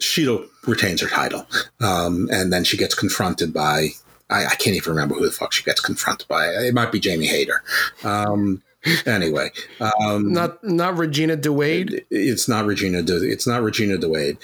Shida 0.02 0.48
retains 0.68 1.02
her 1.02 1.08
title, 1.08 1.48
um, 1.82 2.28
and 2.32 2.52
then 2.52 2.64
she 2.64 2.78
gets 2.78 2.96
confronted 2.96 3.54
by 3.54 3.90
I, 4.30 4.46
I, 4.46 4.56
can't 4.56 4.76
even 4.76 4.90
remember 4.92 5.16
who 5.16 5.26
the 5.26 5.32
fuck 5.32 5.54
she 5.54 5.64
gets 5.64 5.80
confronted 5.80 6.28
by. 6.28 6.48
It 6.48 6.74
might 6.74 6.92
be 6.92 7.00
Jamie 7.00 7.28
Hayter. 7.28 7.62
Um, 8.04 8.64
anyway, 9.06 9.52
um, 9.80 10.34
not 10.34 10.64
not 10.64 10.98
Regina 10.98 11.38
DeWade. 11.38 11.94
It, 11.94 12.08
it's 12.10 12.48
not 12.48 12.66
Regina. 12.66 13.02
De, 13.02 13.18
it's 13.18 13.46
not 13.48 13.62
Regina 13.62 13.98
DeWade. 13.98 14.38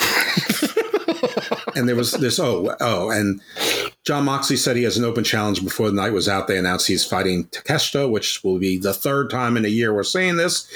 And 1.76 1.88
there 1.88 1.96
was 1.96 2.12
this. 2.12 2.38
Oh, 2.38 2.74
oh, 2.80 3.10
and 3.10 3.40
Jon 4.04 4.24
Moxley 4.24 4.56
said 4.56 4.76
he 4.76 4.82
has 4.84 4.96
an 4.96 5.04
open 5.04 5.24
challenge 5.24 5.62
before 5.62 5.86
the 5.86 5.96
night 5.96 6.12
was 6.12 6.28
out. 6.28 6.48
They 6.48 6.58
announced 6.58 6.86
he's 6.86 7.04
fighting 7.04 7.44
Takeshita, 7.46 8.10
which 8.10 8.42
will 8.42 8.58
be 8.58 8.78
the 8.78 8.94
third 8.94 9.30
time 9.30 9.56
in 9.56 9.64
a 9.64 9.68
year 9.68 9.94
we're 9.94 10.02
saying 10.02 10.36
this. 10.36 10.68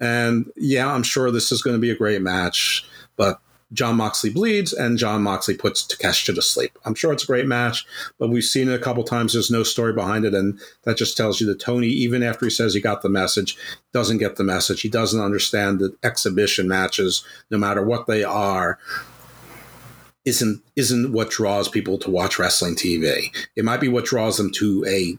And 0.00 0.50
yeah, 0.56 0.92
I'm 0.92 1.02
sure 1.02 1.30
this 1.30 1.52
is 1.52 1.62
going 1.62 1.76
to 1.76 1.80
be 1.80 1.90
a 1.90 1.96
great 1.96 2.22
match, 2.22 2.84
but 3.16 3.40
Jon 3.72 3.96
Moxley 3.96 4.30
bleeds 4.30 4.72
and 4.72 4.98
Jon 4.98 5.22
Moxley 5.22 5.56
puts 5.56 5.86
Takeshita 5.86 6.34
to 6.34 6.42
sleep. 6.42 6.78
I'm 6.84 6.94
sure 6.94 7.12
it's 7.12 7.24
a 7.24 7.26
great 7.26 7.46
match, 7.46 7.86
but 8.18 8.28
we've 8.28 8.44
seen 8.44 8.68
it 8.68 8.74
a 8.74 8.82
couple 8.82 9.02
times. 9.02 9.32
There's 9.32 9.50
no 9.50 9.62
story 9.62 9.94
behind 9.94 10.24
it. 10.24 10.34
And 10.34 10.60
that 10.82 10.98
just 10.98 11.16
tells 11.16 11.40
you 11.40 11.46
that 11.46 11.60
Tony, 11.60 11.86
even 11.86 12.22
after 12.22 12.44
he 12.44 12.50
says 12.50 12.74
he 12.74 12.80
got 12.80 13.02
the 13.02 13.08
message, 13.08 13.56
doesn't 13.92 14.18
get 14.18 14.36
the 14.36 14.44
message. 14.44 14.82
He 14.82 14.88
doesn't 14.88 15.20
understand 15.20 15.78
that 15.78 15.96
exhibition 16.04 16.68
matches, 16.68 17.24
no 17.50 17.58
matter 17.58 17.82
what 17.82 18.06
they 18.06 18.24
are, 18.24 18.78
isn't 20.24 20.62
isn't 20.76 21.12
what 21.12 21.30
draws 21.30 21.68
people 21.68 21.98
to 21.98 22.10
watch 22.10 22.38
wrestling 22.38 22.76
TV. 22.76 23.34
It 23.56 23.64
might 23.64 23.80
be 23.80 23.88
what 23.88 24.04
draws 24.04 24.36
them 24.36 24.50
to 24.52 24.84
a 24.86 25.18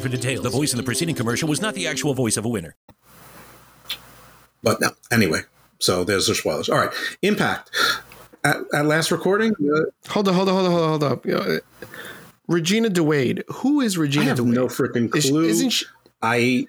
for 0.00 0.08
details. 0.08 0.42
The 0.42 0.50
voice 0.50 0.72
in 0.72 0.76
the 0.76 0.82
preceding 0.82 1.14
commercial 1.14 1.48
was 1.48 1.60
not 1.60 1.74
the 1.74 1.86
actual 1.86 2.14
voice 2.14 2.36
of 2.36 2.44
a 2.44 2.48
winner. 2.48 2.76
But 4.62 4.80
no, 4.80 4.90
anyway, 5.10 5.40
so 5.78 6.04
there's 6.04 6.26
the 6.26 6.34
spoilers. 6.34 6.68
All 6.68 6.78
right, 6.78 6.92
Impact. 7.22 7.70
At, 8.42 8.58
at 8.74 8.84
last 8.84 9.10
recording, 9.10 9.52
uh, 9.52 10.08
hold 10.08 10.28
on, 10.28 10.34
hold 10.34 10.48
on, 10.48 10.54
hold 10.54 10.66
on, 10.66 10.72
hold 10.72 11.02
on, 11.02 11.18
hold 11.28 11.44
up. 11.44 11.62
Regina 12.46 12.90
DeWade. 12.90 13.42
Who 13.48 13.80
is 13.80 13.96
Regina? 13.96 14.26
I 14.26 14.28
have 14.28 14.38
DeWade? 14.38 14.54
no 14.54 14.66
freaking 14.66 15.10
clue. 15.10 15.44
Is, 15.44 15.60
isn't 15.60 15.70
she? 15.70 15.86
I 16.22 16.66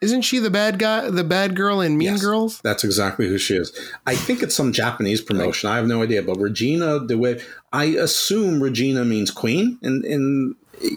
isn't 0.00 0.22
she 0.22 0.38
the 0.38 0.50
bad 0.50 0.78
guy, 0.78 1.10
the 1.10 1.24
bad 1.24 1.56
girl 1.56 1.80
in 1.80 1.98
Mean 1.98 2.12
yes, 2.12 2.22
Girls? 2.22 2.60
That's 2.60 2.84
exactly 2.84 3.28
who 3.28 3.36
she 3.36 3.56
is. 3.56 3.76
I 4.06 4.14
think 4.14 4.42
it's 4.42 4.54
some 4.54 4.72
Japanese 4.72 5.20
promotion. 5.20 5.68
I 5.68 5.76
have 5.76 5.88
no 5.88 6.02
idea, 6.02 6.22
but 6.22 6.38
Regina 6.38 7.00
DeWade. 7.00 7.42
I 7.72 7.84
assume 7.86 8.62
Regina 8.62 9.04
means 9.04 9.30
queen 9.30 9.78
in 9.82 10.04
in 10.04 10.54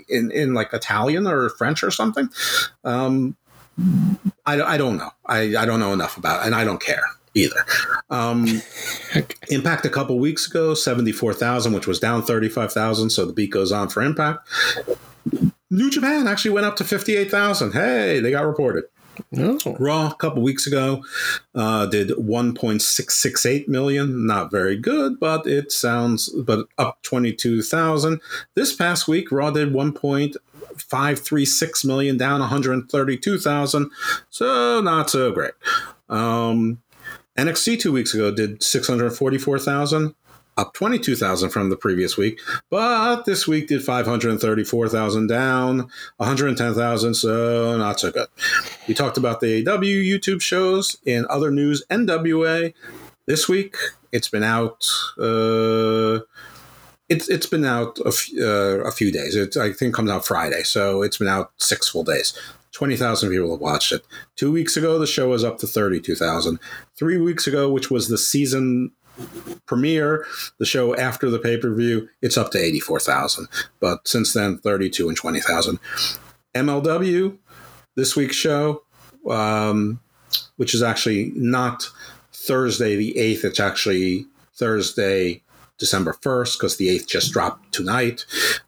in, 0.09 0.31
in 0.31 0.53
like 0.53 0.73
Italian 0.73 1.27
or 1.27 1.49
French 1.49 1.83
or 1.83 1.91
something. 1.91 2.29
Um, 2.83 3.35
I, 4.45 4.61
I 4.61 4.77
don't 4.77 4.97
know. 4.97 5.09
I, 5.25 5.55
I 5.55 5.65
don't 5.65 5.79
know 5.79 5.93
enough 5.93 6.17
about 6.17 6.41
it, 6.41 6.47
and 6.47 6.55
I 6.55 6.63
don't 6.63 6.81
care 6.81 7.03
either. 7.33 7.65
Um, 8.09 8.45
Impact 9.49 9.85
a 9.85 9.89
couple 9.89 10.19
weeks 10.19 10.47
ago, 10.47 10.73
74,000, 10.73 11.73
which 11.73 11.87
was 11.87 11.99
down 11.99 12.21
35,000. 12.23 13.09
So 13.09 13.25
the 13.25 13.33
beat 13.33 13.51
goes 13.51 13.71
on 13.71 13.89
for 13.89 14.01
Impact. 14.01 14.47
New 15.69 15.89
Japan 15.89 16.27
actually 16.27 16.51
went 16.51 16.65
up 16.65 16.75
to 16.77 16.83
58,000. 16.83 17.71
Hey, 17.71 18.19
they 18.19 18.31
got 18.31 18.45
reported. 18.45 18.85
Raw 19.79 20.11
a 20.11 20.15
couple 20.15 20.41
weeks 20.41 20.67
ago 20.67 21.03
uh, 21.55 21.85
did 21.85 22.09
1.668 22.09 23.67
million. 23.67 24.25
Not 24.25 24.51
very 24.51 24.77
good, 24.77 25.19
but 25.19 25.45
it 25.47 25.71
sounds 25.71 26.29
but 26.29 26.67
up 26.77 27.01
22,000. 27.03 28.21
This 28.55 28.75
past 28.75 29.07
week, 29.07 29.31
Raw 29.31 29.51
did 29.51 29.73
1.536 29.73 31.85
million, 31.85 32.17
down 32.17 32.41
132,000. 32.41 33.91
So 34.29 34.81
not 34.81 35.09
so 35.09 35.31
great. 35.31 35.53
Um, 36.09 36.81
NXT 37.37 37.79
two 37.79 37.91
weeks 37.91 38.13
ago 38.13 38.31
did 38.31 38.61
644,000 38.61 40.13
up 40.57 40.73
22,000 40.73 41.49
from 41.49 41.69
the 41.69 41.77
previous 41.77 42.17
week, 42.17 42.39
but 42.69 43.23
this 43.25 43.47
week 43.47 43.67
did 43.67 43.83
534,000 43.83 45.27
down, 45.27 45.89
110,000, 46.17 47.13
so 47.13 47.77
not 47.77 47.99
so 47.99 48.11
good. 48.11 48.27
We 48.87 48.93
talked 48.93 49.17
about 49.17 49.39
the 49.39 49.65
AW 49.67 49.79
YouTube 49.81 50.41
shows. 50.41 50.97
In 51.05 51.25
other 51.29 51.51
news, 51.51 51.83
NWA 51.89 52.73
this 53.25 53.47
week 53.47 53.75
It's 54.11 54.27
been 54.27 54.43
out. 54.43 54.85
Uh, 55.17 56.19
it's 57.09 57.27
it's 57.29 57.45
been 57.45 57.65
out 57.65 57.97
a, 57.99 58.07
f- 58.09 58.29
uh, 58.37 58.83
a 58.83 58.91
few 58.91 59.11
days. 59.11 59.35
It 59.35 59.55
I 59.57 59.71
think 59.73 59.93
comes 59.95 60.11
out 60.11 60.25
Friday, 60.25 60.63
so 60.63 61.01
it's 61.01 61.17
been 61.17 61.27
out 61.27 61.51
six 61.57 61.87
full 61.89 62.03
days. 62.03 62.33
Twenty 62.71 62.95
thousand 62.97 63.29
people 63.29 63.51
have 63.51 63.59
watched 63.61 63.91
it. 63.91 64.05
Two 64.35 64.51
weeks 64.51 64.77
ago, 64.77 64.97
the 64.99 65.07
show 65.07 65.29
was 65.29 65.43
up 65.43 65.59
to 65.59 65.67
thirty-two 65.67 66.15
thousand. 66.15 66.59
Three 66.97 67.17
weeks 67.17 67.47
ago, 67.47 67.69
which 67.71 67.89
was 67.91 68.07
the 68.07 68.17
season 68.17 68.91
premiere, 69.65 70.25
the 70.57 70.65
show 70.65 70.95
after 70.95 71.29
the 71.29 71.39
pay 71.39 71.57
per 71.57 71.73
view, 71.73 72.09
it's 72.21 72.37
up 72.37 72.51
to 72.51 72.59
eighty-four 72.59 72.99
thousand. 72.99 73.47
But 73.79 74.07
since 74.07 74.33
then, 74.33 74.57
thirty-two 74.57 75.07
and 75.07 75.17
twenty 75.17 75.39
thousand. 75.39 75.79
MLW, 76.53 77.37
this 77.95 78.15
week's 78.15 78.35
show, 78.35 78.83
um, 79.29 79.99
which 80.57 80.73
is 80.73 80.83
actually 80.83 81.31
not 81.35 81.89
Thursday 82.33 82.95
the 82.95 83.17
eighth. 83.17 83.45
It's 83.45 83.59
actually 83.59 84.25
Thursday 84.53 85.41
December 85.81 86.13
1st 86.13 86.57
because 86.57 86.77
the 86.77 86.87
8th 86.87 87.07
just 87.07 87.33
dropped 87.33 87.73
tonight. 87.73 88.25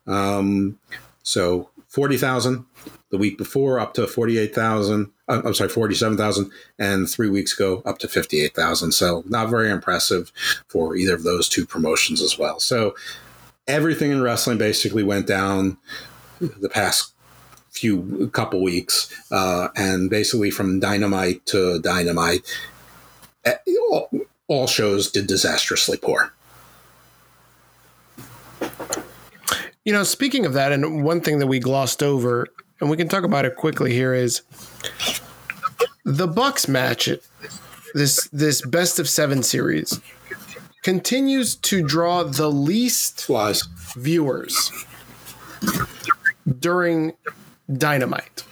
Um, 0.07 0.79
so 1.21 1.69
40,000 1.87 2.65
the 3.11 3.17
week 3.19 3.37
before 3.37 3.79
up 3.79 3.93
to 3.93 4.07
48,000. 4.07 5.11
I'm 5.27 5.53
sorry, 5.53 5.69
47,000. 5.69 6.51
And 6.77 7.09
three 7.09 7.29
weeks 7.29 7.53
ago 7.53 7.81
up 7.85 7.99
to 7.99 8.07
58,000. 8.07 8.91
So 8.91 9.23
not 9.27 9.49
very 9.49 9.69
impressive 9.69 10.31
for 10.67 10.95
either 10.95 11.15
of 11.15 11.23
those 11.23 11.47
two 11.47 11.65
promotions 11.65 12.21
as 12.21 12.37
well. 12.37 12.59
So 12.59 12.95
everything 13.67 14.11
in 14.11 14.21
wrestling 14.21 14.57
basically 14.57 15.03
went 15.03 15.27
down 15.27 15.77
the 16.39 16.69
past 16.69 17.13
few 17.71 18.29
couple 18.33 18.61
weeks. 18.61 19.13
Uh, 19.31 19.69
and 19.75 20.09
basically 20.09 20.51
from 20.51 20.79
dynamite 20.79 21.45
to 21.47 21.79
dynamite, 21.79 22.41
eh, 23.45 23.55
all, 23.91 24.09
all 24.47 24.67
shows 24.67 25.09
did 25.11 25.27
disastrously 25.27 25.97
poor. 25.97 26.33
You 29.85 29.91
know, 29.91 30.03
speaking 30.03 30.45
of 30.45 30.53
that, 30.53 30.71
and 30.71 31.03
one 31.03 31.19
thing 31.19 31.39
that 31.39 31.47
we 31.47 31.59
glossed 31.59 32.01
over, 32.01 32.47
and 32.83 32.89
we 32.89 32.97
can 32.97 33.07
talk 33.07 33.23
about 33.23 33.45
it 33.45 33.55
quickly 33.55 33.93
here, 33.93 34.13
is 34.13 34.41
the 36.03 36.27
Bucks 36.27 36.67
match. 36.67 37.09
This 37.93 38.27
this 38.33 38.61
best 38.61 38.99
of 38.99 39.07
seven 39.07 39.41
series 39.41 40.01
continues 40.81 41.55
to 41.55 41.81
draw 41.81 42.23
the 42.23 42.49
least 42.49 43.23
Flies. 43.23 43.63
viewers 43.95 44.69
during 46.59 47.13
Dynamite. 47.71 48.43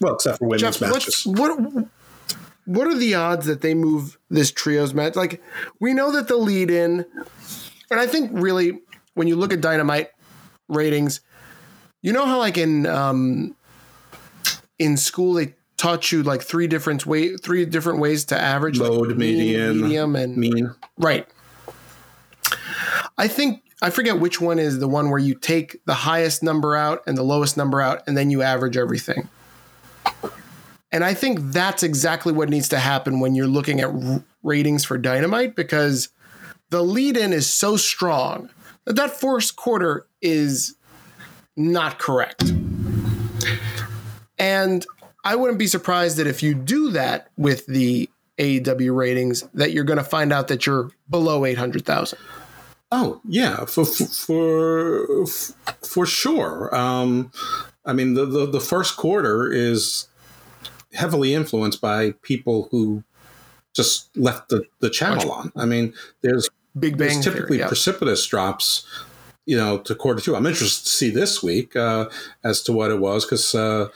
Well, 0.00 0.14
except 0.14 0.38
for 0.38 0.48
women's 0.48 0.78
Jeff, 0.78 0.80
matches. 0.80 1.24
what 1.24 1.86
what 2.64 2.88
are 2.88 2.98
the 2.98 3.14
odds 3.14 3.46
that 3.46 3.60
they 3.60 3.74
move 3.74 4.18
this 4.30 4.50
trios 4.50 4.94
match? 4.94 5.14
Like 5.14 5.40
we 5.78 5.94
know 5.94 6.10
that 6.10 6.26
the 6.26 6.36
lead 6.36 6.72
in, 6.72 7.06
and 7.88 8.00
I 8.00 8.08
think 8.08 8.32
really 8.32 8.80
when 9.14 9.28
you 9.28 9.36
look 9.36 9.52
at 9.52 9.60
Dynamite 9.60 10.10
ratings, 10.68 11.20
you 12.02 12.12
know 12.12 12.26
how 12.26 12.38
like 12.38 12.58
in 12.58 12.86
um, 12.86 13.56
in 14.78 14.96
school 14.96 15.34
they 15.34 15.54
taught 15.76 16.12
you 16.12 16.22
like 16.22 16.42
three 16.42 16.66
different 16.66 17.06
way 17.06 17.36
three 17.36 17.64
different 17.64 17.98
ways 17.98 18.24
to 18.26 18.40
average 18.40 18.78
Load, 18.78 19.08
like 19.08 19.16
median, 19.16 19.80
medium, 19.80 20.16
and 20.16 20.36
mean. 20.36 20.74
Right. 20.98 21.26
I 23.18 23.28
think 23.28 23.62
I 23.80 23.90
forget 23.90 24.20
which 24.20 24.40
one 24.40 24.58
is 24.58 24.78
the 24.78 24.88
one 24.88 25.10
where 25.10 25.18
you 25.18 25.34
take 25.34 25.84
the 25.86 25.94
highest 25.94 26.42
number 26.42 26.76
out 26.76 27.02
and 27.06 27.16
the 27.16 27.22
lowest 27.22 27.56
number 27.56 27.80
out, 27.80 28.02
and 28.06 28.16
then 28.16 28.30
you 28.30 28.42
average 28.42 28.76
everything. 28.76 29.28
And 30.92 31.02
I 31.04 31.14
think 31.14 31.38
that's 31.40 31.82
exactly 31.82 32.32
what 32.32 32.48
needs 32.48 32.68
to 32.68 32.78
happen 32.78 33.18
when 33.18 33.34
you're 33.34 33.46
looking 33.46 33.80
at 33.80 33.88
r- 33.88 34.22
ratings 34.42 34.84
for 34.84 34.98
Dynamite 34.98 35.56
because 35.56 36.10
the 36.70 36.82
lead 36.82 37.16
in 37.16 37.32
is 37.32 37.48
so 37.48 37.76
strong 37.76 38.50
that 38.84 38.96
that 38.96 39.10
first 39.10 39.56
quarter 39.56 40.06
is 40.20 40.76
not 41.56 41.98
correct. 41.98 42.52
And 44.38 44.84
I 45.24 45.36
wouldn't 45.36 45.58
be 45.58 45.66
surprised 45.66 46.16
that 46.16 46.26
if 46.26 46.42
you 46.42 46.54
do 46.54 46.90
that 46.90 47.30
with 47.36 47.66
the 47.66 48.08
AEW 48.38 48.94
ratings, 48.94 49.42
that 49.54 49.72
you're 49.72 49.84
going 49.84 49.98
to 49.98 50.04
find 50.04 50.32
out 50.32 50.48
that 50.48 50.66
you're 50.66 50.90
below 51.08 51.44
800,000. 51.44 52.18
Oh 52.94 53.22
yeah, 53.26 53.64
for 53.64 53.86
for 53.86 55.26
for 55.82 56.04
sure. 56.04 56.74
Um, 56.76 57.32
I 57.86 57.94
mean, 57.94 58.12
the, 58.12 58.26
the 58.26 58.44
the 58.44 58.60
first 58.60 58.98
quarter 58.98 59.50
is 59.50 60.08
heavily 60.92 61.32
influenced 61.32 61.80
by 61.80 62.12
people 62.20 62.68
who 62.70 63.02
just 63.74 64.14
left 64.14 64.50
the, 64.50 64.64
the 64.80 64.90
channel 64.90 65.32
on. 65.32 65.52
I 65.56 65.64
mean, 65.64 65.94
there's 66.20 66.50
Big 66.78 66.98
Bang 66.98 67.08
there's 67.08 67.24
typically 67.24 67.56
Theory, 67.56 67.60
yeah. 67.60 67.68
precipitous 67.68 68.26
drops, 68.26 68.86
you 69.46 69.56
know, 69.56 69.78
to 69.78 69.94
quarter 69.94 70.20
two. 70.20 70.36
I'm 70.36 70.46
interested 70.46 70.84
to 70.84 70.90
see 70.90 71.10
this 71.10 71.42
week 71.42 71.74
uh, 71.76 72.08
as 72.44 72.62
to 72.62 72.72
what 72.72 72.90
it 72.90 73.00
was 73.00 73.24
because. 73.24 73.54
Uh, 73.54 73.88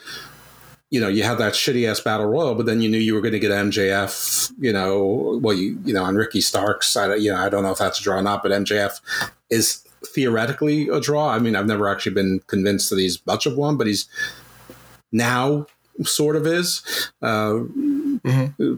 you 0.89 1.01
know, 1.01 1.09
you 1.09 1.21
had 1.21 1.37
that 1.39 1.51
shitty 1.51 1.85
ass 1.85 1.99
battle 1.99 2.27
royal, 2.27 2.55
but 2.55 2.65
then 2.65 2.79
you 2.79 2.87
knew 2.87 2.97
you 2.97 3.13
were 3.13 3.19
going 3.19 3.33
to 3.33 3.39
get 3.39 3.51
MJF. 3.51 4.53
You 4.57 4.71
know, 4.71 5.37
well, 5.43 5.53
you 5.53 5.77
you 5.83 5.93
know, 5.93 6.03
on 6.03 6.15
Ricky 6.15 6.39
Starks. 6.39 6.95
I 6.95 7.15
you 7.15 7.29
know, 7.29 7.37
I 7.37 7.49
don't 7.49 7.63
know 7.63 7.71
if 7.71 7.77
that's 7.77 7.99
a 7.99 8.03
draw 8.03 8.15
or 8.15 8.21
not, 8.21 8.41
but 8.41 8.53
MJF 8.53 9.01
is 9.49 9.85
theoretically 10.05 10.87
a 10.87 10.99
draw. 10.99 11.29
I 11.29 11.39
mean, 11.39 11.55
I've 11.55 11.65
never 11.65 11.89
actually 11.89 12.13
been 12.13 12.39
convinced 12.47 12.89
that 12.89 12.99
he's 12.99 13.25
much 13.25 13.45
of 13.45 13.57
one, 13.57 13.77
but 13.77 13.87
he's 13.87 14.07
now 15.11 15.65
sort 16.03 16.35
of 16.35 16.45
is, 16.45 17.11
uh, 17.21 17.59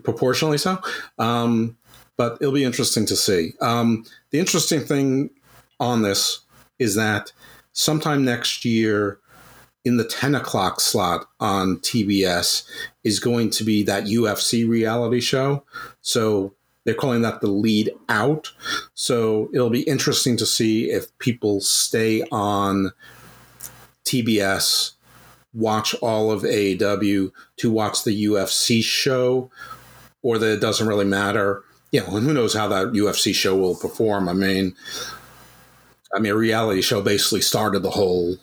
proportionally 0.04 0.58
so. 0.58 0.82
Um, 1.18 1.78
but 2.18 2.38
it'll 2.42 2.54
be 2.54 2.64
interesting 2.64 3.06
to 3.08 3.16
see. 3.16 3.54
Um, 3.62 4.06
the 4.32 4.40
interesting 4.40 4.82
thing 4.82 5.30
on 5.80 6.02
this 6.02 6.42
is 6.80 6.96
that 6.96 7.32
sometime 7.74 8.26
next 8.26 8.66
year 8.66 9.20
in 9.86 9.98
the 9.98 10.04
10 10.04 10.36
o'clock 10.36 10.82
slot 10.82 11.28
on 11.40 11.78
TBS 11.78 12.68
is 13.04 13.20
going 13.20 13.50
to 13.52 13.64
be 13.64 13.84
that 13.84 14.06
UFC 14.06 14.68
reality 14.68 15.20
show. 15.22 15.64
So 16.02 16.54
they're 16.84 16.94
calling 16.94 17.22
that 17.22 17.42
the 17.42 17.48
lead 17.48 17.92
out. 18.10 18.52
So 18.94 19.50
it'll 19.54 19.70
be 19.70 19.84
interesting 19.84 20.38
to 20.38 20.46
see 20.46 20.90
if 20.90 21.18
people 21.20 21.62
stay 21.62 22.24
on 22.32 22.92
TBS, 24.06 24.94
watch 25.54 25.94
all 25.96 26.32
of 26.32 26.42
AEW 26.42 27.32
to 27.58 27.72
watch 27.72 28.04
the 28.04 28.26
UFC 28.26 28.84
show, 28.84 29.52
or 30.22 30.38
that 30.38 30.54
it 30.54 30.62
doesn't 30.62 30.88
really 30.88 31.06
matter. 31.06 31.64
You 31.92 32.02
know, 32.02 32.18
and 32.18 32.26
who 32.26 32.34
knows 32.34 32.54
how 32.54 32.68
that 32.68 32.88
UFC 32.88 33.34
show 33.34 33.56
will 33.56 33.76
perform. 33.76 34.28
I 34.28 34.34
mean, 34.34 34.76
I 36.14 36.20
mean, 36.20 36.32
a 36.32 36.36
reality 36.36 36.82
show 36.82 37.02
basically 37.02 37.42
started 37.42 37.84
the 37.84 37.92
whole 37.92 38.38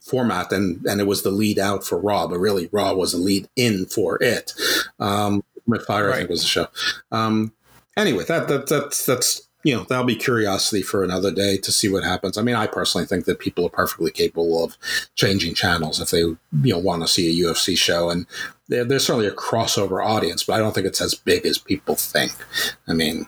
format 0.00 0.52
and 0.52 0.84
and 0.86 1.00
it 1.00 1.06
was 1.06 1.22
the 1.22 1.30
lead 1.30 1.58
out 1.58 1.84
for 1.84 1.98
Raw, 1.98 2.26
but 2.28 2.38
really 2.38 2.68
Raw 2.70 2.94
was 2.94 3.12
the 3.12 3.18
lead 3.18 3.48
in 3.56 3.86
for 3.86 4.22
it. 4.22 4.54
Um 5.00 5.42
Rick 5.66 5.82
Fire, 5.82 6.12
I 6.12 6.18
think 6.18 6.30
was 6.30 6.42
the 6.42 6.48
show. 6.48 6.68
Um 7.10 7.52
anyway, 7.96 8.24
that 8.24 8.46
that 8.48 8.68
that's 8.68 9.04
that's 9.04 9.46
you 9.66 9.74
know, 9.74 9.82
that'll 9.82 10.04
be 10.04 10.14
curiosity 10.14 10.80
for 10.80 11.02
another 11.02 11.32
day 11.32 11.56
to 11.56 11.72
see 11.72 11.88
what 11.88 12.04
happens. 12.04 12.38
I 12.38 12.42
mean, 12.42 12.54
I 12.54 12.68
personally 12.68 13.04
think 13.04 13.24
that 13.24 13.40
people 13.40 13.66
are 13.66 13.70
perfectly 13.70 14.12
capable 14.12 14.62
of 14.62 14.76
changing 15.16 15.54
channels 15.54 16.00
if 16.00 16.10
they, 16.10 16.20
you 16.20 16.38
know, 16.52 16.78
want 16.78 17.02
to 17.02 17.08
see 17.08 17.28
a 17.28 17.44
UFC 17.44 17.76
show. 17.76 18.08
And 18.08 18.26
there, 18.68 18.84
there's 18.84 19.04
certainly 19.04 19.26
a 19.26 19.32
crossover 19.32 20.06
audience, 20.06 20.44
but 20.44 20.52
I 20.52 20.58
don't 20.58 20.72
think 20.72 20.86
it's 20.86 21.00
as 21.00 21.16
big 21.16 21.44
as 21.44 21.58
people 21.58 21.96
think. 21.96 22.32
I 22.86 22.92
mean, 22.92 23.26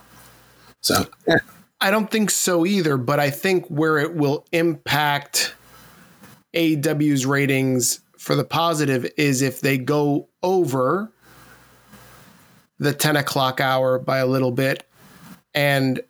so 0.80 1.06
yeah. 1.26 1.38
I 1.80 1.90
don't 1.90 2.10
think 2.10 2.30
so 2.30 2.66
either, 2.66 2.96
but 2.96 3.20
I 3.20 3.30
think 3.30 3.66
where 3.68 3.98
it 3.98 4.14
will 4.14 4.44
impact 4.52 5.54
AEW's 6.54 7.24
ratings 7.24 8.00
for 8.16 8.34
the 8.34 8.44
positive 8.44 9.10
is 9.16 9.42
if 9.42 9.60
they 9.60 9.78
go 9.78 10.28
over 10.42 11.12
the 12.78 12.92
10 12.92 13.16
o'clock 13.16 13.60
hour 13.60 13.98
by 13.98 14.18
a 14.18 14.26
little 14.26 14.50
bit 14.50 14.88
and 15.54 16.00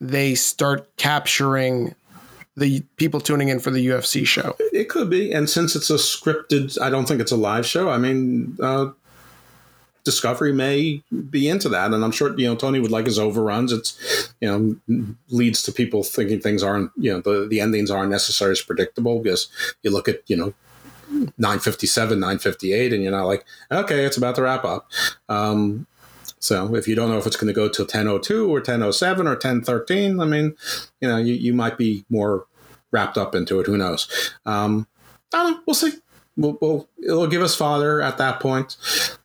they 0.00 0.34
start 0.34 0.96
capturing 0.96 1.94
the 2.56 2.80
people 2.96 3.20
tuning 3.20 3.48
in 3.48 3.60
for 3.60 3.70
the 3.70 3.86
UFC 3.86 4.26
show. 4.26 4.56
It 4.58 4.88
could 4.88 5.08
be, 5.08 5.32
and 5.32 5.48
since 5.48 5.76
it's 5.76 5.90
a 5.90 5.94
scripted, 5.94 6.80
I 6.80 6.90
don't 6.90 7.06
think 7.06 7.20
it's 7.20 7.32
a 7.32 7.36
live 7.36 7.64
show. 7.66 7.88
I 7.88 7.98
mean, 7.98 8.56
uh, 8.60 8.88
Discovery 10.08 10.54
may 10.54 11.02
be 11.28 11.50
into 11.50 11.68
that, 11.68 11.92
and 11.92 12.02
I'm 12.02 12.12
sure 12.12 12.34
you 12.40 12.46
know 12.46 12.56
Tony 12.56 12.80
would 12.80 12.90
like 12.90 13.04
his 13.04 13.18
overruns. 13.18 13.72
It's 13.72 14.32
you 14.40 14.48
know 14.48 15.12
leads 15.28 15.62
to 15.64 15.72
people 15.72 16.02
thinking 16.02 16.40
things 16.40 16.62
aren't 16.62 16.90
you 16.96 17.12
know 17.12 17.20
the 17.20 17.46
the 17.46 17.60
endings 17.60 17.90
aren't 17.90 18.10
necessarily 18.10 18.52
as 18.52 18.62
predictable 18.62 19.20
because 19.20 19.48
you 19.82 19.90
look 19.90 20.08
at 20.08 20.22
you 20.26 20.36
know 20.38 20.54
957 21.10 22.18
958 22.18 22.94
and 22.94 23.02
you're 23.02 23.12
not 23.12 23.26
like 23.26 23.44
okay 23.70 24.06
it's 24.06 24.16
about 24.16 24.34
to 24.36 24.42
wrap 24.42 24.64
up. 24.64 24.90
Um, 25.28 25.86
so 26.38 26.74
if 26.74 26.88
you 26.88 26.94
don't 26.94 27.10
know 27.10 27.18
if 27.18 27.26
it's 27.26 27.36
going 27.36 27.48
to 27.48 27.52
go 27.52 27.68
to 27.68 27.82
1002 27.82 28.48
or 28.48 28.60
1007 28.60 29.26
or 29.26 29.32
1013 29.32 30.20
i 30.20 30.24
mean 30.24 30.54
you 31.00 31.08
know 31.08 31.16
you, 31.16 31.34
you 31.34 31.52
might 31.52 31.76
be 31.76 32.04
more 32.08 32.46
wrapped 32.92 33.18
up 33.18 33.34
into 33.34 33.60
it 33.60 33.66
who 33.66 33.76
knows? 33.76 34.08
Um, 34.46 34.86
i 35.34 35.42
don't 35.42 35.52
know 35.52 35.60
we'll 35.66 35.74
see. 35.74 35.92
We'll, 36.36 36.56
we'll 36.60 36.88
it'll 37.02 37.26
give 37.26 37.42
us 37.42 37.54
father 37.54 38.00
at 38.00 38.18
that 38.18 38.40
point 38.40 38.76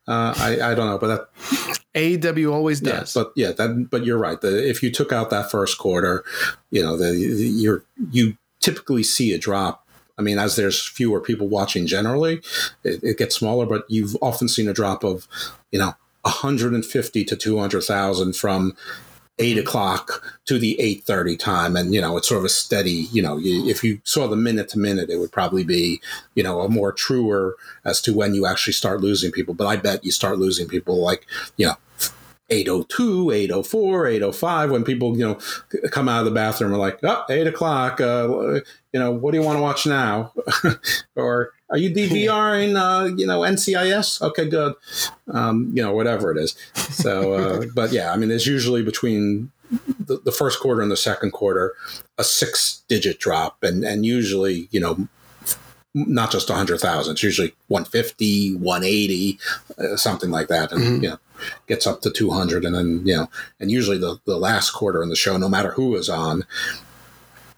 Uh, 0.07 0.33
I, 0.37 0.71
I 0.71 0.75
don't 0.75 0.87
know, 0.87 0.97
but 0.97 1.07
that 1.07 1.75
AEW 1.95 2.51
always 2.51 2.81
does. 2.81 3.15
Yeah, 3.15 3.23
but 3.23 3.31
yeah, 3.35 3.51
that. 3.53 3.87
But 3.89 4.05
you're 4.05 4.17
right. 4.17 4.39
The, 4.39 4.67
if 4.67 4.83
you 4.83 4.91
took 4.91 5.11
out 5.11 5.29
that 5.29 5.49
first 5.49 5.77
quarter, 5.77 6.23
you 6.71 6.81
know, 6.81 6.97
the, 6.97 7.11
the 7.11 7.45
you're 7.45 7.85
you 8.11 8.37
typically 8.59 9.03
see 9.03 9.33
a 9.33 9.37
drop. 9.37 9.87
I 10.17 10.21
mean, 10.21 10.37
as 10.37 10.55
there's 10.55 10.85
fewer 10.85 11.19
people 11.19 11.47
watching 11.47 11.87
generally, 11.87 12.41
it, 12.83 13.03
it 13.03 13.17
gets 13.17 13.35
smaller. 13.35 13.65
But 13.65 13.85
you've 13.87 14.17
often 14.21 14.47
seen 14.47 14.67
a 14.67 14.73
drop 14.73 15.03
of, 15.03 15.27
you 15.71 15.79
know, 15.79 15.95
150 16.23 17.25
to 17.25 17.35
200,000 17.35 18.35
from 18.35 18.75
eight 19.39 19.57
o'clock 19.57 20.23
to 20.45 20.59
the 20.59 20.79
eight 20.79 21.03
thirty 21.03 21.35
time, 21.37 21.75
and 21.75 21.93
you 21.93 22.01
know 22.01 22.17
it's 22.17 22.27
sort 22.27 22.39
of 22.39 22.45
a 22.45 22.49
steady. 22.49 23.07
You 23.11 23.21
know, 23.21 23.39
if 23.41 23.83
you 23.83 24.01
saw 24.03 24.27
the 24.27 24.35
minute 24.35 24.69
to 24.69 24.79
minute, 24.79 25.09
it 25.09 25.17
would 25.17 25.31
probably 25.31 25.63
be 25.63 26.01
you 26.35 26.43
know 26.43 26.61
a 26.61 26.69
more 26.69 26.91
truer 26.91 27.55
as 27.85 28.01
to 28.01 28.13
when 28.13 28.33
you 28.33 28.45
actually 28.45 28.73
start 28.73 29.01
losing 29.01 29.31
people. 29.31 29.53
But 29.53 29.67
I 29.67 29.77
bet 29.77 30.03
you 30.03 30.11
start 30.11 30.39
losing 30.39 30.67
people 30.67 31.01
like 31.01 31.25
you 31.57 31.67
know 31.67 31.75
802, 32.49 33.31
804, 33.31 34.07
805, 34.07 34.71
when 34.71 34.83
people, 34.83 35.17
you 35.17 35.25
know, 35.25 35.39
come 35.89 36.07
out 36.07 36.19
of 36.19 36.25
the 36.25 36.31
bathroom 36.31 36.73
are 36.73 36.77
like, 36.77 36.99
oh, 37.03 37.23
eight 37.29 37.47
o'clock, 37.47 37.99
uh, 37.99 38.59
you 38.91 38.99
know, 38.99 39.11
what 39.11 39.31
do 39.31 39.39
you 39.39 39.43
want 39.43 39.57
to 39.57 39.61
watch 39.61 39.87
now? 39.87 40.33
or 41.15 41.51
are 41.73 41.77
you 41.77 41.89
DVRing, 41.93 42.77
uh, 42.77 43.13
you 43.15 43.25
know, 43.25 43.41
NCIS? 43.41 44.21
Okay, 44.21 44.47
good. 44.47 44.75
Um, 45.31 45.71
you 45.73 45.81
know, 45.81 45.93
whatever 45.93 46.31
it 46.31 46.37
is. 46.37 46.55
So, 46.75 47.33
uh, 47.33 47.65
but 47.75 47.91
yeah, 47.91 48.13
I 48.13 48.17
mean, 48.17 48.29
there's 48.29 48.47
usually 48.47 48.83
between 48.83 49.51
the, 49.99 50.19
the 50.23 50.31
first 50.31 50.59
quarter 50.59 50.81
and 50.81 50.91
the 50.91 50.97
second 50.97 51.31
quarter, 51.31 51.73
a 52.17 52.23
six 52.23 52.83
digit 52.87 53.19
drop. 53.19 53.63
And, 53.63 53.83
and 53.83 54.05
usually, 54.05 54.67
you 54.71 54.79
know, 54.79 55.07
not 55.95 56.31
just 56.31 56.49
100,000, 56.49 57.11
it's 57.11 57.23
usually 57.23 57.53
150, 57.67 58.55
180, 58.55 59.39
uh, 59.77 59.97
something 59.97 60.29
like 60.29 60.47
that. 60.49 60.71
And, 60.71 60.81
mm-hmm. 60.81 61.03
you 61.03 61.09
know, 61.09 61.17
gets 61.67 61.87
up 61.87 62.01
to 62.01 62.11
200 62.11 62.65
and 62.65 62.75
then 62.75 63.01
you 63.05 63.15
know 63.15 63.29
and 63.59 63.71
usually 63.71 63.97
the, 63.97 64.19
the 64.25 64.37
last 64.37 64.71
quarter 64.71 65.03
in 65.03 65.09
the 65.09 65.15
show 65.15 65.37
no 65.37 65.49
matter 65.49 65.71
who 65.71 65.95
is 65.95 66.09
on 66.09 66.43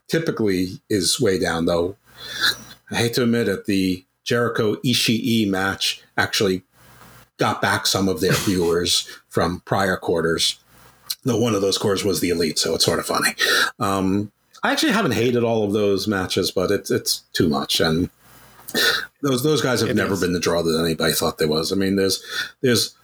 typically 0.08 0.80
is 0.90 1.20
way 1.20 1.38
down 1.38 1.66
though 1.66 1.96
i 2.92 2.96
hate 2.96 3.14
to 3.14 3.24
admit 3.24 3.48
it 3.48 3.66
the 3.66 4.05
jericho 4.26 4.76
ishii 4.78 5.48
match 5.48 6.04
actually 6.18 6.64
got 7.38 7.62
back 7.62 7.86
some 7.86 8.10
of 8.10 8.22
their 8.22 8.34
viewers 8.34 9.08
from 9.30 9.62
prior 9.62 9.96
quarters 9.96 10.60
though 11.24 11.40
one 11.40 11.56
of 11.56 11.62
those 11.62 11.78
quarters 11.78 12.04
was 12.04 12.20
the 12.20 12.30
elite 12.30 12.60
so 12.60 12.76
it's 12.76 12.86
sort 12.86 13.00
of 13.00 13.06
funny 13.06 13.34
um, 13.80 14.32
i 14.64 14.72
actually 14.72 14.92
haven't 14.92 15.14
hated 15.14 15.44
all 15.44 15.64
of 15.64 15.72
those 15.72 16.08
matches 16.08 16.52
but 16.52 16.72
it's 16.72 16.92
it's 16.92 17.20
too 17.34 17.48
much 17.48 17.80
and 17.80 18.10
those 19.22 19.44
those 19.44 19.62
guys 19.62 19.82
have 19.82 19.90
it 19.90 19.96
never 19.96 20.14
is. 20.14 20.22
been 20.22 20.34
the 20.34 20.40
draw 20.40 20.62
that 20.62 20.84
anybody 20.84 21.14
thought 21.14 21.38
there 21.38 21.48
was. 21.48 21.72
I 21.72 21.76
mean, 21.76 21.96
there's 21.96 22.24
there's 22.62 22.96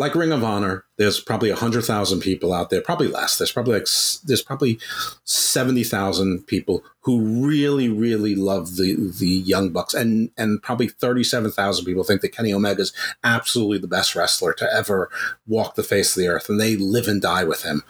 like 0.00 0.14
Ring 0.14 0.32
of 0.32 0.42
Honor, 0.42 0.86
there's 0.96 1.20
probably 1.20 1.50
hundred 1.50 1.84
thousand 1.84 2.20
people 2.20 2.54
out 2.54 2.70
there, 2.70 2.80
probably 2.80 3.06
less. 3.06 3.36
There's 3.36 3.52
probably 3.52 3.74
like 3.74 3.86
there's 4.24 4.40
probably 4.40 4.78
seventy 5.24 5.84
thousand 5.84 6.46
people 6.46 6.82
who 7.00 7.46
really, 7.46 7.90
really 7.90 8.34
love 8.34 8.76
the 8.76 8.94
the 8.96 9.28
Young 9.28 9.68
Bucks, 9.68 9.92
and 9.92 10.30
and 10.38 10.62
probably 10.62 10.88
thirty 10.88 11.22
seven 11.22 11.50
thousand 11.50 11.84
people 11.84 12.02
think 12.02 12.22
that 12.22 12.34
Kenny 12.34 12.50
Omega 12.50 12.80
is 12.80 12.94
absolutely 13.22 13.76
the 13.76 13.86
best 13.86 14.16
wrestler 14.16 14.54
to 14.54 14.72
ever 14.72 15.10
walk 15.46 15.74
the 15.74 15.82
face 15.82 16.16
of 16.16 16.22
the 16.22 16.28
earth, 16.28 16.48
and 16.48 16.58
they 16.58 16.76
live 16.76 17.06
and 17.06 17.20
die 17.20 17.44
with 17.44 17.64
him. 17.64 17.82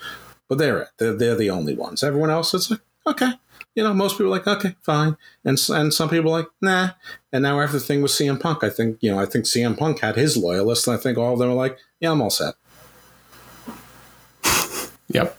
But 0.48 0.58
they're 0.58 0.80
it. 0.80 0.88
They're, 0.98 1.14
they're 1.14 1.36
the 1.36 1.50
only 1.50 1.76
ones. 1.76 2.02
Everyone 2.02 2.30
else, 2.30 2.52
it's 2.54 2.72
like 2.72 2.80
okay, 3.06 3.34
you 3.74 3.82
know, 3.82 3.94
most 3.94 4.12
people 4.14 4.26
are 4.26 4.30
like, 4.38 4.46
okay, 4.46 4.74
fine, 4.82 5.16
and 5.44 5.58
and 5.70 5.94
some 5.94 6.08
people 6.08 6.34
are 6.34 6.40
like, 6.40 6.48
nah. 6.60 6.90
And 7.32 7.42
now 7.42 7.60
after 7.60 7.78
the 7.78 7.84
thing 7.84 8.02
with 8.02 8.10
CM 8.10 8.40
Punk, 8.40 8.64
I 8.64 8.70
think 8.70 8.98
you 9.00 9.10
know, 9.10 9.18
I 9.18 9.26
think 9.26 9.44
CM 9.44 9.78
Punk 9.78 10.00
had 10.00 10.16
his 10.16 10.36
loyalists, 10.36 10.86
and 10.86 10.96
I 10.96 11.00
think 11.00 11.18
all 11.18 11.32
of 11.32 11.38
them 11.38 11.50
are 11.50 11.54
like, 11.54 11.78
yeah, 12.00 12.12
I'm 12.12 12.20
all 12.20 12.30
set. 12.30 12.54
Yep. 15.12 15.36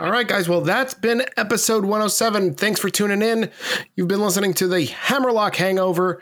All 0.00 0.10
right, 0.10 0.26
guys. 0.26 0.48
Well, 0.48 0.60
that's 0.60 0.92
been 0.92 1.22
episode 1.36 1.84
107. 1.84 2.54
Thanks 2.54 2.80
for 2.80 2.90
tuning 2.90 3.22
in. 3.22 3.48
You've 3.94 4.08
been 4.08 4.20
listening 4.20 4.54
to 4.54 4.66
the 4.66 4.86
Hammerlock 4.86 5.54
Hangover. 5.54 6.20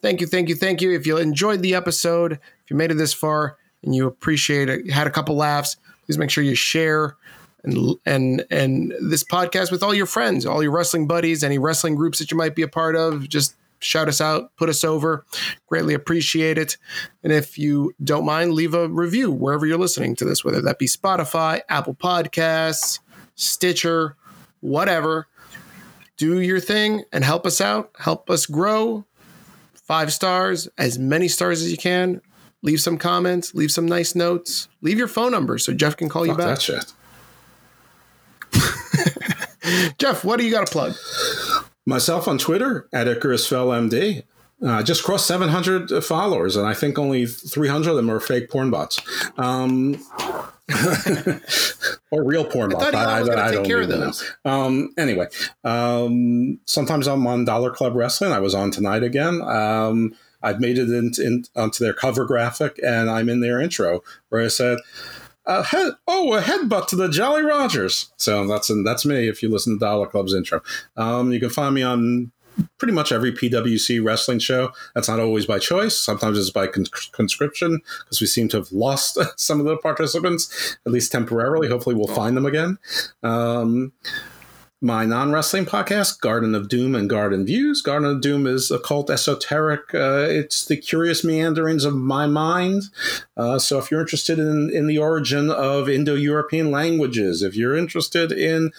Thank 0.00 0.20
you, 0.20 0.26
thank 0.26 0.48
you, 0.48 0.54
thank 0.54 0.80
you. 0.80 0.92
If 0.92 1.06
you 1.06 1.18
enjoyed 1.18 1.62
the 1.62 1.74
episode, 1.74 2.34
if 2.34 2.70
you 2.70 2.76
made 2.76 2.90
it 2.90 2.94
this 2.94 3.12
far 3.12 3.58
and 3.82 3.94
you 3.94 4.06
appreciate 4.06 4.68
it, 4.68 4.88
had 4.90 5.06
a 5.06 5.10
couple 5.10 5.36
laughs, 5.36 5.76
please 6.06 6.16
make 6.16 6.30
sure 6.30 6.42
you 6.42 6.54
share 6.54 7.16
and 7.64 7.96
and 8.04 8.44
and 8.50 8.94
this 9.00 9.24
podcast 9.24 9.70
with 9.70 9.82
all 9.82 9.94
your 9.94 10.06
friends, 10.06 10.46
all 10.46 10.62
your 10.62 10.72
wrestling 10.72 11.06
buddies, 11.06 11.44
any 11.44 11.58
wrestling 11.58 11.94
groups 11.94 12.18
that 12.18 12.30
you 12.30 12.36
might 12.36 12.54
be 12.54 12.62
a 12.62 12.68
part 12.68 12.96
of. 12.96 13.28
Just 13.28 13.56
shout 13.80 14.08
us 14.08 14.20
out, 14.20 14.54
put 14.56 14.68
us 14.68 14.84
over. 14.84 15.24
Greatly 15.66 15.94
appreciate 15.94 16.58
it. 16.58 16.76
And 17.22 17.32
if 17.32 17.58
you 17.58 17.94
don't 18.02 18.24
mind, 18.24 18.52
leave 18.52 18.74
a 18.74 18.88
review 18.88 19.30
wherever 19.30 19.66
you're 19.66 19.78
listening 19.78 20.14
to 20.16 20.24
this, 20.24 20.44
whether 20.44 20.60
that 20.62 20.78
be 20.78 20.86
Spotify, 20.86 21.62
Apple 21.68 21.94
Podcasts, 21.94 23.00
Stitcher, 23.34 24.16
whatever. 24.60 25.26
Do 26.16 26.40
your 26.40 26.60
thing 26.60 27.04
and 27.12 27.24
help 27.24 27.46
us 27.46 27.60
out, 27.60 27.90
help 27.98 28.28
us 28.30 28.46
grow. 28.46 29.06
Five 29.72 30.12
stars, 30.12 30.68
as 30.78 30.98
many 30.98 31.26
stars 31.26 31.62
as 31.62 31.70
you 31.70 31.78
can. 31.78 32.20
Leave 32.62 32.80
some 32.80 32.98
comments, 32.98 33.54
leave 33.54 33.70
some 33.70 33.86
nice 33.86 34.14
notes, 34.14 34.68
leave 34.82 34.98
your 34.98 35.08
phone 35.08 35.32
number 35.32 35.56
so 35.56 35.72
Jeff 35.72 35.96
can 35.96 36.10
call 36.10 36.26
Fuck 36.26 36.32
you 36.32 36.36
back. 36.36 36.56
That 36.58 36.62
shit. 36.62 36.92
Jeff, 39.98 40.24
what 40.24 40.38
do 40.38 40.46
you 40.46 40.50
got 40.50 40.66
to 40.66 40.72
plug? 40.72 40.94
Myself 41.86 42.28
on 42.28 42.38
Twitter 42.38 42.88
at 42.92 43.06
IcarusFellMD. 43.06 44.24
Uh, 44.62 44.82
just 44.82 45.04
crossed 45.04 45.26
700 45.26 46.04
followers, 46.04 46.54
and 46.54 46.66
I 46.66 46.74
think 46.74 46.98
only 46.98 47.24
300 47.24 47.90
of 47.90 47.96
them 47.96 48.10
are 48.10 48.20
fake 48.20 48.50
porn 48.50 48.70
bots. 48.70 49.00
Um, 49.38 50.04
or 52.10 52.22
real 52.22 52.44
porn 52.44 52.70
bots. 52.70 52.94
I, 52.94 53.20
I, 53.20 53.20
I, 53.20 53.48
I 53.48 53.50
don't 53.52 53.64
care 53.64 53.86
know. 53.86 54.12
Um, 54.44 54.92
anyway, 54.98 55.28
um, 55.64 56.60
sometimes 56.66 57.08
I'm 57.08 57.26
on 57.26 57.46
Dollar 57.46 57.70
Club 57.70 57.94
Wrestling. 57.94 58.32
I 58.32 58.38
was 58.38 58.54
on 58.54 58.70
tonight 58.70 59.02
again. 59.02 59.40
Um, 59.40 60.14
I've 60.42 60.60
made 60.60 60.78
it 60.78 60.90
in, 60.90 61.12
in, 61.18 61.44
onto 61.56 61.82
their 61.82 61.94
cover 61.94 62.24
graphic, 62.24 62.78
and 62.84 63.10
I'm 63.10 63.28
in 63.28 63.40
their 63.40 63.60
intro 63.60 64.02
where 64.28 64.44
I 64.44 64.48
said, 64.48 64.78
a 65.50 65.64
head, 65.64 65.92
oh, 66.06 66.34
a 66.34 66.40
headbutt 66.40 66.86
to 66.88 66.96
the 66.96 67.08
Jolly 67.08 67.42
Rogers. 67.42 68.12
So 68.16 68.46
that's 68.46 68.70
that's 68.84 69.04
me. 69.04 69.28
If 69.28 69.42
you 69.42 69.50
listen 69.50 69.74
to 69.74 69.78
Dollar 69.78 70.06
Club's 70.06 70.32
intro, 70.32 70.62
um, 70.96 71.32
you 71.32 71.40
can 71.40 71.50
find 71.50 71.74
me 71.74 71.82
on 71.82 72.30
pretty 72.78 72.92
much 72.92 73.10
every 73.10 73.32
PWC 73.32 74.04
wrestling 74.04 74.38
show. 74.38 74.70
That's 74.94 75.08
not 75.08 75.18
always 75.18 75.46
by 75.46 75.58
choice. 75.58 75.96
Sometimes 75.96 76.38
it's 76.38 76.50
by 76.50 76.66
con- 76.66 76.86
conscription 77.12 77.80
because 78.04 78.20
we 78.20 78.26
seem 78.26 78.48
to 78.48 78.58
have 78.58 78.70
lost 78.70 79.18
some 79.36 79.58
of 79.58 79.66
the 79.66 79.76
participants, 79.78 80.76
at 80.86 80.92
least 80.92 81.10
temporarily. 81.10 81.68
Hopefully, 81.68 81.96
we'll 81.96 82.14
find 82.14 82.36
them 82.36 82.46
again. 82.46 82.78
Um, 83.22 83.92
my 84.80 85.04
non 85.04 85.30
wrestling 85.30 85.66
podcast, 85.66 86.20
Garden 86.20 86.54
of 86.54 86.68
Doom 86.68 86.94
and 86.94 87.08
Garden 87.08 87.44
Views. 87.44 87.82
Garden 87.82 88.08
of 88.08 88.20
Doom 88.22 88.46
is 88.46 88.70
occult 88.70 89.10
esoteric. 89.10 89.94
Uh, 89.94 90.26
it's 90.28 90.64
the 90.64 90.76
curious 90.76 91.22
meanderings 91.22 91.84
of 91.84 91.94
my 91.94 92.26
mind. 92.26 92.84
Uh, 93.36 93.58
so 93.58 93.78
if 93.78 93.90
you're 93.90 94.00
interested 94.00 94.38
in, 94.38 94.70
in 94.70 94.86
the 94.86 94.98
origin 94.98 95.50
of 95.50 95.88
Indo 95.88 96.14
European 96.14 96.70
languages, 96.70 97.42
if 97.42 97.54
you're 97.54 97.76
interested 97.76 98.32
in 98.32 98.72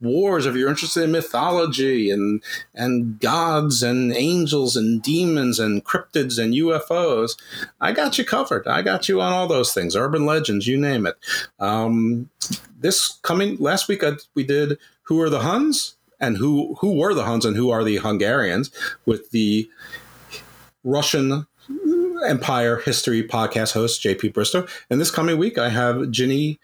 wars, 0.00 0.46
if 0.46 0.54
you're 0.54 0.68
interested 0.68 1.04
in 1.04 1.12
mythology 1.12 2.10
and 2.10 2.42
and 2.74 3.18
gods 3.18 3.82
and 3.82 4.14
angels 4.14 4.76
and 4.76 5.02
demons 5.02 5.58
and 5.58 5.84
cryptids 5.84 6.42
and 6.42 6.54
UFOs, 6.54 7.36
I 7.80 7.90
got 7.90 8.16
you 8.16 8.24
covered. 8.24 8.68
I 8.68 8.82
got 8.82 9.08
you 9.08 9.20
on 9.20 9.32
all 9.32 9.48
those 9.48 9.74
things, 9.74 9.96
urban 9.96 10.24
legends, 10.24 10.68
you 10.68 10.78
name 10.78 11.04
it. 11.04 11.16
Um, 11.58 12.30
this 12.78 13.18
coming 13.22 13.56
last 13.58 13.88
week, 13.88 14.04
I, 14.04 14.12
we 14.34 14.44
did 14.44 14.78
who 15.12 15.20
are 15.20 15.28
the 15.28 15.40
Huns 15.40 15.96
and 16.18 16.38
who 16.38 16.74
who 16.80 16.94
were 16.94 17.12
the 17.12 17.24
Huns 17.24 17.44
and 17.44 17.54
who 17.54 17.68
are 17.68 17.84
the 17.84 17.98
Hungarians 17.98 18.70
with 19.04 19.30
the 19.30 19.68
Russian 20.84 21.46
Empire 22.26 22.78
History 22.78 23.22
podcast 23.22 23.74
host 23.74 24.02
JP 24.02 24.32
Bristow. 24.32 24.66
And 24.88 24.98
this 24.98 25.10
coming 25.10 25.36
week, 25.36 25.58
I 25.58 25.68
have 25.68 26.10
Ginny 26.10 26.58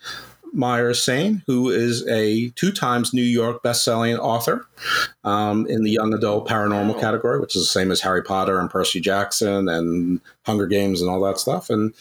Myers 0.55 1.03
Sain, 1.03 1.43
who 1.47 1.69
is 1.69 2.09
a 2.09 2.49
two 2.51 2.73
times 2.73 3.13
New 3.13 3.21
York 3.21 3.63
best-selling 3.63 4.17
author 4.17 4.67
um, 5.25 5.67
in 5.67 5.83
the 5.83 5.91
young 5.91 6.15
adult 6.15 6.49
paranormal 6.49 6.99
category, 6.99 7.41
which 7.41 7.55
is 7.55 7.63
the 7.65 7.69
same 7.69 7.91
as 7.91 8.01
Harry 8.01 8.23
Potter 8.23 8.59
and 8.59 8.71
Percy 8.71 8.99
Jackson 8.99 9.69
and 9.69 10.23
Hunger 10.49 10.67
Games 10.67 11.01
and 11.03 11.11
all 11.11 11.21
that 11.21 11.39
stuff. 11.39 11.69
And 11.69 11.93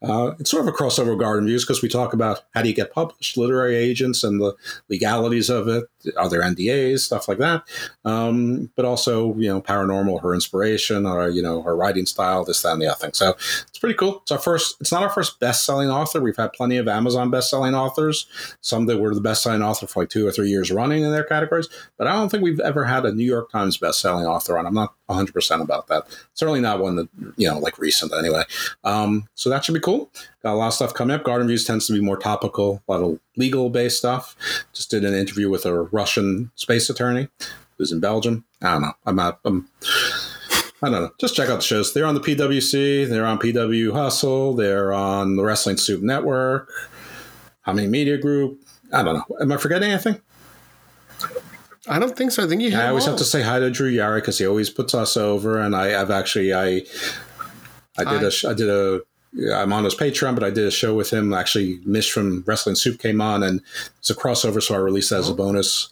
uh, 0.00 0.32
it's 0.38 0.50
sort 0.50 0.66
of 0.66 0.72
a 0.72 0.76
crossover 0.76 1.18
garden 1.18 1.46
views 1.46 1.64
because 1.64 1.82
we 1.82 1.88
talk 1.88 2.12
about 2.12 2.44
how 2.54 2.62
do 2.62 2.68
you 2.68 2.74
get 2.74 2.92
published, 2.92 3.36
literary 3.36 3.74
agents, 3.74 4.22
and 4.22 4.40
the 4.40 4.54
legalities 4.88 5.50
of 5.50 5.66
it, 5.66 5.84
are 6.16 6.28
there 6.28 6.40
NDAs, 6.40 7.00
stuff 7.00 7.26
like 7.26 7.38
that. 7.38 7.64
Um, 8.04 8.70
but 8.76 8.84
also, 8.84 9.34
you 9.34 9.48
know, 9.48 9.60
paranormal, 9.60 10.22
her 10.22 10.34
inspiration, 10.34 11.04
or 11.04 11.28
you 11.28 11.42
know, 11.42 11.62
her 11.62 11.76
writing 11.76 12.06
style, 12.06 12.44
this, 12.44 12.62
that, 12.62 12.74
and 12.74 12.82
the 12.82 12.86
other 12.86 12.98
thing. 12.98 13.12
So 13.12 13.30
it's 13.30 13.78
pretty 13.78 13.96
cool. 13.96 14.20
It's 14.22 14.30
our 14.30 14.38
first. 14.38 14.76
It's 14.80 14.92
not 14.92 15.02
our 15.02 15.10
first 15.10 15.40
best-selling 15.40 15.90
author. 15.90 16.20
We've 16.20 16.36
had 16.36 16.52
plenty 16.52 16.76
of 16.76 16.86
Amazon 16.86 17.30
best-selling 17.30 17.74
authors. 17.74 18.26
Some 18.60 18.86
that 18.86 18.98
were 18.98 19.14
the 19.14 19.20
best-selling 19.20 19.62
author 19.62 19.88
for 19.88 20.04
like 20.04 20.10
two 20.10 20.26
or 20.26 20.30
three 20.30 20.48
years 20.48 20.70
running 20.70 21.02
in 21.02 21.10
their 21.10 21.24
categories. 21.24 21.68
But 21.98 22.06
I 22.06 22.12
don't 22.12 22.28
think 22.28 22.44
we've 22.44 22.60
ever 22.60 22.84
had 22.84 23.04
a 23.04 23.12
New 23.12 23.24
York 23.24 23.50
Times 23.50 23.76
best-selling 23.76 24.26
author 24.26 24.56
on. 24.56 24.66
I'm 24.66 24.74
not 24.74 24.94
100 25.06 25.32
percent 25.32 25.62
about 25.62 25.88
that. 25.88 26.06
Certainly 26.34 26.60
not 26.60 26.80
one 26.80 26.96
that 26.96 27.08
you 27.36 27.48
know, 27.48 27.58
like 27.58 27.78
recent 27.78 27.95
anyway. 28.02 28.42
Um, 28.84 29.28
so 29.34 29.50
that 29.50 29.64
should 29.64 29.74
be 29.74 29.80
cool. 29.80 30.10
Got 30.42 30.54
a 30.54 30.56
lot 30.56 30.68
of 30.68 30.74
stuff 30.74 30.94
coming 30.94 31.14
up. 31.14 31.24
Garden 31.24 31.46
Views 31.48 31.64
tends 31.64 31.86
to 31.86 31.92
be 31.92 32.00
more 32.00 32.16
topical, 32.16 32.82
a 32.88 32.92
lot 32.92 33.02
of 33.02 33.20
legal 33.36 33.70
based 33.70 33.98
stuff. 33.98 34.36
Just 34.72 34.90
did 34.90 35.04
an 35.04 35.14
interview 35.14 35.50
with 35.50 35.66
a 35.66 35.82
Russian 35.82 36.50
space 36.54 36.88
attorney 36.90 37.28
who's 37.78 37.92
in 37.92 38.00
Belgium. 38.00 38.44
I 38.62 38.72
don't 38.72 38.82
know. 38.82 38.92
I'm 39.04 39.16
not. 39.16 39.40
I'm, 39.44 39.68
I 40.82 40.90
don't 40.90 41.02
know. 41.02 41.10
Just 41.18 41.34
check 41.34 41.48
out 41.48 41.56
the 41.56 41.62
shows. 41.62 41.94
They're 41.94 42.06
on 42.06 42.14
the 42.14 42.20
PWC. 42.20 43.08
They're 43.08 43.26
on 43.26 43.38
PW 43.38 43.92
Hustle. 43.92 44.54
They're 44.54 44.92
on 44.92 45.36
the 45.36 45.42
Wrestling 45.42 45.78
Soup 45.78 46.02
Network. 46.02 46.70
Humming 47.62 47.90
Media 47.90 48.18
Group. 48.18 48.60
I 48.92 49.02
don't 49.02 49.14
know. 49.14 49.36
Am 49.40 49.50
I 49.50 49.56
forgetting 49.56 49.90
anything? 49.90 50.20
I 51.88 51.98
don't 51.98 52.16
think 52.16 52.32
so. 52.32 52.44
I 52.44 52.48
think 52.48 52.62
you. 52.62 52.76
I 52.76 52.88
always 52.88 53.04
have 53.06 53.16
to 53.16 53.24
say 53.24 53.42
hi 53.42 53.60
to 53.60 53.70
Drew 53.70 53.90
Yari 53.90 54.18
because 54.18 54.38
he 54.38 54.46
always 54.46 54.70
puts 54.70 54.94
us 54.94 55.16
over, 55.16 55.58
and 55.58 55.74
I, 55.74 55.88
have 55.88 56.10
actually 56.10 56.52
I 56.52 56.82
I 57.98 58.04
did 58.04 58.32
hi. 58.32 58.48
a 58.48 58.50
I 58.50 58.54
did 58.54 58.68
a 58.68 59.00
I'm 59.54 59.72
on 59.72 59.84
his 59.84 59.94
Patreon, 59.94 60.34
but 60.34 60.44
I 60.44 60.50
did 60.50 60.66
a 60.66 60.70
show 60.70 60.94
with 60.94 61.12
him. 61.12 61.34
Actually, 61.34 61.80
Mish 61.84 62.10
from 62.10 62.42
Wrestling 62.46 62.76
Soup 62.76 62.98
came 62.98 63.20
on, 63.20 63.42
and 63.42 63.60
it's 63.98 64.10
a 64.10 64.14
crossover, 64.14 64.62
so 64.62 64.74
I 64.74 64.78
released 64.78 65.10
that 65.10 65.20
as 65.20 65.28
a 65.28 65.32
oh. 65.32 65.36
bonus. 65.36 65.88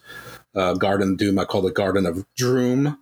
Uh, 0.54 0.74
Garden 0.74 1.16
Doom, 1.16 1.38
I 1.38 1.44
call 1.44 1.66
it 1.66 1.74
Garden 1.74 2.06
of 2.06 2.24
Droom 2.36 2.98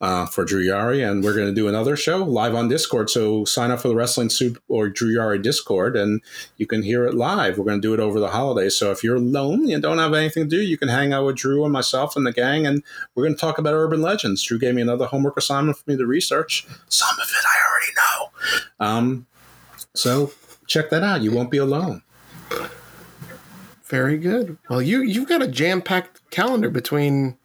uh, 0.00 0.26
for 0.26 0.44
Drew 0.44 0.64
Yari, 0.64 1.08
and 1.08 1.24
we're 1.24 1.34
going 1.34 1.48
to 1.48 1.54
do 1.54 1.68
another 1.68 1.96
show 1.96 2.18
live 2.18 2.54
on 2.54 2.68
Discord. 2.68 3.10
So 3.10 3.44
sign 3.44 3.70
up 3.70 3.80
for 3.80 3.88
the 3.88 3.96
Wrestling 3.96 4.30
Soup 4.30 4.62
or 4.68 4.88
Drew 4.88 5.16
Yari 5.16 5.42
Discord, 5.42 5.96
and 5.96 6.20
you 6.56 6.66
can 6.66 6.82
hear 6.82 7.04
it 7.04 7.14
live. 7.14 7.58
We're 7.58 7.64
going 7.64 7.80
to 7.80 7.86
do 7.86 7.94
it 7.94 8.00
over 8.00 8.20
the 8.20 8.28
holidays. 8.28 8.76
So 8.76 8.90
if 8.90 9.02
you're 9.02 9.18
lonely 9.18 9.72
and 9.72 9.82
don't 9.82 9.98
have 9.98 10.14
anything 10.14 10.44
to 10.44 10.48
do, 10.48 10.62
you 10.62 10.78
can 10.78 10.88
hang 10.88 11.12
out 11.12 11.26
with 11.26 11.36
Drew 11.36 11.64
and 11.64 11.72
myself 11.72 12.16
and 12.16 12.26
the 12.26 12.32
gang, 12.32 12.66
and 12.66 12.82
we're 13.14 13.24
going 13.24 13.34
to 13.34 13.40
talk 13.40 13.58
about 13.58 13.74
urban 13.74 14.02
legends. 14.02 14.42
Drew 14.42 14.58
gave 14.58 14.74
me 14.74 14.82
another 14.82 15.06
homework 15.06 15.36
assignment 15.36 15.78
for 15.78 15.90
me 15.90 15.96
to 15.96 16.06
research. 16.06 16.66
Some 16.88 17.18
of 17.20 17.28
it 17.28 17.44
I 17.44 17.58
already 17.68 17.92
know. 17.96 18.86
Um, 18.86 19.26
so 19.94 20.32
check 20.66 20.90
that 20.90 21.02
out. 21.02 21.22
You 21.22 21.32
won't 21.32 21.50
be 21.50 21.58
alone. 21.58 22.02
Very 23.84 24.16
good. 24.16 24.56
Well, 24.70 24.80
you 24.80 25.02
you've 25.02 25.28
got 25.28 25.42
a 25.42 25.46
jam 25.46 25.82
packed 25.82 26.21
calendar 26.32 26.70
between 26.70 27.36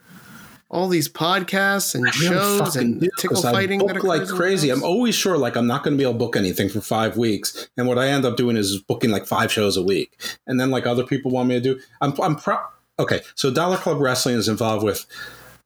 all 0.69 0.87
these 0.89 1.07
podcasts 1.07 1.95
and 1.95 2.11
shows 2.13 2.75
and 2.75 3.07
tickle 3.19 3.41
fighting 3.41 3.79
book 3.79 4.03
like 4.03 4.27
crazy. 4.27 4.69
I'm 4.69 4.83
always 4.83 5.15
sure 5.15 5.37
like 5.37 5.55
I'm 5.55 5.67
not 5.67 5.83
going 5.83 5.95
to 5.95 5.97
be 5.97 6.03
able 6.03 6.13
to 6.13 6.19
book 6.19 6.35
anything 6.35 6.69
for 6.69 6.81
five 6.81 7.15
weeks, 7.15 7.69
and 7.77 7.87
what 7.87 7.99
I 7.99 8.07
end 8.07 8.25
up 8.25 8.35
doing 8.35 8.57
is 8.57 8.79
booking 8.79 9.11
like 9.11 9.25
five 9.25 9.51
shows 9.51 9.77
a 9.77 9.83
week, 9.83 10.19
and 10.47 10.59
then 10.59 10.71
like 10.71 10.85
other 10.85 11.05
people 11.05 11.31
want 11.31 11.49
me 11.49 11.55
to 11.55 11.61
do. 11.61 11.79
I'm 12.01 12.19
I'm 12.21 12.35
pro- 12.35 12.65
okay. 12.99 13.21
So 13.35 13.51
Dollar 13.51 13.77
Club 13.77 13.99
Wrestling 13.99 14.35
is 14.35 14.47
involved 14.47 14.83
with. 14.83 15.05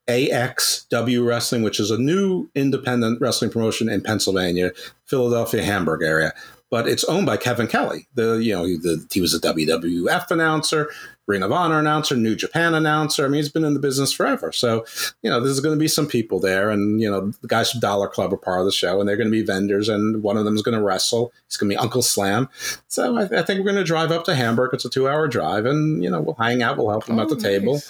AXW 0.08 1.26
Wrestling, 1.26 1.62
which 1.62 1.80
is 1.80 1.92
a 1.92 1.98
new 1.98 2.50
independent 2.56 3.22
wrestling 3.22 3.52
promotion 3.52 3.88
in 3.88 4.02
Pennsylvania, 4.02 4.72
Philadelphia, 5.06 5.64
Hamburg 5.64 6.02
area 6.02 6.34
but 6.72 6.88
it's 6.88 7.04
owned 7.04 7.28
by 7.28 7.38
Kevin 7.38 7.68
Kelly. 7.68 8.08
The 8.16 8.38
you 8.38 8.54
know 8.56 8.64
he, 8.64 8.78
the, 8.78 9.06
he 9.12 9.22
was 9.22 9.36
a 9.36 9.40
WWF 9.40 10.32
announcer, 10.32 10.90
Ring 11.32 11.44
of 11.44 11.52
Honor 11.52 11.80
announcer, 11.80 12.16
New 12.16 12.36
Japan 12.36 12.74
announcer. 12.74 13.26
I 13.26 13.30
mean, 13.30 13.38
he's 13.38 13.50
been 13.50 13.64
in 13.64 13.74
the 13.74 13.80
business 13.80 14.12
forever. 14.12 14.52
So 14.52 14.86
you 15.22 15.30
know, 15.30 15.40
there's 15.40 15.60
going 15.62 15.74
to 15.76 15.80
be 15.80 15.88
some 15.88 16.08
people 16.08 16.40
there, 16.40 16.70
and 16.70 17.02
you 17.02 17.10
know, 17.10 17.32
the 17.42 17.48
guys 17.48 17.72
from 17.72 17.80
Dollar 17.80 18.08
Club 18.08 18.34
are 18.34 18.38
part 18.38 18.60
of 18.60 18.66
the 18.66 18.72
show, 18.72 19.00
and 19.00 19.08
they're 19.08 19.18
going 19.18 19.28
to 19.28 19.32
be 19.32 19.42
vendors, 19.42 19.90
and 19.90 20.22
one 20.22 20.38
of 20.38 20.46
them 20.46 20.56
is 20.56 20.62
going 20.62 20.78
to 20.78 20.84
wrestle. 20.84 21.32
It's 21.48 21.58
going 21.58 21.70
to 21.70 21.76
be 21.76 21.78
Uncle 21.78 22.02
Slam. 22.02 22.50
So 22.88 23.18
I, 23.18 23.24
I 23.24 23.42
think 23.44 23.60
we're 23.60 23.72
going 23.72 23.76
to 23.76 23.84
drive 23.84 24.12
up 24.12 24.26
to 24.26 24.36
Hamburg. 24.36 24.72
It's 24.74 24.86
a 24.86 24.90
two-hour 24.90 25.30
drive, 25.30 25.66
and 25.66 26.04
you 26.04 26.10
know, 26.10 26.22
we'll 26.22 26.36
hang 26.36 26.62
out. 26.62 26.78
We'll 26.78 26.90
help 26.90 27.06
them 27.06 27.18
oh, 27.18 27.24
at 27.24 27.30
the 27.30 27.36
nice. 27.36 27.44
table, 27.44 27.82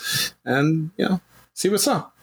and 0.46 0.92
you 0.98 1.10
know, 1.10 1.22
see 1.54 1.70
what's 1.70 1.88
up. 1.88 2.16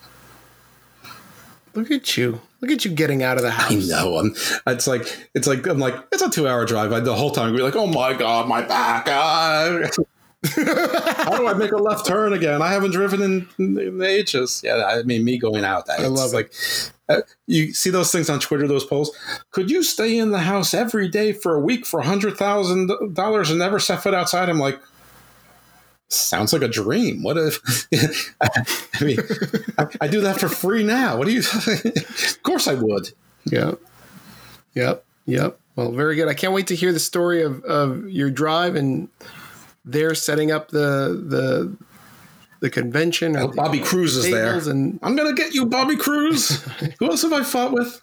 Look 1.74 1.90
at 1.90 2.16
you. 2.16 2.40
Look 2.60 2.70
at 2.72 2.84
you 2.84 2.90
getting 2.90 3.22
out 3.22 3.36
of 3.36 3.42
the 3.42 3.52
house. 3.52 3.70
I 3.70 3.74
know. 3.76 4.16
I'm, 4.18 4.34
it's 4.66 4.86
like 4.86 5.28
it's 5.34 5.46
like 5.46 5.66
I'm 5.66 5.78
like 5.78 5.94
it's 6.10 6.22
a 6.22 6.30
two 6.30 6.48
hour 6.48 6.64
drive. 6.64 6.92
I, 6.92 7.00
the 7.00 7.14
whole 7.14 7.30
time 7.30 7.52
we're 7.52 7.62
like, 7.62 7.76
oh 7.76 7.86
my 7.86 8.14
god, 8.14 8.48
my 8.48 8.62
back. 8.62 9.06
Ah. 9.10 9.88
How 10.44 11.36
do 11.36 11.48
I 11.48 11.54
make 11.54 11.72
a 11.72 11.76
left 11.76 12.06
turn 12.06 12.32
again? 12.32 12.62
I 12.62 12.68
haven't 12.68 12.92
driven 12.92 13.22
in, 13.22 13.48
in 13.58 14.02
ages. 14.02 14.60
Yeah, 14.64 14.84
I 14.86 15.02
mean, 15.02 15.24
me 15.24 15.36
going 15.36 15.64
out. 15.64 15.90
I 15.90 16.06
love 16.06 16.32
like 16.32 16.52
uh, 17.08 17.22
you 17.46 17.72
see 17.72 17.90
those 17.90 18.12
things 18.12 18.30
on 18.30 18.38
Twitter. 18.38 18.68
Those 18.68 18.84
polls. 18.84 19.16
Could 19.50 19.68
you 19.68 19.82
stay 19.82 20.16
in 20.16 20.30
the 20.30 20.38
house 20.38 20.74
every 20.74 21.08
day 21.08 21.32
for 21.32 21.56
a 21.56 21.60
week 21.60 21.84
for 21.84 22.00
a 22.00 22.04
hundred 22.04 22.36
thousand 22.36 23.14
dollars 23.14 23.50
and 23.50 23.58
never 23.58 23.80
set 23.80 24.02
foot 24.02 24.14
outside? 24.14 24.48
I'm 24.48 24.60
like, 24.60 24.78
sounds 26.08 26.52
like 26.52 26.62
a 26.62 26.68
dream. 26.68 27.22
What 27.22 27.36
if 27.36 27.86
I 29.00 29.04
mean 29.04 29.18
I, 29.76 29.86
I, 30.02 30.08
do 30.08 30.20
that 30.20 30.38
for 30.38 30.48
free 30.48 30.84
now? 30.84 31.16
What 31.16 31.26
do 31.26 31.32
you 31.32 31.40
of 31.84 32.42
course 32.44 32.68
I 32.68 32.74
would. 32.74 33.12
Yep. 33.46 33.80
Yep. 34.74 35.04
Yep. 35.26 35.60
Well, 35.76 35.92
very 35.92 36.16
good. 36.16 36.28
I 36.28 36.34
can't 36.34 36.52
wait 36.52 36.68
to 36.68 36.76
hear 36.76 36.92
the 36.92 37.00
story 37.00 37.42
of, 37.42 37.62
of 37.64 38.08
your 38.08 38.30
drive 38.30 38.76
and 38.76 39.08
they're 39.84 40.14
setting 40.14 40.50
up 40.50 40.68
the 40.70 41.22
the 41.26 41.76
the 42.60 42.70
convention. 42.70 43.36
Oh, 43.36 43.48
Bobby 43.48 43.80
Cruise 43.80 44.16
is 44.16 44.30
there. 44.30 44.56
And 44.56 44.98
I'm 45.02 45.16
gonna 45.16 45.34
get 45.34 45.54
you, 45.54 45.66
Bobby 45.66 45.96
Cruise. 45.96 46.62
Who 46.98 47.06
else 47.06 47.22
have 47.22 47.32
I 47.32 47.42
fought 47.42 47.72
with? 47.72 48.00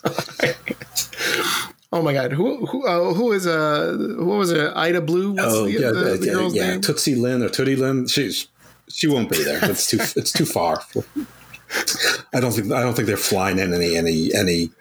Oh 1.92 2.02
my 2.02 2.14
God! 2.14 2.34
Who 2.34 2.66
who 2.66 2.86
uh, 2.86 3.14
who 3.14 3.32
is 3.32 3.48
uh 3.48 3.96
who 3.98 4.26
was 4.26 4.52
it? 4.52 4.72
Ida 4.76 5.00
Blue? 5.02 5.32
What's 5.32 5.48
oh 5.48 5.64
the, 5.64 5.72
yeah, 5.72 5.92
the, 5.92 6.18
the 6.18 6.26
yeah, 6.26 6.34
girl's 6.34 6.56
yeah. 6.56 6.72
Name? 6.72 6.82
Tootsie 6.82 7.16
Lynn 7.16 7.42
or 7.42 7.48
Tootie 7.48 7.78
Lynn. 7.78 8.08
She's 8.08 8.48
she 8.90 9.08
won't 9.08 9.30
be 9.30 9.42
there. 9.44 9.60
It's 9.64 9.90
too 9.90 10.00
it's 10.20 10.34
too 10.34 10.46
far. 10.46 10.82
I 12.34 12.40
don't 12.40 12.52
think 12.52 12.72
I 12.72 12.82
don't 12.82 12.96
think 12.96 13.08
they're 13.08 13.18
flying 13.18 13.60
in 13.60 13.74
any 13.74 13.96
any 13.96 14.34
any. 14.34 14.72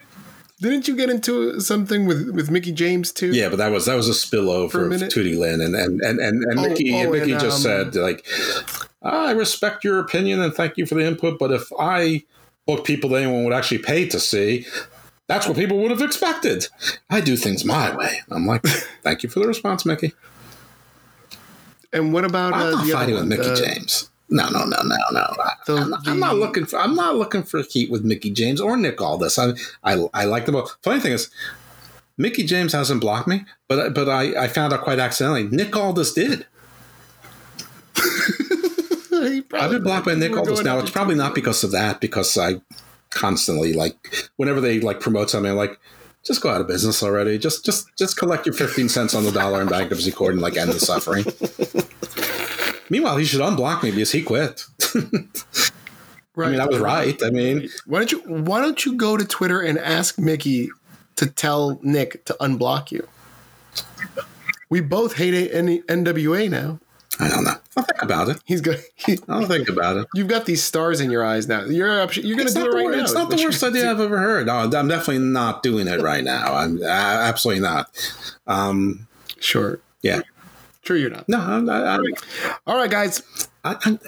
Didn't 0.71 0.89
you 0.89 0.97
get 0.97 1.11
into 1.11 1.61
something 1.61 2.07
with, 2.07 2.31
with 2.31 2.51
Mickie 2.51 2.73
James 2.73 3.13
too? 3.13 3.33
Yeah, 3.33 3.51
but 3.51 3.57
that 3.57 3.71
was 3.71 3.85
that 3.85 3.97
was 3.97 4.09
a 4.09 4.13
spillover 4.13 4.87
of 4.87 5.09
Tootie 5.11 5.39
Lynn 5.39 5.61
and 5.61 5.75
and 5.75 6.01
and 6.01 6.19
and, 6.19 6.43
and 6.43 6.59
oh, 6.59 6.63
Mickie 6.63 6.95
oh, 6.95 6.97
and 6.97 7.13
Mickie 7.13 7.33
and, 7.33 7.41
just 7.41 7.67
um, 7.67 7.93
said 7.93 7.95
like, 7.97 8.27
I 9.03 9.33
respect 9.33 9.85
your 9.85 9.99
opinion 9.99 10.41
and 10.41 10.55
thank 10.55 10.79
you 10.79 10.87
for 10.87 10.95
the 10.95 11.05
input, 11.05 11.39
but 11.39 11.53
if 11.53 11.71
I 11.79 12.25
book 12.67 12.87
people 12.87 13.11
that 13.11 13.23
anyone 13.23 13.45
would 13.45 13.53
actually 13.53 13.79
pay 13.79 14.09
to 14.09 14.19
see, 14.19 14.67
that's 15.27 15.47
what 15.47 15.57
people 15.57 15.79
would 15.81 15.91
have 15.91 16.01
expected. 16.01 16.69
I 17.11 17.21
do 17.21 17.37
things 17.37 17.65
my 17.65 17.95
way. 17.95 18.23
I'm 18.31 18.47
like, 18.47 18.63
thank 19.03 19.23
you 19.23 19.29
for 19.29 19.41
the 19.41 19.47
response, 19.47 19.85
Mickie. 19.85 20.15
And 21.93 22.15
what 22.15 22.25
about 22.25 22.55
I'm 22.55 22.75
uh, 22.75 22.85
not 22.85 22.89
fighting 22.89 23.17
with 23.17 23.27
Mickie 23.27 23.55
James? 23.55 24.09
No, 24.31 24.49
no, 24.49 24.65
no, 24.65 24.83
no, 24.83 24.97
no. 25.13 25.35
The, 25.67 25.77
I'm, 25.77 25.91
not, 25.91 26.09
I'm, 26.09 26.19
not, 26.21 26.37
looking 26.37 26.65
for. 26.65 26.79
I'm 26.79 26.95
not 26.95 27.17
looking 27.17 27.43
for 27.43 27.63
heat 27.63 27.91
with 27.91 28.05
Mickie 28.05 28.31
James 28.31 28.61
or 28.61 28.77
Nick 28.77 29.01
Aldis. 29.01 29.39
I, 29.39 29.53
I, 29.83 30.07
I 30.15 30.25
like 30.25 30.47
them 30.47 30.55
both. 30.55 30.77
Funny 30.83 31.01
thing 31.01 31.13
is, 31.13 31.31
Mickie 32.17 32.45
James 32.45 32.73
hasn't 32.73 33.01
blocked 33.01 33.29
me, 33.29 33.45
but 33.69 33.95
but 33.95 34.09
I, 34.09 34.45
I 34.45 34.49
found 34.49 34.73
out 34.73 34.83
quite 34.83 34.99
accidentally. 34.99 35.45
Nick 35.45 35.77
Aldis 35.77 36.15
did. 36.15 36.47
I've 39.55 39.71
been 39.71 39.83
blocked 39.83 40.07
by 40.07 40.15
Nick 40.15 40.37
Aldis 40.37 40.63
now. 40.63 40.79
It's 40.79 40.91
probably 40.91 41.15
not 41.17 41.35
because 41.35 41.63
of 41.63 41.71
that, 41.73 42.01
because 42.01 42.37
I 42.39 42.61
constantly 43.15 43.73
like 43.73 44.29
whenever 44.37 44.61
they 44.61 44.81
like 44.81 45.01
promote 45.01 45.31
something 45.31 45.53
I'm 45.53 45.57
like 45.57 45.79
just 46.25 46.43
go 46.43 46.51
out 46.51 46.61
of 46.61 46.67
business 46.67 47.03
already 47.03 47.39
just 47.39 47.65
just 47.65 47.87
just 47.97 48.17
collect 48.17 48.45
your 48.45 48.55
15 48.55 48.89
cents 48.89 49.15
on 49.15 49.25
the 49.25 49.31
dollar 49.31 49.63
in 49.63 49.69
bankruptcy 49.69 50.11
court 50.11 50.33
and 50.33 50.43
like 50.43 50.57
end 50.57 50.73
the 50.73 50.81
suffering 50.81 51.25
meanwhile 52.95 53.17
he 53.17 53.25
should 53.25 53.41
unblock 53.41 53.83
me 53.83 53.91
because 53.91 54.13
he 54.13 54.23
quit 54.23 54.65
right. 56.37 56.47
i 56.47 56.51
mean 56.51 56.61
i 56.61 56.67
was 56.67 56.79
right 56.79 57.21
i 57.25 57.31
mean 57.31 57.69
why 57.87 57.99
don't 57.99 58.13
you 58.13 58.21
why 58.21 58.61
don't 58.61 58.87
you 58.87 58.97
go 58.97 59.17
to 59.17 59.25
twitter 59.25 59.61
and 59.61 59.79
ask 59.79 60.17
Mickie 60.17 60.71
to 61.17 61.27
tell 61.27 61.81
nick 61.83 62.25
to 62.25 62.37
unblock 62.41 62.93
you 62.93 63.09
we 64.71 64.81
both 64.81 65.17
hate 65.17 65.51
nwa 65.53 66.51
now 66.51 66.79
I 67.21 67.29
don't 67.29 67.45
know. 67.45 67.55
I'll 67.77 67.85
think 67.85 68.03
about 68.03 68.29
it. 68.29 68.43
He's 68.45 68.61
good. 68.61 68.83
He, 68.97 69.19
I'll 69.29 69.47
think 69.47 69.69
about 69.69 69.97
it. 69.97 70.09
You've 70.15 70.27
got 70.27 70.47
these 70.47 70.65
stars 70.65 71.01
in 71.01 71.13
your 71.13 71.25
eyes 71.25 71.47
now. 71.47 71.65
You're 71.65 72.11
you're 72.13 72.37
going 72.37 72.49
to 72.49 72.55
do 72.55 72.67
it 72.67 72.75
right 72.75 72.91
now. 72.91 73.03
It's 73.05 73.13
not 73.13 73.31
the 73.31 73.37
worst 73.37 73.63
idea 73.63 73.89
I've 73.89 74.01
ever 74.01 74.19
heard. 74.19 74.47
No, 74.47 74.55
I'm 74.55 74.89
definitely 74.89 75.21
not 75.21 75.63
doing 75.63 75.87
it 75.87 76.01
right 76.01 76.25
now. 76.25 76.55
I'm 76.55 76.83
uh, 76.83 76.87
absolutely 76.87 77.63
not. 77.63 77.89
Um, 78.49 79.07
sure. 79.39 79.79
Yeah. 80.03 80.23
Sure, 80.85 80.97
you're 80.97 81.11
not. 81.11 81.29
No, 81.29 81.39
I'm 81.39 81.65
not. 81.65 81.85
I'm, 81.87 82.03
All 82.67 82.77
right, 82.77 82.91
guys. 82.91 83.23
I, 83.65 83.77
I'm, 83.85 83.99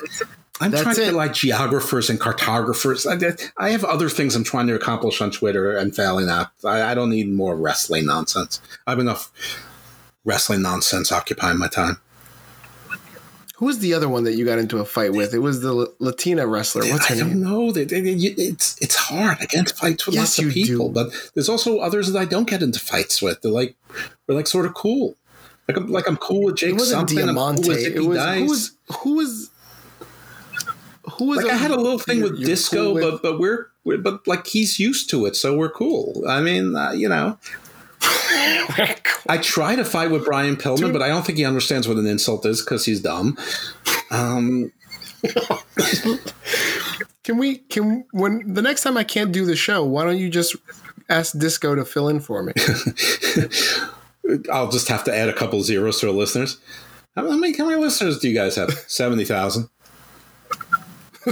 I'm 0.61 0.73
trying 0.73 0.95
to 0.95 1.01
get 1.01 1.15
like 1.15 1.35
geographers 1.35 2.09
and 2.09 2.19
cartographers. 2.19 3.07
I, 3.07 3.19
I, 3.63 3.71
have 3.71 3.85
other 3.85 4.09
things 4.09 4.35
I'm 4.35 4.45
trying 4.45 4.67
to 4.69 4.75
accomplish 4.75 5.21
on 5.21 5.31
Twitter 5.31 5.77
and 5.77 5.95
failing 5.95 6.29
at. 6.29 6.51
I, 6.65 6.83
I 6.83 6.95
don't 6.95 7.11
need 7.11 7.31
more 7.31 7.57
wrestling 7.57 8.07
nonsense. 8.07 8.61
I 8.87 8.91
have 8.91 8.99
enough 8.99 9.31
wrestling 10.25 10.63
nonsense 10.63 11.13
occupying 11.13 11.59
my 11.59 11.69
time. 11.69 12.01
Who 13.57 13.67
was 13.67 13.79
the 13.79 13.95
other 13.95 14.09
one 14.09 14.25
that 14.25 14.35
you 14.35 14.45
got 14.45 14.59
into 14.59 14.79
a 14.79 14.85
fight 14.85 15.13
with? 15.13 15.33
It 15.33 15.39
was 15.39 15.63
the 15.63 15.69
L- 15.69 15.95
Latina 15.99 16.47
wrestler. 16.47 16.83
What's 16.91 17.07
her 17.07 17.15
I 17.15 17.19
don't 17.19 17.41
know. 17.41 17.73
It's 17.75 18.83
it's 18.83 18.95
hard. 18.95 19.39
I 19.41 19.47
get 19.47 19.61
into 19.61 19.75
fights 19.75 20.05
with 20.05 20.15
Yes, 20.15 20.39
lots 20.39 20.47
of 20.47 20.53
people, 20.53 20.89
do. 20.89 20.95
but 20.95 21.31
there's 21.33 21.49
also 21.49 21.79
others 21.79 22.13
that 22.13 22.19
I 22.19 22.27
don't 22.27 22.49
get 22.49 22.63
into 22.63 22.79
fights 22.79 23.23
with. 23.23 23.41
They're 23.41 23.51
like 23.51 23.75
they're 24.27 24.37
like 24.37 24.47
sort 24.47 24.67
of 24.67 24.75
cool. 24.75 25.17
Like 25.69 25.77
I'm 25.77 25.87
like 25.89 26.09
I'm 26.09 26.17
cool 26.17 26.45
with 26.45 26.57
Jake 26.57 26.71
It 26.71 26.73
wasn't 26.75 27.11
something. 27.11 27.29
I'm 27.29 27.35
cool 27.37 27.55
with 27.69 27.79
It 27.85 28.01
was 28.05 28.19
Dice. 28.19 28.39
who 28.39 28.47
was 28.49 28.71
who 29.01 29.15
was 29.17 29.51
who 31.19 31.25
was. 31.27 31.43
like 31.43 31.53
I 31.53 31.57
had 31.57 31.71
a 31.71 31.77
little 31.77 31.99
thing 31.99 32.19
you're- 32.19 32.31
with 32.31 32.41
you're 32.41 32.47
disco, 32.49 32.77
cool 32.85 32.95
with- 32.95 33.03
but 33.03 33.23
but 33.23 33.39
we're, 33.41 33.67
we're 33.85 33.99
but 33.99 34.27
like 34.29 34.47
he's 34.47 34.79
used 34.79 35.09
to 35.11 35.27
it, 35.27 35.35
so 35.37 35.57
we're 35.57 35.71
cool. 35.71 36.23
I 36.29 36.41
mean, 36.41 36.75
uh, 36.77 36.93
you 36.93 37.09
know. 37.09 37.39
I 39.29 39.39
try 39.43 39.75
to 39.75 39.85
fight 39.85 40.11
with 40.11 40.25
Brian 40.25 40.57
Pillman, 40.57 40.93
but 40.93 41.03
I 41.03 41.09
don't 41.09 41.25
think 41.27 41.39
he 41.39 41.45
understands 41.45 41.89
what 41.89 41.97
an 41.97 42.07
insult 42.07 42.45
is 42.47 42.61
because 42.63 42.85
he's 42.85 43.01
dumb. 43.01 43.37
Um, 44.11 44.71
Can 47.25 47.39
we? 47.39 47.57
Can 47.59 48.05
when 48.13 48.43
the 48.55 48.63
next 48.63 48.83
time 48.83 48.97
I 48.97 49.03
can't 49.03 49.33
do 49.33 49.45
the 49.45 49.57
show, 49.57 49.85
why 49.85 50.05
don't 50.05 50.19
you 50.19 50.29
just 50.29 50.55
ask 51.09 51.37
Disco 51.37 51.75
to 51.75 51.85
fill 51.85 52.09
in 52.09 52.21
for 52.21 52.43
me? 52.45 52.53
I'll 54.53 54.71
just 54.71 54.89
have 54.89 55.05
to 55.05 55.17
add 55.17 55.29
a 55.29 55.33
couple 55.33 55.63
zeros 55.63 56.01
to 56.01 56.09
our 56.09 56.13
listeners. 56.13 56.59
How 57.15 57.23
many, 57.23 57.57
how 57.57 57.67
many 57.67 57.81
listeners 57.81 58.19
do 58.19 58.29
you 58.29 58.35
guys 58.35 58.57
have? 58.57 58.71
70,000. 58.87 59.69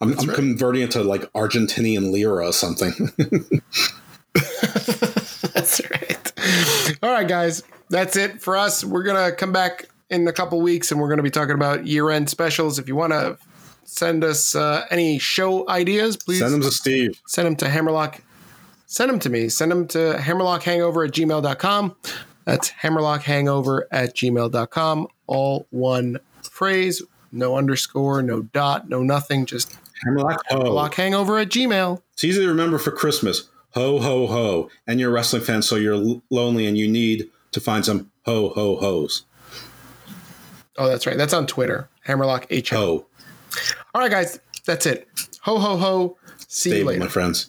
I'm, 0.00 0.16
I'm 0.18 0.28
converting 0.28 0.82
it 0.82 0.90
to 0.92 1.02
like 1.02 1.22
Argentinian 1.32 2.12
lira 2.12 2.46
or 2.46 2.52
something. 2.52 2.92
That's 5.54 5.80
right. 5.90 6.32
All 7.02 7.10
right, 7.10 7.26
guys. 7.26 7.62
That's 7.90 8.16
it 8.16 8.40
for 8.42 8.56
us. 8.56 8.84
We're 8.84 9.02
gonna 9.02 9.32
come 9.32 9.52
back 9.52 9.86
in 10.10 10.26
a 10.28 10.32
couple 10.32 10.60
weeks, 10.60 10.92
and 10.92 11.00
we're 11.00 11.08
gonna 11.08 11.22
be 11.22 11.30
talking 11.30 11.54
about 11.54 11.86
year-end 11.86 12.30
specials. 12.30 12.78
If 12.78 12.86
you 12.86 12.94
want 12.96 13.12
to 13.12 13.38
send 13.84 14.22
us 14.22 14.54
uh, 14.54 14.84
any 14.90 15.18
show 15.18 15.68
ideas, 15.68 16.16
please 16.16 16.38
Send 16.40 16.52
them 16.54 16.60
to 16.62 16.70
Steve. 16.70 17.20
send 17.26 17.46
them 17.46 17.56
to 17.56 17.68
Hammerlock. 17.68 18.20
Send 18.88 19.10
them 19.10 19.18
to 19.20 19.28
me. 19.30 19.50
Send 19.50 19.70
them 19.70 19.86
to 19.88 20.14
hammerlockhangover 20.18 21.06
at 21.06 21.14
gmail.com. 21.14 21.94
That's 22.46 22.70
hammerlockhangover 22.70 23.82
at 23.92 24.16
gmail.com. 24.16 25.08
All 25.26 25.66
one 25.68 26.18
phrase, 26.42 27.02
no 27.30 27.56
underscore, 27.58 28.22
no 28.22 28.42
dot, 28.42 28.88
no 28.88 29.02
nothing, 29.02 29.44
just 29.44 29.76
Hammerlock 30.02 30.42
Ho. 30.48 30.58
hammerlockhangover 30.60 31.42
at 31.42 31.50
gmail. 31.50 32.00
It's 32.14 32.24
easy 32.24 32.40
to 32.40 32.48
remember 32.48 32.78
for 32.78 32.90
Christmas. 32.90 33.50
Ho, 33.74 33.98
ho, 34.00 34.26
ho. 34.26 34.70
And 34.86 34.98
you're 34.98 35.10
a 35.10 35.12
wrestling 35.12 35.42
fan, 35.42 35.60
so 35.60 35.76
you're 35.76 36.20
lonely 36.30 36.66
and 36.66 36.78
you 36.78 36.88
need 36.88 37.28
to 37.52 37.60
find 37.60 37.84
some 37.84 38.10
ho, 38.24 38.48
ho, 38.48 38.76
ho's. 38.76 39.24
Oh, 40.78 40.88
that's 40.88 41.06
right. 41.06 41.18
That's 41.18 41.34
on 41.34 41.46
Twitter. 41.46 41.88
Hammerlock 42.04 42.46
H. 42.48 42.70
Ho. 42.70 43.04
All 43.94 44.00
right, 44.00 44.10
guys. 44.10 44.40
That's 44.64 44.86
it. 44.86 45.08
Ho, 45.42 45.58
ho, 45.58 45.76
ho. 45.76 46.16
See 46.46 46.78
you 46.78 46.84
later. 46.84 47.00
my 47.00 47.08
friends. 47.08 47.48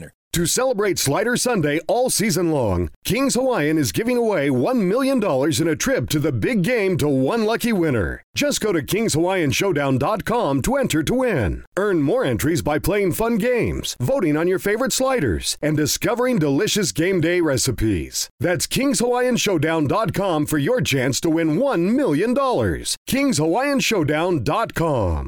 winner. 0.00 0.14
To 0.34 0.46
celebrate 0.46 1.00
Slider 1.00 1.36
Sunday 1.36 1.80
all 1.88 2.08
season 2.08 2.52
long, 2.52 2.90
Kings 3.04 3.34
Hawaiian 3.34 3.76
is 3.76 3.90
giving 3.90 4.16
away 4.16 4.48
$1 4.48 4.86
million 4.86 5.20
in 5.60 5.68
a 5.68 5.74
trip 5.74 6.08
to 6.10 6.20
the 6.20 6.30
big 6.30 6.62
game 6.62 6.96
to 6.98 7.08
one 7.08 7.44
lucky 7.44 7.72
winner. 7.72 8.22
Just 8.36 8.60
go 8.60 8.72
to 8.72 8.80
KingsHawaiianShowdown.com 8.80 10.62
to 10.62 10.76
enter 10.76 11.02
to 11.02 11.14
win. 11.14 11.64
Earn 11.76 12.02
more 12.02 12.24
entries 12.24 12.62
by 12.62 12.78
playing 12.78 13.14
fun 13.14 13.38
games, 13.38 13.96
voting 13.98 14.36
on 14.36 14.46
your 14.46 14.60
favorite 14.60 14.92
sliders, 14.92 15.58
and 15.60 15.76
discovering 15.76 16.38
delicious 16.38 16.92
game 16.92 17.20
day 17.20 17.40
recipes. 17.40 18.30
That's 18.38 18.68
KingsHawaiianShowdown.com 18.68 20.46
for 20.46 20.58
your 20.58 20.80
chance 20.80 21.20
to 21.22 21.30
win 21.30 21.56
$1 21.56 21.96
million. 21.96 22.36
KingsHawaiianShowdown.com. 22.36 25.26